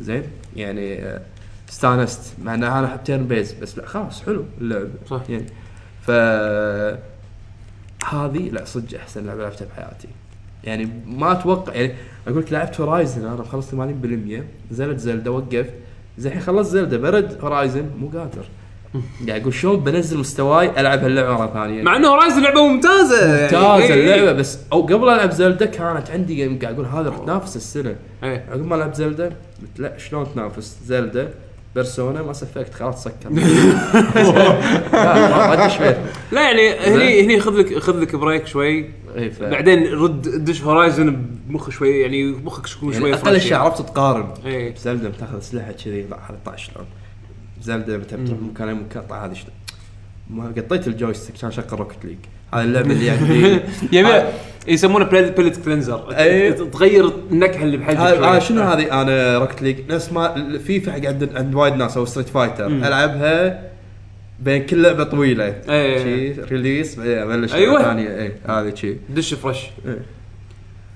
زين؟ 0.00 0.22
يعني 0.56 1.02
آه، 1.02 1.20
استانست. 1.68 2.34
مع 2.44 2.54
إن 2.54 2.64
أنا 2.64 2.86
احب 2.86 3.04
turn-based 3.04 3.52
بس 3.52 3.78
لا 3.78 3.86
خلاص 3.86 4.22
حلو 4.22 4.44
اللعبه 4.60 4.88
صح. 5.10 5.22
يعني 5.28 5.46
ف 6.02 6.10
هذه 8.04 8.48
لا 8.50 8.64
صدق 8.64 8.98
أحسن 8.98 9.26
لعبة 9.26 9.42
لعبتها 9.42 9.66
بحياتي. 9.66 10.08
يعني 10.64 10.88
ما 11.06 11.32
أتوقع 11.32 11.74
يعني 11.74 11.92
أقول 12.26 12.42
لك 12.42 12.52
لعبت 12.52 12.80
Horizon 12.80 13.26
أنا 13.26 13.34
مخلص 13.34 13.70
80% 13.70 13.74
نزلت 14.70 14.98
زلدة 14.98 15.30
وقفت. 15.30 15.74
زين 16.18 16.32
الحين 16.32 16.42
خلصت 16.42 16.70
زلدة 16.70 16.98
برد 16.98 17.38
Horizon 17.40 17.90
مو 18.00 18.08
قادر. 18.08 18.44
قاعد 19.28 19.40
أقول 19.40 19.54
شلون 19.54 19.80
بنزل 19.80 20.18
مستواي 20.18 20.80
ألعب 20.80 20.98
هاللعبة 20.98 21.38
مره 21.38 21.52
ثانية 21.52 21.82
مع 21.82 21.96
إنه 21.96 22.08
Horizon 22.08 22.42
لعبه 22.42 22.68
ممتازة 22.68 23.26
يعني. 23.26 23.42
ممتازة 23.42 23.94
إيه، 23.94 23.94
اللعبة 23.94 24.30
إيه. 24.30 24.32
بس 24.32 24.58
أو 24.72 24.82
قبل 24.82 25.08
ألعب 25.08 25.30
زلدة 25.30 25.66
كانت 25.66 26.10
عندي 26.10 26.58
قاعد 26.58 26.74
أقول 26.74 26.86
هذا 26.86 27.10
راح 27.10 27.18
تنافس 27.18 27.56
السنة 27.56 27.96
إيه. 28.22 28.46
عقب 28.50 28.66
ما 28.66 28.76
لعبت 28.76 28.96
زلدة 28.96 29.32
قلت 29.62 29.80
لا 29.80 29.98
شلون 29.98 30.26
تنافس 30.34 30.76
زلدة 30.84 31.28
بيرسونا 31.74 32.22
ما 32.22 32.32
سفكت 32.32 32.74
خلاص 32.74 33.04
سكر 33.04 33.30
لا 33.32 33.40
لا 36.32 36.42
يعني 36.42 36.70
هني 36.70 37.24
هني 37.24 37.40
خذ 37.40 37.52
لك 37.52 37.78
خذ 37.78 38.00
لك 38.00 38.16
break 38.16 38.46
شوي 38.46 38.90
ف 39.38 39.42
بعدين 39.42 39.92
رد 39.92 40.44
دش 40.44 40.62
Horizon 40.62 41.26
بمخ 41.48 41.70
شوي 41.70 42.00
يعني 42.00 42.24
مخك 42.24 42.76
يكون 42.76 42.92
شوي 42.92 43.10
يعني 43.10 43.22
أقل 43.22 43.40
شيء 43.40 43.52
يعني. 43.52 43.64
عرفت 43.64 43.82
تقارن 43.82 44.28
إيه. 44.46 44.74
زلدة 44.74 45.08
بتاخذ 45.08 45.38
اسلحه 45.38 45.72
كذي 45.72 46.02
لا 46.02 46.16
هذا 46.16 46.56
شلون 46.56 46.86
زلدة 47.62 47.98
متى 47.98 48.16
بتروح 48.16 48.38
مكان 48.58 49.02
طاع 49.08 49.24
هذا 49.24 49.34
شلون 49.34 49.54
ما 50.30 50.52
قطيت 50.56 50.88
ال 50.88 50.93
joystick 50.93 51.36
كان 51.36 51.50
شغل 51.50 51.64
Rocket 51.72 52.04
League. 52.04 52.18
هذه 52.54 52.64
اللعبة 52.64 52.92
اللي 52.92 53.10
عندي 53.10 53.60
يبي 53.92 54.22
يسمونه 54.68 55.04
palate 55.04 55.64
cleanser. 55.64 56.16
إيه. 56.16 56.50
تغير 56.50 57.12
النكهة 57.30 57.62
اللي 57.62 57.78
شوي. 57.78 57.96
آه 57.96 58.38
شنو 58.38 58.62
هذه؟ 58.62 59.02
أنا 59.02 59.38
Rocket 59.38 59.62
League. 59.62 59.92
نفس 59.92 60.12
ما 60.12 60.58
فيفا 60.58 60.92
حق 60.92 61.06
عند 61.06 61.30
عند 61.34 61.54
وايد 61.54 61.74
ناس 61.74 61.96
أو 61.96 62.04
Street 62.04 62.28
Fighter. 62.28 62.66
ألعبها 62.66 63.62
بين 64.40 64.66
كل 64.66 64.82
لعبة 64.82 65.04
طويلة. 65.04 65.54
إيه. 65.68 65.98
شي 66.34 66.40
release 66.40 66.96
بعدين 66.98 67.18
ابلش. 67.18 67.54
لعبة 67.54 67.82
ثانية 67.82 68.08
اي 68.08 68.32
هذه 68.48 68.74
شي. 68.74 68.96
دش 69.10 69.34
fresh. 69.34 69.58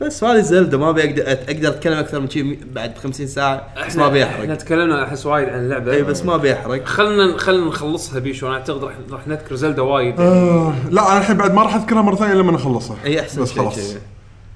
بس 0.02 0.24
هذه 0.24 0.40
زلدة 0.40 0.78
ما 0.78 0.90
ابي 0.90 1.04
أقدر 1.04 1.22
أقدر 1.32 1.68
أتكلم 1.68 1.98
أكثر 1.98 2.20
من 2.20 2.30
شي 2.30 2.58
بعد 2.74 2.98
50 2.98 3.26
ساعة 3.26 3.66
بس 3.86 3.96
ما 3.96 4.06
ابي 4.06 4.24
إحنا 4.24 4.44
احرق 4.44 4.54
تكلمنا 4.54 5.04
أحس 5.04 5.26
وايد 5.26 5.48
عن 5.48 5.58
اللعبة. 5.58 5.92
اي 5.92 6.02
بس 6.02 6.24
ما 6.24 6.34
ابي 6.34 6.52
احرق 6.52 6.84
خلنا 6.84 7.38
خلنا 7.38 7.66
نخلصها 7.66 8.18
بيشو. 8.18 8.46
أنا 8.46 8.54
أعتقد 8.54 8.84
راح 8.84 8.92
راح 9.10 9.28
نذكر 9.28 9.54
زلدا 9.54 9.82
وايد. 9.82 10.20
آه، 10.20 10.74
لا 10.90 11.12
أنا 11.12 11.18
الحين 11.18 11.36
بعد 11.36 11.54
ما 11.54 11.62
راح 11.62 11.74
أذكرها 11.74 12.02
مرة 12.02 12.14
ثانية 12.14 12.34
لما 12.34 12.56
اخلصها 12.56 12.96
اي 13.04 13.20
أحسن 13.20 13.42
بس 13.42 13.52
شيء 13.52 13.62
خلاص. 13.62 13.74
شي. 13.74 13.98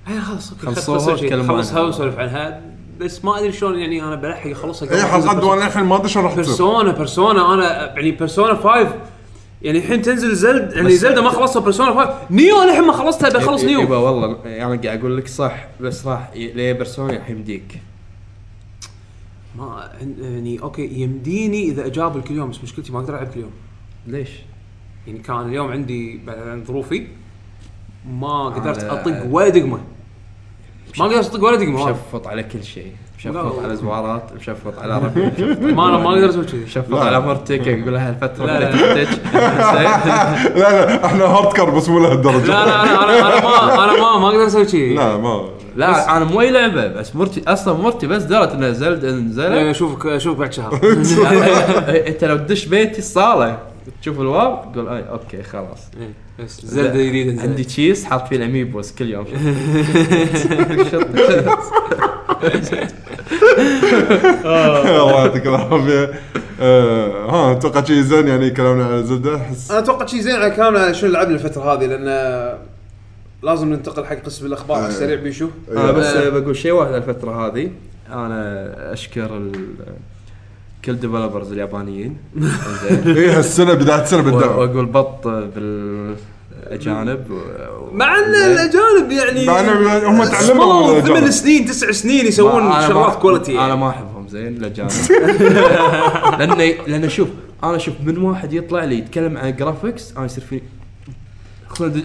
هي 0.07 0.21
خلاص 0.21 0.53
خلصوها 0.63 1.17
شيء 1.17 1.43
خلصها 1.43 1.73
عنها. 1.73 1.87
ونسولف 1.87 2.19
عنها 2.19 2.61
بس 3.01 3.25
ما 3.25 3.39
أدري 3.39 3.53
شلون 3.53 3.79
يعني 3.79 4.03
أنا 4.03 4.15
بلحق 4.15 4.51
أخلصها 4.51 4.91
اي 4.93 5.03
حلقات 5.03 5.45
وأنا 5.45 5.67
الحين 5.67 5.85
ما 5.85 5.97
أدري 5.97 6.09
شلون 6.09 6.25
راح 6.25 6.33
تصير. 6.35 6.45
بيرسونا 6.45 6.93
بيرسونا. 6.93 7.55
أنا 7.55 7.95
يعني 7.97 8.11
بيرسونا 8.11 8.55
5 8.55 8.95
يعني 9.67 9.79
الحين 9.79 10.03
تنزل 10.03 10.35
زلد 10.35 10.73
يعني 10.73 10.97
زلدا 10.97 11.21
ما 11.21 11.31
خلصتها 11.31 11.61
بيرسونا 11.61 12.05
5 12.05 12.27
نيو 12.31 12.63
الحين 12.63 12.85
ما 12.85 12.93
خلصتها 12.93 13.31
بخلص 13.31 13.63
يبا 13.63 13.73
نيو 13.73 14.05
والله 14.05 14.39
أنا 14.45 14.67
قاعد 14.67 14.87
أقول 14.87 15.17
لك 15.17 15.29
صح 15.29 15.67
بس 15.81 16.07
راح 16.07 16.31
ليه 16.35 16.73
بيرسونا 16.73 17.17
الحين 17.17 17.37
يمديك؟ 17.37 17.81
ما 19.59 19.91
يعني 20.21 20.63
أوكي 20.63 21.01
يمديني 21.03 21.65
إذا 21.65 21.87
اجابل 21.87 22.23
كل 22.23 22.35
يوم 22.35 22.51
بس 22.51 22.63
مشكلتي 22.63 22.93
ما 22.93 22.99
أقدر 22.99 23.15
ألعب 23.15 23.27
كل 23.27 23.41
يوم. 23.41 23.51
ليش؟ 24.07 24.31
يعني 25.07 25.19
كان 25.19 25.41
اليوم 25.49 25.71
عندي 25.71 26.21
بعد 26.27 26.39
عن 26.39 26.65
ظروفي 26.65 27.07
ما 28.11 28.45
قدرت 28.45 28.85
أطق 28.85 29.27
ولا 29.31 29.49
دقمة. 29.49 29.81
ما 30.99 31.05
قدرت 31.05 31.35
أطق 31.35 31.45
ولا 31.45 31.57
دقمة 31.57 31.91
مشفط 31.91 32.27
على 32.27 32.43
كل 32.43 32.65
شيء. 32.65 32.93
مشفط. 33.19 33.59
على 33.65 33.77
زوارات 33.77 34.23
مشفط 34.41 34.79
على 34.79 34.95
ربي 34.99 35.21
ما 35.75 35.89
أنا 35.89 35.99
ما 35.99 36.11
أقدر 36.15 36.29
أسوي 36.29 36.45
كذي 36.45 36.65
مشفط. 36.65 36.95
على 36.95 37.21
مرتك 37.21 37.69
أقول 37.69 37.95
لها 37.95 38.11
الفترة 38.11 38.47
لا، 38.47 38.71
اللي 38.71 39.07
تحتاج 39.07 39.09
لا 40.57 40.87
لا 40.87 41.05
إحنا 41.07 41.25
hardcore 41.25 41.71
بس 41.71 41.89
مو 41.89 41.99
لهالدرجة. 41.99 42.47
لا 42.47 42.67
لا 42.67 42.83
أنا 42.83 43.05
أنا 43.05 43.41
ما 43.45 43.85
أنا 43.85 43.93
ما 44.01 44.19
ما 44.19 44.29
أقدر 44.29 44.47
أسوي 44.47 44.65
كذي 44.65 44.95
لا 44.95 45.17
ما. 45.17 45.49
لا 45.77 46.17
أنا 46.17 46.25
مو 46.25 46.41
اي 46.41 46.51
لعبة 46.51 46.87
بس 46.87 47.17
مرتي 47.17 47.43
أصلا 47.49 47.75
مرتي 47.79 48.07
بس 48.07 48.23
درت 48.23 48.53
ان 48.53 48.75
زلد 48.75 49.05
نزلت 49.05 49.53
إيه، 49.53 49.71
اشوفك 49.71 50.07
اشوفك 50.07 50.39
بعد 50.39 50.53
شهر. 50.53 50.81
أنت 52.09 52.25
لو 52.25 52.37
تدش 52.37 52.67
بيتي 52.67 52.99
الصالة 52.99 53.59
تشوف 54.03 54.21
ال 54.21 54.34
wow 54.34 54.73
تقول 54.73 54.89
أي 54.89 55.05
okay 55.11 55.43
خلاص. 55.43 55.89
إيه، 56.01 56.47
زلدة 56.49 57.03
جديدة. 57.03 57.43
عندي 57.43 57.65
تشيز 57.65 58.05
حاط 58.05 58.29
فيه 58.29 58.37
ال 58.37 58.44
amiibos 58.44 58.93
كل 58.93 59.11
يوم. 59.11 59.27
الله 64.45 65.21
يعطيك 65.23 65.47
العافية. 65.47 66.11
آه، 66.61 67.31
ها 67.31 67.53
أتوقع 67.53 67.85
شيء 67.85 68.01
زين 68.01 68.29
يعني 68.29 68.51
كلامنا 68.51 68.85
على 68.87 69.03
زلدة؟ 69.03 69.37
احس 69.37 69.71
أنا 69.71 69.79
أتوقع 69.81 70.07
شيء 70.07 70.21
زين 70.21 70.35
على 70.37 70.51
كلامنا 70.51 70.93
شنو 70.93 71.11
لعبنا 71.11 71.35
الفترة 71.35 71.63
هذه 71.75 71.87
لأن 71.87 72.05
لازم 73.43 73.69
ننتقل 73.73 74.05
حق 74.05 74.17
قسم 74.17 74.47
الأخبار 74.47 74.79
على 74.79 74.89
السريع 74.89 75.17
بيشو. 75.21 75.49
أنا 75.71 75.93
بس 75.93 76.07
آه. 76.07 76.29
بقول 76.29 76.57
شيء 76.57 76.73
واحد 76.73 76.93
الفترة 76.93 77.47
هذه. 77.47 77.71
أنا 78.13 78.93
أشكر 78.93 79.37
ال- 79.37 79.75
كل 80.85 80.97
developers 80.97 81.53
اليابانيين. 81.53 82.17
زين 83.05 83.17
اي 83.17 83.31
هالسنة 83.31 83.75
بداية 83.75 84.03
السنة 84.03 84.23
بالدعم. 84.23 84.59
وأقول 84.59 84.87
بط 84.87 85.27
بالاجانب 85.29 86.17
و- 87.31 87.91
مع 87.93 88.19
إن. 88.19 88.35
الأجانب 88.35 89.13
يعني 89.13 89.47
مع 89.47 89.61
هم 90.11 90.25
تعلموا. 90.25 91.01
ثمان 91.01 91.31
سنين 91.31 91.65
تسع 91.67 91.91
سنين 91.93 92.27
يسوون 92.27 92.73
شغلات 92.89 93.15
quality 93.19 93.53
أنا 93.53 93.61
يعني. 93.67 93.77
ما 93.81 93.89
أحبهم 93.91 94.29
زين 94.29 94.47
الأجانب 94.57 94.91
لأن 96.39 96.75
لأن 96.87 97.09
شوف 97.09 97.29
أنا 97.65 97.79
شوف 97.79 97.95
من 98.05 98.19
واحد 98.19 98.53
يطلع 98.53 98.85
لي 98.85 98.99
يتكلم 98.99 99.37
عن 99.37 99.57
graphics 99.57 100.13
أنا 100.17 100.25
يصير 100.25 100.45
في 100.45 100.61
خصوصا 101.69 101.89
دي- 101.91 102.05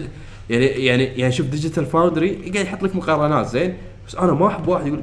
يعني 0.50 0.66
يعني 0.66 1.04
يعني 1.04 1.32
شوف 1.32 1.46
Digital 1.46 1.86
Foundry 1.86 2.50
قاعد 2.54 2.66
يحط 2.66 2.82
لك 2.82 2.96
مقارنات 2.96 3.46
زين 3.46 3.76
بس 4.08 4.14
أنا 4.14 4.32
ما 4.32 4.46
أحب 4.48 4.68
واحد 4.68 4.86
يقول 4.86 5.02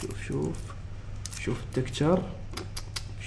شوف 0.00 0.10
شوف 0.28 0.48
شوف 1.44 1.54
ال 1.70 1.77
texture 1.77 2.22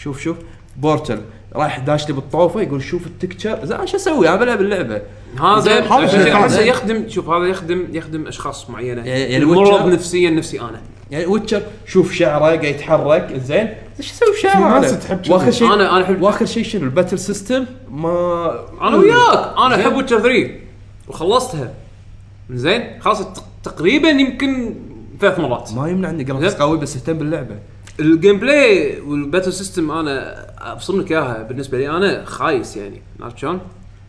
شوف 0.01 0.19
شوف 0.21 0.37
بورتل 0.77 1.21
رايح 1.55 1.79
داش 1.79 2.07
لي 2.07 2.13
بالطوفة 2.13 2.61
يقول 2.61 2.83
شوف 2.83 3.07
ال 3.07 3.14
texture 3.15 3.65
زين 3.65 3.87
شو 3.87 3.97
أسوي 3.97 4.29
أنا 4.29 4.35
بلعب 4.35 4.61
اللعبة 4.61 5.01
هذا 5.39 5.79
هذا. 5.81 6.61
يخدم 6.61 7.09
شوف 7.09 7.29
هذا 7.29 7.45
يخدم 7.45 7.87
يخدم 7.93 8.27
أشخاص 8.27 8.69
معينة 8.69 9.01
يعني- 9.07 9.21
يعني 9.21 9.43
المرض 9.43 9.67
Witcher- 9.81 9.85
نفسيا 9.93 10.29
نفسي 10.29 10.61
أنا 10.61 10.81
يعني 11.11 11.25
Witcher 11.25 11.61
شوف 11.87 12.11
شعره 12.13 12.39
قاعد 12.39 12.63
يتحرك 12.63 13.33
زين 13.45 13.73
إيش 13.99 14.11
أسوي؟ 14.11 14.97
تحب 14.97 15.21
كذي. 15.21 15.33
واخر 15.33 15.51
شيء 15.51 15.67
أنا- 15.67 15.71
أنا 15.71 16.05
أحب- 16.07 16.21
وآخر 16.23 16.45
شيء 16.45 16.63
شنو 16.63 16.83
ال 16.83 16.88
battle 16.88 17.19
system 17.19 17.65
ما 17.91 18.09
أنا 18.81 18.95
وياك 18.97 19.53
أنا. 19.57 19.75
أحب 19.75 19.95
Witcher 19.95 20.19
3 20.19 20.49
وخلصتها 21.07 21.73
زين 22.49 23.01
خلاص 23.01 23.21
تق- 23.21 23.43
تقريبا 23.63 24.09
يمكن 24.09 24.75
ثلاث 25.21 25.39
مرات 25.39 25.69
ما 25.75 25.89
يمنع 25.89 26.09
إني 26.09 26.23
graphics. 26.23 26.53
قوي 26.53 26.77
بس 26.77 26.95
اهتم 26.95 27.13
باللعبة 27.13 27.55
ال 27.99 28.39
gameplay 28.39 28.99
وال 29.07 29.19
battle 29.19 29.53
system 29.53 29.91
أنا 29.91 30.45
ابصم 30.71 31.01
لك 31.01 31.11
إياها 31.11 31.43
بالنسبة 31.43 31.77
لي 31.77 31.89
أنا 31.89 32.25
خايس 32.25 32.77
يعني 32.77 33.01
عرفت 33.21 33.37
شلون؟ 33.37 33.59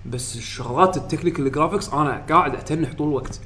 بس 0.06 0.36
الشغلات 0.36 0.96
ال 0.96 1.02
technical 1.02 1.52
graphics 1.52 1.88
أنا 1.88 2.22
قاعد 2.30 2.54
أتنح 2.54 2.92
طول 2.92 3.08
الوقت. 3.08 3.40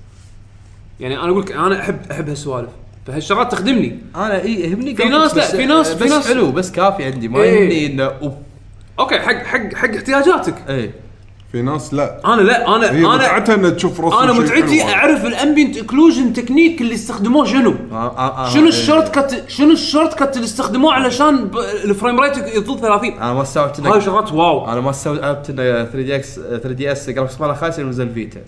يعني 1.00 1.14
أنا 1.18 1.28
أقول 1.30 1.42
لك 1.42 1.52
أنا 1.52 1.80
احب 1.80 1.98
أحب 2.10 2.28
هالسوالف. 2.28 2.70
فهالشغلات 3.06 3.52
تخدمني. 3.52 3.98
أنا 4.16 4.42
إي 4.42 4.54
يهمني 4.60 4.96
في 4.96 5.04
ناس 5.04 5.34
لا، 5.36 5.46
في 5.46 5.66
ناس- 5.66 5.94
في 5.94 6.04
ناس- 6.08 6.28
حلو 6.28 6.52
بس 6.52 6.70
كافي 6.70 7.04
عندي 7.04 7.28
ما 7.28 7.40
إيه. 7.42 7.60
يهمني 7.60 7.86
إنه 7.86 8.32
okay 8.98 9.18
حق 9.18 9.34
حق 9.44 9.74
حق 9.74 9.94
احتياجاتك. 9.94 10.54
اي 10.68 10.90
في 11.52 11.62
ناس 11.62 11.94
لا. 11.94 12.20
أنا 12.34 12.40
لا 12.42 12.76
أنا 12.76 12.90
هي 12.92 12.98
أنا 13.04 13.14
متعتها 13.16 13.54
إنها 13.54 13.70
تشوف 13.70 14.00
رسم 14.00 14.16
أنا 14.16 14.32
شيء 14.32 14.42
متعتي 14.42 14.84
حلو. 14.84 14.94
أعرف 14.94 15.24
ال 15.26 15.32
ambient 15.32 15.76
occlusion 15.76 16.32
technique 16.32 16.80
اللي 16.80 16.94
استخدموه 16.94 17.44
شنو؟ 17.44 17.74
آه، 17.92 17.94
آه، 18.18 18.46
آه، 18.46 18.50
شنو 18.50 18.62
إيه. 18.62 18.68
الشورت 18.68 19.18
كت 19.18 19.44
شنو 19.48 19.72
الشورت 19.72 20.14
كت 20.22 20.36
اللي 20.36 20.44
استخدموه 20.46 20.92
علشان 20.92 21.44
ب- 21.44 21.56
ال 21.84 21.90
frame 21.90 22.20
rate 22.20 22.36
يظل 22.56 22.80
30 22.80 23.12
أنا 23.12 23.32
ما 23.34 23.42
استوعبت 23.42 23.80
هاي 23.80 24.00
شغلات 24.00 24.32
wow. 24.32 24.72
أنا 24.72 24.80
ما 24.80 24.90
استوعبت 24.90 25.50
إنه 25.50 25.84
3 25.84 25.96
دي 26.02 26.16
إكس 26.16 26.34
3DS 26.34 27.10
graphics 27.10 27.40
ماله 27.40 27.54
خايس 27.54 27.78
ينزل 27.78 28.08
Vita. 28.14 28.40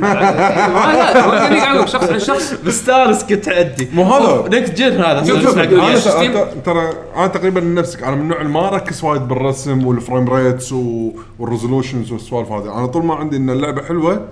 لا 0.00 1.86
شخص 1.86 2.10
عن 2.10 2.18
شخص. 2.18 2.54
مستانس 2.64 3.24
كنت 3.24 3.48
عندي. 3.48 3.88
مو 3.94 4.02
هذا. 4.04 4.58
next 4.58 4.74
gen 4.74 5.00
هذا. 5.00 5.24
شوف- 5.24 5.42
شوف، 5.42 5.58
أنا 5.58 6.44
ترى 6.64 6.92
أنا 7.16 7.26
تقريبا 7.26 7.60
نفسك. 7.60 8.02
أنا 8.02 8.16
من 8.16 8.22
النوع 8.22 8.40
اللي 8.40 8.52
ما 8.52 8.68
أركز 8.68 9.04
وايد 9.04 9.22
بالرسم 9.22 9.86
وال 9.86 9.98
frame 9.98 10.28
rates 10.28 10.72
وال 11.38 11.49
resolutions 11.49 12.12
والسوالف 12.12 12.52
هذه. 12.52 12.78
أنا 12.78 12.86
طول 12.86 13.04
ما 13.04 13.14
عندي 13.14 13.36
إن 13.36 13.50
اللعبة 13.50 13.82
حلوة 13.82 14.28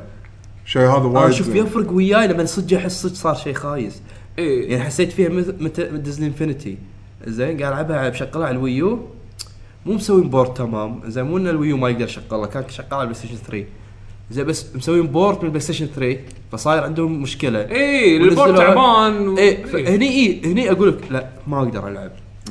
شيء 0.67 0.83
هذا 0.83 0.97
أنا 0.97 1.21
وايد 1.21 1.33
شوف 1.33 1.49
يفرق 1.55 1.93
وياي 1.93 2.27
لما 2.29 2.45
صدق 2.45 2.77
أحس 2.77 3.03
صدق 3.03 3.15
صار 3.15 3.35
شيء 3.35 3.55
خايس. 3.55 4.03
إيه. 4.39 4.71
يعني 4.71 4.85
حسيت 4.85 5.13
فيها 5.13 5.29
مثل 5.61 6.03
Disney 6.03 6.27
Infinity 6.27 6.79
زين 7.27 7.63
قاعد 7.63 7.73
ألعبها 7.73 8.09
بشغلها 8.09 8.47
على 8.47 8.57
ال 8.57 8.64
Wii 8.64 8.85
U. 8.85 8.99
مو 9.87 9.93
مسوين 9.95 10.29
port 10.31 10.55
تمام. 10.55 11.01
زين 11.07 11.25
مو 11.25 11.37
إن 11.37 11.49
ال 11.49 11.54
Wii 11.54 11.71
U 11.71 11.77
ما 11.77 11.89
يقدر 11.89 12.05
يشغلها 12.05 12.47
كان 12.47 12.65
شغال 12.69 12.87
على 12.93 13.03
ال 13.03 13.19
PlayStation 13.19 13.37
3 13.47 13.65
زين 14.31 14.45
بس 14.47 14.67
مسوين 14.77 15.07
port 15.07 15.39
من 15.39 15.45
ال 15.45 15.61
PlayStation 15.61 15.87
3 15.97 16.19
فصاير 16.53 16.83
عندهم 16.85 17.23
مشكلة. 17.23 17.61
ال 17.61 17.79
port 17.79 18.51
ونزلوا- 18.51 18.59
تعبان 18.59 19.29
و- 19.29 19.39
إيه 19.39 19.65
فهني 19.65 20.09
إيه 20.09 20.47
هني 20.47 20.71
أقول 20.71 20.89
لك 20.89 20.99
لا 21.11 21.27
ما 21.47 21.59
أقدر 21.59 21.89
ألعب. 21.89 22.11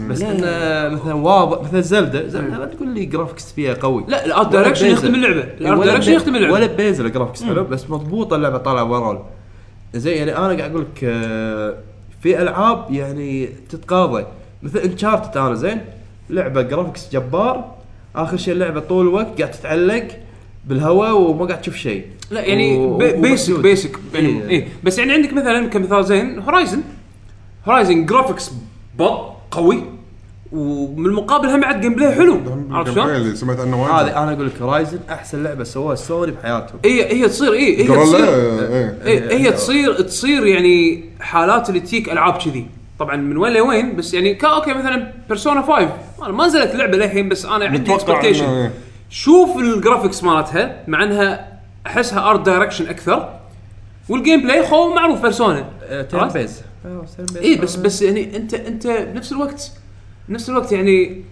بس 0.09 0.22
انه 0.22 0.95
مثلا 0.95 1.14
واضح 1.14 1.61
مثلا 1.67 1.82
زلدة 1.82 2.27
زلدة 2.27 2.58
لا 2.58 2.66
تقول 2.66 2.88
لي 2.88 3.06
graphics 3.05 3.51
فيها 3.53 3.74
قوي. 3.74 4.06
لا 4.08 4.25
ال 4.25 4.32
art 4.32 4.51
direction. 4.51 4.88
يخدم 4.88 5.16
اللعبة. 5.16 5.41
ال 5.61 5.67
art 5.67 5.83
direction 5.85 6.11
يخدم 6.11 6.35
اللعبة. 6.35 6.53
ولا 6.53 6.66
بيزل 6.67 7.06
ال 7.05 7.10
graphics 7.10 7.43
حلو؟ 7.43 7.64
بس 7.64 7.90
مضبوطه 7.90 8.35
اللعبة 8.35 8.58
طالعة 8.58 8.82
overall 8.81 9.19
زين 9.93 10.17
يعني 10.17 10.38
أنا 10.38 10.48
قاعد 10.58 10.72
أقول 10.72 10.82
لك 10.82 11.03
آه، 11.03 11.75
في 12.22 12.41
ألعاب 12.41 12.85
يعني 12.91 13.49
تتقاضى. 13.69 14.25
مثل 14.64 14.80
Uncharted 14.79 15.38
أنا 15.38 15.56
زين؟ 15.56 15.82
لعبة 16.30 16.61
graphics 16.61 17.09
جبار. 17.14 17.72
آخر 18.16 18.38
شيء 18.38 18.53
اللعبة 18.53 18.80
طول 18.80 19.08
الوقت 19.08 19.41
قاعد 19.41 19.51
تتعلق. 19.51 20.08
بالهواء 20.69 21.17
وما 21.22 21.45
قاعد 21.45 21.61
تشوف 21.61 21.75
شيء. 21.75 22.06
لا 22.31 22.41
يعني 22.41 22.77
و- 22.77 22.98
basic 22.97 23.17
ومحدود. 23.49 23.61
basic 23.61 23.91
يعني 24.14 24.27
إيه. 24.43 24.49
إيه. 24.49 24.67
بس 24.83 24.99
يعني 24.99 25.14
عندك 25.14 25.33
مثلا 25.33 25.67
كمثال 25.67 26.06
زين 26.06 26.39
Horizon 26.39 26.81
هورايزن 27.67 28.06
graphics 28.05 28.51
بط 28.99 29.22
قوي 29.51 29.83
ومن 30.51 31.06
المقابل 31.06 31.48
هم 31.49 31.59
بعد 31.61 31.81
gameplay 31.81 32.11
حلو 32.11 32.39
عرفت 32.72 32.91
شلون؟ 32.93 33.09
اللي 33.09 33.35
سمعت 33.35 33.59
عنه 33.59 33.81
وايد. 33.83 33.93
هذه 34.07 34.23
أنا 34.23 34.33
أقول 34.33 34.48
لك 34.48 34.61
هورايزن 34.61 34.99
أحسن 35.09 35.43
لعبة 35.43 35.64
سووها 35.64 35.95
سوني 35.95 36.31
بحياتهم. 36.31 36.80
هي 36.85 37.14
هي 37.14 37.27
تصير 37.27 37.53
إيه 37.53 37.81
هي 37.91 38.03
تصير. 38.03 38.25
إيه. 39.06 39.38
هي 39.38 39.51
تصير 39.51 40.01
تصير 40.01 40.45
يعني 40.45 41.03
حالات 41.19 41.69
اللي 41.69 41.80
تجيك 41.80 42.11
ألعاب 42.11 42.33
كذي. 42.38 42.65
طبعا 42.99 43.15
من 43.15 43.38
وين 43.38 43.53
لوين 43.53 43.95
بس 43.95 44.14
يعني 44.14 44.33
ك 44.35 44.47
أوكي 44.48 44.73
مثلا 44.73 45.11
بيرسونا 45.30 45.61
5 45.61 45.89
أنا 46.23 46.31
ما 46.31 46.48
نزلت 46.48 46.72
اللعبه 46.73 46.98
للحين 46.98 47.30
بس 47.30 47.45
أنا 47.45 47.65
عندي 47.65 47.93
expectation 47.95 48.45
إيه. 48.45 48.72
شوف 49.09 49.57
ال 49.57 49.65
graphics 49.65 50.23
مالتها 50.23 50.83
مع 50.88 51.03
إنها 51.03 51.59
أحسها 51.88 52.29
art 52.29 52.45
direction 52.45 52.88
أكثر. 52.88 53.29
وال 54.09 54.41
gameplay 54.41 54.67
خو 54.67 54.93
معروف 54.93 55.21
بيرسونا 55.21 55.65
turn 56.09 56.27
based 56.27 56.61
اي 57.35 57.41
إيه، 57.41 57.61
بس 57.61 57.75
بس 57.75 58.01
يعني 58.01 58.38
انت 58.38 58.53
أنت 58.53 58.88
بنفس 58.88 59.31
الوقت 59.31 59.71
بنفس 60.29 60.49
الوقت 60.49 60.71
يعني 60.71 61.23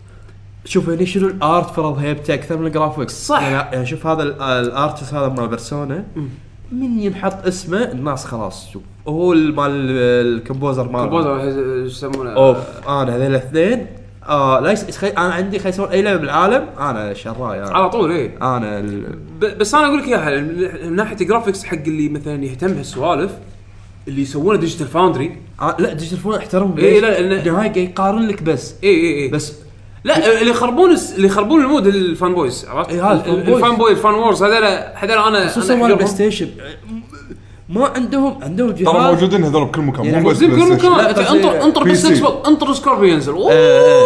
شوف 0.66 0.90
هني 0.90 1.06
شنو 1.06 1.28
ال 1.28 1.38
art 1.38 1.70
فرض 1.76 1.98
هيبته 1.98 2.34
أكثر 2.34 2.58
من 2.58 2.68
ال 2.68 2.74
graphics 2.74 3.28
صح. 3.28 3.42
يعني, 3.42 3.56
يعني 3.76 3.86
شوف 3.86 4.08
هذا 4.08 4.24
ال- 4.24 4.42
ال 4.42 4.52
artist 4.52 5.14
هذا 5.14 5.28
مال 5.30 5.48
بيرسونا 5.48 6.04
من 6.72 7.00
ينحط 7.00 7.46
اسمه؟ 7.48 7.84
الناس 7.92 8.26
خلاص. 8.26 8.70
شوف 8.70 8.82
هو 9.08 9.34
ال- 9.34 9.56
مال 9.56 9.72
ال 10.38 10.43
composer 10.43 10.90
مال 10.90 11.40
إيش 11.40 11.92
يسمونه. 11.94 12.34
أوف 12.34 12.58
أنا 12.88 13.16
هذول 13.16 13.26
الاثنين. 13.26 13.88
آه 14.28 14.60
لا 14.60 14.72
يس... 14.72 14.98
خي... 14.98 15.08
أنا 15.08 15.34
عندي 15.34 15.60
خي 15.60 15.72
اي 15.92 16.02
لعبه 16.02 16.20
بالعالم 16.22 16.66
أنا 16.80 17.14
شراي 17.14 17.60
أنا, 17.64 17.70
على 17.78 17.90
طول 17.90 18.12
إيه. 18.12 18.38
أنا 18.42 18.80
ال... 18.80 19.02
ب- 19.40 19.58
بس 19.58 19.76
أنا 19.76 19.86
أقول 19.88 20.00
لك 20.00 20.08
إياها 20.08 20.42
من 20.42 20.96
ناحية 20.96 21.18
الجرافكس 21.22 21.64
حق 21.64 21.78
اللي 21.88 22.10
مثلا 22.10 22.44
يهتم 22.44 22.68
بهالسوالف 22.68 23.32
اللي 24.08 24.22
يسوونه 24.22 24.60
ديجيتال 24.60 24.88
فاوندري 24.88 25.38
آه 25.62 25.76
لا 25.80 25.94
ديجيتال 25.94 26.18
فون 26.18 26.36
احترم 26.36 26.76
إيه، 26.78 27.00
لا، 27.00 27.52
قاعد 27.54 27.78
يقارن 27.78 28.28
لك 28.28 28.44
بس. 28.44 28.76
اي 28.84 28.90
اي 28.90 29.24
اي 29.24 29.28
بس 29.28 29.54
لا 30.04 30.40
اللي 30.42 30.52
يخربون 30.52 30.96
اللي 31.16 31.28
يخربون 31.28 31.62
المود 31.62 31.88
الفان 31.88 32.34
بويز 32.34 32.66
عرفت؟ 32.66 32.90
إيه، 32.90 33.12
هذا 33.12 33.26
الفان 33.32 33.76
بوي 33.76 33.92
الفان 33.92 34.14
وورز 34.14 34.44
هذول 34.44 34.66
هذول 34.94 35.18
أنا 35.18 35.48
خصوصا 35.48 35.76
مال 35.76 35.92
أحجرهم. 35.92 36.08
ستيشن 36.08 36.48
ما 37.70 37.88
عندهم 37.88 38.44
عندهم 38.44 38.72
جهاز. 38.72 38.94
ترى 38.94 39.14
موجودين 39.14 39.44
هذول 39.44 39.66
بكل 39.66 39.82
مكان 39.82 40.06
يعني 40.06 40.24
مو 40.24 40.30
بس 40.30 40.38
زين 40.38 40.50
كل 40.50 40.56
بلاي 40.56 40.78
ستيشن. 40.78 40.92
مكان 40.92 41.14
بس 41.14 41.18
انطر 41.30 41.64
انطر 41.64 41.84
بس. 41.84 42.06
إكس 42.06 42.20
بوكس 42.20 42.48
انطر 42.48 42.74
سكوربي 42.74 43.12
ينزل. 43.12 43.34
اوه 43.34 43.52
إيه، 43.52 44.02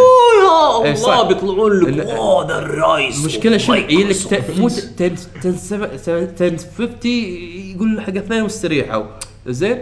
يا 0.82 0.86
إيه، 0.86 0.94
صح. 0.94 1.14
الله 1.14 1.28
بيطلعون 1.28 1.80
لك. 1.80 2.08
أوه 2.08 2.48
ذا 2.48 2.60
الرايس 2.60 3.20
المشكلة 3.20 3.58
شو 3.58 3.74
يجي 3.74 4.04
لك 4.04 4.44
مو 4.60 4.70
Microsoft. 4.70 5.02
1050 5.02 7.76
يقول 7.76 8.02
حق 8.02 8.10
اثنين 8.10 8.42
واستريحوا 8.42 9.04
زين؟ 9.48 9.78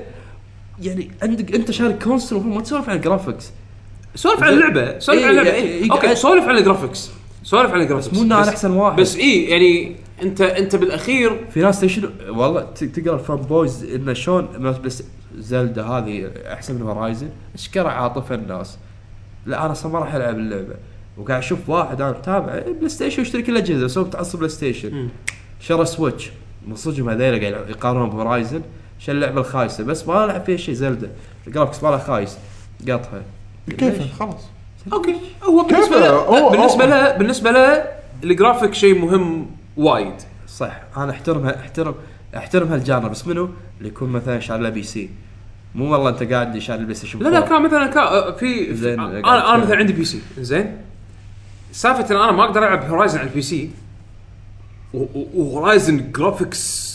يعني 0.81 1.11
عندك 1.23 1.55
انت 1.55 1.71
شارك 1.71 2.03
كونسل 2.03 2.35
المفروض 2.35 2.55
ما 2.55 2.61
تسولف 2.61 2.89
عن 2.89 2.95
الجرافكس 2.95 3.51
سولف 4.15 4.43
عن 4.43 4.53
اللعبه 4.53 4.99
سولف 4.99 5.19
إيه، 5.19 5.25
عن 5.25 5.31
اللعبه 5.31 5.49
يعني 5.49 5.61
إيه. 5.61 5.91
أوكي 5.91 6.15
سولف 6.15 6.43
عن 6.43 6.57
الجرافكس 6.57 7.09
سولف 7.43 7.71
عن 7.71 7.81
الجرافكس 7.81 8.13
مو 8.13 8.23
إنه 8.23 8.35
أنا 8.35 8.49
أحسن 8.49 8.71
واحد. 8.71 9.01
بس 9.01 9.15
اي 9.15 9.43
يعني 9.43 9.95
انت 10.23 10.41
انت 10.41 10.75
بالاخير. 10.75 11.45
في 11.49 11.61
ناس 11.61 11.81
تشنو 11.81 12.09
والله 12.29 12.61
ت- 12.61 12.83
تقرأ 12.83 13.15
الفان 13.15 13.35
بويز 13.37 13.83
إنه 13.83 14.13
شلون 14.13 14.47
بس 14.83 15.03
زلدا 15.37 15.83
هذه 15.85 16.31
أحسن 16.53 16.75
من 16.75 16.81
هورايزن 16.81 17.29
اشكره 17.55 17.89
عاطفه 17.89 18.35
الناس؟ 18.35 18.77
لا 19.45 19.63
أنا 19.65 19.71
أصلا 19.71 19.91
ما 19.91 19.99
راح 19.99 20.13
ألعب 20.13 20.35
اللعبة. 20.37 20.75
وقاعد 21.17 21.39
أشوف 21.39 21.69
واحد 21.69 22.01
أنا 22.01 22.11
متابع 22.11 22.59
بلاي 22.79 22.89
ستيشن 22.89 23.21
يشتري 23.21 23.41
كل 23.41 23.51
الاجهزه 23.51 23.85
بس 23.85 23.97
هو 23.97 24.03
متعصب 24.03 24.37
بلاي 24.37 24.49
ستيشن 24.49 25.09
شرى 25.59 25.85
سويتش. 25.85 26.31
من 26.67 26.75
صدقهم 26.75 27.09
هذيلا 27.09 27.49
قاعد 27.55 27.69
يقارنون 27.69 28.09
بهورايزن 28.09 28.61
شو 28.99 29.11
اللعبة 29.11 29.41
الخايسة 29.41 29.83
بس 29.83 30.07
ما 30.07 30.25
ألعب 30.25 30.43
فيها 30.45 30.57
شيء 30.57 30.75
زلدا 30.75 31.09
ال 31.47 31.51
graphics 31.51 31.83
مالها 31.83 31.97
خايس. 31.97 32.37
قطها 32.81 33.21
كيف؟ 33.77 34.19
خلاص. 34.19 34.41
أوكي. 34.93 35.15
هو 35.43 35.63
بالنسبة؟ 35.63 35.99
له 35.99 36.49
بالنسبة 36.51 36.85
له 36.85 37.17
بالنسبة 37.17 37.51
له 37.51 37.83
الجرافيك 38.23 38.73
شيء 38.73 38.99
مهم 38.99 39.47
وايد. 39.79 40.13
صح. 40.47 40.81
أنا 40.97 41.11
احترمها 41.11 41.59
احترم 41.59 41.95
احترم 42.37 42.67
هال 42.67 42.79
genre 42.79 43.07
بس 43.07 43.27
منو؟ 43.27 43.49
اللي 43.77 43.89
يكون 43.89 44.09
مثلا 44.09 44.39
شاري 44.39 44.71
PC. 44.71 45.09
مو 45.75 45.91
والله 45.91 46.09
انت 46.09 46.23
قاعد 46.23 46.57
شاري 46.57 46.79
البلاي 46.79 46.95
ستيشن 46.95 47.19
لا 47.19 47.29
لا 47.29 47.37
4. 47.37 47.49
كان 47.49 47.61
مثلا 47.61 47.87
كان 47.87 48.35
في, 48.35 48.65
في 48.65 48.75
زين، 48.75 48.99
أنا 48.99 49.55
أنا. 49.55 49.63
مثلا 49.63 49.77
عندي 49.77 49.93
PC. 49.93 50.21
زين؟ 50.39 50.77
سالفة 51.71 52.15
إن 52.15 52.21
أنا 52.21 52.31
ما 52.31 52.43
أقدر 52.43 52.63
ألعب 52.63 52.83
هورايزن 52.83 53.19
على 53.19 53.27
ال 53.27 53.41
PC 53.41 53.69
وهورايزن 54.93 56.11
graphics 56.11 56.89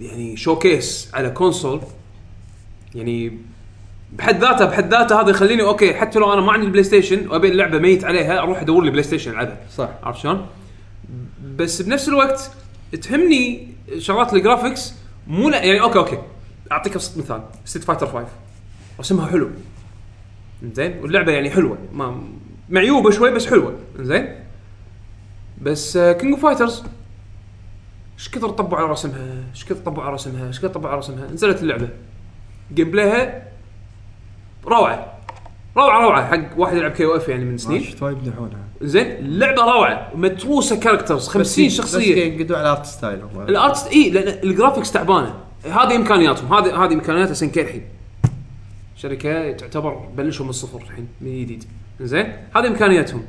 يعني 0.00 0.36
showcase 0.36 1.10
على 1.14 1.30
console 1.30 1.80
يعني 2.94 3.38
بحد 4.12 4.40
ذاته 4.40 4.64
بحد 4.64 4.94
ذاته 4.94 5.20
هذا 5.20 5.30
يخليني 5.30 5.62
أوكي 5.62 5.94
حتى 5.94 6.18
لو 6.18 6.32
أنا 6.32 6.40
ما 6.40 6.52
عندي 6.52 6.66
البلاي 6.66 6.84
ستيشن 6.84 7.28
وأبي 7.28 7.48
اللعبة 7.48 7.78
ميت 7.78 8.04
عليها 8.04 8.38
أروح 8.38 8.60
أدور 8.60 8.84
لي 8.84 8.90
بلاي 8.90 9.02
ستيشن 9.02 9.30
العبها. 9.30 9.56
صح. 9.76 9.88
عرفت 10.02 10.20
شلون؟ 10.20 10.46
بس 11.56 11.82
بنفس 11.82 12.08
الوقت 12.08 12.50
تهمني 13.02 13.68
شغلات 13.98 14.34
ال 14.34 14.41
graphics 14.41 14.94
مو 15.26 15.48
لا 15.48 15.64
يعني 15.64 15.80
أوكي 15.80 15.98
أوكي. 15.98 16.18
أعطيك 16.72 16.92
أبسط 16.94 17.18
مثال. 17.18 17.42
ستريت 17.64 17.84
فايتر 17.84 18.06
5 18.06 18.26
رسمها 19.00 19.26
حلو. 19.26 19.50
زين 20.74 20.98
واللعبة 20.98 21.32
يعني 21.32 21.50
حلوة. 21.50 21.78
ما 21.92 22.22
معيوبة 22.70 23.10
شوي 23.10 23.30
بس 23.30 23.46
حلوة. 23.46 23.74
زين 23.98 24.34
بس 25.62 25.98
كينج 25.98 26.32
اوف 26.32 26.42
فايترز 26.42 26.84
إيش 28.18 28.28
كثر 28.28 28.48
طبوا 28.48 28.78
على 28.78 28.86
رسمها؟ 28.86 29.44
إيش 29.50 29.64
كثر 29.64 29.74
طبوا 29.74 30.02
على 30.02 30.14
رسمها؟ 30.14 30.46
إيش 30.46 30.58
كثر 30.58 30.68
طبوا 30.68 30.88
على 30.88 30.98
رسمها؟ 30.98 31.26
نزلت 31.26 31.62
اللعبة. 31.62 31.88
gameplay 32.74 32.90
ها 32.90 33.48
روعة. 34.66 35.18
روعة 35.76 36.02
روعة. 36.04 36.26
حق 36.26 36.58
واحد 36.58 36.76
يلعب 36.76 36.90
كي 36.90 37.04
أو 37.04 37.16
اف 37.16 37.28
يعني 37.28 37.44
من 37.44 37.58
سنين. 37.58 37.82
شفت 37.82 38.02
وايد 38.02 38.18
يمدحونها 38.18 38.64
زين 38.82 39.06
اللعبه 39.06 39.62
روعة 39.62 40.10
متروسه 40.14 40.76
characters 40.76 41.28
50 41.28 41.68
شخصية. 41.68 42.14
بس 42.14 42.18
ينقدوا 42.18 42.56
على 42.56 42.66
ال 42.66 42.71
art 42.71 42.86
style. 42.86 43.20
ال 43.48 43.58
art 43.58 43.86
اي 43.92 44.10
لأن 44.10 44.38
ال 44.44 44.49
graphics 44.49 44.92
تعبانة. 44.92 45.34
هذه 45.64 45.96
إمكانياتهم 45.96 46.54
هذه 46.54 46.84
هذه 46.84 46.92
إمكانيات 46.92 47.30
اس 47.30 47.42
ان 47.42 47.50
كي 47.50 47.60
الحين. 47.60 47.84
شركة 48.96 49.52
تعتبر 49.52 49.94
بلشوا 50.16 50.44
من 50.44 50.50
الصفر 50.50 50.78
الحين 50.78 51.08
من 51.20 51.40
جديد. 51.40 51.64
زين 52.00 52.32
هذه 52.56 52.66
إمكانياتهم. 52.66 53.24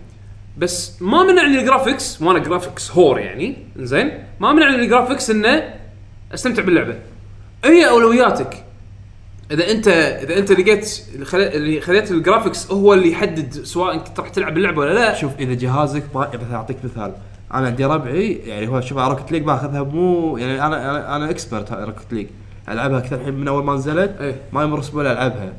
بس 0.58 1.02
ما 1.02 1.24
منعني 1.24 1.60
ال 1.60 1.66
graphics 1.66 2.22
وأنا 2.22 2.40
graphics 2.40 2.92
whore 2.92 3.20
يعني. 3.20 3.58
زين 3.78 4.24
ما 4.40 4.54
منعني 4.54 4.76
ال 4.76 4.82
graphics 4.82 5.30
إنه 5.30 5.74
أستمتع 6.34 6.64
باللعبة. 6.64 6.96
هي 7.66 7.90
أولوياتك. 7.90 8.64
إذا 9.52 9.72
انت 9.72 9.88
إذا 9.88 10.38
أنت 10.38 10.52
لقيت 10.52 11.02
اللي 11.16 11.26
خلي- 11.26 11.56
اللي 11.56 11.82
خليت 11.82 12.12
ال 12.12 12.18
graphics 12.18 12.72
هو 12.72 12.94
اللي 12.94 13.12
يحدد 13.12 13.54
سواء 13.64 13.94
أنت 13.94 14.20
راح 14.20 14.30
تلعب 14.30 14.58
اللعبة 14.58 14.80
ولا 14.80 14.94
لا 14.94 15.14
شوف 15.16 15.32
إذا 15.40 15.54
جهازك 15.54 16.04
ما 16.16 16.28
مثلا 16.34 16.56
أعطيك 16.56 16.78
مثال 16.84 17.14
أنا 17.54 17.68
عندي 17.68 17.86
ربعي 17.86 18.32
يعني 18.34 18.68
هو 18.68 18.82
شوف 18.82 18.98
روكت 18.98 19.32
ليج 19.32 19.44
باخذها 19.44 19.84
مو 19.84 20.38
يعني 20.38 20.66
أنا 20.66 20.92
أنا, 20.92 21.16
أنا 21.16 21.30
expert 21.30 21.72
روكت 21.72 22.14
ليج 22.14 22.28
ألعبها 22.70 22.98
أكثر 22.98 23.16
الحين 23.16 23.34
من 23.34 23.48
أول 23.48 23.64
ما 23.64 23.74
نزلت 23.76 24.16
إيه. 24.22 24.36
ما 24.54 24.64
يمر 24.64 24.80
أسبوع 24.80 25.12
ألعبها 25.12 25.54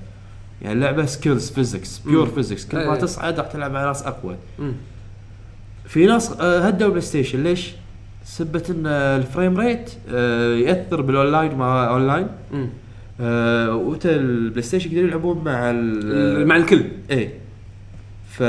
يعني 0.62 0.74
اللعبة 0.74 1.06
skills 1.06 1.50
physics 1.50 1.98
pure 1.98 2.26
physics 2.26 2.66
كل 2.66 2.76
ما 2.86 2.94
إيه. 2.94 3.00
تصعد 3.00 3.38
راح 3.38 3.46
تلعب 3.46 3.76
على 3.76 3.86
ناس 3.86 4.02
أقوى 4.02 4.36
مم. 4.58 4.72
في 5.86 6.06
ناس 6.06 6.32
آه، 6.40 6.60
هدوا 6.60 6.88
بلاي 6.88 7.00
ستيشن 7.00 7.42
ليش؟ 7.42 7.72
سبة 8.24 8.62
إن 8.70 8.86
ال 8.86 8.98
frame 8.98 9.56
rate 9.60 9.90
آه، 10.14 10.54
يأثر 10.54 11.00
بالاونلاين 11.00 11.54
مع 11.54 11.88
اونلاين. 11.88 12.28
آه، 13.20 13.74
وأنت 13.76 14.06
البلاي 14.06 14.62
ستيشن 14.62 14.88
يقدرون 14.90 15.08
يلعبون 15.08 15.44
مع 15.44 15.70
ال 15.70 16.46
مع 16.46 16.56
الكل. 16.56 16.82
إيه. 17.10 17.30
ف 18.30 18.42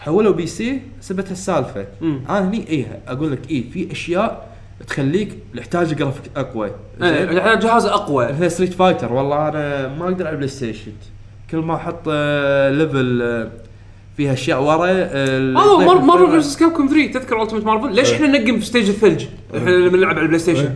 حولوا 0.00 0.32
PC 0.32 0.80
سبت 1.00 1.30
السالفة. 1.30 1.86
مم. 2.00 2.20
أنا 2.28 2.48
هني 2.48 2.66
إيه 2.68 2.98
أقول 3.08 3.32
لك 3.32 3.50
إيه 3.50 3.70
في 3.70 3.92
أشياء 3.92 4.48
تخليك 4.86 5.38
يحتاج 5.54 5.94
جرافيك 5.94 6.22
أقوى. 6.36 6.66
إيه، 6.66 7.26
زين؟ 7.26 7.36
يعني 7.36 7.60
جهاز 7.60 7.86
أقوى. 7.86 8.26
مثل 8.32 8.50
ستريت 8.50 8.72
فايتر 8.72 9.12
والله 9.12 9.48
أنا 9.48 9.88
ما 9.88 10.04
أقدر 10.04 10.24
على 10.26 10.32
البلاي 10.32 10.48
ستيشن 10.48 10.92
كل 11.50 11.58
ما 11.58 11.74
أحط 11.74 12.00
آه، 12.08 12.70
level 12.70 13.22
آه، 13.22 13.50
فيها 14.16 14.32
أشياء 14.32 14.62
ورا 14.62 14.88
آه، 14.90 15.40
مار- 15.52 15.98
مارفل 16.00 16.30
فيرسس 16.30 16.56
كابكوم 16.56 16.86
3 16.88 17.12
تذكر 17.12 17.42
ألتيمت 17.42 17.64
مارفل 17.64 17.94
ليش 17.94 18.12
إحنا 18.12 18.26
ننقم 18.26 18.58
في 18.60 18.66
stage 18.66 18.88
الثلج 18.88 19.24
إحنا 19.56 19.70
لما 19.70 19.96
نلعب 19.96 20.10
على 20.14 20.20
البلاي 20.22 20.38
ستيشن 20.38 20.74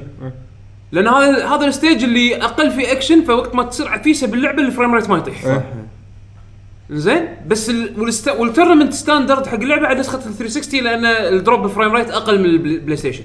لأن 0.92 1.08
هذا 1.08 1.46
هذا 1.46 1.66
ال 1.66 1.73
stage 1.73 2.04
اللي 2.04 2.36
أقل 2.36 2.70
في 2.70 2.92
اكشن 2.92 3.24
فوقت 3.24 3.54
ما 3.54 3.62
تصير 3.62 3.88
عفيسة 3.88 4.26
باللعبة 4.26 4.62
ال 4.62 4.68
frame 4.68 4.94
rate 4.94 5.10
ما 5.10 5.18
يطيح. 5.18 5.62
زين 6.90 7.28
بس. 7.46 7.72
والست... 7.98 8.28
وال 8.28 8.39
tournament 8.39 8.92
standard 8.92 9.46
حق 9.46 9.54
اللعبة 9.54 9.86
على 9.86 10.00
نسخة 10.00 10.18
ال 10.18 10.34
360 10.34 10.80
لأن 10.80 11.04
ال 11.04 11.17
drop 11.17 11.66
frame 11.66 11.92
rate 11.92 12.10
أقل 12.10 12.38
من 12.38 12.44
البلاي 12.44 12.96
ستيشن. 12.96 13.24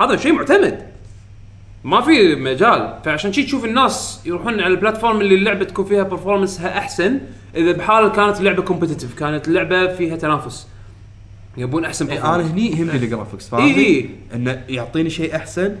هذا 0.00 0.16
شيء 0.16 0.32
معتمد 0.32 0.94
ما 1.84 2.00
في 2.00 2.34
مجال 2.34 2.98
فعشان 3.04 3.32
شي 3.32 3.42
تشوف 3.42 3.64
الناس 3.64 4.20
يروحون 4.26 4.60
على 4.60 4.74
ال 4.74 4.79
platform 4.79 5.20
اللي 5.20 5.34
اللعبة 5.34 5.64
تكون 5.64 5.84
فيها 5.84 6.02
performance 6.02 6.72
ها 6.72 6.78
أحسن 6.78 7.20
إذا 7.56 7.72
بحال 7.72 8.08
كانت 8.08 8.38
اللعبة 8.38 8.62
competitive 8.62 9.14
كانت 9.14 9.48
اللعبة 9.48 9.86
فيها 9.86 10.16
تنافس 10.16 10.66
يبون 11.56 11.84
أحسن 11.84 12.10
إيه،. 12.10 12.34
أنا 12.34 12.52
هني 12.52 12.70
يهمني 12.70 12.96
ال 12.96 13.02
graphics؟ 13.02 13.54
إيه، 13.54 13.76
إيه. 13.76 14.06
إنه 14.34 14.62
يعطيني 14.68 15.10
شيء 15.10 15.36
أحسن 15.36 15.76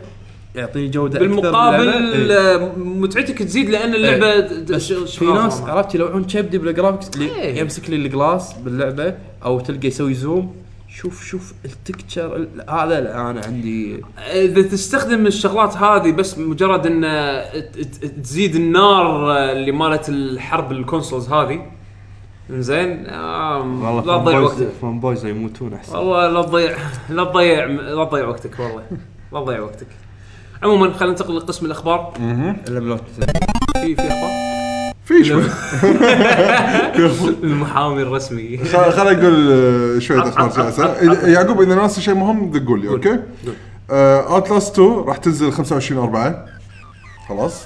يعطيني 0.54 0.88
جودة 0.88 1.18
بالمقابل. 1.18 1.88
إيه. 2.30 2.72
متعتك 2.76 3.38
تزيد 3.42 3.70
لأن 3.70 3.94
اللعبة 3.94 4.32
إيه. 4.32 4.64
بس 4.64 4.82
ش- 4.92 5.18
في 5.18 5.24
ناس. 5.24 5.60
عرفت 5.60 5.94
يلوعون 5.94 6.24
كبدي 6.24 6.58
بالجرافكس 6.58 7.10
إيه. 7.20 7.58
يمسك 7.60 7.90
لي 7.90 7.96
الجلاس 7.96 8.52
باللعبة 8.52 9.14
أو 9.44 9.60
تلقى 9.60 9.88
يسوي 9.88 10.14
زوم 10.14 10.54
شوف 10.88 11.24
شوف 11.24 11.52
التكتشر 11.64 12.36
ال- 12.36 12.70
هذا 12.70 13.00
لا، 13.00 13.30
أنا 13.30 13.40
عندي 13.46 14.00
إذا 14.32 14.62
تستخدم 14.62 15.26
الشغلات 15.26 15.76
هذه 15.76 16.12
بس 16.12 16.38
مجرد 16.38 16.86
إن 16.86 17.02
تزيد 18.22 18.54
النار 18.54 19.32
اللي 19.52 19.72
مالت 19.72 20.08
الحرب 20.08 20.72
الكونسولز 20.72 21.28
هذه 21.32 21.66
زين 22.50 23.06
آه 23.06 24.02
لا 24.06 24.16
تضيع 24.18 24.38
وقتك 24.38 24.68
فان 24.82 25.00
بويز 25.00 25.24
يموتون 25.26 25.74
أحسن 25.74 25.96
والله 25.96 26.28
لا 26.28 26.42
تضيع 26.42 26.76
لا 27.10 27.24
تضيع 27.24 27.64
لا 27.66 28.04
تضيع 28.04 28.26
وقتك 28.28 28.58
والله 28.60 28.82
لا 29.32 29.40
تضيع 29.40 29.60
وقتك 29.60 29.86
عموما 30.64 30.92
خلينا 30.92 31.12
ننتقل 31.12 31.36
لقسم 31.36 31.66
الأخبار. 31.66 32.12
إلا 32.68 32.80
بلوت. 32.80 33.02
في 33.74 33.96
في 33.96 34.02
أخبار؟ 34.02 34.30
في 35.04 35.24
شوي. 35.24 35.42
المحامي 37.42 38.02
الرسمي. 38.02 38.58
خل 38.58 38.92
خل 38.92 39.08
أقول 39.08 39.52
آه، 39.52 39.98
شوية 39.98 40.22
أخبار 40.22 40.50
سياسة. 40.50 40.96
يعقوب 41.28 41.60
إذا 41.62 41.74
ناسي 41.74 42.00
شيء 42.00 42.14
مهم 42.14 42.66
قول 42.66 42.80
لي 42.80 42.88
okay؟ 42.88 43.18
Outlast 43.90 44.72
2 44.78 44.90
راح 45.06 45.16
تنزل 45.16 45.52
25 45.52 46.02
4 46.02 46.46
خلاص. 47.28 47.62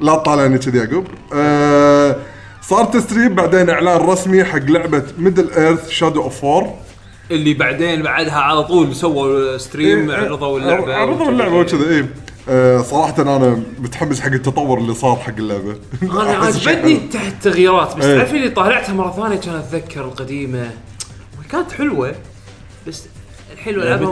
لا 0.00 0.14
تطالعني 0.14 0.58
كذي 0.58 0.78
يعقوب. 0.78 1.04
آه، 1.34 2.16
صار 2.62 2.84
stream 2.84 3.34
بعدين 3.34 3.70
إعلان 3.70 4.00
رسمي 4.00 4.44
حق 4.44 4.58
لعبة 4.58 5.02
Middle-earth 5.18 5.88
Shadow 5.88 6.22
of 6.22 6.44
War 6.44 6.74
اللي 7.30 7.54
بعدين 7.54 8.02
بعدها 8.02 8.34
على 8.38 8.64
طول 8.64 8.94
سووا 8.96 9.58
stream 9.58 10.10
عرضوا 10.10 10.58
اللعبة 10.58 10.88
إيه، 10.88 10.94
عرضوا 10.94 11.28
اللعبة 11.28 11.54
وكذا 11.56 11.90
اي 11.96 12.06
آه، 12.48 12.82
صراحة 12.82 13.22
أنا 13.22 13.62
متحمس 13.78 14.20
حق 14.20 14.32
التطور 14.32 14.78
اللي 14.78 14.94
صار 14.94 15.16
حق 15.16 15.36
اللعبة. 15.38 15.76
أنا 16.02 16.32
أحس 16.44 16.58
شيء 16.58 16.72
عجبتني 16.72 17.28
التغييرات 17.28 17.96
بس 17.96 18.04
إيه. 18.04 18.18
تعرف 18.18 18.34
اللي 18.34 18.48
طالعتها 18.48 18.94
مرة 18.94 19.10
ثانية 19.10 19.36
كانت 19.36 19.74
أتذكر 19.74 20.04
القديمة. 20.04 20.70
كانت 21.52 21.72
حلوة 21.72 22.14
بس 22.86 23.04
الحين 23.52 23.78
يعني 23.80 24.06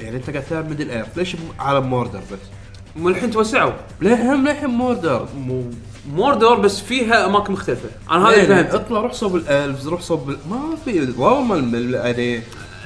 يعني 0.00 0.16
أنت 0.16 0.30
قاعد 0.30 0.44
تلعب 0.44 0.68
Middle-earth 0.68 1.06
ليش 1.16 1.36
عالم 1.58 1.86
Mordor 1.90 2.20
بس؟ 2.32 2.59
والحين 3.02 3.30
توسعوا. 3.30 3.72
للحين 4.02 4.44
للحين 4.44 4.70
Mordor 4.70 5.28
Mordor 6.14 6.54
بس 6.60 6.80
فيها 6.80 7.26
أماكن 7.26 7.52
مختلفة. 7.52 7.88
أنا 8.10 8.28
هذا 8.28 8.34
اللي 8.42 8.54
يعني 8.54 8.68
فهمت 8.68 8.74
اطلع 8.84 9.00
روح 9.00 9.12
صوب 9.12 9.36
ال 9.36 9.45
elves 9.45 9.88
روح 9.88 10.00
صوب 10.00 10.30
ال- 10.30 10.38
ما 10.50 10.60
في 10.84 11.14
والله 11.18 11.56
يعني 11.96 12.36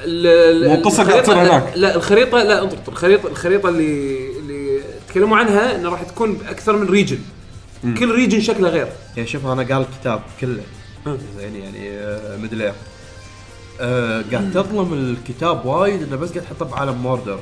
ال- 0.03 0.27
ال- 0.27 0.71
والقصة 0.71 1.03
قاعد 1.03 1.19
الخريطة- 1.23 1.25
تصير 1.25 1.37
هناك. 1.41 1.73
لا 1.75 1.95
الخريطه 1.95 2.43
لا 2.43 2.63
انطر. 2.63 2.77
الخريطه 2.87 3.27
الخريطة 3.27 3.69
اللي 3.69 4.17
اللي 4.39 4.79
تكلموا 5.09 5.37
عنها 5.37 5.75
انه 5.75 5.89
راح 5.89 6.03
تكون 6.03 6.33
بأكثر 6.33 6.77
من 6.77 6.87
region 6.89 7.19
كل 7.83 8.11
region 8.15 8.41
شكله 8.41 8.69
غير. 8.69 8.87
يعني 9.17 9.27
شوف 9.29 9.45
أنا 9.45 9.63
قال 9.63 9.85
الكتاب 9.91 10.21
كله. 10.41 10.61
مم. 11.05 11.17
زين 11.37 11.55
يعني 11.55 11.89
آه، 11.89 12.37
Middle-earth 12.37 12.73
آه 13.81 14.23
قاعد 14.31 14.51
تظلم 14.53 14.93
الكتاب 14.93 15.65
وايد 15.65 16.03
إنه 16.03 16.15
بس 16.15 16.29
قاعد 16.31 16.43
تحطه 16.45 16.65
بعالم 16.65 16.93
Mordor 16.97 17.39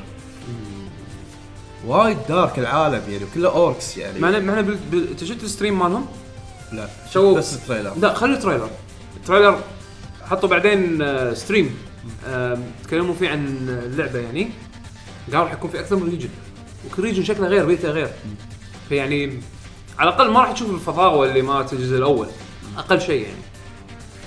وايد 1.88 2.18
dark 2.30 2.60
العالم 2.60 3.02
يعني 3.10 3.24
كله 3.36 3.50
orcs 3.50 3.98
يعني. 3.98 4.20
معنا 4.20 4.40
معنا 4.40 4.62
بال... 4.62 4.78
بال... 4.92 5.10
انت 5.10 5.24
شفت 5.24 5.44
ال 5.43 5.49
stream 5.49 5.80
مالهم؟ 5.80 6.06
لا 6.72 6.88
سووا- 7.14 7.38
بس 7.38 7.53
ال 7.53 7.58
trailer. 7.58 7.93
لا 8.02 8.14
خلي 8.14 8.34
ال 8.34 8.38
trailer. 8.38 8.69
ال 9.18 9.23
trailer 9.23 9.60
حطوا 10.26 10.50
بعدين 10.50 11.02
آه، 11.02 11.34
stream 11.34 11.76
آه، 12.28 12.58
تكلموا 12.84 13.14
فيه 13.16 13.30
عن 13.30 13.45
اللعبة 13.70 14.20
يعني. 14.20 14.50
قال 15.34 15.40
راح 15.42 15.53
يكون 15.53 15.70
في 15.72 15.80
أكثر 15.80 15.95
من 15.95 16.10
region 16.10 16.30
وكل 16.88 17.03
region 17.03 17.24
شكله 17.24 17.48
غير 17.48 17.66
بيئته 17.66 17.90
غير. 17.90 18.10
فيعني 18.90 19.40
على 20.00 20.10
الأقل 20.10 20.32
ما 20.32 20.40
راح 20.40 20.52
تشوف 20.52 20.70
الفضاوة 20.70 21.26
اللي 21.30 21.42
مالت 21.42 21.74
الجزء 21.74 21.98
الأول. 21.98 22.28
أقل 22.78 23.02
شيء 23.02 23.22
يعني. 23.22 23.42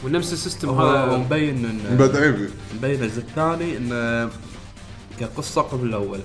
ونفس 0.05 0.33
ال 0.33 0.38
system 0.38 0.69
هو 0.69 0.87
هذا. 0.87 1.17
مبين 1.17 1.81
فيه 1.99 2.49
مبين 2.79 3.03
الجزء 3.03 3.19
الثاني 3.19 3.77
انه 3.77 4.31
كقصة 5.21 5.63
قبل 5.63 5.87
الأول. 5.89 6.21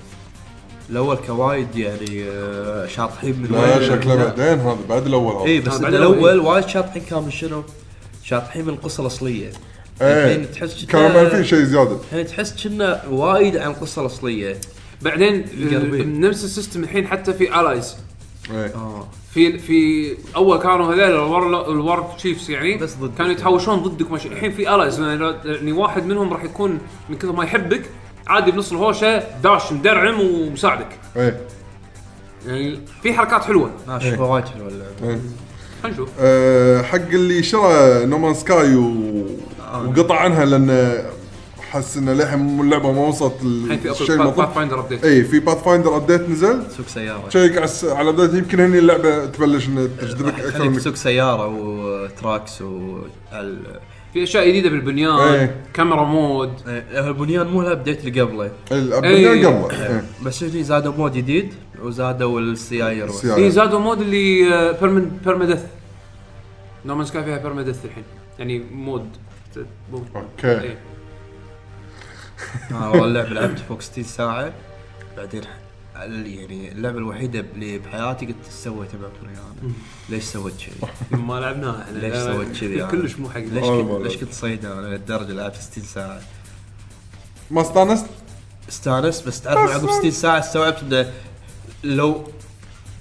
الأول 0.89 1.15
كوايد 1.27 1.75
يعني 1.75 2.23
آه، 2.29 2.87
شاطحين 2.87 3.35
من 3.41 3.47
لا 3.51 3.77
وين- 3.77 3.87
شكله 3.89 4.15
بعدين 4.15 4.59
هذا 4.59 4.77
بعد 4.89 5.05
الأول 5.07 5.35
هذا 5.35 5.45
اي 5.45 5.59
بس 5.59 5.73
آه، 5.73 5.81
بعد 5.81 5.93
الأول. 5.93 6.39
وايد 6.39 6.67
شاطحين 6.67 7.01
كان 7.03 7.23
من 7.23 7.31
شنو؟ 7.31 7.63
شاطحين 8.23 8.65
من 8.65 8.69
القصة 8.73 9.01
الأصلية. 9.01 9.49
إيه. 10.01 10.25
الحين 10.35 10.51
تحس 10.51 10.85
كانوا 10.85 11.09
كنا- 11.09 11.21
مالفين 11.23 11.43
شيء 11.43 11.59
زيادة. 11.63 11.97
الحين 12.11 12.27
تحس 12.27 12.63
كنا 12.67 13.01
وايد 13.09 13.57
عن 13.57 13.71
القصة 13.71 14.01
الأصلية. 14.01 14.57
بعدين. 15.01 15.33
ال- 15.53 16.19
نفس 16.19 16.43
ال 16.43 16.49
system 16.49 16.83
الحين 16.83 17.07
حتى 17.07 17.33
في 17.33 17.59
ال 17.59 17.65
allies 17.65 17.95
إيه. 18.51 18.65
آه. 18.75 19.07
في 19.33 19.59
في 19.59 20.11
أول 20.35 20.57
كانوا 20.57 20.85
هذول 20.85 20.99
ال 21.01 21.71
war 21.71 22.01
ال 22.17 22.21
war 22.21 22.30
chiefs 22.30 22.49
يعني 22.51 22.77
بس 22.77 22.95
ضدك. 22.95 23.17
كانوا 23.17 23.31
يتهاوشون 23.31 23.75
ضدك. 23.79 24.11
ماشي 24.11 24.27
الحين 24.27 24.51
في 24.51 24.75
ال 24.75 24.79
allies 24.79 24.99
يعني 24.99 25.71
واحد 25.71 26.05
منهم 26.05 26.33
راح 26.33 26.43
يكون 26.43 26.79
من 27.09 27.17
كثر 27.17 27.31
ما 27.31 27.43
يحبك 27.43 27.81
عادي 28.27 28.51
بنص 28.51 28.71
الهوشة 28.71 29.23
داش 29.43 29.71
مدرعم 29.71 30.21
ومساعدك. 30.21 30.99
إيه. 31.17 31.41
يعني 32.47 32.79
في 33.03 33.13
حركات 33.13 33.43
حلوة. 33.43 33.71
أنا 33.87 33.97
اشوفها 33.97 34.27
وايد 34.27 34.45
حلوة 34.45 34.67
اللعبة. 34.67 34.91
إيه. 35.03 35.19
خلينا 35.83 35.95
نشوف. 35.95 36.09
أه 36.19 36.81
حق 36.81 36.95
اللي 36.95 37.43
شرى 37.43 38.05
No 38.05 38.13
Man's 38.13 38.33
Sky 38.33 38.75
و... 38.75 39.25
وقطع 39.85 40.19
عنها 40.19 40.45
لأن 40.45 41.01
حس 41.71 41.97
انه 41.97 42.13
للحين 42.13 42.59
اللعبة 42.61 42.91
ما 42.91 43.07
وصلت 43.07 43.41
الحين 43.41 43.79
في 43.79 43.91
الشيء 43.91 44.07
path 44.07 44.19
المطلوب 44.19 44.49
finder 44.49 44.79
update 44.79 45.05
اي 45.05 45.23
في 45.23 45.39
Pathfinder 45.39 45.95
update 45.95 46.29
نزل. 46.29 46.67
تسوق 46.67 46.87
سيارة. 46.87 47.29
check 47.29 47.57
على 47.83 48.09
ال 48.09 48.14
update 48.14 48.43
يمكن 48.43 48.59
هني 48.59 48.79
اللعبة 48.79 49.25
تبلش 49.25 49.67
انها 49.67 49.87
تجذبك 50.01 50.33
أكثر 50.33 50.51
خليك 50.51 50.75
تسوق 50.75 50.95
سيارة 50.95 51.47
و 51.47 51.64
trucks 51.64 52.61
و 52.61 52.97
في 54.13 54.23
أشياء 54.23 54.47
جديدة 54.47 54.69
بالبنيان 54.69 55.15
إيه. 55.19 55.55
كاميرا 55.73 56.03
مود 56.03 56.53
إيه، 56.67 57.07
البنيان 57.07 57.47
مو 57.47 57.61
ال 57.61 57.68
update 57.68 58.05
اللي 58.07 58.21
قبله 58.21 58.51
ال 58.71 58.79
update 58.79 59.27
إيه. 59.27 59.47
قبله 59.47 59.71
إيه. 59.71 60.03
بس 60.25 60.43
هني 60.43 60.63
زادوا 60.63 60.93
mode 60.93 61.13
جديد 61.13 61.53
وزادوا 61.81 62.39
السيايير 62.39 63.05
السيايير. 63.05 63.35
في 63.37 63.51
زادوا 63.51 63.79
mode 63.79 64.01
اللي 64.01 64.53
آه، 64.53 64.71
permadeath 65.25 65.65
No 66.85 66.91
Man's 66.91 67.05
Sky 67.05 67.23
فيها 67.23 67.37
permadeath 67.37 67.85
الحين 67.85 68.03
يعني 68.39 68.59
mode. 68.59 69.09
okay 69.93 70.61
إيه. 70.61 70.77
أنا 72.71 72.87
والله 72.89 73.05
اللعبه 73.05 73.29
لعبت 73.29 73.59
فوق 73.59 73.81
60 73.81 74.03
ساعة 74.03 74.53
بعدين 75.17 75.41
يعني 76.05 76.71
اللعبة 76.71 76.97
الوحيدة 76.97 77.45
اللي 77.55 77.77
بحياتي 77.79 78.25
قلت 78.25 78.35
إيش 78.45 78.53
سويت 78.53 78.89
معطوني 78.95 79.37
أنا؟ 79.37 79.71
ليش 80.09 80.23
سويت 80.23 80.53
كذي؟ 80.57 80.89
ما 81.27 81.39
لعبناها 81.39 81.81
إحنا 81.83 81.97
ليش 82.07 82.15
سويت 82.15 82.57
كذي؟ 82.61 82.83
كلش 82.87 83.15
مو 83.15 83.29
حق 83.29 83.39
ليش 83.39 83.65
كنت. 83.65 84.01
ليش 84.03 84.17
كنت 84.17 84.33
صيدة 84.33 84.73
أنا 84.73 84.87
لهالدرجة 84.87 85.31
لعبت 85.33 85.55
60 85.55 85.83
ساعة 85.83 86.21
ما 87.51 87.61
استانست؟ 87.61 88.05
استانس 88.69 89.21
بس 89.21 89.41
تعرف 89.41 89.71
عقب 89.71 89.89
60 89.91 90.11
ساعة 90.11 90.39
استوعبت 90.39 90.83
إنه 90.83 91.11
لو 91.83 92.23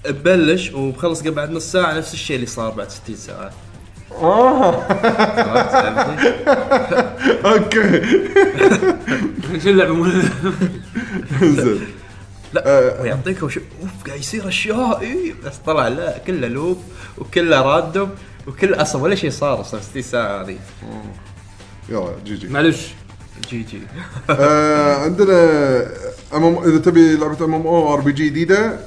ببلش 0.05 0.71
وبخلص 0.73 1.21
قبل 1.21 1.31
بعد 1.31 1.51
نص 1.51 1.73
ساعة 1.73 1.93
نفس 1.99 2.15
الشيء 2.15 2.37
اللي 2.37 2.47
صار 2.47 2.71
بعد 2.71 2.91
60 2.91 3.17
ساعة 3.17 3.51
آه؟ 4.13 4.75
okay 7.45 8.03
شو 9.63 9.69
اللعبة 9.71 9.95
مو 9.95 10.09
زين 11.43 11.81
لا 12.53 13.01
ويعطيك 13.03 13.43
wish 13.43 13.59
of 13.59 13.91
قاعد 14.07 14.19
يصير 14.21 14.49
أشياء 14.49 15.01
اي 15.01 15.35
بس 15.45 15.57
طلع 15.67 15.89
لا 15.89 16.19
كله 16.27 16.49
loop 16.49 16.83
وكله 17.19 17.63
random 17.63 18.11
وكل 18.47 18.75
أصلا 18.75 19.03
ولا 19.03 19.15
شيء 19.15 19.31
صار 19.31 19.61
أصلا 19.61 19.81
60 19.81 20.03
ساعة 20.03 20.43
هذه 20.43 20.57
يلا 21.89 22.13
جي 22.25 22.35
جي. 22.37 22.49
معلش. 22.49 22.89
جي 23.51 23.63
جي. 23.63 23.81
آه، 24.31 24.95
عندنا 24.95 25.87
أمم 26.35 26.59
إذا 26.65 26.79
تبي 26.79 27.17
لعبة 27.17 27.45
ام 27.45 27.55
ام 27.55 27.67
أو 27.67 27.95
ار 27.95 28.01
بي 28.01 28.13
جي 28.13 28.29
جديدة 28.29 28.79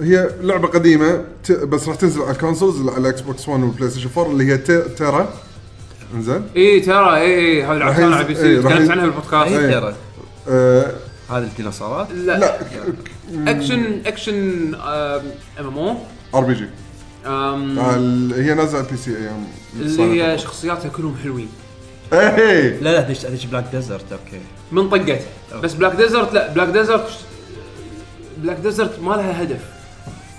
هي 0.00 0.30
لعبة 0.40 0.68
قديمة 0.68 1.24
ت- 1.44 1.52
بس 1.52 1.88
راح 1.88 1.96
تنزل 1.96 2.22
على 2.22 2.30
ال 2.30 2.36
consoles 2.36 2.88
على 2.88 2.98
ال 2.98 3.20
Xbox 3.20 3.48
One 3.48 3.62
وال 3.62 3.90
PlayStation 3.90 4.08
4 4.18 4.32
اللي 4.32 4.52
هي 4.52 4.58
ت- 4.58 4.70
TERA 4.98 5.28
إنزين. 6.14 6.42
اي 6.56 6.80
ترى 6.80 7.16
اي 7.16 7.34
اي 7.38 7.62
هذه 7.64 7.72
لعبتها 7.78 8.14
على 8.16 8.24
P 8.24 8.36
إيه، 8.36 8.40
C 8.60 8.62
تكلمت 8.62 8.90
عنها 8.90 9.04
بالبودكاست. 9.06 9.52
هي 9.52 9.92
إيه. 10.48 10.92
آه، 11.30 11.38
هذه 11.38 11.44
الديناصورات؟ 11.44 12.10
لا. 12.12 12.38
لا. 12.38 12.60
اكشن 13.50 14.02
اكشن 14.06 14.74
آم 14.74 15.22
ام 15.60 15.78
أو 15.78 15.96
ار 16.34 16.44
بي 16.44 16.54
جي 16.54 16.68
هي 18.44 18.54
نازلة 18.54 18.78
على 18.78 18.86
ال 18.86 18.96
PC 18.96 19.16
أيام 19.16 19.44
اللي 19.76 20.22
هي 20.22 20.38
شخصياتها 20.38 20.88
كلهم 20.88 21.16
حلوين. 21.22 21.48
إيه. 22.12 22.80
لا 22.80 22.92
لا 22.92 23.00
هذيك 23.06 23.24
هذيك 23.26 23.46
Black 23.46 23.64
Desert 23.72 24.12
okay. 24.12 24.40
من 24.72 24.88
طقت 24.88 25.20
بس 25.62 25.74
Black 25.74 25.92
Desert 25.92 26.32
لا 26.32 26.52
Black 26.52 26.68
Desert 26.68 27.08
Black 28.38 28.56
Desert 28.56 29.00
ما 29.00 29.14
لها 29.14 29.42
هدف. 29.42 29.60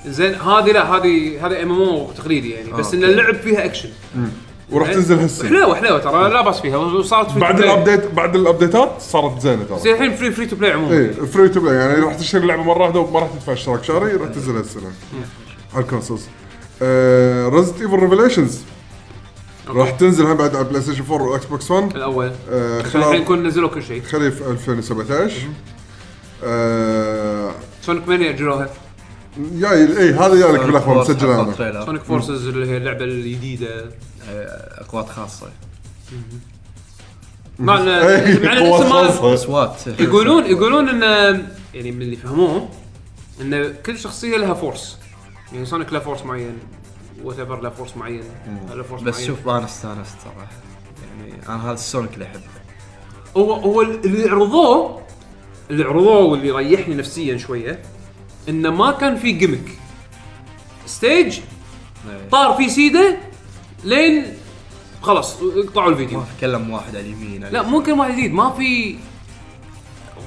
زين 0.08 0.35
هذه 0.35 0.72
لا 0.72 0.95
هذه 0.95 1.45
هذه 1.48 1.64
MMO 1.64 2.11
تقليدي 2.11 2.50
يعني. 2.50 2.72
بس 2.72 2.93
إن 2.93 3.03
okay. 3.03 3.14
اللعب 3.14 3.35
فيها 3.35 3.66
اكشن 3.66 3.90
وراح 4.72 4.94
تنزل 4.94 5.20
هسه 5.20 5.48
حلوة 5.48 5.76
حلوة 5.76 6.00
ترى 6.00 6.30
لا 6.30 6.42
بأس 6.42 6.60
فيها. 6.62 6.78
وصارت 6.78 7.32
free 7.32 7.40
بعد. 7.40 7.60
ال 7.60 7.67
update 7.67 8.11
بعد 8.12 8.36
ال 8.36 8.43
updateات 8.43 8.92
صارت 9.00 9.40
زينة 9.42 9.64
ترى. 9.64 9.80
زين 9.80 9.94
الحين 9.94 10.16
free 10.16 10.32
free 10.32 10.45
to 10.45 10.56
play 10.56 10.72
عموما. 10.72 10.94
إيه 10.94 11.12
فري 11.12 11.50
تو 11.50 11.60
بلاي 11.62 11.76
يعني 11.76 11.94
راح 12.00 12.16
تشتري 12.16 12.42
اللعبة 12.42 12.64
مرة 12.64 12.82
واحدة 12.82 13.00
وما 13.00 13.20
راح 13.20 13.30
تدفع 13.34 13.54
اشتراك 13.54 13.84
شهري 13.84 14.12
راح 14.14 14.30
تنزل 14.30 14.56
هالسنه 14.56 14.92
على 15.74 15.84
ال 15.84 15.88
consoles 15.88 16.22
Resident 17.56 17.82
Evil 17.82 18.00
Revelations 18.00 18.61
راح 19.68 19.90
تنزل 19.90 20.26
هم 20.26 20.38
بعد 20.38 20.56
على 20.56 20.66
PlayStation 20.66 21.03
4 21.12 21.28
و 21.28 21.45
Xbox 21.45 21.72
One 21.72 21.95
الأول. 21.96 22.32
آه، 22.52 22.78
عشان 22.80 22.86
الحين 22.88 23.02
خلال 23.04 23.22
يكون 23.22 23.48
نزلوا 23.48 23.70
كل 23.70 23.84
شيء. 23.84 24.02
خريف 24.04 24.48
2017 24.48 25.34
آه، 26.44 27.52
Sonic 27.82 28.08
Mania 28.08 28.30
اجروها 28.30 28.70
جاي 29.38 29.98
اي 30.00 30.10
هذا 30.14 30.36
جاي 30.36 30.52
لك 30.52 30.60
بالاخبار 30.60 31.00
مسجله 31.02 31.42
أنا. 31.42 31.86
Sonic 31.86 32.02
Forces 32.02 32.48
اللي 32.48 32.72
هي 32.72 32.78
اللعبة 32.78 33.06
الجديدة. 33.06 33.86
قوات 34.90 35.09
خاصة. 35.09 35.48
مع 37.59 37.80
ما- 37.83 39.09
خاصة. 39.09 39.33
أصوات. 39.33 39.88
يقولون 39.99 40.45
يقولون 40.45 40.90
إن 40.90 41.01
يعني 41.74 41.91
من 41.91 42.01
اللي 42.01 42.16
فهموه 42.16 42.69
إن 43.41 43.74
كل 43.85 43.98
شخصية 43.99 44.38
لها 44.38 44.53
فورس 44.53 44.98
يعني 45.53 45.66
سونيك 45.66 45.93
له 45.93 45.99
فورس 45.99 46.22
معين 46.22 46.58
وات 47.24 47.40
ايفر 47.40 47.61
له 47.61 47.69
فورس 47.69 47.98
معين 47.98 48.24
له 48.69 48.83
فورس 48.83 49.01
بس 49.01 49.14
معين. 49.16 49.27
شوف 49.27 49.48
أنا 49.49 49.66
استانست 49.66 50.16
صراحة. 50.24 50.51
يعني 51.19 51.33
أنا 51.49 51.66
هذا 51.66 51.74
السونيك 51.74 52.14
اللي 52.14 52.25
أحبه. 52.25 52.41
هو 53.38 53.53
هو 53.53 53.82
اللي 53.82 54.30
عرضوه 54.30 55.01
اللي 55.72 55.83
عرضوه 55.83 56.19
واللي 56.19 56.51
ريحني 56.51 56.95
نفسيا 56.95 57.38
شوية 57.38 57.82
إنه 58.49 58.69
ما 58.69 58.91
كان 58.91 59.17
في 59.17 59.32
جيمك 59.32 59.69
ستيج 60.85 61.40
إيه. 62.09 62.30
طار 62.32 62.53
في 62.58 62.69
سيدة 62.69 63.17
لين 63.83 64.25
خلاص 65.01 65.35
قطعوا 65.69 65.90
الفيديو. 65.90 66.19
ما 66.19 66.25
في 66.25 66.32
كلم 66.41 66.69
واحد 66.69 66.95
على 66.95 66.99
اليمين 67.06 67.43
لا 67.45 67.61
ممكن 67.61 67.99
واحد 67.99 68.11
جديد 68.11 68.33
ما 68.33 68.49
في 68.49 68.95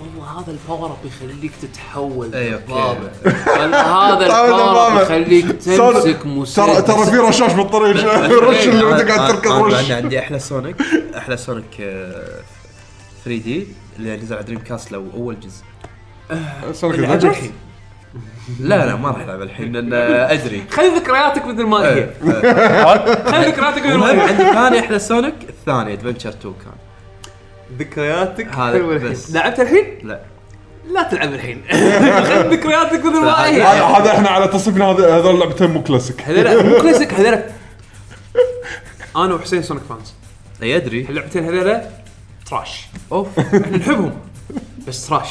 والله 0.00 0.40
هذا 0.40 0.50
ال 0.52 0.59
power 0.59 0.90
up 0.90 1.06
يخليك 1.06 1.52
تتحول 1.62 2.34
اي 2.34 2.54
okay. 2.54 2.64
بالضبط. 2.66 3.10
هذا 3.74 4.26
ال 4.26 4.37
power 4.37 4.92
up 4.96 5.02
يخليك 5.02 5.46
تمسك 5.52 6.26
مسدس 6.26 6.54
ترى 6.56 6.82
ترى 6.82 7.06
في 7.06 7.16
رشاش 7.16 7.52
بالطريق 7.52 8.04
رش 8.42 8.68
اللي 8.68 8.84
وانت 8.84 9.10
قاعد 9.10 9.28
تركض 9.32 9.52
رش 9.52 9.74
عندي- 9.74 9.92
عندي 9.94 10.18
أحلى 10.18 10.38
Sonic 10.38 10.76
أحلى 11.16 11.36
Sonic 11.36 11.80
آه، 11.80 12.40
3D 13.24 13.66
اللي 13.98 14.16
نزل 14.16 14.34
على 14.36 14.44
Dreamcast 14.44 14.92
لو 14.92 15.06
أول 15.14 15.36
جزء. 15.40 15.62
Sonic؟ 16.72 16.98
الحين 17.00 17.52
لا 18.60 18.86
لا 18.86 18.96
ما 18.96 19.08
راح 19.08 19.20
العب 19.20 19.42
الحين 19.42 19.72
لأن 19.72 19.92
أدري. 20.30 20.64
خلي 20.70 20.88
ذكرياتك 20.88 21.46
مثل 21.46 21.62
ما 21.62 21.78
هي. 21.78 22.08
خلي 23.24 23.46
ذكرياتك 23.50 23.86
مثل 23.86 23.96
ما 23.96 24.10
المهم 24.10 24.20
هي. 24.20 24.28
عندي 24.28 24.44
ثاني 24.44 24.80
أحلى 24.80 24.98
Sonic 24.98 25.34
الثاني 25.48 25.92
Adventure 25.92 26.28
2 26.28 26.54
كان. 26.64 26.72
ذكرياتك 27.78 28.54
هذا 28.54 28.76
الحين. 28.76 29.10
بس. 29.10 29.34
لعبت 29.34 29.60
الحين؟ 29.60 29.98
لا. 30.02 30.20
لا 30.92 31.02
تلعب 31.02 31.34
الحين. 31.34 31.62
خلي 32.24 32.56
ذكرياتك 32.56 33.04
مثل 33.04 33.20
ما 33.20 33.46
هي. 33.46 33.62
هذا 33.62 33.84
هذا 33.84 34.10
إحنا 34.10 34.28
على 34.28 34.48
تصفنا 34.48 34.84
هذا 34.84 35.16
هذول 35.16 35.40
لعبتين 35.40 35.70
مو 35.70 35.82
كلاسيك 35.82 36.22
هذول 36.22 36.66
مو 36.66 36.82
كلاسيك 36.82 37.14
هذول 37.14 37.42
أنا 39.16 39.34
وحسين 39.34 39.62
Sonic 39.62 39.82
fans 39.88 40.12
أي 40.62 40.76
أدري. 40.76 41.06
اللعبتين 41.08 41.44
هذول 41.44 41.80
trash 42.46 42.86
أوف. 43.12 43.38
إحنا 43.38 43.76
نحبهم. 43.76 44.12
بس 44.88 45.06
trash 45.06 45.28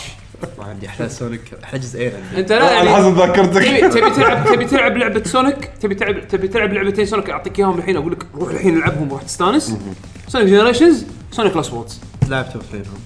ما 0.60 0.66
عندي 0.66 0.88
أحلى 0.88 1.10
Sonic؟ 1.10 1.42
أحلى 1.64 1.80
جزئين 1.80 2.12
عندي 2.16 2.40
أنت 2.40 2.52
لا 2.52 2.66
على 2.66 2.76
يعني 2.76 2.90
حسب 2.90 3.18
ذاكرتك 3.18 3.54
تبي 3.54 3.90
تبي 3.90 4.10
تلعب 4.10 4.46
تبي 4.46 4.66
تلعب 4.66 4.98
لعبة 4.98 5.24
Sonic؟ 5.24 5.72
تبي 5.82 5.96
تلعب 5.96 6.28
تبي 6.28 6.48
تلعب 6.48 6.74
لعبتين 6.74 7.06
Sonic؟ 7.06 7.30
أعطيك 7.30 7.60
إياهم 7.60 7.78
الحين 7.80 7.98
أقول 7.98 8.12
لك 8.12 8.26
روح 8.36 8.52
الحين 8.52 8.78
العبهم 8.78 9.12
وراح 9.12 9.24
تستانس. 9.24 9.74
Sonic 10.28 10.48
Generations 10.48 11.06
Sonic 11.32 11.56
Lost 11.56 11.74
Worlds. 11.74 12.00
لعبتهم 12.28 12.62
اثنينهم 12.62 13.00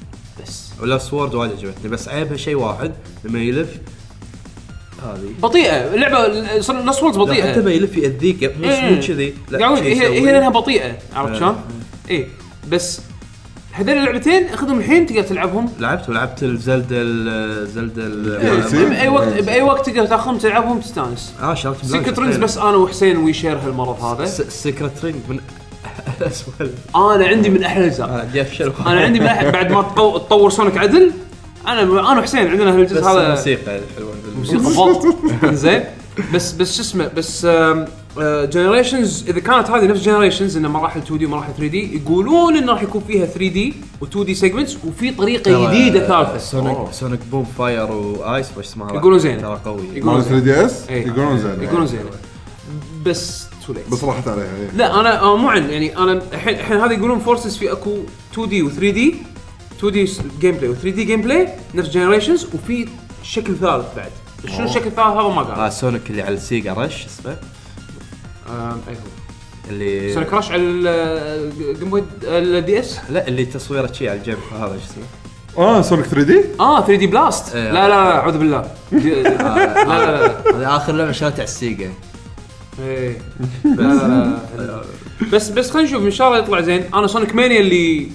بس. 0.43 0.72
و 0.81 0.97
Lost 0.97 1.14
World 1.14 1.35
وايد 1.35 1.51
عجبتني 1.51 1.91
بس 1.91 2.09
عيبها 2.09 2.38
شيء 2.38 2.55
واحد 2.55 2.91
لما 3.23 3.39
يلف 3.39 3.69
هذه. 5.03 5.30
بطيئة. 5.39 5.93
اللعبة 5.93 6.27
Lost 6.27 7.03
Worlds 7.03 7.17
لا، 7.17 7.33
حتى 7.33 7.41
بطيئه 7.41 7.61
ما 7.61 7.72
يلف 7.72 7.97
يأذيك 7.97 8.43
مو 8.43 8.69
إيه. 8.69 8.95
مو 8.95 9.01
كذي 9.01 9.33
هي. 9.51 10.19
هي 10.19 10.31
لأنها 10.31 10.49
بطيئة 10.49 10.97
عرفت. 11.14 11.39
شلون؟ 11.39 11.55
اي 12.09 12.27
بس 12.69 13.01
هذول 13.75 13.97
اللعبتين 13.97 14.47
أخذهم 14.47 14.79
الحين 14.79 15.05
تقدر 15.05 15.21
تلعبهم. 15.21 15.69
لعبت 15.79 16.09
ولعبت 16.09 16.43
ال 16.43 16.51
Zelda 16.51 16.88
ال- 16.91 17.67
Zelda 17.67 18.03
إيه، 18.41 18.51
ال- 18.53 18.69
سي. 18.69 18.85
بأي 18.85 19.07
وقت 19.07 19.27
بأي 19.27 19.61
وقت 19.61 19.89
تقدر 19.89 20.05
تاخذهم 20.07 20.37
تلعبهم 20.37 20.79
تستانس. 20.79 21.33
آه 21.41 21.53
شريت 21.53 21.85
Secret 21.85 22.19
Rings 22.19 22.38
بس 22.37 22.57
أنا 22.57 22.77
وحسين 22.77 23.17
we 23.17 23.33
share 23.33 23.57
هالمرض 23.57 24.03
هذا. 24.03 24.25
Secret 24.49 25.05
Ring 25.05 25.15
من 25.29 25.39
اسوء 26.27 26.53
أنا 26.95 27.27
عندي 27.27 27.49
من 27.49 27.63
أحلى 27.63 27.83
الأجزاء. 27.83 28.09
أنا 28.09 28.19
عندي 28.19 28.41
افشل 28.41 28.73
أنا 28.85 29.01
عندي 29.01 29.19
من 29.19 29.25
أحلى 29.25 29.51
بعد 29.51 29.71
ما 29.71 29.81
تطو- 29.81 30.17
تطور 30.17 30.49
Sonic 30.49 30.77
عدل. 30.77 31.11
أنا 31.67 31.81
أنا 32.11 32.19
وحسين 32.19 32.47
عندنا 32.47 32.75
هالجزء 32.75 32.97
بس 32.99 33.03
هذا. 33.03 33.25
الموسيقى 33.25 33.79
الحلوة. 33.79 34.13
موسيقى 34.37 34.63
فولت 34.63 35.15
زين. 35.63 35.83
بس 36.33 36.51
بس 36.51 36.75
شو 36.75 36.81
اسمه 36.81 37.07
بس 37.17 37.47
Generations 38.45 39.25
إذا 39.27 39.39
كانت 39.39 39.69
هذه 39.69 39.85
نفس 39.85 40.01
Generations 40.01 40.57
إنه 40.57 40.69
مراحل 40.69 40.99
2D 40.99 41.25
ومراحل 41.25 41.53
3D 41.53 41.95
يقولون 41.95 42.57
انه 42.57 42.71
راح 42.71 42.81
يكون 42.81 43.03
فيها 43.07 43.25
3D 43.25 43.73
و 44.01 44.19
2D 44.19 44.35
segments 44.35 44.77
وفي 44.85 45.11
طريقة 45.11 45.67
جديدة 45.67 46.07
ثالثة. 46.07 46.37
Sonic 46.38 46.77
Sonic 46.91 47.19
Boom 47.31 47.45
Fire 47.45 47.91
and 47.91 48.24
Ice 48.24 48.57
وش 48.57 48.65
اسمها 48.65 48.93
يقولون 48.93 49.19
زينة. 49.19 49.41
ترى 49.41 49.59
قوي. 49.65 49.83
يقولون 49.93 50.15
مال 50.15 50.25
3 50.25 50.39
دي 50.39 50.65
اس. 50.65 50.89
يقولون 50.89 51.37
زين. 51.37 51.63
يقولون 51.63 51.87
زين. 51.87 51.99
بس 53.05 53.45
too 53.67 53.73
late 53.73 53.89
بس 53.91 54.03
راحت 54.03 54.27
عليها 54.27 54.43
إيه. 54.43 54.77
لا 54.77 54.99
أنا 54.99 55.21
آه، 55.21 55.37
مو 55.37 55.49
عن 55.49 55.69
يعني 55.69 55.97
أنا 55.97 56.21
الحين 56.33 56.55
الحين 56.55 56.77
هذا 56.77 56.93
يقولون 56.93 57.19
Forces 57.19 57.57
في 57.57 57.71
أكو 57.71 57.97
2 58.33 58.49
دي 58.49 58.63
و 58.63 58.69
3 58.69 58.89
دي 58.89 59.15
2 59.79 59.93
دي 59.93 60.11
جيم 60.41 60.55
بلاي 60.55 60.69
و 60.69 60.73
3 60.73 60.89
دي 60.89 61.03
جيم 61.03 61.21
بلاي 61.21 61.47
نفس 61.75 61.89
Generations 61.89 62.47
وفي 62.53 62.87
شكل 63.23 63.55
ثالث 63.55 63.85
بعد. 63.95 64.11
شنو 64.47 64.65
الشكل 64.65 64.87
الثالث 64.87 64.99
هذا 64.99 65.21
ما 65.21 65.41
آه 65.41 65.43
قال 65.43 65.73
Sonic 65.73 66.09
اللي 66.09 66.21
على 66.21 66.35
ال 66.35 66.43
Sega 66.43 66.73
رش 66.73 67.05
اسمه. 67.05 67.37
اي 68.49 68.93
هو؟ 68.93 68.98
اللي 69.69 70.14
Sonic 70.14 70.30
Crash 70.30 70.51
على 70.51 70.61
ال 70.61 70.87
Game 70.87 71.89
Boy 71.89 72.03
ال 72.23 72.80
DS؟ 72.80 72.97
لا 73.09 73.27
اللي 73.27 73.45
تصويره 73.45 73.91
شي 73.91 74.09
على 74.09 74.19
الجنب 74.19 74.38
هذا 74.53 74.74
إيش 74.74 74.83
اسمه؟ 74.83 75.03
آه 75.57 75.82
Sonic 75.81 76.05
3D؟ 76.05 76.41
آه 76.59 76.80
3D 76.81 77.07
Blast. 77.07 77.55
إيه. 77.56 77.72
لا 77.72 77.88
لا 77.88 77.88
لا 77.88 78.15
أعوذ 78.17 78.38
بالله. 78.38 78.61
لا 78.91 78.99
لا 78.99 80.27
لا 80.27 80.57
هذا 80.57 80.67
آخر 80.75 80.93
لعبة 80.93 81.11
شريتها 81.11 81.35
على 81.35 81.43
ال 81.43 81.53
Sega 81.53 81.89
إيه. 82.80 83.17
لا 83.77 83.82
لا 83.82 84.38
لا 84.57 84.82
بس 85.33 85.49
بس 85.49 85.72
خلينا 85.72 85.88
نشوف 85.90 86.03
إن 86.03 86.11
شاء 86.11 86.27
الله 86.27 86.40
يطلع 86.40 86.61
زين. 86.61 86.83
أنا 86.93 87.07
Sonic 87.07 87.35
Mania 87.35 87.59
اللي 87.59 88.07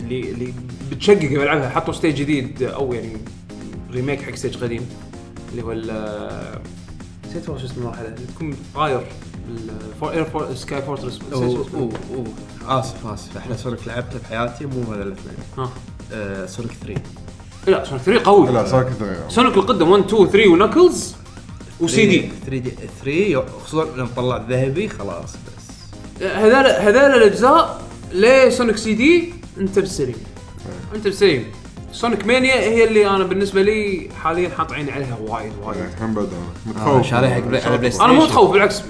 اللي 0.00 0.30
اللي 0.30 0.52
بتشقق 0.90 1.28
بلعبها. 1.28 1.68
حطوا 1.68 1.94
stage 1.94 2.14
جديد 2.14 2.62
أو 2.62 2.92
يعني 2.92 3.16
remake 3.92 4.22
حق 4.22 4.34
stage 4.34 4.56
قديم. 4.56 4.86
اللي 5.52 5.62
هو 5.62 5.72
ال- 5.72 6.60
نسيت 7.30 7.48
والله 7.48 7.62
شو 7.62 7.66
اسم 7.72 7.80
المرحله 7.80 8.06
اللي 8.06 8.26
تكون 8.34 8.56
طاير 8.74 9.06
اير 10.02 10.54
Sky 10.54 10.82
Fortress 10.82 11.18
أوه، 11.32 11.44
أوه، 11.74 11.90
أوه. 12.14 12.24
آسف 12.80 13.06
آسف. 13.06 13.36
أحلى 13.36 13.56
Sonic 13.56 13.78
لعبته 13.86 14.18
بحياتي 14.18 14.66
مو 14.66 14.92
هذا 14.92 15.02
الاثنين. 15.02 15.36
ها 15.58 15.70
آه، 16.12 16.46
Sonic 16.46 16.72
3 16.86 17.00
لا 17.66 17.84
Sonic 17.84 18.02
3 18.02 18.24
قوي. 18.24 18.52
لا 18.52 18.66
صار 18.66 18.82
كذا 18.82 19.24
Sonic 19.28 19.56
القدم 19.56 19.90
1 19.90 20.04
2 20.04 20.26
3 20.28 20.48
و 20.50 21.14
Knuckles 21.80 22.06
و 22.06 22.30
CD 22.46 22.58
3D 22.58 22.72
3 23.04 23.44
خصوصا 23.64 23.84
لما 23.96 24.08
طلع 24.16 24.44
ذهبي 24.48 24.88
خلاص 24.88 25.32
بس. 25.32 25.64
هذول 26.26 26.66
هذول 26.66 27.22
الأجزاء 27.22 27.82
ل 28.12 28.76
Sonic 28.76 28.94
CD 28.94 29.34
انت 29.60 29.78
بالسليم 29.78 30.14
انت 30.94 31.04
بالسليم 31.04 31.44
Sonic 31.92 32.26
Mania 32.26 32.54
هي 32.54 32.84
اللي 32.84 33.10
أنا 33.10 33.24
بالنسبة 33.24 33.62
لي 33.62 34.08
حاليا 34.22 34.48
حاط 34.48 34.72
عيني 34.72 34.92
عليها 34.92 35.18
وايد 35.20 35.52
وايد. 35.62 35.78
هم 36.00 36.14
بعد 36.14 36.28
أنا 36.76 36.86
آه، 36.86 37.02
شاريها 37.02 37.34
حق 37.34 37.40
Play- 37.40 37.62
على 37.62 37.78
Play 37.78 37.92
أنا 38.00 38.12
مو. 38.12 38.22
متخوف 38.24 38.50
بالعكس. 38.50 38.82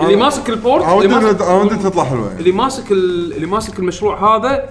اللي 0.00 0.16
ماسك 0.16 0.48
ال 0.50 0.56
port 0.56 0.82
أنا 0.84 0.92
اللي 0.94 1.06
ودي 1.14 1.26
ماسك, 1.26 1.42
أنا 1.42 1.54
ودي 1.54 1.76
تطلع 1.76 2.04
حلوة. 2.04 2.26
يعني 2.28 2.38
اللي 2.40 2.52
ماسك 2.52 2.92
ال- 2.92 3.32
اللي 3.32 3.46
ماسك 3.46 3.78
المشروع 3.78 4.36
هذا 4.36 4.68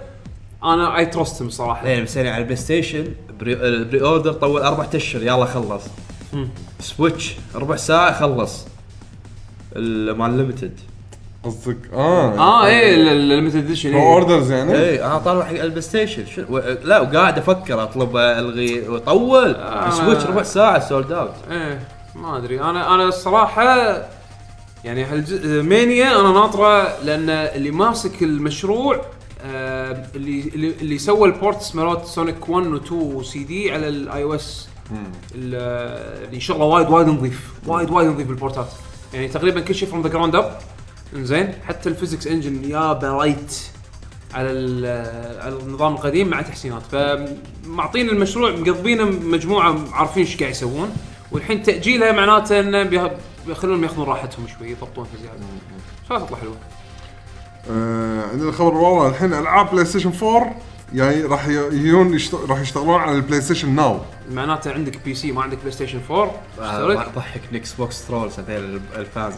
أنا 0.63 0.97
I 0.97 1.05
trust 1.05 1.43
صراحة. 1.43 2.01
بس 2.01 2.15
يعني 2.15 2.29
على 2.29 2.37
ال 2.37 2.55
PlayStation 2.55 3.05
pre, 3.39 3.53
ال 3.53 4.01
pre-order 4.01 4.33
طول 4.33 4.61
أربع 4.61 4.85
اشهر 4.95 5.21
يلا 5.23 5.45
خلص. 5.45 5.83
Switch 6.79 7.35
ربع 7.55 7.75
ساعة 7.75 8.19
خلص. 8.19 8.65
ال- 9.75 10.17
مال 10.17 10.37
limited 10.37 10.79
قصدك؟ 11.43 11.77
آه. 11.93 12.37
آه 12.39 12.65
إيه 12.67 12.95
ال 13.11 13.17
limited 13.17 13.55
edition 13.55 13.93
orders 13.93 14.51
يعني 14.51 14.75
اي 14.75 15.05
أنا 15.05 15.17
طالع 15.17 15.45
حق 15.45 15.51
ال 15.51 15.81
PlayStation. 15.81 16.23
لا 16.83 16.99
وقاعد 16.99 17.37
أفكر 17.37 17.83
أطلب 17.83 18.17
ألغي 18.17 18.89
وطول 18.89 19.55
آه. 19.55 19.89
Switch 19.89 20.25
ربع 20.25 20.43
ساعة 20.43 20.79
sold 20.89 21.11
out 21.11 21.31
إيه 21.51 21.79
ما 22.15 22.37
أدري. 22.37 22.61
أنا 22.61 22.95
أنا 22.95 23.03
الصراحة 23.03 23.63
يعني 24.85 25.05
هالج- 25.05 25.45
Mania 25.45 26.19
أنا 26.19 26.31
ناطره 26.31 26.99
لأن 27.03 27.29
اللي 27.29 27.71
ماسك 27.71 28.23
المشروع 28.23 29.01
آه 29.45 30.05
اللي 30.15 30.41
اللي, 30.55 30.73
اللي 30.81 30.97
سوى 30.97 31.27
ال 31.27 31.35
ports 31.35 31.75
مالت 31.75 32.05
Sonic 32.05 32.49
1 32.49 32.67
و 32.67 32.75
2 32.77 33.01
وسي 33.01 33.43
دي 33.43 33.71
على 33.71 33.87
ال 33.87 34.23
iOS 34.23 34.67
اللي 35.35 36.39
شغله 36.39 36.63
وايد 36.65 36.89
وايد 36.89 37.07
نظيف 37.07 37.51
وايد 37.67 37.89
وايد 37.89 38.07
نظيف 38.07 38.29
البورتات 38.29 38.67
يعني 39.13 39.27
تقريبا 39.27 39.59
كل 39.61 39.75
شيء 39.75 39.89
from 39.89 40.01
the 40.01 40.09
ground 40.09 40.35
up 40.35 40.57
إنزين. 41.15 41.53
حتى 41.67 41.89
ال 41.89 41.94
physics 41.94 42.27
engine 42.27 42.69
يا 42.69 42.93
برايت 42.93 43.55
على 44.33 44.51
ال- 44.51 45.39
على 45.41 45.55
النظام 45.55 45.93
القديم 45.93 46.27
مع 46.27 46.41
تحسينات. 46.41 46.81
فمعطين 46.91 48.09
المشروع 48.09 48.51
مقضبينه 48.51 49.03
مجموعة 49.05 49.79
عارفين 49.93 50.23
إيش 50.25 50.37
قاعد 50.37 50.51
يسوون. 50.51 50.89
والحين 51.31 51.63
تأجيلها 51.63 52.11
معناته 52.11 52.59
إنه 52.59 52.83
بيخلونهم 53.47 53.83
ياخذون 53.83 54.05
راحتهم 54.07 54.47
شوي 54.47 54.71
يضبطون 54.71 55.05
في 55.05 55.17
زياده 55.21 55.37
شو 56.07 56.25
تطلع 56.25 56.37
حلوة. 56.37 56.55
آه 57.71 58.21
عندنا 58.31 58.51
خبر 58.51 58.73
والله 58.73 59.07
الحين 59.09 59.33
ألعاب 59.33 59.71
PlayStation 59.71 60.11
4 60.23 60.55
يعني 60.93 61.21
راح 61.21 61.47
يجون 61.47 62.13
يشت- 62.19 62.49
راح 62.49 62.59
يشتغلون 62.59 63.01
على 63.01 63.15
ال 63.15 63.41
PlayStation 63.41 63.75
Now 63.75 63.99
معناته 64.31 64.73
عندك 64.73 64.97
PC 65.05 65.31
ما 65.31 65.41
عندك 65.43 65.57
PlayStation 65.57 66.01
4 66.11 66.31
آه، 66.59 66.91
اشترك 66.91 67.15
ضحك 67.15 67.41
Xbox 67.53 68.07
trolls 68.07 68.39
هذول 68.39 68.81
ال 68.95 69.02
fans. 69.02 69.35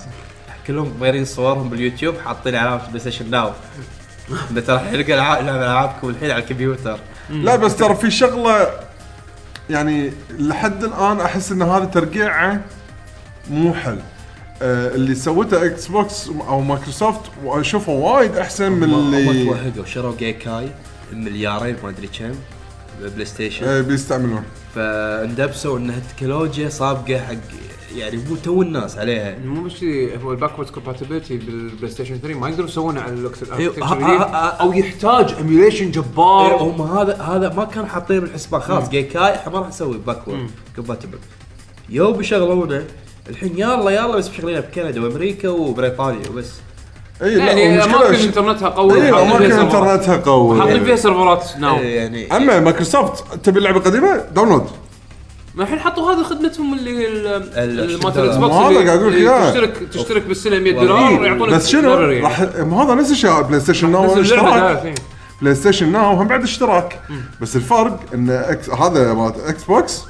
كلهم 0.67 0.93
مغيرين 0.99 1.25
صورهم 1.25 1.69
باليوتيوب 1.69 2.15
حاطين 2.25 2.55
علامه 2.55 2.87
PlayStation 2.87 3.29
Now 3.29 3.51
ده 4.51 4.61
ترى 4.61 4.79
حلقه 4.79 5.13
العاب 5.13 5.43
ألعابكم 5.47 6.09
الحين 6.09 6.31
على 6.31 6.43
الكمبيوتر. 6.43 6.99
لا 7.29 7.55
بس 7.55 7.75
ترى 7.75 7.95
في 7.95 8.11
شغلة 8.11 8.67
يعني 9.69 10.11
لحد 10.29 10.83
الآن 10.83 11.19
أحس 11.21 11.51
إن 11.51 11.61
هذا 11.61 11.85
ترقيعة 11.85 12.61
مو 13.51 13.73
حل 13.73 13.99
آه 14.61 14.95
اللي 14.95 15.15
سوته 15.15 15.65
Xbox 15.65 16.27
أو 16.47 16.61
مايكروسوفت 16.61 17.21
واشوفه 17.43 17.91
وايد 17.91 18.37
أحسن 18.37 18.71
من 18.71 18.93
هم 18.93 19.13
اللي 19.15 19.45
توهقوا. 19.45 19.85
شروا 19.85 20.15
Gaikai 20.17 20.69
مليارين 21.13 21.75
ما 21.83 21.89
أدري 21.89 22.07
كم. 22.07 22.31
PlayStation 23.01 23.65
آه 23.65 23.81
بيستعملون. 23.81 24.43
فاندبسوا 24.75 25.77
انها 25.77 25.99
تكنولوجيا 25.99 26.69
سابقة 26.69 27.19
حق 27.19 27.33
يعني 27.95 28.17
مو 28.29 28.35
تو 28.35 28.61
الناس 28.61 28.97
عليها. 28.97 29.35
مو 29.45 29.63
بس 29.63 29.73
كذي، 29.81 30.17
هو 30.23 30.31
ال 30.31 30.36
backward 30.36 30.69
compatibility 30.69 31.37
بال 31.37 31.91
PlayStation 31.91 32.17
3 32.17 32.39
ما 32.39 32.49
يقدرون 32.49 32.67
يسوونه 32.67 33.01
على 33.01 33.13
ال 33.13 33.28
X 33.28 33.43
ها- 33.43 34.47
أو 34.61 34.73
يحتاج 34.73 35.33
emulation 35.33 35.91
جبار. 35.91 36.51
إيه، 36.51 36.61
هم 36.61 36.81
هذا 36.81 37.21
هذا 37.21 37.53
ما 37.53 37.65
كان 37.65 37.85
حاطين 37.87 38.19
بالحسبان 38.19 38.61
خلاص 38.61 38.89
Gaikai 38.89 39.35
إحنا 39.35 39.51
ما 39.53 39.59
راح 39.59 39.67
نسوي 39.67 39.97
backward 39.97 40.49
compatibility 40.75 42.13
بيشغلونه 42.13 42.83
الحين 43.29 43.53
يلا 43.57 43.91
يلا 43.91 44.15
بس 44.15 44.29
مشغلينه 44.29 44.59
بكندا 44.59 45.03
وأمريكا 45.03 45.49
وبريطانيا 45.49 46.29
وبس 46.29 46.51
اي 47.23 47.35
لا 47.35 47.45
يعني 47.51 47.83
أماكن 47.83 48.15
ش- 48.17 48.23
إنترنتها 48.25 48.69
قوي 48.69 49.01
اي 49.03 49.09
أماكن. 49.09 49.51
إنترنتها 49.51 50.17
قوي 50.17 50.61
حاطين 50.61 50.83
فيها 50.83 50.95
سيرفرات 50.95 51.43
Now 51.59 51.77
إيه، 51.77 51.95
يعني 51.97 52.37
أما 52.37 52.59
مايكروسوفت 52.59 53.23
تبي 53.43 53.59
اللعبة 53.59 53.79
قديمة 53.79 54.15
download 54.35 54.65
ما 55.55 55.63
الحين 55.63 55.79
حطوا 55.79 56.11
هذه 56.13 56.23
خدمتهم 56.23 56.73
اللي 56.73 56.91
مالت. 56.93 57.57
ال 57.57 57.93
Xbox 57.93 58.17
ما 58.17 58.47
هذا 58.53 58.67
اللي- 58.69 58.85
قاعد 58.87 58.99
أقول 58.99 59.25
لك. 59.25 59.43
تشترك 59.53 59.77
تشترك 59.93 60.21
بالسنة 60.23 60.59
100 60.59 60.75
والله. 60.77 61.09
دولار 61.09 61.25
يعطونك 61.25 61.53
بس 61.53 61.69
شنو 61.69 61.89
يعني. 61.99 62.19
راح 62.19 62.39
ما 62.59 62.83
هذا 62.83 62.93
نفس 62.95 63.11
الشيء 63.11 63.41
PlayStation 63.41 63.91
Now 63.91 64.21
اشتراك. 64.21 64.93
PlayStation 65.41 65.91
Now 65.91 66.13
هم 66.13 66.27
بعد 66.27 66.43
اشتراك 66.43 66.99
بس 67.41 67.55
الفرق 67.55 67.99
إن 68.13 68.29
هذا 68.79 69.13
مالت 69.13 69.39
Xbox 69.39 70.01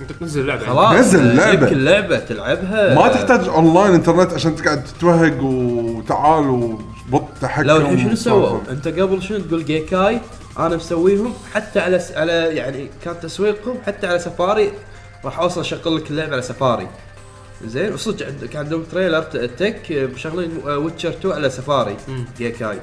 انت 0.00 0.12
تنزل 0.12 0.40
اللعبه 0.40 0.66
خلاص 0.66 0.94
نزل 0.94 1.20
اللعبة. 1.20 1.48
يجيبك 1.52 1.72
اللعبه 1.72 2.18
تلعبها. 2.18 2.94
ما 2.94 3.08
تحتاج 3.08 3.48
أونلاين 3.48 3.94
إنترنت 3.94 4.32
عشان 4.32 4.56
تقعد 4.56 4.84
تتوهق 4.84 5.42
وتعال 5.42 6.48
وبط 6.48 7.28
تحكم 7.40 7.66
لو 7.66 7.76
الحين 7.76 7.98
شنو 7.98 8.14
سووا؟ 8.14 8.58
أنت 8.70 8.88
قبل 8.88 9.22
شنو 9.22 9.38
تقول 9.38 9.64
Gaikai 9.64 10.20
أنا 10.58 10.76
مسويهم 10.76 11.34
حتى 11.54 11.80
على 11.80 11.98
س... 11.98 12.12
على 12.12 12.32
يعني 12.32 12.90
كان 13.04 13.20
تسويقهم 13.20 13.76
حتى 13.86 14.06
على 14.06 14.18
سفاري. 14.18 14.72
راح 15.24 15.38
أوصل 15.38 15.60
أشغل 15.60 15.96
لك 15.96 16.10
اللعبة 16.10 16.32
على 16.32 16.42
سفاري. 16.42 16.86
زين 17.66 17.92
وصدق 17.92 18.26
عند- 18.26 18.44
كان 18.44 18.62
عندهم 18.64 18.82
trailer 18.82 19.22
تك 19.58 19.80
مشغلين 20.14 20.50
Witcher 20.66 21.08
2 21.08 21.34
على 21.34 21.50
سفاري. 21.50 21.96
Gaikai 22.38 22.78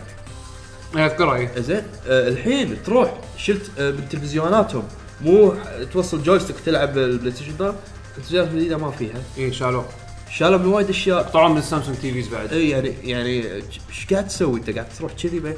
اذكرها 0.96 1.36
اي 1.36 1.50
زين 1.58 1.82
آه، 2.08 2.28
الحين 2.28 2.78
تروح 2.86 3.14
شلت 3.38 3.72
آه، 3.80 3.92
من 3.92 4.10
تلفزيوناتهم 4.10 4.84
مو 5.22 5.54
توصل 5.94 6.24
joystick 6.24 6.56
تلعب 6.66 6.98
ال 6.98 7.32
PlayStation 7.32 7.58
ده 7.60 7.74
التلفزيونات 8.18 8.52
الجديده 8.52 8.78
ما 8.78 8.92
فيها. 8.92 9.22
اي 9.38 9.54
شالوه 9.54 9.86
شالوا 10.32 10.58
من 10.58 10.66
وايد 10.66 10.90
أشياء. 10.90 11.24
طبعا 11.24 11.50
من 11.50 11.58
ال 11.58 11.98
Samsung 11.98 12.12
TVs 12.14 12.28
بعد. 12.28 12.54
اي 12.54 12.70
يعني 12.70 12.94
يعني 13.04 13.46
إيش 13.56 14.08
قاعد 14.12 14.28
تسوي؟ 14.28 14.60
أنت 14.60 14.70
قاعد 14.70 14.88
تروح 15.00 15.12
كذي 15.24 15.54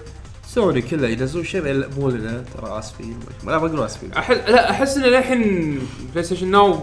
سوني 0.47 0.81
كله 0.81 1.07
ينزلون 1.07 1.43
شيء 1.45 1.87
مو 1.99 2.09
لنا 2.09 2.43
ترى 2.57 2.79
آسفين 2.79 3.19
لا 3.45 3.51
ما 3.51 3.55
أقول 3.55 3.83
آسفين. 3.83 4.13
احس 4.13 4.37
لا 4.37 4.71
أحس 4.71 4.97
ان 4.97 5.03
للحين 5.03 5.79
PlayStation 6.13 6.47
Now 6.51 6.79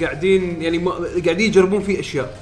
قاعدين 0.00 0.62
يعني 0.62 0.78
ما- 0.78 0.92
قاعدين 1.24 1.40
يجربون 1.48 1.82
فيه 1.82 2.00
أشياء. 2.00 2.40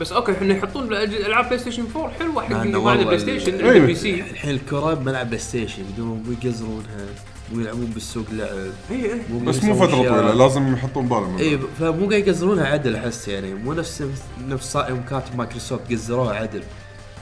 بس 0.00 0.12
أوكي 0.12 0.32
إحنا 0.32 0.54
يحطون 0.54 0.92
ألعاب 0.92 1.44
PlayStation 1.46 1.84
4 1.96 2.12
حلوة 2.18 2.42
حق 2.42 2.60
اللي 2.60 2.78
ما 2.78 2.90
عنده 2.90 3.04
PlayStation. 3.04 3.52
عنده 3.66 3.78
PC 3.86 4.14
الحين 4.20 4.50
الكرة 4.50 4.94
بملعب 4.94 5.26
PlayStation 5.26 5.82
يقدرون 5.90 6.36
يقزرونها. 6.42 7.06
مو 7.52 7.60
يلعبون 7.60 7.86
بالسوق 7.86 8.24
لعب 8.32 8.48
اي 8.90 9.12
اي 9.12 9.20
بس 9.46 9.64
مو 9.64 9.74
فترة 9.74 9.96
طويلة 9.96 10.34
لازم 10.34 10.72
يحطون 10.72 11.08
بالهم 11.08 11.38
اي 11.38 11.58
فمو 11.78 12.10
قاعد 12.10 12.28
يقزرونها 12.28 12.66
عدل 12.66 12.96
أحس 12.96 13.28
يعني. 13.28 13.54
مو 13.54 13.72
نفس 13.72 14.04
نفس 14.48 14.76
يوم 14.76 15.02
كانت 15.10 15.24
مايكروسوفت 15.36 15.92
قزروها 15.92 16.34
عدل. 16.34 16.62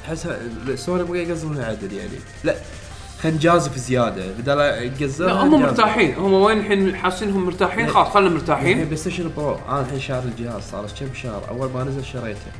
احسها 0.04 0.38
سوني 0.74 1.02
مو 1.02 1.14
قاعد 1.14 1.28
يقزرونها 1.28 1.64
عدل 1.64 1.92
يعني. 1.92 2.18
لا 2.44 2.54
خلينا 3.20 3.36
نجازف 3.36 3.76
زيادة. 3.76 4.32
بدل 4.38 4.58
يقزرها 4.60 5.28
لا 5.28 5.42
هم. 5.42 5.62
مرتاحين. 5.62 6.14
هم 6.14 6.32
وين 6.32 6.58
الحين 6.58 6.96
حاسينهم 6.96 7.46
مرتاحين؟ 7.46 7.88
خلاص 7.88 8.08
خلنا 8.08 8.26
الحين 8.26 8.40
مرتاحين. 8.40 8.84
PlayStation 8.84 9.30
Pro 9.36 9.58
أنا 9.68 9.80
الحين 9.80 10.00
شاري 10.00 10.24
الجهاز 10.24 10.62
صار 10.62 10.86
كم 11.00 11.14
شهر؟ 11.14 11.48
أول 11.48 11.70
ما 11.70 11.84
نزل 11.84 12.04
شريته. 12.04 12.50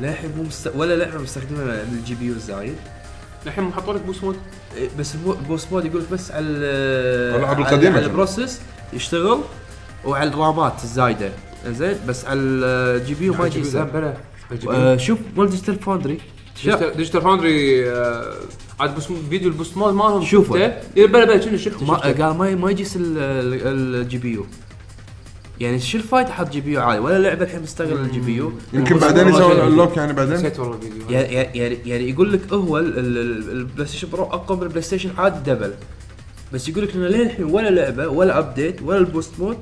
للحين 0.00 0.30
مو 0.36 0.42
مست... 0.42 0.72
ولا 0.76 0.94
لعبه 0.94 1.18
مستخدمه 1.18 1.64
من 1.64 1.98
ال 1.98 2.14
GPU 2.14 2.32
الزايد 2.32 2.76
الحين 3.46 3.64
هم 3.64 3.72
حطوا 3.72 3.94
لك 3.94 4.02
إيه، 4.22 4.34
بس 4.98 5.14
ال 5.14 5.18
boo- 5.18 5.32
ال 5.32 5.39
boost 5.39 5.72
mode 5.72 5.84
يقول 5.84 6.02
لك 6.02 6.10
بس 6.12 6.30
على 6.30 6.44
ال- 6.44 7.34
الألعاب 7.34 7.56
على-. 7.96 8.06
ال 8.06 8.13
process 8.13 8.60
يشتغل 8.92 9.38
وعلى 10.04 10.30
الرامات 10.30 10.84
الزايدة 10.84 11.32
زين 11.66 11.96
بس 12.08 12.24
على 12.24 12.38
ال 12.40 12.77
G 12.77 13.14
PU 13.14 13.32
ما 13.32 13.38
يجي. 13.46 13.60
بلا 13.92 14.14
آه، 14.70 14.96
شوف 14.96 15.18
مال 15.36 15.50
Digital 15.50 15.78
Foundry 15.78 16.18
Digital 16.96 17.22
Foundry 17.22 17.90
عاد 18.80 18.94
بس 18.96 19.04
فيديو 19.30 19.48
ال 19.48 19.53
boost 19.53 19.76
mode 19.76 19.94
مالهم 19.94 20.24
شوفه. 20.24 20.54
إيه، 20.96 21.06
بلا 21.06 21.24
بلا 21.24 21.40
شنو 21.40 21.56
شفته. 21.56 21.86
قال 22.26 22.36
ما 22.36 22.54
ما 22.54 22.70
يجيس 22.70 22.94
ال 23.00 24.18
GPU 24.18 24.46
يعني 25.60 25.80
شو 25.80 25.98
الفايده 25.98 26.32
حط 26.32 26.50
GPU 26.50 26.80
عالي 26.80 26.98
ولا 27.00 27.18
لعبة 27.18 27.44
الحين 27.44 27.62
مستغل 27.62 27.92
ال 27.92 28.20
GPU؟ 28.20 28.52
يمكن 28.72 28.96
بعدين 28.98 29.28
يسوون 29.28 29.54
شيء. 29.54 29.64
اللوك 29.66 29.96
يعني 29.96 30.12
بعدين. 30.12 30.34
نسيت 30.34 30.58
والله 30.60 30.74
الفيديو 30.76 31.02
يعني 31.10 31.32
يعني 31.34 31.78
يعني 31.86 32.10
يقول 32.10 32.32
لك 32.32 32.52
هو 32.52 32.78
ال- 32.78 32.98
ال- 32.98 33.18
ال- 33.18 33.50
ال 33.50 33.86
PlayStation 33.86 34.08
Pro 34.10 34.24
أقوى 34.24 34.56
من 34.56 34.62
ال 34.62 34.82
PlayStation 34.82 35.10
عادي 35.18 35.50
double 35.54 35.74
بس 36.52 36.68
يقول 36.68 36.84
لك 36.84 36.94
إنه 36.94 37.06
للحين 37.06 37.44
ولا 37.44 37.68
لعبة 37.68 38.08
ولا 38.08 38.38
update 38.38 38.82
ولا 38.82 38.98
ال 38.98 39.04
boost 39.04 39.32
mode 39.38 39.58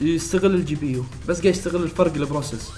يستغل 0.00 0.54
ال 0.54 0.64
G 0.64 0.74
PU. 0.74 1.04
بس 1.28 1.40
قاعد 1.40 1.54
يستغل 1.54 1.82
الفرق 1.82 2.14
ال 2.14 2.21
process 2.21 2.70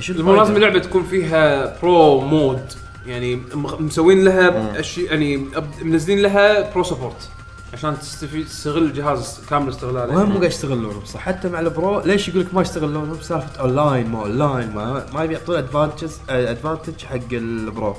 شو 0.00 0.12
المهم 0.12 0.36
لازم؟ 0.36 0.56
اللعبه 0.56 0.78
تكون 0.78 1.02
فيها 1.04 1.76
Pro 1.82 2.20
mode 2.20 2.64
يعني 3.06 3.40
مسوين 3.80 4.24
لها 4.24 4.80
اشياء 4.80 5.06
يعني 5.12 5.44
منزلين 5.82 6.18
لها 6.18 6.70
Pro 6.74 6.82
support 6.82 7.28
عشان 7.72 7.98
تستفيد 7.98 8.46
تستغل 8.46 8.82
الجهاز 8.82 9.40
كامل 9.50 9.68
استغلاله 9.68 10.16
وهم 10.16 10.28
مو 10.28 10.38
قاعد 10.38 10.50
يستغلونهم 10.50 11.04
صح 11.04 11.20
حتى 11.20 11.48
مع 11.48 11.60
ال 11.60 11.70
Pro 11.70 12.00
ليش 12.00 12.28
يقول 12.28 12.40
لك 12.40 12.54
ما 12.54 12.62
يستغلونهم 12.62 13.22
سالفه 13.22 13.60
اونلاين 13.60 14.10
ما 14.10 14.22
اونلاين 14.22 14.70
ما 14.74 15.06
ما 15.12 15.24
يبي 15.24 15.34
يعطون 15.34 15.56
advantage 15.56 16.10
advantage 16.28 17.04
حق 17.04 17.32
ال 17.32 17.45
Pro. 17.45 17.96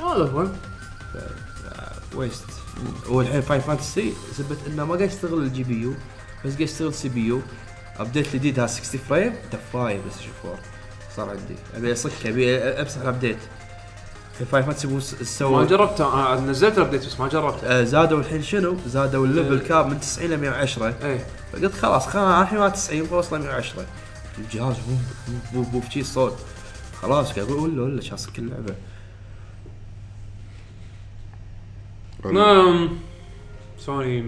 هذا 0.00 0.06
هو. 0.06 0.46
waste 2.14 2.44
والحين 3.08 3.40
Final 3.40 3.60
Fantasy 3.60 4.12
ثبت 4.34 4.58
إنه 4.66 4.84
ما 4.84 4.94
قاعد 4.94 5.08
يستغل 5.08 5.38
ال 5.38 5.64
GPU 5.64 5.94
بس 6.44 6.50
قاعد 6.50 6.60
يستغل 6.60 6.94
CPU 6.94 7.40
update 7.98 8.34
جديد 8.34 8.58
هذا 8.58 8.66
60 8.66 9.00
frame 9.08 9.34
دفايه 9.52 10.00
بس 10.08 10.20
شوف 10.20 10.44
4 10.44 10.58
صار 11.16 11.30
عندي. 11.30 11.56
أبي 11.74 11.92
أصك 11.92 12.26
أبي 12.26 12.58
أمسح 12.58 13.00
ال 13.00 13.05
update 13.05 13.38
في 14.38 14.44
Final 14.44 14.64
Fantasy 14.64 14.86
مو 14.88 15.00
س- 15.00 15.14
ما 15.14 15.24
سووا 15.24 15.64
جربته 15.64 16.32
أنا 16.32 16.40
نزلت 16.40 16.78
ال 16.78 16.82
update 16.82 17.06
بس 17.06 17.20
ما 17.20 17.28
جربته 17.28 17.66
آه، 17.66 17.84
زادوا 17.84 18.18
الحين 18.18 18.42
شنو؟ 18.42 18.76
زادوا 18.86 19.26
ال 19.26 19.31
level 19.31 19.58
cap 19.66 19.86
من 19.86 20.00
90 20.00 20.30
ل 20.30 20.36
110 20.36 20.94
إيه. 21.04 21.24
فقلت 21.52 21.72
خلاص 21.74 22.06
خلاص 22.06 22.40
الحين 22.42 22.58
ما 22.58 22.68
90 22.68 23.02
بوصل 23.06 23.40
110 23.40 23.86
الجهاز 24.38 24.76
بو 24.76 24.92
بو 25.52 25.62
بو 25.70 25.78
بشي 25.78 26.00
الصوت 26.00 26.36
خلاص 27.02 27.32
قاعد 27.32 27.48
أقول 27.50 27.70
ولا 27.70 27.82
ولا 27.82 28.00
شاسك 28.00 28.38
اللعبه 28.38 28.74
نعم. 32.32 32.88
سوني. 33.78 34.24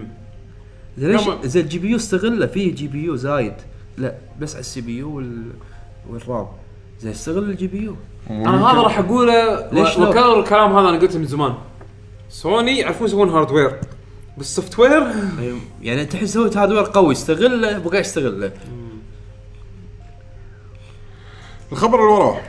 زين 0.97 1.11
ليش. 1.11 1.21
زين 1.43 1.63
ال 1.63 1.79
GPU 1.79 1.95
استغله؟ 1.97 2.45
فيه 2.47 2.75
GPU 2.75 3.15
زايد. 3.15 3.53
لا 3.97 4.15
بس 4.39 4.51
على 4.53 4.59
ال 4.59 4.81
CPU 4.81 5.15
وال 5.15 5.51
وال 6.09 6.22
RAM. 6.22 6.47
زين 7.01 7.11
استغل 7.11 7.49
ال 7.49 7.67
GPU. 7.67 7.95
أنا 8.29 8.71
هذا 8.71 8.81
راح 8.81 8.99
أقوله 8.99 9.69
ليش 9.71 9.97
لو؟ 9.97 10.09
وكرر 10.09 10.39
الكلام 10.39 10.75
هذا 10.77 10.89
أنا 10.89 10.99
قلته 10.99 11.19
من 11.19 11.25
زمان. 11.25 11.53
سوني 12.29 12.77
يعرفون 12.77 13.07
يسوون 13.07 13.29
hardware 13.29 13.79
بس 14.37 14.55
software 14.55 15.07
يعني 15.81 16.01
انت 16.01 16.13
الحين 16.13 16.27
سويت 16.27 16.57
hardware 16.57 16.83
قوي 16.83 17.11
استغله 17.13 17.79
مو 17.79 17.89
قاعد 17.89 18.05
يستغله. 18.05 18.51
الخبر 21.71 21.99
اللي 21.99 22.11
وراه. 22.11 22.41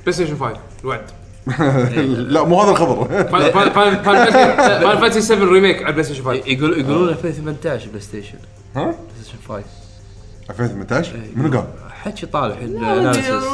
PlayStation 0.00 0.36
5 0.36 0.56
الوعد. 0.82 1.10
لا 2.32 2.44
مو 2.44 2.62
هذا 2.62 2.70
الخبر. 2.70 3.04
Final 3.24 5.00
Fantasy 5.00 5.20
7 5.20 5.52
Remake 5.52 5.82
على 5.82 5.92
PlayStation 5.92 6.24
5 6.24 6.32
يقول 6.46 6.80
يقولون 6.80 7.08
2018 7.08 7.88
PlayStation 7.88 8.38
ها؟ 8.76 8.82
PlayStation 8.84 9.38
5 9.48 9.64
2018 10.50 11.12
منو 11.36 11.50
قال؟ 11.58 11.66
حكي 12.04 12.26
طالع 12.26 12.54
الحين 12.54 12.84
analysis 12.84 13.44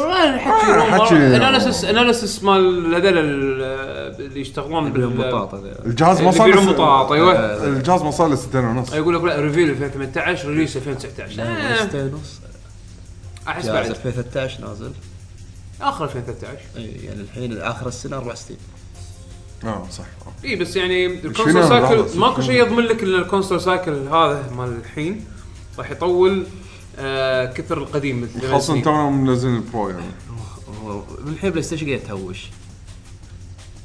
حكي- 0.90 1.36
analysis 1.36 1.84
analysis 1.84 2.42
مال 2.42 2.94
هذول 2.94 3.18
ال- 3.18 4.20
اللي 4.26 4.40
يشتغلون 4.40 4.86
يبيعون 4.86 5.12
بال 5.14 5.28
بطاطا 5.28 5.58
ذا. 5.60 5.86
الجهاز 5.86 6.20
ما 6.20 6.30
صار 6.30 6.48
يبيعون 6.48 6.66
بطاطا 6.66 7.14
أيوه. 7.14 7.64
الجهاز 7.66 8.02
ما 8.02 8.10
صار 8.10 8.28
له 8.28 8.34
سنتين 8.36 8.64
ونص. 8.64 8.92
يقول 8.92 9.14
لك 9.14 9.24
لا 9.24 9.40
reveal 9.40 9.70
2018 9.70 10.48
release 10.48 10.76
2019 10.76 11.42
آه، 11.42 11.76
سنتين 11.76 12.00
ونص. 12.14 12.40
أحس 13.48 13.66
بعد. 13.66 13.86
2013 13.86 14.60
نازل. 14.60 14.92
آخر 15.82 16.04
2013 16.04 16.58
إي 16.76 16.84
يعني 17.04 17.20
الحين 17.20 17.58
آخر 17.60 17.88
السنة 17.88 18.16
أربع 18.16 18.34
سنين. 18.34 18.58
آه 19.64 19.86
صح. 19.90 20.04
إي 20.44 20.56
بس 20.56 20.76
يعني 20.76 21.06
ال 21.06 21.13
console؟ 21.13 21.68
cycle 21.68 22.18
ماكو 22.18 22.42
شيء 22.42 22.54
يضمن 22.66 22.84
لك 22.84 23.02
إن 23.02 23.14
ال 23.14 23.20
console 23.20 23.60
cycle 23.60 23.92
هذا 23.92 24.42
مال 24.56 24.76
الحين 24.84 25.24
راح 25.78 25.90
يطول 25.90 26.44
آه 26.98 27.52
كثر 27.52 27.78
القديم 27.78 28.20
مثل 28.22 28.50
خاصة. 28.50 28.80
توهم 28.80 29.24
منزلين 29.24 29.56
ال 29.56 29.64
Pro 29.64 29.88
يعني 29.88 30.04
الحين 31.26 31.50
PlayStation 31.50 31.86
قاعد 31.86 32.00
يتهوش 32.00 32.46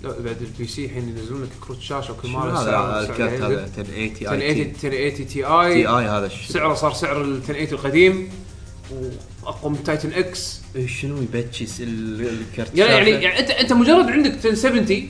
لا 0.04 0.10
بعد 0.20 0.38
ال 0.42 0.68
PC 0.68 0.86
الحين 0.86 1.10
ينزلون 1.10 1.44
لك 1.44 1.50
كروت 1.62 1.80
شاشة 1.82 2.12
وكل 2.12 2.28
شنو 2.28 2.40
ما 2.40 2.46
له 2.46 2.62
هذا 2.62 2.66
سعر 2.66 2.92
هذا 2.92 3.34
ينزل. 3.34 3.60
1080 3.60 4.10
1080 4.12 4.42
I 4.42 4.62
1080 4.62 5.14
T 5.16 5.26
TI. 5.26 5.46
إي 5.46 6.06
هذا 6.06 6.26
الشيء. 6.26 6.54
سعره 6.54 6.74
صار 6.74 6.94
سعر 6.94 7.22
ال 7.22 7.36
1080 7.36 7.68
القديم. 7.72 8.30
وأقوى 9.44 9.72
من 9.72 9.84
Titan 9.84 10.14
X. 10.14 10.62
إيه، 10.76 10.88
شنو 10.88 11.22
يبتشي 11.22 11.66
الكرت 11.80 12.76
يعني 12.78 12.92
يعني؟ 13.10 13.10
يعني 13.24 13.40
انت 13.40 13.50
أنت 13.50 13.74
مجرد 13.74 14.06
عندك 14.06 14.46
1070 14.46 15.10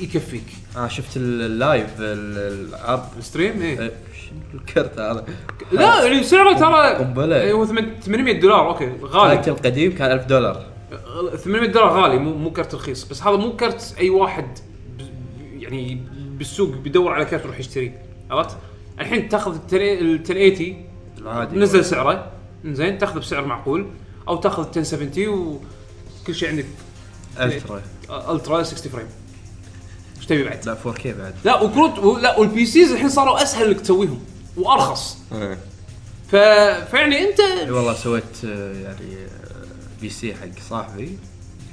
يكفيك. 0.00 0.44
آه 0.76 0.88
شفت 0.88 1.16
ال- 1.16 1.42
ال 1.42 1.51
live 1.51 1.86
ال- 2.00 2.68
العرض 2.74 3.04
ال 3.18 3.23
stream؟ 3.23 3.62
إيه. 3.62 3.80
إيه، 3.80 3.92
شنو 4.28 4.40
الكرت 4.60 4.98
هذا؟ 4.98 5.24
لا 5.72 6.04
يعني 6.04 6.22
سعره 6.22 6.58
ترى 6.58 7.04
قنبلة. 7.04 7.40
إيه، 7.40 7.52
هو 7.52 7.64
800 7.64 8.40
دولار 8.40 8.68
أوكي 8.68 8.92
غالي. 9.02 9.34
كارت 9.34 9.48
القديم 9.48 9.94
كان 9.94 10.12
1000 10.12 10.24
دولار. 10.24 10.66
800 11.36 11.68
دولار 11.68 11.88
غالي 11.88 12.18
مو 12.18 12.34
مو 12.34 12.50
كرت 12.50 12.74
رخيص. 12.74 13.04
بس 13.04 13.22
هذا 13.22 13.36
مو 13.36 13.56
كرت 13.56 13.94
أي 13.98 14.10
واحد 14.10 14.58
يعني 15.58 16.02
بالسوق 16.38 16.68
بيدور 16.68 17.12
على 17.12 17.24
كرت 17.24 17.44
يروح 17.44 17.58
يشتريه 17.58 18.02
عرفت؟ 18.30 18.56
الحين 19.00 19.28
تأخذ 19.28 19.58
ال 19.72 20.14
1080 20.30 20.86
العادي. 21.18 21.56
نزل 21.56 21.84
سعره 21.84 22.30
زين 22.64 22.98
تاخذه 22.98 23.18
بسعر 23.18 23.46
معقول 23.46 23.86
أو 24.28 24.36
تأخذ 24.36 24.62
1070 24.62 25.28
وكل 25.28 26.34
شيء 26.34 26.48
عندك. 26.48 26.66
ultra. 27.40 27.82
ultra 28.30 28.62
60 28.62 28.92
frame. 28.92 29.06
إيش 30.16 30.26
تبي 30.26 30.44
بعد؟ 30.44 30.66
لا 30.66 30.74
4K 30.74 31.06
بعد. 31.06 31.34
لا 31.44 31.62
وكروت 31.62 32.22
لا 32.22 32.38
وال 32.38 32.66
PCs 32.66 32.92
الحين 32.92 33.08
صاروا 33.08 33.42
أسهل 33.42 33.68
إنك 33.68 33.80
تسويهم. 33.80 34.20
وأرخص. 34.56 35.16
إيه. 35.32 35.58
ف... 36.28 36.36
فيعني 36.90 37.18
أنت 37.30 37.40
والله 37.70 37.94
سويت 37.94 38.44
آه، 38.44 38.72
يعني 38.72 39.14
آه، 39.16 40.00
PC 40.00 40.34
حق 40.34 40.48
صاحبي. 40.70 41.18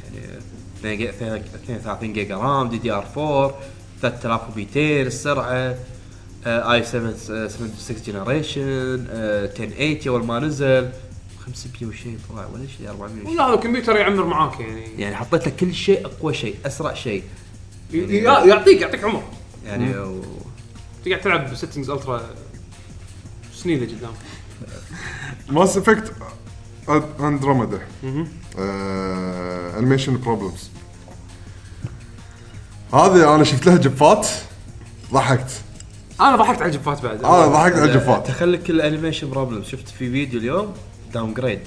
يعني 0.03 0.25
آه، 0.25 0.39
2 0.79 0.97
جي- 0.97 1.09
32 1.09 2.13
giga 2.13 2.35
RAM 2.38 2.69
DDR 2.69 3.05
4 3.17 3.53
3200 4.01 5.01
السرعة 5.01 5.75
i 6.45 6.83
7 6.83 7.13
6 7.17 7.95
generation 8.05 8.61
1080 9.11 10.07
أول 10.07 10.25
ما 10.25 10.39
نزل. 10.39 10.89
500 11.45 11.85
وشيء 11.89 12.17
طلع 12.29 12.45
ولا 12.53 12.67
شيء 12.77 12.89
400 12.89 13.23
وشيء. 13.25 13.37
لا 13.37 13.47
هذا 13.47 13.53
الكمبيوتر 13.53 13.95
يعمر 13.95 14.25
معاك 14.25 14.59
يعني. 14.59 14.85
يعني 15.01 15.15
حطيت 15.15 15.47
لك 15.47 15.55
كل 15.55 15.73
شيء 15.73 16.05
أقوى 16.05 16.33
شيء 16.33 16.55
أسرع 16.65 16.93
شيء. 16.93 17.23
ي- 17.93 17.97
ي- 17.97 18.23
يعطيك 18.23 18.81
يعطيك 18.81 19.03
عمر. 19.03 19.23
يعني 19.65 19.97
و... 19.99 20.21
تقعد 21.05 21.21
تلعب 21.21 21.55
settings 21.55 21.89
ultra 21.89 22.21
سنين 23.64 23.80
لقدام 23.83 24.11
ماس 25.49 25.77
افكت 25.77 26.11
اندروميدا 27.19 27.80
animation 29.77 30.17
problems 30.21 30.69
هذه 32.93 33.35
أنا 33.35 33.43
شفت 33.43 33.65
لها 33.65 33.77
GIFات 33.77 34.27
ضحكت. 35.14 35.51
أنا 36.22 36.35
ضحكت 36.35 36.61
على 36.61 36.72
ال 36.71 36.77
GIFات 36.77 37.01
بعد. 37.03 37.23
أنا 37.23 37.48
ضحكت 37.48 37.75
على 37.75 37.91
ال 37.91 37.97
GIFات. 37.97 38.27
تخلك 38.27 38.69
ال 38.69 38.75
animation 38.75 39.30
problem 39.30 39.63
شفت 39.64 39.88
في 39.90 40.09
فيديو 40.11 40.40
اليوم 40.40 40.73
downgrade 41.13 41.59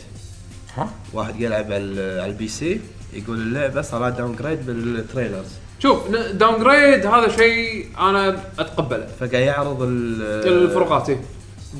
ها؟ 0.76 0.90
واحد 1.12 1.40
يلعب 1.40 1.64
على 1.64 1.76
ال- 1.76 2.20
على 2.20 2.32
ال 2.32 2.48
PC 2.48 2.80
يقول 3.12 3.36
اللعبة 3.40 3.82
صار 3.82 4.00
لها 4.00 4.10
downgrade 4.10 4.36
بال 4.36 4.66
trailers 4.66 5.46
شوف 5.78 6.08
downgrade 6.32 7.06
هذا 7.06 7.36
شيء 7.36 7.88
أنا 7.98 8.40
أتقبله. 8.58 9.06
فقاعد 9.20 9.32
يعرض 9.34 9.82
ال- 9.82 10.22
الفروقات 10.64 11.10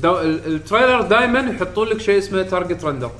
إيه. 0.03 0.21
ال- 0.21 0.55
ال 0.55 0.61
trailer 0.61 1.01
دائما 1.01 1.39
يحطون 1.39 1.87
لك 1.87 2.01
شيء 2.01 2.17
اسمه 2.17 2.41
target 2.41 2.83
render 2.83 3.11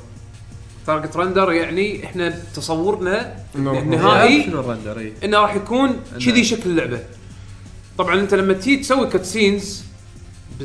target 0.87 1.17
render 1.17 1.51
يعني 1.51 2.05
إحنا 2.05 2.29
تصورنا 2.55 3.35
النهائي 3.55 4.43
شنو 4.43 4.59
ال 4.59 4.64
render؟ 4.64 4.99
إيه. 4.99 5.13
إنه 5.23 5.37
راح 5.37 5.55
يكون 5.55 5.99
كذي 6.25 6.43
شكل 6.43 6.69
اللعبة. 6.69 6.99
طبعا 7.97 8.19
أنت 8.19 8.33
لما 8.33 8.53
تيجي 8.53 8.77
تسوي 8.77 9.07
cutscenes 9.07 9.83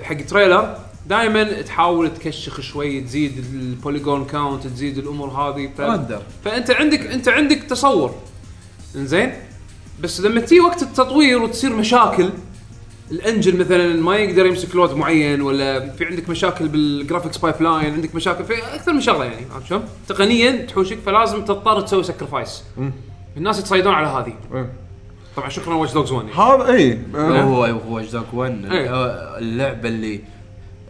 حق 0.02 0.16
trailer 0.16 0.76
دائما 1.06 1.62
تحاول 1.62 2.14
تكشخ 2.14 2.60
شوي 2.60 3.00
تزيد 3.00 3.44
ال 3.54 3.63
polygon 3.63 4.24
count 4.24 4.66
تزيد 4.66 4.98
الأمور 4.98 5.28
هذه. 5.28 5.70
ف... 5.78 5.80
render. 5.80 6.22
فأنت 6.44 6.70
عندك 6.70 7.00
أنت 7.06 7.28
عندك 7.28 7.62
تصور. 7.62 8.14
إنزين؟ 8.96 9.32
بس 10.00 10.20
لما 10.20 10.40
تيجي 10.40 10.60
وقت 10.60 10.82
التطوير 10.82 11.42
وتصير 11.42 11.76
مشاكل 11.76 12.30
ال 13.10 13.17
engine 13.17 13.58
مثلا 13.60 13.94
ما 14.02 14.16
يقدر 14.16 14.46
يمسك 14.46 14.74
load 14.74 14.94
معين 14.94 15.40
ولا 15.40 15.90
في 15.90 16.04
عندك 16.04 16.28
مشاكل 16.28 16.68
بال 16.68 17.38
graphics 17.38 17.54
pipeline 17.62 17.94
عندك 17.94 18.14
مشاكل 18.14 18.44
في 18.44 18.54
أكثر 18.74 18.92
من 18.92 19.00
شغلة 19.00 19.24
يعني 19.24 19.46
عرفت 19.54 19.66
شلون؟ 19.66 19.82
تقنيا 20.08 20.50
تحوشك 20.66 20.98
فلازم 21.06 21.44
تضطر 21.44 21.80
تسوي 21.80 22.02
sacrifice 22.02 22.64
الناس 23.36 23.58
يتصيدون 23.58 23.94
على 23.94 24.06
هذه. 24.06 24.34
إيه. 24.54 24.72
طبعا 25.36 25.48
شكرا 25.48 25.74
واتش 25.74 25.92
دوجز 25.92 26.12
1 26.12 26.26
هذا 26.28 26.72
اي 26.72 26.98
هو 27.14 27.64
هو 27.64 27.94
واتش 27.96 28.10
دوجز 28.10 28.24
1 28.32 28.64
إيه. 28.64 28.90
اللعبة 29.38 29.88
اللي 29.88 30.20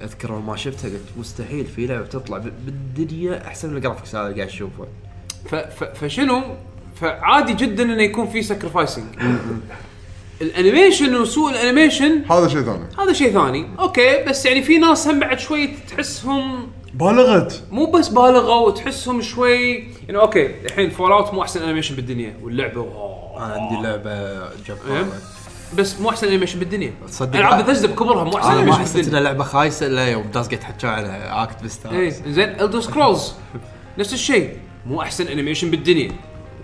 أذكر 0.02 0.32
ما 0.38 0.56
شفتها 0.56 0.88
قلت 0.88 1.00
مستحيل 1.18 1.64
في 1.66 1.86
لعبة 1.86 2.06
تطلع 2.06 2.38
ب- 2.38 2.52
بالدنيا 2.66 3.46
أحسن 3.46 3.70
من 3.70 3.76
ال 3.76 3.81
graphics 3.81 4.14
هذا 4.14 4.26
اللي 4.26 4.36
قاعد 4.36 4.48
أشوفه. 4.48 4.86
فشنو؟ 5.94 6.42
فعادي 7.00 7.52
جدا 7.52 7.82
إنه 7.82 8.02
يكون 8.02 8.26
في 8.28 8.42
sacrificing 8.42 9.04
ال 10.42 10.50
animation 10.50 11.16
وسوء 11.16 11.50
ال 11.50 11.58
animation 11.58 12.22
هذا 12.30 12.48
شيء 12.48 12.60
ثاني. 12.62 12.84
هذا 12.98 13.12
شيء 13.12 13.32
ثاني. 13.32 13.66
okay 13.78 14.24
بس 14.24 14.46
يعني 14.46 14.62
في 14.62 14.78
ناس 14.78 15.08
هم 15.08 15.20
بعد 15.20 15.38
شوي 15.38 15.70
تحسهم 15.90 16.68
بالغت. 16.94 17.62
مو 17.70 17.86
بس 17.90 18.08
بالغوا 18.08 18.66
وتحسهم 18.66 19.22
شوي 19.22 19.72
يعني 20.08 20.18
أوكي 20.20 20.46
الحين 20.64 20.90
فول 20.90 21.12
اوت 21.12 21.34
مو 21.34 21.42
أحسن 21.42 21.62
انيميشن 21.62 21.94
بالدنيا 21.96 22.34
واللعبة 22.42 22.80
أوه. 22.80 23.46
أنا 23.46 23.54
عندي 23.54 23.82
لعبة 23.88 24.10
إيه؟ 24.12 24.48
جباره 24.68 25.06
بس 25.76 26.00
مو 26.00 26.10
أحسن 26.10 26.26
انيميشن 26.28 26.58
بالدنيا. 26.58 26.92
تصدق 27.08 27.36
العاب 27.38 27.64
أنا- 27.64 27.68
بثزدا 27.68 27.88
بكبرها 27.92 28.24
مو 28.24 28.30
أحسن 28.36 28.48
أنا 28.48 28.54
ما 28.56 28.60
انيميشن 28.62 28.80
حسيت 28.80 28.96
بالدنيا. 28.96 29.18
إنها 29.20 29.30
لعبة 29.32 29.44
خايسة 29.44 29.86
إلا 29.86 30.08
يوم 30.08 30.22
داز 30.34 30.46
قاعد 30.46 30.60
تحكي 30.60 30.86
على 30.86 31.08
اكت 31.32 31.62
بستانس 31.64 31.94
إيه 31.94 32.32
زين 32.32 32.60
الدر 32.60 32.80
سكرولز 32.80 33.32
نفس 33.98 34.12
الشيء 34.12 34.50
مو 34.86 35.02
أحسن 35.02 35.26
انيميشن 35.26 35.70
بالدنيا. 35.70 36.12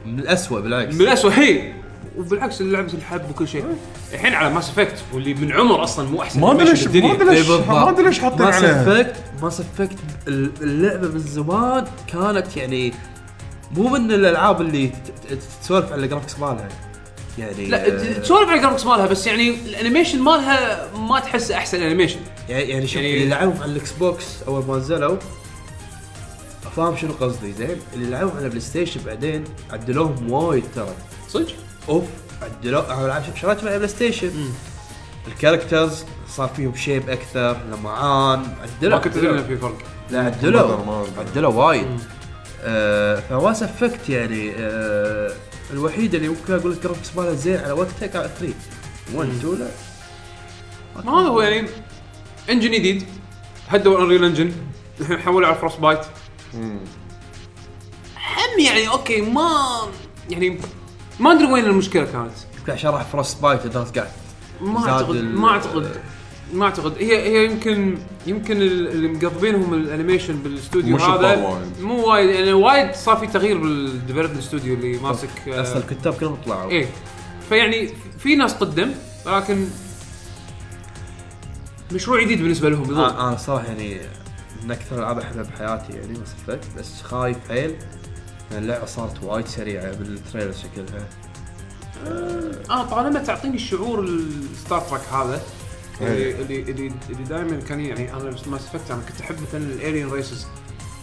من 0.06 0.18
الاسوء 0.18 0.60
بالعكس. 0.60 0.94
من 0.94 1.00
الاسوء 1.00 1.30
هي. 1.32 1.72
وبالعكس 2.18 2.60
اللعبه 2.60 2.92
الحب 2.92 3.30
وكل 3.30 3.48
شيء 3.48 3.64
الحين 4.12 4.34
على 4.34 4.54
ماس 4.54 4.70
افكت 4.70 4.94
واللي 5.12 5.34
من 5.34 5.52
عمر 5.52 5.82
أصلا 5.84 6.08
مو 6.08 6.22
أحسن 6.22 6.40
ما 6.40 6.52
أدري 6.52 6.64
ليش 6.64 6.82
بالدنيا. 6.84 7.08
ما 7.08 7.14
أدري 7.22 7.34
ليش 7.34 7.50
إيه. 7.50 7.70
ما 7.70 7.90
أدري 7.90 8.04
ليش 8.04 8.18
حاطين 8.18 8.46
ماس 8.46 8.54
عليها 8.54 8.82
افكت 8.82 9.16
ماس 9.42 9.60
افكت 9.60 9.98
اللعبة 10.28 11.08
من 11.08 11.18
زمان 11.18 11.84
كانت 12.12 12.56
يعني 12.56 12.92
مو 13.76 13.88
من 13.88 14.12
الألعاب 14.12 14.60
اللي 14.60 14.90
تسولف 15.62 15.92
على 15.92 16.04
ال 16.04 16.08
graphics 16.08 16.38
مالها 16.38 16.68
يعني 17.38 17.66
لا 17.66 17.86
آه، 17.86 18.12
تسولف 18.12 18.48
على 18.48 18.56
ال 18.56 18.60
graphics 18.60 18.86
مالها 18.86 19.06
بس 19.06 19.26
يعني 19.26 19.50
ال 19.50 19.57
animation 19.57 20.18
مالها 20.20 20.88
ما 20.96 21.20
تحس 21.20 21.50
أحسن 21.50 21.82
animation 21.82 22.20
يعني 22.48 22.62
يعني 22.62 22.86
شوف 22.86 22.96
يعني- 22.96 23.14
اللي 23.14 23.28
لعبهم 23.28 23.62
على 23.62 23.72
الإكس 23.72 23.92
بوكس 23.92 24.24
أول 24.48 24.64
ما 24.64 24.76
نزلوا 24.76 25.16
فاهم 26.76 26.96
شنو 26.96 27.12
قصدي 27.12 27.52
زين 27.52 27.76
اللي 27.94 28.10
لعبهم 28.10 28.36
على 28.36 28.48
بلاي 28.48 28.60
ستيشن 28.60 29.00
بعدين 29.06 29.44
عدلوهم 29.70 30.32
وايد 30.32 30.64
ترى 30.74 30.88
صدق؟ 31.28 31.54
أوف 31.88 32.04
عدلوا 32.42 33.04
أنا 33.04 33.24
شريتهم 33.40 33.68
على 33.68 33.76
بلاي 33.76 33.88
ستيشن. 33.88 34.50
ال 35.28 35.35
characters 35.35 36.04
صار 36.28 36.48
فيهم 36.48 36.74
shape 36.74 37.10
أكثر 37.10 37.56
لمعان 37.72 38.42
عدلوا 38.62 38.96
ما 38.96 39.04
كنت 39.04 39.16
أدري. 39.16 39.30
إنه 39.30 39.42
في 39.42 39.56
فرق. 39.56 39.78
لا 40.10 40.20
عدلوا. 40.24 41.06
عدلوا 41.18 41.52
وايد. 41.52 42.00
آه 42.62 43.20
فماس 43.20 43.62
افكت 43.62 44.08
يعني 44.08 44.52
آه 44.58 45.32
الوحيده 45.72 46.18
اللي 46.18 46.28
ممكن 46.28 46.54
أقول 46.54 46.72
لك 46.72 46.82
graphics 46.82 47.16
مالها 47.16 47.34
زين 47.34 47.56
على 47.60 47.72
وقتها 47.72 48.06
كانت 48.06 48.30
3 48.38 48.54
1 49.14 49.28
2 49.30 49.58
لا. 49.58 49.68
ما 51.04 51.20
هذا 51.20 51.28
هو 51.28 51.40
يعني 51.42 51.68
engine 52.50 52.70
جديد. 52.70 53.06
هدوا 53.68 53.98
انريل 53.98 54.24
engine 54.24 54.52
الحين 55.00 55.18
حولوا 55.18 55.48
على 55.48 55.56
فروست 55.56 55.80
بايت 55.80 56.00
هم 56.54 56.80
يعني 58.58 58.88
okay 58.88 59.20
ما 59.20 59.50
يعني 60.30 60.58
ما 61.20 61.32
أدري 61.32 61.52
وين 61.52 61.64
المشكلة 61.64 62.04
كانت. 62.04 62.32
يمكن 62.58 62.72
عشان 62.72 62.90
راح 62.90 63.02
فروست 63.02 63.42
بايت 63.42 63.66
الناس 63.66 63.90
قاعد 63.90 64.08
ما 64.60 64.88
اعتقد 64.88 65.16
ما 65.16 65.48
اعتقد 65.48 65.90
ما 66.52 66.64
أعتقد. 66.64 66.92
هي 66.98 67.16
هي 67.28 67.44
يمكن 67.44 67.98
يمكن 68.26 68.56
ال- 68.56 68.88
اللي 68.88 69.08
مقضبينهم 69.08 69.74
ال 69.74 69.81
animation 69.81 70.36
بالاستوديو 70.42 70.96
هذا. 70.96 71.34
وايد. 71.46 71.80
مو 71.80 72.08
وايد 72.10 72.30
يعني 72.30 72.52
وايد 72.52 72.94
صار 72.94 73.16
في 73.16 73.26
تغيير 73.26 73.58
بال 73.58 73.71
development 73.71 74.38
studio 74.38 74.74
اللي 74.74 74.98
ماسك 74.98 75.28
آه، 75.48 75.62
أصلا 75.62 75.76
الكتاب 75.78 76.14
كلهم 76.14 76.36
طلعوا. 76.46 76.70
إيه. 76.70 76.86
فيعني 77.48 77.90
في 78.18 78.36
ناس 78.36 78.54
قدم 78.54 78.90
لكن 79.26 79.66
مشروع 81.92 82.22
جديد 82.22 82.42
بالنسبة 82.42 82.68
لهم 82.68 82.82
بالضبط 82.82 83.12
أنا 83.12 83.28
أنا 83.28 83.36
صراحة 83.36 83.66
يعني 83.66 84.00
من 84.64 84.70
أكثر 84.70 84.96
الالعاب 84.96 85.18
أحبها 85.18 85.42
بحياتي 85.42 85.92
يعني 85.92 86.12
بس 86.12 86.28
افكت 86.42 86.64
بس 86.78 87.02
خايف 87.02 87.36
حيل. 87.48 87.74
اللعبة 88.52 88.86
صارت 88.86 89.22
وايد 89.22 89.46
سريعة 89.46 89.92
بالتريلر 89.92 90.52
شكلها 90.52 91.06
آه 92.70 92.82
طالما 92.90 93.18
تعطيني 93.22 93.56
الشعور 93.56 94.00
الستار 94.00 94.80
تراك 94.80 95.00
هذا 95.12 95.40
اللي 96.00 96.12
إيه. 96.16 96.34
اللي 96.40 96.60
اللي, 96.60 96.92
اللي 97.10 97.24
دائما 97.24 97.60
كان 97.60 97.80
يعني 97.80 98.12
أنا 98.12 98.36
ما 98.46 98.56
افكت 98.56 98.90
أنا 98.90 99.02
كنت 99.08 99.20
أحب 99.20 99.36
مثلا 99.48 99.64
الالين 99.64 100.10
ريسز 100.10 100.46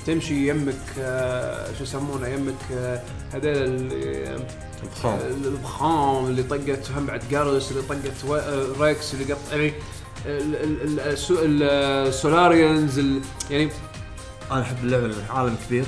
تمشي 0.08 0.48
يمك 0.50 0.76
آه 1.00 1.74
شو 1.78 1.84
يسمونه 1.84 2.28
يمك 2.28 2.56
آه 2.74 3.02
هذول 3.34 3.48
ال- 3.58 4.46
الضخام. 4.84 5.20
الضخام 5.32 6.26
اللي 6.26 6.44
طقت 6.44 6.92
هم 6.98 7.06
بعد 7.06 7.24
جارس 7.32 7.72
اللي 7.72 7.82
طقت 7.84 8.26
و- 8.28 8.36
آه، 8.36 8.68
ريكس 8.80 9.14
اللي 9.14 9.34
قط 9.34 9.40
يعني 9.52 9.74
ال- 10.26 10.56
ال- 10.56 10.82
ال- 10.82 11.00
السو- 11.00 11.40
ال- 11.44 11.64
السولاريانز 12.08 13.00
ال- 13.00 13.22
يعني 13.50 13.70
أنا 14.52 14.62
أحب 14.62 14.78
اللعبة 14.84 15.14
عالم 15.30 15.56
كبير 15.68 15.86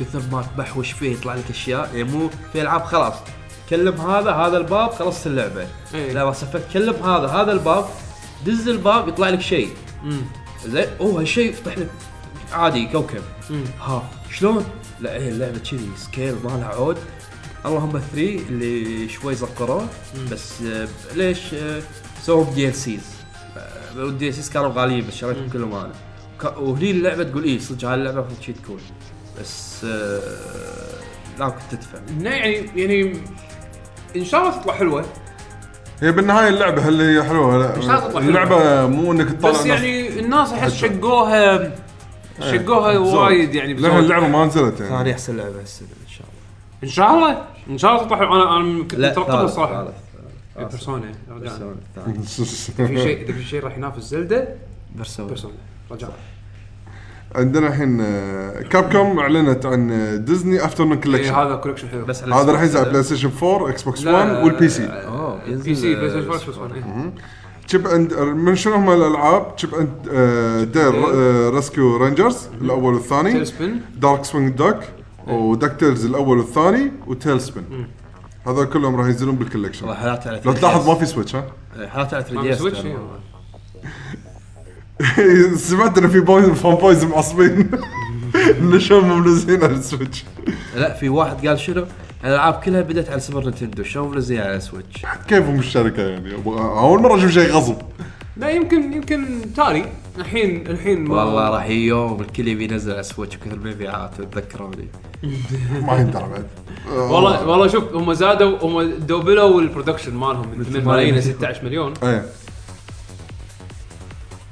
كثر 0.00 0.22
ما 0.32 0.42
تبحوش 0.42 0.92
فيه 0.92 1.12
يطلع 1.12 1.34
لك 1.34 1.50
أشياء 1.50 1.90
يعني 1.94 2.04
مو 2.04 2.30
في 2.52 2.62
ألعاب 2.62 2.82
خلاص. 2.84 3.14
كلم 3.70 4.00
هذا 4.00 4.30
هذا 4.32 4.56
الباب 4.56 4.90
خلصت 4.90 5.26
اللعبة. 5.26 5.66
إيه. 5.94 6.12
لا 6.12 6.24
بس 6.24 6.44
كلم 6.72 6.94
هذا 6.94 7.26
هذا 7.26 7.52
الباب 7.52 7.84
دز 8.46 8.68
الباب 8.68 9.08
يطلع 9.08 9.28
لك 9.28 9.40
شيء. 9.40 9.68
زين. 10.66 10.86
أوه 11.00 11.20
هالشيء 11.20 11.50
يفتح 11.50 11.78
لك 11.78 11.88
عادي 12.52 12.86
كوكب. 12.86 13.22
مم. 13.50 13.64
ها. 13.80 14.10
شلون؟ 14.30 14.64
لا 15.00 15.12
هي 15.12 15.28
اللعبة 15.28 15.58
كذي 15.58 15.90
سكيل 15.96 16.34
مالها 16.44 16.66
عود. 16.66 16.96
اللهم 17.66 17.90
3 17.90 18.38
اللي 18.48 19.08
شوي 19.08 19.34
زقروه. 19.34 19.88
بس 20.32 20.62
آه، 20.62 20.88
ليش 21.14 21.54
آه، 21.54 21.82
سووا 22.22 22.54
DLCs 22.54 23.00
وال 23.96 24.28
DLCs 24.28 24.50
كانوا 24.50 24.68
غاليين 24.68 25.06
بس 25.06 25.14
شريتهم 25.14 25.48
كلهم 25.48 25.74
أنا. 25.74 25.92
وهني 26.56 26.90
اللعبة 26.90 27.22
تقول 27.22 27.44
إيه 27.44 27.58
صدق 27.58 27.88
هاي 27.88 27.94
اللعبة 27.94 28.26
شي 28.46 28.52
تكون. 28.52 28.80
بس 29.40 29.84
آه، 29.84 30.20
لا 31.38 31.48
كنت 31.48 31.62
تدفع. 31.70 31.98
يعني 32.20 32.70
يعني 32.76 33.12
إن 34.16 34.24
شاء 34.24 34.40
الله 34.40 34.60
تطلع 34.60 34.74
حلوة. 34.74 35.04
هي 36.02 36.12
بالنهاية 36.12 36.48
اللعبة 36.48 36.88
هل 36.88 37.00
هي 37.00 37.22
حلوة 37.24 37.78
مش 37.78 37.84
لا؟ 37.84 38.00
تطلع 38.00 38.20
اللعبة 38.20 38.86
مو 38.86 39.12
إنك 39.12 39.30
تطلع 39.30 39.50
بس 39.50 39.66
يعني 39.66 40.18
الناس 40.20 40.52
أحس. 40.52 40.72
شقوها 40.74 41.72
شقوها 42.40 42.98
بزود. 42.98 43.14
وايد 43.14 43.54
يعني 43.54 43.74
لأن. 43.74 43.98
اللعبة 43.98 44.28
ما 44.28 44.46
نزلت 44.46 44.74
ثاني 44.74 44.90
يعني 44.94 45.12
احسن 45.12 45.36
لعبة 45.36 45.60
هالسنه 45.60 45.88
إن 46.04 46.08
شاء 46.08 46.26
الله. 46.26 46.82
إن 46.84 46.88
شاء 46.88 47.14
الله؟ 47.14 47.44
إن 47.70 47.78
شاء 47.78 47.92
الله 47.92 48.04
تطلع. 48.04 48.18
أنا 48.36 48.56
أنا 48.56 48.82
كنت 48.82 48.94
مترقبها 48.94 49.42
الصراحه 49.42 49.88
إيه، 50.58 50.64
بيرسونا 50.64 51.12
رجعنا 51.30 51.40
بيرسونا 51.40 51.76
الثاني 51.98 52.88
في 52.98 53.02
شيء 53.02 53.22
اذا 53.22 53.32
في 53.32 53.44
شيء 53.44 53.64
راح 53.64 53.76
ينافس 53.76 54.02
زلدة؟ 54.02 54.48
بيرسونا. 54.94 55.28
بيرسونا. 55.28 55.54
رجعنا 55.90 56.12
عندنا 57.34 57.68
الحين 57.68 58.00
آه، 58.00 58.62
كاب 58.62 58.92
كوم 58.92 59.18
أعلنت 59.18 59.66
عن 59.66 59.90
آه، 59.90 60.16
ديزني 60.16 60.64
افترنون 60.64 60.92
إيه 60.92 61.00
collection 61.02 61.34
هذا 61.34 61.54
collection 61.56 61.88
حلو. 61.88 62.04
بس 62.04 62.24
هذا 62.24 62.52
راح. 62.52 62.60
ينزل 62.62 62.78
على 62.78 62.90
بلاي 62.90 63.02
ستيشن 63.02 63.30
4 63.42 63.68
إكس 63.68 63.82
بوكس 63.82 64.04
لا، 64.04 64.12
1 64.12 64.44
وال 64.44 64.68
PC 64.68 64.86
أوه 64.86 65.38
PC 65.46 65.94
بلاي 65.94 66.10
ستيشن 66.10 66.18
آه، 66.18 66.32
4 66.32 66.36
إكس 66.36 66.44
بوكس 66.44 66.58
1 66.58 66.72
إيه. 66.74 67.12
تشيب 67.68 67.86
اند 67.86 68.14
من 68.14 68.56
شنو 68.56 68.74
هم 68.74 68.90
الألعاب؟ 68.90 69.56
تشيب 69.56 69.74
اند 69.74 70.08
آه، 70.12 70.64
ديل 70.64 71.04
آه، 71.14 71.50
ريسكيو 71.50 71.96
رينجرز 71.96 72.48
الأول 72.60 72.94
والثاني. 72.94 73.44
Darkwing 73.98 74.52
Duck 74.54 74.72
و 74.72 74.76
DuckTales 75.26 76.06
الأول 76.06 76.38
والثاني 76.38 76.92
و 77.06 77.40
TaleSpin 77.40 77.64
هذول 78.46 78.66
كلهم 78.66 78.96
راح 78.96 79.06
ينزلون 79.06 79.36
بال 79.36 79.44
collection 79.44 79.86
لو 79.86 79.94
3DS. 79.94 80.58
تلاحظ 80.58 80.88
ما 80.88 80.94
في 80.94 81.06
Switch 81.06 81.36
ها؟ 81.36 81.44
حالات 81.88 82.14
على 82.14 82.22
3 82.24 82.34
ما 82.36 82.42
دي 82.42 82.48
في 82.48 82.54
اس 82.54 82.58
Switch 82.58 82.84
إيه. 82.84 82.98
سمعت 85.68 85.98
إنه 85.98 86.08
في 86.08 86.20
boys 86.20 86.46
fanboys 86.48 87.04
معصبين 87.04 87.70
إنه 88.60 88.78
شلون 88.78 89.04
مو 89.04 89.14
منزلين 89.14 89.64
على 89.64 89.72
ال 89.72 89.78
Switch. 89.78 90.24
لا 90.76 90.94
في 90.94 91.08
واحد 91.08 91.46
قال 91.46 91.58
شنو؟ 91.60 91.84
الألعاب 92.24 92.54
كلها 92.54 92.80
بدأت 92.80 93.10
على 93.10 93.20
Super 93.20 93.44
Nintendo 93.44 93.82
شلون 93.82 94.14
منزلين 94.14 94.40
على 94.40 94.60
Switch؟ 94.60 95.06
كيفهم 95.28 95.58
الشركة 95.58 96.02
يعني؟ 96.02 96.34
أول 96.56 97.02
مرة 97.02 97.16
أشوف 97.18 97.30
شيء 97.30 97.50
غصب. 97.52 97.76
لا 98.36 98.50
يمكن 98.50 98.92
يمكن 98.92 99.24
تالي 99.56 99.84
الحين 100.18 100.66
الحين 100.66 101.10
والله 101.10 101.50
راح 101.50 101.66
يجي 101.66 101.86
يوم 101.86 102.20
الكل 102.20 102.48
يبي 102.48 102.64
ينزل 102.64 102.92
على 102.92 103.02
Switch 103.02 103.36
وكثر 103.36 103.52
المبيعات 103.52 104.10
تذكروني 104.32 104.88
ما 105.86 105.96
يندرى 105.96 106.28
بعد. 106.32 106.46
والله 106.96 107.46
والله 107.48 107.66
شوف 107.66 107.94
هم 107.94 108.12
زادوا 108.14 108.58
هم 108.62 108.90
دوبلوا 108.98 109.60
ال 109.60 109.65
production 109.65 110.14
مالهم 110.14 110.46
من 110.56 110.64
8 110.64 110.88
ملايين 110.88 111.14
ل 111.14 111.22
16 111.22 111.64
مليون. 111.64 111.94
إيه. 112.02 112.24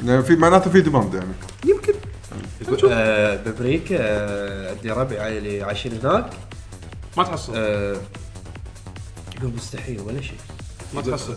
يعني 0.06 0.22
في 0.22 0.36
معناته 0.36 0.70
في 0.70 0.80
demand 0.80 1.14
يعني. 1.14 1.32
يمكن. 1.66 1.92
آه 2.90 3.36
بامريكا 3.36 3.96
آه 4.00 4.70
عندي 4.70 4.90
ربع 4.90 5.20
عائلي 5.22 5.62
عايشين 5.62 5.92
هناك. 6.02 6.30
ما 7.16 7.24
تحصل. 7.24 7.52
آه 7.56 7.96
يقول 9.38 9.52
مستحيل 9.56 10.00
ولا 10.00 10.20
شيء. 10.20 10.38
ما 10.94 11.00
تحصل. 11.02 11.36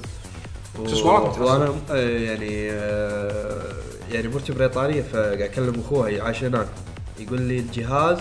و- 0.79 0.83
اكسسوارات 0.83 1.23
ما 1.23 1.29
تحصل. 1.29 1.43
وأنا 1.43 1.73
آه 1.91 1.95
يعني 2.19 2.71
آه 2.71 3.73
يعني 4.11 4.27
مرتي 4.27 4.53
بريطانية 4.53 5.01
فقاعد 5.01 5.41
أكلم 5.41 5.79
أخوها 5.85 6.23
عايش 6.23 6.43
هناك. 6.43 6.67
يقول 7.19 7.41
لي 7.41 7.59
الجهاز 7.59 8.19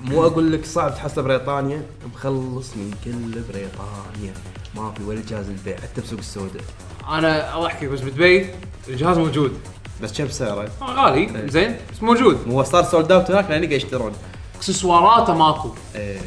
مو 0.00 0.26
أقول 0.26 0.52
لك 0.52 0.64
صعب 0.64 0.94
تحصله 0.94 1.24
بريطانيا 1.24 1.82
مخلص 2.14 2.76
من 2.76 2.94
كل 3.04 3.40
بريطانيا. 3.52 4.34
ما 4.74 4.92
في 4.98 5.02
ولا 5.04 5.20
جهاز 5.28 5.48
البيع 5.48 5.76
حتى 5.76 6.00
بسوق 6.00 6.18
السوداء. 6.18 6.62
أنا 7.08 7.66
احكي 7.66 7.86
بس 7.86 8.00
بدبي 8.00 8.46
الجهاز 8.88 9.18
موجود. 9.18 9.58
بس 10.02 10.12
كم 10.18 10.28
سعره؟ 10.28 10.68
آه، 10.82 10.94
غالي. 10.94 11.48
زين 11.50 11.76
بس 11.92 12.02
موجود. 12.02 12.38
هو 12.48 12.62
صار 12.62 12.84
sold 12.84 13.12
out 13.12 13.30
هناك 13.30 13.44
لأن 13.50 13.60
قاعد 13.60 13.72
يشترون. 13.72 14.12
أكسسواراته 14.56 15.34
ماكو. 15.34 15.70
إيه. 15.94 16.18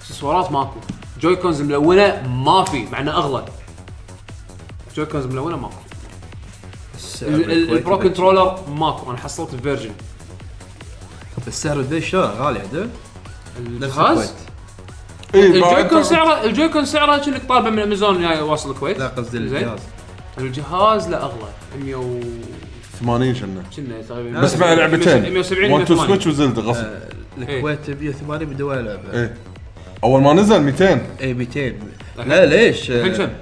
أكسسوارات 0.00 0.52
ماكو. 0.52 0.80
Joy-Cons 1.20 1.62
ملونة 1.62 2.28
ما 2.28 2.64
في 2.64 2.84
مع 2.92 3.00
إنه 3.00 3.10
أغلى. 3.12 3.44
Joy-Cons 4.96 5.26
ملونة 5.26 5.56
ماكو. 5.56 5.74
بس 6.96 7.22
ال- 7.22 7.34
ال- 7.34 7.44
بالكويت 7.46 7.78
ال 7.78 7.82
Pro. 7.82 7.98
controller 7.98 8.58
ماكو. 8.68 9.10
أنا 9.10 9.18
حصلت 9.18 9.54
ال 9.54 9.59
Virgin. 9.59 9.92
بس 11.46 11.62
سعر 11.62 11.80
ذي 11.80 12.00
شلون 12.00 12.24
غالي 12.24 12.58
عدل؟ 12.60 12.88
نفس 13.60 13.84
الجهاز؟ 13.84 14.18
الكويت. 14.18 14.30
بعد- 15.34 15.44
ال 15.54 15.60
Joy-Con 15.60 16.02
سعره 16.02 16.44
ال 16.44 16.49
Joy-Con 16.49 16.84
سعره 16.84 17.18
كأنك 17.18 17.48
طالبه 17.48 17.70
من 17.70 17.78
أمازون 17.78 18.20
جاي 18.22 18.40
واصل 18.40 18.70
الكويت. 18.70 18.98
لا 18.98 19.08
قصدي 19.08 19.48
زين. 19.48 19.56
الجهاز. 19.56 19.78
الجهاز 20.38 21.08
لا 21.08 21.22
أغلى. 21.22 21.48
100 21.84 21.94
و 21.94 22.20
80 23.00 23.34
شنو 23.34 23.48
كنا 23.76 24.02
تقريبا. 24.08 24.40
بس 24.40 24.56
مع 24.56 24.72
لعبتين. 24.72 25.22
170 25.22 25.70
1 25.70 25.84
to 25.84 25.94
180 25.94 26.06
Switch 26.06 26.26
و 26.26 26.32
Zelda 26.32 26.62
غصب. 26.62 26.84
آه، 26.84 27.08
الكويت 27.38 27.90
180 27.90 28.44
بدون 28.48 28.70
ولا 28.70 28.80
لعبة. 28.80 29.12
إيه. 29.12 29.34
أول 30.04 30.22
ما 30.22 30.32
نزل 30.32 30.62
200 30.62 31.00
اي 31.20 31.34
200 31.34 31.72
لا 32.26 32.46
ليش؟ 32.46 32.90
آه، 32.90 33.04
الحين 33.04 33.26
كم؟ 33.26 33.32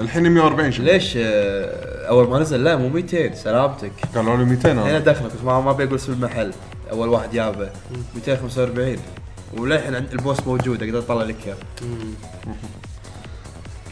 الحين 0.00 0.30
140 0.30 0.72
شنو 0.72 0.86
ليش؟ 0.86 1.12
آه، 1.16 2.08
أول 2.08 2.28
ما 2.28 2.38
نزل 2.38 2.64
لا 2.64 2.76
مو 2.76 2.88
200 2.88 3.34
سلامتك. 3.34 3.92
قالوا 4.14 4.36
لي 4.36 4.44
200 4.44 4.72
هنا 4.72 4.90
أنا 4.90 4.98
دخلك 4.98 5.32
بس 5.34 5.44
ما 5.44 5.60
ما 5.60 5.72
بيقول 5.72 5.94
اسم 5.94 6.12
المحل. 6.12 6.52
أول 6.90 7.08
واحد 7.08 7.30
جابه 7.32 7.70
245 8.14 8.96
وللحين 9.56 9.94
عند 9.94 10.12
البوس 10.12 10.46
موجود 10.46 10.82
أقدر 10.82 10.98
أطلع 10.98 11.22
لك 11.22 11.36
إياه. 11.46 11.56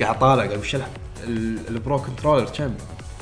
قاعد 0.01 0.19
طالع 0.19 0.45
قاعد 0.45 0.59
وش 0.59 0.77
ال 1.69 1.76
Pro 1.76 1.99
controller 1.99 2.45
كم؟ 2.45 2.75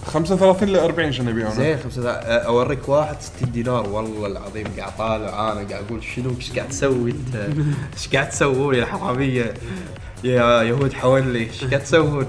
35 0.06 0.68
ل 0.68 0.76
40 0.76 1.12
شنو 1.12 1.30
يبيعون 1.30 1.54
زين 1.54 1.78
خمسة 1.78 2.10
آه، 2.10 2.38
أوريك 2.46 2.88
واحد 2.88 3.16
60 3.20 3.52
دينار 3.52 3.88
والله 3.88 4.26
العظيم 4.26 4.66
قاعد 4.78 4.96
طالع 4.98 5.52
أنا 5.52 5.68
قاعد 5.68 5.84
أقول 5.88 6.02
شنو 6.04 6.30
إيش 6.36 6.52
قاعد 6.52 6.68
تسوي 6.68 7.10
أنت؟ 7.10 7.36
إيش 7.96 8.08
قاعد 8.08 8.28
تسوون 8.28 8.74
يا 8.74 8.84
حرامية؟ 8.86 9.54
يا 10.24 10.62
يهود 10.62 10.92
حولي 10.92 11.38
إيش 11.38 11.64
قاعد 11.64 11.82
تسوون؟ 11.82 12.26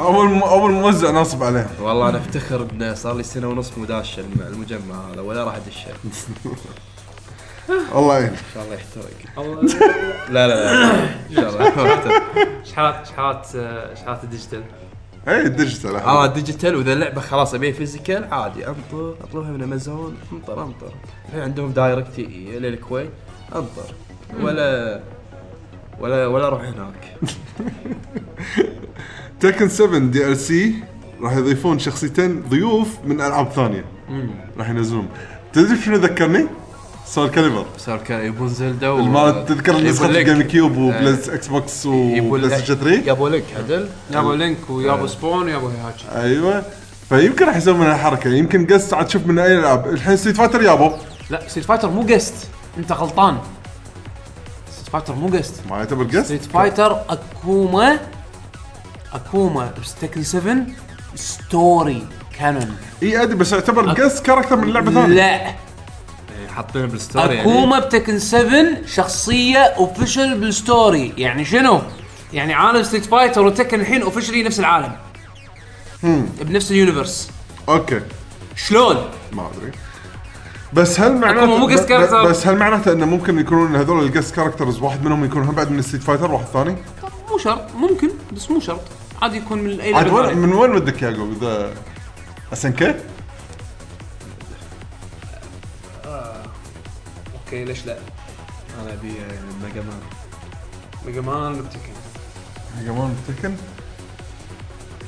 أول. 0.00 0.38
أول 0.42 0.70
موزع 0.72 1.10
ناصب 1.10 1.42
عليهم 1.42 1.66
والله 1.80 2.08
أنا 2.08 2.18
أفتخر 2.18 2.66
ان 2.72 2.94
صار 2.94 3.14
لي 3.16 3.22
سنة 3.22 3.48
ونص 3.48 3.78
مداش 3.78 4.18
الم- 4.18 4.46
المجمع 4.52 5.10
هذا 5.12 5.20
ولا 5.20 5.44
راح 5.44 5.54
أدشه 5.54 5.88
إن 7.70 7.98
الله 7.98 8.18
يعين 8.18 8.32
شاء 8.54 8.64
الله 8.64 8.74
يحترق. 8.74 9.10
لا 10.30 10.48
لا 10.48 10.54
لا 10.54 10.94
إن 11.30 11.34
شاء 11.34 11.48
الله 11.50 11.66
يحترق. 11.66 12.22
شحات 12.64 13.06
شحات 13.06 13.46
شحات 13.98 14.24
ال 14.24 14.28
digital؟ 14.28 14.62
اي 15.28 15.46
ال 15.46 15.52
digital 15.52 15.96
آه 15.96 16.26
digital 16.26 16.76
وإذا 16.76 16.92
اللعبة 16.92 17.20
خلاص 17.20 17.54
أبيها 17.54 17.72
physical 17.72 18.24
عادي 18.34 18.68
انطر 18.68 19.14
أطلبها 19.24 19.50
من 19.50 19.62
أمازون 19.62 20.16
انطر 20.32 20.62
انطر 20.62 20.92
الحين 21.28 21.42
عندهم 21.42 21.70
direct 21.70 22.18
للكويت 22.18 23.10
انطر 23.54 23.84
ولا 24.40 25.00
ولا 26.00 26.26
ولا 26.26 26.46
أروح 26.46 26.62
هناك. 26.62 27.16
Tekken 29.40 29.68
7 29.68 29.98
DLC 29.98 30.74
راح 31.20 31.36
يضيفون 31.36 31.78
شخصيتين 31.78 32.42
ضيوف 32.42 32.88
من 33.04 33.20
ألعاب 33.20 33.48
ثانية. 33.50 33.84
راح 34.58 34.70
ينزلون. 34.70 35.08
تدري 35.52 35.76
شنو 35.76 35.96
ذكرني؟ 35.96 36.46
Soul 37.06 37.28
Calibur 37.28 37.66
صار 37.78 37.98
كان 37.98 38.26
يبون 38.26 38.48
Zelda 38.48 38.88
و... 38.88 38.98
المال 38.98 39.46
تذكر 39.46 39.76
نسخه. 39.76 40.06
ال 40.06 40.42
GameCube 40.42 40.76
وبلايز 40.76 41.30
Xbox 41.30 41.46
و 41.46 41.86
Play. 41.86 42.50
Station 42.50 42.74
3 42.74 43.06
يابوا 43.06 43.28
لك. 43.28 43.44
عدل. 43.56 43.88
يابو 44.10 44.32
Link 44.32 44.70
ويابو 44.70 45.06
Spawn 45.06 45.46
ويابو 45.46 45.68
Heihachi 45.68 46.04
أيوه. 46.14 46.62
فيمكن 47.08 47.46
راح 47.46 47.56
يسوون 47.56 47.80
منها 47.80 47.96
حركة. 47.96 48.30
يمكن 48.30 48.66
guest 48.66 48.94
عاد 48.94 49.06
تشوف 49.06 49.26
من 49.26 49.38
أي 49.38 49.58
العاب 49.58 49.88
الحين 49.88 50.16
Street 50.16 50.36
Fighter 50.36 50.62
يابو. 50.62 50.92
لا 51.30 51.48
Street 51.48 51.66
Fighter 51.66 51.90
مو 51.90 52.02
guest 52.02 52.34
أنت 52.78 52.92
غلطان. 52.92 53.38
Street 54.72 54.88
Fighter 54.92 55.14
مو 55.14 55.28
guest 55.28 55.54
ما 55.70 55.76
يعتبر 55.76 56.04
guest 56.04 56.24
Street 56.24 56.44
Fighter 56.44 56.96
Akuma 57.08 57.98
Akuma 59.12 59.72
بس 59.82 59.92
Tekken 59.92 60.22
7 60.22 60.56
story 61.14 62.06
canon 62.38 62.76
إي 63.02 63.22
أدري 63.22 63.34
بس 63.34 63.52
يعتبر 63.52 63.92
guest 63.92 64.22
character 64.22 64.56
من 64.56 64.72
لعبة 64.72 64.90
ثانية. 64.90 65.14
لا. 65.14 65.65
حاطينه 66.56 66.86
بال 66.86 67.00
story 67.00 67.34
يعني 67.34 67.40
Akuma 67.50 67.78
ب 67.78 67.84
Tekken 67.84 68.18
7 68.18 68.64
شخصية 68.86 69.58
official 69.58 70.38
بال 70.40 70.61
story 70.61 71.12
يعني 71.18 71.44
شنو؟ 71.44 71.80
يعني 72.32 72.54
عالم 72.54 72.82
Street 72.82 73.04
Fighter 73.04 73.42
و 73.46 73.51
Tekken 73.51 73.80
الحين 73.80 74.02
officially 74.02 74.42
نفس 74.42 74.60
العالم 74.60 74.92
بنفس 76.40 76.70
ال 76.70 76.77
universe 76.77 77.30
okay 77.68 78.00
شلون؟ 78.56 78.96
ما 79.32 79.50
أدري 79.58 79.72
بس 80.72 81.00
هل 81.00 81.12
معناته 81.16 81.46
مو 81.58 81.68
guest 81.76 81.80
ب- 81.80 81.86
character. 81.86 82.26
بس 82.28 82.46
هل 82.46 82.56
معناته 82.56 82.92
إنه 82.92 83.06
ممكن 83.06 83.38
يكونون 83.38 83.76
هذول 83.76 84.04
ال 84.04 84.09
guest 84.09 84.34
characters 84.34 84.78
واحد 84.82 85.04
منهم 85.04 85.24
يكون 85.24 85.42
هم 85.42 85.54
بعد 85.54 85.70
من 85.70 85.82
Street 85.82 86.02
Fighter 86.02 86.32
واحد 86.32 86.44
ثاني؟ 86.52 86.76
مو 87.30 87.38
شرط 87.38 87.74
ممكن 87.74 88.10
بس 88.32 88.50
مو 88.50 88.60
شرط 88.60 88.80
عادي 89.22 89.36
يكون 89.36 89.58
من 89.58 89.80
اي 89.80 89.94
عاد 89.94 90.04
لعبه 90.06 90.16
وين 90.16 90.26
ثانية. 90.26 90.46
من 90.46 90.52
وين 90.52 90.70
ودك 90.70 91.02
يعقوب 91.02 91.32
إذا 91.42 91.72
SNK؟ 92.52 92.94
okay 97.46 97.64
ليش 97.64 97.86
لا؟ 97.86 97.96
أنا 98.82 98.92
أبي 98.92 99.12
Mega 99.64 99.80
Man. 99.80 100.00
Mega 101.06 101.20
Man 101.20 101.52
ب 101.62 101.66
Tekken. 101.66 101.92
كمان 102.86 103.14
Tekken 103.28 103.54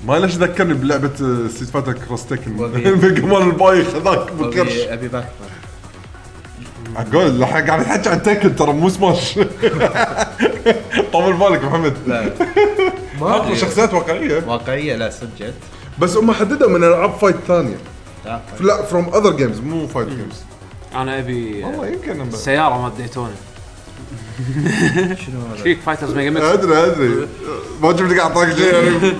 ما 0.06 0.18
ليش 0.18 0.34
ذكرني 0.34 0.74
بلعبة 0.74 1.14
Street 1.48 1.70
Fighter 1.70 1.92
Cross 1.92 2.26
Tekken 2.26 2.56
وأبي- 2.58 3.18
Pac-Man 3.20 3.42
البايخ 3.50 3.94
هذاك 3.94 4.32
بالكرش 4.32 4.72
أبي 4.78 5.08
Pac-Man 5.08 5.30
أقول 6.96 7.26
الحين 7.42 7.66
قاعد 7.66 7.80
نحكي 7.80 8.08
عن 8.08 8.22
Tekken 8.22 8.56
ترى 8.56 8.72
مو 8.72 8.88
سماش 8.88 9.34
طول 11.12 11.32
بالك 11.36 11.64
محمد. 11.64 11.96
لا. 12.06 12.32
ما 13.20 13.54
شخصيات 13.54 13.94
واقعية. 13.94 14.44
واقعية 14.46 14.96
لا 14.96 15.10
صدق. 15.10 15.54
بس 15.98 16.16
هم 16.16 16.32
حددوا 16.32 16.68
من 16.70 16.84
ألعاب 16.84 17.10
fight 17.12 17.36
ثانية. 17.48 17.76
لا 18.60 18.82
from 18.82 19.08
other 19.14 19.36
games 19.36 19.60
مو 19.60 19.86
fight 19.86 20.08
games 20.08 20.42
أنا 20.94 21.18
ابي 21.18 21.64
والله 21.64 21.86
يمكن 21.86 22.30
سيارة 22.30 22.82
مال 22.82 22.96
Daytona. 22.96 23.30
شنو 25.26 25.40
هذا؟ 25.52 25.62
فيك 25.62 25.78
Fighters 25.80 26.14
Megamix. 26.14 26.44
أدري 26.44 26.76
أدري. 26.76 27.28
ما 27.82 27.92
جبت 27.92 28.18
قاعد 28.18 28.20
اعطاك 28.20 28.56
شيء 28.56 28.74
يعني. 28.74 29.12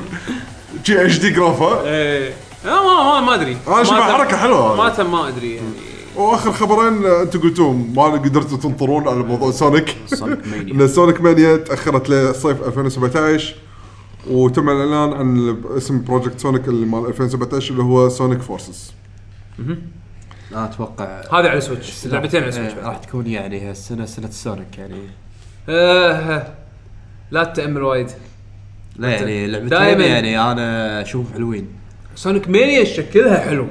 شي 0.85 1.05
HD 1.05 1.18
graph 1.18 1.62
ها؟ 1.63 1.83
إيه. 1.85 2.33
لا 2.65 2.83
ما 2.83 3.03
ما 3.05 3.21
ما 3.21 3.35
أدري. 3.35 3.57
أنا 3.69 3.85
شوف 3.85 3.93
ما 3.93 3.99
تم- 3.99 4.13
حركة 4.13 4.37
حلوة 4.37 4.77
ما 4.77 4.83
هذه. 4.87 4.93
تم 4.95 5.13
ما 5.13 5.29
أدري 5.29 5.55
يعني. 5.55 5.69
وآخر 6.17 6.53
خبرين 6.53 7.07
آه، 7.07 7.23
أنتم 7.23 7.41
قلتوهم 7.41 7.93
ما 7.97 8.03
قدرتوا 8.05 8.59
تنطرون 8.59 9.09
على 9.09 9.17
موضوع 9.23 9.51
Sonic 9.51 9.97
Sonic 10.07 10.47
Mania. 10.47 10.75
إن 10.75 10.89
Sonic 10.89 11.20
Mania 11.20 11.57
تأخرت 11.57 12.11
لصيف 12.11 12.63
2017 12.63 13.55
وتم 14.31 14.69
الاعلان 14.71 15.13
عن 15.19 15.57
اسم 15.77 16.05
project 16.05 16.41
Sonic 16.41 16.68
اللي 16.69 16.87
مال 16.87 17.07
2017 17.07 17.71
اللي 17.71 17.83
هو 17.83 18.09
Sonic 18.09 18.43
Forces 18.43 18.93
أنا 20.52 20.65
أتوقع 20.65 21.20
هذه 21.20 21.49
على 21.49 21.60
Switch 21.60 22.07
لعبتين 22.07 22.43
على 22.43 22.52
Switch 22.52 22.75
إيه، 22.75 22.85
راح 22.86 22.97
تكون 22.99 23.27
يعني 23.27 23.60
هالسنة 23.70 24.07
سنة 24.07 24.31
Sonic 24.31 24.78
يعني. 24.78 25.01
آه، 25.68 26.47
لا 27.31 27.44
تتأمل 27.44 27.83
وايد. 27.83 28.10
لا 28.97 29.09
يعني 29.09 29.47
لعبتين. 29.47 30.01
يعني 30.01 30.41
أنا 30.52 31.02
أشوفهم 31.02 31.35
حلوين. 31.35 31.68
Sonic 32.15 32.49
Mania 32.49 32.85
شكلها 32.85 33.41
حلو. 33.41 33.67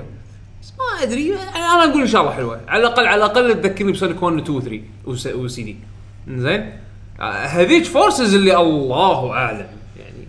بس 0.62 0.74
ما 0.80 1.04
أدري. 1.04 1.34
أنا 1.36 1.84
أقول 1.92 2.02
إن 2.02 2.08
شاء 2.08 2.22
الله 2.22 2.34
حلوة. 2.34 2.62
على 2.68 2.82
الأقل 2.82 3.08
على 3.08 3.16
الأقل 3.26 3.62
تذكرني 3.62 3.92
ب 3.92 3.97
Sonic 3.97 4.24
1 4.24 4.36
و 4.36 4.40
2 4.40 4.58
و 4.58 4.62
3 4.62 4.82
وس- 5.06 5.28
وسي 5.28 5.64
دي 5.64 5.76
زين 6.30 6.72
آه، 7.20 7.24
هذيك 7.32 7.84
Forces 7.86 8.36
اللي 8.36 8.58
الله 8.58 9.32
أعلم 9.34 9.68
يعني. 10.00 10.28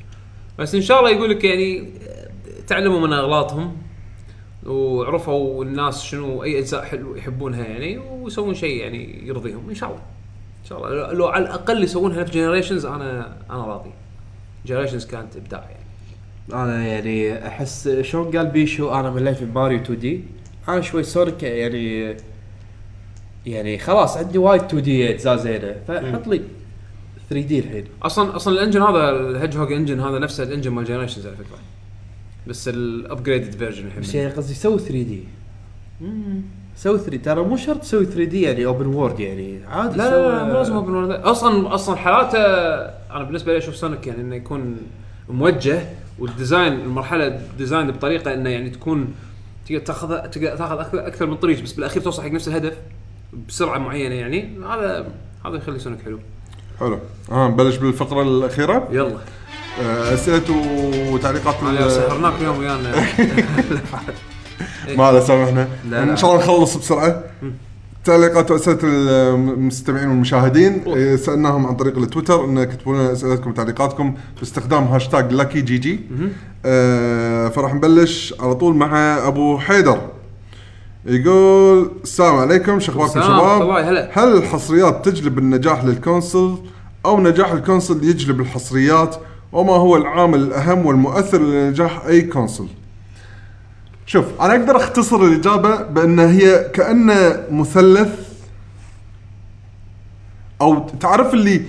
بس 0.59 0.75
إن 0.75 0.83
شاء 0.83 0.99
الله 0.99 1.10
يقول 1.10 1.31
لك 1.31 1.44
يعني 1.44 1.78
آه، 2.09 2.28
تعلموا 2.67 3.01
من 3.07 3.12
أغلاطهم. 3.12 3.77
وعرفوا 4.69 5.65
الناس 5.65 6.03
شنو 6.03 6.43
أي 6.45 6.59
أجزاء 6.59 6.85
حلو 6.85 7.17
يحبونها 7.17 7.65
يعني 7.65 7.99
ويسوون 7.99 8.55
شيء 8.55 8.77
يعني 8.77 9.27
يرضيهم 9.29 9.69
إن 9.69 9.75
شاء 9.75 9.89
الله. 9.89 10.03
إن 10.63 10.69
شاء 10.69 10.79
الله. 10.79 11.13
لو- 11.13 11.27
على 11.29 11.45
الأقل 11.45 11.85
يسوونها 11.85 12.25
في 12.25 12.31
Generations 12.33 12.86
أنا 12.87 13.37
أنا 13.51 13.65
راضي. 13.67 13.91
Generations 14.67 15.07
كانت 15.07 15.37
إبداع 15.37 15.61
يعني. 15.71 16.63
أنا 16.63 16.87
يعني 16.87 17.47
أحس 17.49 17.89
شلون 17.89 18.37
قال 18.37 18.47
بيشو 18.47 18.95
أنا 18.95 19.11
مليت 19.11 19.37
في 19.37 19.45
ماريو 19.45 19.79
2 19.79 19.99
دي. 19.99 20.21
أنا 20.69 20.81
شوي 20.81 21.03
Sonic 21.02 21.43
يعني 21.43 22.17
يعني 23.47 23.79
خلاص 23.79 24.17
عندي 24.17 24.39
وايد 24.39 24.63
2 24.63 24.83
دي 24.83 25.11
أجزاء 25.11 25.37
زينة 25.37 25.77
فحط 25.89 26.27
لي 26.27 26.41
3 27.31 27.47
دي 27.47 27.59
الحين. 27.59 27.85
أصلا 28.03 28.37
أصلا 28.37 28.55
ال 28.55 28.59
engine 28.59 28.83
هذا 28.83 29.11
ال 29.10 29.57
Hedgehog 29.57 29.73
Engine 29.73 30.01
هذا 30.01 30.19
نفسه 30.19 30.43
ال 30.44 30.48
engine 30.48 30.70
مال 30.71 30.85
Generations 30.85 31.27
على 31.27 31.37
فكرة. 31.37 31.59
بس 32.49 32.68
ال 32.68 32.78
upgraded 32.78 33.55
version 33.57 33.86
الحين. 33.86 34.01
بس 34.02 34.15
يعني 34.15 34.33
قصدي 34.33 34.55
سوي 34.55 34.78
3 34.78 34.93
دي 34.93 35.25
سوي 36.77 36.99
3 36.99 37.17
ترى 37.17 37.43
مو 37.43 37.57
شرط 37.57 37.81
تسوي 37.81 38.05
3 38.05 38.25
دي 38.25 38.43
يعني 38.43 38.67
open 38.67 38.86
world 38.86 39.20
يعني. 39.20 39.60
عادي 39.67 39.99
لا 39.99 40.10
لا 40.10 40.28
لا 40.28 40.44
مو 40.44 40.52
لازم 40.52 40.81
open 40.81 40.86
world. 40.86 41.27
أصلا 41.27 41.75
أصلا 41.75 41.97
حالاته 41.97 42.39
أنا 43.17 43.25
بالنسبة 43.25 43.52
لي 43.52 43.59
أشوف 43.59 43.77
Sonic 43.77 44.07
يعني 44.07 44.20
إنه 44.20 44.36
يكون 44.36 44.77
موجه 45.28 45.83
وال 46.18 46.32
design 46.32 46.73
المرحلة 46.73 47.41
design 47.59 47.91
بطريقة 47.91 48.35
إنه 48.35 48.51
يعني 48.51 48.70
تكون 48.70 49.15
تقدر 49.67 49.81
تاخذ 49.81 50.09
تقدر 50.18 50.57
تاخذ 50.57 50.78
أكثر 50.78 51.07
أكثر 51.07 51.27
من 51.27 51.36
طريق 51.36 51.62
بس 51.62 51.73
بالأخير 51.73 52.02
توصل 52.02 52.23
حق 52.23 52.28
نفس 52.31 52.49
الهدف 52.49 52.77
بسرعة 53.49 53.78
معينة 53.78 54.15
يعني. 54.15 54.59
هذا 54.59 55.07
هذا 55.47 55.57
يخلي 55.57 55.78
Sonic 55.78 56.02
حلو. 56.02 56.18
حلو. 56.81 56.99
آه 57.33 57.49
نبلش 57.49 57.77
بالفقرة 57.77 58.23
الأخيرة؟ 58.23 58.89
يلا. 58.93 59.09
آه، 59.09 59.18
أسئلة 59.82 60.42
وتعليقات 61.12 61.55
علي 61.62 61.86
ال- 61.86 61.90
سهرناك 61.90 62.32
اليوم 62.40 62.58
ويانا. 62.58 62.92
ما 64.97 65.05
عليه 65.05 65.20
سامحنا. 65.20 65.68
إن. 65.92 66.16
شاء 66.16 66.31
الله 66.31 66.44
نخلص 66.44 66.76
بسرعة. 66.76 67.23
تعليقات 68.05 68.50
وأسئلة 68.50 68.78
المستمعين 68.82 70.08
والمشاهدين. 70.08 70.82
إيه، 70.86 71.16
سألناهم 71.16 71.66
عن 71.66 71.76
طريق 71.76 71.98
التويتر 71.98 72.44
إن 72.44 72.65
كتبوا 72.65 72.94
لنا 72.94 73.12
أسئلتكم 73.12 73.50
وتعليقاتكم 73.50 74.15
باستخدام 74.39 74.84
هاشتاج 74.84 75.32
لاكي 75.32 75.60
GG. 75.60 76.01
آه، 76.66 77.48
فراح 77.48 77.74
نبلش 77.74 78.34
على 78.40 78.55
طول 78.55 78.74
مع 78.76 79.18
أبو 79.28 79.58
حيدر. 79.58 79.98
يقول 81.07 81.90
السلام 82.02 82.36
عليكم 82.36 82.81
شو 82.81 82.92
أخباركم 82.92 83.20
شباب؟ 83.23 84.08
هل 84.12 84.36
الحصريات 84.36 85.08
تجلب 85.08 85.39
النجاح 85.39 85.84
لل 85.85 86.00
console 86.00 86.55
أو 87.07 87.20
نجاح 87.20 87.52
ال 87.52 87.59
console 87.59 88.05
يجلب 88.05 88.40
الحصريات 88.40 89.16
وما 89.52 89.73
هو 89.73 89.97
العامل 89.97 90.39
الأهم 90.39 90.86
والمؤثر 90.86 91.39
لنجاح 91.39 92.05
أي 92.07 92.23
console؟ 92.23 92.67
شوف 94.07 94.41
أنا 94.41 94.52
أقدر 94.52 94.77
أختصر 94.77 95.17
الإجابة 95.17 95.83
بأن 95.83 96.18
هي 96.18 96.70
كانه 96.75 97.44
مثلث 97.51 98.28
أو 100.60 100.89
تعرف 100.89 101.35
اللي 101.35 101.62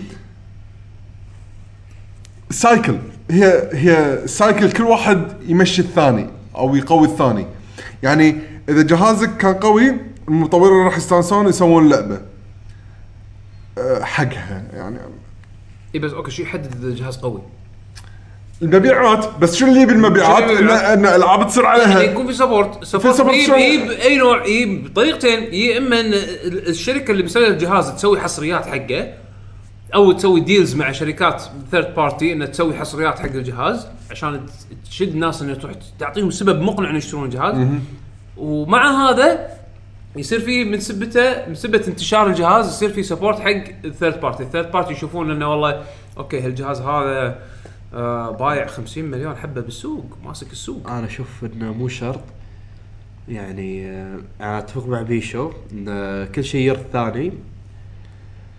cycle 2.49 2.98
هي 3.32 3.69
هي 3.74 4.27
cycle 4.27 4.72
كل 4.72 4.83
واحد 4.83 5.27
يمشي 5.48 5.82
الثاني 5.82 6.27
أو 6.56 6.75
يقوي 6.75 7.08
الثاني 7.08 7.45
يعني 8.03 8.35
إذا 8.69 8.82
جهازك 8.82 9.38
كان 9.38 9.53
قوي 9.53 9.95
المطورين 10.27 10.85
راح 10.85 10.98
يستانسون 10.98 11.48
يسوون 11.48 11.90
لعبة 11.90 12.22
أه، 13.77 14.03
حقها 14.03 14.64
يعني 14.74 14.99
اي 15.95 15.99
بس 15.99 16.11
أوكي 16.11 16.32
شو 16.32 16.43
يحدد 16.43 16.75
إذا 16.75 16.88
الجهاز 16.88 17.17
قوي؟ 17.17 17.41
المبيعات. 18.61 19.27
بس 19.39 19.55
شو 19.55 19.65
اللي 19.65 19.85
بالمبيعات؟ 19.85 20.38
شو 20.38 20.43
اللي 20.43 20.53
ان 20.53 20.57
بالمبيعات؟ 20.57 20.97
إن 20.97 21.05
العاب 21.05 21.47
تصير 21.47 21.63
يعني 21.63 21.81
عليها 21.81 22.01
يكون 22.01 22.27
في 22.27 22.33
support 22.33 22.83
support 22.83 23.22
support 23.22 23.33
يجيب. 23.33 23.55
يجيب 23.55 23.91
أي 23.91 24.17
نوع 24.17 24.45
يجيب 24.45 24.83
بطريقتين. 24.93 25.53
يا 25.53 25.77
إما 25.77 25.99
إن 25.99 26.13
ال- 26.13 26.67
الشركة 26.67 27.11
اللي 27.11 27.23
مسويه 27.23 27.47
الجهاز 27.47 27.91
تسوي 27.95 28.19
حصريات 28.19 28.65
حقه 28.65 29.13
أو 29.95 30.11
تسوي 30.11 30.39
deals 30.40 30.75
مع 30.75 30.91
شركات 30.91 31.43
third 31.72 31.95
party 31.95 32.33
إنها 32.33 32.47
تسوي 32.47 32.73
حصريات 32.73 33.19
حق 33.19 33.25
الجهاز 33.25 33.88
عشان 34.11 34.41
تشد 34.89 35.07
الناس 35.07 35.41
انها 35.41 35.55
تروح 35.55 35.73
تعطيهم 35.99 36.31
سبب 36.31 36.61
مقنع 36.61 36.89
إنه 36.89 36.97
يشترون 36.97 37.25
الجهاز. 37.25 37.67
ومع 38.38 39.09
هذا 39.09 39.49
يصير 40.15 40.39
في 40.39 40.63
من 40.63 40.79
سبته 40.79 41.47
من 41.47 41.55
سبة 41.55 41.83
انتشار 41.88 42.27
الجهاز 42.27 42.67
يصير 42.67 42.89
في 42.89 43.03
support 43.03 43.40
حق 43.39 43.63
ال 43.85 43.91
third 43.91 44.22
party، 44.22 44.43
ال 44.43 44.48
third 44.48 44.72
party 44.72 44.93
يشوفون 44.93 45.31
إنه 45.31 45.51
والله 45.51 45.81
أوكي 46.17 46.39
هالجهاز 46.41 46.81
هذا 46.81 47.35
آه 47.93 48.32
بايع 48.32 48.68
50 48.68 49.03
مليون 49.06 49.35
حبة 49.35 49.61
بالسوق 49.61 50.06
ماسك 50.26 50.51
السوق. 50.51 50.90
أنا 50.90 51.06
أشوف 51.06 51.45
إنه 51.45 51.74
مو 51.74 51.88
شرط. 51.88 52.22
يعني 53.30 53.90
آه، 53.92 54.19
أنا 54.42 54.59
أتفق 54.59 54.88
مع 54.88 55.01
بيشو 55.01 55.51
إن 55.74 55.85
آه، 55.90 56.26
كل 56.26 56.43
شيء 56.43 56.61
يرث 56.61 56.85
ثاني 56.93 57.34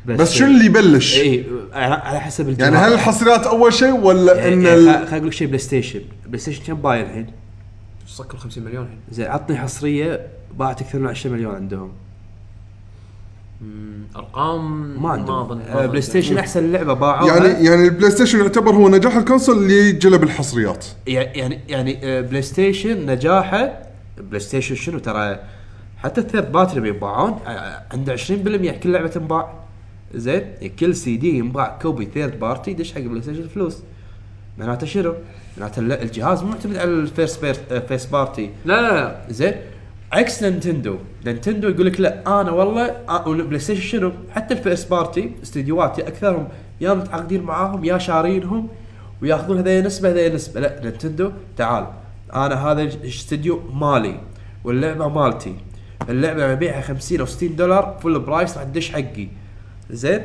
بس 0.06 0.32
شو 0.32 0.44
اللي 0.44 0.64
يبلش؟ 0.66 1.20
اي 1.20 1.44
على 1.72 1.94
على 1.94 2.20
حسب 2.20 2.48
الجهاز. 2.48 2.72
يعني 2.74 2.86
هل 2.86 2.92
الحصريات 2.92 3.46
أول 3.46 3.72
شيء 3.72 3.92
ولا 3.92 4.34
يعني 4.34 4.54
إن 4.54 4.62
يعني 4.62 4.74
ال... 4.80 4.86
خل- 4.98 5.06
خل 5.06 5.16
أقول 5.16 5.26
لك 5.26 5.32
شيء 5.32 5.46
بلاي 5.46 5.58
ستيشن 5.58 6.00
بلاي 6.26 6.38
ستيشن 6.38 6.64
كم 6.64 6.74
بايع 6.74 7.02
الحين؟ 7.02 7.26
سكر 8.06 8.38
50 8.38 8.64
مليون 8.64 8.84
الحين. 8.84 8.98
زين 9.10 9.26
عطني 9.26 9.56
حصرية 9.58 10.26
باعت 10.58 10.80
أكثر 10.82 10.98
من 10.98 11.06
20 11.08 11.34
مليون 11.36 11.54
عندهم. 11.54 11.92
أرقام 14.16 15.02
ما 15.02 15.14
اظن 15.14 15.60
آه، 15.60 15.86
بلاي 15.86 16.02
ستيشن 16.02 16.38
أحسن 16.38 16.72
لعبة 16.72 16.94
باعوها. 16.94 17.36
يعني 17.36 17.64
يعني 17.64 17.84
البلاي 17.88 18.10
ستيشن 18.10 18.40
يعتبر 18.40 18.74
هو 18.74 18.88
نجاح 18.88 19.16
ال 19.16 19.21
console 19.21 19.56
اللي 19.56 19.92
جلب 19.92 20.22
الحصريات. 20.22 20.86
يعني 21.06 21.60
يعني 21.68 22.00
آه، 22.04 22.20
بلاي 22.20 22.42
ستيشن 22.42 23.06
نجاحه 23.06 23.82
بلاي 24.18 24.40
ستيشن 24.40 24.74
شنو 24.74 24.98
ترى؟ 24.98 25.38
حتى 25.96 26.20
ال 26.20 26.25
third 26.25 26.52
party 26.52 26.80
لما 26.80 26.88
ينباعون 26.88 27.38
آه، 27.46 27.82
عنده 27.92 28.16
20% 28.16 28.70
كل 28.82 28.92
لعبة 28.92 29.08
تنباع. 29.08 29.54
زين؟ 30.14 30.34
يعني 30.40 30.68
كل 30.68 30.96
سي 30.96 31.16
دي 31.16 31.38
ينباع. 31.38 31.78
copy 31.82 32.08
third 32.14 32.40
party 32.40 32.70
يدش 32.70 32.92
حق 32.92 33.00
بلاي 33.00 33.22
ستيشن 33.22 33.48
فلوس. 33.48 33.78
معناته 34.58 34.86
شنو؟ 34.86 35.14
معناته 35.58 35.80
الجهاز 35.80 36.42
مو 36.42 36.48
معتمد 36.48 36.76
على 36.76 36.90
ال 36.90 36.99
first 36.99 37.44
first 37.88 38.12
party 38.12 38.50
لا 38.64 38.80
لا 38.82 38.92
لا. 38.92 39.20
زين؟ 39.30 39.54
عكس 40.12 40.42
نينتندو 40.42 40.96
نينتندو 41.26 41.68
يقول 41.68 41.86
لك 41.86 42.00
لا 42.00 42.40
أنا 42.40 42.50
والله 42.50 42.96
والبلاي 43.26 43.58
ستيشن 43.58 43.82
شنو؟ 43.82 44.12
حتى 44.30 44.54
ال 44.54 44.60
first 44.60 44.90
party 44.90 45.32
استديوهات 45.42 45.98
يا 45.98 46.08
أكثرهم 46.08 46.48
يا 46.80 46.94
متعاقدين 46.94 47.42
معاهم 47.42 47.84
يا 47.84 47.98
شارينهم 47.98 48.68
ويأخذون 49.22 49.58
هذي 49.58 49.80
نسبه 49.80 50.10
هذي 50.10 50.28
نسبه 50.28 50.60
لا 50.60 50.80
نينتندو 50.84 51.30
تعال 51.56 51.86
أنا 52.34 52.70
هذا 52.70 52.82
الاستديو 52.82 53.60
مالي 53.72 54.20
واللعبة 54.64 55.08
مالتي. 55.08 55.54
اللعبة 56.08 56.54
ببيعها 56.54 56.80
50 56.80 57.20
أو 57.20 57.26
60 57.26 57.56
دولار 57.56 57.98
full 58.02 58.18
price 58.18 58.56
راح 58.56 58.64
تدش 58.64 58.90
حقي. 58.92 59.28
زين؟ 59.90 60.20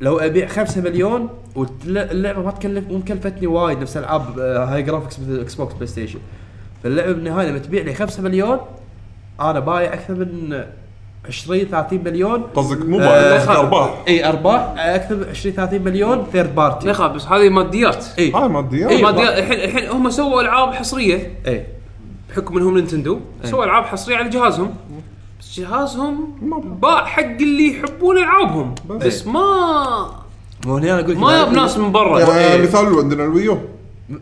لو 0.00 0.18
أبيع 0.18 0.46
5 0.46 0.80
مليون 0.80 1.28
واللعبه 1.54 2.42
ما 2.42 2.50
تكلف 2.50 2.88
مو 2.88 2.98
مكلفتني 2.98 3.46
وايد 3.46 3.78
نفس 3.78 3.96
العاب 3.96 4.38
آه، 4.38 4.64
high 4.64 4.82
graphics 4.82 5.20
مثل 5.20 5.40
إكس 5.40 5.54
بوكس 5.54 5.74
بلاي 5.74 5.86
ستيشن 5.86 6.18
فاللعبة 6.82 7.12
بالنهاية 7.12 7.48
لما 7.48 7.58
تبيع 7.58 7.82
لي 7.82 7.94
5 7.94 8.22
مليون 8.22 8.58
أنا 9.40 9.60
بايع 9.60 9.94
أكثر 9.94 10.14
من 10.14 10.64
20 11.28 11.64
30 11.64 12.04
مليون. 12.04 12.42
قصدك 12.42 12.86
مو 12.86 13.00
آه، 13.00 13.60
أرباح. 13.60 14.02
إي 14.08 14.28
أرباح. 14.28 14.74
أكثر 14.78 15.16
من 15.16 15.24
20 15.30 15.54
30 15.54 15.82
مليون 15.82 16.26
third 16.32 16.54
party 16.54 16.88
يخاف 16.88 17.12
بس 17.12 17.26
هذه 17.26 17.48
ماديات. 17.48 18.06
إي. 18.18 18.32
هاي 18.32 18.48
ماديات. 18.48 18.90
إيه. 18.90 19.02
ماديات. 19.02 19.38
الحين 19.38 19.60
الحين 19.60 19.88
هم 19.90 20.10
سووا 20.10 20.40
ألعاب 20.40 20.74
حصرية. 20.74 21.32
إي. 21.46 21.66
بحكم 22.30 22.56
إنهم 22.56 22.74
نينتندو. 22.74 23.20
سووا 23.44 23.64
ألعاب 23.64 23.84
حصرية 23.84 24.16
على 24.16 24.28
جهازهم. 24.28 24.74
بس 25.40 25.60
جهازهم 25.60 26.34
باع 26.82 27.04
حق 27.04 27.22
اللي 27.22 27.78
يحبون 27.78 28.18
ألعابهم. 28.18 28.74
بس. 28.88 29.26
ما 29.26 30.20
مو 30.66 30.76
هنا 30.76 30.92
أنا 30.92 31.00
أقول 31.00 31.10
لك 31.10 31.16
ما 31.16 31.38
ياب 31.38 31.52
ناس 31.52 31.78
من 31.78 31.92
برا. 31.92 32.20
يعني. 32.20 32.62
مثال 32.62 32.86
عندنا 32.86 33.24
ال 33.24 33.31
Wii 33.31 33.51
U 33.51 33.58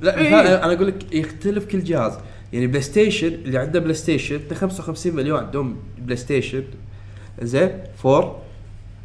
لا 0.02 0.18
إيه. 0.18 0.26
مثال 0.26 0.46
أنا 0.46 0.72
أقول 0.72 0.86
لك 0.86 1.14
يختلف 1.14 1.64
كل 1.64 1.84
جهاز. 1.84 2.12
يعني 2.52 2.66
بلاي 2.66 2.80
ستيشن 2.82 3.26
اللي 3.26 3.58
عنده 3.58 3.80
بلاي 3.80 3.94
ستيشن 3.94 4.40
55 4.54 5.16
مليون 5.16 5.38
عندهم 5.44 5.76
بلاي 5.98 6.16
ستيشن 6.16 6.64
زين 7.42 7.70
4 8.04 8.38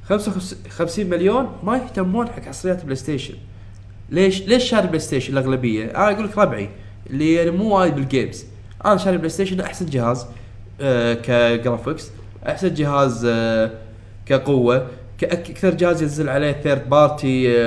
55 0.06 1.06
مليون 1.06 1.58
ما 1.64 1.78
يهتمون 1.78 2.28
حق 2.28 2.42
حصريات 2.42 2.84
بلاي 2.84 2.96
ستيشن 2.96 3.34
ليش؟ 4.10 4.42
ليش 4.42 4.64
شاري 4.64 4.88
بلاي 4.88 5.00
ستيشن 5.00 5.34
الأغلبية؟ 5.34 5.86
أنا 5.86 6.12
أقول 6.12 6.26
لك 6.26 6.38
ربعي 6.38 6.70
اللي 7.10 7.34
يعني 7.34 7.52
مو 7.52 7.78
وايد 7.78 7.96
بال 7.96 8.10
games 8.10 8.46
أنا 8.86 8.98
شاري 8.98 9.18
بلاي 9.18 9.30
ستيشن 9.30 9.60
أحسن 9.60 9.86
جهاز 9.86 10.26
آه 10.82 11.14
ك 11.14 11.25
graphics 11.25 12.12
أحسن 12.48 12.74
جهاز 12.74 13.26
آه 13.26 13.72
كقوة 14.26 14.88
أكثر 15.24 15.74
جهاز 15.74 16.02
ينزل 16.02 16.30
عليه 16.30 16.52
third 16.52 16.90
party 16.90 17.58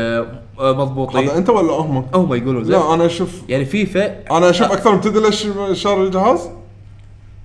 مضبوطين 0.60 1.28
هذا 1.28 1.38
أنت 1.38 1.50
ولا 1.50 1.72
هم؟ 1.72 2.06
هم 2.14 2.34
يقولون 2.34 2.64
زين 2.64 2.72
لا 2.74 2.94
أنا 2.94 3.06
أشوف 3.06 3.30
يعني 3.48 3.64
فيفا 3.64 4.30
أنا 4.36 4.50
أشوف 4.50 4.72
أكثر 4.72 4.92
من 4.94 5.00
تدري 5.00 5.22
ليش 5.24 5.46
شار 5.72 6.02
الجهاز؟ 6.02 6.48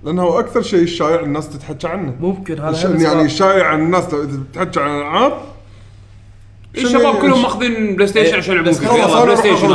لأنه 0.04 0.22
هو 0.22 0.40
أكثر 0.40 0.62
شيء 0.62 0.82
الشائع 0.82 1.20
الناس 1.20 1.48
تتحكى 1.50 1.86
عنه 1.88 2.14
ممكن 2.20 2.60
هذا 2.60 3.02
يعني. 3.02 3.22
الشائع 3.22 3.66
عن 3.66 3.80
الناس 3.80 4.14
لو 4.14 4.26
بتحكي 4.52 4.80
عن 4.80 4.90
الألعاب 4.96 5.32
شنو 6.76 6.86
الشباب 6.86 7.14
كلهم 7.14 7.34
إيش- 7.34 7.42
ماخذين 7.44 7.96
بلاي 7.96 8.06
ستيشن 8.08 8.30
إيه، 8.32 8.36
عشان 8.38 8.52
يلعبون 8.54 9.22
بلاي 9.24 9.36
ستيشن 9.36 9.68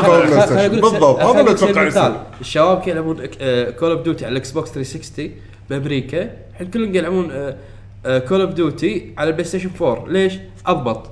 بالضبط، 0.82 1.20
هذا 1.20 1.40
اللي 1.40 1.52
مثال. 1.52 1.88
يصير. 1.88 2.12
الشباب 2.42 2.82
كانوا 2.82 3.16
يلعبون 3.16 3.72
Call 3.80 3.92
of 3.92 4.02
Duty 4.02 4.26
على 4.26 4.32
ال 4.32 4.52
Xbox 4.52 4.72
360 4.72 5.32
بأمريكا 5.70 6.30
الحين 6.52 6.68
كلهم 6.68 6.96
يلعبون 6.96 7.28
Call 8.30 8.42
of 8.42 8.50
Duty 8.52 9.14
على 9.18 9.28
البلاي 9.28 9.46
ستيشن 9.48 9.70
4 9.82 10.06
ليش؟ 10.08 10.34
أضبط 10.68 11.10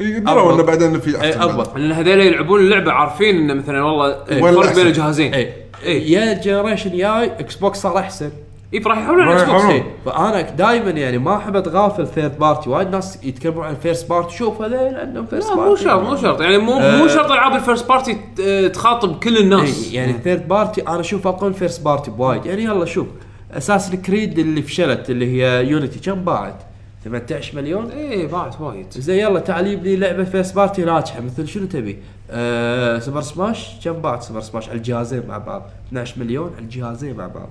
يدروا 0.00 0.42
أضبط. 0.42 0.54
إنه 0.54 0.62
بعدين 0.62 1.00
في 1.00 1.22
اي 1.22 1.30
أحسن. 1.30 1.40
اضبط 1.42 1.76
لأن 1.76 1.92
هذول 1.92 2.20
يلعبون 2.20 2.60
اللعبه 2.60 2.92
عارفين 2.92 3.36
انه 3.36 3.54
مثلا 3.54 3.82
والله 3.82 4.06
الفرق 4.30 4.48
الأحسن؟ 4.48 4.74
بين 4.74 4.86
الجهازين. 4.86 5.34
اي 5.34 5.52
اي 5.86 6.10
يا 6.12 6.32
generation 6.32 6.90
جاي 6.96 7.24
Xbox 7.24 7.78
صار 7.78 7.98
أحسن. 7.98 8.30
إي 8.74 8.80
فراح 8.80 8.98
يحاولون 8.98 9.28
على 9.28 9.42
راح 9.42 9.48
ال 9.48 9.64
Xbox. 9.64 9.86
فأنا 10.04 10.40
دائما 10.40 10.90
يعني 10.90 11.18
ما 11.18 11.36
أحب 11.36 11.56
أتغافل 11.56 12.06
third 12.06 12.38
party 12.38 12.70
وايد 12.70 12.88
ناس 12.90 13.18
يتكلمون 13.24 13.64
عن 13.66 13.74
first 13.74 14.08
party 14.10 14.36
شوف 14.36 14.62
هذول 14.62 14.94
عندهم 14.94 15.26
first 15.26 15.50
لا 15.50 15.56
party 15.56 15.70
مو 15.70 15.76
شرط 15.76 16.00
مو 16.02 16.16
شرط. 16.16 16.40
يعني 16.40 16.58
مو 16.58 16.72
مو 16.72 16.78
آه. 16.80 17.06
شرط 17.08 17.30
ألعاب 17.30 17.54
ال 17.54 17.60
first 17.60 17.88
party 17.88 18.16
ت- 18.36 18.70
تخاطب 18.74 19.18
كل 19.18 19.38
الناس. 19.38 19.88
إيه، 19.88 19.96
يعني 19.96 20.12
ال 20.12 20.18
third 20.18 20.48
party 20.48 20.80
أنا 20.88 21.00
أشوف 21.00 21.26
اقوى 21.26 21.48
من 21.50 21.54
first 21.56 21.84
party 21.84 22.10
بوايد. 22.10 22.46
يعني 22.46 22.64
يلا 22.64 22.84
شوف 22.84 23.06
Assassin's 23.52 23.94
Creed 23.94 24.38
اللي 24.38 24.62
فشلت 24.62 25.10
اللي 25.10 25.26
هي 25.42 25.64
Unity 25.66 26.10
كم 26.10 26.14
باعت؟ 26.24 26.62
18 27.04 27.56
مليون؟ 27.56 27.90
اي 27.90 28.26
باعت 28.26 28.60
وايد. 28.60 28.86
زين 28.90 29.18
يلا 29.18 29.40
تعال 29.40 29.64
جيب 29.64 29.84
لي 29.84 29.96
لعبة 29.96 30.24
first 30.24 30.56
party 30.56 30.84
ناجحه 30.84 31.20
مثل 31.20 31.48
شنو 31.48 31.66
تبي؟ 31.66 31.98
آه 32.30 32.98
Super 32.98 33.20
Smash؟ 33.20 33.70
كم 33.84 33.92
باعت 33.92 34.22
Super 34.22 34.40
Smash؟ 34.40 34.68
على 34.68 34.78
الجهازين 34.78 35.26
مع 35.28 35.38
بعض؟ 35.38 35.62
12 35.88 36.20
مليون 36.20 36.50
على 36.56 36.64
الجهازين 36.64 37.16
مع 37.16 37.26
بعض. 37.26 37.48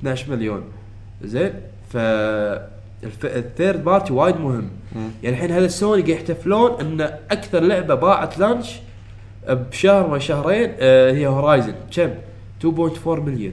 12 0.00 0.30
مليون. 0.30 0.62
زين 1.22 1.52
ف 1.90 1.96
الف... 1.96 3.26
ال 3.26 3.36
third 3.36 3.84
party 3.84 4.12
وايد 4.12 4.36
مهم. 4.36 4.68
يعني 5.22 5.36
الحين 5.36 5.50
هذا 5.50 5.68
سوني 5.68 6.02
قاعد 6.02 6.08
يحتفلون 6.08 6.80
إن 6.80 7.00
أكثر 7.30 7.60
لعبة 7.60 7.94
باعت 7.94 8.38
launch 8.38 8.76
بشهر 9.48 10.06
ما 10.10 10.18
شهرين 10.18 10.72
آه 10.78 11.12
هي 11.12 11.26
Horizon. 11.26 11.74
كم؟ 11.96 12.10
2.4 12.62 13.08
مليون 13.08 13.52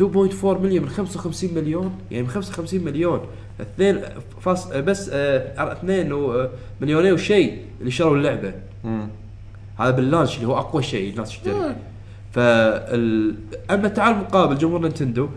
2.4 0.00 0.44
مليون 0.44 0.82
من 0.82 0.88
55 0.88 1.54
مليون. 1.54 1.98
يعني 2.10 2.22
من 2.22 2.30
55 2.30 2.80
مليون. 2.84 3.20
اثنين 3.62 4.00
فاصل 4.40 4.66
بس 4.66 5.10
آه، 5.12 5.72
اثنين 5.72 6.12
و- 6.12 6.48
مليونين 6.80 7.12
وشيء 7.12 7.58
اللي 7.80 7.90
شروا 7.90 8.16
اللعبة. 8.16 8.52
هذا 9.80 9.90
بال 9.90 10.01
launch 10.01 10.36
اللي 10.36 10.48
هو 10.48 10.58
أقوى 10.58 10.82
شيء 10.82 11.10
الناس 11.10 11.28
تشتري 11.28 11.74
فال 12.32 13.34
أما 13.70 13.88
تعال 13.88 14.16
مقابل 14.16 14.58
جمهور 14.58 14.80
نينتندو 14.80 15.28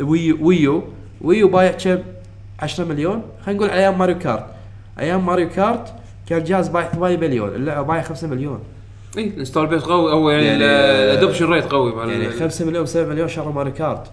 Wii 0.00 0.38
U 0.40 0.84
Wii 1.20 1.30
U 1.30 1.34
Wii 1.34 1.44
U 1.44 1.48
بايع 1.48 1.70
كم؟ 1.72 1.98
10 2.60 2.84
مليون. 2.84 3.22
خلينا 3.46 3.60
نقول 3.60 3.70
أيام 3.70 3.98
ماريو 3.98 4.18
كارت. 4.18 4.44
أيام 5.00 5.26
ماريو 5.26 5.48
كارت 5.48 5.92
كان 6.28 6.38
الجهاز 6.38 6.68
بايع 6.68 6.88
8 6.88 7.16
مليون 7.16 7.48
اللعبة 7.48 7.82
بايع 7.82 8.02
5 8.02 8.26
مليون. 8.26 8.60
اي 9.18 9.24
ال 9.28 9.33
install 9.33 9.66
base 9.66 9.82
قوي 9.82 10.12
أو 10.12 10.30
يعني 10.30 10.46
يعني- 10.46 10.64
ال 10.64 10.73
adoption 10.73 11.46
rate 11.52 11.64
قوي. 11.64 11.92
يعني 12.10 12.26
ال- 12.26 12.32
5 12.32 12.64
مليون 12.64 12.86
7 12.86 13.08
مليون 13.08 13.28
شروا 13.28 13.52
ماريو 13.52 13.72
كارت. 13.72 14.10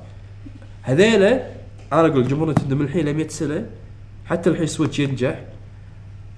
هذيلا 0.84 1.42
أنا 1.94 2.08
أقول 2.08 2.28
جمهور 2.28 2.48
نينتندو 2.48 2.76
من 2.76 2.82
الحين 2.86 3.06
ل 3.10 3.14
100 3.14 3.28
سنة 3.28 3.66
حتى 4.26 4.50
الحين 4.50 4.68
Switch 4.68 5.00
ينجح 5.00 5.40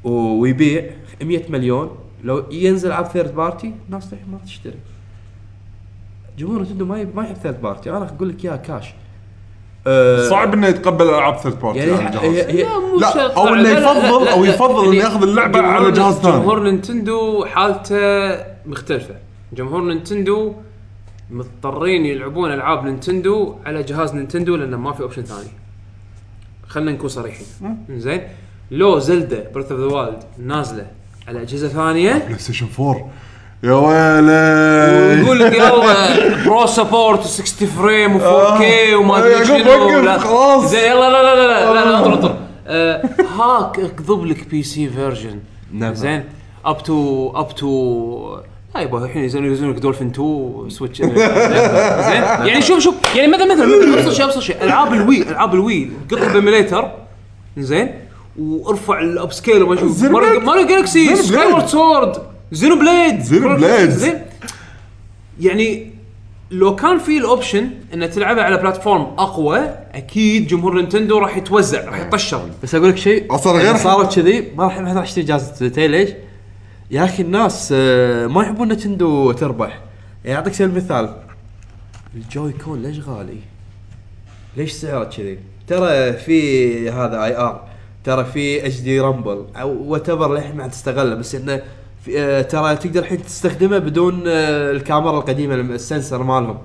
ويبيع 0.03 0.84
100 1.24 1.42
مليون. 1.51 1.98
لو 2.24 2.45
ينزل 2.51 2.88
العاب 2.90 3.06
third 3.06 3.35
party 3.35 3.74
الناس 3.88 4.14
الحين 4.14 4.32
ما 4.32 4.38
تشتري. 4.45 4.74
جمهور 6.40 6.58
نينتندو 6.58 6.85
ما 6.85 7.08
ما 7.16 7.24
يحب 7.24 7.35
third 7.35 7.61
party 7.61 7.90
أنا 7.90 8.06
أقول 8.06 8.30
لك 8.30 8.45
اياها 8.45 8.56
كاش. 8.56 8.93
أه 9.88 10.30
صعب 10.30 10.53
إنه 10.53 10.67
يتقبل 10.67 11.09
العاب 11.09 11.38
third 11.38 11.59
party 11.59 11.80
يعني 11.80 11.92
على 11.92 12.08
الجهاز 12.08 12.24
هي 12.26 12.51
هي 12.51 12.64
لا 12.64 13.16
لا، 13.16 13.61
لا، 13.61 13.72
يفضل- 13.72 14.26
لا، 14.26 14.35
يفضل 14.53 14.85
إنه 14.85 14.95
يأخذ 14.95 15.24
اللعبة 15.24 15.59
جمهور- 15.59 15.74
على 15.76 15.92
جهاز 15.92 16.14
ثاني. 16.16 16.35
جمهور 16.38 16.64
نينتندو 16.64 17.45
حالته 17.45 17.98
مختلفة. 18.66 19.16
جمهور 19.53 19.82
نينتندو 19.84 20.53
مضطرين 21.31 22.06
يلعبون 22.06 22.53
ألعاب 22.53 22.85
نينتندو 22.85 23.56
على 23.65 23.83
جهاز 23.83 24.15
نينتندو 24.15 24.56
لأنه 24.56 24.77
ما 24.77 24.93
في 24.93 25.01
option 25.01 25.24
ثاني. 25.23 25.49
خلينا 26.67 26.91
نكون 26.91 27.09
صريحين. 27.09 27.45
زين؟ 27.89 28.22
لو 28.72 28.99
Zelda 29.00 29.51
Breath 29.53 29.72
of 29.72 29.80
the 29.80 29.85
Wild 29.85 30.24
نازلة 30.38 30.88
على 31.27 31.41
أجهزة 31.41 31.67
ثانية؟ 31.67 32.14
بلاي 32.27 32.39
ستيشن 32.39 32.67
4 32.80 33.09
يا 33.64 33.73
ويلي. 33.73 35.22
ويقول 35.22 35.39
لك 35.39 35.53
يلا 35.53 36.43
برو 36.45 36.65
سبورت 36.65 37.22
60 37.22 37.67
فريم 37.67 38.19
و4 38.19 38.57
كي 38.57 38.95
وما 38.95 39.17
أدري 39.17 39.45
شنو. 39.45 40.19
خلاص. 40.19 40.72
زين 40.72 40.91
يلا 40.91 41.09
لا 41.11 41.23
لا 41.23 41.35
لا 41.35 41.47
لا 41.47 41.73
لا 41.73 41.91
لا 41.91 41.97
انطر 41.99 42.14
انطر. 42.14 42.38
آه، 42.67 43.01
هاك 43.39 43.80
اكذب 43.80 44.25
لك 44.25 44.47
بي 44.47 44.64
سي 44.64 44.89
فيرجن. 44.89 45.39
زين؟ 45.93 46.23
اب 46.65 46.83
تو 46.83 47.31
اب 47.35 47.56
تو 47.56 48.39
لا 48.77 48.83
يبا 48.83 49.06
الحين 49.06 49.22
ينزلون 49.23 49.45
ينزلون 49.45 49.72
لك 49.72 49.80
دولفين 49.80 50.07
2 50.07 50.69
سويتش. 50.69 51.01
زين. 51.01 51.11
يعني 52.47 52.61
شوف 52.61 52.80
شوف 52.80 52.95
يعني 53.15 53.27
مثلا 53.27 53.53
مثلا 53.56 53.93
ابسط 53.99 54.14
شيء 54.14 54.25
ابسط 54.25 54.39
شيء. 54.39 54.64
العاب 54.64 54.93
الوي 54.93 55.22
العاب 55.22 55.53
الوي 55.53 55.89
قطها 56.11 56.33
بايميليتر 56.33 56.91
زين. 57.57 57.91
وارفع 58.39 58.99
الاب 58.99 59.31
سكيل 59.31 59.64
وما 59.64 59.75
شوف 59.75 59.91
زينو 59.91 60.19
ماريو 60.39 60.67
جالكسي 60.67 61.15
سكاي 61.15 61.38
بليد. 61.38 61.51
وورد 61.53 61.65
سورد 61.67 62.17
Xenoblade 62.51 63.19
Xenoblade. 63.22 63.90
زين 63.89 64.22
يعني 65.41 65.91
لو 66.51 66.75
كان 66.75 66.97
في 66.99 67.17
ال 67.17 67.25
option 67.25 67.69
ان 67.93 68.09
تلعبها 68.11 68.43
على 68.43 68.57
platform 68.58 69.01
أقوى 69.01 69.59
أكيد 69.95 70.47
جمهور 70.47 70.75
نينتندو 70.75 71.17
راح 71.17 71.38
يتوزع 71.38 71.85
راح 71.85 71.99
يطشر. 71.99 72.41
بس 72.64 72.75
أقول 72.75 72.89
لك 72.89 72.97
شيء. 72.97 73.35
غير- 73.47 73.77
صارت 73.77 74.15
كذي 74.15 74.47
ما 74.57 74.64
راح 74.64 74.80
ما 74.80 74.93
راح 74.93 75.03
أشتري 75.03 75.23
جهاز 75.23 75.64
ليش؟ 75.77 76.09
يا 76.91 77.03
أخي 77.03 77.24
الناس 77.24 77.74
آه، 77.75 78.27
ما 78.27 78.43
يحبون 78.43 78.72
نتندو 78.72 79.32
تربح 79.32 79.80
يعني 80.25 80.38
أعطيك 80.38 80.53
سبيل 80.53 80.69
المثال. 80.69 81.16
ال 82.16 82.53
Joy-Con 82.53 82.82
ليش 82.82 82.99
غالي؟ 82.99 83.38
ليش 84.57 84.72
سعره 84.72 85.03
كذي؟ 85.03 85.40
ترى 85.67 86.14
في 86.14 86.90
هذا 86.90 87.24
IR 87.24 87.67
ترى 88.03 88.25
في 88.25 88.66
HD 88.66 88.80
rumble 88.80 89.45
أو 89.56 89.83
whatever 89.84 90.34
للحين 90.33 90.56
ما 90.56 90.67
تستغله 90.67 91.16
بس 91.16 91.35
إنه 91.35 91.61
آه، 92.17 92.41
ترى 92.41 92.75
تقدر 92.75 92.99
الحين 92.99 93.24
تستخدمه 93.24 93.77
بدون 93.77 94.24
آه، 94.27 94.72
الكاميرا 94.72 95.17
القديمة 95.17 95.56
ال 95.56 95.65
sensor 95.65 96.24
مالهم. 96.24 96.57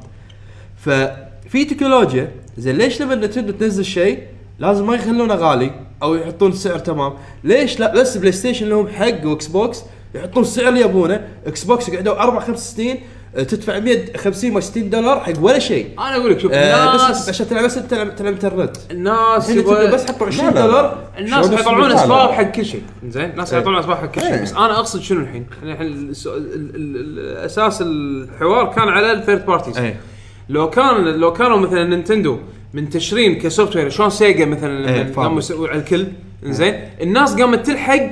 ففي 0.76 1.64
تكنولوجيا 1.64 2.32
زين 2.58 2.76
ليش 2.76 3.02
لما 3.02 3.14
نتندو 3.14 3.52
تنزل 3.52 3.84
شيء 3.84 4.22
لازم 4.58 4.86
ما 4.86 4.94
يخلونه 4.94 5.34
غالي 5.34 5.70
أو 6.02 6.14
يحطون 6.14 6.50
السعر 6.50 6.78
تمام؟ 6.78 7.12
ليش 7.44 7.80
لا؟ 7.80 7.94
بس 7.94 8.16
بلاي 8.16 8.32
ستيشن 8.32 8.68
لهم 8.68 8.88
حق 8.88 9.26
وإكس 9.26 9.46
بوكس 9.46 9.82
يحطون 10.14 10.42
السعر 10.42 10.68
اللي 10.68 10.80
يبونه. 10.80 11.26
إكس 11.46 11.64
بوكس 11.64 11.90
قعدوا 11.90 12.20
أربع 12.22 12.40
خمس 12.40 12.74
سنين 12.76 13.00
آه، 13.36 13.42
تدفع 13.42 13.78
150 13.78 14.56
و 14.56 14.60
60 14.60 14.90
دولار 14.90 15.20
حق 15.20 15.32
ولا 15.40 15.58
شيء. 15.58 15.88
أنا 15.98 16.16
أقول 16.16 16.30
لك 16.30 16.38
شوف 16.40 16.52
آه 16.54 16.94
بس 16.94 17.02
الناس 17.02 17.28
عشان 17.28 17.48
تلعب 17.48 17.64
بس 17.64 17.74
تلعب 17.74 18.16
تلعب 18.16 18.32
إنترنت. 18.32 18.76
الناس 18.90 19.50
بس 19.94 20.06
حطوا 20.10 20.26
20 20.26 20.48
لا، 20.50 20.54
لا. 20.54 20.66
دولار. 20.66 20.98
الناس 21.18 21.46
شلون 21.46 21.58
يطلعون 21.60 21.88
بس 21.88 22.00
اسباب؟ 22.00 22.30
حق 22.30 22.42
كل 22.50 22.64
شيء. 22.64 22.82
زين؟ 23.08 23.30
الناس 23.30 23.52
يطلعون 23.52 23.78
اسباب 23.78 23.96
حق 23.96 24.06
كل 24.06 24.20
شيء. 24.20 24.32
إيه. 24.34 24.42
بس 24.42 24.52
أنا 24.52 24.78
أقصد 24.78 25.00
شنو 25.00 25.20
الحين؟ 25.20 25.46
الحين 25.62 25.86
الس- 25.86 26.26
ال- 26.26 26.54
ال- 26.54 26.74
ال- 26.74 27.36
أساس 27.44 27.82
الحوار 27.82 28.72
كان 28.72 28.88
على 28.88 29.12
ال 29.12 29.18
third 29.18 29.46
parties 29.46 29.78
إيه. 29.78 30.00
لو 30.48 30.70
كان 30.70 31.04
لو 31.04 31.32
كانوا 31.32 31.56
مثلا 31.58 31.84
نينتندو 31.84 32.38
منتشرين 32.74 33.38
ك 33.38 33.76
software 33.76 33.90
شلون 33.90 34.10
سيجا 34.10 34.44
مثلا 34.44 34.88
إيه،. 34.94 35.12
قاموا 35.14 35.38
يسوون 35.38 35.68
على 35.70 35.78
الكل؟ 35.78 36.06
زين؟ 36.44 36.88
الناس 37.02 37.34
قامت 37.40 37.66
تلحق 37.66 38.10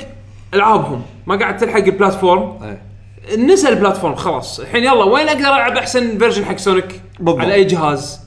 ألعابهم. 0.54 1.02
ما 1.30 1.36
قاعد 1.36 1.56
تلحق 1.56 1.76
ال 1.84 1.92
platform. 1.92 2.58
إيه. 2.62 2.82
نسى 3.36 3.68
ال 3.68 3.73
platform 3.73 4.14
خلاص. 4.14 4.60
الحين 4.60 4.82
يلا 4.84 5.04
وين 5.04 5.28
أقدر 5.28 5.40
العب 5.40 5.76
احسن 5.76 6.18
version 6.18 6.44
حق 6.44 6.56
سونيك 6.56 7.00
بالضبط. 7.20 7.40
على 7.40 7.54
أي 7.54 7.64
جهاز؟ 7.64 8.20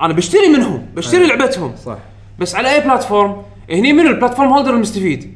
أنا 0.00 0.12
بشتري 0.12 0.48
منهم 0.48 0.86
بشتري 0.96 1.26
لعبتهم. 1.26 1.72
صح. 1.84 1.98
بس 2.38 2.54
على 2.54 2.74
أي 2.74 2.80
platform؟ 2.80 3.42
هني 3.70 3.92
من 3.92 4.06
ال 4.06 4.11
platform 4.11 4.48
holder 4.52 4.70
المستفيد. 4.70 5.34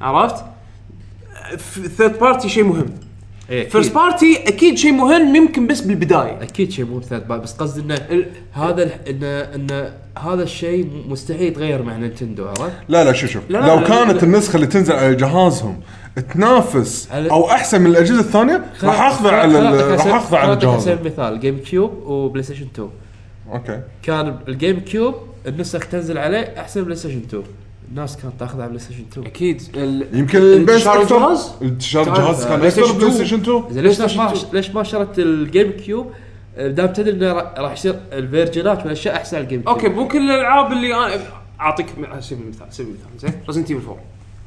عرفت؟ 0.00 0.44
third 1.96 2.18
party 2.18 2.48
شيء 2.48 2.64
مهم. 2.64 2.86
إيه، 3.50 3.68
first 3.68 3.86
أكيد. 3.90 3.94
party 4.02 4.48
أكيد 4.48 4.78
شيء 4.78 4.92
مهم 4.92 5.36
يمكن 5.36 5.66
بس 5.66 5.80
بالبداية. 5.80 6.42
أكيد 6.42 6.70
شيء 6.70 6.84
مو 6.84 7.00
ثلاث 7.00 7.22
بس 7.22 7.52
قصدي 7.52 7.80
إنه 7.80 7.94
ال- 7.94 8.30
هذا 8.52 8.82
ال- 8.82 9.08
انه 9.08 9.54
انه 9.54 9.92
هذا 10.18 10.42
الشيء 10.42 10.90
مستحيل 11.08 11.42
يتغير 11.42 11.82
مع 11.82 11.96
نينتندو 11.96 12.48
عرفت؟ 12.48 12.72
لا 12.88 13.04
لا 13.04 13.12
شوف 13.12 13.30
شوف. 13.30 13.42
لو 13.50 13.60
لا، 13.60 13.76
كانت 13.82 14.12
لا. 14.16 14.22
النسخة 14.22 14.56
اللي 14.56 14.66
تنزل 14.66 14.94
على 14.94 15.14
جهازهم 15.14 15.80
تنافس 16.20 17.08
على- 17.10 17.12
أو 17.30 17.50
أحسن 17.50 17.80
من 17.80 17.86
الأجهزة 17.86 18.20
الثانية؟ 18.20 18.64
راح 18.82 19.00
أخذه 19.00 19.30
على 19.30 19.58
ال- 19.58 19.90
راح 19.90 20.06
أخذه 20.06 20.36
على 20.38 20.52
الجهاز. 20.52 20.84
سبيل 20.84 21.04
مثال 21.12 21.40
جيم 21.40 21.58
كيوب 21.58 21.90
وبلاي 22.06 22.42
ستيشن 22.42 22.66
2 22.74 22.88
أوكي. 23.52 23.80
كان 24.02 24.36
الجيم 24.48 24.80
كيوب 24.80 25.14
النسخ 25.46 25.86
تنزل 25.86 26.18
عليه 26.18 26.54
أحسن 26.60 26.80
من 26.80 26.84
بلاي 26.84 26.96
ستيشن 26.96 27.18
2 27.28 27.42
الناس 27.90 28.16
كانت 28.16 28.34
تاخذها 28.40 28.60
على 28.62 28.68
بلاي 28.68 28.80
ستيشن 28.84 29.04
2 29.12 29.26
أكيد. 29.26 29.62
ال- 29.74 30.18
يمكن 30.18 30.38
البيس 30.38 30.74
انتشار 30.86 31.02
أكثر 31.02 31.16
الجهاز؟ 31.16 31.52
انتشار 31.62 32.04
تعرف، 32.04 32.18
الجهاز 32.18 32.44
كان 32.46 32.56
بلاي 32.56 32.68
أكثر 32.68 32.82
ستيشن 32.84 32.98
بلاي 32.98 33.08
2. 33.10 33.14
ستيشن 33.26 33.40
2 33.40 33.64
زين 33.70 33.82
ليش 33.84 34.00
ما 34.00 34.06
2. 34.32 34.52
ليش 34.52 34.70
ما 34.70 34.82
شرت 34.82 35.18
الجيم 35.18 35.70
كيوب 35.70 36.10
آه، 36.58 36.68
دام 36.68 36.86
تدري 36.92 37.10
إنه 37.10 37.32
را- 37.32 37.54
راح 37.58 37.72
يصير 37.72 37.94
الفيرجنات 38.12 38.82
والاشياء 38.82 39.16
أحسن 39.16 39.36
على 39.36 39.44
الجيم 39.44 39.60
كيوب 39.62 39.74
أوكي 39.76 39.88
مو 39.88 40.08
كل 40.08 40.30
الألعاب 40.30 40.72
اللي 40.72 40.94
أنا 40.94 41.20
أعطيك 41.60 41.86
م- 41.98 42.20
سيب 42.20 42.40
المثال 42.40 42.66
سيب 42.70 42.86
المثال 42.86 43.08
زين. 43.30 43.40
ريزنت 43.46 43.70
ايفل 43.70 43.82
4 43.88 43.98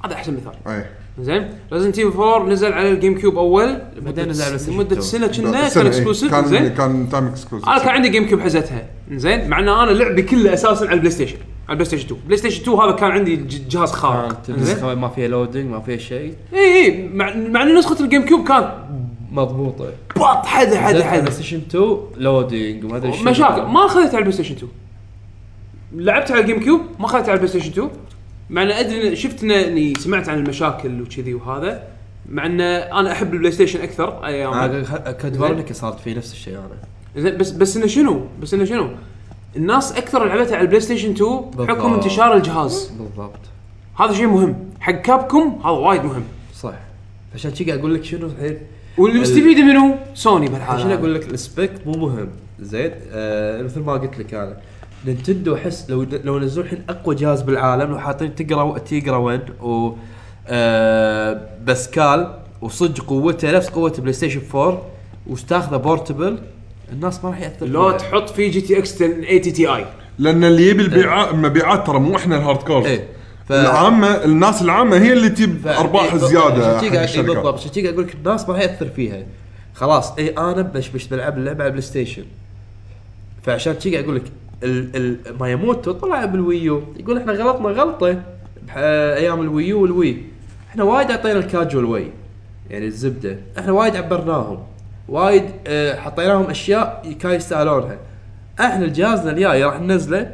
هذا 0.06 0.14
أحسن 0.14 0.33
مثال. 0.33 0.53
اي 0.73 0.85
زين؟ 1.22 1.49
ريزنت 1.73 1.99
ايفل 1.99 2.17
4 2.19 2.48
نزل 2.49 2.73
على 2.73 2.91
الجيم 2.91 3.17
كيوب 3.19 3.38
أول. 3.38 3.77
بعدين 4.01 4.30
نزل 4.30 4.43
على 4.43 4.57
لمدة 4.67 4.85
2. 4.99 5.01
سنه 5.01 5.27
كنا 5.27 5.69
سنة، 5.69 5.83
كان. 5.83 5.88
اكسكلوسيف 5.91 6.31
كان 6.31 6.45
زين؟ 6.45 6.67
كان 6.67 7.09
timed 7.09 7.25
exclusive 7.27 7.69
أنا 7.69 7.80
كان 7.80 7.89
عندي 7.89 8.09
GameCube 8.09 8.40
حزتها 8.41 8.85
زين؟ 9.11 9.48
مع 9.49 9.59
إن 9.59 9.69
أنا 9.69 9.91
لعبي 9.91 10.22
كله 10.22 10.53
أساسا 10.53 10.85
على 10.85 10.93
البلاي 10.93 11.11
ستيشن 11.11 11.35
على 11.67 11.73
البلاي 11.73 11.85
ستيشن 11.85 12.06
2 12.06 12.22
بلاي 12.25 12.38
ستيشن 12.38 12.61
2 12.61 12.77
هذا 12.80 12.91
كان 12.91 13.11
عندي 13.11 13.35
ج- 13.35 13.67
جهاز 13.69 13.91
خارق. 13.91 14.41
النسخه 14.49 14.95
ما 14.95 15.07
فيها 15.09 15.27
loading 15.27 15.66
ما 15.72 15.80
فيها 15.80 15.98
شيء. 15.98 16.33
اي 16.53 16.85
اي 16.85 17.07
مع 17.14 17.35
مع 17.35 17.64
إن 17.64 17.75
نسخة 17.77 18.03
ال 18.03 18.25
GameCube 18.25 18.48
كانت 18.48 18.72
مضبوطة. 19.31 19.85
بط 20.15 20.45
حدا 20.45 20.80
حدا 20.81 21.03
حدا 21.03 21.19
بلاي 21.22 21.31
ستيشن 21.31 21.61
2 21.69 21.98
loading 22.17 22.83
وما 22.85 22.98
أدري. 22.98 23.11
مشاكل. 23.23 23.61
ما 23.61 23.85
أخذتها 23.85 24.07
على 24.07 24.17
البلاي 24.17 24.31
ستيشن 24.31 24.56
2 24.56 24.72
لعبت 25.95 26.31
على 26.31 26.41
ال 26.41 26.59
GameCube 26.59 26.82
ما 26.99 27.06
أخذتها 27.06 27.23
على 27.23 27.33
البلاي 27.33 27.48
ستيشن 27.48 27.69
2 27.72 27.89
مع 28.50 28.64
إن 28.64 28.72
أدري 28.72 29.16
شفت 29.16 29.44
إني 29.44 29.94
سمعت 29.95 30.30
عن 30.30 30.38
المشاكل 30.38 31.02
وكذي 31.02 31.34
وهذا 31.34 31.84
مع 32.30 32.45
إن 32.45 32.61
أنا 32.61 33.11
أحب 33.11 33.34
البلاي 33.34 33.52
ستيشن 33.52 33.82
أكثر 33.82 34.26
أيام 34.26 34.84
فيرونيكا 35.22 35.74
صارت 35.74 36.00
فيه 36.00 36.18
نفس 36.18 36.34
الشيء 36.34 36.58
أنا 37.18 37.30
بس 37.30 37.52
بس 37.52 37.78
إنه 37.78 37.88
شنو؟ 37.88 38.26
بس 38.42 38.53
إنه 38.53 38.66
شنو؟ 38.66 38.90
الناس 39.56 39.98
أكثر 39.98 40.26
لعبتها 40.26 40.56
على 40.56 40.61
البلاي 40.61 40.80
ستيشن 40.80 41.11
2 41.11 41.32
بحكم 41.40 41.56
بالضبط. 41.58 41.94
انتشار 41.94 42.36
الجهاز. 42.36 42.92
بالضبط. 43.00 43.40
هذا 44.00 44.14
شيء 44.14 44.28
مهم. 44.28 44.56
حق 44.80 44.92
كابكم 44.92 45.60
هذا 45.64 45.69
وايد 45.69 46.03
مهم. 46.03 46.24
صح. 46.56 46.74
عشان 47.36 47.52
كذا 47.52 47.80
أقول 47.80 47.95
لك 47.95 48.03
شنو 48.03 48.28
الحين؟ 48.28 48.58
واللي 48.98 49.19
مستفيد 49.19 49.58
منه 49.58 50.00
سوني 50.14 50.48
بالحالة. 50.48 50.80
عشان 50.80 50.92
أقول 50.92 51.16
لك 51.16 51.34
ال 51.33 51.41
spec 51.41 51.72
مو 51.86 51.92
مهم. 51.92 52.30
زين 52.60 52.92
آه 53.11 53.61
مثل 53.61 53.80
ما 53.80 53.94
قلت 53.94 54.19
لك 54.19 54.34
أنا. 54.34 54.58
نينتندو 55.06 55.56
أحس 55.56 55.90
لو 55.90 56.06
لو 56.24 56.40
نزلوا 56.40 56.66
الحين 56.66 56.84
أقوى 56.90 57.16
جهاز 57.16 57.42
بالعالم 57.42 57.92
لو 57.92 58.00
حاطين 58.00 58.36
تيجرا 58.35 58.77
تيجرا 58.77 59.17
وين؟ 59.18 59.40
و 59.61 59.92
آه 60.48 61.42
بسكال 61.66 62.34
وصدق 62.61 63.03
قوته 63.06 63.52
نفس 63.52 63.69
قوة 63.69 63.94
بلاي 63.98 64.14
ستيشن 64.14 64.42
4 64.56 64.82
وتاخذه 65.28 65.78
portable 65.77 66.40
الناس 66.92 67.24
ما 67.24 67.30
راح 67.30 67.42
يأثر 67.42 67.66
لو. 67.66 67.92
تحط 67.92 68.30
فيه 68.30 68.52
GTX 68.51 69.01
1080 69.02 69.42
Ti 69.41 69.85
لأن 70.19 70.44
اللي 70.44 70.69
يبي 70.69 70.82
البيعات 70.84 71.34
المبيعات 71.34 71.88
ترى 71.88 72.00
مو 72.00 72.16
إحنا 72.16 72.38
ال 72.38 72.58
hardcore 72.64 72.85
إيه. 72.86 73.08
ف... 73.50 73.52
العامه 73.52 74.08
الناس 74.08 74.61
العامة 74.61 74.98
هي 74.98 75.14
اللي 75.14 75.30
تجيب 75.30 75.61
ف- 75.64 75.68
أرباح 75.68 76.14
إيه، 76.14 76.18
زيادة 76.19 76.78
عشان 77.02 77.26
إيه، 77.26 77.34
بالضبط. 77.34 77.53
عشان 77.60 77.86
أقول 77.88 78.03
لك؟ 78.03 78.16
الناس 78.16 78.50
ما 78.50 78.53
راح 78.56 78.61
يأثر 78.61 78.88
فيها. 78.88 79.24
خلاص 79.74 80.11
اي 80.11 80.30
أنا 80.30 80.61
بش 80.61 80.90
بش 80.90 81.08
بلعب 81.08 81.38
اللعبة 81.38 81.64
على 81.64 81.72
بلاي 81.72 81.82
ستيشن 81.82 82.24
فعشان 83.44 83.74
قاعد 83.74 84.03
أقول 84.03 84.16
لك 84.16 84.24
مياموتو 85.40 85.91
طلع 85.91 86.25
بال 86.25 86.45
Wii 86.45 86.74
U 86.74 86.83
يقول 86.99 87.17
إحنا 87.17 87.33
غلطنا 87.33 87.69
غلطة 87.69 88.21
أيام 88.75 89.41
ال 89.41 89.82
Wii 89.82 89.92
U 89.92 89.96
وال 89.96 90.03
Wii. 90.03 90.17
إحنا 90.69 90.83
وايد 90.83 91.11
أعطينا 91.11 91.39
الكاجوال 91.39 91.85
واي 91.85 92.11
يعني 92.69 92.85
الزبدة. 92.85 93.38
إحنا 93.59 93.71
وايد 93.71 93.95
عبرناهم. 93.95 94.59
وايد 95.07 95.43
آه 95.67 95.95
حطيناهم 95.95 96.45
أشياء 96.45 97.15
كانوا 97.19 97.35
يستاهلونها. 97.35 97.97
إحنا 98.59 98.88
جهازنا 98.88 99.31
الجاي 99.31 99.63
راح 99.63 99.79
ننزله. 99.81 100.31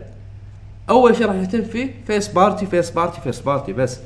أول 0.89 1.15
شيء 1.15 1.27
راح 1.27 1.35
نهتم 1.35 1.63
فيه 1.63 1.93
first 2.07 2.27
party 2.27 2.65
first 2.65 2.89
party 2.89 3.21
first 3.21 3.39
party 3.39 3.73
بس. 3.73 3.99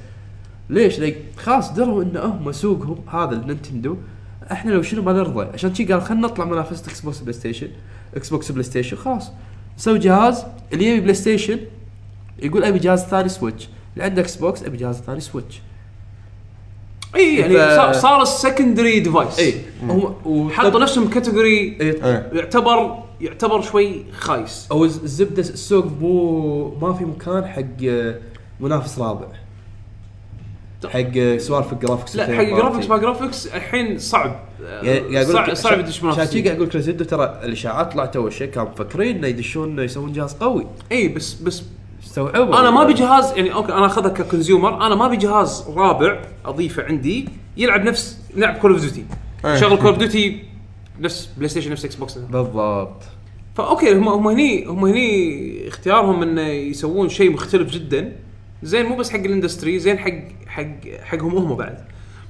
ليش؟ 0.69 0.99
ليك 0.99 1.17
خلاص 1.37 1.73
دروا 1.73 2.03
إن 2.03 2.17
هم 2.17 2.51
سوقهم 2.51 2.97
هذا 3.07 3.35
النينتندو. 3.35 3.97
إحنا 4.51 4.71
لو 4.71 4.81
شنو 4.81 5.01
ما 5.01 5.13
نرضى؟ 5.13 5.47
عشان 5.53 5.75
شي 5.75 5.85
قال 5.85 6.01
خلينا 6.01 6.27
نطلع 6.27 6.45
منافسة 6.45 6.87
إكس 6.87 7.01
بوكس 7.01 7.19
بلاي 7.19 7.33
ستيشن 7.33 7.67
إكس 8.15 8.29
بوكس 8.29 8.51
بلاي 8.51 8.63
ستيشن 8.63 8.97
خلاص. 8.97 9.31
نسوي 9.79 9.99
جهاز 9.99 10.45
اللي 10.73 10.85
يبي 10.85 10.99
بلاي 11.01 11.13
ستيشن 11.13 11.59
يقول 12.39 12.63
أبي 12.63 12.79
جهاز 12.79 13.03
ثاني 13.03 13.29
Switch 13.29 13.69
اللي 13.93 14.03
عنده 14.05 14.21
إكس 14.21 14.35
بوكس 14.35 14.63
أبي 14.63 14.77
جهاز 14.77 14.95
ثاني 15.01 15.19
Switch 15.19 15.61
إي 17.15 17.37
يعني 17.37 17.53
ف- 17.57 18.01
صار- 18.01 18.21
ال 18.21 18.29
secondary 18.29 18.99
device 18.99 19.39
إي 19.39 19.53
وحطوا 19.89 20.49
حطوا 20.49 20.79
نفسهم 20.79 21.09
category 21.09 21.77
إيه. 21.81 22.29
يعتبر 22.33 23.03
يعتبر 23.21 23.61
شوي 23.61 24.05
خايس. 24.11 24.67
أو 24.71 24.85
الز- 24.85 25.03
الزبدة 25.03 25.41
السوق 25.41 25.85
مو 26.01 26.75
ما 26.81 26.93
في 26.93 27.05
مكان 27.05 27.45
حق 27.45 27.63
آه، 27.87 28.15
منافس 28.59 28.99
رابع. 28.99 29.27
حق 30.87 31.37
سوالف 31.37 31.73
ال 31.73 31.78
graphics 31.78 32.15
لا 32.15 32.37
حق 32.37 32.43
graphics 32.43 32.89
ما 32.89 32.97
graphics 32.97 33.47
الحين 33.47 33.97
صعب. 33.97 34.39
يعني 34.61 35.25
صعب 35.25 35.47
لك 35.47 35.53
صعب 35.53 35.79
عشان- 35.79 36.05
منافسين 36.07 36.43
قاعد 36.43 36.55
أقول 36.55 36.67
لك 36.67 36.75
ريزيدو 36.75 37.03
ترى 37.03 37.39
الإشاعات 37.43 37.93
طلعت 37.93 38.15
اول 38.15 38.33
شيء 38.33 38.47
كانوا 38.47 38.69
مفكرين 38.69 39.15
إنه 39.17 39.27
يدشون 39.27 39.79
يسوون 39.79 40.13
جهاز 40.13 40.33
قوي. 40.33 40.65
إي 40.91 41.07
بس 41.07 41.33
بس 41.33 41.63
استوعبوا 42.03 42.59
أنا 42.59 42.71
ما 42.71 42.81
ابي 42.83 42.93
جهاز 42.93 43.31
يعني 43.37 43.53
أوكي 43.53 43.73
أنا 43.73 43.85
أخذها 43.85 44.09
ك 44.09 44.18
consumer 44.18 44.85
أنا 44.85 44.95
ما 44.95 45.05
ابي 45.05 45.17
جهاز 45.17 45.65
رابع 45.75 46.21
أضيفه 46.45 46.83
عندي 46.83 47.29
يلعب 47.57 47.83
نفس 47.83 48.17
لعب 48.35 48.57
Call 48.57 48.71
of 48.71 48.81
Duty. 48.81 49.05
شغل 49.59 49.77
Call 49.77 49.87
of 49.87 49.97
Duty 49.97 50.43
نفس 50.99 51.29
بلاي 51.37 51.49
ستيشن 51.49 51.71
نفس 51.71 51.85
إكس 51.85 51.95
بوكس 51.95 52.17
بالضبط. 52.17 53.03
فأوكي 53.55 53.93
هم 53.93 54.09
هم 54.09 54.27
هني 54.27 54.65
هم 54.65 54.85
هني 54.85 55.67
اختيارهم 55.67 56.21
إنه 56.23 56.41
يسوون 56.47 57.09
شيء 57.09 57.31
مختلف 57.31 57.69
جدا. 57.71 58.15
زين 58.63 58.85
مو 58.85 58.95
بس 58.95 59.09
حق 59.09 59.19
ال 59.19 59.26
industry 59.26 59.79
زين 59.79 59.99
حق 59.99 60.11
حق 60.47 60.65
حقهم 61.03 61.35
هم 61.37 61.55
بعد. 61.55 61.77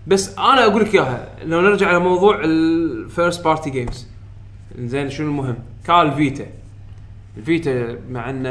بس 0.08 0.38
أنا 0.38 0.66
أقول 0.66 0.82
لك 0.82 0.96
إياها 0.96 1.28
لو 1.46 1.62
نرجع 1.62 1.88
على 1.88 2.00
موضوع 2.00 2.40
ال 2.44 2.61
first 2.61 3.44
party 3.44 3.70
games 3.70 4.08
زين 4.80 5.10
شنو 5.10 5.28
المهم؟ 5.28 5.56
كان 5.88 6.02
ال 6.02 6.11
Vita 6.11 6.46
ال 7.38 7.50
Vita 7.50 7.98
مع 8.12 8.30
إنه 8.30 8.50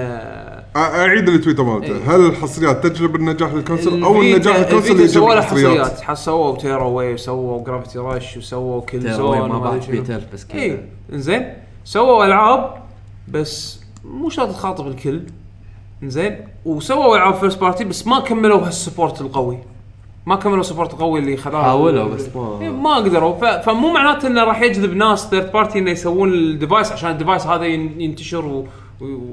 أ- 0.75 0.77
أعيد 0.77 1.29
التويتر 1.29 1.63
مالته. 1.63 1.95
إيه. 1.97 2.17
هل 2.17 2.27
الحصريات 2.27 2.87
تجلب 2.87 3.17
النجاح 3.17 3.53
لل 3.53 3.64
console 3.64 4.03
أو 4.03 4.23
النجاح 4.23 4.57
لل 4.57 4.64
console 4.64 4.91
يجلب 4.93 5.07
سووا 5.07 5.35
له 5.35 5.41
حصريات. 5.43 6.17
سووا 6.19 6.57
Tearaway 6.59 7.15
وسووا 7.15 7.65
Gravity 7.65 7.99
Rush 7.99 8.37
وسووا 8.37 8.81
Killzone 8.81 9.39
ما 9.39 9.45
وما 9.45 9.59
بعد. 9.59 9.91
100000 9.91 10.33
بس 10.35 10.45
كذا. 10.45 10.61
اي 10.63 10.81
إنزين. 11.13 11.53
سووا 11.85 12.25
ألعاب 12.25 12.75
بس 13.29 13.81
مو 14.05 14.31
شرط 14.31 14.49
تخاطب 14.51 14.87
الكل. 14.89 15.21
انزين 16.02 16.36
وسووا 16.65 17.17
العاب 17.17 17.35
first 17.35 17.61
party 17.61 17.85
بس 17.85 18.07
ما 18.07 18.20
كملوا 18.20 18.67
هال 18.67 18.78
support 18.78 19.20
القوي. 19.20 19.59
ما 20.27 20.36
كملوا 20.36 20.60
ال 20.61 20.65
support 20.65 20.93
القوي 20.94 21.20
اللي 21.20 21.36
خذاه. 21.36 21.62
حاولوا 21.62 22.09
بس 22.09 22.28
إيه، 22.36 22.70
ما 22.70 22.70
ما 22.70 22.97
قدروا. 22.97 23.35
ف... 23.35 23.44
فمو 23.44 23.93
معناته 23.93 24.27
إنه 24.28 24.44
راح 24.44 24.62
يجذب 24.62 24.97
ناس 24.97 25.27
third 25.31 25.53
party 25.53 25.78
إنه 25.78 25.91
يسوون 25.91 26.33
ال 26.33 26.41
device 26.41 26.93
عشان 26.93 27.10
ال 27.11 27.16
device 27.16 27.47
هذا 27.47 27.65
ين- 27.65 28.01
ينتشر 28.01 28.47
و... 28.47 28.67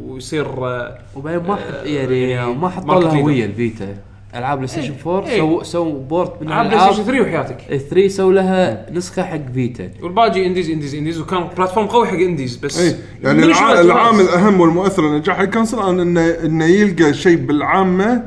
ويصير 0.08 0.46
آه، 0.68 0.98
وبعدين 1.16 1.48
ما 1.48 1.56
حط 1.56 1.86
يعني 1.86 2.30
يعني 2.30 2.54
ما 2.54 2.70
حطوا 2.70 3.02
لها 3.02 3.12
leader. 3.12 3.24
هويه 3.24 3.46
ال 3.46 3.54
Vita. 3.54 3.98
ألعاب 4.36 4.58
بلاي 4.58 4.68
ستيشن 4.68 4.94
4 5.08 5.28
إيه. 5.30 5.38
سووا 5.38 5.64
سووا 5.64 6.00
port 6.00 6.42
من 6.42 6.48
ألعاب 6.48 6.66
بلاي 6.66 6.80
ستيشن 6.80 7.04
3 7.04 7.22
وحياتك 7.22 7.58
3 7.90 8.08
سووا 8.08 8.34
لها 8.34 8.86
نسخة 8.92 9.24
حق 9.24 9.52
Vita 9.54 9.90
والباقي 10.02 10.46
indies 10.46 10.70
indies 10.70 10.96
indies 10.96 11.20
وكان 11.20 11.48
platform 11.58 11.88
قوي 11.88 12.08
حق 12.08 12.14
indies 12.14 12.56
بس 12.56 12.80
اي 12.80 12.96
يعني 13.24 13.48
من 13.48 13.54
شوية 13.54 13.72
الع... 13.72 13.82
العامل. 13.82 14.22
الأهم 14.22 14.62
والمؤثر 14.62 15.10
لنجاح 15.10 15.40
ال 15.40 15.45
console 15.45 15.80
انه 15.80 16.22
انه 16.30 16.66
يلقى 16.66 17.14
شيء 17.14 17.38
بالعامة 17.38 18.24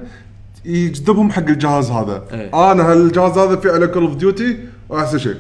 يجذبهم 0.65 1.31
حق 1.31 1.49
الجهاز 1.49 1.91
هذا 1.91 2.25
إيه. 2.33 2.73
أنا 2.73 2.93
هالجهاز 2.93 3.39
هذا 3.39 3.57
في 3.57 3.71
على 3.71 3.87
Call 3.87 4.03
of 4.03 4.15
Duty 4.15 4.57
وأحسن 4.89 5.19
شيء 5.19 5.37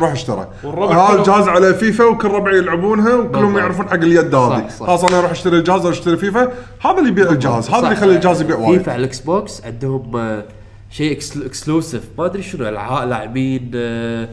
روح 0.00 0.12
اشترى 0.12 0.48
والربع 0.64 1.08
هذا 1.10 1.18
الجهاز 1.18 1.48
على 1.48 1.74
فيفا 1.74 2.04
وكل 2.04 2.28
ربعي 2.28 2.58
يلعبونها 2.58 3.14
وكلهم. 3.14 3.58
يعرفون 3.58 3.88
حق 3.88 3.94
اليد 3.94 4.34
هذه. 4.34 4.68
خلاص 4.80 5.04
أنا 5.04 5.18
أروح 5.18 5.30
أشتري 5.30 5.58
الجهاز 5.58 5.84
أو 5.84 5.90
أشتري 5.90 6.16
فيفا. 6.16 6.52
هذا 6.80 6.98
اللي 6.98 7.08
يبيع 7.08 7.30
الجهاز. 7.30 7.70
هذا 7.70 7.78
اللي 7.78 7.92
يخلي 7.92 8.14
الجهاز 8.16 8.40
يبيع 8.40 8.56
وايد. 8.56 8.78
فيفا 8.78 8.92
على 8.92 9.00
الإكس 9.00 9.20
بوكس 9.20 9.64
عندهم 9.64 10.16
آه، 10.16 10.44
شيء 10.90 11.18
exclusive. 11.46 12.02
ما 12.18 12.26
أدري 12.26 12.42
شنو 12.42 12.64
لاعبين 13.04 13.70
آه، 13.74 14.28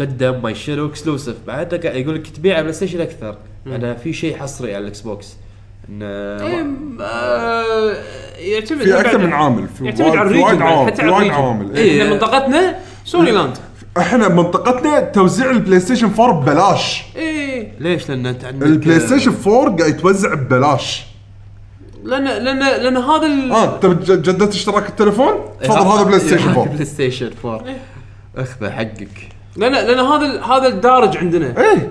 قدم 0.00 0.42
ما 0.42 0.52
شنو 0.52 0.86
exclusive. 0.86 1.36
بعد 1.46 1.72
يقول 1.84 2.14
لك 2.14 2.26
تبيع 2.26 2.54
على 2.54 2.62
بلاي 2.62 2.74
ستيشن 2.74 3.00
أكثر 3.00 3.36
يعني 3.66 3.96
في 3.96 4.12
شيء 4.12 4.36
حصري 4.36 4.74
على 4.74 4.82
الإكس 4.82 5.00
بوكس. 5.00 5.36
انه 5.88 6.06
إيه، 6.06 6.66
آه، 7.00 7.94
يعتمد 8.38 8.82
في 8.82 9.00
أكثر 9.00 9.18
من 9.18 9.32
عامل 9.32 9.68
في 9.68 9.84
يعتمد 9.84 10.00
وايد- 10.06 10.16
على 10.16 10.28
ال 10.28 10.33
region 10.33 10.62
حتى 10.86 11.02
على 11.02 11.10
وايد 11.10 11.32
ال 11.32 11.38
region. 11.38 11.76
إيه. 11.76 12.02
إحنا 12.02 12.12
منطقتنا 12.14 12.76
سوني 13.04 13.30
land 13.30 13.56
إحنا 13.98 14.28
منطقتنا 14.28 15.00
توزيع 15.00 15.50
البلاي 15.50 15.80
ستيشن 15.80 16.10
4 16.20 16.40
ببلاش. 16.40 17.04
إيه. 17.16 17.72
ليش؟ 17.80 18.08
لأن 18.08 18.26
أنت 18.26 18.44
عندك 18.44 18.66
البلاي 18.66 19.00
ستيشن 19.00 19.34
4 19.46 19.76
قاعد 19.76 19.80
يتوزع 19.94 20.34
ببلاش. 20.34 21.06
لأن 22.04 22.24
لأن 22.24 22.58
لأن 22.58 22.96
هذا 22.96 23.26
ال... 23.26 23.52
آه 23.52 23.78
تبي 23.78 23.94
ج- 24.04 24.22
جددت 24.22 24.52
اشتراك 24.54 24.88
التليفون؟ 24.88 25.32
تفضل 25.62 25.86
هذا 25.86 26.02
بلاي 26.02 26.20
ستيشن 26.20 26.48
4 26.48 26.64
بلاي 26.64 26.84
ستيشن 26.84 27.30
4 27.44 27.64
اخذه 28.36 28.70
حقك. 28.70 29.28
لأن 29.56 29.72
لأن 29.72 29.98
هذا 30.00 30.26
ال- 30.26 30.44
هذا 30.44 30.66
الدارج 30.68 31.16
عندنا. 31.16 31.54
إيه. 31.60 31.90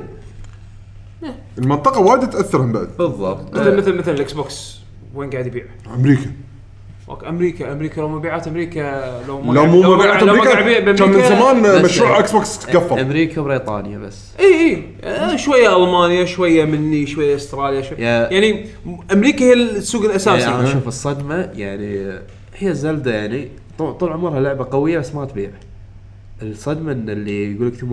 المنطقة 1.57 1.99
وايد 2.01 2.29
تاثر 2.29 2.61
هم 2.61 2.71
بعد. 2.71 2.89
بالضبط. 2.99 3.53
مثل 3.55 3.77
مثل 3.77 3.93
مثل 3.97 4.11
الإكس 4.11 4.33
بوكس. 4.33 4.79
وين 5.15 5.29
قاعد 5.29 5.47
يبيع؟ 5.47 5.63
أمريكا. 5.95 6.31
أوكي، 7.09 7.29
أمريكا 7.29 7.71
أمريكا 7.71 8.01
لو 8.01 8.09
مبيعات 8.09 8.47
أمريكا 8.47 9.21
لو 9.27 9.41
ما 9.41 9.53
لو 9.53 9.65
مو 9.65 9.95
مبيعات 9.95 10.23
أمريكا 10.23 10.53
كان 10.93 11.09
من 11.09 11.21
زمان 11.23 11.83
مشروع 11.83 12.19
إكس 12.19 12.31
بوكس 12.31 12.59
تقفل 12.59 12.99
أمريكا 12.99 13.41
وبريطانيا 13.41 13.97
بس. 13.97 14.17
اي 14.39 14.45
اي 14.71 14.83
آه، 15.03 15.35
شوية 15.35 15.75
ألمانيا 15.85 16.25
شوية 16.25 16.65
مني 16.65 17.05
شوية 17.07 17.35
أستراليا 17.35 17.81
شوية 17.81 17.97
يعني 17.99 18.65
أمريكا 19.13 19.45
هي 19.45 19.53
السوق 19.53 20.05
الأساسي. 20.05 20.41
يعني 20.41 20.55
أنا 20.55 20.63
أشوف 20.69 20.87
الصدمة 20.87 21.49
يعني 21.55 22.19
هي 22.57 22.73
Zelda 22.73 23.13
يعني 23.15 23.47
طول, 23.77 23.93
طول 23.93 24.11
عمرها 24.11 24.39
لعبة 24.39 24.67
قوية 24.71 24.99
بس 24.99 25.15
ما 25.15 25.25
تبيع. 25.25 25.49
الصدمة 26.41 26.91
إن 26.91 27.09
اللي 27.09 27.55
يقول 27.55 27.67
لك 27.67 27.75
80% 27.75 27.83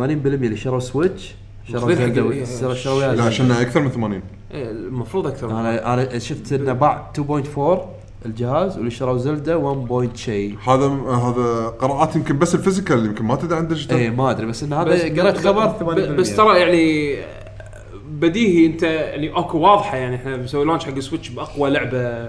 اللي 0.44 0.56
شروا 0.56 0.80
Switch 0.80 1.34
شروا 1.72 1.90
ال- 1.92 2.76
شروا 2.76 3.12
لا 3.14 3.22
عشان 3.22 3.50
أكثر 3.50 3.80
من 3.80 3.90
80 3.90 4.22
إيه، 4.54 4.70
المفروض 4.70 5.26
أكثر 5.26 5.46
من 5.48 5.54
أنا 5.54 5.94
أنا 5.94 6.18
شفت 6.18 6.52
إنه 6.52 6.72
باع 6.72 7.10
2.4 7.18 7.78
الجهاز 8.26 8.76
واللي 8.76 8.90
شروا 8.90 9.18
Zelda 9.18 9.58
1 9.58 9.76
point 9.88 10.16
شيء. 10.16 10.56
هذا 10.68 10.86
هذا 11.10 11.66
قراءات 11.78 12.16
يمكن 12.16 12.38
بس 12.38 12.54
ال 12.54 12.60
physical 12.60 13.06
يمكن 13.06 13.24
ما 13.24 13.36
تدري 13.36 13.56
عن 13.56 13.62
اي 13.62 13.68
digital 13.68 14.16
ما 14.16 14.30
أدري 14.30 14.46
بس 14.46 14.62
إن 14.62 14.72
هذا 14.72 15.22
قريت 15.22 15.36
خبر 15.36 15.68
80% 15.78 15.82
ب- 15.82 16.16
بس 16.16 16.36
ترى 16.36 16.58
يعني 16.60 17.16
بديهي 18.08 18.66
أنت 18.66 18.82
يعني 18.82 19.38
أكو 19.38 19.58
واضحة 19.58 19.96
يعني 19.96 20.16
إحنا 20.16 20.36
بنسوي 20.36 20.64
launch 20.64 20.84
حق 20.84 20.98
Switch 20.98 21.28
بأقوى 21.28 21.70
لعبة 21.70 22.28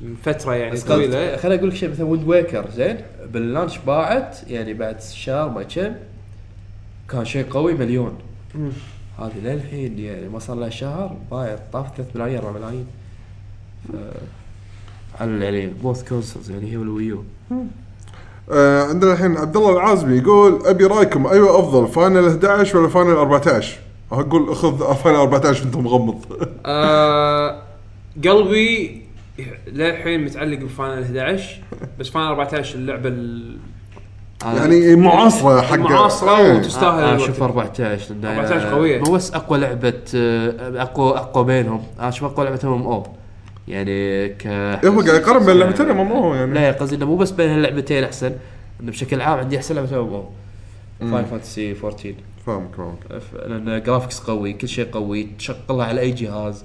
من 0.00 0.14
فترة 0.22 0.54
يعني 0.54 0.72
بس 0.72 0.82
طويلة. 0.84 1.36
خليني 1.36 1.58
أقول 1.58 1.70
لك 1.70 1.76
شيء 1.76 1.90
مثلا 1.90 2.06
Wind 2.06 2.28
Waker 2.28 2.70
زين؟ 2.70 2.96
بال 3.32 3.43
launch 3.43 3.78
باعت 3.78 4.38
يعني 4.50 4.74
بعد 4.74 5.00
شهر 5.00 5.48
ما 5.48 5.62
كم 5.62 5.92
كان 7.10 7.24
شيء 7.24 7.44
قوي 7.50 7.74
مليون. 7.74 8.14
هذه 9.18 9.32
للحين 9.42 9.98
يعني 9.98 10.28
ما 10.28 10.38
صار 10.38 10.56
لها 10.56 10.68
شهر 10.70 11.16
بايع 11.30 11.56
طاف 11.72 11.86
3 11.96 12.10
ملايين 12.14 12.38
4 12.38 12.52
ملايين. 12.52 12.86
يعني 15.24 15.66
both 15.66 16.08
consoles 16.08 16.50
يعني 16.50 16.72
هي 16.72 16.76
وال 16.76 16.92
Wii 16.92 17.16
U 17.16 17.24
آه 18.50 18.82
عندنا 18.82 19.12
الحين 19.12 19.36
عبد 19.36 19.56
الله 19.56 19.72
العازمي 19.72 20.16
يقول 20.18 20.66
أبي 20.66 20.84
رأيكم 20.86 21.26
أيوه 21.26 21.58
أفضل 21.60 21.88
Final 21.88 22.26
11 22.28 22.78
ولا 22.78 22.88
Final 22.88 23.10
14 23.10 23.78
أقول 24.12 24.54
خذ 24.56 24.94
Final 24.94 25.18
14 25.18 25.62
وأنت 25.64 25.76
مغمض 25.76 26.24
آه 26.66 27.62
قلبي 28.24 29.02
للحين 29.66 30.24
متعلق 30.24 30.58
ب 30.58 30.65
Final 30.65 31.02
11 31.02 31.60
بس 31.98 32.08
Final 32.08 32.28
14 32.28 32.74
اللعبة 32.74 33.08
ال- 33.08 33.56
يعني 34.44 34.96
معاصرة 34.96 35.60
حق 35.60 35.76
معاصرة 35.78 36.38
إيه. 36.38 36.52
وتستاهل 36.58 37.04
أنا. 37.04 37.16
أشوف 37.16 37.42
14 37.42 37.98
لأن 38.22 38.38
14 38.38 38.74
قوية. 38.74 38.98
مو 38.98 39.12
بس 39.12 39.34
أقوى 39.34 39.58
لعبة 39.58 39.92
آه، 40.14 40.82
اقوى 40.82 41.16
أقوى 41.16 41.44
بينهم 41.44 41.82
أنا 41.98 42.08
أشوف 42.08 42.32
أقوى 42.32 42.46
لعبة 42.46 42.60
MMO 42.64 43.06
يعني 43.68 44.28
ك 44.28 44.46
إيه، 44.46 44.88
هو 44.88 45.00
قاعد 45.00 45.20
يقارن 45.20 45.46
بين 45.46 45.56
لعبتين 45.56 45.86
MMO 45.86 46.34
يعني. 46.34 46.54
لا 46.54 46.72
قصدي 46.72 46.96
إنه 46.96 47.06
مو 47.06 47.16
بس 47.16 47.30
بين 47.30 47.50
هاللعبتين 47.50 48.04
أحسن 48.04 48.32
إنه 48.80 48.90
بشكل 48.90 49.20
عام 49.20 49.38
عندي 49.38 49.56
أحسن 49.56 49.74
لعبة 49.74 50.00
MMO 50.00 50.30
Final 51.00 51.24
Fantasy 51.24 51.76
14 51.84 52.14
فاهمك 52.46 52.74
فاهمك. 52.74 52.98
لأن 53.46 53.82
graphics 53.82 54.20
قوي 54.20 54.52
كل 54.52 54.68
شيء 54.68 54.90
قوي 54.92 55.28
تشغلها 55.38 55.86
على 55.86 56.00
أي 56.00 56.10
جهاز. 56.10 56.64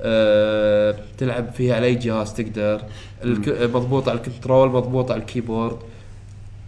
أه 0.00 0.96
تلعب 1.18 1.50
فيها 1.50 1.76
على 1.76 1.86
أي 1.86 1.94
جهاز 1.94 2.34
تقدر. 2.34 2.82
مضبوط 3.74 4.08
على 4.08 4.18
ال 4.18 4.24
control 4.24 4.68
مضبوط 4.68 5.10
على 5.10 5.20
ال 5.20 5.26
keyboard. 5.26 5.76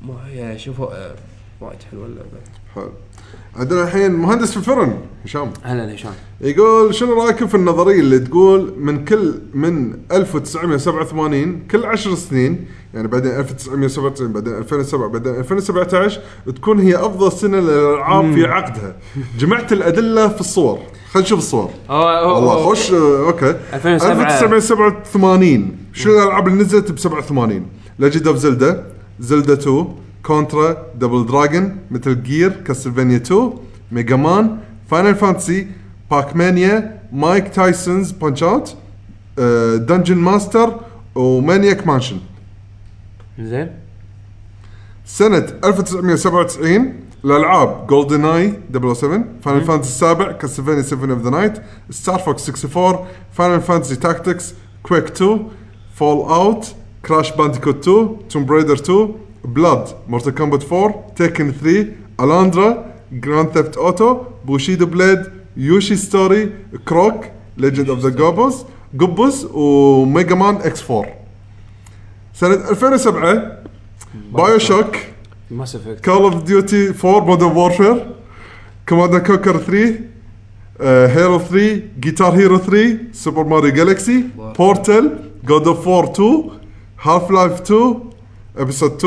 ما 0.03 0.15
هي 0.27 0.59
شوفوا 0.59 0.87
أه 0.87 1.15
وايد 1.61 1.79
حلوة 1.91 2.07
اللعبة. 2.07 2.29
حلو. 2.75 2.93
عندنا 3.57 3.83
الحين 3.83 4.13
مهندس 4.13 4.51
في 4.51 4.57
الفرن 4.57 4.99
هشام. 5.25 5.53
أهلا 5.65 5.95
هشام. 5.95 6.13
يقول 6.41 6.95
شنو 6.95 7.23
رايكم 7.23 7.47
في 7.47 7.55
النظرية 7.55 8.01
اللي 8.01 8.19
تقول 8.19 8.75
من 8.79 9.05
كل 9.05 9.35
من 9.55 9.95
1987 10.13 11.67
كل 11.71 11.85
10 11.85 12.15
سنين 12.15 12.65
يعني 12.95 13.09
بعدين 13.09 13.33
1997 13.33 14.33
بعدين 14.33 14.55
2007 14.55 15.09
بعدين 15.09 15.35
2017 15.35 16.21
تكون 16.57 16.79
هي 16.81 16.97
أفضل 16.97 17.33
سنة 17.33 17.59
للألعاب 17.61 18.33
في 18.35 18.45
عقدها؟ 18.45 18.97
جمعت 19.39 19.73
الأدلة 19.73 20.29
في 20.29 20.41
الصور. 20.41 20.79
خلينا 21.13 21.27
نشوف 21.27 21.39
الصور. 21.39 21.71
والله 21.89 22.71
خش 22.71 22.93
آه، 22.93 23.27
أوكي. 23.27 23.55
2007. 23.75 24.13
1987 24.13 25.77
شنو 25.93 26.13
الألعاب 26.19 26.49
اللي 26.49 26.63
نزلت 26.63 26.93
ب 26.93 26.99
87 26.99 27.67
Legend 27.99 28.27
of 28.29 28.37
Zelda 28.37 28.87
Zelda 29.21 29.53
2 29.53 29.87
Contra 30.29 30.87
Double 30.95 31.27
Dragon 31.27 31.77
Metal 31.91 32.23
Gear 32.23 32.51
Castlevania 32.51 33.17
2 33.17 33.53
Mega 33.93 34.17
Man 34.17 34.59
Final 34.91 35.15
Fantasy 35.15 35.67
Pac-Mania 36.11 37.01
Mike 37.13 37.49
Tyson's 37.49 38.11
Punch-Out 38.11 38.77
Dungeon 39.89 40.17
Master 40.19 40.81
و 41.15 41.25
Maniac 41.25 41.87
Mansion 41.87 42.19
زين 43.41 43.71
سنة 45.05 45.47
1997 45.65 46.93
الالعاب 47.25 47.87
GoldenEye 47.87 48.53
007 48.95 49.25
Final 49.43 49.65
Fantasy 49.65 49.91
السابع 49.91 50.33
Castlevania 50.33 50.83
Symphony 50.83 51.11
of 51.13 51.23
the 51.23 51.31
Night 51.31 51.63
Star 51.91 52.19
Fox 52.19 52.49
64 52.67 53.07
Final 53.33 53.61
Fantasy 53.61 53.97
Tactics 53.97 54.55
Quake 54.83 55.05
2 55.05 55.49
Fallout 55.95 56.75
Crash 57.07 57.33
Bandicoot 57.33 57.89
2 57.89 58.29
Tomb 58.29 58.45
Raider 58.45 58.75
2 58.75 59.15
Blood 59.45 59.89
Mortal 60.09 60.35
Kombat 60.35 60.73
4 60.73 61.07
Tekken 61.17 61.53
3 61.53 61.87
Alundra 62.21 62.85
Grand 63.13 63.49
Theft 63.49 63.77
Auto 63.77 64.17
Bushido 64.45 64.87
Blade 64.87 65.23
Yoshi 65.57 65.97
Story 65.97 66.51
Croc 66.89 67.25
Legend 67.57 67.91
of 67.91 67.99
the 67.99 68.09
Gobbos 68.09 68.65
Gobbos 68.95 69.45
و 69.45 69.63
Mega 69.63 70.35
Man 70.35 70.55
X 70.57 70.91
4 70.91 71.07
سنة 72.35 72.55
2007 72.55 73.59
BioShock 74.33 74.97
Mass 75.51 75.77
Effect 75.77 76.05
Call 76.05 76.23
of 76.23 76.43
Duty 76.43 76.93
4 77.05 77.21
Modern 77.25 77.57
Warfare 77.57 78.07
Command & 78.89 79.19
Conquer 79.19 79.57
3 79.59 79.95
Hero 81.15 81.39
3 81.39 81.81
Guitar 82.01 82.33
Hero 82.33 82.59
3 82.59 82.99
Super 83.13 83.45
Mario 83.45 83.73
Galaxy 83.73 84.25
Portal 84.59 85.19
God 85.45 85.69
of 85.69 85.89
War 85.89 86.13
2 86.13 86.51
Half-Life 87.03 87.53
2 87.61 87.95
Episode 88.59 89.05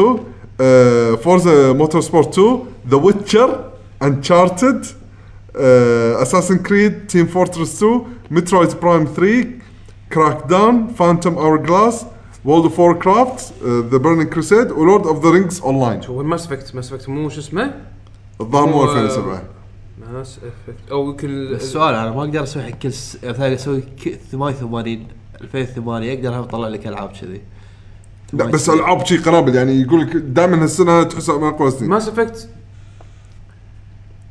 2 0.59 1.15
Forza 1.17 1.73
Motorsport 1.73 2.39
2 2.39 2.59
The 2.89 2.97
Witcher 2.97 3.65
Uncharted 4.03 4.85
Assassin's 6.21 6.57
Creed 6.57 7.07
Team 7.07 7.25
Fortress 7.25 7.83
2 7.83 8.01
Metroid 8.31 8.79
Prime 8.81 9.05
3 9.05 9.47
Crackdown 10.13 10.87
Phantom 10.87 11.33
Hourglass 11.37 12.05
World 12.45 12.63
of 12.63 12.79
Warcraft 12.79 13.53
The 13.63 13.97
Burning 13.97 14.29
Crusade 14.29 14.71
و 14.71 14.78
Lord 14.78 15.07
of 15.07 15.23
the 15.25 15.29
Rings 15.31 15.61
Online 15.61 16.01
هو 16.05 16.23
Mass 16.23 16.45
Effect 16.45 16.75
Mass 16.75 16.93
Effect 16.93 17.09
مو 17.09 17.29
شو 17.29 17.39
اسمه؟ 17.39 17.73
الظاهر 18.41 18.67
مو 18.67 18.73
هو- 18.73 18.83
2007 18.83 19.43
Mass 20.13 20.37
Effect 20.37 20.91
أو 20.91 21.09
يمكن 21.09 21.29
السؤال 21.29 21.95
أنا 21.95 22.11
ما 22.11 22.19
أقدر 22.23 22.43
أسوي 22.43 22.63
حق 22.63 22.69
كل 22.69 22.93
س... 22.93 23.17
أسوي 23.23 23.81
ك- 23.81 24.19
88 24.31 25.07
2008 25.41 26.13
أقدر 26.13 26.39
أطلع 26.39 26.67
لك 26.67 26.87
ألعاب 26.87 27.09
كذي؟ 27.21 27.41
لا 28.33 28.45
بس 28.45 28.69
العاب 28.69 29.05
شي 29.05 29.17
قنابل 29.17 29.55
يعني 29.55 29.81
يقول 29.81 30.01
لك 30.01 30.15
دائما 30.15 30.63
هالسنة 30.63 31.03
تحسها 31.03 31.37
من 31.37 31.47
اقوى 31.47 31.67
السنين 31.67 31.89
Mass 31.89 32.07
Effect 32.07 32.49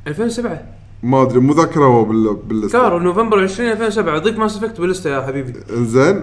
2007 0.06 0.62
ما 1.02 1.22
أدري 1.22 1.40
مو 1.40 1.52
ذاكره 1.52 2.04
بال 2.04 2.34
باللستة. 2.34 2.78
كارو 2.82 2.98
نوفمبر 2.98 3.42
20 3.42 3.70
2007 3.70 4.18
ضيف 4.18 4.38
Mass 4.38 4.56
Effect 4.56 4.80
باللستة 4.80 5.10
يا 5.10 5.26
حبيبي. 5.26 5.52
زين 5.72 6.22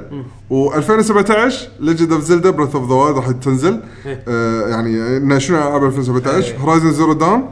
و2017 0.51 1.53
Legend 1.79 2.11
of 2.11 2.21
Zelda 2.21 2.49
Breath 2.49 2.75
of 2.75 2.89
the 2.89 2.95
Wild 2.95 3.17
راح 3.17 3.31
تنزل. 3.31 3.79
إيه. 4.05 4.23
آه 4.27 4.67
يعني 4.67 5.39
شنو 5.39 5.57
ألعاب 5.57 5.83
2017 5.83 6.53
إيه. 6.53 6.59
Horizon 6.59 6.91
Zero 6.91 7.13
Dawn 7.13 7.49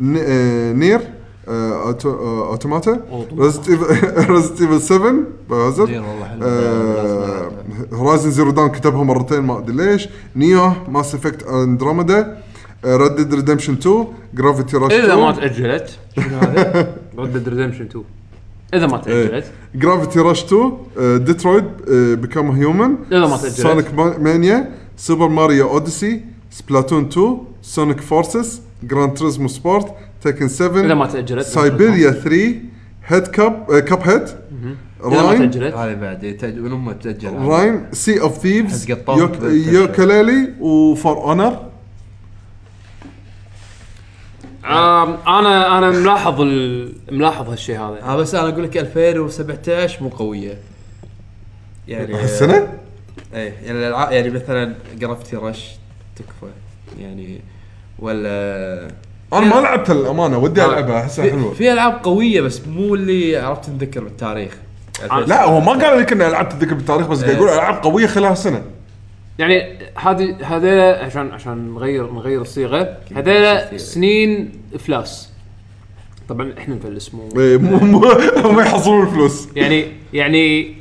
Nier 0.00 1.00
Automata. 1.48 3.00
Resident 3.38 4.60
Evil 4.60 4.80
7 4.80 5.14
Biohazard 5.50 5.88
زين 5.88 6.02
والله 6.02 6.24
حلو. 6.24 6.40
آه، 6.42 7.50
Horizon 7.92 8.30
Zero 8.30 8.50
Dawn 8.50 8.68
كتبها 8.68 9.04
مرتين 9.04 9.40
ما 9.40 9.58
أدري 9.58 9.76
ليش. 9.76 10.08
New 10.36 10.72
Mass 10.88 11.14
Effect 11.14 11.42
Andromeda 11.42 12.42
Red 12.84 13.14
Dead 13.16 13.34
Redemption 13.34 13.72
2 13.72 14.06
Gravity 14.34 14.76
Rush 14.76 14.92
إذا 14.92 15.04
2 15.04 15.20
ما 15.20 15.32
تأجلت. 15.32 15.98
شنو 16.16 16.38
هذا؟ 16.38 16.94
Red 17.18 17.48
Redemption 17.48 17.84
2 17.84 18.04
إذا 18.74 18.86
ما 18.86 18.98
تأجلت. 18.98 19.44
Gravity 19.74 20.20
Rush 20.20 20.44
2 20.44 21.24
ديترويد 21.24 21.64
Become 22.20 22.50
Human 22.50 22.94
إذا 23.12 23.26
ما 23.26 23.36
تأجلت. 23.36 23.60
Sonic 23.60 23.94
Mania 23.94 24.70
Super 24.96 25.28
Mario 25.28 25.68
Odyssey 25.68 26.20
Splatoon 26.50 27.04
2 27.04 27.38
Sonic 27.62 28.00
Forces 28.00 28.60
Gran 28.82 29.14
Turismo 29.14 29.48
Sport 29.48 29.86
Tekken 30.22 30.48
7 30.48 30.80
إذا 30.84 30.94
ما 30.94 31.06
تأجلت 31.06 31.46
Syberia 31.46 32.10
3 32.10 32.54
Head 33.06 33.26
Cup 33.26 33.78
Cuphead 33.78 34.22
إذا 34.22 35.08
ما 35.22 35.22
راين 35.22 35.50
تأجلت. 35.50 35.74
هذه 35.74 35.94
بعد 35.94 36.22
يتأج- 36.22 36.44
من 36.58 36.72
هم 36.72 36.92
تأجل. 36.92 37.34
Rime 37.38 37.86
Sea 37.92 38.20
of 38.20 38.38
Thieves 38.38 38.84
بالتسعة. 38.84 39.48
Yooka-Laylee 39.72 40.52
و 40.60 40.74
For 40.74 41.16
Honor 41.16 41.68
آم، 44.64 45.16
أنا 45.28 45.78
أنا 45.78 45.90
ملاحظ 45.90 46.40
ال- 46.40 46.92
ملاحظ 47.12 47.48
هالشيء 47.50 47.76
هذا. 47.80 48.02
آه 48.02 48.16
بس 48.16 48.34
أنا 48.34 48.48
أقول 48.48 48.64
لك 48.64 48.76
2017 48.76 50.02
مو 50.02 50.08
قوية. 50.08 50.58
يعني 51.88 52.24
السنة؟ 52.24 52.68
إيه 53.34 53.52
يعني 53.64 53.78
الالعاب 53.78 54.12
يعني 54.12 54.30
مثلا 54.30 54.74
جرافتي 54.98 55.36
رش 55.36 55.70
تكفى. 56.16 56.52
يعني 57.00 57.40
ولا 57.98 58.88
أنا 59.32 59.54
ما 59.54 59.60
لعبتها 59.60 59.94
للامانه 59.94 60.38
ودي 60.38 60.64
ألعبها 60.64 61.00
احسها 61.00 61.30
حلوة. 61.30 61.52
في 61.54 61.72
ألعاب 61.72 62.00
قوية 62.02 62.40
بس 62.40 62.60
مو 62.66 62.94
اللي 62.94 63.36
عرفت 63.36 63.64
تتذكر 63.64 64.04
بالتاريخ. 64.04 64.52
لا 65.26 65.44
هو 65.44 65.60
ما 65.60 65.72
قال 65.72 65.98
لك 66.00 66.12
إني 66.12 66.30
لعبت 66.30 66.52
الذكر 66.52 66.74
بالتاريخ 66.74 67.06
بس 67.06 67.24
قاعد 67.24 67.36
يقول 67.36 67.48
ألعاب 67.48 67.74
قوية 67.82 68.06
خلال 68.06 68.32
السنة 68.32 68.62
يعني 69.38 69.78
هذه 69.94 70.36
هذيلا 70.42 71.04
عشان 71.04 71.30
عشان 71.32 71.74
نغير 71.74 72.12
نغير 72.12 72.40
الصيغة 72.40 72.96
هذيلا 73.16 73.76
سنين 73.76 74.52
افلاس 74.74 75.28
طبعا 76.28 76.54
إحنا 76.58 76.74
نفلس 76.74 77.14
مو 77.14 77.28
إيه، 77.36 77.56
مو 77.56 77.78
مو 77.78 77.98
هم 78.50 78.60
يحصلون 78.60 79.06
الفلوس. 79.06 79.48
يعني 79.56 79.86
يعني 80.12 80.74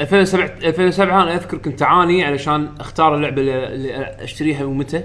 2007 0.00 0.50
2007 0.64 1.22
أنا 1.22 1.34
أذكر 1.34 1.58
كنت 1.58 1.82
أعاني 1.82 2.24
علشان 2.24 2.68
أختار 2.80 3.14
اللعبة 3.14 3.40
اللي 3.40 3.66
اللي 3.66 3.96
أشتريها 4.24 4.64
ومتى. 4.64 5.02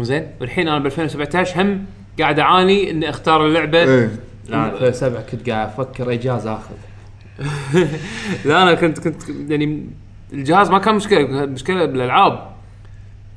زين؟ 0.00 0.26
والحين 0.40 0.68
أنا 0.68 0.78
ب 0.78 0.86
2017 0.86 1.62
هم 1.62 1.84
قاعد 2.22 2.38
أعاني 2.38 2.90
إني 2.90 3.10
أختار 3.10 3.46
اللعبة. 3.46 3.78
إيه. 3.78 4.10
لا 4.48 4.72
2007 4.72 5.22
كنت 5.22 5.50
قاعد 5.50 5.68
أفكر 5.68 6.12
اجازه 6.12 6.54
آخذ. 6.54 6.74
لا 8.44 8.62
أنا 8.62 8.74
كنت 8.74 8.98
كنت 8.98 9.22
يعني 9.48 9.86
الجهاز 10.32 10.70
ما 10.70 10.78
كان 10.78 10.94
مشكلة 10.94 11.46
مشكلة 11.46 11.84
بالألعاب. 11.84 12.50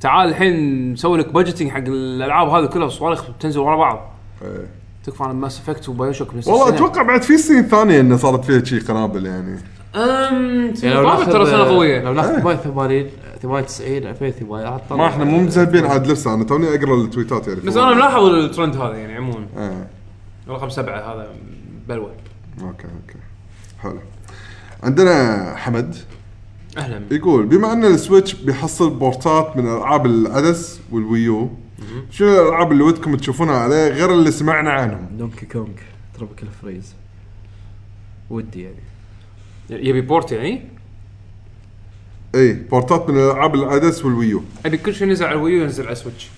تعال 0.02 0.30
الحين 0.30 0.94
نسوي 0.94 1.18
لك 1.18 1.34
بادجتنج 1.34 1.70
حق 1.70 1.78
الألعاب 1.88 2.50
هذه 2.50 2.66
كلها 2.66 2.90
صواريخ 2.90 3.24
تنزل 3.40 3.60
ورا 3.60 3.76
بعض. 3.76 4.12
إيه. 4.42 4.68
تكفى 5.06 5.24
أنا 5.24 5.34
Mass 5.34 5.60
Effect 5.60 5.90
و 5.90 5.94
BioShock 5.94 6.28
والله 6.30 6.64
السنة. 6.64 6.76
أتوقع 6.76 7.02
بعد 7.02 7.22
في 7.22 7.38
سنين 7.38 7.64
ثانية 7.64 8.00
انه 8.00 8.18
صارت 8.18 8.46
فيها 8.46 8.64
شي 8.64 8.80
قنابل 8.80 9.26
يعني. 9.26 9.60
امم 9.96 10.74
يعني 10.84 10.96
لو 10.96 11.02
رابع 11.02 11.20
ناخذ 11.20 11.32
ترى 11.32 11.46
سنة 11.46 11.64
قوية. 11.64 12.02
لو 12.02 12.14
ناخذ 12.14 12.42
88 12.42 13.06
98 13.44 14.08
2008 14.08 14.78
أعطى- 14.78 14.92
ما 14.94 15.08
إحنا 15.08 15.24
مو 15.24 15.40
مزبين 15.42 15.86
عاد 15.86 16.08
لسه. 16.08 16.34
أنا 16.34 16.44
توني 16.44 16.68
أقرأ 16.76 16.96
التويتات 17.02 17.48
يعني 17.48 17.60
بس 17.60 17.78
أنا 17.78 17.96
ملاحظ 17.96 18.24
الترند 18.24 18.76
هذا 18.76 18.94
يعني 18.96 19.14
عموما. 19.16 19.48
إيه 19.58 19.88
رقم 20.48 20.70
سبعة 20.70 21.14
هذا 21.14 21.28
بلوه 21.88 22.12
أوكي 22.62 22.68
أوكي. 22.88 23.20
حلو. 23.82 24.00
عندنا 24.84 25.54
حمد. 25.56 25.96
أهلا. 26.78 27.02
يقول 27.12 27.46
بما 27.46 27.74
أن 27.74 27.86
ال 27.86 27.93
Switch 27.93 28.34
بيحصل 28.34 28.90
بورتات 28.90 29.58
من 29.58 29.66
ألعاب 29.68 30.06
ال 30.06 30.31
DS 30.31 30.80
وال 30.92 31.11
Wii 31.11 31.40
U 31.40 31.50
شنو 32.12 32.28
الألعاب 32.42 32.72
اللي 32.72 32.84
ودكم 32.84 33.16
تشوفونها 33.16 33.56
عليه 33.56 33.88
غير 33.88 34.12
اللي 34.14 34.32
سمعنا 34.32 34.72
عنهم؟ 34.72 35.08
Donkey 35.18 35.46
Kong 35.46 35.68
Tropical 36.18 36.48
Freeze 36.62 36.94
ودي 38.30 38.62
يعني. 38.62 38.76
يبي 39.70 40.02
port 40.02 40.32
يعني؟ 40.32 40.62
اي 42.36 42.54
بورتات 42.54 43.10
من 43.10 43.18
الالعاب 43.18 43.56
ال 43.56 43.73
DS 43.73 44.06
وال 44.06 44.17
Wii 44.17 44.33
U. 44.33 44.44
أبي 44.66 44.78
كل 44.78 44.96
شيء 44.96 45.08
ينزل 45.08 45.26
على 45.26 45.36
ال 45.36 45.41
Wii 45.41 45.58
U 45.58 45.64
ينزل 45.64 45.86
على 45.86 45.96
Switch 45.96 46.30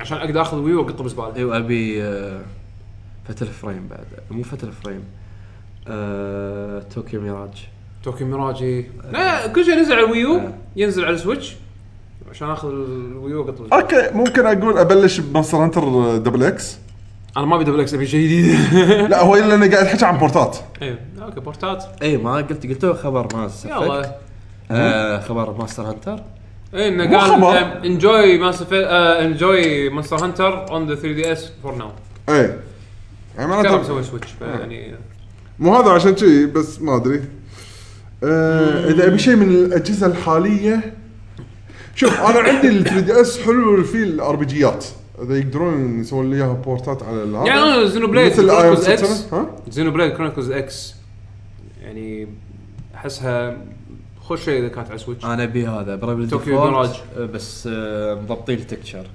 عشان 0.00 0.18
أقدر 0.18 0.42
أخذ 0.42 0.58
ال 0.58 0.63
Wii 0.63 0.77
U 0.77 0.82
واقطه 0.82 1.04
بزبالة. 1.04 1.36
أيوه 1.36 1.56
ابي 1.56 2.02
آه، 2.02 2.40
Fatal 3.28 3.46
Frame 3.46 3.88
بعد. 3.90 4.06
مو 4.30 4.42
Fatal 4.42 4.72
Frame 4.72 5.04
آه، 5.88 6.82
Tokyo 6.94 7.20
Mirage. 7.20 7.68
Tokyo 8.04 8.24
Mirage 8.24 8.86
لا 9.12 9.46
كل 9.46 9.64
شيء 9.64 9.78
ينزل 9.78 9.92
على 9.92 10.04
ال 10.04 10.11
Wii 10.11 10.33
U 10.33 10.40
ينزل 10.76 11.04
على 11.04 11.14
ال 11.14 11.19
Switch. 11.19 11.56
عشان 12.30 12.50
أخذ 12.50 12.68
ال 12.68 12.82
Wii 12.82 13.26
U 13.26 13.40
واقطه 13.40 13.52
بزبالة. 13.52 13.82
أوكي 13.82 14.10
ممكن 14.14 14.46
أقول 14.46 14.78
أبلش 14.78 15.20
ب 15.20 15.25
Monster 15.25 15.58
Hunter 15.58 16.16
Double 16.16 16.44
X 16.44 16.78
أنا 17.36 17.46
ما 17.46 17.56
أبي 17.56 17.64
Double 17.64 17.80
X 17.80 17.94
أبي 17.94 18.06
شيء 18.06 18.24
جديد. 18.24 18.58
لا 19.10 19.22
هو 19.22 19.36
إلا 19.36 19.54
انه 19.54 19.70
قاعد 19.70 19.86
يحكي 19.86 20.04
عن 20.04 20.18
بورتات. 20.18 20.56
أيوه 20.82 20.98
أوكي 21.22 21.40
بورتات. 21.40 21.84
اي 22.02 22.16
ما 22.16 22.36
قلت 22.36 22.66
قلت 22.66 22.84
له 22.84 22.92
خبر 22.92 23.28
ما 23.36 23.50
يلا. 23.64 24.29
آه 24.70 25.20
خبر 25.20 25.52
Monster 25.58 25.82
Hunter. 25.82 26.22
اي 26.74 26.88
إنه 26.88 27.18
قال 27.18 27.30
خبر. 27.30 27.86
enjoy 27.86 28.38
Monster 28.38 28.66
enjoy 29.24 29.88
Monster 29.88 30.24
Hunter 30.24 30.70
on 30.70 30.86
the 30.88 30.94
3DS 30.94 31.50
for 31.62 31.74
now 31.74 31.90
اي 32.28 32.34
يعني 32.36 32.56
كان 33.36 33.48
معناته 33.48 33.80
مسوي 33.80 34.02
Switch 34.02 34.28
يعني 34.40 34.94
مو 35.58 35.76
هذا 35.76 35.90
عشان 35.90 36.14
كذي 36.14 36.46
بس 36.46 36.82
ما 36.82 36.96
أدري. 36.96 37.22
آه 38.24 38.90
إذا 38.90 39.06
أبي 39.06 39.18
شيء 39.18 39.36
من 39.36 39.48
الأجهزة 39.48 40.06
الحالية 40.06 40.94
شوف 41.94 42.20
أنا 42.20 42.38
عندي 42.38 42.68
ال 42.68 42.84
3DS 42.84 43.40
حلو 43.40 43.84
فيه 43.84 44.04
ال 44.04 44.36
RPG 44.36 44.46
ات. 44.46 44.84
إذا 45.22 45.38
يقدرون 45.38 46.00
يسوون 46.00 46.30
لي 46.30 46.36
إياها 46.36 46.52
بورتات 46.52 47.02
على 47.02 47.22
الهذا 47.22 47.46
يعني 47.46 47.60
أنا 47.60 47.84
Xenoblade 47.84 48.32
مثل 48.32 48.50
اي 48.50 48.56
Chronicles 48.62 48.88
X 48.88 49.32
ها؟ 49.32 49.46
Xenoblade 49.70 50.12
Chronicles 50.12 50.50
X 50.50 50.94
يعني 51.82 52.28
أحسها 52.94 53.56
خوش 54.30 54.44
شيء 54.44 54.58
إذا 54.58 54.68
كانت 54.68 54.90
على 54.90 54.98
Switch 54.98 55.24
أنا 55.24 55.42
أبي 55.42 55.66
هذا 55.66 55.96
بريفل 55.96 56.30
Tokyo 56.30 56.64
Mirage. 56.64 56.90
بس 57.18 57.68
آه 57.72 58.14
مضبطين 58.14 58.58
ال 58.58 58.63
texture. 58.63 59.06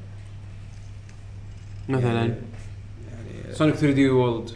مثلا. 1.90 2.34
Sonic 3.52 3.76
3D 3.76 4.10
World 4.10 4.50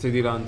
3D 0.00 0.22
Land 0.22 0.46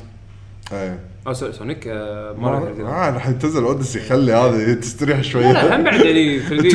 إيه. 0.72 0.98
أو 1.26 1.32
سوري 1.32 1.52
Sonic 1.52 1.88
آه، 1.88 2.32
Mario 2.32 2.60
3D 2.60 2.82
Land 2.82 2.94
ما 2.94 3.10
راح 3.10 3.30
تنزل 3.30 3.64
Odyssey 3.64 4.00
خلي 4.00 4.32
هذا 4.32 4.74
تستريح 4.74 5.20
شوية. 5.20 5.52
لا 5.52 5.76
هم 5.76 5.84
بعد 5.84 6.00
يعني 6.00 6.40
3D 6.40 6.70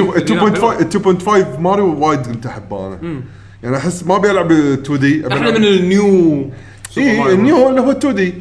2.5 1.15 1.55
2.5 1.55 1.59
ماريو 1.59 1.99
وايد 1.99 2.21
كنت 2.21 2.45
احبه 2.45 2.87
أنا 2.87 3.21
يعني 3.63 3.77
أحس 3.77 4.03
ما 4.03 4.15
ابي 4.15 4.31
العب 4.31 4.51
2D 4.51 5.27
إحنا 5.27 5.51
من 5.51 5.65
ال 5.65 5.87
New 5.87 6.51
اي. 6.97 7.33
ال 7.33 7.42
New 7.42 7.69
اللي 7.69 7.81
هو 7.81 7.91
2D. 7.91 8.33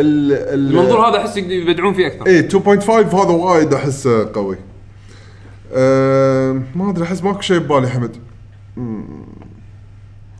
ال- 0.00 0.32
ال- 0.32 0.68
المنظور 0.70 1.00
هذا 1.08 1.18
أحس 1.18 1.36
يبدعون 1.36 1.94
فيه 1.94 2.06
أكثر. 2.06 2.26
إيه 2.26 2.48
2.5 2.48 2.90
هذا 3.14 3.30
وايد 3.30 3.74
احسه 3.74 4.32
قوي. 4.32 4.56
أه 5.72 6.62
ما 6.74 6.90
أدري 6.90 7.04
أحس 7.04 7.22
ماكو 7.22 7.40
شيء 7.40 7.58
ببالي 7.58 7.88
حمد. 7.88 8.16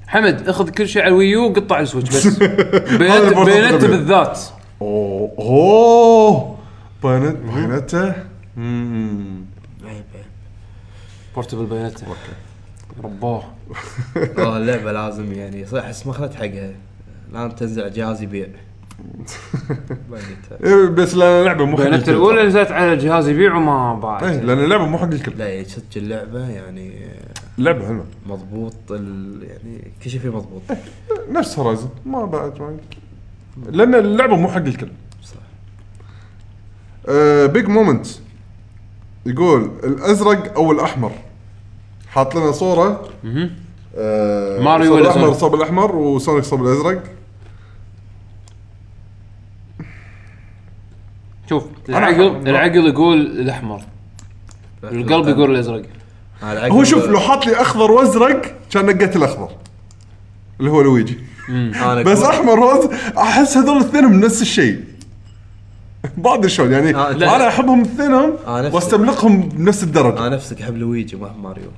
حمد 0.06 0.48
اخذ 0.48 0.68
كل 0.70 0.88
شيء 0.88 1.02
على 1.02 1.08
الويو 1.10 1.42
وقطع 1.50 1.74
على 1.76 1.82
السويتش 1.82 2.08
بس. 2.26 2.26
بينت 2.98 3.34
بينت. 3.46 3.84
بالذات. 3.84 4.40
أوه! 4.82 5.32
اوه 5.38 6.56
باينت 7.02 7.36
باينته 7.36 8.14
مم. 8.56 9.44
بورتبل 11.34 11.66
بينت. 11.66 11.98
رباه. 13.04 13.42
والله 14.16 14.56
اللعبه 14.56 14.92
لازم 14.92 15.32
يعني 15.32 15.66
صح 15.66 15.78
أحس 15.78 16.06
ما 16.06 16.12
اخذت 16.12 16.34
حقها. 16.34 16.72
لازم 17.32 17.50
تنزل 17.50 17.82
على 17.82 17.90
جهاز 17.90 18.22
يبيع. 18.22 18.46
بس 20.96 21.14
لأن 21.14 21.40
اللعبة 21.40 21.64
مو 21.64 21.76
حق 21.76 21.82
الكل. 21.82 22.12
الأولى 22.12 22.46
نزلت 22.46 22.70
على 22.70 22.92
الجهاز 22.92 23.28
يبيع 23.28 23.56
وما 23.56 23.94
باعت. 23.94 24.22
إيه 24.22 24.40
لأن 24.40 24.64
اللعبة 24.64 24.86
مو 24.86 24.98
حق 24.98 25.04
الكل. 25.04 25.32
لا 25.38 25.48
يعني 25.48 25.64
صدق 25.64 25.84
اللعبة 25.96 26.48
يعني 26.48 27.06
اللعبه 27.58 27.86
حلوة. 27.86 28.06
مضبوط 28.26 28.74
ال... 28.90 29.42
يعني 29.42 29.92
كل 30.04 30.10
شيء 30.10 30.20
فيه 30.20 30.28
مضبوط. 30.28 30.62
نفس 31.30 31.58
Horizon 31.58 31.88
ما 32.06 32.24
بعد 32.24 32.60
ما 32.60 32.76
لأن 33.70 33.94
اللعبة 33.94 34.36
مو 34.36 34.48
حق 34.48 34.56
الكل. 34.56 34.88
صح. 35.24 35.40
Big 37.46 37.68
Moment 37.68 38.06
يقول 39.26 39.70
الأزرق 39.84 40.54
أو 40.56 40.72
الأحمر. 40.72 41.12
حاط 42.08 42.34
لنا 42.34 42.52
صورة. 42.52 43.08
آه 43.96 44.60
ماريو 44.60 44.86
صوب 44.86 44.94
ولا 44.94 45.02
الأحمر 45.02 45.22
سونيك؟ 45.22 45.38
صوب 45.38 45.54
الأحمر 45.54 45.96
وسونيك 45.96 46.44
صوب 46.44 46.66
الأزرق. 46.66 47.02
شوف 51.48 51.64
العقل 51.88 52.48
العقل 52.48 52.86
يقول 52.88 53.20
الأحمر. 53.20 53.80
القلب 54.84 55.28
يقول 55.28 55.50
الأزرق. 55.50 55.82
هو 56.44 56.84
شوف 56.84 57.06
لو 57.06 57.20
حاط 57.20 57.46
لي 57.46 57.60
أخضر 57.60 57.90
وأزرق 57.92 58.54
كان 58.70 58.86
نقيت 58.86 59.16
الأخضر. 59.16 59.48
اللي 60.60 60.70
هو 60.70 60.80
لويجي. 60.80 61.18
بس 62.06 62.22
أحمر 62.22 62.60
وأز... 62.60 62.88
أحس 63.18 63.56
هذول 63.56 63.76
الاثنين 63.76 64.20
نفس 64.20 64.42
الشيء. 64.42 64.84
ما 66.18 66.34
ادري 66.34 66.48
شلون 66.48 66.72
يعني 66.72 66.96
آه،. 66.96 67.10
أنا 67.10 67.48
أحبهم 67.48 67.80
اثنينهم 67.80 68.32
آه، 68.46 68.62
نفس- 68.62 68.74
وأستملقهم 68.74 69.48
بنفس 69.48 69.82
الدرجة. 69.82 70.18
أنا 70.18 70.28
نفسك 70.28 70.62
أحب 70.62 70.76
لويجي 70.76 71.16
ما 71.16 71.26
أحب 71.26 71.42
ماريو. 71.42 71.70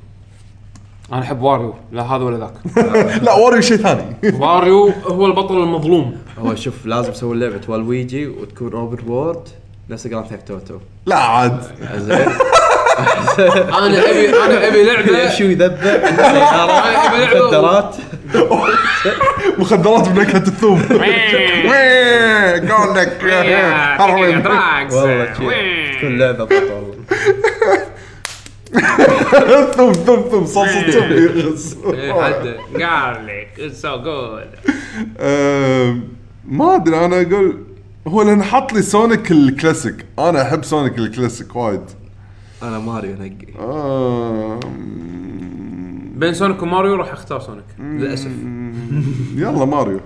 أنا 1.13 1.23
أحب 1.23 1.41
واريو 1.43 1.75
لا 1.93 2.03
هذا 2.03 2.25
ولا 2.25 2.39
ذاك. 2.39 2.53
لا 3.25 3.33
واريو 3.33 3.61
شيء 3.61 3.77
ثاني. 3.77 4.17
واريو 4.39 4.93
هو 5.07 5.27
البطل 5.27 5.63
المظلوم. 5.63 6.17
هو 6.41 6.55
شوف 6.55 6.87
لازم 6.87 7.11
أسوي 7.11 7.37
لعبه 7.39 7.61
والويجي 7.69 8.27
وتكون 8.27 8.73
open 8.73 8.99
world 9.09 9.49
نفس 9.91 10.07
Grand 10.07 10.27
Theft 10.27 10.51
Auto 10.51 10.79
لا 11.07 11.17
عاد. 11.17 11.63
زين. 11.97 12.29
أنا 13.39 14.11
ابي 14.11 14.29
أنا 14.45 14.69
أبي 14.69 14.83
لعبة. 14.85 15.29
شو 15.39 15.45
يذبح؟ 15.45 15.83
أنا 16.55 17.07
أبي 17.07 17.25
لعبة. 17.25 17.41
و- 17.41 17.45
مخدرات. 17.47 17.97
مخدرات 19.59 20.09
بنكهة 20.09 20.37
الثوم. 20.37 20.83
قال 22.71 22.95
لك. 22.95 23.19
والله. 24.93 25.25
تكون 25.99 26.19
لعبة 26.19 26.45
بطل. 26.45 26.95
ثوم 29.77 29.93
ثوم 29.93 30.23
ثوم. 30.31 30.47
صلصه 30.47 30.91
ثوم 30.91 31.13
يغص 31.13 31.77
garlic 32.77 33.73
so 33.73 33.97
good 34.03 34.51
ما 36.49 36.75
أدري 36.75 37.05
أنا 37.05 37.21
أقول 37.23 37.59
هو 38.09 38.23
لأن 38.23 38.43
حط 38.43 38.73
لي 38.73 38.83
سونيك 38.83 39.31
الكلاسيك. 39.33 40.07
أنا 40.19 40.43
أحب 40.43 40.65
سونيك 40.65 40.99
الكلاسيك 40.99 41.57
وايد. 41.57 41.81
أنا 42.63 42.79
ماريو 42.79 43.17
نقي. 43.17 43.47
آم، 43.61 44.61
بين 46.17 46.35
سونيك 46.35 46.63
وماريو 46.63 46.95
راح 46.95 47.13
أختار 47.13 47.41
سونيك 47.41 47.65
للأسف. 47.79 48.31
يلا 49.37 49.65
ماريو. 49.65 50.01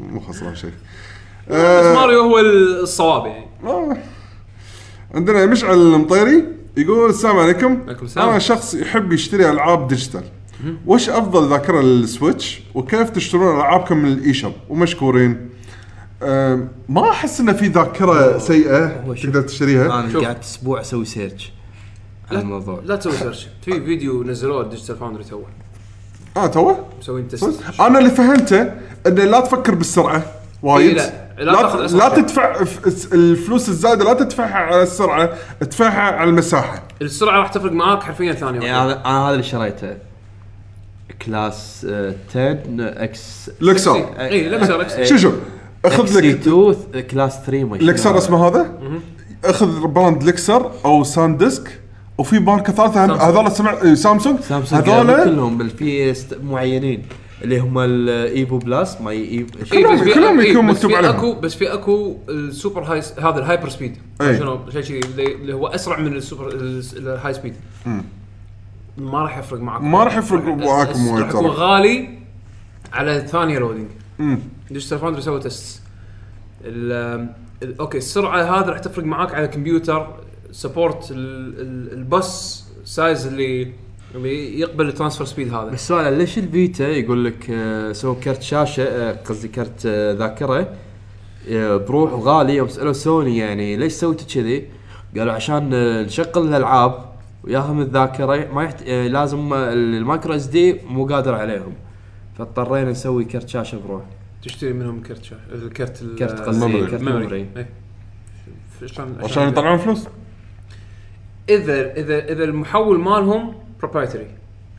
مو 0.00 0.20
خسران 0.20 0.54
شيء. 0.54 0.70
بس 1.50 1.54
آه، 1.56 1.94
ماريو 1.94 2.20
هو 2.20 2.38
الصواب 2.38 3.26
يعني. 3.26 3.46
آه. 3.64 3.96
عندنا 5.14 5.46
مشعل 5.46 5.74
المطيري 5.78 6.44
يقول 6.76 7.10
السلام 7.10 7.36
عليكم. 7.38 7.78
عليكم 7.86 8.04
السلام. 8.06 8.28
أنا 8.28 8.38
شخص 8.38 8.74
يحب 8.74 9.12
يشتري 9.12 9.50
ألعاب 9.50 9.88
digital. 9.88 10.24
وش 10.86 11.08
أفضل 11.08 11.48
ذاكرة 11.50 11.80
لل 11.80 12.00
Switch 12.00 12.60
وكيف 12.74 13.10
تشترون 13.10 13.56
ألعابكم 13.56 13.96
من 13.96 14.12
ال 14.12 14.34
eShop؟ 14.34 14.52
ومشكورين. 14.68 15.48
أم، 16.22 16.68
ما 16.88 17.10
أحس 17.10 17.40
انه 17.40 17.52
في 17.52 17.66
ذاكرة 17.66 18.38
سيئة 18.38 19.00
هو 19.06 19.14
شوف. 19.14 19.26
تقدر 19.26 19.42
تشتريها 19.42 20.00
أنا 20.00 20.12
شوف. 20.12 20.24
قعدت 20.24 20.42
أسبوع 20.44 20.80
أسوي 20.80 21.04
search 21.04 21.52
على 22.30 22.40
الموضوع 22.40 22.80
لا 22.84 22.96
تسوي 22.96 23.12
search 23.12 23.48
في 23.64 23.72
فيديو 23.84 24.24
نزلوه 24.24 24.68
Digital 24.68 24.96
Foundry 24.96 25.24
توه 25.24 25.44
آه 26.36 26.46
توه 26.46 26.86
مسوين 27.00 27.28
test 27.28 27.44
صدق؟ 27.44 27.82
أنا 27.82 27.98
اللي 27.98 28.10
فهمته 28.10 28.62
إنه 29.06 29.24
لا 29.24 29.40
تفكر 29.40 29.74
بالسرعة 29.74 30.22
وايد 30.62 30.98
إيه، 30.98 31.10
لا. 31.38 31.44
لا 31.44 31.52
تاخذ 31.62 31.78
لا, 31.78 31.84
أسرع 31.86 32.08
لا. 32.08 32.14
تدفع 32.14 32.64
ف- 32.64 33.12
الفلوس 33.14 33.68
الزايدة 33.68 34.04
لا 34.04 34.12
تدفعها 34.12 34.54
على 34.58 34.82
السرعة 34.82 35.32
ادفعها 35.62 36.00
على 36.16 36.30
المساحة 36.30 36.82
السرعة 37.02 37.38
راح 37.38 37.48
تفرق 37.48 37.72
معاك 37.72 38.02
حرفيا 38.02 38.32
ثانية 38.32 38.60
يعني 38.66 38.78
واحدة. 38.88 39.00
أنا 39.00 39.10
أنا 39.10 39.24
هذا 39.26 39.32
اللي 39.32 39.42
شريته 39.42 39.96
كلاس 41.26 41.86
آه، 41.90 42.14
10 42.30 42.58
إكس 42.78 43.50
لكسر 43.60 43.96
اي 44.20 44.48
لكسر 44.48 44.78
لكسر 44.80 45.04
شو 45.04 45.16
شو 45.16 45.32
أخذ 45.84 46.18
لك 46.18 46.24
2 46.24 46.74
كلاس 47.10 47.38
3 47.46 47.64
ما 47.64 47.78
شنو 47.78 47.86
لكسر. 47.86 48.18
اسمه 48.18 48.48
هذا 48.48 48.78
أخذ 49.44 49.86
براند 49.86 50.22
لكسر 50.22 50.70
أو 50.84 51.04
سان 51.04 51.36
ديسك 51.36 51.80
وفي 52.18 52.38
ماركه 52.38 52.72
ثالثه 52.72 52.94
سامسونج. 53.06 53.20
هذول 53.20 53.52
سمع 53.52 53.72
إيه، 53.82 53.94
سامسونج 53.94 54.40
سامسونج 54.40 54.88
هذول 54.90 55.24
كلهم 55.24 55.58
بل 55.58 55.70
في 55.70 56.10
است- 56.10 56.36
معينين 56.42 57.02
اللي 57.44 57.58
هم 57.58 57.78
الايفو 57.78 58.58
بلاس 58.58 59.00
ما 59.00 59.10
ايفو 59.10 59.58
إيه، 59.72 59.86
بس 59.86 60.00
في- 60.00 60.14
كلهم 60.14 60.40
إيه، 60.40 60.50
يكون 60.50 60.66
بس 60.66 60.74
مكتوب 60.76 60.90
في 60.90 60.96
عليهم. 60.96 61.14
اكو 61.16 61.32
بس 61.34 61.54
في 61.54 61.72
أكو 61.72 62.16
السوبر 62.28 62.82
هاي 62.82 63.02
هذا 63.18 63.38
الهايبر 63.38 63.68
سبيد 63.68 63.96
إيه. 64.20 64.38
شنو 64.38 64.60
شيء 64.80 65.04
اللي 65.04 65.34
اللي 65.34 65.52
هو 65.54 65.66
أسرع 65.66 65.98
من 65.98 66.16
السوبر 66.16 66.48
ال- 66.48 66.82
الهاي 66.96 67.34
سبيد 67.34 67.54
ما 68.98 69.22
راح 69.22 69.38
يفرق 69.38 69.60
معكم 69.60 69.90
ما 69.90 70.04
راح 70.04 70.16
يفرق 70.16 70.44
معاكم 70.44 71.06
وايد. 71.06 71.32
غالي 71.46 72.08
على 72.92 73.26
ثانية 73.28 73.58
loading. 73.58 73.88
Digital 74.70 74.98
Foundry 74.98 75.22
سووا 75.22 75.38
test 75.38 75.82
okay 77.80 77.98
السرعة 77.98 78.42
هذا 78.42 78.70
راح 78.70 78.78
تفرق 78.78 79.04
معاك 79.04 79.34
على 79.34 79.44
الكمبيوتر 79.44 80.06
support 80.50 81.08
ال 81.10 81.48
bus 81.48 82.64
size 82.84 83.26
اللي 83.26 83.72
اللي 84.14 84.60
يقبل 84.60 84.88
ال 84.88 84.92
transfer 84.92 85.26
speed 85.26 85.54
هذا. 85.54 85.70
بس 85.70 85.88
سؤال 85.88 86.18
ليش 86.18 86.38
ال 86.38 86.48
Vita 86.48 86.88
يقول 86.88 87.24
لك 87.24 87.50
آه، 87.50 87.92
سووا 87.92 88.14
كرت 88.14 88.42
شاشة 88.42 88.82
آه، 88.82 89.12
قصدي 89.12 89.48
كرت 89.48 89.86
آه، 89.86 90.12
ذاكرة 90.12 90.74
بروح 91.76 92.12
وغالي 92.12 92.56
يوم 92.56 92.68
سألوا 92.68 92.92
سوني 92.92 93.38
يعني 93.38 93.76
ليش 93.76 93.92
سويتوا 93.92 94.26
كذي؟ 94.26 94.68
قالوا 95.16 95.32
عشان 95.32 95.70
نشغل 96.02 96.48
الألعاب 96.48 97.04
وياها 97.44 97.72
من 97.72 97.82
الذاكرة 97.82 98.52
ما 98.52 98.64
يحت... 98.64 98.82
لازم 98.88 99.52
ال 99.54 100.34
micro 100.34 100.46
SD 100.46 100.80
مو 100.88 101.06
قادر 101.06 101.34
عليهم 101.34 101.72
فاضطرينا 102.38 102.90
نسوي 102.90 103.24
كرت 103.24 103.48
شاشة 103.48 103.78
بروح 103.86 104.02
تشتري 104.42 104.72
منهم 104.72 105.02
كرت 105.02 105.24
شا... 105.24 105.36
الكرت 105.52 106.02
ال- 106.02 106.16
كرت 106.16 106.40
قصدي 106.40 106.64
ال 106.66 106.69
memory. 106.69 106.90
كرت 106.90 107.00
memory 107.02 107.48
إيه. 107.56 107.68
عشان 108.82 109.16
عشان 109.22 109.48
يطلعون 109.48 109.78
فلوس؟ 109.78 110.06
اذا 111.48 111.92
اذا 111.92 112.32
إذا 112.32 112.44
المحول 112.44 112.98
مالهم 113.00 113.54
proprietary 113.80 114.26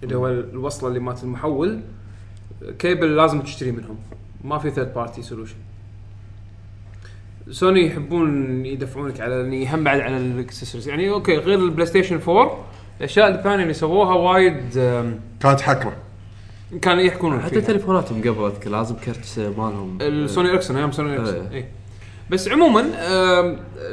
اللي 0.03 0.15
هو 0.15 0.27
الوصلة 0.27 0.89
اللي 0.89 0.99
مالت 0.99 1.23
المحول 1.23 1.79
كيبل 2.79 3.15
لازم 3.15 3.41
تشتري 3.41 3.71
منهم. 3.71 3.97
ما 4.43 4.57
في 4.57 4.69
third 4.69 4.93
party 4.93 5.22
solution 5.22 5.56
سوني 7.51 7.88
يحبون 7.88 8.65
يدفعونك 8.65 9.21
على 9.21 9.33
يعني 9.35 9.73
هم 9.75 9.83
بعد 9.83 9.99
على 9.99 10.17
الاكسسوارز. 10.17 10.88
يعني 10.88 11.09
okay 11.09 11.38
غير 11.38 11.59
ال 11.59 11.85
PlayStation 11.85 12.19
4 12.27 12.65
الأشياء 12.99 13.29
الثانية 13.35 13.63
اللي 13.63 13.73
سووها 13.73 14.13
وايد 14.15 14.73
كانت 15.39 15.61
حكره 15.61 15.95
كانوا 16.81 17.03
يحكرون 17.03 17.41
حتى 17.41 17.61
تليفوناتهم 17.61 18.22
قبل 18.22 18.45
اذكر 18.45 18.69
لازم 18.69 18.95
كرت 18.95 19.39
مالهم. 19.57 19.98
ال 20.01 20.11
Sony 20.11 20.49
Ericsson 20.49 20.77
أيام 20.77 20.91
Sony 20.91 21.17
Ericsson 21.17 21.35
إيه. 21.51 21.57
اي 21.57 21.65
بس 22.30 22.48
عموما 22.48 22.81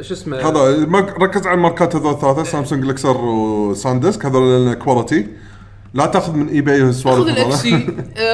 شو 0.00 0.14
اسمه؟ 0.14 0.36
هذا 0.36 0.86
ما- 0.86 1.14
ركز 1.20 1.46
على 1.46 1.54
الماركات 1.56 1.96
هذول 1.96 2.12
الثلاثة 2.14 2.42
سامسونج 2.42 2.84
Lexar 2.84 3.16
و 3.24 3.37
SanDisk 3.37 4.26
هذول 4.26 4.74
quality 4.74 5.26
لا 5.94 6.06
تأخذ 6.06 6.36
من 6.36 6.48
eBay 6.48 6.80
خذ 6.80 6.86
السوالف 6.86 7.18
هذول. 7.18 7.30
الاكسي 7.30 7.86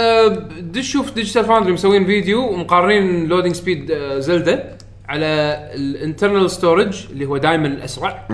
دش 0.75 0.93
شوف 0.93 1.13
Digital 1.15 1.45
Foundry 1.45 1.73
مسوين 1.73 2.07
فيديو 2.07 2.53
ومقارنين 2.53 3.27
loading 3.27 3.55
speed 3.55 3.91
آه، 3.91 4.19
Zelda 4.19 4.77
على 5.09 5.27
ال 5.75 5.83
internal 5.83 6.51
storage 6.51 7.07
اللي 7.13 7.25
هو 7.27 7.37
دائما 7.37 7.67
الأسرع. 7.67 8.29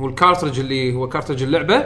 وال 0.00 0.11
cartridge 0.11 0.60
اللي 0.60 0.94
هو 0.94 1.08
cartridge 1.08 1.42
اللعبة. 1.42 1.84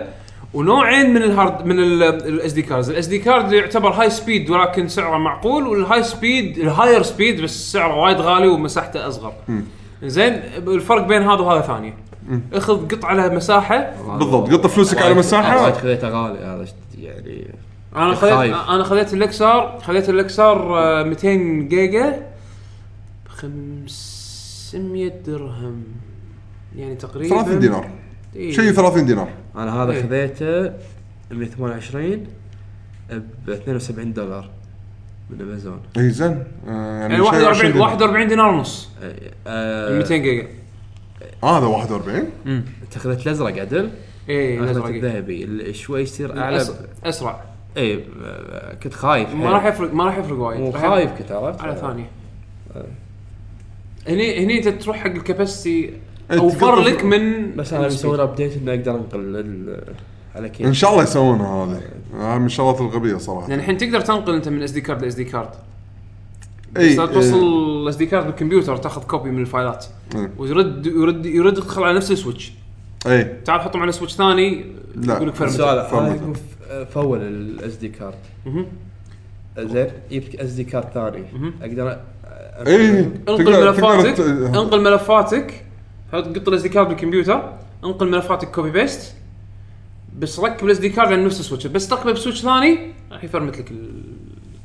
ونوعين 0.55 1.15
من 1.15 1.23
ال 1.23 1.31
hard 1.31 1.66
من 1.66 1.78
ال 1.78 2.52
SD 2.52 2.62
cards 2.62 2.91
ال 2.91 3.07
SD 3.07 3.18
card 3.18 3.52
يعتبر 3.52 3.91
high 3.91 4.10
speed 4.10 4.50
ولكن 4.50 4.89
سعره 4.89 5.18
معقول 5.18 5.66
وال 5.66 6.02
high 6.02 6.27
speed 6.27 6.58
ال 6.58 6.65
higher 6.65 7.02
speed 7.02 7.41
بس 7.41 7.73
سعره 7.73 7.97
وايد 7.97 8.16
غالي 8.16 8.49
ومساحته 8.49 9.08
أصغر. 9.08 9.33
زين 10.02 10.33
الفرق 10.57 11.07
بين 11.07 11.23
هذا 11.23 11.41
وهذا 11.41 11.60
ثانية 11.60 11.94
اخذ 12.52 12.89
قط 12.89 13.05
على 13.05 13.28
مساحة. 13.28 13.94
بالضبط 14.18 14.52
قط 14.52 14.66
فلوسك 14.66 14.99
على 14.99 15.07
وايد 15.07 15.18
مساحة. 15.18 15.73
خذيته 15.73 16.08
غالي 16.08 16.39
هذا 16.39 16.66
يعني 16.99 17.55
أنا. 17.97 18.15
خذيت 18.15 18.55
أنا 18.68 18.84
خذيت 18.84 19.15
Lexar. 19.15 19.78
خذيت 19.83 20.08
Lexar 20.08 20.78
آه، 20.78 21.02
200 21.02 21.68
جيجا. 21.68 22.23
ب 23.26 23.28
500 23.28 25.08
درهم. 25.26 25.84
يعني 26.76 26.94
تقريبا. 26.94 27.42
30 27.42 27.60
دينار. 27.60 27.89
إيه. 28.36 28.52
شيء 28.52 28.72
30 28.72 29.06
دينار. 29.06 29.28
أنا 29.56 29.82
هذا 29.82 29.92
إيه. 29.92 30.02
خذيته 30.02 30.72
128 31.30 32.26
ب 33.46 33.50
72 33.50 34.12
دولار 34.12 34.50
من 35.30 35.40
أمازون. 35.40 35.80
اي 35.96 36.10
زين. 36.10 36.44
آه، 36.68 37.00
يعني 37.00 37.16
شيء 37.16 37.24
20 37.24 37.44
41 37.44 37.72
دينار. 37.72 37.82
41 37.82 38.28
دينار 38.28 38.48
ونص. 38.48 38.88
آه، 39.46 39.98
200 39.98 40.16
جيجا. 40.16 40.46
آه 41.42 41.58
هذا 41.58 41.66
41 41.66 42.30
أنت 42.46 42.98
خذيت 42.98 43.26
الأزرق 43.26 43.60
عدل؟ 43.60 43.90
اي 44.28 44.58
أنا 44.58 44.64
الأزرق 44.64 44.86
إيه. 44.86 44.96
الذهبي. 44.96 45.44
اللي 45.44 45.74
شوي 45.74 46.00
يصير 46.00 46.38
أعلى. 46.38 46.64
أسرع. 47.04 47.44
اي 47.76 48.04
آه، 48.24 48.74
كنت 48.74 48.94
خايف 48.94 49.34
ما 49.34 49.50
راح 49.50 49.64
يفرق 49.64 49.94
ما 49.94 50.04
راح 50.04 50.18
يفرق 50.18 50.38
وايد. 50.38 50.60
مو 50.60 50.72
خايف 50.72 51.10
كنت 51.10 51.32
عرفت؟ 51.32 51.60
على 51.60 51.76
ثانية. 51.76 52.10
هني 54.08 54.44
هني 54.44 54.58
أنت 54.58 54.68
تروح 54.68 54.96
حق 54.96 55.10
الكاباسيتي 55.10 55.88
أنت 55.88 55.94
اوفر 56.31 56.70
قلت- 56.75 56.89
لك 56.89 57.05
من 57.05 57.57
بس 57.57 57.73
أنا. 57.73 57.86
مسوي 57.86 58.23
ابديت 58.23 58.57
إنه 58.57 58.70
أقدر 58.75 58.91
انقل 58.94 59.20
ال- 59.36 59.83
على 60.36 60.49
كيف 60.49 60.67
إن 60.67 60.73
شاء 60.75 60.91
الله 60.91 61.03
يسوونها 61.03 61.65
هذه. 61.65 61.81
آه، 62.20 62.39
من 62.39 62.47
الشغلات 62.47 62.81
الغبية 62.81 63.17
صراحة. 63.17 63.49
يعني 63.49 63.55
الحين 63.62 63.77
تقدر 63.78 64.01
تنقل 64.01 64.35
أنت 64.35 64.49
من 64.49 64.62
اس 64.62 64.70
دي 64.70 64.81
كارد 64.81 65.03
لاس 65.05 65.15
دي 65.15 65.25
كارد 65.25 65.49
اي 66.77 66.97
لا 66.97 67.07
توصل 67.07 67.89
اس 67.89 67.97
دي 67.97 68.07
كارد 68.07 68.27
بالكمبيوتر 68.27 68.77
تاخذ 68.77 69.03
كوبي 69.05 69.31
من 69.31 69.41
الفايلات. 69.41 69.86
إيه. 70.15 70.31
ويرد 70.39 70.86
يرد 70.86 71.27
يرد 71.27 71.59
يدخل 71.59 71.83
على 71.83 71.97
نفس 71.97 72.11
السويتش. 72.11 72.53
اي 73.07 73.25
تعال 73.44 73.61
حطهم 73.61 73.83
على 73.83 73.93
سويتش 73.93 74.15
ثاني 74.15 74.65
لا. 74.97 75.15
يقول 75.15 75.28
لك 75.28 75.35
فرمت 75.35 76.36
فول 76.91 77.23
الاس 77.23 77.75
دي 77.77 77.89
كارد 77.89 78.15
زين 79.59 79.86
جبت 80.11 80.35
SD 80.34 80.65
card 80.65 80.89
ثاني. 80.94 81.25
أقدر 81.62 82.01
اي 82.67 82.99
أنقل 83.28 83.65
ملفاتك. 83.67 84.20
انقل 84.57 84.81
ملفاتك. 84.81 85.65
حط 86.12 86.39
قط 86.39 86.49
ال 86.49 86.62
SD 86.62 86.68
card 86.68 86.89
بالكمبيوتر؟ 86.89 87.52
انقل 87.84 88.08
ملفاتك 88.10 88.50
copy 88.50 88.70
paste 88.70 89.15
بس 90.18 90.41
ركب 90.41 90.66
ال 90.66 90.78
SD 90.78 90.89
card 90.89 91.12
على 91.12 91.24
نفس 91.24 91.41
ال 91.41 91.44
Switch. 91.44 91.66
بس 91.66 91.89
تركبه 91.89 92.12
ب 92.12 92.17
Switch 92.17 92.42
ثاني 92.42 92.78
راح 93.12 93.24
يفرمت 93.24 93.58
لك 93.58 93.70
ال... 93.70 94.02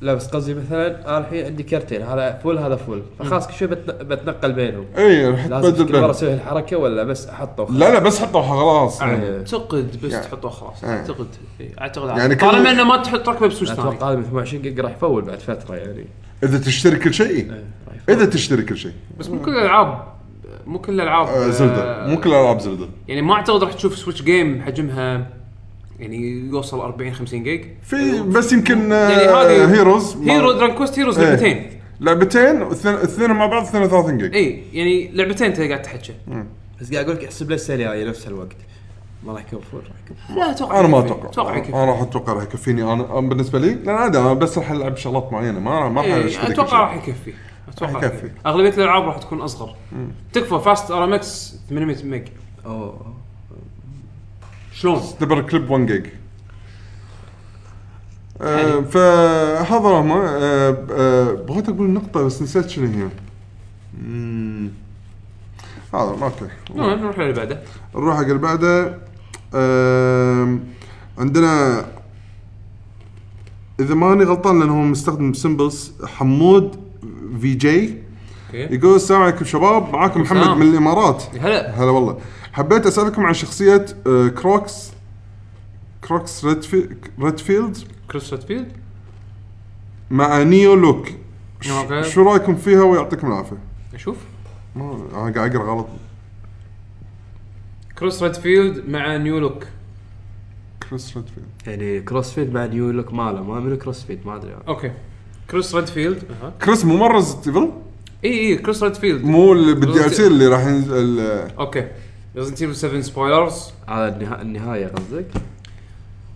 لا 0.01 0.13
بس 0.13 0.27
قصدي 0.27 0.53
مثلا 0.53 1.09
أنا 1.09 1.17
الحين 1.17 1.45
عندي 1.45 1.63
كرتين 1.63 2.01
هذا 2.01 2.39
full 2.43 2.57
هذا 2.57 2.75
full 2.75 3.01
فخلاص 3.19 3.47
كل 3.47 3.53
شوي 3.53 3.67
بتن- 3.67 4.03
بتنقل 4.03 4.51
بينهم. 4.53 4.85
إي 4.97 5.27
راح 5.29 5.47
لازم 5.47 5.85
كل 5.85 6.01
مره 6.01 6.11
أسوي 6.11 6.33
الحركة 6.33 6.77
ولا 6.77 7.03
بس 7.03 7.27
أحطه 7.27 7.63
وخلاص؟ 7.63 7.79
لا 7.79 7.93
لا 7.93 7.99
بس 7.99 8.19
حطوها 8.21 8.47
خلاص 8.49 9.01
أعتقد 9.01 9.97
بس 10.03 10.11
يعني- 10.13 10.25
تحطه 10.25 10.49
خلاص. 10.49 10.83
أعتقد 10.83 11.27
إيه، 11.59 11.69
أعتقد 11.81 12.17
يعني 12.17 12.35
كل- 12.35 12.41
طالما 12.51 12.71
إنه 12.71 12.83
ما 12.83 12.97
تحط 12.97 13.29
ركبه 13.29 13.47
ب 13.47 13.51
Switch 13.51 13.73
ثاني. 13.73 13.89
أتوقع 13.89 14.09
هذا 14.11 14.15
من 14.17 14.23
28 14.23 14.61
جيجا 14.61 14.83
راح 14.83 14.91
يفول 14.91 15.21
بعد 15.21 15.39
فترة 15.39 15.75
يعني. 15.75 16.05
إذا 16.43 16.57
تشتري 16.57 16.95
كل 16.95 17.13
شيء. 17.13 17.51
إذا 18.09 18.25
تشتري 18.25 18.63
كل 18.63 18.77
شيء. 18.77 18.93
بس 19.19 19.29
مو 19.29 19.41
كل 19.41 19.51
الألعاب 19.51 20.03
مو 20.69 20.79
كل 20.79 20.93
الألعاب 20.93 21.27
آه، 21.27 21.49
Zelda. 21.49 22.07
مو 22.07 22.19
كل 22.19 22.29
ألعاب 22.29 22.59
Zelda. 22.59 22.89
يعني 23.07 23.21
ما 23.21 23.33
اعتقد 23.33 23.63
راح 23.63 23.73
تشوف 23.73 23.97
Switch 23.97 24.21
game 24.21 24.61
حجمها 24.61 25.27
يعني 25.99 26.17
يوصل 26.49 26.79
40 26.79 27.13
50 27.13 27.43
جيج 27.43 27.65
في 27.83 28.21
بس 28.21 28.53
يمكن 28.53 28.91
يعني 28.91 29.13
آه، 29.13 29.43
هذه 29.43 29.73
Heroes 29.73 30.17
Hero 30.17 30.51
Dragon 30.51 30.71
Quest 30.71 30.99
Heroes. 30.99 31.19
لعبتين. 31.19 31.69
لعبتين 32.01 32.61
اثنين 32.85 33.31
مع 33.31 33.45
بعض 33.45 33.63
32 33.63 34.17
جيج 34.17 34.35
اي 34.35 34.63
يعني 34.73 35.11
لعبتين 35.13 35.47
انت 35.47 35.61
قاعد 35.61 35.81
تحكي 35.81 36.13
بس 36.81 36.93
قاعد 36.93 37.05
أقول 37.05 37.17
لك 37.17 37.23
احسب 37.23 37.49
له 37.49 37.55
السنة 37.55 37.75
الجايه 37.75 38.09
نفس 38.09 38.27
الوقت. 38.27 38.57
ما 39.23 39.33
راح 39.33 39.41
يكون 39.41 39.61
لا 40.35 40.51
أتوقع 40.51 40.79
أنا 40.79 40.87
ما. 40.87 40.99
أتوقع. 40.99 41.29
أتوقع 41.29 41.57
يكفي. 41.57 41.73
أنا 41.73 41.85
راح 41.85 42.01
أتوقع 42.01 42.33
راح 42.33 42.43
يكفيني. 42.43 42.83
أنا 42.83 43.19
أنا 43.19 43.29
بالنسبة 43.29 43.59
لي 43.59 43.73
لأن 43.73 43.95
عادي 43.95 44.17
أنا 44.17 44.33
بس 44.33 44.57
راح 44.57 44.71
ألعب 44.71 44.97
شغلات 44.97 45.33
معينة. 45.33 45.59
ما 45.59 45.89
ما 45.89 46.01
راح 46.01 46.07
إيه، 46.07 46.51
أتوقع 46.51 46.79
راح 46.79 46.95
يكفي. 46.95 47.33
أتوقع 47.69 48.05
يكفي. 48.05 48.31
أغلبية 48.45 48.69
الألعاب 48.69 49.03
راح 49.03 49.17
تكون 49.17 49.41
أصغر 49.41 49.75
تكفى 50.33 50.59
Fast 50.65 50.91
RMX 50.91 51.55
800 51.69 52.03
meg 52.03 52.23
اوه 52.65 53.13
شلون؟ 54.73 55.01
Snipperclips 55.21 55.69
1 55.69 55.85
gig 55.85 56.05
آه 58.41 58.81
فهذا 58.81 59.87
هم 59.87 60.11
آه 60.11 60.77
آه 60.91 61.31
بغيت 61.33 61.69
أقول 61.69 61.89
نقطة 61.89 62.23
بس 62.23 62.41
نسيت 62.41 62.69
شنو 62.69 62.87
هي. 62.87 63.09
مم. 64.01 64.69
هذا 65.93 66.01
okay 66.01 66.47
المهم 66.69 66.99
نروح 66.99 67.19
للي 67.19 67.33
بعده 67.33 67.61
نروح 67.95 68.15
حق 68.15 68.21
اللي 68.21 68.37
بعده 68.37 68.97
عندنا 71.17 71.85
إذا 73.79 73.95
ماني 73.95 74.23
غلطان 74.23 74.59
لأنه 74.59 74.73
هو 74.79 74.83
مستخدم 74.83 75.33
symbols 75.33 75.93
حمود 76.05 76.88
في 77.41 77.53
جي 77.55 77.97
يقول 78.53 78.95
السلام 78.95 79.21
عليكم 79.21 79.45
شباب. 79.45 79.93
معاكم 79.93 80.21
محمد 80.21 80.37
السلام. 80.39 80.59
من 80.59 80.67
الإمارات. 80.67 81.23
هلا. 81.39 81.75
هلا 81.83 81.91
والله. 81.91 82.17
حبيت 82.53 82.85
أسألكم 82.85 83.25
عن 83.25 83.33
شخصية 83.33 83.85
آه، 84.07 84.27
كروكس 84.27 84.91
كروكس 86.07 86.45
Redfi- 86.45 86.89
Redfield. 87.21 87.77
Chris 88.11 88.33
Redfield؟ 88.33 88.71
مع 90.11 90.43
new 90.43 90.75
look. 90.75 91.07
ش- 91.61 91.69
okay. 91.71 92.03
شو 92.09 92.23
رأيكم 92.23 92.55
فيها 92.55 92.83
ويعطيكم 92.83 93.27
العافية؟ 93.27 93.57
أشوف. 93.93 94.17
ما- 94.75 95.07
أنا 95.13 95.33
قاعد 95.35 95.55
أقرأ 95.55 95.71
غلط. 95.75 95.87
Cross 97.99 98.23
Redfield 98.23 98.89
مع 98.89 99.17
new 99.17 99.39
look. 99.39 99.63
Chris 100.89 101.17
Redfield. 101.17 101.45
يعني 101.67 102.01
CrossFit 102.01 102.53
مع 102.53 102.65
new 102.65 102.91
look 102.91 103.13
ماله. 103.13 103.43
ما 103.43 103.59
من 103.59 103.75
CrossFit 103.77 104.25
ما 104.25 104.35
أدري. 104.35 104.55
okay. 104.67 104.91
Cross 105.51 105.75
Redfield. 105.75 106.23
Chris 106.65 106.85
مو 106.85 106.97
مرة 106.97 107.15
Resident 107.15 107.47
Evil 107.47 107.69
إي 108.25 108.39
إي 108.39 108.55
Cross 108.55 108.83
Redfield. 108.83 109.23
مو 109.23 109.53
اللي 109.53 109.73
بال 109.73 110.05
DLC 110.05 110.27
اللي 110.27 110.47
راح 110.47 110.65
ينزل 110.65 111.19
okay. 111.59 111.87
Resident 112.37 112.61
Evil 112.61 112.75
7 112.75 113.01
spoilers 113.01 113.63
النها- 113.89 114.41
النهاية 114.41 114.87
قصدك؟ 114.87 115.25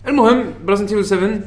المهم 0.07 0.43
ب 0.65 0.68
Resident 0.68 0.91
Evil 0.91 1.05
7 1.05 1.39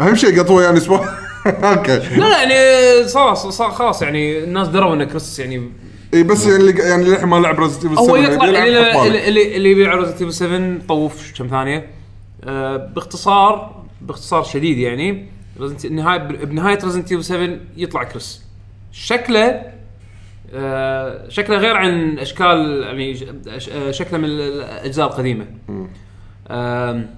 أهم 0.00 0.14
شيء 0.14 0.40
قطوة 0.40 0.62
يعني 0.62 0.76
أسبوع 0.78 1.08
okay. 1.46 1.98
لا 1.98 2.16
لا 2.16 2.42
يعني 2.42 3.08
صار 3.08 3.34
صار 3.34 3.70
خلاص 3.70 4.02
يعني 4.02 4.44
الناس 4.44 4.68
دروا 4.68 4.94
إن 4.94 5.04
كريس 5.04 5.38
يعني 5.38 5.70
إي 6.14 6.22
بس 6.22 6.46
يعني 6.46 6.56
اللي 6.56 6.80
يعني 6.82 7.02
اللي 7.02 7.26
ما 7.26 7.36
لعب 7.36 7.60
Resident 7.60 7.84
Evil 7.84 7.94
7 7.96 8.04
هو 8.10 8.16
يطلع 8.16 8.64
يلعب 8.64 9.06
اللي. 9.06 9.06
اللي, 9.06 9.28
اللي, 9.28 9.56
اللي 9.56 9.70
يبيع 9.70 9.94
Resident 9.94 10.20
Evil 10.22 10.32
7 10.32 10.78
طوف 10.88 11.32
كم 11.38 11.48
ثانية. 11.48 11.86
آه 12.44 12.76
باختصار 12.76 13.82
باختصار 14.00 14.42
شديد 14.42 14.78
يعني 14.78 15.26
Resident- 15.58 15.90
نهايه 15.92 16.18
بنهاية 16.18 16.74
Evil 16.84 17.24
7 17.24 17.56
يطلع 17.76 18.04
كريس. 18.04 18.44
شكله 18.92 19.62
آه 20.54 21.28
شكله 21.28 21.56
غير 21.56 21.76
عن 21.76 22.18
أشكال 22.18 22.82
يعني 22.82 23.16
آه، 23.72 23.90
شكله 23.90 24.18
من 24.18 24.24
الأجزاء 24.24 25.06
القديمة. 25.06 25.46
آم، 26.50 27.10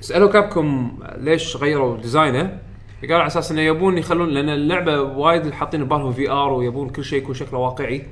سألوا 0.00 0.28
Capcom 0.28 0.98
ليش 1.18 1.56
غيروا 1.56 1.96
design 1.96 2.42
ه. 2.42 2.58
قال 3.02 3.12
على 3.12 3.26
أساس 3.26 3.50
إنه 3.52 3.60
يبون 3.60 3.98
يخلون 3.98 4.28
لأن 4.28 4.48
اللعبة 4.48 5.00
وايد 5.00 5.50
حاطين 5.50 5.84
ببالهم 5.84 6.12
VR 6.12 6.52
ويبون 6.52 6.88
كل 6.88 7.04
شيء 7.04 7.18
يكون 7.18 7.34
شكله 7.34 7.58
واقعي. 7.58 8.02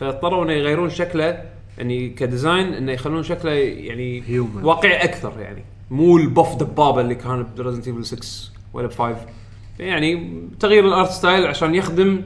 فاضطروا 0.00 0.44
إنه 0.44 0.52
يغيرون 0.52 0.90
شكله 0.90 1.44
يعني 1.78 2.08
ك 2.08 2.17
design 2.17 2.74
إنه 2.74 2.92
يخلون 2.92 3.22
شكله 3.22 3.50
يعني. 3.52 4.24
واقعي 4.62 5.04
أكثر 5.04 5.32
يعني. 5.40 5.64
مو 5.90 6.16
ال 6.16 6.24
buff 6.24 6.54
دبابة 6.56 7.00
اللي 7.00 7.14
كان 7.14 7.46
ب 7.58 7.61
Resident 7.61 7.88
Evil 7.88 8.04
6 8.04 8.50
ولا 8.72 8.86
ب 8.86 8.90
5 8.92 9.16
يعني 9.78 10.38
تغيير 10.60 10.86
ال 10.88 10.94
art 10.94 11.10
style 11.10 11.46
عشان 11.46 11.74
يخدم 11.74 12.22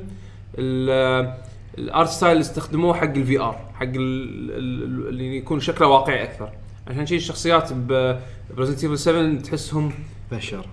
ال- 0.58 1.34
ال 1.78 1.86
art 1.86 2.08
style 2.08 2.32
اللي 2.32 2.40
استخدموه 2.42 2.94
حق 2.94 3.02
ال 3.16 3.40
VR 3.40 3.60
حق 3.74 3.82
ال- 3.82 4.50
ال- 4.50 5.08
اللي 5.08 5.36
يكون 5.36 5.60
شكله 5.60 5.86
واقعي 5.88 6.22
أكثر. 6.22 6.48
عشان 6.88 7.06
شيء 7.06 7.18
الشخصيات 7.18 7.72
ب 8.56 8.59
Resident 8.59 8.84
Evil 8.84 8.98
7 8.98 9.38
تحسهم 9.42 9.92
بشر. 10.32 10.66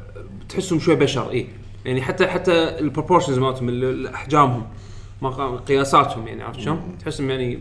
تحسهم 0.50 0.80
شوي 0.80 0.96
بشر 0.96 1.32
اي 1.32 1.48
يعني 1.86 2.02
حتى 2.02 2.28
حتى 2.28 2.52
ال 2.80 2.85
proportions 2.85 3.38
مالتهم 3.38 3.70
ال- 3.70 3.84
ال- 3.84 4.08
أحجامهم 4.08 4.64
قياساتهم 5.68 6.28
يعني 6.28 6.44
عرفت 6.44 6.60
شلون؟ 6.60 6.82
تحسهم 7.04 7.30
يعني 7.30 7.60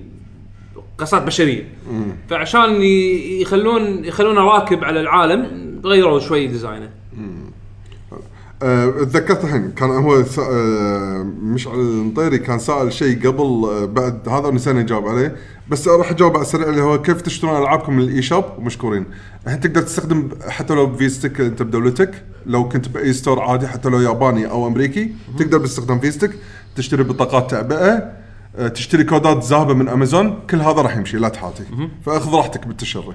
قياسات 0.99 1.23
بشرية. 1.23 1.69
فعشان 2.31 2.83
يخلون 3.41 4.05
يخلونه 4.05 4.41
راكب 4.41 4.85
على 4.85 5.01
العالم 5.01 5.81
غيروا 5.85 6.19
شوي 6.21 6.47
design 6.47 6.80
ه. 6.80 6.91
تذكرت 8.61 9.45
الحين 9.45 9.71
كان 9.71 9.91
هو 9.91 10.25
سا... 10.25 10.43
آه، 10.43 11.23
مشعل 11.43 11.75
المطيري 11.75 12.39
كان 12.39 12.59
سأل 12.59 12.93
شيء 12.93 13.29
قبل 13.29 13.65
آه، 13.65 13.85
بعد 13.85 14.29
هذا 14.29 14.47
ونسينا 14.47 14.83
نجاوب 14.83 15.09
عليه 15.09 15.37
بس 15.71 15.89
راح 15.89 16.11
أجاوب 16.11 16.35
على 16.35 16.43
السريع 16.43 16.69
اللي 16.69 16.83
هو 16.83 17.03
كيف 17.03 17.21
تشترون 17.21 17.63
ألعابكم 17.63 17.93
من 17.93 18.03
ال 18.03 18.23
eShop 18.23 18.45
ومشكورين 18.59 19.05
الحين 19.47 19.61
تقدر 19.61 19.83
تستخدم 19.83 20.29
حتى 20.49 20.75
لو 20.75 20.97
فيزتك 20.97 21.41
أنت 21.41 21.63
بدولتك 21.63 22.25
لو 22.47 22.69
كنت 22.69 22.89
بأي 22.89 23.13
store 23.13 23.41
عادي 23.41 23.69
حتى 23.69 23.89
لو 23.89 24.01
ياباني 24.01 24.51
أو 24.51 24.67
أمريكي 24.67 25.15
تقدر 25.39 25.59
باستخدام 25.59 26.01
فيزتك 26.01 26.31
تشتري 26.77 27.03
بطاقات 27.03 27.51
تعبئه 27.51 28.13
آه، 28.57 28.69
تشتري 28.69 29.05
كودات 29.05 29.45
ذهبة 29.45 29.75
من 29.75 29.89
أمازون 29.89 30.41
كل 30.51 30.61
هذا 30.61 30.83
راح 30.83 30.97
يمشي 30.97 31.17
لا 31.17 31.29
تحاتي. 31.29 31.63
فأخذ 32.07 32.35
راحتك 32.35 32.67
بالتشري. 32.67 33.15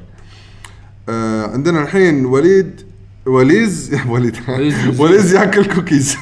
آه 1.10 1.48
عندنا 1.48 1.82
الحين 1.84 2.26
وليد 2.26 2.82
وليز 3.26 3.96
وليد. 4.10 4.36
وليز. 5.00 5.34
ياكل 5.36 5.66
كوكيز 5.76 6.16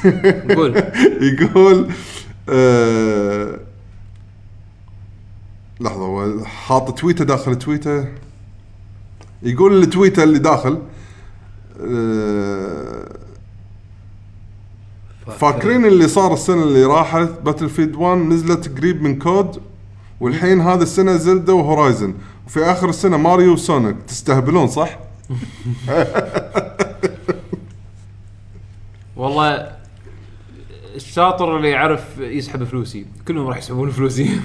قول 0.56 0.76
يقول 1.40 1.88
آه 2.48 3.58
لحظة 5.80 6.04
هو 6.04 6.44
حاط 6.44 6.98
تويته 6.98 7.24
داخل 7.24 7.58
تويته 7.58 8.08
يقول 9.42 9.82
التويته 9.82 10.22
اللي 10.22 10.38
داخل 10.38 10.78
آه 11.80 13.08
فاكرين. 15.38 15.84
اللي 15.84 16.08
صار 16.08 16.32
السنة 16.32 16.62
اللي 16.62 16.84
راحت؟ 16.84 17.28
Battlefield 17.44 17.94
1 17.96 18.18
نزلت 18.18 18.78
قريب 18.78 19.02
من 19.02 19.18
COD 19.18 19.60
والحين 20.20 20.60
هذه 20.60 20.82
السنة 20.82 21.16
Zelda 21.16 21.52
و 21.52 21.59
Horizon. 21.59 22.14
وفي 22.46 22.60
آخر 22.64 22.88
السنة 22.88 23.16
Mario 23.16 23.52
و 23.52 23.58
Sonic. 23.58 23.96
تستهبلون 24.08 24.68
صح؟ 24.68 24.98
والله 29.22 29.72
الشاطر 30.96 31.56
اللي 31.56 31.70
يعرف 31.70 32.18
يسحب 32.18 32.64
فلوسي. 32.64 33.06
كلهم 33.28 33.46
راح 33.46 33.58
يسحبون 33.58 33.90
فلوسي. 33.90 34.24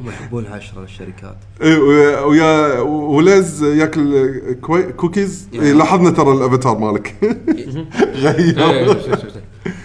هم 0.00 0.08
يحبون 0.08 0.46
عشرة 0.46 0.82
الشركات. 0.84 1.36
إيه، 1.62 1.78
ويا- 2.24 2.80
وليز 2.80 3.62
ياكل 3.62 4.32
coo- 4.60 4.92
cookies. 4.92 5.48
إيه، 5.54 5.72
لاحظنا 5.72 6.10
ترى 6.10 6.32
الأفاتار 6.32 6.78
مالك. 6.78 7.14
غير. 8.14 8.70
إيه، 8.70 8.86
شوف- 8.86 9.04
شوف- 9.06 9.20
شوف. 9.22 9.32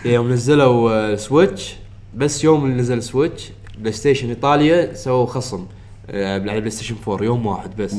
يوم 0.05 0.29
نزلوا 0.31 0.91
آه، 0.91 1.15
Switch 1.15 1.75
بس 2.15 2.43
يوم 2.43 2.65
اللي 2.65 2.75
نزل 2.75 3.03
Switch 3.03 3.51
PlayStation 3.77 4.29
إيطاليا 4.29 4.93
سووا 4.93 5.25
خصم 5.25 5.65
آه، 6.09 6.33
على 6.33 6.59
PlayStation 6.59 6.95
4 7.07 7.23
يوم 7.25 7.45
واحد 7.45 7.81
بس. 7.81 7.95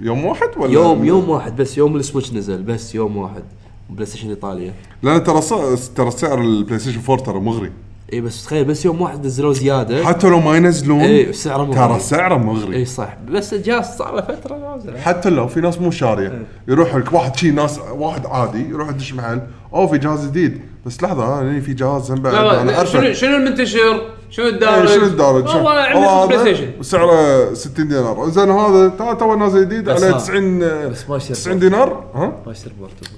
يوم 0.00 0.24
واحد 0.24 0.48
ولا؟ 0.56 0.72
يوم 0.72 1.04
يوم 1.04 1.28
واحد 1.28 1.56
بس 1.56 1.78
يوم 1.78 1.96
ال 1.96 2.01
Switch 2.01 2.32
نزل 2.32 2.62
بس 2.62 2.94
يوم 2.94 3.16
واحد. 3.16 3.42
PlayStation 3.94 4.28
إيطاليا. 4.28 4.72
لأن 5.02 5.24
ترى 5.24 5.40
ترى 5.96 6.10
سعر 6.10 6.40
ال 6.40 6.78
PlayStation 6.78 7.00
4 7.08 7.26
ترى 7.26 7.40
مغري. 7.40 7.72
اي 8.12 8.20
بس 8.20 8.44
تخيل 8.44 8.64
بس 8.64 8.84
يوم 8.84 9.00
واحد 9.00 9.26
نزلوه 9.26 9.52
زيادة. 9.52 10.04
حتى 10.04 10.28
لو 10.28 10.40
ما 10.40 10.56
ينزلون 10.56 11.00
اي 11.00 11.32
سعره 11.32 11.64
مغري. 11.64 11.74
ترى 11.74 11.98
سعره 12.00 12.36
مغري. 12.36 12.76
اي 12.76 12.84
صح. 12.84 13.16
بس 13.28 13.54
الجهاز 13.54 13.84
صار 13.84 14.14
له 14.14 14.20
فترة 14.20 14.56
نازل 14.56 14.98
حتى 14.98 15.30
لو 15.30 15.48
في 15.48 15.60
ناس 15.60 15.78
مو 15.78 15.90
شارية 15.90 16.42
يروح 16.68 16.96
لك 16.96 17.12
واحد 17.12 17.36
شي 17.36 17.50
ناس 17.50 17.80
واحد 17.92 18.26
عادي 18.26 18.68
يروح 18.68 18.88
يدش 18.88 19.14
محل 19.14 19.40
اوه 19.74 19.86
في 19.86 19.98
جهاز 19.98 20.26
جديد. 20.26 20.60
بس 20.86 21.02
لحظة 21.02 21.24
ها 21.24 21.42
هني 21.42 21.60
في 21.60 21.74
جهاز 21.74 22.10
هم 22.10 22.20
بعد 22.20 22.34
لا 22.34 22.62
أنا 22.62 22.70
لا 22.70 22.84
شنو 22.84 23.12
شنو 23.12 23.36
المنتشر؟ 23.36 24.02
شنو 24.30 24.46
الدارج؟ 24.48 24.88
إيه، 24.88 24.96
شنو 24.96 25.06
الدارج؟ 25.06 25.48
والله 25.48 25.70
عندنا 25.70 26.26
بلاي 26.26 26.38
ستيشن. 26.38 26.82
سعره 26.82 27.54
60 27.54 27.88
دينار. 27.88 28.30
زين 28.30 28.50
هذا 28.50 28.88
تو 29.18 29.34
نازل 29.34 29.64
جديد 29.64 29.88
عليه 29.88 30.14
ها. 30.14 30.18
90 30.18 30.58
بس 30.90 31.10
ما 31.10 31.16
يصير 31.16 31.36
90 31.36 31.58
دينار؟ 31.58 32.04
ها؟ 32.14 32.32
ما 32.46 32.52
يصير 32.52 32.72
بورتبل 32.80 33.08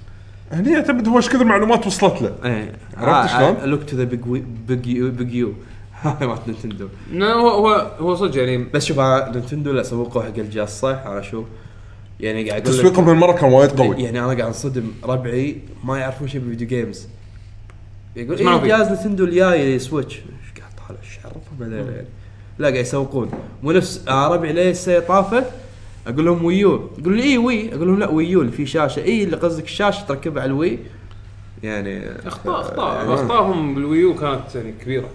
هني 0.55 0.73
يعتمد 0.73 1.09
هو 1.09 1.17
إيش 1.17 1.29
كثر 1.29 1.45
معلومات 1.45 1.87
وصلت 1.87 2.23
له. 2.23 2.35
إيه. 2.45 2.73
عرفت 2.97 3.37
شلون؟ 3.37 3.71
لوك 3.71 3.83
تو 3.83 3.97
ذا 3.97 4.05
بيج 4.05 4.21
بيج 4.69 4.87
يو 4.87 5.11
بيج 5.11 5.35
يو 5.35 5.53
هاي 6.03 6.27
مالت 6.27 6.49
نينتندو 6.49 6.89
لا 7.13 7.33
هو 7.33 7.49
هو 7.49 7.91
هو 7.99 8.15
صدق 8.15 8.39
يعني 8.39 8.65
بس 8.65 8.85
شوف 8.85 8.99
أنا 8.99 9.33
نينتندو 9.35 9.73
لا 9.73 9.83
سوقوا 9.83 10.23
حق 10.23 10.39
الجهاز 10.39 10.69
صح 10.69 11.03
أنا 11.07 11.21
أشوف 11.21 11.45
يعني 12.21 12.51
قاعد 12.51 12.63
أقول 12.63 12.75
تسويقهم 12.79 13.09
هالمره 13.09 13.33
كان 13.33 13.53
وايد 13.53 13.71
قوي. 13.71 14.03
يعني 14.03 14.19
أنا 14.19 14.27
قاعد 14.27 14.41
أنصدم 14.41 14.93
ربعي 15.05 15.57
ما 15.85 15.99
يعرفون 15.99 16.29
شيء 16.29 16.41
بال 16.41 16.49
video 16.49 16.69
games 16.69 17.09
يقول 18.17 18.39
إيه؟ 18.39 18.67
جهاز 18.67 18.89
Nintendo 18.89 19.25
الجاي 19.25 19.79
Switch 19.79 20.15
إيش 20.15 20.61
قاعد 20.61 20.73
طالع 20.89 21.01
إيش 21.01 21.19
عرفهم 21.25 21.73
يعني. 21.73 22.07
لا 22.59 22.69
قاعد 22.69 22.81
يسوقون. 22.81 23.31
مو 23.63 23.73
نفس 23.73 24.05
آه 24.09 24.29
ربعي 24.35 24.53
ليه 24.53 24.71
السنة 24.71 24.99
طافت 24.99 25.45
أقول 26.07 26.25
لهم 26.25 26.45
Wii 26.45 26.72
U. 26.72 26.91
يقول 26.99 27.17
لي 27.17 27.23
اي 27.23 27.39
Wii؟ 27.39 27.75
أقول 27.75 27.89
لهم 27.89 27.99
لا 27.99 28.11
Wii 28.11 28.29
U. 28.29 28.41
اللي 28.41 28.53
فيه 28.53 28.65
شاشة. 28.65 29.03
اي 29.03 29.25
اللي 29.25 29.37
قصدك 29.37 29.65
الشاشه 29.65 30.07
تركبها 30.07 30.43
على 30.43 30.51
ال 30.51 30.56
Wii. 30.56 30.79
يعني 31.63 32.11
أخطاء 32.27 32.61
أخطاء. 32.61 33.15
اخطائهم 33.15 33.75
بال 33.75 33.88
Wii 33.88 34.08
U 34.08 34.15
كانت 34.15 34.55
يعني 34.55 34.73
كبيرة. 34.73 35.09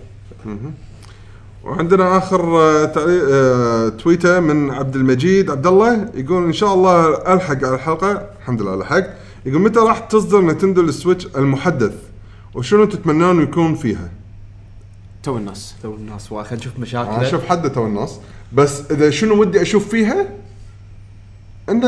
وعندنا 1.63 2.17
آخر 2.17 2.41
آه، 2.61 2.91
آه، 2.97 3.89
تويتة 3.89 4.39
من 4.39 4.71
عبد 4.71 4.95
المجيد 4.95 5.51
عبد 5.51 5.67
الله. 5.67 6.11
يقول 6.15 6.43
إن 6.43 6.53
شاء 6.53 6.73
الله 6.73 7.07
ألحق 7.33 7.65
على 7.65 7.75
الحلقة. 7.75 8.29
الحمد 8.39 8.61
لله 8.61 8.75
لحق 8.75 9.03
يقول 9.45 9.61
متى 9.61 9.79
راح 9.79 9.99
تصدر 9.99 10.41
Nintendo 10.41 10.81
ال 10.81 10.88
Switch 10.88 11.27
المحدث؟ 11.37 11.93
وشنو 12.53 12.85
تتمنون 12.85 13.43
يكون 13.43 13.75
فيها؟ 13.75 14.09
تو 15.23 15.37
الناس. 15.37 15.75
تو 15.83 15.95
الناس. 15.95 16.29
خلينا 16.29 16.55
نشوف 16.55 16.75
أنا 16.75 16.81
مشاكل 16.81 17.09
أشوف 17.09 17.45
حده 17.45 17.69
تو 17.69 17.85
الناس. 17.85 18.19
بس 18.53 18.91
إذا 18.91 19.09
شنو 19.09 19.41
ودي 19.41 19.61
أشوف 19.61 19.89
فيها؟ 19.89 20.38
ان 21.69 21.83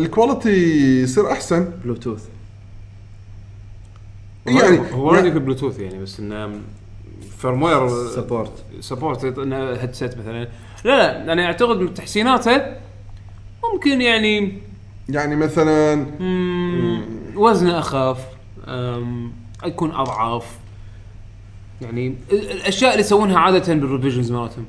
ال 0.00 0.06
quality 0.06 0.50
يصير 1.02 1.32
أحسن. 1.32 1.70
بلوتوث 1.84 2.28
يعني 4.46 4.78
هو 4.92 5.08
already 5.10 5.32
في 5.32 5.38
بلوتوث 5.38 5.78
يعني 5.80 5.98
بس 6.02 6.20
إنه 6.20 6.60
firmware 7.38 7.88
support 8.08 8.52
support 8.80 9.38
إنه 9.38 9.56
headset 9.72 10.18
مثلا. 10.18 10.48
لا 10.84 11.24
لا 11.24 11.32
أنا 11.32 11.44
أعتقد 11.46 11.76
من 11.76 11.94
تحسيناته 11.94 12.62
ممكن 13.74 14.00
يعني 14.00 14.58
يعني 15.08 15.36
مثلا 15.36 16.06
وزنه 17.36 17.78
أخف 17.78 18.18
يكون 19.66 19.90
أضعف. 19.90 20.58
يعني 21.82 22.14
ال- 22.32 22.50
الأشياء 22.50 22.90
اللي 22.90 23.00
يسوونها 23.00 23.38
عادة 23.38 23.74
بال 23.74 23.84
revisions 23.84 24.32
مالتهم. 24.32 24.64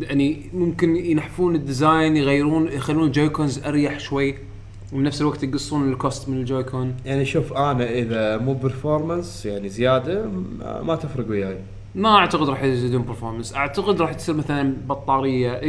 يعني 0.00 0.50
ممكن 0.54 0.96
ينحفون 0.96 1.54
ال 1.54 1.63
design 1.63 2.16
يغيرون 2.16 2.68
يخلون 2.68 3.06
ال 3.06 3.12
Joy-Cons 3.12 3.64
أريح 3.64 4.00
شوي 4.00 4.34
وبنفس 4.92 5.20
الوقت 5.20 5.42
يقصون 5.42 5.92
ال 5.92 5.99
cost 5.99 6.28
من 6.28 6.36
ال 6.36 6.42
Joy-Con. 6.42 6.94
يعني 7.04 7.24
شوف 7.24 7.52
أنا 7.52 7.90
إذا 7.90 8.36
مو 8.36 8.54
performance 8.54 9.46
يعني 9.46 9.68
زيادة 9.68 10.24
ما, 10.82 10.96
تفرق 10.96 11.30
وياي. 11.30 11.58
ما 11.94 12.08
أعتقد 12.08 12.48
راح 12.48 12.62
يزيدون 12.62 13.02
performance 13.02 13.54
أعتقد 13.54 14.00
راح 14.00 14.12
تصير 14.12 14.34
مثلا 14.34 14.76
بطارية. 14.88 15.60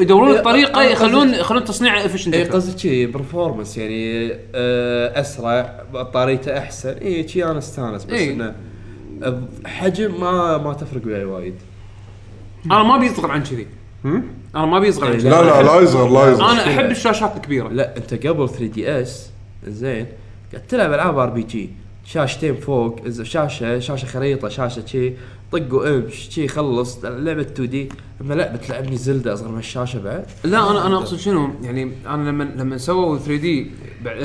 يدورون 0.00 0.42
طريقه 0.42 0.80
أنا 0.80 0.90
يخلون 0.90 1.34
يخلون 1.34 1.64
تصنيعه 1.64 2.04
efficient 2.04 2.34
إي 2.34 2.44
قصدي 2.44 2.78
شي 2.78 3.06
performance 3.06 3.78
يعني 3.78 4.32
آه، 4.54 5.20
أسرع 5.20 5.82
بطاريته 5.94 6.58
أحسن. 6.58 6.92
إي 6.92 7.28
شي 7.28 7.44
أنا 7.44 7.58
استانس 7.58 8.04
بس 8.04 8.12
إيه. 8.12 8.32
إنه 8.32 8.54
حجم 9.66 10.20
ما 10.20 10.58
ما 10.58 10.72
تفرق 10.72 11.06
وياي 11.06 11.24
وايد. 11.24 11.54
أنا 12.66 12.82
ما 12.82 12.96
بيصغر 12.96 13.30
عن 13.30 13.42
كذي. 13.42 13.66
أنا 14.54 14.66
ما 14.66 14.78
بيصغر 14.78 15.06
عن 15.06 15.12
كذي. 15.12 15.28
لا 15.28 15.42
لا 15.42 15.62
لا 15.62 15.80
يصغر 15.80 16.08
لا 16.08 16.32
يصغر. 16.32 16.50
أنا 16.50 16.66
أحب 16.66 16.90
الشاشات 16.90 17.36
الكبيرة. 17.36 17.68
لا 17.68 17.96
أنت 17.96 18.26
قبل 18.26 18.48
3 18.48 18.66
DS 18.66 19.30
زين 19.66 20.06
قاعد 20.52 20.66
تلعب 20.66 20.92
ألعاب 20.92 21.18
آر 21.18 21.30
بي 21.30 21.42
جي. 21.42 21.70
شاشتين 22.04 22.56
فوق 22.56 23.00
إذا 23.06 23.24
شاشة 23.24 23.78
شاشة 23.78 24.06
خريطة 24.06 24.48
شاشة 24.48 24.86
شي 24.86 25.12
طق 25.52 25.74
وإمش 25.74 26.28
شي 26.30 26.48
خلص 26.48 27.04
لعبة 27.04 27.42
2 27.42 27.70
دي. 27.70 27.88
أما 28.20 28.34
لا 28.34 28.52
بتلعبني 28.52 28.96
زلدة 28.96 29.34
أصغر 29.34 29.48
من 29.48 29.58
الشاشة 29.58 30.02
بعد. 30.02 30.24
لا 30.44 30.70
أنا 30.70 30.86
أنا 30.86 30.96
أقصد 30.96 31.16
شنو؟ 31.16 31.50
يعني 31.62 31.92
أنا 32.06 32.28
لما 32.28 32.44
لما 32.56 32.78
سووا 32.78 33.18
3 33.18 33.36
دي 33.36 33.70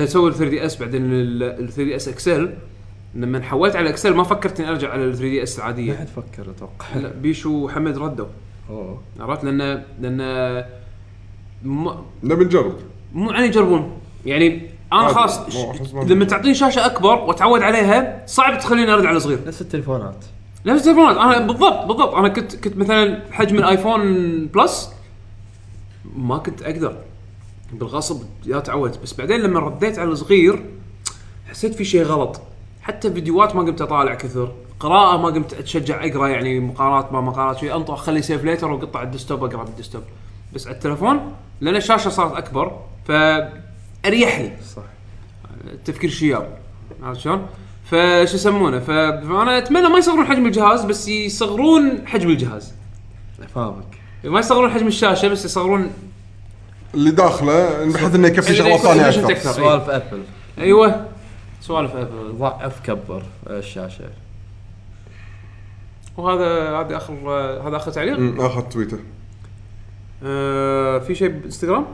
سووا 0.06 0.32
3 0.32 0.50
دي 0.50 0.66
إس 0.66 0.76
بعدين 0.76 1.02
ال 1.12 1.68
3 1.68 1.84
دي 1.84 1.96
إس 1.96 2.08
إكسل 2.08 2.54
لما 3.16 3.42
حولت 3.42 3.76
على 3.76 3.90
اكسل 3.90 4.14
ما 4.16 4.24
فكرت 4.24 4.60
إني 4.60 4.70
أرجع 4.70 4.90
على 4.92 5.04
ال 5.06 5.12
3 5.18 5.30
دي 5.30 5.44
اس 5.44 5.58
ما 5.58 5.64
العاديه 5.64 5.94
حد 5.96 6.08
فكر 6.08 6.52
أتوقع. 6.52 6.86
لا 6.96 7.10
بيشو 7.10 7.66
وحمد 7.66 7.98
ردوا. 7.98 8.26
أوه. 8.70 9.02
عرفت؟ 9.20 9.44
لأن 9.44 9.84
لأن 10.02 10.64
م- 11.64 11.90
نبي 12.24 12.46
نجرب 12.46 12.76
مو 13.14 13.32
يعني 13.32 13.46
يجربون 13.46 13.92
يعني 14.26 14.62
أنا. 14.94 15.08
خلاص 15.08 15.50
ش- 15.50 15.94
ما- 15.94 16.04
لما 16.04 16.26
تعطيني 16.26 16.54
شاشة 16.56 16.86
أكبر 16.86 17.16
واتعود 17.20 17.62
عليها 17.62 18.24
صعب 18.26 18.60
تخليني 18.60 18.94
أرد 18.94 19.06
على 19.06 19.20
صغير. 19.20 19.40
نفس 19.48 19.62
التليفونات. 19.62 20.26
نفس 20.66 20.80
التليفونات. 20.88 21.18
أنا 21.18 21.40
بالضبط 21.48 21.86
بالضبط. 21.86 22.14
أنا 22.16 22.28
كنت 22.28 22.56
كنت 22.56 22.78
مثلا 22.78 23.22
حجم 23.32 23.58
ال 23.58 23.64
iPhone 23.64 24.02
Plus 24.48 24.90
ما 26.16 26.38
كنت 26.38 26.62
أقدر. 26.62 26.96
بالغصب 27.74 28.22
يا 28.46 28.60
تعودت 28.60 29.00
بس 29.04 29.14
بعدين 29.14 29.40
لما 29.42 29.60
رديت 29.60 30.00
على 30.00 30.10
الصغير 30.10 30.66
حسيت 31.50 31.76
في 31.76 31.84
شيء 31.86 32.04
غلط. 32.04 32.42
حتى 32.84 33.14
فيديوهات 33.14 33.56
ما 33.56 33.62
قمت 33.62 33.82
أطالع 33.82 34.14
كثر. 34.16 34.52
قراءة 34.80 35.18
ما 35.18 35.28
قمت 35.28 35.54
أتشجع 35.54 36.06
أقرأ 36.06 36.28
يعني 36.28 36.60
مقالات 36.60 37.14
ما 37.14 37.22
مقالات 37.22 37.58
شيء 37.58 37.76
انطر 37.76 37.94
اخلي 37.94 38.22
save 38.22 38.44
later 38.44 38.72
واقطع 38.72 39.02
ال 39.04 39.09
desktop 39.09 39.44
أقرأ 39.44 39.64
بال 39.64 39.72
desktop 39.72 40.02
بس 40.54 40.68
على 40.68 40.76
التليفون 40.76 41.34
لأن 41.62 41.76
الشاشة 41.76 42.10
صارت 42.10 42.36
أكبر 42.38 42.80
فأريح 43.08 44.40
لي. 44.40 44.52
صح. 44.76 44.82
التفكير 45.74 46.10
شياب. 46.10 46.58
عرفت 47.04 47.20
شلون؟ 47.20 47.46
فشو 47.86 48.36
يسمونه؟ 48.36 48.80
ف- 48.80 48.92
فانا 48.92 49.58
أتمنى 49.58 49.90
ما 49.90 49.98
يصغرون 49.98 50.26
حجم 50.26 50.46
الجهاز 50.46 50.86
بس 50.86 51.08
يصغرون 51.08 52.08
حجم 52.08 52.30
الجهاز. 52.30 52.74
فاهمك. 53.56 53.86
ما 54.24 54.40
يصغرون 54.40 54.72
حجم 54.72 54.88
الشاشة 54.88 55.28
بس 55.28 55.46
يصغرون 55.46 55.92
اللي 56.94 57.12
داخله 57.12 57.86
بحيث 57.86 58.16
إنه 58.16 58.28
يكفي 58.28 58.56
شغلات 58.56 58.80
ثانية 58.80 59.10
أكثر. 59.10 59.52
سوالف 59.52 59.90
Apple 59.90 60.22
أيوه. 60.60 61.06
سوالف 61.64 61.96
Apple 61.96 62.34
ضعف 62.38 62.82
كبر 62.86 63.24
الشاشه 63.48 64.06
وهذا 66.18 66.70
هذا 66.80 66.98
آخر 66.98 67.14
هذا 67.68 67.76
آخر 67.78 67.92
تعليق؟ 67.92 68.42
آخر 68.42 68.62
تويته 68.62 68.98
آه 70.24 71.00
في 71.00 71.16
شيء 71.16 71.28
بإنستغرام؟ 71.28 71.86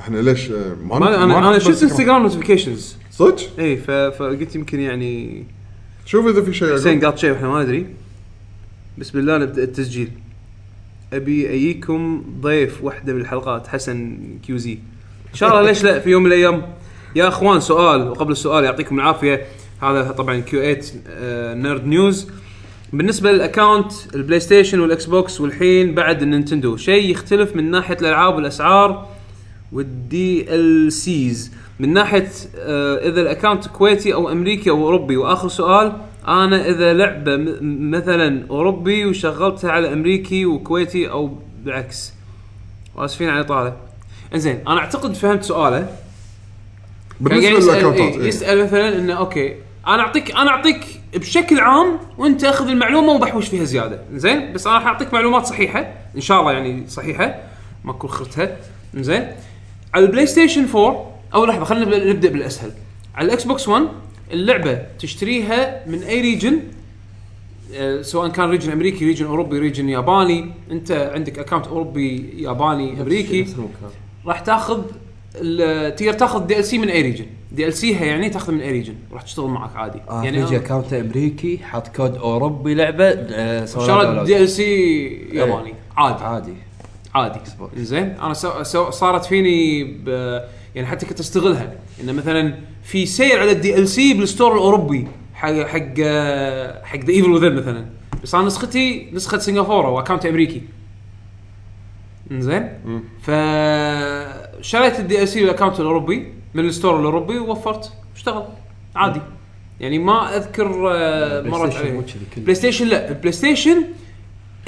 إحنا 0.00 0.18
ليش 0.18 0.50
آه، 0.50 0.74
ما 0.82 0.98
ما 0.98 1.24
أنا 1.24 1.38
أنا 1.48 1.58
شفت 1.58 1.82
Instagram 1.82 2.22
notifications 2.22 2.96
صدق؟ 3.10 3.36
اي 3.58 3.76
ف- 3.76 3.90
فقلت 3.90 4.54
يمكن 4.54 4.80
يعني 4.80 5.44
شوف 6.04 6.26
إذا 6.26 6.42
في 6.42 6.54
شيء 6.54 6.74
حسين. 6.74 7.04
قال 7.04 7.18
شيء 7.18 7.30
وإحنا 7.32 7.48
ما 7.48 7.62
ندري. 7.62 7.86
بسم 8.98 9.18
الله 9.18 9.38
نبدأ 9.38 9.62
التسجيل. 9.62 10.10
أبي 11.12 11.50
اجيكم 11.54 12.24
ضيف 12.40 12.82
واحدة 12.84 13.12
من 13.12 13.20
الحلقات 13.20 13.66
حسن 13.66 14.18
كيوزي 14.46 14.72
إن 15.30 15.34
شاء 15.34 15.50
الله 15.50 15.62
ليش 15.62 15.84
لا 15.84 15.98
في 16.00 16.10
يوم 16.10 16.22
من 16.22 16.28
الأيام 16.32 16.62
يا 17.16 17.28
اخوان 17.28 17.60
سؤال 17.60 18.08
وقبل 18.08 18.32
السؤال 18.32 18.64
يعطيكم 18.64 19.00
العافية. 19.00 19.46
هذا 19.82 20.10
طبعا 20.10 20.38
Q 20.40 20.60
8 20.60 20.82
آه 21.08 21.54
Nerd 21.54 21.86
News. 21.86 22.30
بالنسبة 22.92 23.32
لل 23.32 23.45
account 23.45 23.92
ال 24.14 24.40
PlayStation 24.40 24.80
وال 24.80 25.04
Xbox 25.04 25.40
والحين 25.40 25.94
بعد 25.94 26.22
ال 26.22 26.28
Nintendo 26.28 26.76
شيء 26.76 27.10
يختلف 27.10 27.56
من 27.56 27.70
ناحية 27.70 27.96
الألعاب 28.00 28.36
والأسعار 28.36 29.08
وال 29.72 30.54
DLCs 30.54 31.52
من 31.80 31.92
ناحية 31.92 32.28
آه 32.56 33.08
إذا 33.08 33.20
ال 33.20 33.26
account 33.26 33.66
كويتي 33.68 34.14
أو 34.14 34.32
أمريكي 34.32 34.70
أو 34.70 34.84
أوروبي. 34.84 35.16
وآخر 35.16 35.48
سؤال 35.48 35.92
أنا 36.28 36.68
إذا 36.68 36.92
لعبة 36.92 37.36
مثلا 37.62 38.46
أوروبي 38.50 39.06
وشغلتها 39.06 39.70
على 39.70 39.92
أمريكي 39.92 40.46
وكويتي 40.46 41.10
أو 41.10 41.38
بالعكس 41.64 42.12
وآسفين 42.96 43.28
على 43.28 43.40
الاطاله 43.40 43.76
إنزين 44.34 44.60
أنا 44.68 44.78
أعتقد 44.78 45.14
فهمت 45.14 45.42
سؤاله. 45.42 45.88
بالنسبة 47.20 47.44
يعني 47.46 47.58
يسأل, 47.58 47.74
للأكونتات 47.74 48.14
إيه 48.14 48.20
إيه. 48.20 48.28
يسأل 48.28 48.64
مثلا 48.64 48.98
إنه 48.98 49.12
okay 49.12 49.54
أنا 49.86 50.02
اعطيك 50.02 50.30
أنا 50.30 50.50
أعطيك 50.50 50.80
بشكل 51.14 51.60
عام 51.60 51.98
وأنت 52.18 52.44
أخذ 52.44 52.68
المعلومة 52.68 53.12
وبحوش 53.12 53.48
فيها 53.48 53.64
زيادة. 53.64 54.00
زين؟ 54.14 54.52
بس 54.52 54.66
أنا 54.66 54.76
راح 54.76 54.86
أعطيك 54.86 55.14
معلومات 55.14 55.46
صحيحة 55.46 55.92
إن 56.16 56.20
شاء 56.20 56.40
الله 56.40 56.52
يعني 56.52 56.84
صحيحة. 56.88 57.34
ما 57.84 57.90
اكون 57.90 58.10
خرتها 58.10 58.56
زين؟ 58.94 59.28
على 59.94 60.04
ال 60.04 60.26
PlayStation 60.26 60.66
4 60.74 61.10
أو 61.34 61.44
لحظة 61.44 61.64
خلينا 61.64 62.10
نبدا 62.12 62.28
بالأسهل. 62.28 62.72
على 63.14 63.26
ال 63.26 63.44
Xbox 63.44 63.68
1 63.68 63.88
اللعبة 64.32 64.82
تشتريها 64.98 65.82
من 65.86 66.02
أي 66.02 66.20
region 66.20 66.60
آه، 67.74 68.02
سواء 68.02 68.28
كان 68.28 68.50
region 68.50 68.72
أمريكي 68.72 69.04
region 69.04 69.26
أوروبي 69.26 69.58
region 69.58 69.88
ياباني. 69.88 70.50
أنت 70.70 70.92
عندك 71.14 71.38
account 71.38 71.66
أوروبي 71.66 72.34
ياباني 72.42 73.02
أمريكي. 73.02 73.46
راح 74.26 74.40
تاخذ 74.40 74.82
تقدر 75.96 76.12
تاخذ 76.12 76.46
DLC 76.46 76.78
من 76.78 76.88
أي 76.88 77.02
region 77.02 77.26
DLC 77.52 77.90
يعني 77.90 78.30
تاخذ 78.30 78.52
من 78.52 78.60
أي 78.60 78.70
region 78.70 78.94
راح 79.12 79.22
تشتغل 79.22 79.46
معك 79.46 79.76
عادي. 79.76 80.00
آه 80.10 80.24
يعني 80.24 80.38
يجي 80.38 80.56
account 80.56 80.92
أمريكي 80.92 81.58
حط 81.58 81.96
كود 81.96 82.16
أوروبي 82.16 82.74
لعبة 82.74 83.04
آه، 83.08 83.64
شرط. 83.64 84.26
DLC 84.26 85.06
ياباني. 85.32 85.74
عادي. 85.96 86.24
عادي. 86.24 86.54
عادي. 87.14 87.40
زين. 87.76 88.04
أنا 88.04 88.34
so 88.34 88.62
so 88.62 88.90
صارت 88.90 89.24
فيني 89.24 89.84
ب 89.84 90.08
يعني 90.74 90.86
حتى 90.86 91.06
كنت 91.06 91.20
أستغلها. 91.20 91.72
انه 92.00 92.12
مثلا 92.12 92.54
في 92.82 93.06
sale 93.06 93.38
على 93.38 93.52
ال 93.52 93.88
DLC 93.88 94.14
بال 94.14 94.25
store 94.25 94.52
الأوروبي 94.52 95.06
حق 95.34 95.52
حق 95.52 96.00
حق 96.84 96.98
The 97.04 97.10
Evil 97.10 97.30
Within 97.30 97.56
مثلا. 97.56 97.86
بس 98.22 98.34
أنا 98.34 98.44
نسختي 98.44 99.10
نسخة 99.12 99.38
سنغافورة 99.38 99.88
و 99.90 99.94
account 99.94 100.26
أمريكي. 100.26 100.62
زين 102.30 102.68
ف 103.22 103.30
شريت 104.68 105.00
ال 105.00 105.28
DLC 105.28 105.40
بال 105.40 105.49
account 105.49 105.80
الأوروبي 105.80 106.32
من 106.54 106.64
ال 106.64 106.70
store 106.70 107.00
الأوروبي 107.00 107.38
ووفرت. 107.38 107.92
اشتغل. 108.16 108.44
عادي. 108.96 109.20
يعني 109.80 109.98
ما 109.98 110.36
أذكر 110.36 110.90
آه، 110.92 111.40
PlayStation 111.40 111.50
مرت 111.50 111.86
علي. 111.86 111.92
مو 111.92 112.02
كذي 112.02 112.12
كله. 112.34 112.44
PlayStation 112.44 112.86
لا. 112.86 113.08
ال 113.08 113.32
PlayStation 113.32 113.84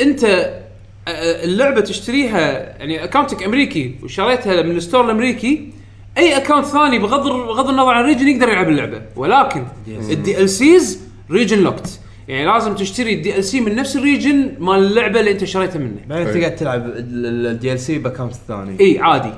أنت 0.01 0.25
آه، 0.25 1.45
اللعبة 1.45 1.81
تشتريها 1.81 2.41
يعني 2.79 3.05
اكونتك 3.05 3.43
أمريكي 3.43 3.95
وشريتها 4.03 4.62
من 4.62 4.77
ال 4.76 4.81
store 4.81 5.05
الأمريكي 5.05 5.73
أي 6.19 6.37
account 6.36 6.67
ثاني 6.67 6.99
بغض 6.99 7.29
بغض 7.29 7.69
النظر 7.69 7.91
عن 7.91 8.01
ال 8.00 8.05
region 8.05 8.28
يقدر 8.29 8.49
يلعب 8.49 8.69
اللعبة. 8.69 9.03
ولكن 9.17 9.65
ال 9.89 10.49
DLCs 10.49 11.00
region 11.31 11.59
locked 11.59 12.00
يعني 12.29 12.47
لازم 12.47 12.75
تشتري 12.75 13.15
ال 13.15 13.44
DLC 13.44 13.60
من 13.61 13.75
نفس 13.75 13.97
ال 13.97 14.05
region 14.05 14.55
مال 14.59 14.79
اللعبة 14.79 15.20
اللي 15.20 15.31
أنت 15.31 15.45
شريتها 15.45 15.79
منه. 15.79 16.01
بعدين. 16.09 16.41
تقعد 16.41 16.57
تلعب 16.57 16.87
ال 16.97 17.81
DLC 17.81 17.99
ب 17.99 18.03
account 18.03 18.34
ثاني. 18.49 18.81
إي 18.81 18.99
عادي. 18.99 19.33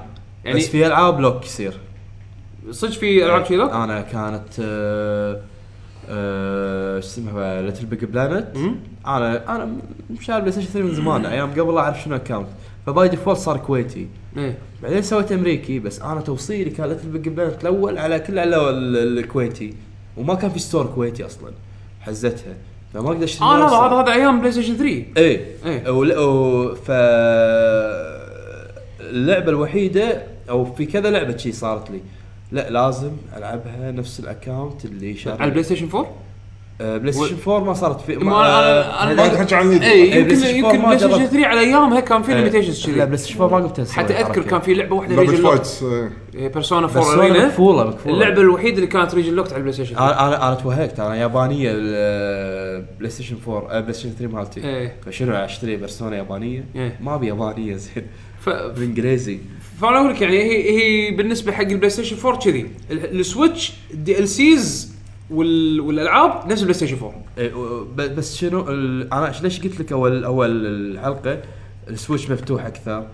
يعني 0.44 0.58
بس 0.58 0.66
في 0.68 0.86
ألعاب 0.86 1.20
lock 1.20 1.44
يصير. 1.44 1.72
صدق 2.70 2.90
في 2.92 3.24
ألعاب 3.24 3.44
شي 3.44 3.56
lock؟ 3.56 3.70
أنا 3.72 4.00
كانت 4.00 4.54
شو 7.02 7.08
اسمها 7.08 7.62
LittleBigPlanet. 7.62 8.46
أنا 9.06 9.56
أنا 9.56 9.76
مشاري 10.10 10.40
PlayStation 10.40 10.68
3 10.68 10.86
من 10.88 10.94
زمان 10.94 11.26
أيام 11.26 11.50
قبل 11.50 11.74
لا 11.74 11.80
أعرف 11.80 12.02
شنو 12.02 12.16
account 12.16 12.46
ف 12.86 12.94
by 12.94 13.08
default 13.08 13.38
صار 13.38 13.56
كويتي. 13.56 14.06
إيه. 14.36 14.58
بعدين 14.82 15.02
سويت 15.02 15.32
أمريكي 15.32 15.78
بس 15.78 16.00
أنا 16.00 16.20
توصيلي 16.20 16.70
كان 16.70 16.88
LittleBigPlanet 16.88 17.62
الأول 17.62 17.98
على 17.98 18.18
كل 18.20 18.38
على 18.38 18.70
ال- 18.70 19.18
الكويتي. 19.18 19.74
وما 20.16 20.34
كان 20.34 20.50
في 20.50 20.58
store 20.58 20.86
كويتي 20.86 21.26
أصلا. 21.26 21.50
حزتها. 22.00 22.54
فما 22.94 23.08
أقدر 23.08 23.24
أشتري 23.24 23.48
آه 23.48 23.58
لا. 23.58 23.66
هذا 23.66 23.94
هذا 24.02 24.12
أيام 24.12 24.40
بلاي 24.40 24.52
ستيشن 24.52 24.76
3 24.76 25.04
إيه. 25.16 25.90
و... 25.90 26.74
ف 26.74 26.90
اللعبة 29.00 29.50
الوحيدة 29.50 30.22
أو 30.52 30.64
في 30.64 30.86
كذا 30.86 31.10
لعبة 31.10 31.36
شي 31.36 31.52
صارت 31.52 31.90
لي 31.90 32.00
لا 32.52 32.70
لازم 32.70 33.10
ألعبها 33.36 33.90
نفس 33.92 34.20
الاكونت 34.20 34.84
اللي 34.84 35.16
شاري 35.16 35.36
على 35.36 35.44
البلاي 35.48 35.62
ستيشن 35.64 35.88
4 35.94 36.10
آه، 36.80 36.96
بلاي 36.96 37.12
ستيشن 37.12 37.36
4 37.48 37.64
ما 37.64 37.74
صارت 37.74 38.00
في 38.00 38.16
ما 38.16 38.40
أنا 38.40 39.02
أنا 39.02 39.14
ما 39.14 39.28
تحكي 39.28 39.54
عن 39.54 39.72
يد. 39.72 39.82
اي 39.82 39.92
إيه، 39.92 40.14
يمكن 40.14 40.24
بلاي 40.24 40.36
ستيشن 40.36 40.56
يمكن 40.56 40.68
4 40.68 40.80
ما 40.80 40.86
بلاي 40.86 40.98
ستيشن 40.98 41.18
جربت. 41.18 41.30
3 41.32 41.46
على 41.46 41.60
ايامها 41.60 42.00
كان 42.00 42.22
في 42.22 42.32
آه، 42.32 42.34
ليميتيشنز 42.36 42.80
لا 42.88 42.94
كذي 42.94 43.04
بلاي 43.06 43.16
ستيشن 43.18 43.40
4 43.42 43.58
ما 43.60 43.66
قمت 43.66 43.80
أسوي 43.80 43.94
حتى 43.94 44.12
أذكر 44.14 44.28
الحركة. 44.30 44.50
كان 44.50 44.60
في 44.60 44.74
لعبة 44.74 44.96
واحدة 44.96 45.14
لعبه 45.16 45.30
ريجن 45.30 45.42
لوك 45.42 45.52
فايتس 45.52 45.82
آه. 45.82 46.10
بيرسونا 46.34 46.86
بس 46.86 46.96
4 46.96 47.08
ولا 47.10 47.22
ارينا 47.22 47.46
مقفولة 47.46 47.84
مقفولة 47.84 48.14
اللعبة 48.14 48.40
الوحيدة 48.40 48.76
اللي 48.76 48.86
كانت 48.86 49.14
ريجن 49.14 49.32
لوكت 49.34 49.48
على 49.52 49.56
البلاي 49.56 49.72
ستيشن 49.72 49.94
3 49.94 50.04
أنا 50.10 50.26
أنا 50.28 50.46
أنا 50.48 50.54
توهقت 50.54 51.00
أنا 51.00 51.14
يابانية 51.16 51.70
ال- 51.74 52.84
PlayStation 52.98 53.36
4 53.48 53.70
آه، 53.70 53.80
PlayStation 53.80 54.14
3 54.18 54.34
مالتي 54.34 54.60
إيه. 54.64 54.96
فشنو 55.06 55.32
أشتري 55.34 55.76
Persona 55.76 56.16
يابانية؟ 56.16 56.64
إيه. 56.76 56.98
ما 57.02 57.14
أبي 57.14 57.26
يابانية 57.26 57.74
زين 57.76 58.06
ف... 58.40 58.48
بالإنجليزي 58.48 59.38
فانا 59.82 59.96
أقول 59.98 60.10
لك 60.10 60.20
يعني 60.22 60.38
هي 60.38 60.70
هي 60.70 61.10
بالنسبة 61.10 61.52
حق 61.52 61.60
ال 61.62 61.90
PlayStation 61.90 62.16
4 62.26 62.38
كذي. 62.40 62.66
ال- 62.90 63.20
ال 63.20 64.28
Switch 64.28 64.64
ال 64.64 64.70
DLCs 64.70 64.94
وال... 65.30 65.80
والألعاب 65.80 66.46
نفس 66.46 66.60
ال 66.60 66.74
PlayStation 66.74 66.96
4 66.96 67.14
إيه، 67.38 67.52
بس 68.14 68.36
شنو 68.36 68.60
أنا 69.12 69.32
ليش 69.42 69.60
قلت 69.60 69.80
لك 69.80 69.92
اول 69.92 70.24
أول 70.24 70.66
الحلقة؟ 70.66 71.38
ال 71.88 71.94
Switch 71.94 72.30
مفتوح 72.30 72.66
أكثر. 72.66 73.06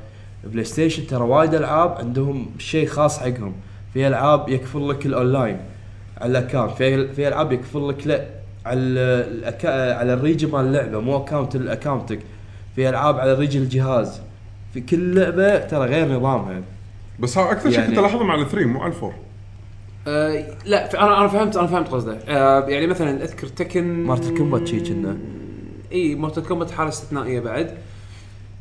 PlayStation 0.44 1.06
ترى 1.06 1.20
وايد 1.24 1.54
ألعاب 1.54 1.90
عندهم 1.98 2.50
شيء 2.58 2.86
خاص 2.86 3.18
حقهم. 3.18 3.54
في 3.94 4.06
ألعاب 4.08 4.48
يقفل 4.48 4.88
لك 4.88 5.06
الأونلاين 5.06 5.60
على 6.20 6.38
ال 6.38 6.42
account 6.42 6.70
في 6.76 7.08
في 7.14 7.28
ألعاب 7.28 7.52
يقفل 7.52 7.88
لك 7.88 8.06
لا 8.06 8.26
على 8.66 8.80
الأكا... 8.80 9.94
على 9.94 10.14
ال 10.14 10.19
region 10.19 10.50
مال 10.50 10.60
اللعبة 10.66 11.00
مو 11.00 11.16
account 11.16 11.56
ال 11.56 11.63
account 11.63 12.11
ك 12.11 12.18
في 12.76 12.88
ألعاب 12.88 13.18
على 13.20 13.34
region 13.34 13.62
الجهاز. 13.62 14.20
في 14.74 14.80
كل 14.80 15.14
لعبة 15.14 15.58
ترى 15.58 15.86
غير 15.88 16.08
نظامها 16.18 16.62
بس 17.20 17.38
ها 17.38 17.52
أكثر 17.52 17.70
شيء 17.70 17.78
يعني- 17.78 17.90
كنت 17.90 17.98
ألاحظه 17.98 18.24
مع 18.24 18.34
ال 18.34 18.39
three 18.39 18.64
مو 18.64 18.80
على 18.80 18.92
ال 18.92 18.97
four 18.97 19.14
آه 20.06 20.44
لا 20.64 21.02
أنا 21.02 21.18
أنا 21.20 21.28
فهمت 21.28 21.56
أنا 21.56 21.66
فهمت 21.66 21.88
قصده. 21.88 22.18
آه 22.28 22.68
يعني 22.68 22.86
مثلا 22.86 23.22
أذكر 23.24 23.46
Tekken 23.46 24.04
Mortal 24.04 24.36
Kombat 24.38 24.66
شي 24.68 24.80
كنا. 24.80 25.16
إي 25.92 26.14
Mortal 26.14 26.42
Kombat 26.42 26.70
حالة 26.70 26.88
استثنائية 26.88 27.40
بعد. 27.40 27.74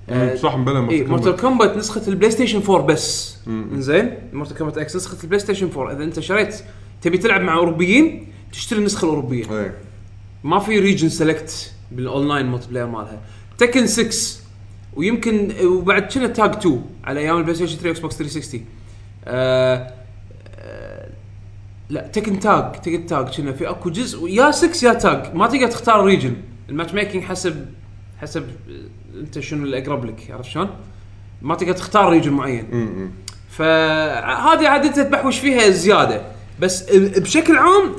آه، 0.09 0.35
صح 0.35 0.57
مبلا 0.57 0.89
إي 0.89 1.03
Mortal 1.03 1.35
Kombat 1.35 1.77
نسخة 1.77 2.01
ال 2.07 2.31
PlayStation 2.31 2.61
4 2.69 2.81
بس. 2.85 3.37
زين 3.73 4.13
Mortal 4.33 4.57
Kombat 4.57 4.77
X 4.77 4.95
نسخة 4.95 5.23
ال 5.23 5.39
PlayStation 5.39 5.69
4 5.77 5.91
إذا 5.95 6.03
أنت 6.03 6.19
شريت 6.19 6.55
تبي 7.01 7.17
تلعب 7.17 7.41
مع 7.41 7.53
أوروبيين 7.57 8.27
تشتري 8.51 8.79
النسخة 8.79 9.05
الأوروبية. 9.05 9.59
إيه. 9.59 9.73
ما 10.43 10.59
في 10.59 10.79
region 10.79 11.09
select 11.09 11.71
بال 11.91 12.45
online 12.45 12.67
multiplayer 12.69 12.87
مالها. 12.87 13.19
Tekken 13.57 13.87
6 13.87 14.41
ويمكن 14.97 15.51
وبعد 15.65 16.01
Tekken 16.01 16.27
Tag 16.27 16.55
2 16.55 16.81
على 17.03 17.19
أيام 17.19 17.37
ال 17.37 17.55
PlayStation 17.55 17.75
3 17.75 17.89
Xbox 17.89 18.17
360 18.17 18.65
آه 19.25 19.93
آه 20.59 21.09
لا 21.89 22.07
Tekken 22.07 22.39
Tag 22.39 22.71
Tekken 22.81 23.05
Tag 23.05 23.27
Tekken 23.37 23.51
في 23.51 23.69
أكو 23.69 23.89
جزء. 23.89 24.27
يا 24.27 24.51
6 24.51 24.87
يا 24.87 24.93
Tag 24.93 25.35
ما 25.35 25.47
تقدر 25.47 25.67
تختار 25.67 26.05
region 26.05 26.35
ال 26.69 26.93
matchmaking 26.93 27.23
حسب 27.23 27.65
حسب 28.21 28.43
آه، 28.43 29.19
أنت 29.19 29.39
شنو 29.39 29.63
اللي 29.63 29.77
اقرب 29.83 30.05
لك 30.05 30.31
عرفت 30.31 30.49
شلون؟ 30.49 30.69
ما 31.41 31.55
تقدر 31.55 31.73
تختار 31.73 32.09
region 32.09 32.31
معين. 32.33 32.65
فهذه 33.49 34.67
عاد 34.67 34.85
انت 34.85 34.99
تبحوش 34.99 35.39
فيها 35.39 35.69
زيادة. 35.69 36.21
بس 36.59 36.83
بشكل 36.93 37.57
عام 37.57 37.95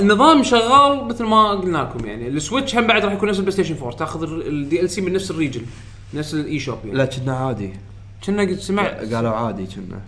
النظام 0.00 0.42
شغال 0.42 1.04
مثل 1.04 1.24
ما 1.24 1.50
قلنا 1.50 1.78
لكم 1.78 2.06
يعني 2.06 2.28
ال 2.28 2.35
Switch 2.35 2.76
هم 2.76 2.86
بعد 2.86 3.04
راح 3.04 3.12
يكون 3.12 3.28
نفس 3.28 3.38
ال 3.38 3.52
PlayStation 3.52 3.76
4 3.76 3.90
تاخذ 3.96 4.22
ال 4.22 4.90
DLC 4.90 5.00
من 5.00 5.12
نفس 5.12 5.30
ال 5.30 5.34
region. 5.34 5.62
نفس 6.14 6.34
ال 6.34 6.58
eShop 6.58 6.78
يعني. 6.84 6.98
لا 6.98 7.04
كنا 7.04 7.36
عادي. 7.36 7.70
كنا 8.26 8.42
قد 8.42 8.54
سمعت. 8.54 9.14
قالوا 9.14 9.30
عادي 9.30 9.66
كنا. 9.66 10.00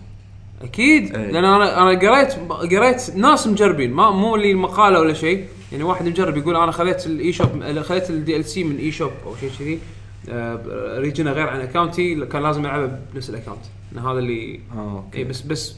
أكيد. 0.61 1.15
إيه. 1.15 1.31
لأن 1.31 1.45
أنا 1.45 1.81
أنا 1.81 1.99
قريت 1.99 2.33
قريت 2.49 3.15
ناس 3.15 3.47
مجربين. 3.47 3.93
ما 3.93 4.11
مو 4.11 4.35
اللي 4.35 4.53
مقالة 4.53 4.99
ولا 4.99 5.13
شيء. 5.13 5.45
يعني 5.71 5.83
واحد 5.83 6.07
مجرب 6.07 6.37
يقول 6.37 6.55
أنا 6.55 6.71
خذيت 6.71 7.05
ال 7.05 7.33
eShop 7.33 7.81
خذيت 7.81 8.09
ال 8.09 8.45
DLC 8.45 8.63
من 8.63 8.77
eShop 8.77 9.11
أو 9.25 9.35
شيء 9.35 9.51
كذي. 9.59 9.79
آه، 10.29 10.99
ريجنه 10.99 11.31
غير 11.31 11.47
عن 11.47 11.61
اكونتي 11.61 12.25
كان 12.25 12.43
لازم 12.43 12.65
العبه 12.65 12.99
بنفس 13.13 13.29
الاكونت 13.29 13.59
إن 13.93 13.99
هذا 13.99 14.19
اللي 14.19 14.59
آه 14.75 15.03
اي 15.15 15.23
بس 15.23 15.41
بس 15.41 15.75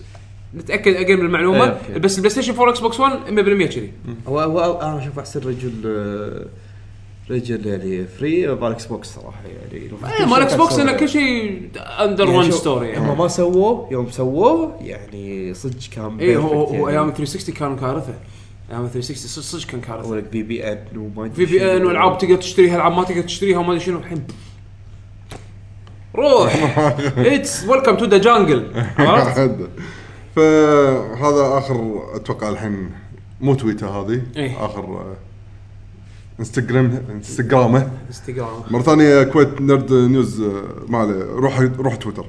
نتأكد 0.55 0.95
اجين 0.95 1.19
من 1.19 1.25
المعلومه 1.25 1.77
إيه،. 1.89 1.97
بس 1.97 2.17
البلاي 2.17 2.29
ستيشن 2.29 2.53
4 2.53 2.69
إكس 2.69 2.79
بوكس 2.79 2.99
1 2.99 3.19
100% 3.27 3.73
كذي 3.73 3.91
هو 4.27 4.39
هو 4.39 4.81
أنا 4.81 4.99
أشوف 4.99 5.19
أحسن 5.19 5.39
رجل 5.39 5.73
آه، 5.85 6.45
رجل 7.29 7.67
يعني 7.67 8.07
فري 8.07 8.47
مال 8.47 8.71
إكس 8.71 8.85
بوكس 8.85 9.07
صراحة 9.07 9.41
يعني 9.47 9.89
إيه، 10.19 10.25
مال 10.25 10.41
إكس 10.41 10.53
بوكس 10.53 10.79
إنه 10.79 10.91
كل 10.91 11.09
شيء 11.09 11.69
اندر 11.77 12.43
شوف، 12.43 12.53
ستوري 12.53 12.89
يعني. 12.89 13.11
هم 13.11 13.17
ما 13.17 13.27
سووه 13.27 13.87
يوم 13.91 14.11
سووه 14.11 14.77
يعني 14.81 15.53
صدق 15.53 15.79
كان 15.95 16.19
اي 16.19 16.35
هو 16.35 16.63
هو 16.63 16.89
يعني. 16.89 16.99
أيام 16.99 17.11
360 17.11 17.55
كان 17.55 17.75
كارثة. 17.75 18.13
أيام 18.71 18.87
360 18.87 19.43
صدق 19.43 19.71
كان 19.71 19.81
كارثة. 19.81 20.05
أقول 20.05 20.17
لك 20.17 20.23
بي 20.23 20.43
بي 20.43 20.71
ان 20.71 20.77
وما 20.95 21.29
في 21.29 21.45
بي 21.45 21.77
ان 21.77 21.85
والعاب 21.85 22.17
تقدر 22.17 22.35
تشتريها 22.35 22.75
العاب 22.75 22.91
ما 22.91 23.03
تقدر 23.03 23.21
تشتريها 23.21 23.57
وما 23.57 23.71
أدري 23.73 23.85
شنو 23.85 23.97
الحين. 23.97 24.27
روح. 26.15 26.55
it's 27.17 27.63
welcome 27.63 27.97
to 27.97 28.05
the 28.05 28.17
jungle 28.17 28.71
عرفت؟ 28.97 29.57
فهذا 30.35 31.57
آخر 31.57 32.01
أتوقع 32.15 32.49
الحين 32.49 32.91
مو 33.41 33.55
تويتر 33.55 33.87
هذه. 33.87 34.21
إيه. 34.37 34.65
آخر 34.65 35.15
Instagram 36.39 37.03
Instagram 37.11 37.87
ه 38.07 38.13
Instagram 38.13 38.61
مره 38.71 38.81
ثانية 38.81 39.23
Kuwait 39.23 39.61
Nerd 39.61 39.93
News 39.93 40.43
ما 40.87 40.97
عليه 40.97 41.23
روح 41.23 41.59
روح 41.59 41.95
تويتر 41.95 42.25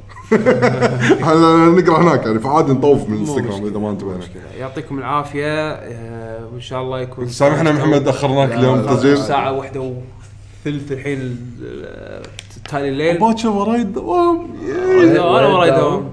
إحنا 1.22 1.66
نقرا 1.66 2.02
هناك 2.02 2.26
يعني 2.26 2.38
فعادي 2.38 2.72
نطوف 2.72 3.08
من 3.08 3.14
الانستغرام 3.14 3.66
إذا 3.66 3.78
ما 3.78 3.90
انتبهنا. 3.90 4.24
يعطيكم 4.58 4.98
العافية 4.98 5.70
آه، 5.72 6.46
وإن 6.52 6.60
شاء 6.60 6.82
الله 6.82 7.00
يكون 7.00 7.28
سامحنا 7.28 7.72
محمد 7.72 8.08
اخرناك 8.08 8.52
اليوم 8.52 8.86
تسجيل. 8.86 9.18
ساعه 9.18 9.52
واحدة 9.52 9.80
وثلث 9.80 10.92
الحين 10.92 11.40
آه، 11.84 12.22
تالي 12.70 12.88
الليل 12.88 13.18
باكر 13.18 13.48
وراي 13.48 13.82
الدوام 13.82 14.50
وراي 14.60 15.14
دوام، 15.14 15.34
أنا 15.36 15.46
وراي 15.46 15.70
دوام. 15.70 16.08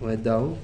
وين 0.00 0.22
داون؟ 0.22 0.56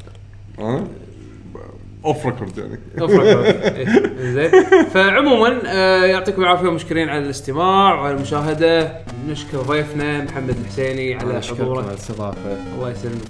off 2.06 2.26
record 2.26 2.58
يعني. 2.58 2.78
إيه، 3.76 4.32
زين. 4.32 4.64
فعموما 4.94 5.60
آه، 5.66 6.04
يعطيكم 6.04 6.42
العافية 6.42 6.68
ومشكورين 6.68 7.08
على 7.08 7.18
الاستماع 7.24 7.94
وعلى 7.94 8.14
المشاهدة. 8.16 8.92
نشكر 9.28 9.58
ضيفنا 9.58 10.24
محمد 10.24 10.56
الحسيني 10.64 11.14
على 11.14 11.38
اشكركم 11.38 11.62
على 11.62 11.70
حضوره. 11.72 11.90
الاستضافة. 11.90 12.56
الله 12.76 12.90
يسلمك. 12.90 13.22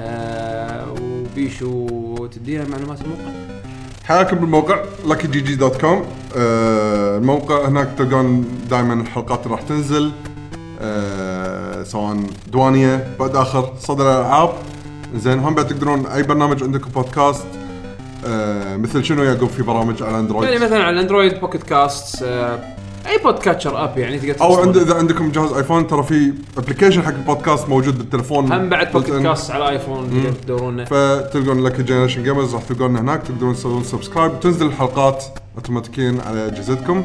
آه 0.00 0.86
وبيشو 1.02 1.86
تدينا 2.26 2.64
معلومات 2.68 2.98
الموقع؟ 3.00 3.22
حياكم 4.04 4.36
بالموقع 4.36 4.82
luckygg 5.08 5.58
dot 5.58 5.80
com 5.80 6.04
الموقع 6.36 7.68
هناك 7.68 7.88
تلقون 7.98 8.48
دائما 8.70 8.94
الحلقات 8.94 9.42
اللي 9.46 9.54
راح 9.56 9.62
تنزل. 9.62 10.12
آه 10.80 11.82
سواء 11.82 12.16
دوانية 12.52 13.06
بعد 13.20 13.36
آخر 13.36 13.72
صدى 13.80 14.02
الالعاب 14.02 14.50
زين 15.14 15.38
هم 15.38 15.54
بعد 15.54 15.66
تقدرون 15.66 16.06
أي 16.06 16.22
برنامج 16.22 16.62
عندكم 16.62 16.90
بودكاست 16.90 17.46
آه 18.26 18.76
مثل 18.76 19.04
شنو 19.04 19.22
يعقوب 19.22 19.48
في 19.48 19.62
برامج 19.62 20.02
على 20.02 20.18
Android 20.18 20.48
يعني 20.48 20.64
مثلا 20.64 20.84
على 20.84 20.90
ال 20.90 20.96
Android 20.96 21.40
Pocket 21.40 21.62
Casts 21.62 22.22
آه 22.22 22.58
أي 23.06 23.18
podcatcher 23.18 23.84
app 23.84 23.98
يعني 23.98 24.18
تقدر 24.18 24.40
أو. 24.40 24.56
عند 24.56 24.76
إذا 24.76 24.94
عندكم 24.94 25.30
جهاز 25.30 25.52
iPhone 25.52 25.86
ترى 25.86 26.02
في 26.02 26.32
application 26.58 27.02
حق 27.02 27.14
البودكاست 27.14 27.68
موجود 27.68 27.98
بالتليفون 27.98 28.52
هم 28.52 28.68
بعد 28.68 28.92
Pocket. 28.92 29.14
Casts 29.22 29.50
على 29.50 29.68
iPhone 29.68 30.34
تدورونه. 30.42 30.84
فتلقون 30.84 31.64
Lucky 31.64 31.80
Generation 31.80 32.22
Gamers 32.22 32.54
راح 32.54 32.62
تلقون 32.62 32.96
هناك. 32.96 33.22
تقدرون 33.22 33.54
تسوون 33.54 33.84
subscribe 33.84 34.40
تنزل 34.40 34.66
الحلقات 34.66 35.24
اوتوماتيكيا 35.56 36.18
على 36.26 36.46
اجهزتكم 36.46 37.04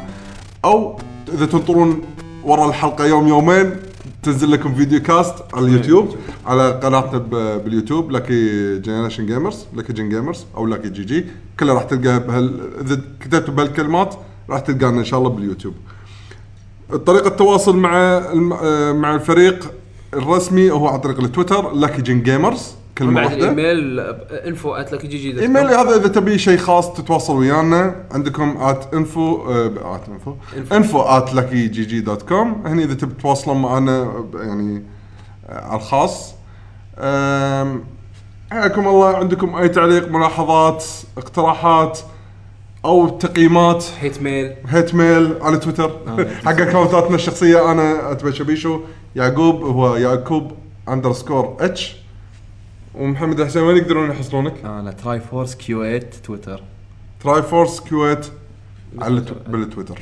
أو 0.64 0.98
إذا 1.34 1.46
تنطرون 1.46 2.02
ورا 2.44 2.68
الحلقة 2.68 3.06
يوم 3.06 3.28
يومين 3.28 3.76
تنزل 4.22 4.50
لكم 4.50 4.74
video 4.74 5.02
cast 5.02 5.34
على 5.54 5.66
اليوتيوب 5.66 6.16
على 6.46 6.70
قناتنا 6.70 7.18
بال 7.56 7.68
YouTube 7.68 8.10
Lucky 8.10 8.78
Generation 8.78 9.26
Gamers 9.26 9.66
Lucky 9.76 9.92
Gen 9.92 10.08
Gamers 10.08 10.44
أو 10.56 10.66
Lucky 10.66 10.88
GG 10.88 11.24
كلها 11.60 11.74
راح 11.74 11.82
تلقاها 11.82 12.18
بهال 12.18 12.60
إذا 12.80 13.00
كتبت 13.20 13.50
بهالكلمات 13.50 14.14
راح 14.50 14.60
تلقانا 14.60 14.98
إن 15.00 15.04
شاء 15.04 15.18
الله 15.18 15.30
باليوتيوب. 15.30 15.74
طريقة 17.06 17.28
التواصل 17.28 17.76
مع 17.76 17.98
الم- 18.18 18.52
آه، 18.52 18.92
مع 18.92 19.14
الفريق 19.14 19.72
الرسمي 20.14 20.70
هو 20.70 20.88
عن 20.88 21.00
طريق 21.00 21.20
التويتر 21.20 21.72
Lucky 21.72 22.02
Gen 22.02 22.22
Gamers 22.22 22.74
كلمة 23.02 23.20
بعد 23.20 23.24
واحدة 23.24 23.50
الإيميل 23.52 24.00
info 24.46 24.74
at 24.74 25.04
GG 25.06 25.42
إيميل 25.42 25.66
هذا 25.66 25.96
إذا 25.96 26.08
تبي 26.08 26.38
شيء 26.38 26.58
خاص 26.58 26.92
تتواصل 26.92 27.36
ويانا. 27.36 27.94
عندكم 28.10 28.56
at 28.60 28.94
info 28.94 29.50
at 29.50 30.02
info 30.08 30.34
info 30.72 31.00
at 31.00 31.34
Lucky 31.34 31.68
GG 31.68 32.00
dot 32.00 32.22
com 32.22 32.62
هني 32.66 32.84
إذا 32.84 32.94
تبي 32.94 33.14
تتواصلون 33.14 33.62
معنا 33.62 34.24
يعني 34.34 34.82
آه، 35.48 35.64
على 35.66 35.76
الخاص. 35.76 36.34
آم، 36.98 37.84
حياكم 38.50 38.88
الله. 38.88 39.16
عندكم 39.16 39.54
أي 39.56 39.68
تعليق 39.68 40.08
ملاحظات 40.08 40.84
اقتراحات 41.18 41.98
أو 42.84 43.08
تقييمات؟ 43.08 43.84
hate 44.00 44.22
mail 44.22 44.52
hate 44.68 44.94
mail 44.94 45.34
على 45.42 45.56
تويتر. 45.56 45.90
حق 46.44 46.60
اكونتاتنا 46.60 47.14
الشخصية 47.14 47.72
أنا 47.72 48.12
اتبع 48.12 48.30
شبيشو 48.30 48.80
يعقوب 49.16 49.62
هو 49.62 49.96
يعقوب 49.96 50.52
underscore 50.88 51.56
H 51.60 52.01
ومحمد 52.94 53.40
الحسين 53.40 53.62
وين 53.62 53.76
يقدرون 53.76 54.10
يحصلونك؟ 54.10 54.64
أنا 54.64 54.90
Triforce 54.92 55.54
Q 55.54 55.82
8 55.82 55.98
تويتر 56.24 56.62
Triforce 57.20 57.80
كويت 57.80 58.26
على 58.98 59.20
التو- 59.20 59.50
بالتويتر. 59.50 59.98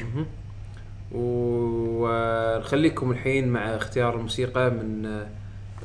ونخليكم 1.12 3.10
الحين 3.10 3.48
مع 3.48 3.60
اختيار 3.76 4.16
الموسيقى 4.16 4.70
من 4.70 5.06
آه، 5.06 5.26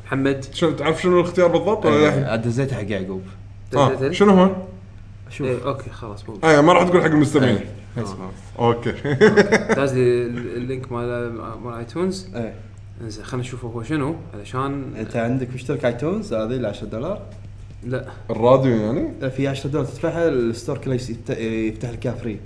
محمد. 0.05 0.45
شو 0.53 0.71
تعرف 0.71 1.01
شنو 1.01 1.19
الاختيار 1.19 1.47
بالضبط 1.47 1.85
ولا 1.85 2.05
للحين؟ 2.05 2.23
آه، 2.23 2.35
دزيت 2.35 2.73
حق 2.73 2.91
يعقوب. 2.91 3.21
آه، 3.75 4.11
شنو 4.11 4.31
هو؟ 4.43 4.49
شوف. 5.29 5.47
إيه. 5.47 5.65
okay 5.67 5.89
خلاص 5.89 6.29
مو 6.29 6.39
اي 6.43 6.61
ما 6.61 6.73
راح 6.73 6.83
تقول 6.83 7.01
حق 7.01 7.07
المستمعين. 7.07 7.59
okay. 8.59 8.91
داز 9.77 9.93
لي 9.97 10.21
ال 10.57 10.64
link 10.64 10.91
مال 10.91 11.33
مال 11.63 11.73
iTunes 11.73 12.27
إيه. 12.35 12.53
إنزين 13.01 13.23
خلينا 13.25 13.47
نشوفه 13.47 13.67
هو 13.67 13.83
شنو 13.83 14.15
علشان 14.33 14.93
أنت 14.97 15.15
عندك 15.15 15.47
مشترك 15.53 15.85
iTunes 15.85 16.33
هذه 16.33 16.51
ال 16.55 16.65
10 16.65 16.87
دولار. 16.87 17.21
لا. 17.87 18.05
الراديو 18.29 18.71
يعني؟ 18.75 19.29
في 19.31 19.47
10 19.47 19.69
دولار 19.69 19.85
تدفعها 19.87 20.27
ال 20.29 20.37
store 20.37 20.77
كله 20.77 20.93
يفتح 20.93 21.89
لك 21.89 22.05
إياه 22.05 22.13
free 22.15 22.39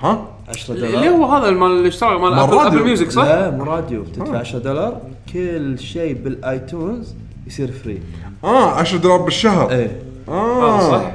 ها؟ 0.00 0.28
10 0.48 0.74
اللي 0.74 0.88
دولار. 0.92 1.08
هو 1.08 1.24
هذا 1.24 1.50
مال 1.50 1.70
اللي 1.70 1.88
اشتغل 1.88 2.10
مال 2.18 2.20
مال 2.30 2.38
Apple 2.38 2.52
Radio. 2.56 2.78
Apple 2.78 2.84
Music 2.86 3.10
صح؟ 3.10 3.22
لا 3.24 3.50
مو 3.50 3.64
راديو. 3.64 4.04
تدفع 4.04 4.38
10 4.38 4.58
دولار 4.58 5.00
كل 5.32 5.78
شيء 5.78 6.14
بال 6.14 6.39
iTunes 6.39 7.14
يصير 7.46 7.72
free 7.72 8.00
آه 8.44 8.70
10 8.70 8.98
دولار 8.98 9.18
بالشهر. 9.22 9.70
إيه. 9.70 10.02
آه. 10.28 10.78
هذا 10.80 10.90
صح؟ 10.90 11.12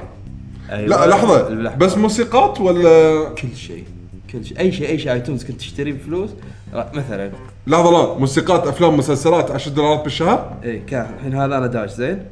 أيوة. 0.72 0.88
لا 0.88 1.08
لحظة. 1.08 1.76
بس 1.76 1.98
موسيقات 1.98 2.62
ولا؟ 2.62 3.30
كل 3.30 3.56
شيء 3.56 3.84
كل 4.32 4.46
شيء. 4.46 4.60
أي 4.60 4.72
شيء 4.72 4.90
أي 4.90 5.00
شيء 5.00 5.12
ايتونز 5.14 5.44
كنت 5.44 5.58
تشتري 5.60 5.92
بفلوس 5.92 6.30
را- 6.74 6.92
مثلا 6.94 7.32
لحظة 7.68 7.92
لا 7.92 8.20
موسيقات 8.20 8.68
أفلام 8.68 8.98
مسلسلات 8.98 9.52
10 9.52 9.72
دولارات 9.72 10.04
بالشهر؟ 10.04 10.58
إيه 10.64 10.86
كان 10.86 11.14
الحين 11.14 11.34
هذا 11.34 11.58
أنا 11.58 11.68
داش 11.68 11.92
زين. 11.92 12.26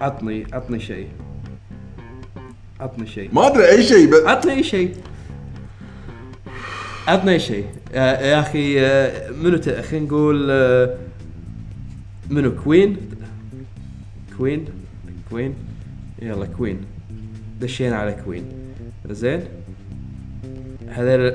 عطني 0.00 0.46
عطني 0.52 0.80
شيء. 0.80 1.08
عطني 2.80 3.06
شيء. 3.06 3.30
ما 3.32 3.46
أدري 3.46 3.68
أي 3.68 3.82
شيء 3.82 4.10
بس 4.10 4.22
عطني 4.26 4.52
أي 4.52 4.62
شيء. 4.62 4.94
عطني 7.08 7.32
أي 7.32 7.40
شيء. 7.40 7.66
يا 7.94 8.02
يا 8.02 8.40
أخي 8.40 8.80
آه، 8.80 9.30
منو 9.30 9.60
خلينا 9.62 10.06
نقول 10.06 10.48
آه، 10.50 10.96
منو؟ 12.30 12.52
Queen؟ 12.64 12.96
Queen؟ 14.38 14.64
Queen؟ 15.30 15.54
يلا 16.22 16.46
Queen. 16.46 16.80
دشينا 17.60 17.96
على 17.96 18.16
Queen. 18.24 18.44
زين. 19.10 19.40
هذول 20.88 21.34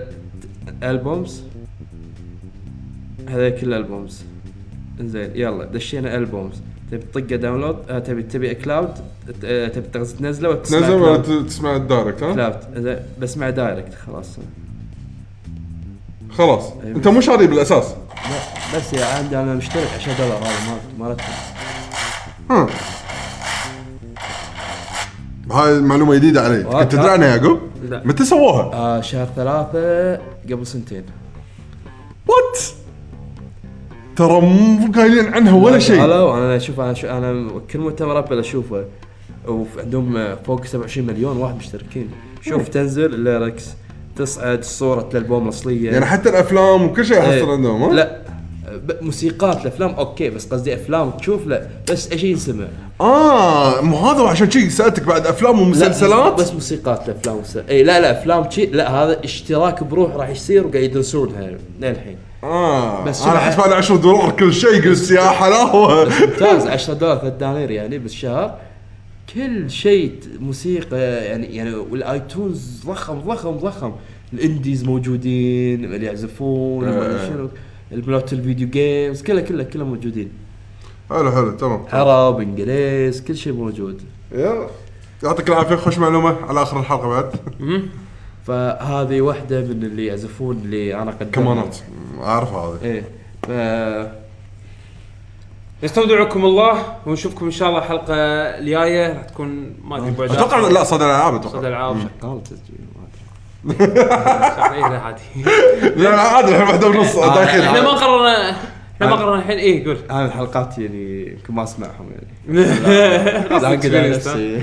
albums 0.83 1.43
هذول 3.29 3.49
كل 3.49 3.73
albums. 3.73 4.23
زين 5.01 5.31
يلا 5.35 5.65
دشينا 5.65 6.15
albums. 6.15 6.55
تبي 6.91 7.03
تطقه 7.13 7.35
download؟ 7.35 7.77
آه 7.89 7.99
تبي 7.99 8.23
تبي 8.23 8.55
cloud 8.55 8.89
آه، 9.45 9.67
تبي 9.67 9.87
تنزله 10.19 10.49
وتسمع 10.49 10.79
تنزل 10.79 10.93
ولا 10.93 11.43
تسمع 11.43 11.75
ال 11.75 11.82
direct 11.82 12.23
ها؟ 12.23 12.33
cloud 12.33 12.99
بسمع 13.21 13.49
direct 13.49 13.93
خلاص. 13.93 14.37
خلاص. 16.31 16.63
أيوة. 16.83 16.95
أنت 16.97 17.07
مو 17.07 17.21
شاري 17.21 17.47
بالأساس؟ 17.47 17.85
لا 17.93 18.77
بس 18.79 18.93
يا 18.93 19.05
عندي 19.05 19.37
أنا 19.37 19.55
مشترك 19.55 19.87
10 19.95 20.13
دولار 20.17 20.37
هذا 20.37 20.79
ما 20.99 21.07
ما 21.07 21.17
ها. 22.51 22.67
هاي 25.51 25.79
معلومة 25.79 26.15
جديدة 26.15 26.41
علي. 26.41 26.63
كنت 26.63 26.91
تدري 26.91 27.09
عنها 27.09 27.27
يا 27.27 27.35
يعقوب؟ 27.35 27.59
لا. 27.89 28.01
متى 28.05 28.25
سووها؟ 28.25 28.63
آه 28.73 29.01
شهر 29.01 29.27
ثلاثة 29.35 30.15
قبل 30.51 30.67
سنتين. 30.67 31.03
وات؟ 32.27 32.82
ترى 34.15 34.41
مو 34.41 34.91
قايلين 34.95 35.33
عنها 35.33 35.53
ولا 35.53 35.79
شيء. 35.79 36.05
هلا 36.05 36.37
أنا 36.37 36.59
شوف 36.59 36.79
أنا 36.79 36.93
شو 36.93 37.07
أنا 37.07 37.51
كل 37.71 37.79
مؤتمر 37.79 38.19
أبل 38.19 38.39
أشوفه. 38.39 38.85
وعندهم 39.47 40.35
فوق 40.45 40.65
27 40.65 41.07
مليون 41.07 41.37
واحد 41.37 41.55
مشتركين. 41.55 42.09
شوف 42.41 42.67
تنزل 42.67 43.13
ال 43.13 43.21
lyrics 43.21 43.65
تصعد 44.15 44.63
صورة 44.63 45.09
الألبوم 45.11 45.43
الأصلية. 45.43 45.91
يعني 45.91 46.05
حتى 46.05 46.29
الأفلام 46.29 46.83
وكل 46.83 47.05
شيء 47.05 47.21
إيه. 47.21 47.37
يحصل 47.37 47.51
عندهم 47.51 47.83
ها؟ 47.83 47.93
لا 47.93 48.23
موسيقات 49.01 49.61
الأفلام 49.61 49.89
okay 49.89 50.29
بس 50.29 50.45
قصدي 50.45 50.73
أفلام 50.73 51.11
تشوف 51.11 51.47
لا 51.47 51.67
بس 51.91 52.11
اي 52.11 52.17
شيء 52.17 52.29
ينسمع؟ 52.29 52.65
آه 53.01 53.81
مو 53.81 53.97
هذا 53.97 54.21
عشان 54.21 54.51
شيء 54.51 54.69
سألتك 54.69 55.03
بعد 55.03 55.27
أفلام 55.27 55.55
لا، 55.55 55.61
ومسلسلات؟ 55.61 56.33
بس 56.33 56.53
موسيقات 56.53 57.09
الأفلام. 57.09 57.41
اي 57.69 57.83
لا 57.83 57.99
لا 57.99 58.21
أفلام 58.21 58.49
شي 58.49 58.65
لا 58.65 58.91
هذا 58.91 59.23
اشتراك 59.23 59.83
بروح 59.83 60.15
راح 60.15 60.29
يصير 60.29 60.67
وقاعد 60.67 60.83
يدرسونها 60.83 61.57
للحين. 61.81 62.17
آه. 62.43 63.03
بس 63.03 63.21
أنا 63.21 63.33
شوف- 63.33 63.41
حسب 63.43 63.61
على 63.61 63.75
10 63.75 63.95
دولار 63.95 64.31
كل 64.31 64.53
شيء 64.53 64.83
قلت 64.89 65.11
يا 65.11 65.21
حلاوه 65.29 66.03
ممتاز 66.05 66.67
10 66.77 66.93
دولار 66.93 67.17
3 67.17 67.37
دنانير 67.37 67.71
يعني 67.71 67.97
بالشهر. 67.97 68.55
كل 69.35 69.71
شيء 69.71 70.15
موسيقى 70.39 70.97
يعني 71.25 71.55
يعني 71.55 71.73
وال 71.75 72.02
iTunes 72.02 72.83
ضخم 72.85 73.19
ضخم 73.19 73.51
ضخم. 73.51 73.91
ال 74.33 74.41
indies 74.41 74.83
موجودين 74.83 75.85
اللي 75.85 76.05
يعزفون 76.05 76.87
آه. 76.87 77.29
شنو. 77.29 77.49
الملوت 77.91 78.33
ال 78.33 78.39
video 78.39 78.67
games 78.69 79.21
كلها 79.23 79.41
كلها 79.41 79.63
كلها 79.65 79.85
موجودين. 79.85 80.29
حلو 81.09 81.31
حلو 81.31 81.51
تمام. 81.51 81.85
عرب 81.93 82.39
إنجليز 82.41 83.21
كل 83.21 83.35
شيء 83.37 83.53
موجود. 83.53 84.01
يلا. 84.31 84.67
يعطيك 85.23 85.49
العافية 85.49 85.75
خوش 85.75 85.97
معلومة. 85.97 86.35
على 86.49 86.61
آخر 86.61 86.79
الحلقة 86.79 87.07
بعد. 87.07 87.31
فهذه 88.47 89.21
واحدة 89.21 89.61
من 89.61 89.83
اللي 89.83 90.05
يعزفون 90.05 90.55
اللي 90.57 90.95
أنا 90.95 91.11
قدمت 91.11 91.33
كمانات. 91.33 91.77
أعرف 92.21 92.53
هذا 92.53 92.79
إيه. 92.83 93.03
ف 93.47 93.51
نستودعكم 95.83 96.45
الله 96.45 96.83
ونشوفكم 97.05 97.45
إن 97.45 97.51
شاء 97.51 97.69
الله 97.69 97.79
الحلقة 97.79 98.13
الجاية. 98.59 99.13
راح 99.13 99.23
تكون 99.23 99.75
ما 99.83 99.97
أدري 99.97 100.11
بعد 100.11 100.31
أتوقع. 100.31 100.59
لا 100.59 100.83
صدى 100.83 101.05
الالعاب 101.05 101.33
صدى 101.33 101.47
أتوقع 101.49 101.67
العاب 101.67 101.97
قال 102.21 102.43
تسجيل 102.43 102.85
ما 102.95 103.75
أدري. 103.75 104.03
عادي. 105.05 105.21
لا 105.95 106.19
عادي 106.21 106.47
الحين 106.49 106.67
واحدة 106.67 106.87
ونص 106.87 107.15
آه. 107.15 107.35
داخل 107.35 107.61
إحنا 107.61 107.81
ما 107.81 107.89
قررنا. 107.89 108.55
إحنا 109.03 109.15
ما 109.15 109.21
قررنا 109.21 109.39
الحين. 109.39 109.57
إيه 109.57 109.85
قول. 109.85 109.97
أنا 110.11 110.25
الحلقات 110.25 110.77
يعني 110.77 111.27
يمكن 111.31 111.53
ما 111.53 111.63
أسمعهم 111.63 112.09
يعني. 112.11 112.65
على 113.65 114.09
نفسي. 114.09 114.61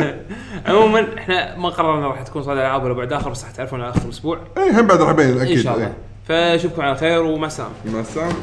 عموما 0.66 1.06
إحنا 1.18 1.56
ما 1.56 1.68
قررنا 1.68 2.06
راح 2.06 2.22
تكون 2.22 2.42
صدى 2.42 2.52
العاب 2.52 2.84
ولا 2.84 2.92
بعد 2.94 3.12
آخر 3.12 3.30
بس 3.30 3.44
راح 3.44 3.50
تعرفون 3.50 3.80
على 3.80 3.90
آخر 3.90 4.08
أسبوع. 4.08 4.38
اي 4.58 4.70
هم 4.70 4.86
بعد 4.86 5.00
راح 5.00 5.10
يبين 5.10 5.40
أكيد 5.40 5.56
إن 5.56 5.62
شاء 5.62 5.74
الله. 5.74 5.86
إيه. 5.86 5.92
فأشوفكم 6.28 6.82
على 6.82 6.96
خير 6.96 7.22
ومع 7.22 7.46
السلامة. 7.46 7.72
مع 7.92 8.00
السلامة. 8.00 8.34